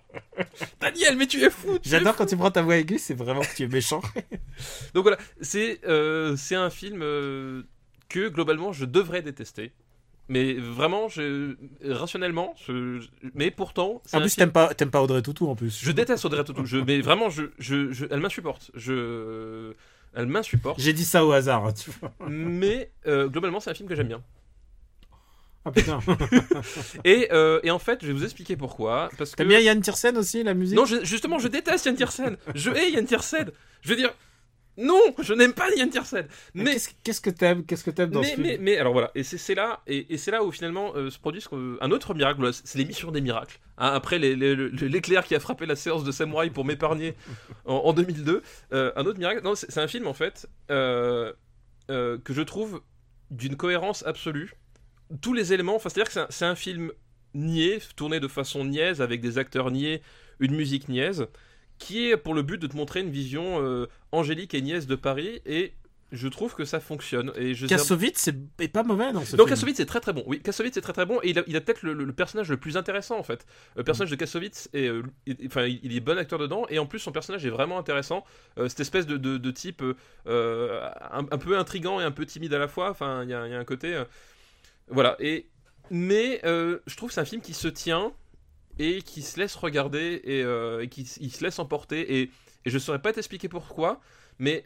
Daniel, 0.79 1.15
mais 1.17 1.27
tu 1.27 1.43
es 1.43 1.49
fou. 1.49 1.77
J'adore 1.83 2.15
quand 2.15 2.25
tu 2.25 2.37
prends 2.37 2.51
ta 2.51 2.61
voix 2.61 2.77
aiguë, 2.77 2.97
c'est 2.99 3.13
vraiment 3.15 3.41
que 3.41 3.55
tu 3.55 3.63
es 3.63 3.67
méchant. 3.67 4.01
Donc 4.93 5.03
voilà, 5.03 5.17
c'est 5.41 5.79
euh, 5.85 6.35
c'est 6.37 6.55
un 6.55 6.69
film 6.69 7.01
euh, 7.01 7.63
que 8.09 8.29
globalement 8.29 8.71
je 8.73 8.85
devrais 8.85 9.21
détester. 9.21 9.71
Mais 10.27 10.53
vraiment, 10.53 11.07
je, 11.07 11.55
rationnellement, 11.83 12.55
je, 12.67 12.99
mais 13.35 13.51
pourtant, 13.51 14.01
En 14.11 14.19
plus, 14.21 14.29
film- 14.33 14.37
t'aimes 14.37 14.51
pas, 14.51 14.73
t'aimes 14.73 14.89
pas 14.89 15.01
Audrey 15.03 15.21
Tautou 15.21 15.47
en 15.47 15.55
plus. 15.55 15.79
je 15.83 15.91
déteste 15.91 16.25
Audrey 16.25 16.43
Tautou. 16.43 16.65
Je, 16.65 16.77
mais 16.77 16.99
vraiment, 17.01 17.29
je, 17.29 17.43
je, 17.59 17.91
je- 17.91 18.05
elle 18.09 18.19
m'insupporte. 18.21 18.71
Je, 18.73 19.73
elle 20.15 20.25
m'insupporte. 20.25 20.79
J'ai 20.79 20.93
dit 20.93 21.05
ça 21.05 21.23
au 21.25 21.31
hasard, 21.31 21.65
hein, 21.67 21.73
tu 21.73 21.91
vois. 21.99 22.11
Mais 22.27 22.91
euh, 23.05 23.27
globalement, 23.27 23.59
c'est 23.59 23.69
un 23.69 23.75
film 23.75 23.87
que 23.87 23.95
j'aime 23.95 24.07
bien. 24.07 24.23
Ah 25.63 25.71
putain. 25.71 25.99
Et, 27.05 27.29
euh, 27.31 27.59
et 27.63 27.71
en 27.71 27.79
fait, 27.79 27.99
je 28.01 28.07
vais 28.07 28.13
vous 28.13 28.23
expliquer 28.23 28.55
pourquoi. 28.55 29.09
Parce 29.17 29.31
que 29.31 29.37
T'aimes 29.37 29.47
bien 29.47 29.59
Yann 29.59 29.81
Tiersen 29.81 30.15
aussi, 30.17 30.43
la 30.43 30.53
musique? 30.53 30.77
Non, 30.77 30.85
justement, 30.85 31.39
je 31.39 31.47
déteste 31.47 31.85
Yann 31.87 31.95
Tiersen. 31.95 32.37
Je 32.53 32.69
hais 32.71 32.91
Yann 32.91 33.05
Tiersen. 33.05 33.49
Je 33.81 33.89
veux 33.89 33.95
dire, 33.95 34.13
non, 34.77 34.99
je 35.19 35.33
n'aime 35.33 35.53
pas 35.53 35.69
Yann 35.75 35.89
Tiersen. 35.89 36.27
Mais 36.53 36.63
Mais, 36.63 36.77
qu'est-ce 37.03 37.21
que 37.21 37.29
t'aimes 37.29 37.65
Qu'est-ce 37.65 37.83
que 37.83 37.91
t'aimes 37.91 38.09
dans 38.09 38.21
mais, 38.21 38.27
ce 38.29 38.33
film 38.35 38.47
mais, 38.47 38.57
mais, 38.59 38.77
alors 38.77 38.93
voilà, 38.93 39.11
et 39.15 39.23
c'est 39.23 39.55
là, 39.55 39.81
et, 39.87 40.13
et 40.13 40.17
c'est 40.17 40.31
là 40.31 40.43
où 40.43 40.51
finalement 40.51 40.93
euh, 40.95 41.09
se 41.09 41.17
produit 41.19 41.41
ce 41.41 41.77
un 41.81 41.91
autre 41.91 42.13
miracle. 42.13 42.51
C'est 42.53 42.77
l'émission 42.77 43.11
des 43.11 43.21
miracles. 43.21 43.59
Hein, 43.77 43.91
après 43.93 44.19
l'éclair 44.19 45.25
qui 45.25 45.35
a 45.35 45.39
frappé 45.39 45.65
la 45.65 45.75
séance 45.75 46.03
de 46.03 46.11
Samouraï 46.11 46.49
pour 46.49 46.65
m'épargner 46.65 47.15
en, 47.65 47.75
en 47.75 47.93
2002, 47.93 48.41
euh, 48.73 48.91
un 48.95 49.05
autre 49.05 49.19
miracle. 49.19 49.41
Non, 49.43 49.55
c'est 49.55 49.77
un 49.77 49.87
film 49.87 50.07
en 50.07 50.13
fait 50.13 50.47
euh, 50.71 51.31
que 51.87 52.33
je 52.33 52.41
trouve 52.41 52.81
d'une 53.31 53.55
cohérence 53.55 54.05
absolue. 54.05 54.53
Tous 55.21 55.33
les 55.33 55.53
éléments, 55.53 55.75
enfin 55.75 55.89
c'est-à-dire 55.89 56.07
que 56.07 56.13
c'est 56.13 56.19
un- 56.21 56.27
c'est 56.29 56.45
un, 56.45 56.55
film 56.55 56.91
niais, 57.33 57.79
tourné 57.95 58.19
de 58.19 58.27
façon 58.27 58.65
niaise 58.65 59.01
avec 59.01 59.21
des 59.21 59.37
acteurs 59.37 59.69
niais, 59.71 60.01
une 60.39 60.55
musique 60.55 60.89
niaise, 60.89 61.27
qui 61.77 62.09
est 62.09 62.17
pour 62.17 62.33
le 62.33 62.41
but 62.41 62.57
de 62.61 62.67
te 62.67 62.75
montrer 62.75 63.01
une 63.01 63.09
vision 63.11 63.61
euh, 63.61 63.87
angélique 64.11 64.53
et 64.53 64.61
niaise 64.61 64.87
de 64.87 64.95
Paris 64.95 65.41
et 65.45 65.73
je 66.11 66.27
trouve 66.29 66.53
que 66.55 66.63
ça 66.63 66.79
fonctionne. 66.79 67.33
Et 67.35 67.55
je 67.55 67.65
Kassovitz 67.67 68.17
c'est 68.17 68.35
est 68.59 68.67
pas 68.69 68.83
mauvais 68.83 69.11
dans 69.11 69.25
ce 69.25 69.35
non. 69.35 69.43
Kassovitz 69.45 69.75
c'est 69.77 69.85
très 69.87 69.99
très 69.99 70.13
bon. 70.13 70.23
Oui, 70.27 70.39
Kassovitz 70.39 70.73
c'est 70.75 70.81
très 70.81 70.93
très 70.93 71.05
bon 71.05 71.19
et 71.23 71.31
il 71.31 71.39
a, 71.39 71.43
il 71.47 71.55
a 71.57 71.61
peut-être 71.61 71.81
le, 71.81 71.93
le- 71.93 72.05
le 72.05 72.13
personnage 72.13 72.47
le 72.49 72.57
plus 72.57 72.77
intéressant 72.77 73.17
en 73.17 73.23
fait. 73.23 73.45
Le 73.75 73.83
personnage 73.83 74.11
de 74.11 74.15
Kassovitz 74.15 74.69
est, 74.73 74.87
euh, 74.87 75.01
il- 75.25 75.37
enfin, 75.47 75.65
il 75.65 75.93
est 75.95 75.99
bon 75.99 76.17
acteur 76.17 76.39
dedans 76.39 76.65
et 76.69 76.79
en 76.79 76.85
plus 76.85 76.99
son 76.99 77.11
personnage 77.11 77.45
est 77.45 77.49
vraiment 77.49 77.77
intéressant. 77.79 78.23
Euh, 78.57 78.69
cette 78.69 78.79
espèce 78.81 79.07
de, 79.07 79.17
de- 79.17 79.37
de 79.37 79.51
type 79.51 79.83
euh, 80.27 80.89
un, 81.11 81.25
un 81.29 81.37
peu 81.37 81.57
intrigant 81.57 81.99
et 81.99 82.03
un 82.03 82.11
peu 82.11 82.25
timide 82.25 82.53
à 82.53 82.59
la 82.59 82.67
fois. 82.69 82.91
Enfin, 82.91 83.23
il 83.23 83.29
y 83.29 83.31
y 83.31 83.35
a 83.35 83.41
un 83.41 83.65
côté, 83.65 84.01
voilà. 84.87 85.17
Et 85.19 85.47
mais 85.91 86.39
je 86.43 86.95
trouve 86.95 87.09
que 87.09 87.15
c'est 87.15 87.21
un 87.21 87.25
film 87.25 87.41
qui 87.41 87.53
se 87.55 87.67
tient 87.67 88.13
et 88.79 89.01
qui 89.01 89.21
se 89.21 89.39
laisse 89.39 89.55
regarder 89.55 90.21
et, 90.23 90.43
euh, 90.43 90.81
et 90.81 90.87
qui 90.89 91.01
il 91.21 91.31
se 91.31 91.43
laisse 91.43 91.59
emporter 91.59 92.19
et, 92.19 92.31
et 92.65 92.69
je 92.69 92.77
saurais 92.77 93.01
pas 93.01 93.13
t'expliquer 93.13 93.47
pourquoi, 93.49 93.99
mais 94.39 94.65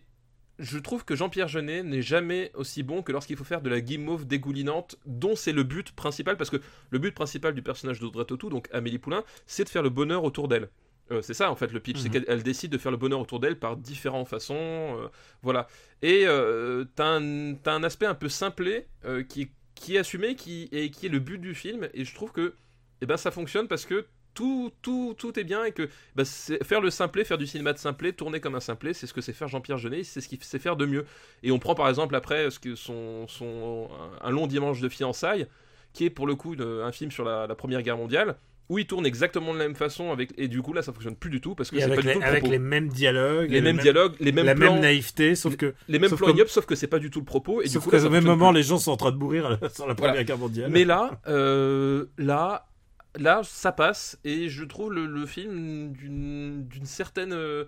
je 0.57 0.77
trouve 0.77 1.05
que 1.05 1.15
Jean-Pierre 1.15 1.47
Jeunet 1.47 1.83
n'est 1.83 2.01
jamais 2.01 2.51
aussi 2.53 2.83
bon 2.83 3.01
que 3.01 3.11
lorsqu'il 3.13 3.37
faut 3.37 3.45
faire 3.45 3.61
de 3.61 3.69
la 3.69 3.79
guimauve 3.79 4.25
dégoulinante, 4.27 4.97
dont 5.05 5.35
c'est 5.35 5.53
le 5.53 5.63
but 5.63 5.91
principal, 5.93 6.35
parce 6.35 6.49
que 6.49 6.57
le 6.89 6.99
but 6.99 7.13
principal 7.13 7.53
du 7.53 7.61
personnage 7.61 7.99
d'Audrey 8.01 8.25
Tautou, 8.25 8.49
donc 8.49 8.67
Amélie 8.73 8.99
Poulain, 8.99 9.23
c'est 9.45 9.63
de 9.63 9.69
faire 9.69 9.83
le 9.83 9.89
bonheur 9.89 10.23
autour 10.25 10.49
d'elle. 10.49 10.69
Euh, 11.11 11.21
c'est 11.21 11.33
ça 11.33 11.49
en 11.49 11.55
fait 11.55 11.71
le 11.71 11.79
pitch, 11.79 11.97
c'est 11.99 12.07
Mhm. 12.09 12.11
qu'elle 12.13 12.25
elle 12.27 12.43
décide 12.43 12.71
de 12.71 12.77
faire 12.77 12.91
le 12.91 12.97
bonheur 12.97 13.19
autour 13.21 13.39
d'elle 13.39 13.57
par 13.57 13.77
différentes 13.77 14.27
façons, 14.27 14.55
euh, 14.99 15.07
voilà. 15.41 15.67
Et 16.01 16.25
euh, 16.27 16.83
t'as 16.95 17.19
un, 17.19 17.55
un 17.65 17.83
aspect 17.83 18.05
un 18.05 18.13
peu 18.15 18.27
simplé 18.29 18.87
qui, 19.29 19.49
qui 19.75 19.95
est 19.95 19.99
assumé, 19.99 20.35
qui, 20.35 20.67
et 20.73 20.91
qui 20.91 21.05
est 21.05 21.09
le 21.09 21.19
but 21.19 21.39
du 21.39 21.55
film, 21.55 21.87
et 21.93 22.03
je 22.03 22.13
trouve 22.13 22.31
que 22.33 22.53
eh 23.01 23.05
ben, 23.05 23.17
ça 23.17 23.31
fonctionne 23.31 23.67
parce 23.67 23.85
que 23.85 24.05
tout, 24.33 24.71
tout, 24.81 25.15
tout 25.17 25.37
est 25.39 25.43
bien 25.43 25.63
et 25.65 25.71
que 25.71 25.89
bah, 26.15 26.23
faire 26.63 26.81
le 26.81 26.89
simplet, 26.89 27.23
faire 27.25 27.37
du 27.37 27.47
cinéma 27.47 27.73
de 27.73 27.77
simplet, 27.79 28.13
tourner 28.13 28.39
comme 28.39 28.55
un 28.55 28.59
simplet, 28.59 28.93
c'est 28.93 29.07
ce 29.07 29.13
que 29.13 29.21
c'est 29.21 29.33
faire 29.33 29.47
Jean-Pierre 29.47 29.77
Jeunet, 29.77 30.03
c'est 30.03 30.21
ce 30.21 30.27
qu'il 30.29 30.41
sait 30.43 30.59
faire 30.59 30.75
de 30.75 30.85
mieux. 30.85 31.05
Et 31.43 31.51
on 31.51 31.59
prend 31.59 31.75
par 31.75 31.89
exemple 31.89 32.15
après 32.15 32.49
ce 32.51 32.59
que 32.59 32.75
son, 32.75 33.27
son, 33.27 33.89
un 34.21 34.29
long 34.29 34.47
dimanche 34.47 34.79
de 34.81 34.87
fiançailles, 34.89 35.47
qui 35.93 36.05
est 36.05 36.09
pour 36.09 36.27
le 36.27 36.35
coup 36.35 36.55
de- 36.55 36.81
un 36.83 36.91
film 36.91 37.11
sur 37.11 37.25
la, 37.25 37.47
la 37.47 37.55
Première 37.55 37.81
Guerre 37.81 37.97
mondiale, 37.97 38.35
où 38.69 38.77
il 38.77 38.85
tourne 38.85 39.07
exactement 39.07 39.51
de 39.51 39.57
la 39.57 39.65
même 39.65 39.75
façon, 39.75 40.11
avec, 40.11 40.29
et 40.37 40.47
du 40.47 40.61
coup 40.61 40.73
là 40.73 40.83
ça 40.83 40.93
fonctionne 40.93 41.15
plus 41.15 41.31
du 41.31 41.41
tout 41.41 41.55
parce 41.55 41.71
que 41.71 41.77
Et 41.77 41.79
c'est 41.81 41.87
pas 41.87 41.93
avec, 41.93 42.01
du 42.03 42.07
les, 42.09 42.13
tout 42.13 42.19
le 42.19 42.25
avec 42.25 42.39
propos. 42.41 42.51
les 42.53 42.59
mêmes 42.59 42.87
dialogues, 42.89 43.49
Les 43.49 43.57
et 43.57 43.61
mêmes 43.61 43.79
dialogues, 43.79 44.13
les 44.19 44.31
mêmes 44.31 44.45
la 44.45 44.53
plans, 44.53 44.73
même 44.73 44.81
naïveté, 44.83 45.33
sauf 45.33 45.57
que 45.57 45.73
les 45.87 45.97
mêmes 45.97 46.11
sauf 46.11 46.19
plans 46.19 46.35
sauf 46.47 46.67
que 46.67 46.75
c'est 46.75 46.85
pas 46.85 46.99
du 46.99 47.09
tout 47.09 47.17
le 47.19 47.25
propos. 47.25 47.61
Et 47.61 47.63
du 47.63 47.71
sauf 47.71 47.85
coup, 47.85 47.89
qu'au 47.89 47.95
là, 47.97 48.03
ça 48.03 48.09
même 48.09 48.23
moment 48.25 48.51
plus. 48.51 48.57
les 48.57 48.63
gens 48.63 48.77
sont 48.77 48.91
en 48.91 48.97
train 48.97 49.11
de 49.11 49.17
mourir 49.17 49.49
la- 49.49 49.69
sur 49.69 49.87
la 49.87 49.95
Voilà. 49.95 50.13
première 50.13 50.23
guerre 50.23 50.37
mondiale. 50.37 50.69
Mais 50.69 50.85
là, 50.85 51.19
euh, 51.27 52.05
là, 52.19 52.67
là, 53.15 53.41
ça 53.43 53.71
passe 53.71 54.19
et 54.23 54.49
je 54.49 54.63
trouve 54.63 54.93
le, 54.93 55.25
film 55.25 55.93
d'une 55.93 56.85
certaine 56.85 57.33
euh, 57.33 57.65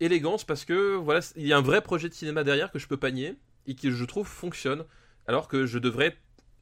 élégance 0.00 0.44
parce 0.44 0.64
que 0.64 0.94
voilà, 0.96 1.20
il 1.36 1.46
y 1.46 1.52
a 1.52 1.58
un 1.58 1.62
vrai 1.62 1.82
projet 1.82 2.08
de 2.08 2.14
cinéma 2.14 2.44
derrière 2.44 2.70
que 2.70 2.78
je 2.78 2.86
peux 2.86 2.96
pas 2.96 3.10
nier 3.10 3.36
et 3.66 3.74
qui 3.74 3.90
je 3.90 4.04
trouve 4.04 4.26
fonctionne, 4.26 4.84
alors 5.26 5.48
que 5.48 5.66
je 5.66 5.78
devrais, 5.78 6.16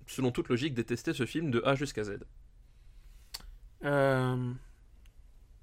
selon 0.06 0.30
toute 0.30 0.48
logique, 0.48 0.74
détester 0.74 1.12
ce 1.12 1.26
film 1.26 1.50
de 1.50 1.62
A 1.64 1.74
jusqu'à 1.74 2.04
Z. 2.04 2.18
Euh, 3.84 4.52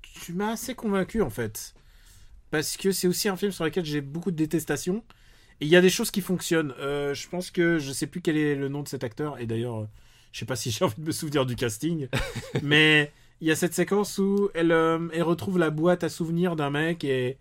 tu 0.02 0.34
m'as 0.34 0.52
assez 0.52 0.76
convaincu 0.76 1.22
en 1.22 1.30
fait. 1.30 1.74
Parce 2.52 2.78
que 2.78 2.92
c'est 2.92 3.08
aussi 3.08 3.30
un 3.30 3.38
film 3.38 3.52
sur 3.52 3.64
lequel 3.64 3.86
j'ai 3.86 4.02
beaucoup 4.02 4.32
de 4.32 4.36
détestation. 4.36 5.04
Et 5.62 5.66
il 5.66 5.70
y 5.70 5.76
a 5.76 5.82
des 5.82 5.90
choses 5.90 6.10
qui 6.10 6.22
fonctionnent. 6.22 6.74
Euh, 6.80 7.14
je 7.14 7.28
pense 7.30 7.52
que 7.52 7.80
je 7.80 7.92
sais 7.92 8.08
plus 8.08 8.22
quel 8.22 8.38
est 8.38 8.56
le 8.56 8.70
nom 8.70 8.82
de 8.82 8.88
cet 8.88 9.04
acteur. 9.04 9.40
Et 9.40 9.46
d'ailleurs, 9.46 9.88
je 10.32 10.40
sais 10.40 10.46
pas 10.46 10.56
si 10.56 10.72
j'ai 10.72 10.86
envie 10.86 10.96
de 11.02 11.06
me 11.08 11.12
souvenir 11.12 11.46
du 11.46 11.56
casting. 11.56 12.08
mais 12.62 13.12
il 13.42 13.48
y 13.48 13.52
a 13.52 13.56
cette 13.56 13.74
séquence 13.74 14.18
où 14.18 14.50
elle, 14.54 14.72
euh, 14.72 15.08
elle 15.14 15.24
retrouve 15.24 15.58
la 15.60 15.70
boîte 15.70 16.04
à 16.04 16.10
souvenirs 16.10 16.56
d'un 16.56 16.70
mec. 16.70 17.04
Et, 17.04 17.38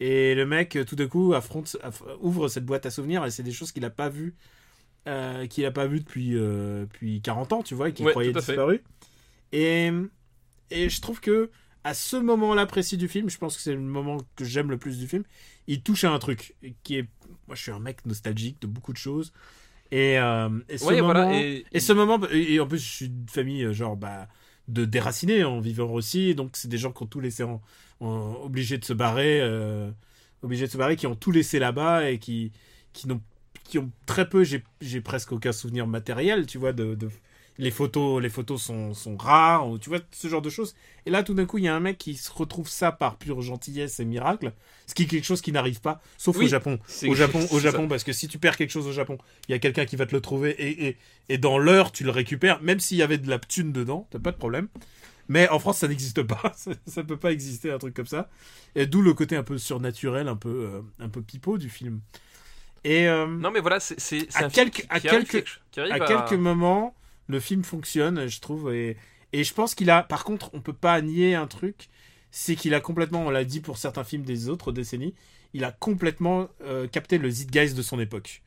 et 0.00 0.34
le 0.34 0.46
mec, 0.46 0.76
euh, 0.76 0.84
tout 0.84 0.96
d'un 0.96 1.08
coup, 1.08 1.34
affronte, 1.34 1.76
aff- 1.82 2.02
ouvre 2.20 2.48
cette 2.48 2.64
boîte 2.66 2.86
à 2.86 2.90
souvenirs. 2.90 3.24
Et 3.26 3.30
c'est 3.30 3.42
des 3.42 3.52
choses 3.52 3.72
qu'il 3.72 3.84
a 3.84 3.90
pas 3.90 4.08
vues. 4.08 4.34
euh, 5.08 5.46
qu'il 5.46 5.64
a 5.66 5.70
pas 5.72 5.86
vues 5.86 6.00
depuis, 6.00 6.36
euh, 6.36 6.82
depuis 6.82 7.20
40 7.22 7.52
ans, 7.52 7.62
tu 7.62 7.74
vois, 7.74 7.88
et 7.90 7.92
qu'il 7.94 8.06
Ouais, 8.06 8.12
croyait 8.12 8.32
disparu. 8.32 8.82
Et, 9.52 9.90
et 10.70 10.88
je 10.88 11.00
trouve 11.00 11.20
que 11.20 11.50
à 11.84 11.94
ce 11.94 12.16
moment-là 12.16 12.66
précis 12.66 12.96
du 12.96 13.08
film, 13.08 13.30
je 13.30 13.38
pense 13.38 13.56
que 13.56 13.62
c'est 13.62 13.74
le 13.74 13.80
moment 13.80 14.18
que 14.36 14.44
j'aime 14.44 14.70
le 14.70 14.78
plus 14.78 14.98
du 14.98 15.08
film, 15.08 15.24
il 15.66 15.82
touche 15.82 16.04
à 16.04 16.12
un 16.12 16.18
truc 16.18 16.54
qui 16.82 16.96
est. 16.96 17.08
Moi, 17.48 17.56
je 17.56 17.62
suis 17.62 17.72
un 17.72 17.78
mec 17.80 18.04
nostalgique 18.06 18.60
de 18.62 18.66
beaucoup 18.66 18.92
de 18.92 18.98
choses. 18.98 19.32
Et, 19.92 20.18
euh, 20.18 20.48
et 20.68 20.78
ce 20.78 20.84
Ouais, 20.86 20.94
moment. 20.94 21.04
voilà, 21.04 21.34
et... 21.34 21.64
et- 21.72 21.80
ce 21.80 21.92
moment. 21.92 22.20
Et, 22.30 22.54
et 22.54 22.60
en 22.60 22.66
plus, 22.66 22.78
je 22.78 22.88
suis 22.90 23.08
d'une 23.08 23.28
famille, 23.28 23.64
euh, 23.64 23.72
genre, 23.72 23.96
bah, 23.96 24.28
de 24.68 24.84
déracinés 24.84 25.44
en 25.44 25.60
vivant 25.60 25.84
en 25.88 25.94
Russie. 25.94 26.34
Donc, 26.34 26.50
c'est 26.56 26.68
des 26.68 26.78
gens 26.78 26.92
qui 26.92 27.02
ont 27.02 27.06
tout 27.06 27.20
laissé 27.20 27.42
en, 27.42 27.60
en- 28.00 28.34
obligés 28.44 28.78
de 28.78 28.84
se 28.84 28.92
barrer. 28.92 29.40
euh, 29.40 29.90
obligés 30.42 30.66
de 30.66 30.72
se 30.72 30.78
barrer, 30.78 30.96
qui 30.96 31.06
ont 31.06 31.14
tout 31.16 31.32
laissé 31.32 31.58
là-bas 31.58 32.10
et 32.10 32.18
qui, 32.18 32.52
qui 32.92 33.08
n'ont 33.08 33.20
qui 33.64 33.78
ont 33.78 33.90
très 34.06 34.28
peu, 34.28 34.42
j'ai 34.44 34.64
j'ai 34.80 35.00
presque 35.00 35.32
aucun 35.32 35.52
souvenir 35.52 35.86
matériel, 35.86 36.46
tu 36.46 36.58
vois, 36.58 36.72
de, 36.72 36.94
de- 36.94 37.10
les 37.58 37.70
photos, 37.70 38.22
les 38.22 38.30
photos 38.30 38.62
sont, 38.62 38.94
sont 38.94 39.16
rares, 39.16 39.68
ou 39.68 39.78
tu 39.78 39.90
vois, 39.90 39.98
ce 40.12 40.28
genre 40.28 40.40
de 40.42 40.50
choses. 40.50 40.74
Et 41.06 41.10
là, 41.10 41.22
tout 41.22 41.34
d'un 41.34 41.44
coup, 41.46 41.58
il 41.58 41.64
y 41.64 41.68
a 41.68 41.74
un 41.74 41.80
mec 41.80 41.98
qui 41.98 42.14
se 42.16 42.30
retrouve 42.32 42.68
ça 42.68 42.90
par 42.92 43.16
pure 43.16 43.42
gentillesse 43.42 44.00
et 44.00 44.04
miracle, 44.04 44.52
ce 44.86 44.94
qui 44.94 45.02
est 45.02 45.06
quelque 45.06 45.24
chose 45.26 45.40
qui 45.42 45.52
n'arrive 45.52 45.80
pas, 45.80 46.00
sauf 46.18 46.36
Oui, 46.36 46.46
au 46.46 46.48
Japon. 46.48 46.78
Au 47.06 47.14
Japon, 47.14 47.40
au 47.50 47.56
ça. 47.56 47.60
Japon, 47.60 47.88
parce 47.88 48.04
que 48.04 48.12
si 48.12 48.28
tu 48.28 48.38
perds 48.38 48.56
quelque 48.56 48.70
chose 48.70 48.86
au 48.86 48.92
Japon, 48.92 49.18
il 49.48 49.52
y 49.52 49.54
a 49.54 49.58
quelqu'un 49.58 49.84
qui 49.86 49.96
va 49.96 50.06
te 50.06 50.14
le 50.14 50.20
trouver 50.20 50.50
et, 50.50 50.88
et, 50.88 50.96
et 51.28 51.38
dans 51.38 51.58
l'heure, 51.58 51.92
tu 51.92 52.04
le 52.04 52.10
récupères, 52.10 52.62
même 52.62 52.80
s'il 52.80 52.96
y 52.98 53.02
avait 53.02 53.18
de 53.18 53.28
la 53.28 53.38
thune 53.38 53.72
dedans, 53.72 54.06
t'as 54.10 54.18
pas 54.18 54.32
de 54.32 54.36
problème. 54.36 54.68
Mais 55.28 55.48
en 55.48 55.58
France, 55.60 55.78
ça 55.78 55.88
n'existe 55.88 56.22
pas. 56.24 56.52
ça, 56.56 56.72
ça 56.86 57.04
peut 57.04 57.16
pas 57.18 57.30
exister 57.32 57.70
un 57.70 57.78
truc 57.78 57.94
comme 57.94 58.06
ça. 58.06 58.28
Et 58.74 58.86
d'où 58.86 59.00
le 59.02 59.14
côté 59.14 59.36
un 59.36 59.42
peu 59.44 59.58
surnaturel, 59.58 60.26
un 60.28 60.36
peu, 60.36 60.48
euh, 60.72 60.80
un 60.98 61.08
peu 61.08 61.22
pipeau 61.22 61.56
du 61.58 61.68
film. 61.70 62.00
Et 62.82 63.06
euh, 63.08 63.26
Non, 63.26 63.50
mais 63.50 63.60
voilà, 63.60 63.78
c'est 63.78 63.96
À 64.34 64.48
quelques- 64.48 64.86
à 64.88 65.00
quelques- 65.00 65.60
à- 65.76 66.00
quelques 66.00 66.32
moments, 66.38 66.94
le 67.30 67.40
film 67.40 67.64
fonctionne, 67.64 68.26
je 68.28 68.40
trouve. 68.40 68.74
Et, 68.74 68.96
et 69.32 69.44
je 69.44 69.54
pense 69.54 69.74
qu'il 69.74 69.90
a. 69.90 70.02
Par 70.02 70.24
contre, 70.24 70.50
on 70.52 70.60
peut 70.60 70.72
pas 70.72 71.00
nier 71.00 71.34
un 71.34 71.46
truc 71.46 71.88
c'est 72.32 72.54
qu'il 72.54 72.74
a 72.74 72.80
complètement, 72.80 73.26
on 73.26 73.30
l'a 73.30 73.42
dit 73.44 73.58
pour 73.60 73.76
certains 73.76 74.04
films 74.04 74.22
des 74.22 74.48
autres 74.48 74.70
décennies, 74.70 75.14
il 75.52 75.64
a 75.64 75.72
complètement 75.72 76.48
euh, 76.62 76.86
capté 76.86 77.18
le 77.18 77.28
zeitgeist 77.28 77.76
de 77.76 77.82
son 77.82 77.98
époque. 77.98 78.42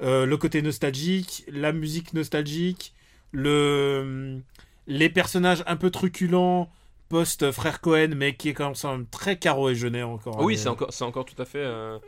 Euh, 0.00 0.24
le 0.24 0.36
côté 0.38 0.62
nostalgique, 0.62 1.44
la 1.48 1.72
musique 1.74 2.14
nostalgique, 2.14 2.94
le, 3.32 4.40
les 4.86 5.10
personnages 5.10 5.62
un 5.66 5.76
peu 5.76 5.90
truculents 5.90 6.70
post 7.10 7.50
frère 7.52 7.80
Cohen, 7.80 8.12
mais 8.16 8.34
qui 8.34 8.48
est 8.50 8.54
quand 8.54 8.72
même 8.84 9.06
très 9.10 9.38
Caro 9.38 9.68
et 9.68 9.74
Jeunet 9.74 10.02
encore. 10.02 10.38
Oui, 10.40 10.54
Euh, 10.54 10.56
c'est 10.56 10.68
encore, 10.68 10.92
c'est 10.92 11.04
encore 11.04 11.24
tout 11.26 11.40
à 11.40 11.44
fait. 11.44 11.58
euh, 11.58 11.98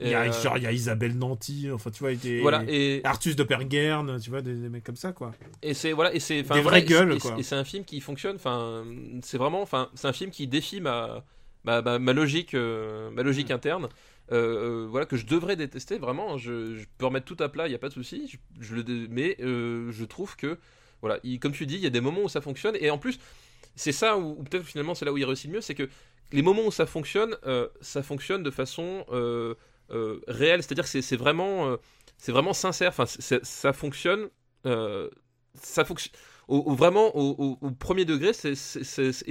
Il 0.00 0.08
y, 0.08 0.14
a, 0.14 0.26
et, 0.26 0.28
euh, 0.28 0.42
genre, 0.42 0.58
il 0.58 0.62
y 0.64 0.66
a 0.66 0.72
Isabelle 0.72 1.16
Nanty, 1.16 1.70
enfin 1.72 1.90
tu 1.90 2.00
vois, 2.00 2.12
Voilà, 2.42 2.64
et, 2.68 3.00
Artus 3.04 3.34
de 3.34 3.42
Pergerne, 3.42 4.20
tu 4.20 4.28
vois, 4.28 4.42
des, 4.42 4.54
des 4.54 4.68
mecs 4.68 4.84
comme 4.84 4.96
ça 4.96 5.12
quoi. 5.12 5.32
et 5.62 5.72
c'est 5.72 5.92
voilà, 5.92 6.14
et 6.14 6.20
c'est 6.20 6.42
Des 6.42 6.60
vraies 6.60 6.82
gueules, 6.82 7.14
et 7.14 7.18
quoi. 7.18 7.32
c'est- 7.34 7.40
Et 7.40 7.42
c'est 7.42 7.54
un 7.54 7.64
film 7.64 7.82
qui 7.84 8.00
fonctionne. 8.00 8.36
Enfin, 8.36 8.84
c'est 9.22 9.38
vraiment, 9.38 9.62
enfin, 9.62 9.88
c'est 9.94 10.06
un 10.06 10.12
film 10.12 10.30
qui 10.30 10.46
défie 10.46 10.80
ma 10.82 11.24
ma, 11.64 11.80
ma, 11.82 11.98
ma 11.98 12.12
logique, 12.12 12.52
euh, 12.54 13.10
ma 13.10 13.22
logique 13.22 13.50
interne. 13.50 13.88
euh, 14.32 14.84
euh, 14.84 14.86
voilà 14.88 15.06
que 15.06 15.16
je 15.16 15.24
devrais 15.24 15.56
détester 15.56 15.98
vraiment. 15.98 16.36
Je, 16.36 16.74
je 16.76 16.84
peux 16.98 17.06
remettre 17.06 17.26
tout 17.26 17.42
à 17.42 17.48
plat, 17.48 17.66
il 17.66 17.72
y 17.72 17.74
a 17.74 17.78
pas 17.78 17.88
de 17.88 17.94
souci. 17.94 18.28
Je, 18.60 18.66
je 18.66 18.74
le, 18.74 19.08
mais 19.08 19.36
je 19.40 20.04
trouve 20.04 20.36
que 20.36 20.58
voilà, 21.00 21.18
il- 21.24 21.38
comme 21.40 21.52
tu 21.52 21.64
dis, 21.64 21.76
il 21.76 21.80
y 21.80 21.86
a 21.86 21.90
des 21.90 22.00
moments 22.02 22.22
où 22.24 22.28
ça 22.28 22.40
fonctionne 22.40 22.76
et 22.80 22.90
en 22.90 22.98
plus 22.98 23.18
c'est 23.76 23.92
ça 23.92 24.18
où, 24.18 24.36
où 24.38 24.42
peut-être 24.42 24.64
finalement 24.64 24.94
c'est 24.94 25.04
là 25.04 25.12
où 25.12 25.16
il 25.18 25.24
réussit 25.24 25.46
le 25.50 25.54
mieux, 25.56 25.60
c'est 25.62 25.74
que 25.74 25.88
les 26.32 26.42
moments 26.42 26.66
où 26.66 26.70
ça 26.72 26.86
fonctionne, 26.86 27.34
ça 27.80 28.02
fonctionne 28.02 28.42
de 28.42 28.50
façon 28.50 29.04
euh, 29.90 30.20
réelle, 30.28 30.62
c'est-à-dire 30.62 30.84
que 30.84 31.00
c'est 31.00 31.16
vraiment, 31.16 31.68
euh, 31.68 31.76
c'est 32.18 32.32
vraiment 32.32 32.52
sincère. 32.52 32.88
Enfin, 32.88 33.06
ça 33.06 33.72
fonctionne, 33.72 34.28
euh, 34.66 35.08
ça 35.54 35.84
fonctionne. 35.84 36.12
Au, 36.48 36.58
au- 36.58 36.74
vraiment 36.76 37.10
au, 37.16 37.56
premier 37.72 38.04
degré 38.04 38.28
et 38.30 38.54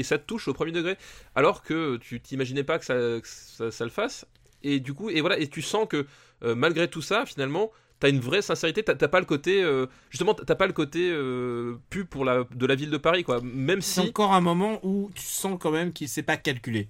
ça 0.03 0.17
te 0.17 0.25
touche 0.25 0.49
au 0.49 0.53
premier 0.53 0.73
degré 0.73 0.97
alors 1.33 1.63
que 1.63 1.95
tu 1.95 2.19
t'imaginais 2.19 2.65
pas 2.65 2.77
que 2.77 2.83
ça, 2.83 2.93
que 2.95 3.21
ça, 3.23 3.71
ça 3.71 3.85
le 3.85 3.89
fasse 3.89 4.25
et 4.63 4.81
du 4.81 4.93
coup 4.93 5.09
et 5.09 5.21
voilà 5.21 5.39
et 5.39 5.47
tu 5.47 5.61
sens 5.61 5.87
que 5.87 6.05
euh, 6.43 6.55
malgré 6.55 6.89
tout 6.89 7.01
ça 7.01 7.25
finalement 7.25 7.71
t'as 8.01 8.09
une 8.09 8.19
vraie 8.19 8.41
sincérité 8.41 8.83
t'as, 8.83 8.95
pas 9.07 9.21
le 9.21 9.25
côté 9.25 9.63
euh, 9.63 9.85
justement 10.09 10.33
t'as 10.33 10.55
pas 10.55 10.67
le 10.67 10.73
côté 10.73 11.09
euh, 11.09 11.77
pub 11.89 12.05
pour 12.07 12.25
la 12.25 12.43
de 12.53 12.65
la 12.65 12.75
ville 12.75 12.89
de 12.89 12.97
Paris 12.97 13.23
quoi 13.23 13.39
même 13.41 13.81
C'est 13.81 14.01
si 14.01 14.07
encore 14.09 14.33
un 14.33 14.41
moment 14.41 14.79
où 14.83 15.09
tu 15.15 15.23
sens 15.23 15.57
quand 15.57 15.71
même 15.71 15.93
qu'il 15.93 16.09
s'est 16.09 16.23
pas 16.23 16.35
calculé. 16.35 16.89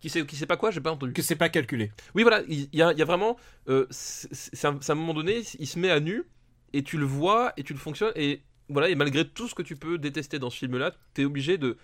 Qui 0.00 0.08
sait 0.08 0.24
qui 0.26 0.36
sait 0.36 0.46
pas 0.46 0.56
quoi 0.56 0.70
j'ai 0.70 0.80
pas 0.80 0.90
entendu 0.92 1.12
Que 1.12 1.22
c'est 1.22 1.36
pas 1.36 1.48
calculé. 1.48 1.92
Oui, 2.14 2.22
voilà, 2.22 2.42
il 2.48 2.68
y 2.72 2.82
a, 2.82 2.92
il 2.92 2.98
y 2.98 3.02
a 3.02 3.04
vraiment. 3.04 3.36
euh, 3.68 3.86
c'est 3.90 4.64
à 4.66 4.72
un 4.88 4.94
moment 4.94 5.14
donné, 5.14 5.42
il 5.58 5.66
se 5.66 5.78
met 5.78 5.90
à 5.90 6.00
nu, 6.00 6.24
et 6.72 6.82
tu 6.82 6.98
le 6.98 7.04
vois, 7.04 7.52
et 7.56 7.62
tu 7.62 7.72
le 7.72 7.78
fonctionnes, 7.78 8.12
et 8.16 8.42
voilà, 8.70 8.88
et 8.88 8.94
malgré 8.94 9.26
tout 9.26 9.48
ce 9.48 9.54
que 9.54 9.62
tu 9.62 9.76
peux 9.76 9.98
détester 9.98 10.38
dans 10.38 10.50
ce 10.50 10.58
film-là, 10.58 10.92
tu 11.14 11.22
es 11.22 11.24
obligé 11.24 11.58
de, 11.58 11.76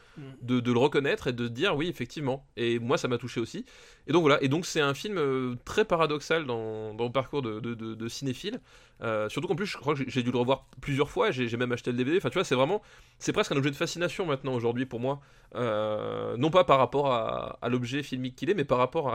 de, 0.42 0.60
de 0.60 0.72
le 0.72 0.78
reconnaître 0.78 1.26
et 1.26 1.32
de 1.32 1.46
te 1.48 1.52
dire 1.52 1.76
oui, 1.76 1.88
effectivement. 1.88 2.46
Et 2.56 2.78
moi, 2.78 2.96
ça 2.98 3.08
m'a 3.08 3.18
touché 3.18 3.40
aussi. 3.40 3.64
Et 4.06 4.12
donc 4.12 4.22
voilà, 4.22 4.42
et 4.42 4.48
donc 4.48 4.66
c'est 4.66 4.80
un 4.80 4.94
film 4.94 5.18
euh, 5.18 5.54
très 5.64 5.84
paradoxal 5.84 6.46
dans, 6.46 6.94
dans 6.94 7.04
le 7.04 7.12
parcours 7.12 7.42
de, 7.42 7.60
de, 7.60 7.74
de- 7.74 7.94
de 7.94 8.08
cinéphile. 8.08 8.60
Euh, 9.02 9.28
surtout 9.28 9.48
qu'en 9.48 9.56
plus, 9.56 9.66
je 9.66 9.76
crois 9.76 9.94
que 9.94 10.08
j'ai- 10.08 10.22
dû 10.22 10.30
le 10.30 10.38
revoir 10.38 10.66
plusieurs 10.80 11.10
fois. 11.10 11.30
J'ai 11.30 11.48
j'ai 11.48 11.56
même 11.58 11.72
acheté 11.72 11.90
le 11.90 11.96
DVD. 11.98 12.16
Enfin, 12.16 12.30
tu 12.30 12.34
vois, 12.34 12.44
c'est 12.44 12.54
vraiment, 12.54 12.80
c'est 13.18 13.32
presque 13.32 13.52
un 13.52 13.56
objet 13.56 13.70
de 13.70 13.76
fascination 13.76 14.24
maintenant 14.24 14.54
aujourd'hui 14.54 14.86
pour 14.86 15.00
moi. 15.00 15.20
Euh, 15.54 16.36
non 16.36 16.50
pas 16.50 16.64
par 16.64 16.78
rapport 16.78 17.12
à, 17.12 17.58
à 17.62 17.68
l'objet 17.68 18.02
filmique 18.02 18.36
qu'il 18.36 18.48
est, 18.50 18.54
mais 18.54 18.64
par 18.64 18.78
rapport 18.78 19.14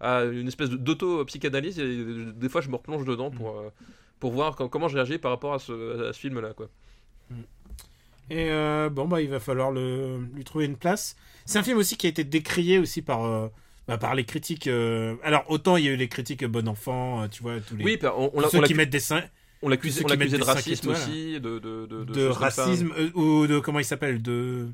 à 0.20 0.24
une 0.24 0.48
espèce 0.48 0.70
d'auto-psychanalyse. 0.70 1.76
Des 1.78 2.48
fois, 2.48 2.60
je 2.60 2.68
me 2.70 2.76
replonge 2.76 3.04
dedans 3.04 3.30
pour, 3.30 3.58
euh, 3.58 3.70
pour 4.20 4.32
voir 4.32 4.56
com- 4.56 4.68
comment 4.70 4.88
je 4.88 4.96
réagis 4.96 5.18
par 5.18 5.30
rapport 5.30 5.54
à 5.54 5.58
ce, 5.58 6.08
à 6.08 6.12
ce 6.12 6.18
film-là, 6.18 6.52
quoi. 6.54 6.68
Et 8.30 8.50
euh, 8.50 8.88
bon, 8.88 9.06
bah, 9.06 9.20
il 9.20 9.28
va 9.28 9.40
falloir 9.40 9.70
le, 9.70 10.18
lui 10.34 10.44
trouver 10.44 10.64
une 10.64 10.76
place. 10.76 11.14
C'est 11.44 11.58
un 11.58 11.62
film 11.62 11.76
aussi 11.78 11.96
qui 11.96 12.06
a 12.06 12.10
été 12.10 12.24
décrié 12.24 12.78
aussi 12.78 13.02
par, 13.02 13.24
euh, 13.24 13.48
bah, 13.86 13.98
par 13.98 14.14
les 14.14 14.24
critiques. 14.24 14.66
euh, 14.66 15.16
Alors, 15.22 15.44
autant 15.48 15.76
il 15.76 15.84
y 15.84 15.88
a 15.88 15.92
eu 15.92 15.96
les 15.96 16.08
critiques 16.08 16.44
bon 16.44 16.66
enfant, 16.68 17.28
tu 17.28 17.42
vois, 17.42 17.60
tous 17.60 17.76
les. 17.76 17.84
Oui, 17.84 17.96
puis 17.98 18.08
on, 18.08 18.30
on 18.34 18.48
ceux 18.48 18.58
on 18.58 18.62
qui 18.62 18.74
mettent 18.74 18.90
des 18.90 19.00
seins 19.00 19.24
on 19.64 19.68
l'accusait 19.68 20.04
de 20.04 20.44
racisme 20.44 20.90
aussi, 20.90 21.40
de, 21.40 21.58
de, 21.58 21.86
de, 21.86 22.04
de, 22.04 22.26
racisme 22.26 22.92
ou 23.14 23.46
de 23.46 23.58
comment 23.60 23.78
il 23.78 23.84
s'appelle 23.84 24.20
de 24.20 24.68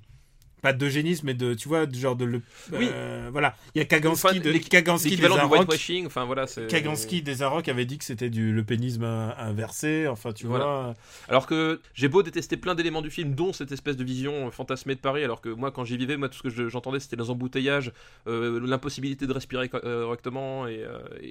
pas 0.60 0.72
d'eugénisme 0.72 1.26
mais 1.26 1.34
de 1.34 1.54
tu 1.54 1.68
vois 1.68 1.86
du 1.86 1.98
genre 1.98 2.16
de 2.16 2.24
le 2.24 2.42
Oui. 2.72 2.88
euh, 2.92 3.28
voilà 3.32 3.56
il 3.74 3.78
y 3.78 3.82
a 3.82 3.84
Kaganski 3.84 4.26
Enfin, 4.28 4.38
de 4.38 4.52
Kaganski 4.58 5.10
des 5.10 5.16
du 5.16 5.24
Arocs 5.26 5.68
enfin 6.06 6.24
voilà. 6.24 6.46
Kaganski 6.68 7.22
des 7.22 7.42
Arocs 7.42 7.68
avait 7.68 7.84
dit 7.84 7.98
que 7.98 8.04
c'était 8.04 8.30
du 8.30 8.52
le 8.52 8.62
pénisme 8.64 9.04
in- 9.04 9.34
inversé 9.38 10.06
enfin 10.08 10.32
tu 10.32 10.46
Voilà. 10.46 10.64
vois 10.64 10.94
Alors 11.28 11.46
que 11.46 11.80
j'ai 11.94 12.08
beau 12.08 12.22
détester 12.22 12.56
plein 12.56 12.74
d'éléments 12.74 13.02
du 13.02 13.10
film, 13.10 13.34
dont 13.34 13.52
cette 13.52 13.72
espèce 13.72 13.96
de 13.96 14.04
vision 14.04 14.48
euh, 14.48 14.50
fantasmée 14.50 14.94
de 14.94 15.00
Paris, 15.00 15.24
alors 15.24 15.40
que 15.40 15.48
moi, 15.48 15.70
quand 15.70 15.84
j'y 15.84 15.96
vivais, 15.96 16.16
moi, 16.16 16.28
tout 16.28 16.38
ce 16.38 16.42
que 16.42 16.50
je- 16.50 16.68
j'entendais, 16.68 17.00
c'était 17.00 17.16
les 17.16 17.30
embouteillages, 17.30 17.92
euh, 18.26 18.60
l'impossibilité 18.64 19.26
de 19.26 19.32
respirer 19.32 19.68
co- 19.68 19.80
correctement 19.80 20.66
et, 20.66 20.84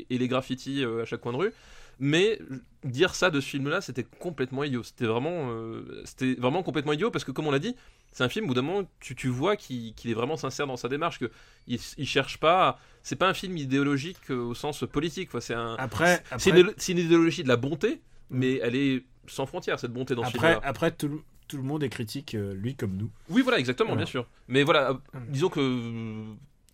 les 0.09 0.27
graffitis 0.27 0.83
à 1.01 1.05
chaque 1.05 1.21
coin 1.21 1.31
de 1.33 1.37
rue. 1.37 1.51
Mais 1.99 2.39
dire 2.85 3.13
ça 3.13 3.29
de 3.29 3.41
ce 3.41 3.47
film-là, 3.49 3.81
c'était 3.81 4.03
complètement 4.19 4.63
idiot. 4.63 4.83
C'était 4.83 5.05
vraiment, 5.05 5.51
euh, 5.51 6.01
c'était 6.05 6.35
vraiment 6.35 6.63
complètement 6.63 6.93
idiot 6.93 7.11
parce 7.11 7.25
que, 7.25 7.31
comme 7.31 7.47
on 7.47 7.51
l'a 7.51 7.59
dit, 7.59 7.75
c'est 8.11 8.23
un 8.23 8.29
film 8.29 8.49
où 8.49 8.53
d'un 8.53 8.61
moment 8.61 8.87
tu, 8.99 9.15
tu 9.15 9.27
vois 9.27 9.55
qu'il 9.57 9.93
est 10.05 10.13
vraiment 10.13 10.37
sincère 10.37 10.65
dans 10.65 10.77
sa 10.77 10.87
démarche, 10.87 11.19
que 11.19 11.29
il, 11.67 11.79
il 11.97 12.07
cherche 12.07 12.37
pas. 12.37 12.79
C'est 13.03 13.17
pas 13.17 13.27
un 13.27 13.33
film 13.33 13.57
idéologique 13.57 14.17
euh, 14.31 14.37
au 14.37 14.53
sens 14.55 14.83
politique. 14.91 15.29
C'est 15.41 15.53
un, 15.53 15.75
après 15.77 16.23
c'est 16.37 16.51
après 16.51 16.61
une, 16.91 16.97
idéologie 16.99 17.43
de 17.43 17.49
la 17.49 17.57
bonté, 17.57 18.01
mais 18.29 18.59
elle 18.63 18.75
est 18.75 19.03
sans 19.27 19.45
frontières 19.45 19.79
cette 19.79 19.91
bonté 19.93 20.15
dans 20.15 20.23
ce 20.23 20.29
après, 20.35 20.51
film. 20.53 20.61
après 20.63 20.91
tout, 20.91 21.07
le- 21.09 21.21
tout 21.49 21.57
le 21.57 21.63
monde 21.63 21.83
est 21.83 21.89
critique 21.89 22.33
euh, 22.35 22.53
lui 22.53 22.75
comme 22.75 22.95
nous 22.95 23.11
Oui, 23.29 23.41
voilà, 23.41 23.59
exactement, 23.59 23.89
Voilà. 23.89 24.03
bien 24.05 24.09
sûr. 24.09 24.25
Mais 24.47 24.63
voilà, 24.63 24.97
disons 25.27 25.49
que 25.49 26.23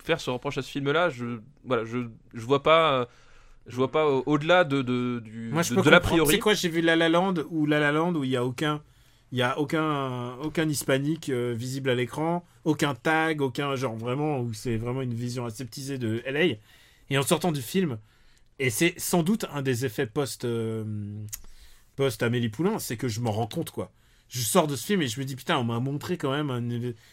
faire 0.03 0.21
ce 0.21 0.29
reproche 0.29 0.57
à 0.57 0.61
ce 0.61 0.69
film-là, 0.69 1.09
je, 1.09 1.39
voilà, 1.63 1.83
je, 1.83 1.97
je 2.33 2.45
vois 2.45 2.61
pas, 2.61 3.07
je 3.67 3.75
vois 3.75 3.91
pas 3.91 4.05
euh, 4.05 4.21
au-delà 4.25 4.63
de, 4.63 4.81
de, 4.81 5.19
du, 5.23 5.49
moi 5.51 5.61
je 5.63 5.73
de, 5.73 5.89
l'a 5.89 5.99
priori. 5.99 6.33
c'est 6.35 6.39
quoi 6.39 6.53
j'ai 6.53 6.69
vu 6.69 6.81
La 6.81 6.95
La 6.95 7.09
Land 7.09 7.35
ou 7.49 7.65
La 7.65 7.79
La 7.79 7.91
Land 7.91 8.13
où 8.15 8.23
il 8.23 8.29
y 8.29 8.37
a 8.37 8.45
aucun 8.45 8.81
il 9.31 9.39
y 9.39 9.41
a 9.41 9.57
aucun 9.59 10.35
aucun 10.37 10.69
hispanique 10.69 11.29
euh, 11.29 11.53
visible 11.57 11.89
à 11.89 11.95
l'écran 11.95 12.45
aucun 12.63 12.93
tag 12.93 13.41
aucun 13.41 13.75
genre 13.75 13.95
vraiment 13.95 14.39
où 14.39 14.53
c'est 14.53 14.77
vraiment 14.77 15.01
une 15.01 15.13
vision 15.13 15.45
aseptisée 15.45 15.97
de 15.97 16.21
LA 16.27 16.57
et 17.09 17.17
en 17.17 17.23
sortant 17.23 17.51
du 17.51 17.61
film 17.61 17.97
et 18.59 18.69
c'est 18.69 18.93
sans 18.97 19.23
doute 19.23 19.45
un 19.51 19.61
des 19.61 19.85
effets 19.85 20.05
post 20.05 20.45
euh, 20.45 20.83
post 21.95 22.21
Amélie 22.23 22.49
Poulain 22.49 22.77
c'est 22.79 22.97
que 22.97 23.07
je 23.07 23.19
m'en 23.19 23.31
rends 23.31 23.47
compte 23.47 23.71
quoi 23.71 23.91
je 24.27 24.39
sors 24.41 24.65
de 24.67 24.75
ce 24.75 24.85
film 24.85 25.01
et 25.03 25.07
je 25.07 25.19
me 25.19 25.25
dis 25.25 25.35
putain 25.35 25.57
on 25.57 25.63
m'a 25.63 25.79
montré 25.79 26.17
quand 26.17 26.31
même 26.31 26.49
un... 26.49 26.61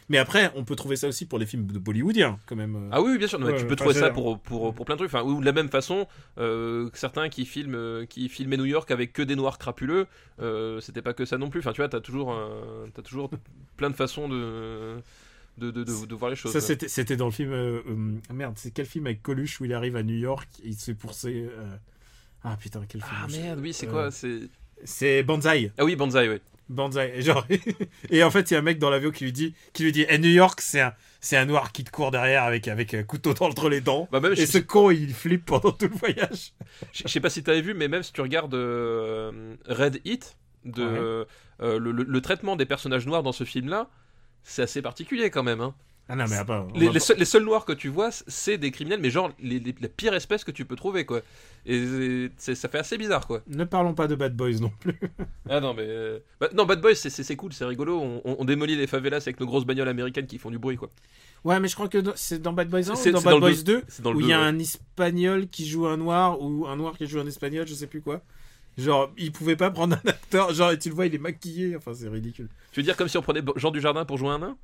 mais 0.08 0.16
après 0.18 0.50
on 0.56 0.64
peut 0.64 0.74
trouver 0.76 0.96
ça 0.96 1.08
aussi 1.08 1.26
pour 1.26 1.38
les 1.38 1.44
films 1.46 1.66
de 1.66 1.78
bollywoodiens 1.78 2.38
quand 2.46 2.56
même 2.56 2.74
euh. 2.74 2.88
Ah 2.90 3.02
oui, 3.02 3.12
oui, 3.12 3.18
bien 3.18 3.26
sûr. 3.28 3.38
non, 3.38 3.46
mais 3.46 3.52
Ouais, 3.52 3.58
tu 3.58 3.66
peux 3.66 3.76
trouver 3.76 3.94
ça 3.94 4.10
pour, 4.10 4.40
pour, 4.40 4.74
pour 4.74 4.86
plein 4.86 4.94
de 4.94 5.00
trucs. 5.00 5.14
Enfin, 5.14 5.22
ou 5.22 5.38
de 5.40 5.44
la 5.44 5.52
même 5.52 5.68
façon, 5.68 6.06
euh, 6.38 6.88
certains 6.94 7.28
qui 7.28 7.44
filment, 7.44 7.74
euh, 7.74 8.06
qui 8.06 8.28
filmaient 8.30 8.56
New 8.56 8.64
York 8.64 8.90
avec 8.90 9.12
que 9.12 9.20
des 9.22 9.36
noirs 9.36 9.58
crapuleux, 9.58 10.06
euh, 10.40 10.80
c'était 10.80 11.02
pas 11.02 11.12
que 11.12 11.24
ça 11.26 11.36
non 11.38 11.50
plus. 11.50 11.60
Enfin, 11.60 11.72
tu 11.72 11.82
vois, 11.82 11.88
t'as 11.90 12.00
toujours, 12.00 12.32
euh, 12.32 12.86
toujours 13.04 13.30
plein 13.76 13.90
de 13.90 13.94
façons 13.96 14.26
de, 14.28 14.96
de, 15.58 15.70
de, 15.70 15.84
de- 15.84 16.06
de 16.06 16.14
voir 16.14 16.30
les 16.30 16.36
choses. 16.36 16.52
Ça, 16.52 16.60
c'était, 16.60 17.16
dans 17.16 17.26
le 17.26 17.30
film. 17.32 17.52
euh, 17.52 17.82
euh, 17.86 18.14
ah, 18.30 18.32
merde, 18.32 18.54
c'est 18.56 18.70
quel 18.72 18.86
film 18.86 19.06
avec 19.06 19.22
Coluche 19.22 19.60
où 19.60 19.66
il 19.66 19.74
arrive 19.74 19.96
à 19.96 20.02
New 20.02 20.16
York 20.16 20.48
et 20.64 20.68
il 20.68 20.74
se 20.76 20.86
fait 20.86 20.94
pousser. 20.94 21.46
euh, 21.50 21.76
Ah 22.42 22.56
putain, 22.56 22.82
quel 22.88 23.02
film 23.02 23.14
ah 23.22 23.26
merde, 23.30 23.60
oui, 23.60 23.72
c'est 23.74 23.86
quoi 23.86 24.10
C'est 24.10 24.48
C'est 24.84 25.22
Banzai. 25.22 25.72
ah 25.78 25.84
oui, 25.84 25.96
Banzai, 25.96 26.28
oui. 26.28 26.40
Banzai. 26.68 27.12
Et, 27.16 27.22
genre... 27.22 27.46
et 28.10 28.22
en 28.22 28.30
fait, 28.30 28.50
il 28.50 28.54
y 28.54 28.56
a 28.56 28.60
un 28.60 28.62
mec 28.62 28.78
dans 28.78 28.88
l'avion 28.90 29.10
qui 29.10 29.24
lui 29.24 29.32
dit, 29.32 29.54
qui 29.72 29.82
lui 29.84 29.92
dit, 29.92 30.06
Eh, 30.08 30.18
New 30.18 30.30
York, 30.30 30.60
c'est 30.62 30.80
un, 30.80 30.94
c'est 31.20 31.36
un 31.36 31.44
noir 31.44 31.72
qui 31.72 31.84
te 31.84 31.90
court 31.90 32.10
derrière 32.10 32.44
avec, 32.44 32.66
avec 32.68 32.94
un 32.94 33.02
couteau 33.02 33.34
entre 33.40 33.68
les 33.68 33.80
dents. 33.80 34.08
Bah 34.10 34.20
même, 34.20 34.32
Et 34.32 34.46
ce 34.46 34.58
con, 34.58 34.90
il 34.90 35.12
flippe 35.12 35.44
pendant 35.46 35.72
tout 35.72 35.88
le 35.88 35.96
voyage. 35.96 36.52
je- 36.92 37.02
je 37.04 37.08
sais 37.08 37.20
pas 37.20 37.30
si 37.30 37.42
t'avais 37.42 37.60
vu, 37.60 37.74
mais 37.74 37.88
même 37.88 38.02
si 38.02 38.12
tu 38.12 38.20
regardes 38.22 38.54
euh, 38.54 39.54
Red 39.66 40.00
Hit, 40.04 40.36
de 40.64 40.82
Ouais. 40.84 41.26
euh, 41.60 41.78
le, 41.78 41.92
le- 41.92 42.04
le 42.04 42.20
traitement 42.20 42.56
des 42.56 42.66
personnages 42.66 43.06
noirs 43.06 43.22
dans 43.22 43.32
ce 43.32 43.44
film-là, 43.44 43.88
c'est 44.42 44.62
assez 44.62 44.80
particulier 44.82 45.28
quand 45.30 45.42
même. 45.42 45.60
Hein. 45.60 45.74
Ah 46.08 46.16
non, 46.16 46.24
mais 46.28 46.36
attends. 46.36 46.68
on 46.74 46.78
Les, 46.78 46.98
seuls, 47.00 47.16
les 47.16 47.24
seuls 47.24 47.44
noirs 47.44 47.64
que 47.64 47.72
tu 47.72 47.88
vois, 47.88 48.10
c'est 48.26 48.58
des 48.58 48.70
criminels, 48.70 49.00
mais 49.00 49.08
genre 49.10 49.32
les, 49.40 49.60
la 49.80 49.88
pire 49.88 50.12
espèce 50.14 50.44
que 50.44 50.50
tu 50.50 50.64
peux 50.64 50.76
trouver, 50.76 51.06
quoi. 51.06 51.20
Et 51.64 52.28
c'est- 52.36 52.54
ça 52.56 52.68
fait 52.68 52.78
assez 52.78 52.98
bizarre, 52.98 53.26
quoi. 53.26 53.40
Ne 53.46 53.64
parlons 53.64 53.94
pas 53.94 54.08
de 54.08 54.14
Bad 54.16 54.36
Boys 54.36 54.58
non 54.60 54.70
plus. 54.80 54.98
Ah 55.48 55.60
non, 55.60 55.74
mais. 55.74 55.84
euh, 55.86 56.18
bah, 56.40 56.48
non, 56.54 56.66
Bad 56.66 56.80
Boys, 56.80 56.94
c'est- 56.96 57.36
cool, 57.36 57.52
c'est 57.52 57.64
rigolo. 57.64 57.98
On, 58.00 58.20
on- 58.24 58.36
on 58.40 58.44
démolit 58.44 58.76
les 58.76 58.86
favelas 58.86 59.18
avec 59.18 59.38
nos 59.40 59.46
grosses 59.46 59.64
bagnoles 59.64 59.88
américaines 59.88 60.26
qui 60.26 60.38
font 60.38 60.50
du 60.50 60.58
bruit, 60.58 60.76
quoi. 60.76 60.90
Ouais, 61.44 61.58
mais 61.60 61.68
je 61.68 61.74
crois 61.74 61.88
que 61.88 61.98
c'est 62.16 62.42
dans 62.42 62.52
Bad 62.52 62.68
Boys 62.68 62.90
1 62.90 62.94
C'est- 62.96 63.10
ou 63.10 63.12
dans 63.12 63.20
Bad 63.22 63.34
dans 63.34 63.40
Boys 63.40 63.62
2 63.64 63.82
C'est 63.88 64.02
dans 64.02 64.10
le 64.12 64.18
où 64.18 64.20
il 64.20 64.26
y 64.28 64.32
a 64.32 64.38
ouais. 64.40 64.44
un 64.44 64.58
espagnol 64.58 65.48
qui 65.48 65.66
joue 65.66 65.86
un 65.86 65.96
noir 65.96 66.40
ou 66.42 66.66
un 66.66 66.76
noir 66.76 66.96
qui 66.98 67.06
joue 67.06 67.20
un 67.20 67.26
espagnol, 67.26 67.66
je 67.66 67.74
sais 67.74 67.86
plus 67.86 68.00
quoi. 68.02 68.20
Genre, 68.76 69.12
il 69.18 69.32
pouvait 69.32 69.56
pas 69.56 69.70
prendre 69.70 69.96
un 69.96 70.08
acteur, 70.08 70.52
genre, 70.54 70.72
et 70.72 70.78
tu 70.78 70.88
le 70.88 70.94
vois, 70.94 71.06
il 71.06 71.14
est 71.14 71.18
maquillé, 71.18 71.76
enfin, 71.76 71.92
c'est 71.94 72.08
ridicule. 72.08 72.48
Tu 72.72 72.80
veux 72.80 72.84
dire 72.84 72.96
comme 72.96 73.08
si 73.08 73.16
on 73.18 73.22
prenait 73.22 73.42
Jean 73.56 73.70
Dujardin 73.70 74.04
pour 74.04 74.16
jouer 74.18 74.30
un 74.30 74.38
nain? 74.38 74.56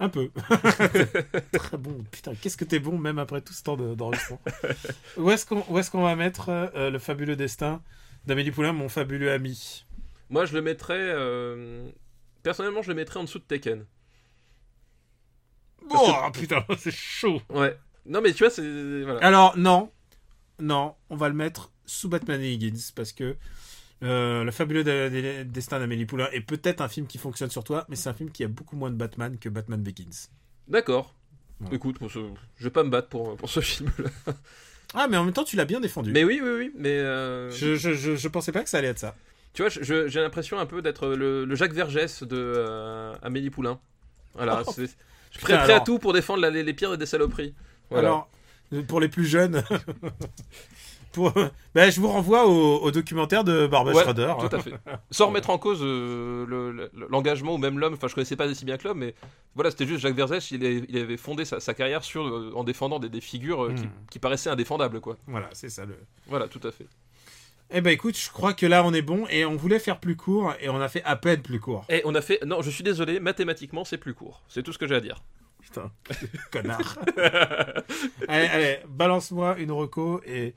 Un 0.00 0.08
peu. 0.08 0.30
Très 1.52 1.76
bon. 1.76 2.02
Putain, 2.10 2.34
qu'est-ce 2.34 2.56
que 2.56 2.64
t'es 2.64 2.78
bon, 2.78 2.96
même 2.98 3.18
après 3.18 3.40
tout 3.42 3.52
ce 3.52 3.62
temps 3.62 3.76
de- 3.76 3.94
d'enregistrement. 3.94 4.40
où 5.18 5.30
est-ce 5.30 5.44
qu'on 5.46 5.78
est-ce 5.78 5.90
qu'on 5.90 6.02
va 6.02 6.16
mettre 6.16 6.48
euh, 6.48 6.90
le 6.90 6.98
fabuleux 6.98 7.36
destin 7.36 7.82
d'Amélie 8.26 8.50
Poulain, 8.50 8.72
mon 8.72 8.88
fabuleux 8.88 9.30
ami? 9.30 9.84
Moi, 10.30 10.46
je 10.46 10.54
le 10.54 10.62
mettrais. 10.62 10.98
euh, 10.98 11.88
Personnellement, 12.42 12.80
je 12.82 12.88
le 12.88 12.94
mettrais 12.94 13.20
en 13.20 13.24
dessous 13.24 13.38
de 13.40 13.44
Tekken. 13.44 13.84
Parce 15.88 16.02
Oh, 16.08 16.30
putain, 16.32 16.64
c'est 16.78 16.90
chaud. 16.94 17.40
Ouais. 17.50 17.76
Non, 18.06 18.20
mais 18.22 18.32
tu 18.32 18.44
vois, 18.44 18.50
c'est. 18.50 19.02
Voilà. 19.02 19.20
Alors, 19.24 19.56
non. 19.58 19.90
Non, 20.58 20.94
on 21.08 21.16
va 21.16 21.28
le 21.28 21.34
mettre 21.34 21.72
sous 21.86 22.08
Batman 22.08 22.40
et 22.40 22.52
Higgins, 22.52 22.92
parce 22.94 23.12
que 23.12 23.36
euh, 24.02 24.44
le 24.44 24.50
fabuleux 24.50 24.84
de- 24.84 25.08
de- 25.08 25.42
destin 25.44 25.78
d'Amélie 25.78 26.06
Poulain 26.06 26.28
est 26.32 26.40
peut-être 26.40 26.80
un 26.80 26.88
film 26.88 27.06
qui 27.06 27.18
fonctionne 27.18 27.50
sur 27.50 27.64
toi, 27.64 27.84
mais 27.88 27.96
c'est 27.96 28.08
un 28.08 28.14
film 28.14 28.30
qui 28.30 28.44
a 28.44 28.48
beaucoup 28.48 28.76
moins 28.76 28.90
de 28.90 28.96
Batman 28.96 29.36
que 29.38 29.48
Batman 29.48 29.82
Begins. 29.82 30.28
D'accord. 30.68 31.14
Voilà. 31.60 31.76
Écoute, 31.76 31.96
ce- 32.08 32.18
je 32.56 32.64
vais 32.64 32.70
pas 32.70 32.84
me 32.84 32.90
battre 32.90 33.08
pour, 33.08 33.36
pour 33.36 33.48
ce 33.50 33.60
film-là. 33.60 34.32
Ah, 34.94 35.06
mais 35.08 35.16
en 35.16 35.24
même 35.24 35.32
temps, 35.34 35.44
tu 35.44 35.56
l'as 35.56 35.64
bien 35.66 35.80
défendu. 35.80 36.10
Mais 36.12 36.24
oui, 36.24 36.40
oui, 36.42 36.50
oui. 36.56 36.72
Mais. 36.76 36.98
euh, 36.98 37.50
Je, 37.50 37.76
je, 37.76 37.92
je, 37.92 38.16
je 38.16 38.28
pensais 38.28 38.50
pas 38.52 38.62
que 38.64 38.70
ça 38.70 38.78
allait 38.78 38.88
être 38.88 38.98
ça. 38.98 39.14
Tu 39.52 39.62
vois, 39.62 39.68
j'ai 39.70 40.20
l'impression 40.20 40.58
un 40.58 40.66
peu 40.66 40.80
d'être 40.80 41.08
le, 41.08 41.44
le 41.44 41.54
Jacques 41.56 41.72
Vergès 41.74 42.22
de 42.22 42.36
euh, 42.36 43.14
Amélie 43.22 43.50
Poulain. 43.50 43.78
Voilà, 44.34 44.62
Oh. 44.66 44.72
je 44.78 44.84
suis 44.86 44.94
prêt, 45.40 45.58
prêt 45.58 45.72
à 45.74 45.80
tout 45.80 45.98
pour 45.98 46.12
défendre 46.12 46.40
la- 46.40 46.50
les, 46.50 46.62
les 46.62 46.72
pires 46.72 46.96
des 46.96 47.06
saloperies. 47.06 47.54
Voilà. 47.90 48.08
Alors, 48.08 48.30
pour 48.88 49.00
les 49.00 49.08
plus 49.08 49.26
jeunes, 49.26 49.62
pour, 51.12 51.32
ben, 51.74 51.90
je 51.90 52.00
vous 52.00 52.08
renvoie 52.08 52.46
au, 52.46 52.78
au 52.78 52.90
documentaire 52.90 53.44
de 53.44 53.66
Barbara 53.66 53.94
Ouais, 53.96 54.02
Schroeder. 54.02 54.34
tout 54.38 54.54
à 54.54 54.60
fait. 54.60 54.72
Sans 55.10 55.26
remettre 55.28 55.50
en 55.50 55.58
cause 55.58 55.80
euh, 55.82 56.44
le- 56.46 56.72
le- 56.72 56.90
l'engagement 57.08 57.54
ou 57.54 57.58
même 57.58 57.78
l'homme, 57.78 57.94
enfin 57.94 58.08
je 58.08 58.14
connaissais 58.14 58.36
pas 58.36 58.46
aussi 58.46 58.64
bien 58.64 58.76
que 58.76 58.86
l'homme, 58.88 58.98
mais 58.98 59.14
voilà, 59.54 59.70
c'était 59.70 59.86
juste 59.86 60.00
Jacques 60.00 60.14
Vergès, 60.16 60.50
il, 60.50 60.96
avait 60.98 61.16
fondé 61.16 61.44
sa, 61.44 61.60
sa 61.60 61.74
carrière 61.74 62.04
sur, 62.04 62.26
euh, 62.26 62.52
en 62.54 62.64
défendant 62.64 62.98
des, 62.98 63.08
des 63.08 63.20
figures 63.20 63.64
euh, 63.64 63.72
qui, 63.74 63.82
Hmm. 63.84 63.90
qui 64.10 64.18
paraissaient 64.18 64.50
indéfendables, 64.50 65.00
quoi. 65.00 65.16
Voilà, 65.26 65.48
c'est 65.52 65.68
ça 65.68 65.84
le. 65.84 65.96
Voilà, 66.28 66.48
tout 66.48 66.60
à 66.66 66.70
fait. 66.70 66.86
Eh 67.72 67.80
ben 67.80 67.90
écoute, 67.90 68.18
je 68.18 68.30
crois 68.30 68.52
que 68.52 68.66
là 68.66 68.82
on 68.84 68.92
est 68.92 69.00
bon 69.02 69.26
et 69.30 69.44
on 69.44 69.54
voulait 69.54 69.78
faire 69.78 70.00
plus 70.00 70.16
court 70.16 70.54
et 70.60 70.68
on 70.68 70.80
a 70.80 70.88
fait 70.88 71.04
à 71.04 71.14
peine 71.14 71.40
plus 71.40 71.60
court. 71.60 71.84
Et 71.88 72.02
on 72.04 72.14
a 72.16 72.20
fait. 72.20 72.44
Non, 72.44 72.62
je 72.62 72.70
suis 72.70 72.82
désolé, 72.82 73.20
mathématiquement 73.20 73.84
c'est 73.84 73.96
plus 73.98 74.12
court. 74.12 74.42
C'est 74.48 74.64
tout 74.64 74.72
ce 74.72 74.78
que 74.78 74.88
j'ai 74.88 74.96
à 74.96 75.00
dire. 75.00 75.22
Putain, 75.62 75.90
connard. 76.50 76.98
allez, 78.28 78.46
allez, 78.48 78.78
balance-moi 78.88 79.56
une 79.58 79.70
reco 79.72 80.20
et, 80.26 80.54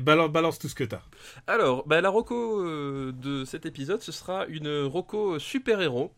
balance, 0.00 0.58
tout 0.58 0.68
ce 0.68 0.74
que 0.74 0.84
t'as. 0.84 1.00
Alors, 1.46 1.86
bah, 1.86 2.00
la 2.00 2.08
Rocco 2.08 2.60
euh, 2.60 3.12
de 3.12 3.44
cet 3.44 3.66
épisode, 3.66 4.02
ce 4.02 4.12
sera 4.12 4.46
une 4.46 4.84
Rocco 4.84 5.38
super-héros. 5.38 6.12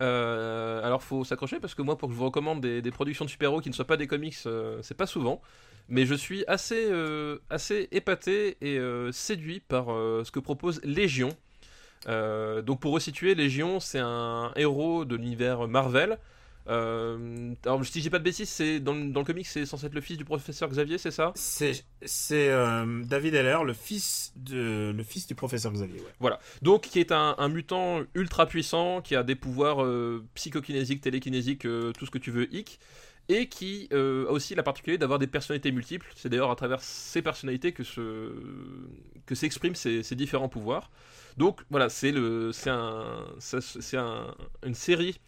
Euh, 0.00 0.84
alors, 0.84 1.02
faut 1.02 1.24
s'accrocher 1.24 1.60
parce 1.60 1.74
que 1.74 1.82
moi, 1.82 1.96
pour 1.96 2.08
que 2.08 2.14
je 2.14 2.18
vous 2.18 2.24
recommande 2.24 2.60
des, 2.60 2.90
productions 2.90 3.24
de 3.24 3.30
super-héros 3.30 3.60
qui 3.60 3.68
ne 3.68 3.74
soient 3.74 3.86
pas 3.86 3.96
des 3.96 4.06
comics, 4.06 4.36
euh, 4.46 4.78
c'est 4.82 4.96
pas 4.96 5.06
souvent. 5.06 5.40
Mais 5.88 6.06
je 6.06 6.14
suis 6.14 6.44
assez, 6.46 6.90
assez 7.50 7.88
épaté 7.90 8.56
et 8.60 8.78
séduit 9.12 9.60
par 9.60 9.86
ce 9.86 10.30
que 10.30 10.38
propose 10.38 10.80
Légion. 10.84 11.30
Donc 12.06 12.80
pour 12.80 12.92
resituer, 12.92 13.34
Légion, 13.34 13.80
c'est 13.80 13.98
un 13.98 14.52
héros 14.54 15.04
de 15.04 15.16
l'univers 15.16 15.66
Marvel. 15.66 16.18
Euh, 16.68 17.54
alors 17.64 17.84
si 17.84 18.00
j'ai 18.00 18.10
pas 18.10 18.18
de 18.18 18.24
bêtises, 18.24 18.48
c'est 18.48 18.78
dans, 18.78 18.94
le- 18.94 19.10
dans 19.10 19.20
le 19.20 19.26
comic, 19.26 19.46
c'est 19.46 19.66
censé 19.66 19.86
être 19.86 19.94
le 19.94 20.00
fils 20.00 20.16
du 20.16 20.24
professeur 20.24 20.68
Xavier, 20.68 20.96
c'est 20.98 21.10
ça? 21.10 21.32
C'est 21.34 21.84
c'est, 22.04 22.48
euh, 22.50 23.02
David 23.04 23.34
Heller, 23.34 23.64
le 23.64 23.72
fils, 23.72 24.32
de, 24.36 24.92
le 24.96 25.02
fils 25.02 25.26
du 25.26 25.34
professeur 25.34 25.72
Xavier. 25.72 26.00
Ouais. 26.00 26.12
Voilà. 26.20 26.38
Donc, 26.62 26.82
qui 26.82 27.00
est 27.00 27.12
un, 27.12 27.34
un 27.38 27.48
mutant 27.48 28.02
ultra 28.14 28.46
puissant, 28.46 29.00
qui 29.02 29.16
a 29.16 29.22
des 29.22 29.34
pouvoirs 29.34 29.82
euh, 29.84 30.24
psychokinésiques, 30.34 31.00
télékinésiques, 31.00 31.62
tout 31.62 32.06
ce 32.06 32.10
que 32.10 32.18
tu 32.18 32.30
veux, 32.30 32.52
hic, 32.54 32.78
et 33.28 33.48
qui 33.48 33.88
a 33.92 34.30
aussi 34.30 34.54
la 34.54 34.62
particularité 34.64 34.98
d'avoir 34.98 35.18
des 35.18 35.28
personnalités 35.28 35.70
multiples. 35.72 36.06
C'est 36.16 36.28
d'ailleurs 36.28 36.50
à 36.50 36.56
travers 36.56 36.80
ces 36.80 37.22
personnalités 37.22 37.72
que 37.72 37.84
se 37.84 38.32
que 39.26 39.34
s'expriment 39.36 39.76
ces, 39.76 40.02
ces 40.02 40.16
différents 40.16 40.48
pouvoirs. 40.48 40.90
Donc 41.36 41.62
voilà, 41.70 41.88
c'est 41.88 42.10
une 42.10 42.52
série 44.78 45.18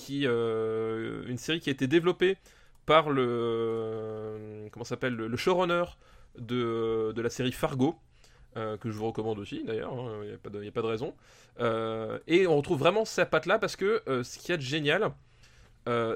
qui 0.00 0.26
a 0.26 1.72
été 1.72 1.86
développée 1.86 2.36
par 2.86 3.10
le 3.10 3.26
euh, 3.28 4.68
comment 4.70 4.84
s'appelle 4.84 5.14
le, 5.14 5.36
showrunner 5.36 5.84
de, 6.38 7.14
la 7.16 7.30
série 7.30 7.52
Fargo 7.52 7.96
euh, 8.56 8.76
que 8.76 8.90
je 8.90 8.96
vous 8.96 9.06
recommande 9.06 9.38
aussi 9.38 9.64
d'ailleurs, 9.64 9.94
il 10.22 10.28
n'y 10.28 10.34
a, 10.34 10.38
pas 10.38 10.50
de- 10.50 10.86
raison. 10.86 11.14
Euh, 11.60 12.18
et 12.26 12.46
on 12.46 12.56
retrouve 12.56 12.78
vraiment 12.78 13.04
cette 13.04 13.30
patte-là 13.30 13.58
parce 13.58 13.76
que 13.76 14.02
ce 14.06 14.38
qu'il 14.38 14.50
y 14.50 14.52
a 14.52 14.56
de 14.56 14.62
génial, 14.62 15.12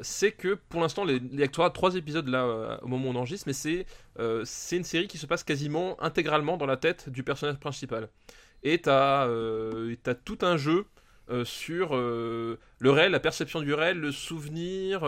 c'est 0.03 0.33
que 0.33 0.55
pour 0.55 0.81
l'instant, 0.81 1.05
les, 1.05 1.21
que 1.21 1.69
trois, 1.69 1.95
épisodes 1.95 2.29
là 2.29 2.79
au 2.83 2.89
moment 2.89 3.09
où 3.09 3.13
on 3.13 3.17
enregistre, 3.17 3.47
mais 3.47 3.53
c'est 4.45 4.77
une 4.77 4.85
série 4.85 5.09
qui 5.09 5.19
se 5.19 5.27
passe 5.27 5.45
quasiment 5.45 6.01
intégralement 6.03 6.57
dans 6.57 6.67
la 6.67 6.77
tête 6.77 7.09
du 7.09 7.23
personnage 7.23 7.59
principal. 7.59 8.09
Et 8.67 8.79
t'as 8.81 9.27
euh, 9.29 9.95
t'as 10.03 10.15
tout 10.15 10.39
un 10.43 10.57
jeu 10.57 10.87
euh, 11.31 11.45
sur 11.45 11.91
euh, 11.97 12.59
le 12.81 12.91
réel, 12.91 13.13
la 13.13 13.21
perception 13.21 13.61
du 13.61 13.73
réel, 13.75 13.99
le 13.99 14.13
souvenir, 14.13 15.05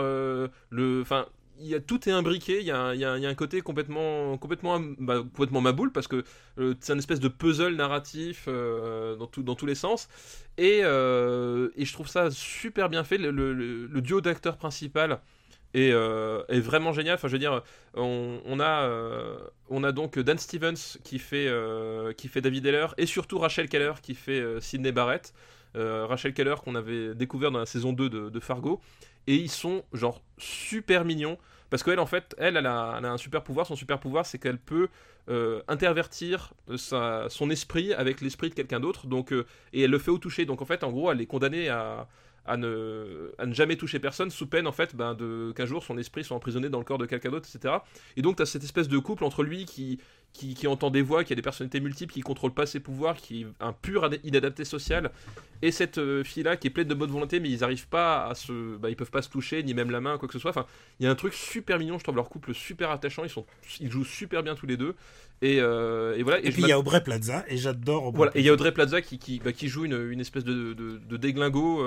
le, 0.69 1.01
enfin, 1.01 1.27
y 1.67 1.75
a 1.75 1.79
tout 1.81 2.07
est 2.07 2.11
imbriqué. 2.11 2.59
Il 2.59 2.65
y 2.65 2.71
a, 2.71 2.95
y 2.95 2.99
y 2.99 3.25
a 3.25 3.29
un 3.29 3.35
côté 3.35 3.61
complètement, 3.61 4.37
complètement, 4.37 4.79
bah, 4.99 5.23
maboule 5.61 5.91
parce 5.91 6.07
que 6.07 6.23
c'est 6.81 6.93
un 6.93 6.97
espèce 6.97 7.19
de 7.19 7.27
puzzle 7.27 7.75
narratif 7.75 8.47
dans, 8.47 9.27
tout- 9.27 9.43
dans 9.43 9.55
tous 9.55 9.65
les 9.65 9.75
sens. 9.75 10.07
Et, 10.57 10.79
et 11.75 11.85
je 11.85 11.93
trouve 11.93 12.07
ça 12.07 12.31
super 12.31 12.89
bien 12.89 13.03
fait. 13.03 13.17
Le, 13.17 13.31
le- 13.31 13.53
le- 13.53 13.85
le 13.87 14.01
duo 14.01 14.21
d'acteurs 14.21 14.57
principal 14.57 15.19
est, 15.73 15.91
euh, 15.91 16.43
est 16.49 16.59
vraiment 16.59 16.93
génial. 16.93 17.15
Enfin, 17.15 17.27
je 17.27 17.33
veux 17.33 17.39
dire, 17.39 17.61
on, 17.95 18.59
a, 18.59 18.83
euh, 18.83 19.37
on 19.69 19.83
a 19.83 19.91
donc 19.91 20.17
Dan 20.17 20.37
Stevens 20.37 20.97
qui 21.03 21.19
fait, 21.19 21.47
euh, 21.47 22.13
qui 22.13 22.27
fait 22.27 22.41
David 22.41 22.65
Heller 22.65 22.87
et 22.97 23.05
surtout 23.05 23.39
Rachel 23.39 23.69
Keller 23.69 23.93
qui 24.01 24.15
fait 24.15 24.39
euh, 24.39 24.59
Sidney 24.59 24.91
Barrett. 24.91 25.33
Euh, 25.75 26.07
Rachel 26.07 26.33
Keller 26.33 26.55
qu'on 26.63 26.73
avait 26.73 27.13
découvert 27.13 27.51
dans 27.51 27.59
la 27.59 27.67
saison 27.67 27.93
2 27.93 28.09
de, 28.29 28.39
Fargo. 28.39 28.81
Et 29.27 29.35
ils 29.35 29.51
sont 29.51 29.83
genre 29.93 30.21
super 30.37 31.05
mignons. 31.05 31.37
Parce 31.69 31.83
qu'elle, 31.83 31.99
en 31.99 32.07
fait, 32.07 32.35
elle, 32.39 32.57
a, 32.57 32.93
a 32.93 33.07
un 33.07 33.17
super 33.17 33.43
pouvoir. 33.43 33.67
Son 33.67 33.75
super 33.75 33.99
pouvoir, 33.99 34.25
c'est 34.25 34.39
qu'elle 34.39 34.57
peut 34.57 34.87
euh, 35.29 35.61
intervertir 35.67 36.53
euh, 36.71 37.29
son 37.29 37.49
esprit 37.51 37.93
avec 37.93 38.19
l'esprit 38.19 38.49
de 38.49 38.55
quelqu'un 38.55 38.79
d'autre. 38.79 39.05
Donc, 39.05 39.31
euh, 39.31 39.45
et 39.73 39.83
elle 39.83 39.91
le 39.91 39.99
fait 39.99 40.09
au 40.09 40.17
toucher. 40.17 40.45
Donc, 40.45 40.63
en 40.63 40.65
fait, 40.65 40.83
en 40.83 40.91
gros, 40.91 41.11
elle 41.11 41.21
est 41.21 41.27
condamnée 41.27 41.69
à, 41.69 42.07
à 42.49 42.57
ne, 42.57 43.31
jamais 43.51 43.75
toucher 43.75 43.99
personne 43.99 44.31
sous 44.31 44.47
peine, 44.47 44.65
en 44.65 44.71
fait, 44.71 44.95
ben, 44.95 45.13
de, 45.13 45.53
qu'un 45.55 45.65
jour 45.65 45.83
son 45.83 45.97
esprit 45.97 46.23
soit 46.23 46.35
emprisonné 46.35 46.69
dans 46.69 46.79
le 46.79 46.83
corps 46.83 46.97
de 46.97 47.05
quelqu'un 47.05 47.29
d'autre, 47.29 47.47
etc. 47.53 47.75
Et 48.17 48.21
donc, 48.21 48.37
tu 48.37 48.41
as 48.41 48.45
cette 48.47 48.63
espèce 48.63 48.87
de 48.87 48.97
couple 48.97 49.23
entre 49.23 49.43
lui 49.43 49.65
qui, 49.65 49.99
qui, 50.33 50.53
qui 50.53 50.67
entend 50.67 50.89
des 50.91 51.01
voix, 51.01 51.23
qui 51.23 51.33
a 51.33 51.35
des 51.35 51.41
personnalités 51.41 51.79
multiples, 51.79 52.13
qui 52.13 52.21
contrôle 52.21 52.53
pas 52.53 52.65
ses 52.65 52.79
pouvoirs, 52.79 53.15
qui 53.15 53.41
est 53.41 53.47
un 53.59 53.73
pur 53.73 54.03
ad- 54.03 54.19
inadapté 54.23 54.63
social, 54.63 55.11
et 55.61 55.71
cette 55.71 55.97
euh, 55.97 56.23
fille-là 56.23 56.55
qui 56.55 56.67
est 56.67 56.69
pleine 56.69 56.87
de 56.87 56.93
bonne 56.93 57.11
volonté, 57.11 57.39
mais 57.41 57.49
ils 57.49 57.63
arrivent 57.63 57.89
pas 57.89 58.27
à 58.27 58.35
se. 58.35 58.77
Bah, 58.77 58.89
ils 58.89 58.95
peuvent 58.95 59.11
pas 59.11 59.21
se 59.21 59.29
toucher, 59.29 59.61
ni 59.63 59.73
même 59.73 59.91
la 59.91 59.99
main, 59.99 60.17
quoi 60.17 60.27
que 60.27 60.33
ce 60.33 60.39
soit. 60.39 60.51
Enfin, 60.51 60.65
il 60.99 61.03
y 61.03 61.07
a 61.07 61.11
un 61.11 61.15
truc 61.15 61.33
super 61.33 61.77
mignon, 61.79 61.97
je 61.97 62.03
trouve 62.03 62.15
leur 62.15 62.29
couple 62.29 62.53
super 62.53 62.91
attachant, 62.91 63.23
ils, 63.23 63.29
sont, 63.29 63.45
ils 63.81 63.91
jouent 63.91 64.05
super 64.05 64.43
bien 64.43 64.55
tous 64.55 64.67
les 64.67 64.77
deux. 64.77 64.95
Et, 65.41 65.59
euh, 65.59 66.17
et 66.17 66.23
voilà. 66.23 66.39
Et, 66.39 66.51
puis 66.51 66.61
il 66.63 66.67
y 66.67 66.71
a 66.71 66.79
Aubrey 66.79 67.01
Plaza, 67.03 67.45
et 67.47 67.57
j'adore 67.57 68.05
Aubrey 68.05 68.17
voilà, 68.17 68.31
et 68.35 68.39
il 68.39 68.45
y 68.45 68.49
a 68.49 68.53
Audrey 68.53 68.73
Plaza 68.73 69.01
qui, 69.01 69.17
qui, 69.19 69.39
bah, 69.39 69.53
qui 69.53 69.67
joue 69.67 69.85
une, 69.85 70.11
une 70.11 70.19
espèce 70.19 70.43
de, 70.43 70.73
de, 70.73 70.97
de 70.97 71.17
déglingo, 71.17 71.81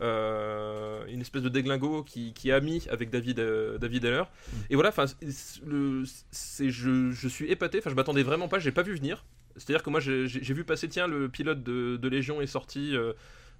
euh, 0.00 1.04
une 1.08 1.20
espèce 1.20 1.42
de 1.42 1.48
déglingo 1.48 2.02
qui, 2.02 2.32
qui 2.32 2.50
est 2.50 2.52
ami 2.52 2.86
avec 2.90 3.10
David, 3.10 3.40
David 3.80 4.04
Heller. 4.04 4.30
Et 4.70 4.74
voilà, 4.74 4.90
enfin, 4.90 5.06
je, 5.22 7.10
je 7.10 7.28
suis 7.28 7.50
épaté, 7.50 7.77
enfin, 7.78 7.90
je 7.90 7.94
m'attendais 7.94 8.22
vraiment 8.22 8.48
pas, 8.48 8.58
j'ai 8.58 8.72
pas 8.72 8.82
vu 8.82 8.94
venir. 8.94 9.24
C'est-à-dire 9.56 9.82
que 9.82 9.90
moi, 9.90 10.00
j'ai, 10.00 10.26
vu 10.26 10.64
passer, 10.64 10.88
tiens, 10.88 11.06
le 11.06 11.28
pilote 11.28 11.62
de, 11.62 11.96
de 11.96 12.08
Légion 12.08 12.40
est 12.40 12.46
sorti. 12.46 12.94
euh, 12.96 13.12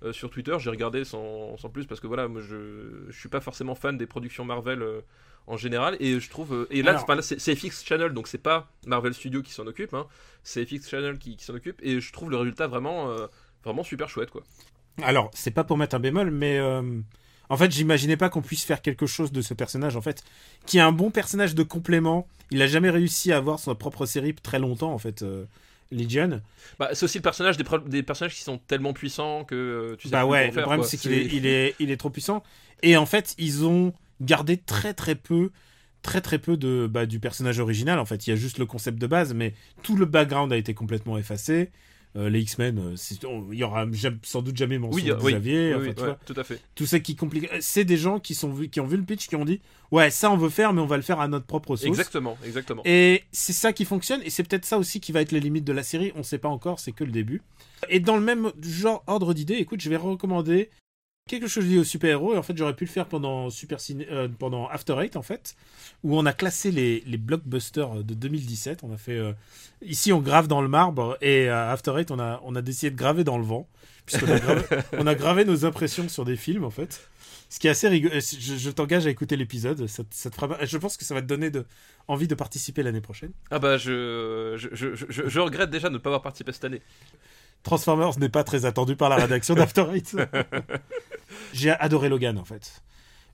euh, 0.04 0.12
sur 0.12 0.30
Twitter, 0.30 0.56
j'ai 0.60 0.70
regardé 0.70 1.02
sans, 1.04 1.56
sans 1.56 1.70
plus 1.70 1.84
parce 1.86 2.00
que 2.00 2.06
voilà, 2.06 2.28
moi 2.28 2.40
je, 2.40 3.04
je 3.08 3.18
suis 3.18 3.28
pas 3.28 3.40
forcément 3.40 3.74
fan 3.74 3.98
des 3.98 4.06
productions 4.06 4.44
Marvel 4.44 4.80
euh, 4.80 5.00
en 5.48 5.56
général 5.56 5.96
et 5.98 6.20
je 6.20 6.30
trouve 6.30 6.68
et 6.70 6.82
là, 6.82 7.00
Alors- 7.04 7.24
c'est 7.24 7.56
FX 7.56 7.84
Channel 7.84 8.12
donc 8.12 8.28
c'est 8.28 8.38
pas 8.38 8.70
Marvel 8.86 9.12
Studios 9.12 9.42
qui 9.42 9.50
s'en 9.50 9.66
occupe, 9.66 9.94
hein, 9.94 10.06
c'est 10.44 10.64
FX 10.64 10.88
Channel 10.88 11.18
qui, 11.18 11.36
qui 11.36 11.44
s'en 11.44 11.54
occupe 11.56 11.80
et 11.82 12.00
je 12.00 12.12
trouve 12.12 12.30
le 12.30 12.36
résultat 12.36 12.68
vraiment 12.68 13.12
vraiment 13.64 13.82
super 13.82 14.08
chouette 14.08 14.30
quoi. 14.30 14.44
Alors, 15.02 15.32
c'est 15.34 15.50
pas 15.50 15.64
pour 15.64 15.76
mettre 15.76 15.96
un 15.96 15.98
bémol, 15.98 16.30
mais 16.30 16.60
en 17.48 17.56
fait, 17.56 17.70
j'imaginais 17.70 18.16
pas 18.16 18.28
qu'on 18.28 18.42
puisse 18.42 18.64
faire 18.64 18.82
quelque 18.82 19.06
chose 19.06 19.32
de 19.32 19.42
ce 19.42 19.54
personnage, 19.54 19.96
en 19.96 20.00
fait, 20.00 20.22
qui 20.66 20.78
est 20.78 20.82
un 20.82 20.92
bon 20.92 21.10
personnage 21.10 21.54
de 21.54 21.62
complément. 21.62 22.26
Il 22.50 22.62
a 22.62 22.66
jamais 22.66 22.90
réussi 22.90 23.32
à 23.32 23.38
avoir 23.38 23.58
sa 23.58 23.74
propre 23.74 24.06
série 24.06 24.34
très 24.34 24.58
longtemps, 24.58 24.92
en 24.92 24.98
fait, 24.98 25.22
euh, 25.22 25.44
Legion. 25.90 26.40
Bah, 26.78 26.90
c'est 26.92 27.04
aussi 27.04 27.18
le 27.18 27.22
personnage 27.22 27.56
des, 27.56 27.64
des 27.86 28.02
personnages 28.02 28.34
qui 28.34 28.42
sont 28.42 28.58
tellement 28.58 28.92
puissants 28.92 29.44
que 29.44 29.54
euh, 29.54 29.96
tu 29.96 30.08
sais 30.08 30.12
Bah 30.12 30.26
ouais, 30.26 30.48
le 30.48 30.52
faire, 30.52 30.64
problème 30.64 30.84
c'est 30.84 30.98
qu'il 30.98 31.12
est, 31.12 31.26
il 31.26 31.46
est, 31.46 31.74
il 31.78 31.90
est 31.90 31.96
trop 31.96 32.10
puissant. 32.10 32.42
Et 32.82 32.96
en 32.96 33.06
fait, 33.06 33.34
ils 33.38 33.64
ont 33.64 33.92
gardé 34.20 34.56
très 34.58 34.94
très 34.94 35.14
peu, 35.14 35.50
très 36.02 36.20
très 36.20 36.38
peu 36.38 36.56
de, 36.56 36.86
bah, 36.90 37.06
du 37.06 37.20
personnage 37.20 37.58
original. 37.58 37.98
En 37.98 38.04
fait, 38.04 38.26
il 38.26 38.30
y 38.30 38.32
a 38.32 38.36
juste 38.36 38.58
le 38.58 38.66
concept 38.66 38.98
de 38.98 39.06
base, 39.06 39.32
mais 39.34 39.54
tout 39.82 39.96
le 39.96 40.04
background 40.04 40.52
a 40.52 40.56
été 40.56 40.74
complètement 40.74 41.16
effacé. 41.16 41.70
Euh, 42.16 42.30
les 42.30 42.40
X-Men, 42.40 42.78
euh, 42.78 42.94
il 43.52 43.58
y 43.58 43.64
aura 43.64 43.84
sans 44.22 44.42
doute 44.42 44.56
jamais 44.56 44.78
mention 44.78 44.96
Oui, 44.96 45.04
de 45.04 45.14
oui, 45.22 45.32
Xavier. 45.32 45.68
oui, 45.68 45.74
enfin, 45.74 45.86
oui, 45.88 45.94
tu 45.94 46.00
ouais, 46.00 46.06
vois. 46.08 46.18
tout 46.24 46.34
à 46.36 46.44
fait. 46.44 46.60
tout 46.74 46.86
ça 46.86 47.00
qui 47.00 47.16
complique. 47.16 47.48
C'est 47.60 47.84
des 47.84 47.96
gens 47.96 48.18
qui, 48.18 48.34
sont 48.34 48.50
vu, 48.50 48.68
qui 48.68 48.80
ont 48.80 48.86
vu 48.86 48.96
le 48.96 49.02
pitch, 49.02 49.28
qui 49.28 49.36
ont 49.36 49.44
dit 49.44 49.60
Ouais, 49.90 50.10
ça 50.10 50.30
on 50.30 50.36
veut 50.36 50.48
faire, 50.48 50.72
mais 50.72 50.80
on 50.80 50.86
va 50.86 50.96
le 50.96 51.02
faire 51.02 51.20
à 51.20 51.28
notre 51.28 51.46
propre 51.46 51.76
sauce. 51.76 51.86
Exactement, 51.86 52.36
exactement. 52.44 52.82
Et 52.84 53.24
c'est 53.32 53.52
ça 53.52 53.72
qui 53.72 53.84
fonctionne, 53.84 54.20
et 54.24 54.30
c'est 54.30 54.42
peut-être 54.42 54.64
ça 54.64 54.78
aussi 54.78 55.00
qui 55.00 55.12
va 55.12 55.20
être 55.20 55.32
les 55.32 55.40
limites 55.40 55.64
de 55.64 55.72
la 55.72 55.82
série. 55.82 56.12
On 56.14 56.22
sait 56.22 56.38
pas 56.38 56.48
encore, 56.48 56.80
c'est 56.80 56.92
que 56.92 57.04
le 57.04 57.12
début. 57.12 57.42
Et 57.88 58.00
dans 58.00 58.16
le 58.16 58.22
même 58.22 58.52
genre 58.62 59.04
ordre 59.06 59.34
d'idée, 59.34 59.54
écoute, 59.54 59.80
je 59.80 59.88
vais 59.90 59.96
recommander 59.96 60.70
quelque 61.28 61.46
chose 61.46 61.64
lié 61.66 61.78
aux 61.78 61.84
super-héros. 61.84 62.34
Et 62.34 62.38
en 62.38 62.42
fait, 62.42 62.56
j'aurais 62.56 62.74
pu 62.74 62.84
le 62.86 62.90
faire 62.90 63.06
pendant 63.06 63.48
Super 63.50 63.78
Ciné, 63.78 64.08
euh, 64.10 64.26
pendant 64.26 64.66
After 64.68 64.96
Eight, 65.00 65.16
en 65.16 65.22
fait, 65.22 65.54
où 66.02 66.18
on 66.18 66.26
a 66.26 66.32
classé 66.32 66.72
les, 66.72 67.04
les 67.06 67.16
blockbusters 67.18 68.02
de 68.02 68.14
2017. 68.14 68.80
On 68.82 68.92
a 68.92 68.96
fait 68.96 69.16
euh, 69.16 69.32
ici, 69.82 70.12
on 70.12 70.18
grave 70.20 70.48
dans 70.48 70.60
le 70.62 70.68
marbre, 70.68 71.16
et 71.20 71.48
à 71.48 71.70
After 71.70 71.92
Eight, 71.98 72.10
on 72.10 72.18
a 72.18 72.40
on 72.42 72.56
a 72.56 72.62
décidé 72.62 72.90
de 72.90 72.96
graver 72.96 73.22
dans 73.22 73.38
le 73.38 73.44
vent, 73.44 73.68
puisqu'on 74.06 74.28
a 74.32 74.40
gravé, 74.40 74.62
on 74.98 75.06
a 75.06 75.14
gravé 75.14 75.44
nos 75.44 75.64
impressions 75.64 76.08
sur 76.08 76.24
des 76.24 76.36
films, 76.36 76.64
en 76.64 76.70
fait. 76.70 77.08
Ce 77.50 77.58
qui 77.58 77.66
est 77.66 77.70
assez 77.70 77.88
rigolo. 77.88 78.12
Je, 78.14 78.56
je 78.58 78.70
t'engage 78.70 79.06
à 79.06 79.10
écouter 79.10 79.34
l'épisode. 79.36 79.86
Ça, 79.86 80.04
te- 80.04 80.14
ça 80.14 80.28
te 80.28 80.34
fera... 80.34 80.58
Je 80.66 80.76
pense 80.76 80.98
que 80.98 81.06
ça 81.06 81.14
va 81.14 81.22
te 81.22 81.26
donner 81.26 81.50
de... 81.50 81.64
envie 82.06 82.28
de 82.28 82.34
participer 82.34 82.82
l'année 82.82 83.00
prochaine. 83.00 83.30
Ah 83.50 83.58
bah 83.58 83.78
je, 83.78 84.54
je, 84.58 84.68
je, 84.94 85.06
je- 85.08 85.28
je 85.28 85.40
regrette 85.40 85.70
déjà 85.70 85.88
de 85.88 85.94
ne 85.94 85.98
pas 85.98 86.10
avoir 86.10 86.20
participé 86.20 86.52
cette 86.52 86.66
année. 86.66 86.82
Transformers 87.62 88.18
n'est 88.18 88.28
pas 88.28 88.44
très 88.44 88.66
attendu 88.66 88.96
par 88.96 89.08
la 89.08 89.16
rédaction 89.16 89.54
d'After 89.54 89.86
Eight. 89.94 90.14
J'ai 91.52 91.70
adoré 91.70 92.08
Logan 92.08 92.38
en 92.38 92.44
fait. 92.44 92.82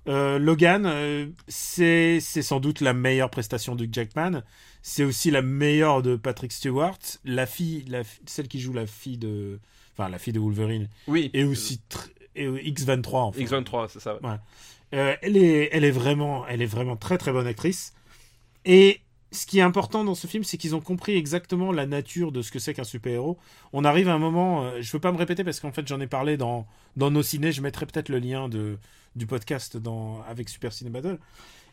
Euh, 0.06 0.38
Logan, 0.38 0.84
euh, 0.86 1.26
c'est 1.48 2.20
sans 2.20 2.60
doute 2.60 2.80
la 2.80 2.92
meilleure 2.92 3.30
prestation 3.30 3.74
de 3.74 3.88
Jackman. 3.90 4.42
C'est 4.82 5.04
aussi 5.04 5.30
la 5.30 5.40
meilleure 5.40 6.02
de 6.02 6.16
Patrick 6.16 6.52
Stewart. 6.52 6.98
La 7.24 7.46
fille, 7.46 7.84
la, 7.88 8.02
celle 8.26 8.48
qui 8.48 8.60
joue 8.60 8.74
la 8.74 8.86
fille 8.86 9.16
de, 9.16 9.58
enfin 9.96 10.10
la 10.10 10.18
fille 10.18 10.34
de 10.34 10.40
Wolverine, 10.40 10.88
Oui. 11.06 11.30
et 11.32 11.44
aussi 11.44 11.80
et 12.36 12.46
X23 12.48 13.16
en 13.16 13.32
fait. 13.32 13.44
X23, 13.44 13.88
c'est 13.88 14.00
ça. 14.00 14.18
Euh, 14.92 15.16
elle 15.22 15.36
est, 15.36 15.70
elle 15.72 15.84
est 15.84 15.90
vraiment, 15.90 16.46
elle 16.46 16.60
est 16.62 16.66
vraiment 16.66 16.96
très 16.96 17.16
très 17.16 17.32
bonne 17.32 17.46
actrice. 17.46 17.94
Et 18.66 19.00
ce 19.34 19.46
qui 19.46 19.58
est 19.58 19.62
important 19.62 20.04
dans 20.04 20.14
ce 20.14 20.26
film, 20.26 20.44
c'est 20.44 20.56
qu'ils 20.56 20.74
ont 20.74 20.80
compris 20.80 21.16
exactement 21.16 21.72
la 21.72 21.86
nature 21.86 22.32
de 22.32 22.42
ce 22.42 22.50
que 22.50 22.58
c'est 22.58 22.74
qu'un 22.74 22.84
super-héros. 22.84 23.38
On 23.72 23.84
arrive 23.84 24.08
à 24.08 24.14
un 24.14 24.18
moment, 24.18 24.64
euh, 24.64 24.80
je 24.80 24.92
veux 24.92 25.00
pas 25.00 25.12
me 25.12 25.18
répéter 25.18 25.44
parce 25.44 25.60
qu'en 25.60 25.72
fait 25.72 25.86
j'en 25.86 26.00
ai 26.00 26.06
parlé 26.06 26.36
dans 26.36 26.66
dans 26.96 27.10
nos 27.10 27.22
ciné. 27.22 27.52
Je 27.52 27.60
mettrai 27.60 27.86
peut-être 27.86 28.08
le 28.08 28.18
lien 28.18 28.48
de 28.48 28.78
du 29.16 29.26
podcast 29.26 29.76
dans 29.76 30.22
avec 30.28 30.48
Super 30.48 30.72
Ciné 30.72 30.90
Battle. 30.90 31.18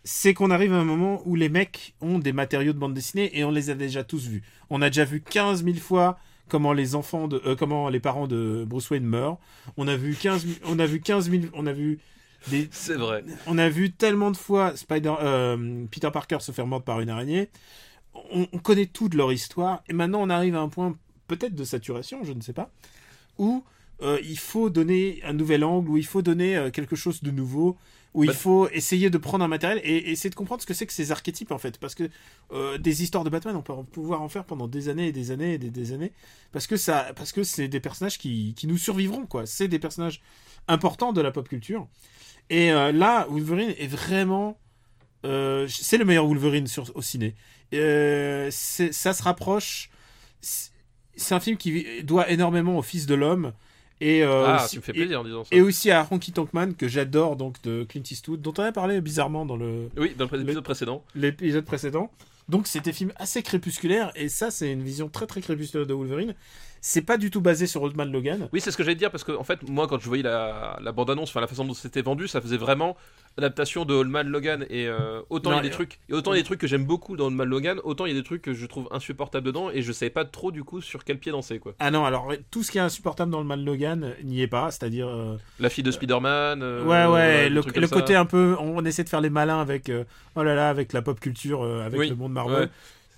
C'est 0.04 0.34
qu'on 0.34 0.50
arrive 0.50 0.74
à 0.74 0.78
un 0.78 0.84
moment 0.84 1.22
où 1.26 1.36
les 1.36 1.50
mecs 1.50 1.94
ont 2.02 2.18
des 2.18 2.34
matériaux 2.34 2.74
de 2.74 2.80
bande 2.80 2.96
dessinée 2.96 3.38
et 3.38 3.44
on 3.44 3.52
les 3.52 3.70
a 3.70 3.76
déjà 3.76 4.04
tous 4.04 4.28
vus. 4.28 4.42
On 4.72 4.82
a 4.82 4.90
déjà 4.90 5.06
vu 5.06 5.22
15 5.22 5.64
000 5.64 5.78
fois 5.78 6.18
comment 6.48 6.74
les 6.74 6.96
enfants 6.96 7.28
de, 7.28 7.42
euh, 7.46 7.56
comment 7.56 7.88
les 7.90 8.00
parents 8.00 8.28
de 8.28 8.66
Bruce 8.68 8.90
Wayne 8.90 9.06
meurent. 9.06 9.38
On 9.78 9.88
a 9.88 9.96
vu 9.96 10.16
15, 10.16 10.46
000 10.46 10.56
on 10.66 10.80
a 10.80 10.86
vu 10.86 11.00
15 11.00 11.30
000, 11.30 11.44
on 11.54 11.68
a 11.68 11.74
vu 11.74 12.00
des, 12.50 12.68
C'est 12.72 12.96
vrai. 12.96 13.24
on 13.48 13.58
a 13.58 13.70
vu 13.70 13.92
tellement 13.92 14.32
de 14.32 14.38
fois 14.38 14.76
Spider, 14.76 15.14
euh, 15.22 15.86
Peter 15.92 16.10
Parker 16.12 16.40
se 16.40 16.52
faire 16.52 16.68
mordre 16.68 16.86
par 16.86 17.00
une 17.02 17.10
araignée. 17.10 17.50
On, 18.34 18.48
on 18.52 18.58
connaît 18.60 18.88
tout 18.88 19.10
de 19.10 19.18
leur 19.18 19.32
histoire. 19.32 19.84
Et 19.88 19.94
maintenant, 19.94 20.22
on 20.22 20.30
arrive 20.30 20.56
à 20.56 20.60
un 20.62 20.70
point 20.70 20.98
peut-être 21.28 21.56
de 21.56 21.64
saturation, 21.64 22.24
je 22.24 22.34
ne 22.34 22.42
sais 22.42 22.54
pas, 22.54 22.72
où 23.38 23.64
euh, 24.02 24.20
il 24.24 24.38
faut 24.38 24.70
donner 24.70 25.22
un 25.24 25.34
nouvel 25.34 25.64
angle, 25.64 25.90
où 25.90 25.98
il 25.98 26.06
faut 26.06 26.22
donner 26.22 26.58
euh, 26.58 26.72
quelque 26.72 26.96
chose 26.96 27.22
de 27.24 27.32
nouveau, 27.32 27.78
où 28.14 28.26
Bah- 28.26 28.32
il 28.34 28.38
faut 28.38 28.68
essayer 28.70 29.10
de 29.10 29.18
prendre 29.18 29.46
un 29.46 29.48
matériel 29.48 29.80
et, 29.86 29.96
et 29.96 30.10
essayer 30.12 30.30
de 30.30 30.36
comprendre 30.36 30.62
ce 30.62 30.66
que 30.68 30.74
c'est 30.74 30.86
que 30.86 30.92
ces 30.92 31.12
archétypes 31.14 31.52
en 31.52 31.58
fait. 31.60 31.78
Parce 31.78 31.96
que 31.96 32.10
euh, 32.52 32.78
des 32.78 33.04
histoires 33.04 33.24
de 33.24 33.30
Batman, 33.30 33.56
on 33.56 33.62
peut 33.62 33.72
en- 33.72 33.84
pouvoir 33.86 34.22
en 34.22 34.28
faire 34.28 34.44
pendant 34.44 34.68
des 34.68 34.90
années 34.90 35.08
et 35.08 35.12
des 35.14 35.32
années 35.32 35.54
et 35.54 35.58
des, 35.58 35.70
des 35.70 35.94
années. 35.94 36.12
Parce 36.52 36.68
que 36.68 36.76
ça, 36.76 37.14
parce 37.16 37.32
que 37.32 37.44
c'est 37.44 37.70
des 37.70 37.80
personnages 37.80 38.18
qui, 38.18 38.54
qui 38.58 38.68
nous 38.68 38.78
survivront, 38.78 39.26
quoi. 39.28 39.46
C'est 39.46 39.70
des 39.70 39.80
personnages 39.80 40.22
importants 40.68 41.14
de 41.14 41.22
la 41.22 41.32
pop 41.32 41.48
culture. 41.48 41.88
Et 42.52 42.72
euh, 42.72 42.92
là, 42.92 43.26
Wolverine 43.30 43.74
est 43.80 43.88
vraiment. 43.88 44.58
euh, 45.26 45.66
c'est 45.70 45.98
le 45.98 46.06
meilleur 46.06 46.28
Wolverine 46.28 46.68
sur, 46.68 46.92
au 46.96 47.02
ciné. 47.02 47.34
Euh, 47.74 48.50
ça 48.52 49.14
se 49.14 49.24
rapproche. 49.24 49.90
C'est 50.42 51.34
un 51.34 51.40
film 51.40 51.58
qui 51.58 52.04
doit 52.04 52.30
énormément 52.30 52.78
au 52.78 52.82
Fils 52.82 53.06
de 53.06 53.16
l'homme. 53.16 53.54
Et, 54.02 54.24
ah, 54.24 54.64
aussi, 54.66 54.72
tu 54.72 54.78
me 54.78 54.82
fais 54.82 54.92
et- 54.92 54.96
plaisir 54.96 55.22
en 55.22 55.24
disant 55.24 55.44
ça. 55.44 55.56
et 55.56 55.62
aussi 55.62 55.92
à 55.92 56.08
Honky 56.10 56.32
Tonk 56.32 56.52
Man, 56.54 56.74
que 56.76 56.88
j'adore, 56.88 57.36
donc 57.36 57.62
de 57.62 57.84
Clint 57.88 58.02
Eastwood, 58.10 58.42
dont 58.42 58.54
on 58.58 58.64
a 58.64 58.72
parlé 58.72 59.00
bizarrement 59.00 59.46
dans 59.46 59.58
le, 59.58 59.90
Oui, 59.96 60.14
dans 60.18 60.28
l'épisode 60.32 60.64
précédent. 60.64 61.04
l'épisode 61.16 61.64
précédent. 61.66 62.12
Donc 62.50 62.66
c'était 62.68 62.92
film 62.94 63.14
assez 63.18 63.44
crépusculaire, 63.44 64.12
et 64.16 64.28
ça 64.28 64.50
c'est 64.50 64.72
une 64.72 64.82
vision 64.84 65.08
très 65.08 65.28
très 65.28 65.40
crépusculaire 65.42 65.86
de 65.86 65.94
Wolverine. 65.94 66.34
C'est 66.84 67.04
pas 67.04 67.18
du 67.18 67.30
tout 67.30 67.42
basé 67.42 67.68
sur 67.68 67.84
Old 67.84 67.96
Man 67.96 68.12
Logan. 68.12 68.50
Oui, 68.52 68.60
c'est 68.60 68.72
ce 68.72 68.78
que 68.78 68.84
j'allais 68.84 68.96
dire 68.96 69.12
parce 69.12 69.24
que 69.24 69.32
en 69.34 69.44
fait, 69.44 69.60
moi, 69.70 69.88
quand 69.88 70.00
je 70.00 70.08
voyais 70.08 70.24
la, 70.24 70.80
la 70.82 70.92
bande-annonce, 70.92 71.30
enfin 71.30 71.40
la 71.40 71.46
façon 71.46 71.64
dont 71.64 71.76
c'était 71.76 72.02
vendu, 72.02 72.28
ça 72.28 72.42
faisait 72.42 72.58
vraiment 72.58 72.98
adaptation 73.38 73.86
de 73.86 73.94
Old 73.94 74.10
Man 74.10 74.28
Logan. 74.28 74.66
Et 74.70 74.88
euh, 74.88 75.22
autant 75.30 75.52
il 75.52 75.58
y 75.58 75.60
a 75.60 75.62
des 75.62 75.68
et- 75.68 75.72
trucs, 75.72 76.00
et 76.10 76.14
autant 76.14 76.34
il 76.34 76.38
y 76.38 76.40
a 76.40 76.42
des 76.42 76.46
trucs 76.46 76.60
que 76.60 76.66
j'aime 76.66 76.84
beaucoup 76.86 77.16
dans 77.18 77.28
Old 77.28 77.36
Man 77.36 77.48
Logan, 77.48 77.80
autant 77.84 78.08
il 78.08 78.14
y 78.14 78.18
a 78.18 78.20
des 78.20 78.26
trucs 78.26 78.42
que 78.42 78.54
je 78.56 78.66
trouve 78.66 78.88
insupportables 78.90 79.46
dedans. 79.46 79.70
Et 79.70 79.84
je 79.84 79.92
savais 79.92 80.10
pas 80.10 80.26
trop 80.26 80.52
du 80.52 80.64
coup 80.64 80.82
sur 80.82 81.04
quel 81.04 81.20
pied 81.20 81.32
danser 81.32 81.60
quoi. 81.60 81.76
Ah 81.80 81.92
non, 81.92 82.04
alors 82.04 82.34
tout 82.50 82.64
ce 82.64 82.72
qui 82.72 82.80
est 82.80 82.82
insupportable 82.82 83.30
dans 83.32 83.42
le 83.42 83.46
Man 83.46 83.64
Logan 83.64 84.16
n'y 84.24 84.42
est 84.42 84.48
pas, 84.48 84.72
c'est-à-dire. 84.72 85.08
euh, 85.08 85.36
La 85.60 85.70
fille 85.70 85.84
de 85.84 85.92
Spider-Man. 85.92 86.64
euh, 86.64 86.84
ouais, 86.84 87.06
ouais, 87.14 87.50
le, 87.50 87.62
côté 87.88 88.16
un 88.16 88.26
peu. 88.26 88.56
On, 88.60 88.80
on 88.80 88.86
essaie 88.86 89.04
de 89.04 89.10
faire 89.10 89.22
les 89.22 89.30
malins 89.30 89.62
avec. 89.62 89.92
oh 90.36 90.42
là 90.44 90.56
là, 90.56 90.70
avec 90.70 90.94
la 90.94 91.04
pop 91.04 91.20
culture, 91.20 91.64
avec 91.64 92.00
Oui, 92.00 92.10
le 92.10 92.16
monde 92.16 92.34
Marvel. 92.34 92.60
ouais. 92.64 92.70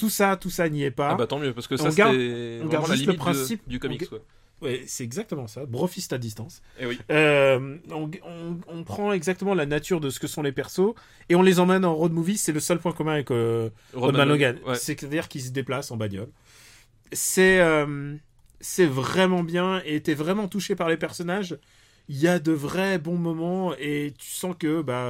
Tout 0.04 0.10
ça, 0.10 0.36
tout 0.36 0.50
ça 0.50 0.68
n'y 0.68 0.84
est 0.84 0.92
pas. 0.92 1.12
Ah 1.12 1.16
bah 1.16 1.28
tant 1.28 1.40
mieux 1.40 1.54
parce 1.54 1.68
que 1.68 1.78
ça 1.78 1.86
on 1.86 1.90
vraiment 1.90 1.96
garde 1.96 2.16
la 2.18 2.96
le 2.96 3.02
limite 3.02 3.10
de- 3.12 3.16
principe- 3.16 3.62
du 3.68 3.80
comics 3.80 4.04
on-. 4.12 4.66
Ouais, 4.66 4.84
c'est 4.86 5.06
exactement 5.06 5.48
ça. 5.48 5.66
Brofist 5.66 6.12
à 6.12 6.18
distance. 6.18 6.62
Et 6.78 6.86
oui. 6.86 7.00
Euh, 7.10 7.78
on, 7.90 8.10
on- 8.26 8.58
on 8.68 8.84
prend 8.84 9.14
exactement 9.14 9.54
la 9.54 9.66
nature 9.66 10.02
de 10.02 10.10
ce 10.10 10.20
que 10.20 10.28
sont 10.28 10.42
les 10.42 10.52
persos 10.52 10.94
et 11.30 11.36
on 11.36 11.42
les 11.42 11.60
emmène 11.62 11.86
en 11.86 11.96
road 11.96 12.12
movie. 12.12 12.38
C'est 12.38 12.52
le 12.52 12.60
seul 12.60 12.80
point 12.80 12.92
commun 12.92 13.14
avec 13.14 13.32
euh, 13.32 13.70
Logan. 13.94 14.58
Ouais. 14.66 14.76
C'est-à-dire 14.76 15.30
qu'ils 15.30 15.42
se 15.44 15.52
déplacent 15.52 15.92
en 15.92 15.98
bagnole. 15.98 16.30
C'est 17.12 17.60
euh, 17.62 18.16
c'est 18.60 18.86
vraiment 18.86 19.44
bien 19.44 19.82
et 19.86 20.02
t'es 20.02 20.14
vraiment 20.16 20.48
touché 20.50 20.76
par 20.76 20.90
les 20.90 20.98
personnages. 20.98 21.58
Il 22.10 22.18
y 22.18 22.28
a 22.28 22.40
de 22.40 22.52
vrais 22.52 22.98
bons 23.00 23.18
moments 23.18 23.74
et 23.80 24.14
tu 24.18 24.30
sens 24.30 24.56
que 24.60 24.82
bah, 24.82 25.10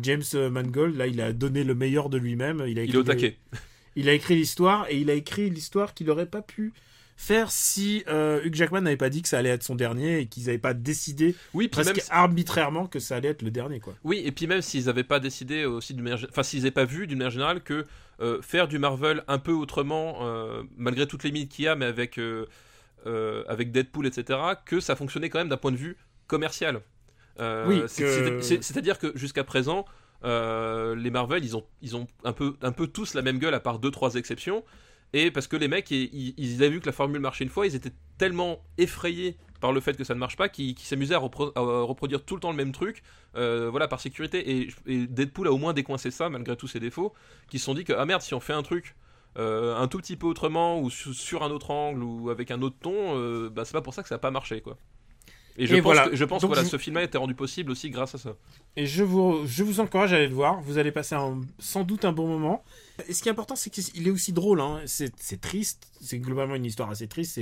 James 0.00 0.22
Mangold, 0.50 0.96
là, 0.96 1.06
il 1.06 1.20
a 1.20 1.32
donné 1.32 1.64
le 1.64 1.74
meilleur 1.74 2.08
de 2.08 2.16
lui-même. 2.18 2.64
Il, 2.66 2.78
a 2.78 2.84
Il 2.84 2.90
est 2.94 2.96
au 2.96 3.00
le- 3.00 3.04
taquet. 3.04 3.36
Il 3.96 4.08
a 4.08 4.12
écrit 4.12 4.34
l'histoire 4.36 4.86
et 4.88 4.96
il 4.98 5.10
a 5.10 5.14
écrit 5.14 5.50
l'histoire 5.50 5.94
qu'il 5.94 6.06
n'aurait 6.06 6.26
pas 6.26 6.42
pu 6.42 6.72
faire 7.16 7.50
si 7.52 8.02
euh, 8.08 8.40
Hugh 8.42 8.54
Jackman 8.54 8.80
n'avait 8.80 8.96
pas 8.96 9.10
dit 9.10 9.22
que 9.22 9.28
ça 9.28 9.38
allait 9.38 9.50
être 9.50 9.62
son 9.62 9.74
dernier 9.76 10.20
et 10.20 10.26
qu'ils 10.26 10.46
n'avaient 10.46 10.58
pas 10.58 10.74
décidé 10.74 11.36
Oui, 11.54 11.68
presque 11.68 11.94
même 11.96 12.04
arbitrairement 12.10 12.86
que 12.86 12.98
ça 12.98 13.16
allait 13.16 13.28
être 13.28 13.42
le 13.42 13.50
dernier 13.50 13.78
quoi. 13.80 13.94
Oui, 14.02 14.22
et 14.24 14.32
puis 14.32 14.46
même 14.48 14.62
s'ils 14.62 14.86
n'avaient 14.86 15.04
pas 15.04 15.20
décidé 15.20 15.64
aussi 15.64 15.94
d'une 15.94 16.02
manière, 16.04 16.26
enfin 16.30 16.42
s'ils 16.42 16.60
n'avaient 16.60 16.70
pas 16.72 16.84
vu 16.86 17.06
d'une 17.06 17.18
manière 17.18 17.30
générale 17.30 17.62
que 17.62 17.86
euh, 18.20 18.40
faire 18.42 18.66
du 18.66 18.78
Marvel 18.78 19.22
un 19.28 19.38
peu 19.38 19.52
autrement, 19.52 20.18
euh, 20.22 20.62
malgré 20.76 21.06
toutes 21.06 21.22
les 21.22 21.30
limites 21.30 21.52
qu'il 21.52 21.66
y 21.66 21.68
a, 21.68 21.76
mais 21.76 21.84
avec 21.86 22.18
euh, 22.18 22.46
avec 23.48 23.72
Deadpool, 23.72 24.06
etc., 24.06 24.38
que 24.64 24.80
ça 24.80 24.96
fonctionnait 24.96 25.28
quand 25.28 25.38
même 25.38 25.48
d'un 25.48 25.56
point 25.56 25.72
de 25.72 25.76
vue 25.76 25.96
commercial. 26.26 26.80
Oui, 27.38 27.82
que- 27.96 28.40
C'est-à-dire 28.40 28.98
que 28.98 29.12
jusqu'à 29.16 29.42
présent, 29.44 29.84
euh, 30.24 30.94
les 30.96 31.10
Marvel, 31.10 31.44
ils 31.44 31.56
ont 31.56 31.64
ils 31.82 31.96
ont 31.96 32.06
un 32.24 32.32
peu 32.32 32.56
un 32.62 32.72
peu 32.72 32.86
tous 32.86 33.14
la 33.14 33.22
même 33.22 33.38
gueule 33.38 33.54
à 33.54 33.60
part 33.60 33.78
deux 33.78 33.90
trois 33.90 34.14
exceptions. 34.14 34.64
Et 35.14 35.30
parce 35.30 35.46
que 35.46 35.56
les 35.56 35.68
mecs, 35.68 35.90
ils, 35.90 36.34
ils- 36.38 36.54
avaient 36.62 36.70
vu 36.70 36.80
que 36.80 36.86
la 36.86 36.92
formule 36.92 37.20
marchait 37.20 37.44
une 37.44 37.50
fois, 37.50 37.66
ils 37.66 37.74
étaient 37.74 37.92
tellement 38.16 38.64
effrayés 38.78 39.36
par 39.60 39.72
le 39.72 39.80
fait 39.80 39.94
que 39.96 40.04
ça 40.04 40.14
ne 40.14 40.18
marche 40.18 40.36
pas 40.36 40.48
qu'ils 40.48 40.74
qu'ils 40.74 40.86
s'amusaient 40.86 41.14
à, 41.14 41.18
repro- 41.18 41.52
à 41.54 41.60
reproduire 41.82 42.24
tout 42.24 42.34
le 42.34 42.40
temps 42.40 42.50
le 42.50 42.56
même 42.56 42.72
truc, 42.72 43.02
euh, 43.36 43.68
voilà, 43.70 43.88
par 43.88 44.00
sécurité. 44.00 44.68
Et, 44.86 45.06
Deadpool 45.06 45.48
a 45.48 45.52
au 45.52 45.58
moins 45.58 45.74
décoincé 45.74 46.10
ça, 46.10 46.30
malgré 46.30 46.56
tous 46.56 46.66
ses 46.68 46.80
défauts, 46.80 47.12
qui 47.50 47.58
se 47.58 47.66
sont 47.66 47.74
dit 47.74 47.84
que, 47.84 47.92
ah 47.92 48.06
merde, 48.06 48.22
si 48.22 48.32
on 48.34 48.40
fait 48.40 48.54
un 48.54 48.62
truc 48.62 48.96
euh, 49.38 49.76
un 49.76 49.86
tout 49.88 49.98
petit 49.98 50.16
peu 50.16 50.26
autrement, 50.26 50.80
ou 50.80 50.88
su- 50.90 51.14
sur 51.14 51.42
un 51.42 51.50
autre 51.50 51.70
angle, 51.70 52.02
ou 52.02 52.30
avec 52.30 52.50
un 52.50 52.62
autre 52.62 52.76
ton, 52.80 53.16
euh, 53.18 53.50
bah, 53.50 53.64
c'est 53.66 53.72
pas 53.72 53.82
pour 53.82 53.94
ça 53.94 54.02
que 54.02 54.08
ça 54.08 54.14
n'a 54.16 54.18
pas 54.18 54.30
marché, 54.30 54.60
quoi. 54.62 54.78
Et 55.58 55.66
je 55.66 55.74
Et 55.74 55.82
pense 55.82 55.92
voilà. 55.94 56.08
que, 56.08 56.16
je 56.16 56.24
pense 56.24 56.38
que 56.38 56.46
Donc 56.46 56.54
voilà, 56.54 56.64
je- 56.64 56.70
ce 56.70 56.78
film 56.78 56.96
a 56.96 57.02
été 57.02 57.18
rendu 57.18 57.34
possible 57.34 57.70
aussi 57.70 57.90
grâce 57.90 58.14
à 58.14 58.18
ça. 58.18 58.36
Et 58.76 58.86
je 58.86 59.02
vous, 59.04 59.42
je 59.46 59.62
vous 59.62 59.80
encourage 59.80 60.12
à 60.12 60.16
aller 60.16 60.28
le 60.28 60.34
voir. 60.34 60.60
Vous 60.62 60.78
allez 60.78 60.92
passer 60.92 61.14
un- 61.14 61.40
sans 61.58 61.84
doute 61.84 62.04
un 62.06 62.12
bon 62.12 62.26
moment. 62.26 62.64
Et 63.08 63.12
ce 63.12 63.22
qui 63.22 63.28
est 63.28 63.32
important, 63.32 63.54
c'est 63.56 63.68
qu'il 63.70 64.06
est 64.08 64.10
aussi 64.10 64.32
drôle. 64.32 64.60
Hein. 64.60 64.80
C'est 64.86 65.40
triste. 65.40 65.88
C'est 66.00 66.18
globalement 66.18 66.54
une 66.54 66.64
histoire 66.64 66.90
assez 66.90 67.06
triste. 67.06 67.40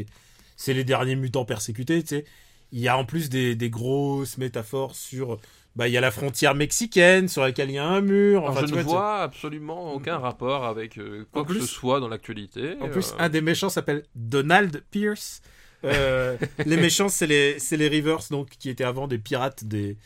C'est- 0.56 0.74
les 0.74 0.84
derniers 0.84 1.16
mutants 1.16 1.44
persécutés. 1.44 2.02
Tu 2.02 2.08
sais. 2.08 2.24
Il 2.72 2.80
y 2.80 2.88
a 2.88 2.96
en 2.96 3.04
plus 3.04 3.28
des, 3.30 3.54
des 3.56 3.70
grosses 3.70 4.38
métaphores 4.38 4.94
sur. 4.94 5.38
Bah, 5.76 5.86
il 5.86 5.92
y 5.92 5.96
a 5.96 6.00
la 6.00 6.10
frontière 6.10 6.56
mexicaine 6.56 7.28
sur 7.28 7.42
laquelle 7.42 7.70
il 7.70 7.74
y 7.74 7.78
a 7.78 7.86
un 7.86 8.00
mur. 8.00 8.40
Alors, 8.42 8.50
Enfin, 8.50 8.66
je 8.66 8.74
ne 8.74 8.80
vois, 8.82 8.82
vois 8.82 9.18
absolument 9.22 9.92
aucun 9.94 10.18
rapport 10.18 10.64
avec 10.64 10.98
euh, 10.98 11.24
quoi 11.32 11.42
En 11.42 11.44
que 11.44 11.52
plus- 11.52 11.60
ce 11.60 11.66
soit 11.66 12.00
dans 12.00 12.08
l'actualité. 12.08 12.74
En 12.80 12.88
plus, 12.88 13.12
euh, 13.12 13.16
un 13.20 13.28
des 13.28 13.40
méchants 13.40 13.68
s'appelle 13.70 14.02
Donald 14.16 14.82
Pierce. 14.90 15.42
Euh, 15.84 16.36
les 16.66 16.76
méchants, 16.76 17.08
c'est 17.08 17.26
les, 17.26 17.56
les 17.72 17.88
Rivers, 17.88 18.20
donc, 18.30 18.50
qui 18.58 18.68
étaient 18.70 18.84
avant 18.84 19.08
des 19.08 19.18
pirates, 19.18 19.64
des, 19.64 19.96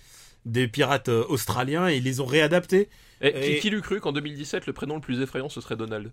des 0.47 0.69
pirates 0.69 1.09
euh, 1.09 1.25
australiens, 1.29 1.89
et 1.89 1.97
ils 1.97 2.05
les 2.05 2.21
ont 2.21 2.27
réadaptés. 2.27 2.89
et 3.21 3.33
qui, 3.33 3.39
et- 3.39 3.59
qui 3.61 3.71
l'eût 3.71 3.81
cru 3.83 4.01
qu'en 4.01 4.13
2017, 4.13 4.67
le 4.67 4.73
prénom 4.73 4.97
le 4.97 5.01
plus 5.01 5.21
effrayant, 5.21 5.49
ce 5.49 5.61
serait 5.61 5.77
Donald? 5.77 6.13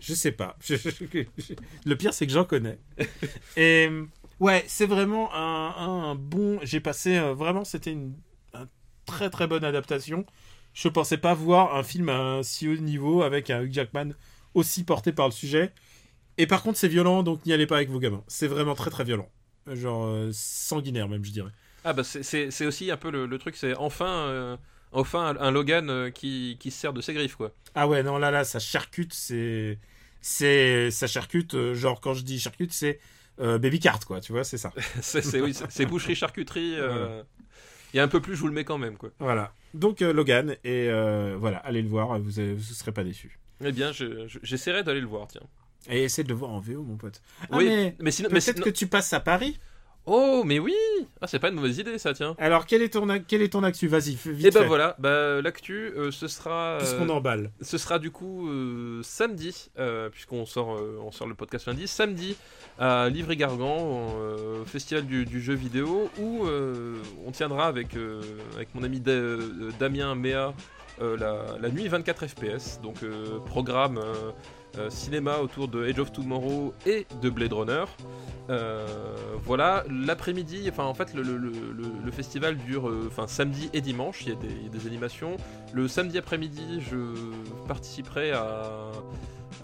Je 0.00 0.14
sais 0.14 0.32
pas. 0.32 0.56
Je- 0.64 0.76
je- 0.76 1.24
je- 1.38 1.54
le 1.84 1.96
pire, 1.96 2.14
c'est 2.14 2.26
que 2.26 2.32
j'en 2.32 2.44
connais. 2.44 2.78
Et 3.56 3.90
ouais, 4.38 4.64
c'est 4.68 4.86
vraiment 4.86 5.34
un, 5.34 5.74
un 6.10 6.14
bon. 6.14 6.60
J'ai 6.62 6.80
passé 6.80 7.16
euh, 7.16 7.34
vraiment, 7.34 7.64
c'était 7.64 7.92
une 7.92 8.14
un 8.54 8.66
très 9.06 9.28
très 9.28 9.46
bonne 9.48 9.64
adaptation. 9.64 10.24
Je 10.72 10.88
pensais 10.88 11.18
pas 11.18 11.34
voir 11.34 11.74
un 11.76 11.82
film 11.82 12.08
à 12.10 12.16
un 12.16 12.42
si 12.44 12.68
haut 12.68 12.76
niveau 12.76 13.22
avec 13.22 13.50
un 13.50 13.62
Hugh 13.62 13.72
Jackman 13.72 14.10
aussi 14.54 14.84
porté 14.84 15.12
par 15.12 15.26
le 15.26 15.32
sujet. 15.32 15.72
Et 16.38 16.46
par 16.46 16.62
contre, 16.62 16.78
c'est 16.78 16.88
violent, 16.88 17.22
donc 17.22 17.44
n'y 17.44 17.52
allez 17.52 17.66
pas 17.66 17.76
avec 17.76 17.90
vos 17.90 17.98
gamins. 17.98 18.22
C'est 18.28 18.46
vraiment 18.46 18.74
très 18.74 18.90
très 18.90 19.04
violent. 19.04 19.28
Genre 19.66 20.06
euh, 20.06 20.30
sanguinaire 20.32 21.08
même, 21.08 21.24
je 21.24 21.32
dirais. 21.32 21.50
Ah 21.84 21.92
bah 21.92 22.04
c'est- 22.04 22.66
aussi 22.66 22.90
un 22.90 22.96
peu 22.96 23.10
le, 23.10 23.26
le 23.26 23.38
truc, 23.38 23.56
c'est 23.56 23.74
enfin, 23.76 24.26
euh, 24.28 24.56
enfin 24.92 25.36
un, 25.38 25.50
Logan 25.50 25.90
euh, 25.90 26.10
qui, 26.10 26.56
qui 26.58 26.70
se 26.70 26.78
sert 26.80 26.92
de 26.92 27.00
ses 27.00 27.12
griffes 27.12 27.36
quoi. 27.36 27.52
Ah 27.74 27.86
ouais, 27.86 28.02
non, 28.02 28.18
là, 28.18 28.30
là, 28.30 28.44
ça 28.44 28.58
charcute, 28.58 29.12
c'est. 29.12 29.78
C'est. 30.20 30.90
Ça 30.90 31.06
charcute, 31.06 31.54
euh, 31.54 31.74
genre, 31.74 32.00
quand 32.00 32.14
je 32.14 32.22
dis 32.22 32.38
charcute, 32.40 32.72
c'est. 32.72 32.98
baby 33.38 33.78
cart, 33.78 34.00
quoi, 34.06 34.20
tu 34.20 34.32
vois, 34.32 34.44
c'est 34.44 34.58
ça. 34.58 34.72
c'est 35.02 35.40
oui, 35.40 35.54
boucherie 35.86 36.14
charcuterie. 36.14 36.76
Il 37.94 37.96
y 37.96 38.00
a 38.00 38.02
un 38.02 38.08
peu 38.08 38.20
plus, 38.20 38.34
je 38.36 38.40
vous 38.40 38.48
le 38.48 38.52
mets 38.52 38.64
quand 38.64 38.78
même 38.78 38.96
quoi. 38.96 39.10
Voilà. 39.18 39.52
Donc 39.74 40.00
Logan, 40.00 40.56
et 40.64 40.88
voilà, 41.36 41.58
allez 41.58 41.82
le 41.82 41.88
voir, 41.88 42.18
vous 42.20 42.40
ne 42.40 42.58
serez 42.58 42.92
pas 42.92 43.04
déçus. 43.04 43.38
Eh 43.64 43.72
bien, 43.72 43.90
je- 43.92 44.28
je- 44.28 44.38
j'essaierai 44.42 44.82
d'aller 44.84 45.00
le 45.00 45.06
voir, 45.06 45.26
tiens. 45.28 45.42
Et 45.90 46.04
essaie 46.04 46.24
de 46.24 46.28
le 46.28 46.34
voir 46.34 46.50
en 46.50 46.60
VO, 46.60 46.82
mon 46.82 46.96
pote. 46.96 47.20
Ah, 47.50 47.56
oui, 47.58 47.66
mais 47.68 47.96
mais 48.00 48.10
sinon, 48.10 48.28
peut-être 48.28 48.42
sinon- 48.54 48.64
que 48.64 48.70
tu 48.70 48.86
passes 48.86 49.12
à 49.12 49.20
Paris. 49.20 49.58
oh, 50.10 50.42
mais 50.44 50.58
oui, 50.58 50.74
ah 51.20 51.26
c'est 51.26 51.38
pas 51.38 51.48
une 51.50 51.54
mauvaise 51.54 51.78
idée 51.78 51.98
ça, 51.98 52.12
tiens. 52.14 52.34
Alors, 52.38 52.64
quel 52.66 52.82
est 52.82 52.88
ton, 52.94 53.06
quel 53.26 53.42
est 53.42 53.50
ton 53.52 53.62
actu? 53.62 53.88
Vas-y, 53.88 54.14
vite 54.14 54.46
Et 54.46 54.50
ben 54.50 54.62
fait. 54.62 54.66
voilà, 54.66 54.96
bah, 54.98 55.40
l'actu, 55.42 55.92
euh, 55.96 56.10
ce 56.10 56.28
sera. 56.28 56.78
Qu'est-ce 56.80 56.94
euh, 56.94 56.98
qu'on 56.98 57.08
emballe? 57.10 57.52
Ce 57.60 57.78
sera 57.78 57.98
du 57.98 58.10
coup 58.10 58.48
euh, 58.48 59.00
samedi, 59.02 59.70
euh, 59.78 60.08
puisqu'on 60.10 60.44
sort, 60.46 60.68
on 61.02 61.10
sort 61.12 61.26
le 61.26 61.34
podcast 61.34 61.66
lundi, 61.66 61.86
samedi 61.86 62.36
à 62.78 63.08
Livry-Gargan, 63.08 63.78
au 63.78 64.20
euh, 64.20 64.64
festival 64.64 65.06
du, 65.06 65.24
du 65.26 65.40
jeu 65.40 65.54
vidéo, 65.54 66.10
où 66.18 66.46
on 67.26 67.30
tiendra 67.30 67.66
avec, 67.66 67.88
avec 68.56 68.74
mon 68.74 68.82
ami 68.82 69.00
Da- 69.00 69.36
Damien 69.78 70.14
Méa 70.14 70.52
la, 71.00 71.44
la 71.60 71.68
nuit 71.70 71.86
24 71.86 72.26
FPS, 72.26 72.80
donc 72.82 72.96
programme 73.46 74.00
cinéma 74.90 75.38
autour 75.38 75.68
de 75.68 75.84
Age 75.84 75.98
of 75.98 76.12
Tomorrow 76.12 76.72
et 76.86 77.06
de 77.22 77.30
Blade 77.30 77.52
Runner. 77.52 77.84
Euh, 78.50 78.86
voilà, 79.44 79.84
l'après-midi, 79.90 80.68
enfin 80.70 80.84
en 80.84 80.94
fait 80.94 81.12
le, 81.14 82.10
festival 82.10 82.56
dure 82.56 82.88
euh, 82.88 83.04
enfin 83.08 83.26
samedi 83.26 83.68
et 83.74 83.82
dimanche, 83.82 84.22
il 84.22 84.28
y, 84.30 84.32
a 84.32 84.36
des, 84.70 84.86
animations. 84.86 85.36
Le 85.74 85.86
samedi 85.86 86.16
après-midi, 86.16 86.80
je 86.90 86.96
participerai 87.66 88.32
à, 88.32 88.90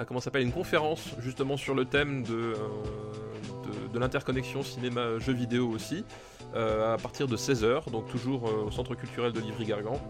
comment 0.06 0.20
s'appelle 0.20 0.42
une 0.42 0.52
conférence 0.52 1.14
justement 1.20 1.56
sur 1.56 1.74
le 1.74 1.86
thème 1.86 2.24
de, 2.24 2.34
euh, 2.34 3.98
l'interconnexion 3.98 4.62
cinéma-jeux 4.62 5.32
vidéo 5.32 5.68
aussi. 5.68 6.04
euh, 6.54 6.94
à 6.94 6.98
partir 6.98 7.26
de 7.26 7.36
16h, 7.36 7.90
donc 7.90 8.08
toujours 8.08 8.48
euh, 8.48 8.66
au 8.66 8.70
centre 8.70 8.94
culturel 8.94 9.32
de 9.32 9.40
Livry-Gargan. 9.40 10.00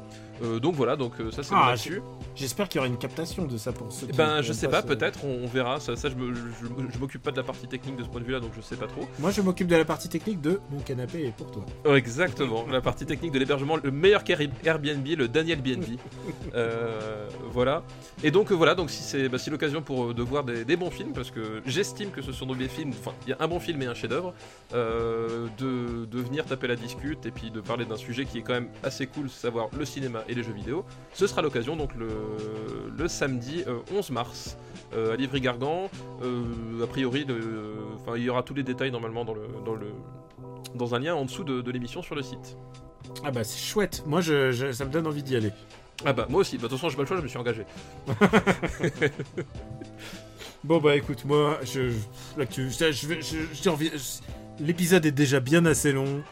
Euh, 0.43 0.59
donc 0.59 0.75
voilà, 0.75 0.97
donc 0.97 1.13
euh, 1.21 1.31
ça 1.31 1.43
c'est 1.43 1.55
Ah, 1.57 1.67
là-dessus. 1.71 2.03
J'espère 2.35 2.69
qu'il 2.69 2.79
y 2.79 2.81
aura 2.81 2.89
une 2.89 2.99
captation 2.99 3.45
de 3.47 3.57
ça 3.57 3.73
pour 3.73 3.93
ceux 3.93 4.07
Eh 4.09 4.13
qui. 4.13 4.17
Ben 4.19 4.43
je 4.43 4.53
sais 4.53 4.67
pas, 4.69 4.83
ce- 4.83 4.87
peut-être, 4.87 5.25
on, 5.25 5.45
on 5.45 5.47
verra. 5.47 5.79
Ça, 5.81 5.95
ça 5.97 6.09
je 6.11 6.99
m'occupe 6.99 7.23
pas 7.23 7.31
de 7.31 7.37
la 7.37 7.43
partie 7.45 7.69
technique 7.69 7.97
de 7.97 8.03
ce 8.03 8.09
point 8.09 8.21
de 8.21 8.27
vue-là, 8.27 8.41
donc 8.41 8.51
je 8.57 8.61
sais 8.61 8.77
pas 8.77 8.87
trop. 8.87 9.03
Moi, 9.21 9.31
je 9.31 9.41
m'occupe 9.43 9.69
de 9.69 9.77
la 9.77 9.85
partie 9.85 10.09
technique 10.09 10.41
de 10.41 10.61
mon 10.71 10.81
canapé 10.81 11.27
et 11.27 11.31
pour 11.31 11.51
toi. 11.51 11.65
Oh, 11.85 11.95
exactement, 11.95 12.67
la 12.71 12.81
partie 12.81 13.07
technique 13.07 13.33
de 13.33 13.39
l'hébergement, 13.39 13.77
le 13.83 13.91
meilleur 13.91 14.23
Airbnb, 14.65 15.07
le 15.07 15.29
Daniel 15.29 15.61
BNB. 15.63 15.85
Euh, 16.55 17.29
voilà. 17.51 17.83
Et 18.23 18.31
donc 18.31 18.53
voilà, 18.53 18.75
donc 18.77 18.91
si 18.91 19.03
c'est 19.03 19.29
bah, 19.29 19.39
si 19.39 19.51
l'occasion 19.51 19.83
pour 19.83 20.15
de 20.15 20.23
voir 20.23 20.45
des, 20.45 20.65
des 20.65 20.77
bons 20.77 20.91
films, 20.91 21.13
parce 21.13 21.31
que 21.33 21.63
j'estime 21.67 22.11
que 22.11 22.23
ce 22.23 22.31
sont 22.33 22.47
des 22.55 22.69
films, 22.69 22.91
enfin 22.91 23.13
il 23.27 23.31
y 23.31 23.33
a 23.33 23.37
un 23.41 23.49
bon 23.49 23.59
film 23.59 23.83
et 23.83 23.87
un 23.87 23.95
chef-d'œuvre, 23.95 24.35
euh, 24.73 25.47
de, 25.59 26.05
de 26.05 26.21
venir 26.21 26.45
taper 26.45 26.69
la 26.69 26.77
discute 26.77 27.27
et 27.27 27.31
puis 27.31 27.51
de 27.51 27.61
parler 27.61 27.85
d'un 27.85 27.97
sujet 27.97 28.25
qui 28.25 28.39
est 28.39 28.43
quand 28.43 28.53
même 28.55 28.69
assez 28.83 29.07
cool, 29.07 29.29
savoir 29.29 29.69
le 29.77 29.85
cinéma 29.85 30.23
et 30.29 30.35
les 30.35 30.43
jeux 30.43 30.53
vidéo. 30.53 30.85
Ce 31.13 31.27
sera 31.27 31.43
l'occasion 31.43 31.77
donc 31.77 31.95
le, 31.95 32.09
le 32.97 33.09
samedi 33.09 33.65
euh, 33.67 33.79
11 33.95 34.11
mars 34.11 34.57
euh, 34.95 35.13
à 35.15 35.17
Livry-Gargan. 35.17 35.91
Euh, 36.23 36.83
a 36.83 36.87
priori, 36.87 37.25
le- 37.25 37.75
il 38.17 38.23
y 38.23 38.31
aura 38.31 38.43
tous 38.43 38.55
les 38.55 38.63
détails 38.63 38.91
normalement 38.91 39.25
dans 39.25 39.35
le 39.35 39.47
dans 39.65 39.75
le 39.75 39.87
dans 40.75 40.95
un 40.95 40.99
lien 40.99 41.15
en 41.15 41.25
dessous 41.25 41.45
de, 41.45 41.61
de 41.61 41.71
l'émission 41.71 42.03
sur 42.03 42.15
le 42.15 42.23
site. 42.23 42.57
Ah 43.25 43.31
bah 43.31 43.45
c'est 43.45 43.59
chouette. 43.61 44.03
Moi, 44.07 44.21
je, 44.21 44.51
je- 44.53 44.73
ça 44.73 44.85
me 44.85 44.91
donne 44.91 45.07
envie 45.07 45.23
d'y 45.23 45.37
aller. 45.37 45.53
Ah 46.05 46.13
bah 46.13 46.27
moi 46.29 46.41
aussi, 46.41 46.57
bah, 46.57 46.65
de 46.65 46.69
toute 46.69 46.79
façon 46.79 46.89
j'ai 46.89 46.97
pas 46.97 47.03
le 47.03 47.07
choix, 47.09 47.17
je 47.19 47.23
me 47.23 47.29
suis 47.29 47.39
engagé. 47.39 47.65
Bon 50.65 50.79
bah 50.79 50.97
écoute, 50.97 51.25
moi, 51.27 51.59
je, 51.63 51.91
je- 51.91 52.91
je- 52.91 54.21
L'épisode 54.61 55.05
est 55.05 55.11
déjà 55.13 55.41
bien 55.41 55.67
assez 55.67 55.93
long. 55.93 56.23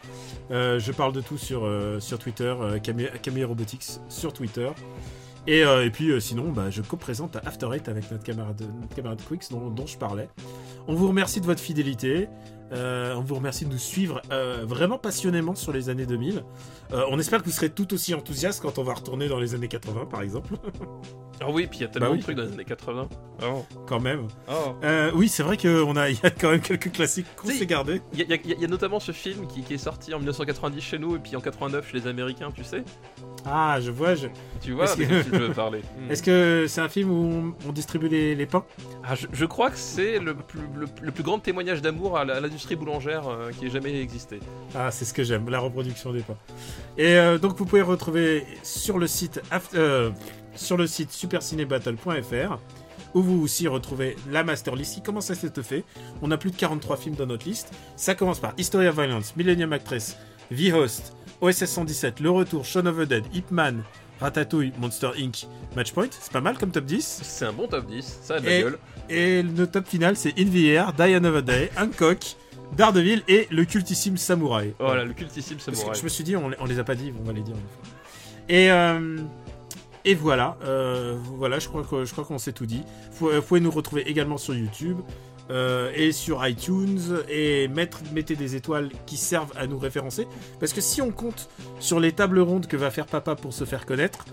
Euh, 0.52 0.78
je 0.78 0.92
parle 0.92 1.12
de 1.12 1.20
tout 1.20 1.38
sur, 1.38 1.64
euh, 1.64 1.98
sur 1.98 2.18
Twitter, 2.18 2.54
euh, 2.60 2.78
Camille, 2.78 3.44
Robotics 3.44 4.00
sur 4.08 4.32
Twitter. 4.32 4.70
Et, 5.48 5.62
et 5.62 5.90
puis 5.90 6.20
sinon, 6.20 6.52
bah, 6.52 6.70
je 6.70 6.82
co-présente 6.82 7.34
After 7.44 7.68
Eight 7.72 7.88
avec 7.88 8.08
notre 8.12 8.22
camarade, 8.22 8.62
notre 8.80 8.94
camarade 8.94 9.20
Quix 9.28 9.48
dont, 9.50 9.70
dont 9.70 9.86
je 9.86 9.98
parlais. 9.98 10.28
On 10.86 10.94
vous 10.94 11.08
remercie 11.08 11.40
de 11.40 11.46
votre 11.46 11.60
fidélité. 11.60 12.28
Euh, 12.72 13.14
on 13.16 13.20
vous 13.20 13.34
remercie 13.34 13.64
de 13.66 13.70
nous 13.72 13.78
suivre 13.78 14.22
euh, 14.30 14.64
vraiment 14.66 14.98
passionnément 14.98 15.54
sur 15.54 15.72
les 15.72 15.88
années 15.90 16.06
2000. 16.06 16.42
Euh, 16.92 17.02
on 17.10 17.18
espère 17.18 17.40
que 17.40 17.46
vous 17.46 17.50
serez 17.52 17.70
tout 17.70 17.92
aussi 17.94 18.14
enthousiaste 18.14 18.62
quand 18.62 18.78
on 18.78 18.82
va 18.82 18.94
retourner 18.94 19.28
dans 19.28 19.38
les 19.38 19.54
années 19.54 19.68
80 19.68 20.06
par 20.06 20.22
exemple. 20.22 20.54
Ah 21.40 21.46
oui, 21.50 21.66
puis 21.66 21.80
il 21.80 21.82
y 21.82 21.84
a 21.84 21.88
tellement 21.88 22.08
Bah 22.08 22.12
oui. 22.12 22.18
de 22.18 22.22
trucs 22.22 22.36
dans 22.36 22.44
les 22.44 22.52
années 22.52 22.64
80. 22.64 23.08
Oh. 23.44 23.64
quand 23.86 23.98
même. 24.00 24.28
Oh. 24.48 24.74
Oui, 25.14 25.28
c'est 25.28 25.42
vrai 25.42 25.56
qu'il 25.56 25.70
a, 25.70 26.10
y 26.10 26.18
a 26.22 26.30
quand 26.30 26.50
même 26.50 26.60
quelques 26.60 26.92
classiques 26.92 27.26
qu'on 27.36 27.48
s'est 27.48 27.66
gardés. 27.66 28.00
Il 28.12 28.20
y, 28.20 28.32
a- 28.32 28.36
y 28.36 28.64
y 28.64 28.68
notamment 28.68 29.00
ce 29.00 29.12
film 29.12 29.46
qui, 29.48 29.62
qui 29.62 29.74
est 29.74 29.78
sorti 29.78 30.14
en 30.14 30.18
1990 30.18 30.80
chez 30.80 30.98
nous 30.98 31.16
et 31.16 31.18
puis 31.18 31.34
en 31.36 31.40
89 31.40 31.90
chez 31.90 31.98
les 31.98 32.06
Américains, 32.06 32.50
tu 32.54 32.62
sais 32.64 32.84
Ah, 33.44 33.78
je 33.80 33.90
vois. 33.90 34.14
je- 34.14 34.28
Tu 34.60 34.72
vois 34.72 34.86
de 34.94 35.02
que- 35.04 35.22
je 35.22 35.30
veux 35.30 35.52
parler. 35.52 35.80
Est-ce 36.10 36.22
que 36.22 36.66
c'est 36.68 36.80
un 36.80 36.88
film 36.88 37.10
où 37.10 37.54
on, 37.68 37.72
distribue 37.72 38.08
les, 38.08 38.34
les 38.36 38.46
pains? 38.46 38.64
Ah, 39.04 39.14
je, 39.16 39.26
je 39.32 39.44
crois 39.44 39.70
que 39.70 39.78
c'est 39.78 40.18
le 40.20 40.34
plus, 40.34 40.60
le, 40.76 40.86
le 41.02 41.10
plus 41.10 41.24
grand 41.24 41.38
témoignage 41.40 41.82
d'amour 41.82 42.16
à 42.18 42.24
la- 42.24 42.36
à 42.36 42.40
boulangère 42.76 43.28
euh, 43.28 43.50
qui 43.50 43.66
ait 43.66 43.70
jamais 43.70 44.00
existé. 44.00 44.40
Ah, 44.74 44.90
c'est 44.90 45.04
ce 45.04 45.12
que 45.14 45.22
j'aime, 45.24 45.48
la 45.48 45.58
reproduction 45.60 46.12
des 46.12 46.20
pains. 46.20 46.36
Et 46.98 47.16
euh, 47.18 47.38
donc 47.38 47.56
vous 47.56 47.64
pouvez 47.66 47.82
retrouver 47.82 48.44
sur 48.62 48.98
le 48.98 49.06
site 49.06 49.40
euh, 49.74 50.10
sur 50.54 50.76
le 50.76 50.86
site 50.86 51.10
supercinébattle.fr 51.12 52.58
où 53.14 53.22
vous 53.22 53.42
aussi 53.42 53.68
retrouvez 53.68 54.16
la 54.30 54.42
master 54.42 54.74
list 54.74 54.94
qui 54.94 55.02
commence 55.02 55.30
à 55.30 55.34
s'être 55.34 55.60
fait? 55.62 55.84
On 56.22 56.30
a 56.30 56.38
plus 56.38 56.50
de 56.50 56.56
43 56.56 56.96
films 56.96 57.14
dans 57.14 57.26
notre 57.26 57.46
liste. 57.46 57.70
Ça 57.94 58.14
commence 58.14 58.40
par 58.40 58.54
History 58.56 58.88
of 58.88 58.94
Violence, 58.94 59.36
Millennium 59.36 59.72
Actress, 59.74 60.16
The 60.50 60.72
Host, 60.72 61.14
OSS 61.42 61.66
117, 61.66 62.20
Le 62.20 62.30
Retour, 62.30 62.64
Shaun 62.64 62.86
of 62.86 62.96
the 62.96 63.02
Dead, 63.08 63.24
Ip 63.34 63.50
Man, 63.50 63.82
Ratatouille, 64.18 64.72
Monster 64.78 65.10
Inc, 65.18 65.46
Matchpoint. 65.76 66.08
C'est 66.10 66.32
pas 66.32 66.40
mal 66.40 66.56
comme 66.56 66.70
top 66.70 66.86
10. 66.86 67.20
C'est 67.22 67.44
un 67.44 67.52
bon 67.52 67.66
top 67.68 67.84
10, 67.86 68.20
ça 68.22 68.36
a 68.36 68.40
de 68.40 68.46
la 68.46 68.56
Et- 68.56 68.62
gueule. 68.62 68.78
Et 69.10 69.42
le 69.42 69.66
top 69.66 69.86
final, 69.86 70.16
c'est 70.16 70.30
In 70.38 70.46
the 70.46 70.64
Air, 70.64 70.92
Die 70.94 71.14
Another 71.14 71.42
Day, 71.42 71.70
Hancock, 71.76 72.36
Daredevil 72.76 73.22
et 73.28 73.48
le 73.50 73.64
cultissime 73.64 74.16
Samouraï. 74.16 74.74
Voilà, 74.78 75.04
le 75.04 75.12
cultissime 75.12 75.56
Parce 75.56 75.66
que 75.70 75.74
samouraï. 75.74 75.98
je 75.98 76.04
me 76.04 76.08
suis 76.08 76.24
dit, 76.24 76.36
on, 76.36 76.50
on 76.58 76.64
les 76.64 76.78
a 76.78 76.84
pas 76.84 76.94
dit, 76.94 77.12
on 77.20 77.24
va 77.24 77.32
les 77.32 77.42
dire 77.42 77.54
une 77.54 77.60
fois. 77.60 77.98
Et, 78.48 78.70
euh, 78.70 79.18
et 80.04 80.14
voilà, 80.14 80.56
euh, 80.64 81.16
voilà, 81.36 81.58
je 81.58 81.68
crois 81.68 81.84
que 81.84 82.04
je 82.04 82.12
crois 82.12 82.24
qu'on 82.24 82.38
s'est 82.38 82.52
tout 82.52 82.66
dit. 82.66 82.82
Vous, 83.18 83.28
vous 83.30 83.42
pouvez 83.42 83.60
nous 83.60 83.70
retrouver 83.70 84.02
également 84.08 84.36
sur 84.36 84.54
YouTube 84.54 84.98
euh, 85.50 85.92
et 85.94 86.12
sur 86.12 86.46
iTunes 86.46 87.18
et 87.28 87.68
mettre, 87.68 88.00
mettez 88.12 88.36
des 88.36 88.56
étoiles 88.56 88.90
qui 89.06 89.16
servent 89.16 89.52
à 89.56 89.66
nous 89.66 89.78
référencer. 89.78 90.26
Parce 90.58 90.72
que 90.72 90.80
si 90.80 91.02
on 91.02 91.10
compte 91.10 91.48
sur 91.78 92.00
les 92.00 92.12
tables 92.12 92.40
rondes 92.40 92.66
que 92.66 92.76
va 92.76 92.90
faire 92.90 93.06
Papa 93.06 93.36
pour 93.36 93.52
se 93.52 93.64
faire 93.64 93.86
connaître, 93.86 94.24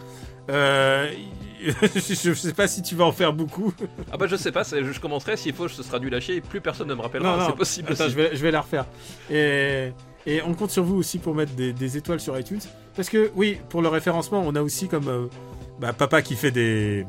euh, 0.50 1.12
je 1.96 2.34
sais 2.34 2.54
pas 2.54 2.68
si 2.68 2.82
tu 2.82 2.96
vas 2.96 3.06
en 3.06 3.12
faire 3.12 3.34
beaucoup. 3.34 3.74
Ah 4.12 4.18
bah 4.18 4.28
je 4.28 4.36
sais 4.36 4.52
pas, 4.52 4.64
je 4.64 5.00
commencerai, 5.00 5.36
s'il 5.38 5.54
faut, 5.54 5.68
ce 5.68 5.84
sera 5.84 6.00
du 6.00 6.10
lâcher 6.10 6.36
et 6.38 6.42
plus 6.42 6.62
personne 6.62 6.88
ne 6.88 6.94
me 6.96 7.02
rappellera, 7.02 7.48
c'est 7.48 7.56
possible 7.58 7.92
Attends, 7.94 8.08
je 8.10 8.16
vais, 8.16 8.36
je 8.36 8.42
vais 8.42 8.52
la 8.52 8.62
refaire. 8.62 8.86
Et, 9.30 9.92
et 10.26 10.42
on 10.44 10.54
compte 10.54 10.72
sur 10.72 10.84
vous 10.84 10.96
aussi 10.96 11.18
pour 11.20 11.36
mettre 11.36 11.54
des, 11.54 11.74
des 11.74 11.98
étoiles 11.98 12.20
sur 12.20 12.38
iTunes. 12.40 12.62
Parce 12.96 13.10
que, 13.10 13.32
oui, 13.36 13.58
pour 13.70 13.82
le 13.82 13.88
référencement, 13.90 14.42
on 14.46 14.56
a 14.56 14.62
aussi 14.62 14.88
comme 14.88 15.08
euh, 15.08 15.28
bah, 15.80 15.94
papa 15.94 16.22
qui 16.22 16.36
fait 16.36 16.52
des 16.52 17.06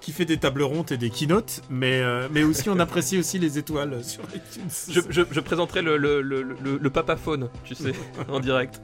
qui 0.00 0.12
fait 0.12 0.24
des 0.24 0.36
tables 0.36 0.62
rondes 0.62 0.92
et 0.92 0.96
des 0.96 1.10
keynotes, 1.10 1.62
mais, 1.68 2.00
euh, 2.00 2.28
mais 2.30 2.44
aussi 2.44 2.70
on 2.70 2.78
apprécie 2.78 3.18
aussi 3.18 3.40
les 3.40 3.58
étoiles 3.58 4.04
sur 4.04 4.22
iTunes. 4.34 4.70
Je, 4.88 5.00
je- 5.10 5.22
je 5.28 5.40
présenterai 5.40 5.82
le, 5.82 5.96
le, 5.96 6.22
le, 6.22 6.42
le, 6.44 6.78
le 6.80 6.90
papaphone, 6.90 7.48
tu 7.64 7.74
sais, 7.74 7.90
en 8.28 8.38
direct. 8.38 8.80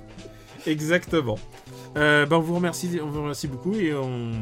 Exactement. 0.66 1.38
Euh, 1.96 2.26
bah, 2.26 2.38
on 2.38 2.40
vous 2.40 2.54
remercie, 2.56 2.98
on 3.00 3.06
vous 3.08 3.20
remercie 3.22 3.46
beaucoup 3.46 3.74
et 3.74 3.94
on 3.94 4.32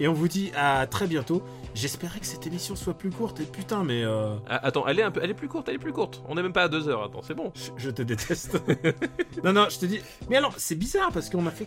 et 0.00 0.08
on 0.08 0.12
vous 0.12 0.28
dit 0.28 0.50
à 0.56 0.86
très 0.86 1.06
bientôt. 1.06 1.42
J'espérais 1.74 2.20
que 2.20 2.26
cette 2.26 2.46
émission 2.46 2.74
soit 2.74 2.94
plus 2.94 3.10
courte 3.10 3.40
et 3.40 3.44
putain, 3.44 3.84
mais 3.84 4.02
euh, 4.02 4.34
Ah, 4.48 4.66
attends, 4.66 4.86
elle 4.88 4.98
est, 4.98 5.02
un 5.02 5.10
peu, 5.10 5.20
elle 5.22 5.28
est 5.30 5.34
plus 5.34 5.48
courte, 5.48 5.68
elle 5.68 5.74
est 5.74 5.78
plus 5.78 5.92
courte. 5.92 6.22
On 6.26 6.38
est 6.38 6.42
même 6.42 6.54
pas 6.54 6.62
à 6.64 6.68
deux 6.68 6.88
heures, 6.88 7.04
attends, 7.04 7.20
c'est 7.22 7.34
bon. 7.34 7.52
Je, 7.54 7.70
je 7.76 7.90
te 7.90 8.00
déteste. 8.02 8.58
non, 9.44 9.52
non, 9.52 9.66
je 9.68 9.78
te 9.78 9.84
dis. 9.86 10.00
Mais 10.30 10.36
alors, 10.36 10.54
c'est 10.56 10.74
bizarre 10.74 11.10
parce 11.12 11.28
qu'on 11.28 11.46
a 11.46 11.50
fait, 11.50 11.66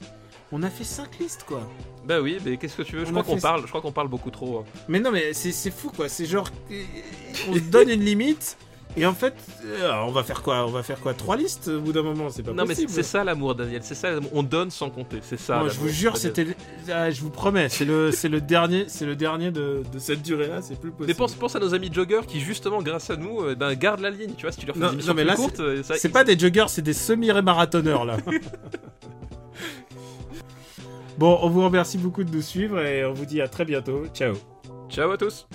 on 0.52 0.64
a 0.64 0.70
fait 0.72 0.84
5 0.84 1.20
listes 1.20 1.44
quoi. 1.48 1.62
Bah 2.06 2.22
oui, 2.22 2.40
mais 2.44 2.58
qu'est-ce 2.58 2.78
que 2.78 2.82
tu 2.82 2.96
veux? 2.96 3.06
Je 3.06 3.10
On 3.10 3.12
crois 3.12 3.24
qu'on 3.24 3.36
fait- 3.36 3.42
parle, 3.42 3.62
je 3.62 3.68
crois 3.68 3.82
qu'on 3.82 3.92
parle 3.92 4.08
beaucoup 4.08 4.32
trop. 4.32 4.60
hein. 4.60 4.64
Mais 4.88 5.00
non, 5.00 5.12
mais 5.12 5.34
c'est 5.34 5.52
c'est 5.52 5.70
fou 5.72 5.92
quoi. 5.96 6.10
C'est 6.10 6.26
genre, 6.26 6.50
on 7.50 7.54
se 7.54 7.60
donne 7.60 7.90
une 7.90 8.04
limite 8.04 8.58
et 8.98 9.06
en 9.06 9.14
fait, 9.14 9.34
euh, 9.66 9.92
on 10.06 10.12
va 10.12 10.24
faire 10.24 10.42
quoi 10.42 10.66
On 10.66 10.72
va 10.72 10.84
faire 10.84 11.00
quoi 11.00 11.14
Trois 11.14 11.38
listes 11.38 11.68
au 11.68 11.80
bout 11.80 11.94
d'un 11.94 12.02
moment, 12.02 12.30
c'est 12.30 12.44
pas 12.44 12.52
Non 12.52 12.66
mais 12.66 12.76
c'est 12.76 12.84
possible. 12.84 13.04
c'est 13.04 13.10
ça 13.10 13.24
l'amour, 13.24 13.56
Daniel. 13.56 13.82
C'est 13.84 13.96
ça, 13.96 14.10
on 14.34 14.44
donne 14.44 14.72
sans 14.72 14.90
compter. 14.90 15.20
C'est 15.22 15.40
ça. 15.40 15.60
Moi, 15.60 15.70
je 15.70 15.80
vous 15.80 15.90
jure, 15.90 16.18
c'était, 16.18 16.48
ah, 16.92 17.10
je 17.12 17.22
vous 17.22 17.30
promets, 17.30 17.70
c'est 17.70 17.86
le, 17.86 18.12
c'est 18.12 18.30
le 18.30 18.42
dernier, 18.42 18.86
c'est 18.88 19.06
le 19.06 19.16
dernier 19.16 19.52
de, 19.52 19.84
de 19.94 20.00
cette 20.00 20.22
durée-là, 20.22 20.62
c'est 20.62 20.80
plus 20.80 20.92
possible. 20.92 21.08
Mais 21.08 21.14
pense, 21.14 21.34
pense 21.36 21.56
à 21.56 21.60
nos 21.60 21.74
amis 21.74 21.90
joggers 21.94 22.22
qui 22.28 22.40
justement, 22.40 22.82
grâce 22.82 23.10
à 23.10 23.16
nous, 23.16 23.42
euh, 23.42 23.56
ben, 23.56 23.74
gardent 23.76 24.02
la 24.02 24.10
ligne. 24.10 24.34
Tu 24.36 24.42
vois, 24.42 24.52
si 24.52 24.60
tu 24.60 24.66
leur 24.66 24.76
fais 24.76 24.82
Non, 24.82 24.94
des 24.94 25.06
non, 25.06 25.14
mais 25.14 25.24
là, 25.24 25.36
courtes, 25.36 25.60
euh, 25.60 25.84
ça- 25.84 25.96
C'est 25.98 26.10
pas 26.10 26.24
des 26.24 26.38
joggers, 26.38 26.66
c'est 26.68 26.82
des 26.82 26.94
semi-marathonneurs 26.94 28.06
là. 28.06 28.18
bon, 31.18 31.38
on 31.42 31.50
vous 31.50 31.64
remercie 31.64 31.98
beaucoup 31.98 32.24
de 32.24 32.34
nous 32.36 32.42
suivre 32.42 32.80
et 32.80 33.06
on 33.06 33.14
vous 33.14 33.26
dit 33.26 33.42
à 33.42 33.48
très 33.48 33.66
bientôt. 33.66 34.06
Ciao. 34.14 34.34
Ciao 34.90 35.12
à 35.12 35.18
tous. 35.18 35.48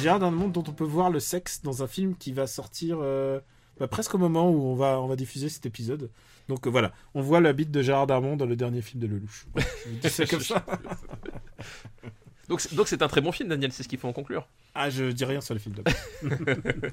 Gérard 0.00 0.18
d'un 0.20 0.30
monde 0.30 0.52
dont 0.52 0.64
on 0.66 0.72
peut 0.72 0.84
voir 0.84 1.10
le 1.10 1.20
sexe 1.20 1.62
dans 1.62 1.82
un 1.82 1.86
film 1.86 2.14
qui 2.16 2.32
va 2.32 2.46
sortir 2.46 2.98
euh, 3.00 3.40
bah, 3.78 3.88
presque 3.88 4.14
au 4.14 4.18
moment 4.18 4.50
où 4.50 4.62
on 4.62 4.74
va, 4.74 5.00
on 5.00 5.06
va 5.06 5.16
diffuser 5.16 5.48
cet 5.48 5.66
épisode. 5.66 6.10
Donc 6.48 6.66
euh, 6.66 6.70
voilà, 6.70 6.92
on 7.14 7.20
voit 7.22 7.40
la 7.40 7.52
bite 7.52 7.70
de 7.70 7.82
Gérard 7.82 8.06
Darmon 8.06 8.36
dans 8.36 8.46
le 8.46 8.56
dernier 8.56 8.82
film 8.82 9.00
de 9.02 9.06
Lelouch. 9.06 9.46
Voilà, 9.54 9.68
je 9.84 9.90
vous 9.90 9.96
dis 9.98 10.10
ça 10.10 10.26
comme 10.26 10.40
ça. 10.40 10.64
Donc 12.48 12.60
c'est- 12.60 12.74
donc 12.74 12.88
c'est 12.88 13.00
un 13.00 13.06
très 13.06 13.20
bon 13.20 13.30
film, 13.30 13.48
Daniel. 13.48 13.70
C'est 13.70 13.84
ce 13.84 13.88
qu'il 13.88 13.98
faut 14.00 14.08
en 14.08 14.12
conclure. 14.12 14.48
Ah, 14.74 14.90
je 14.90 15.04
dis 15.12 15.24
rien 15.24 15.40
sur 15.40 15.54
le 15.54 15.60
film. 15.60 15.76
d'abord. 15.76 15.92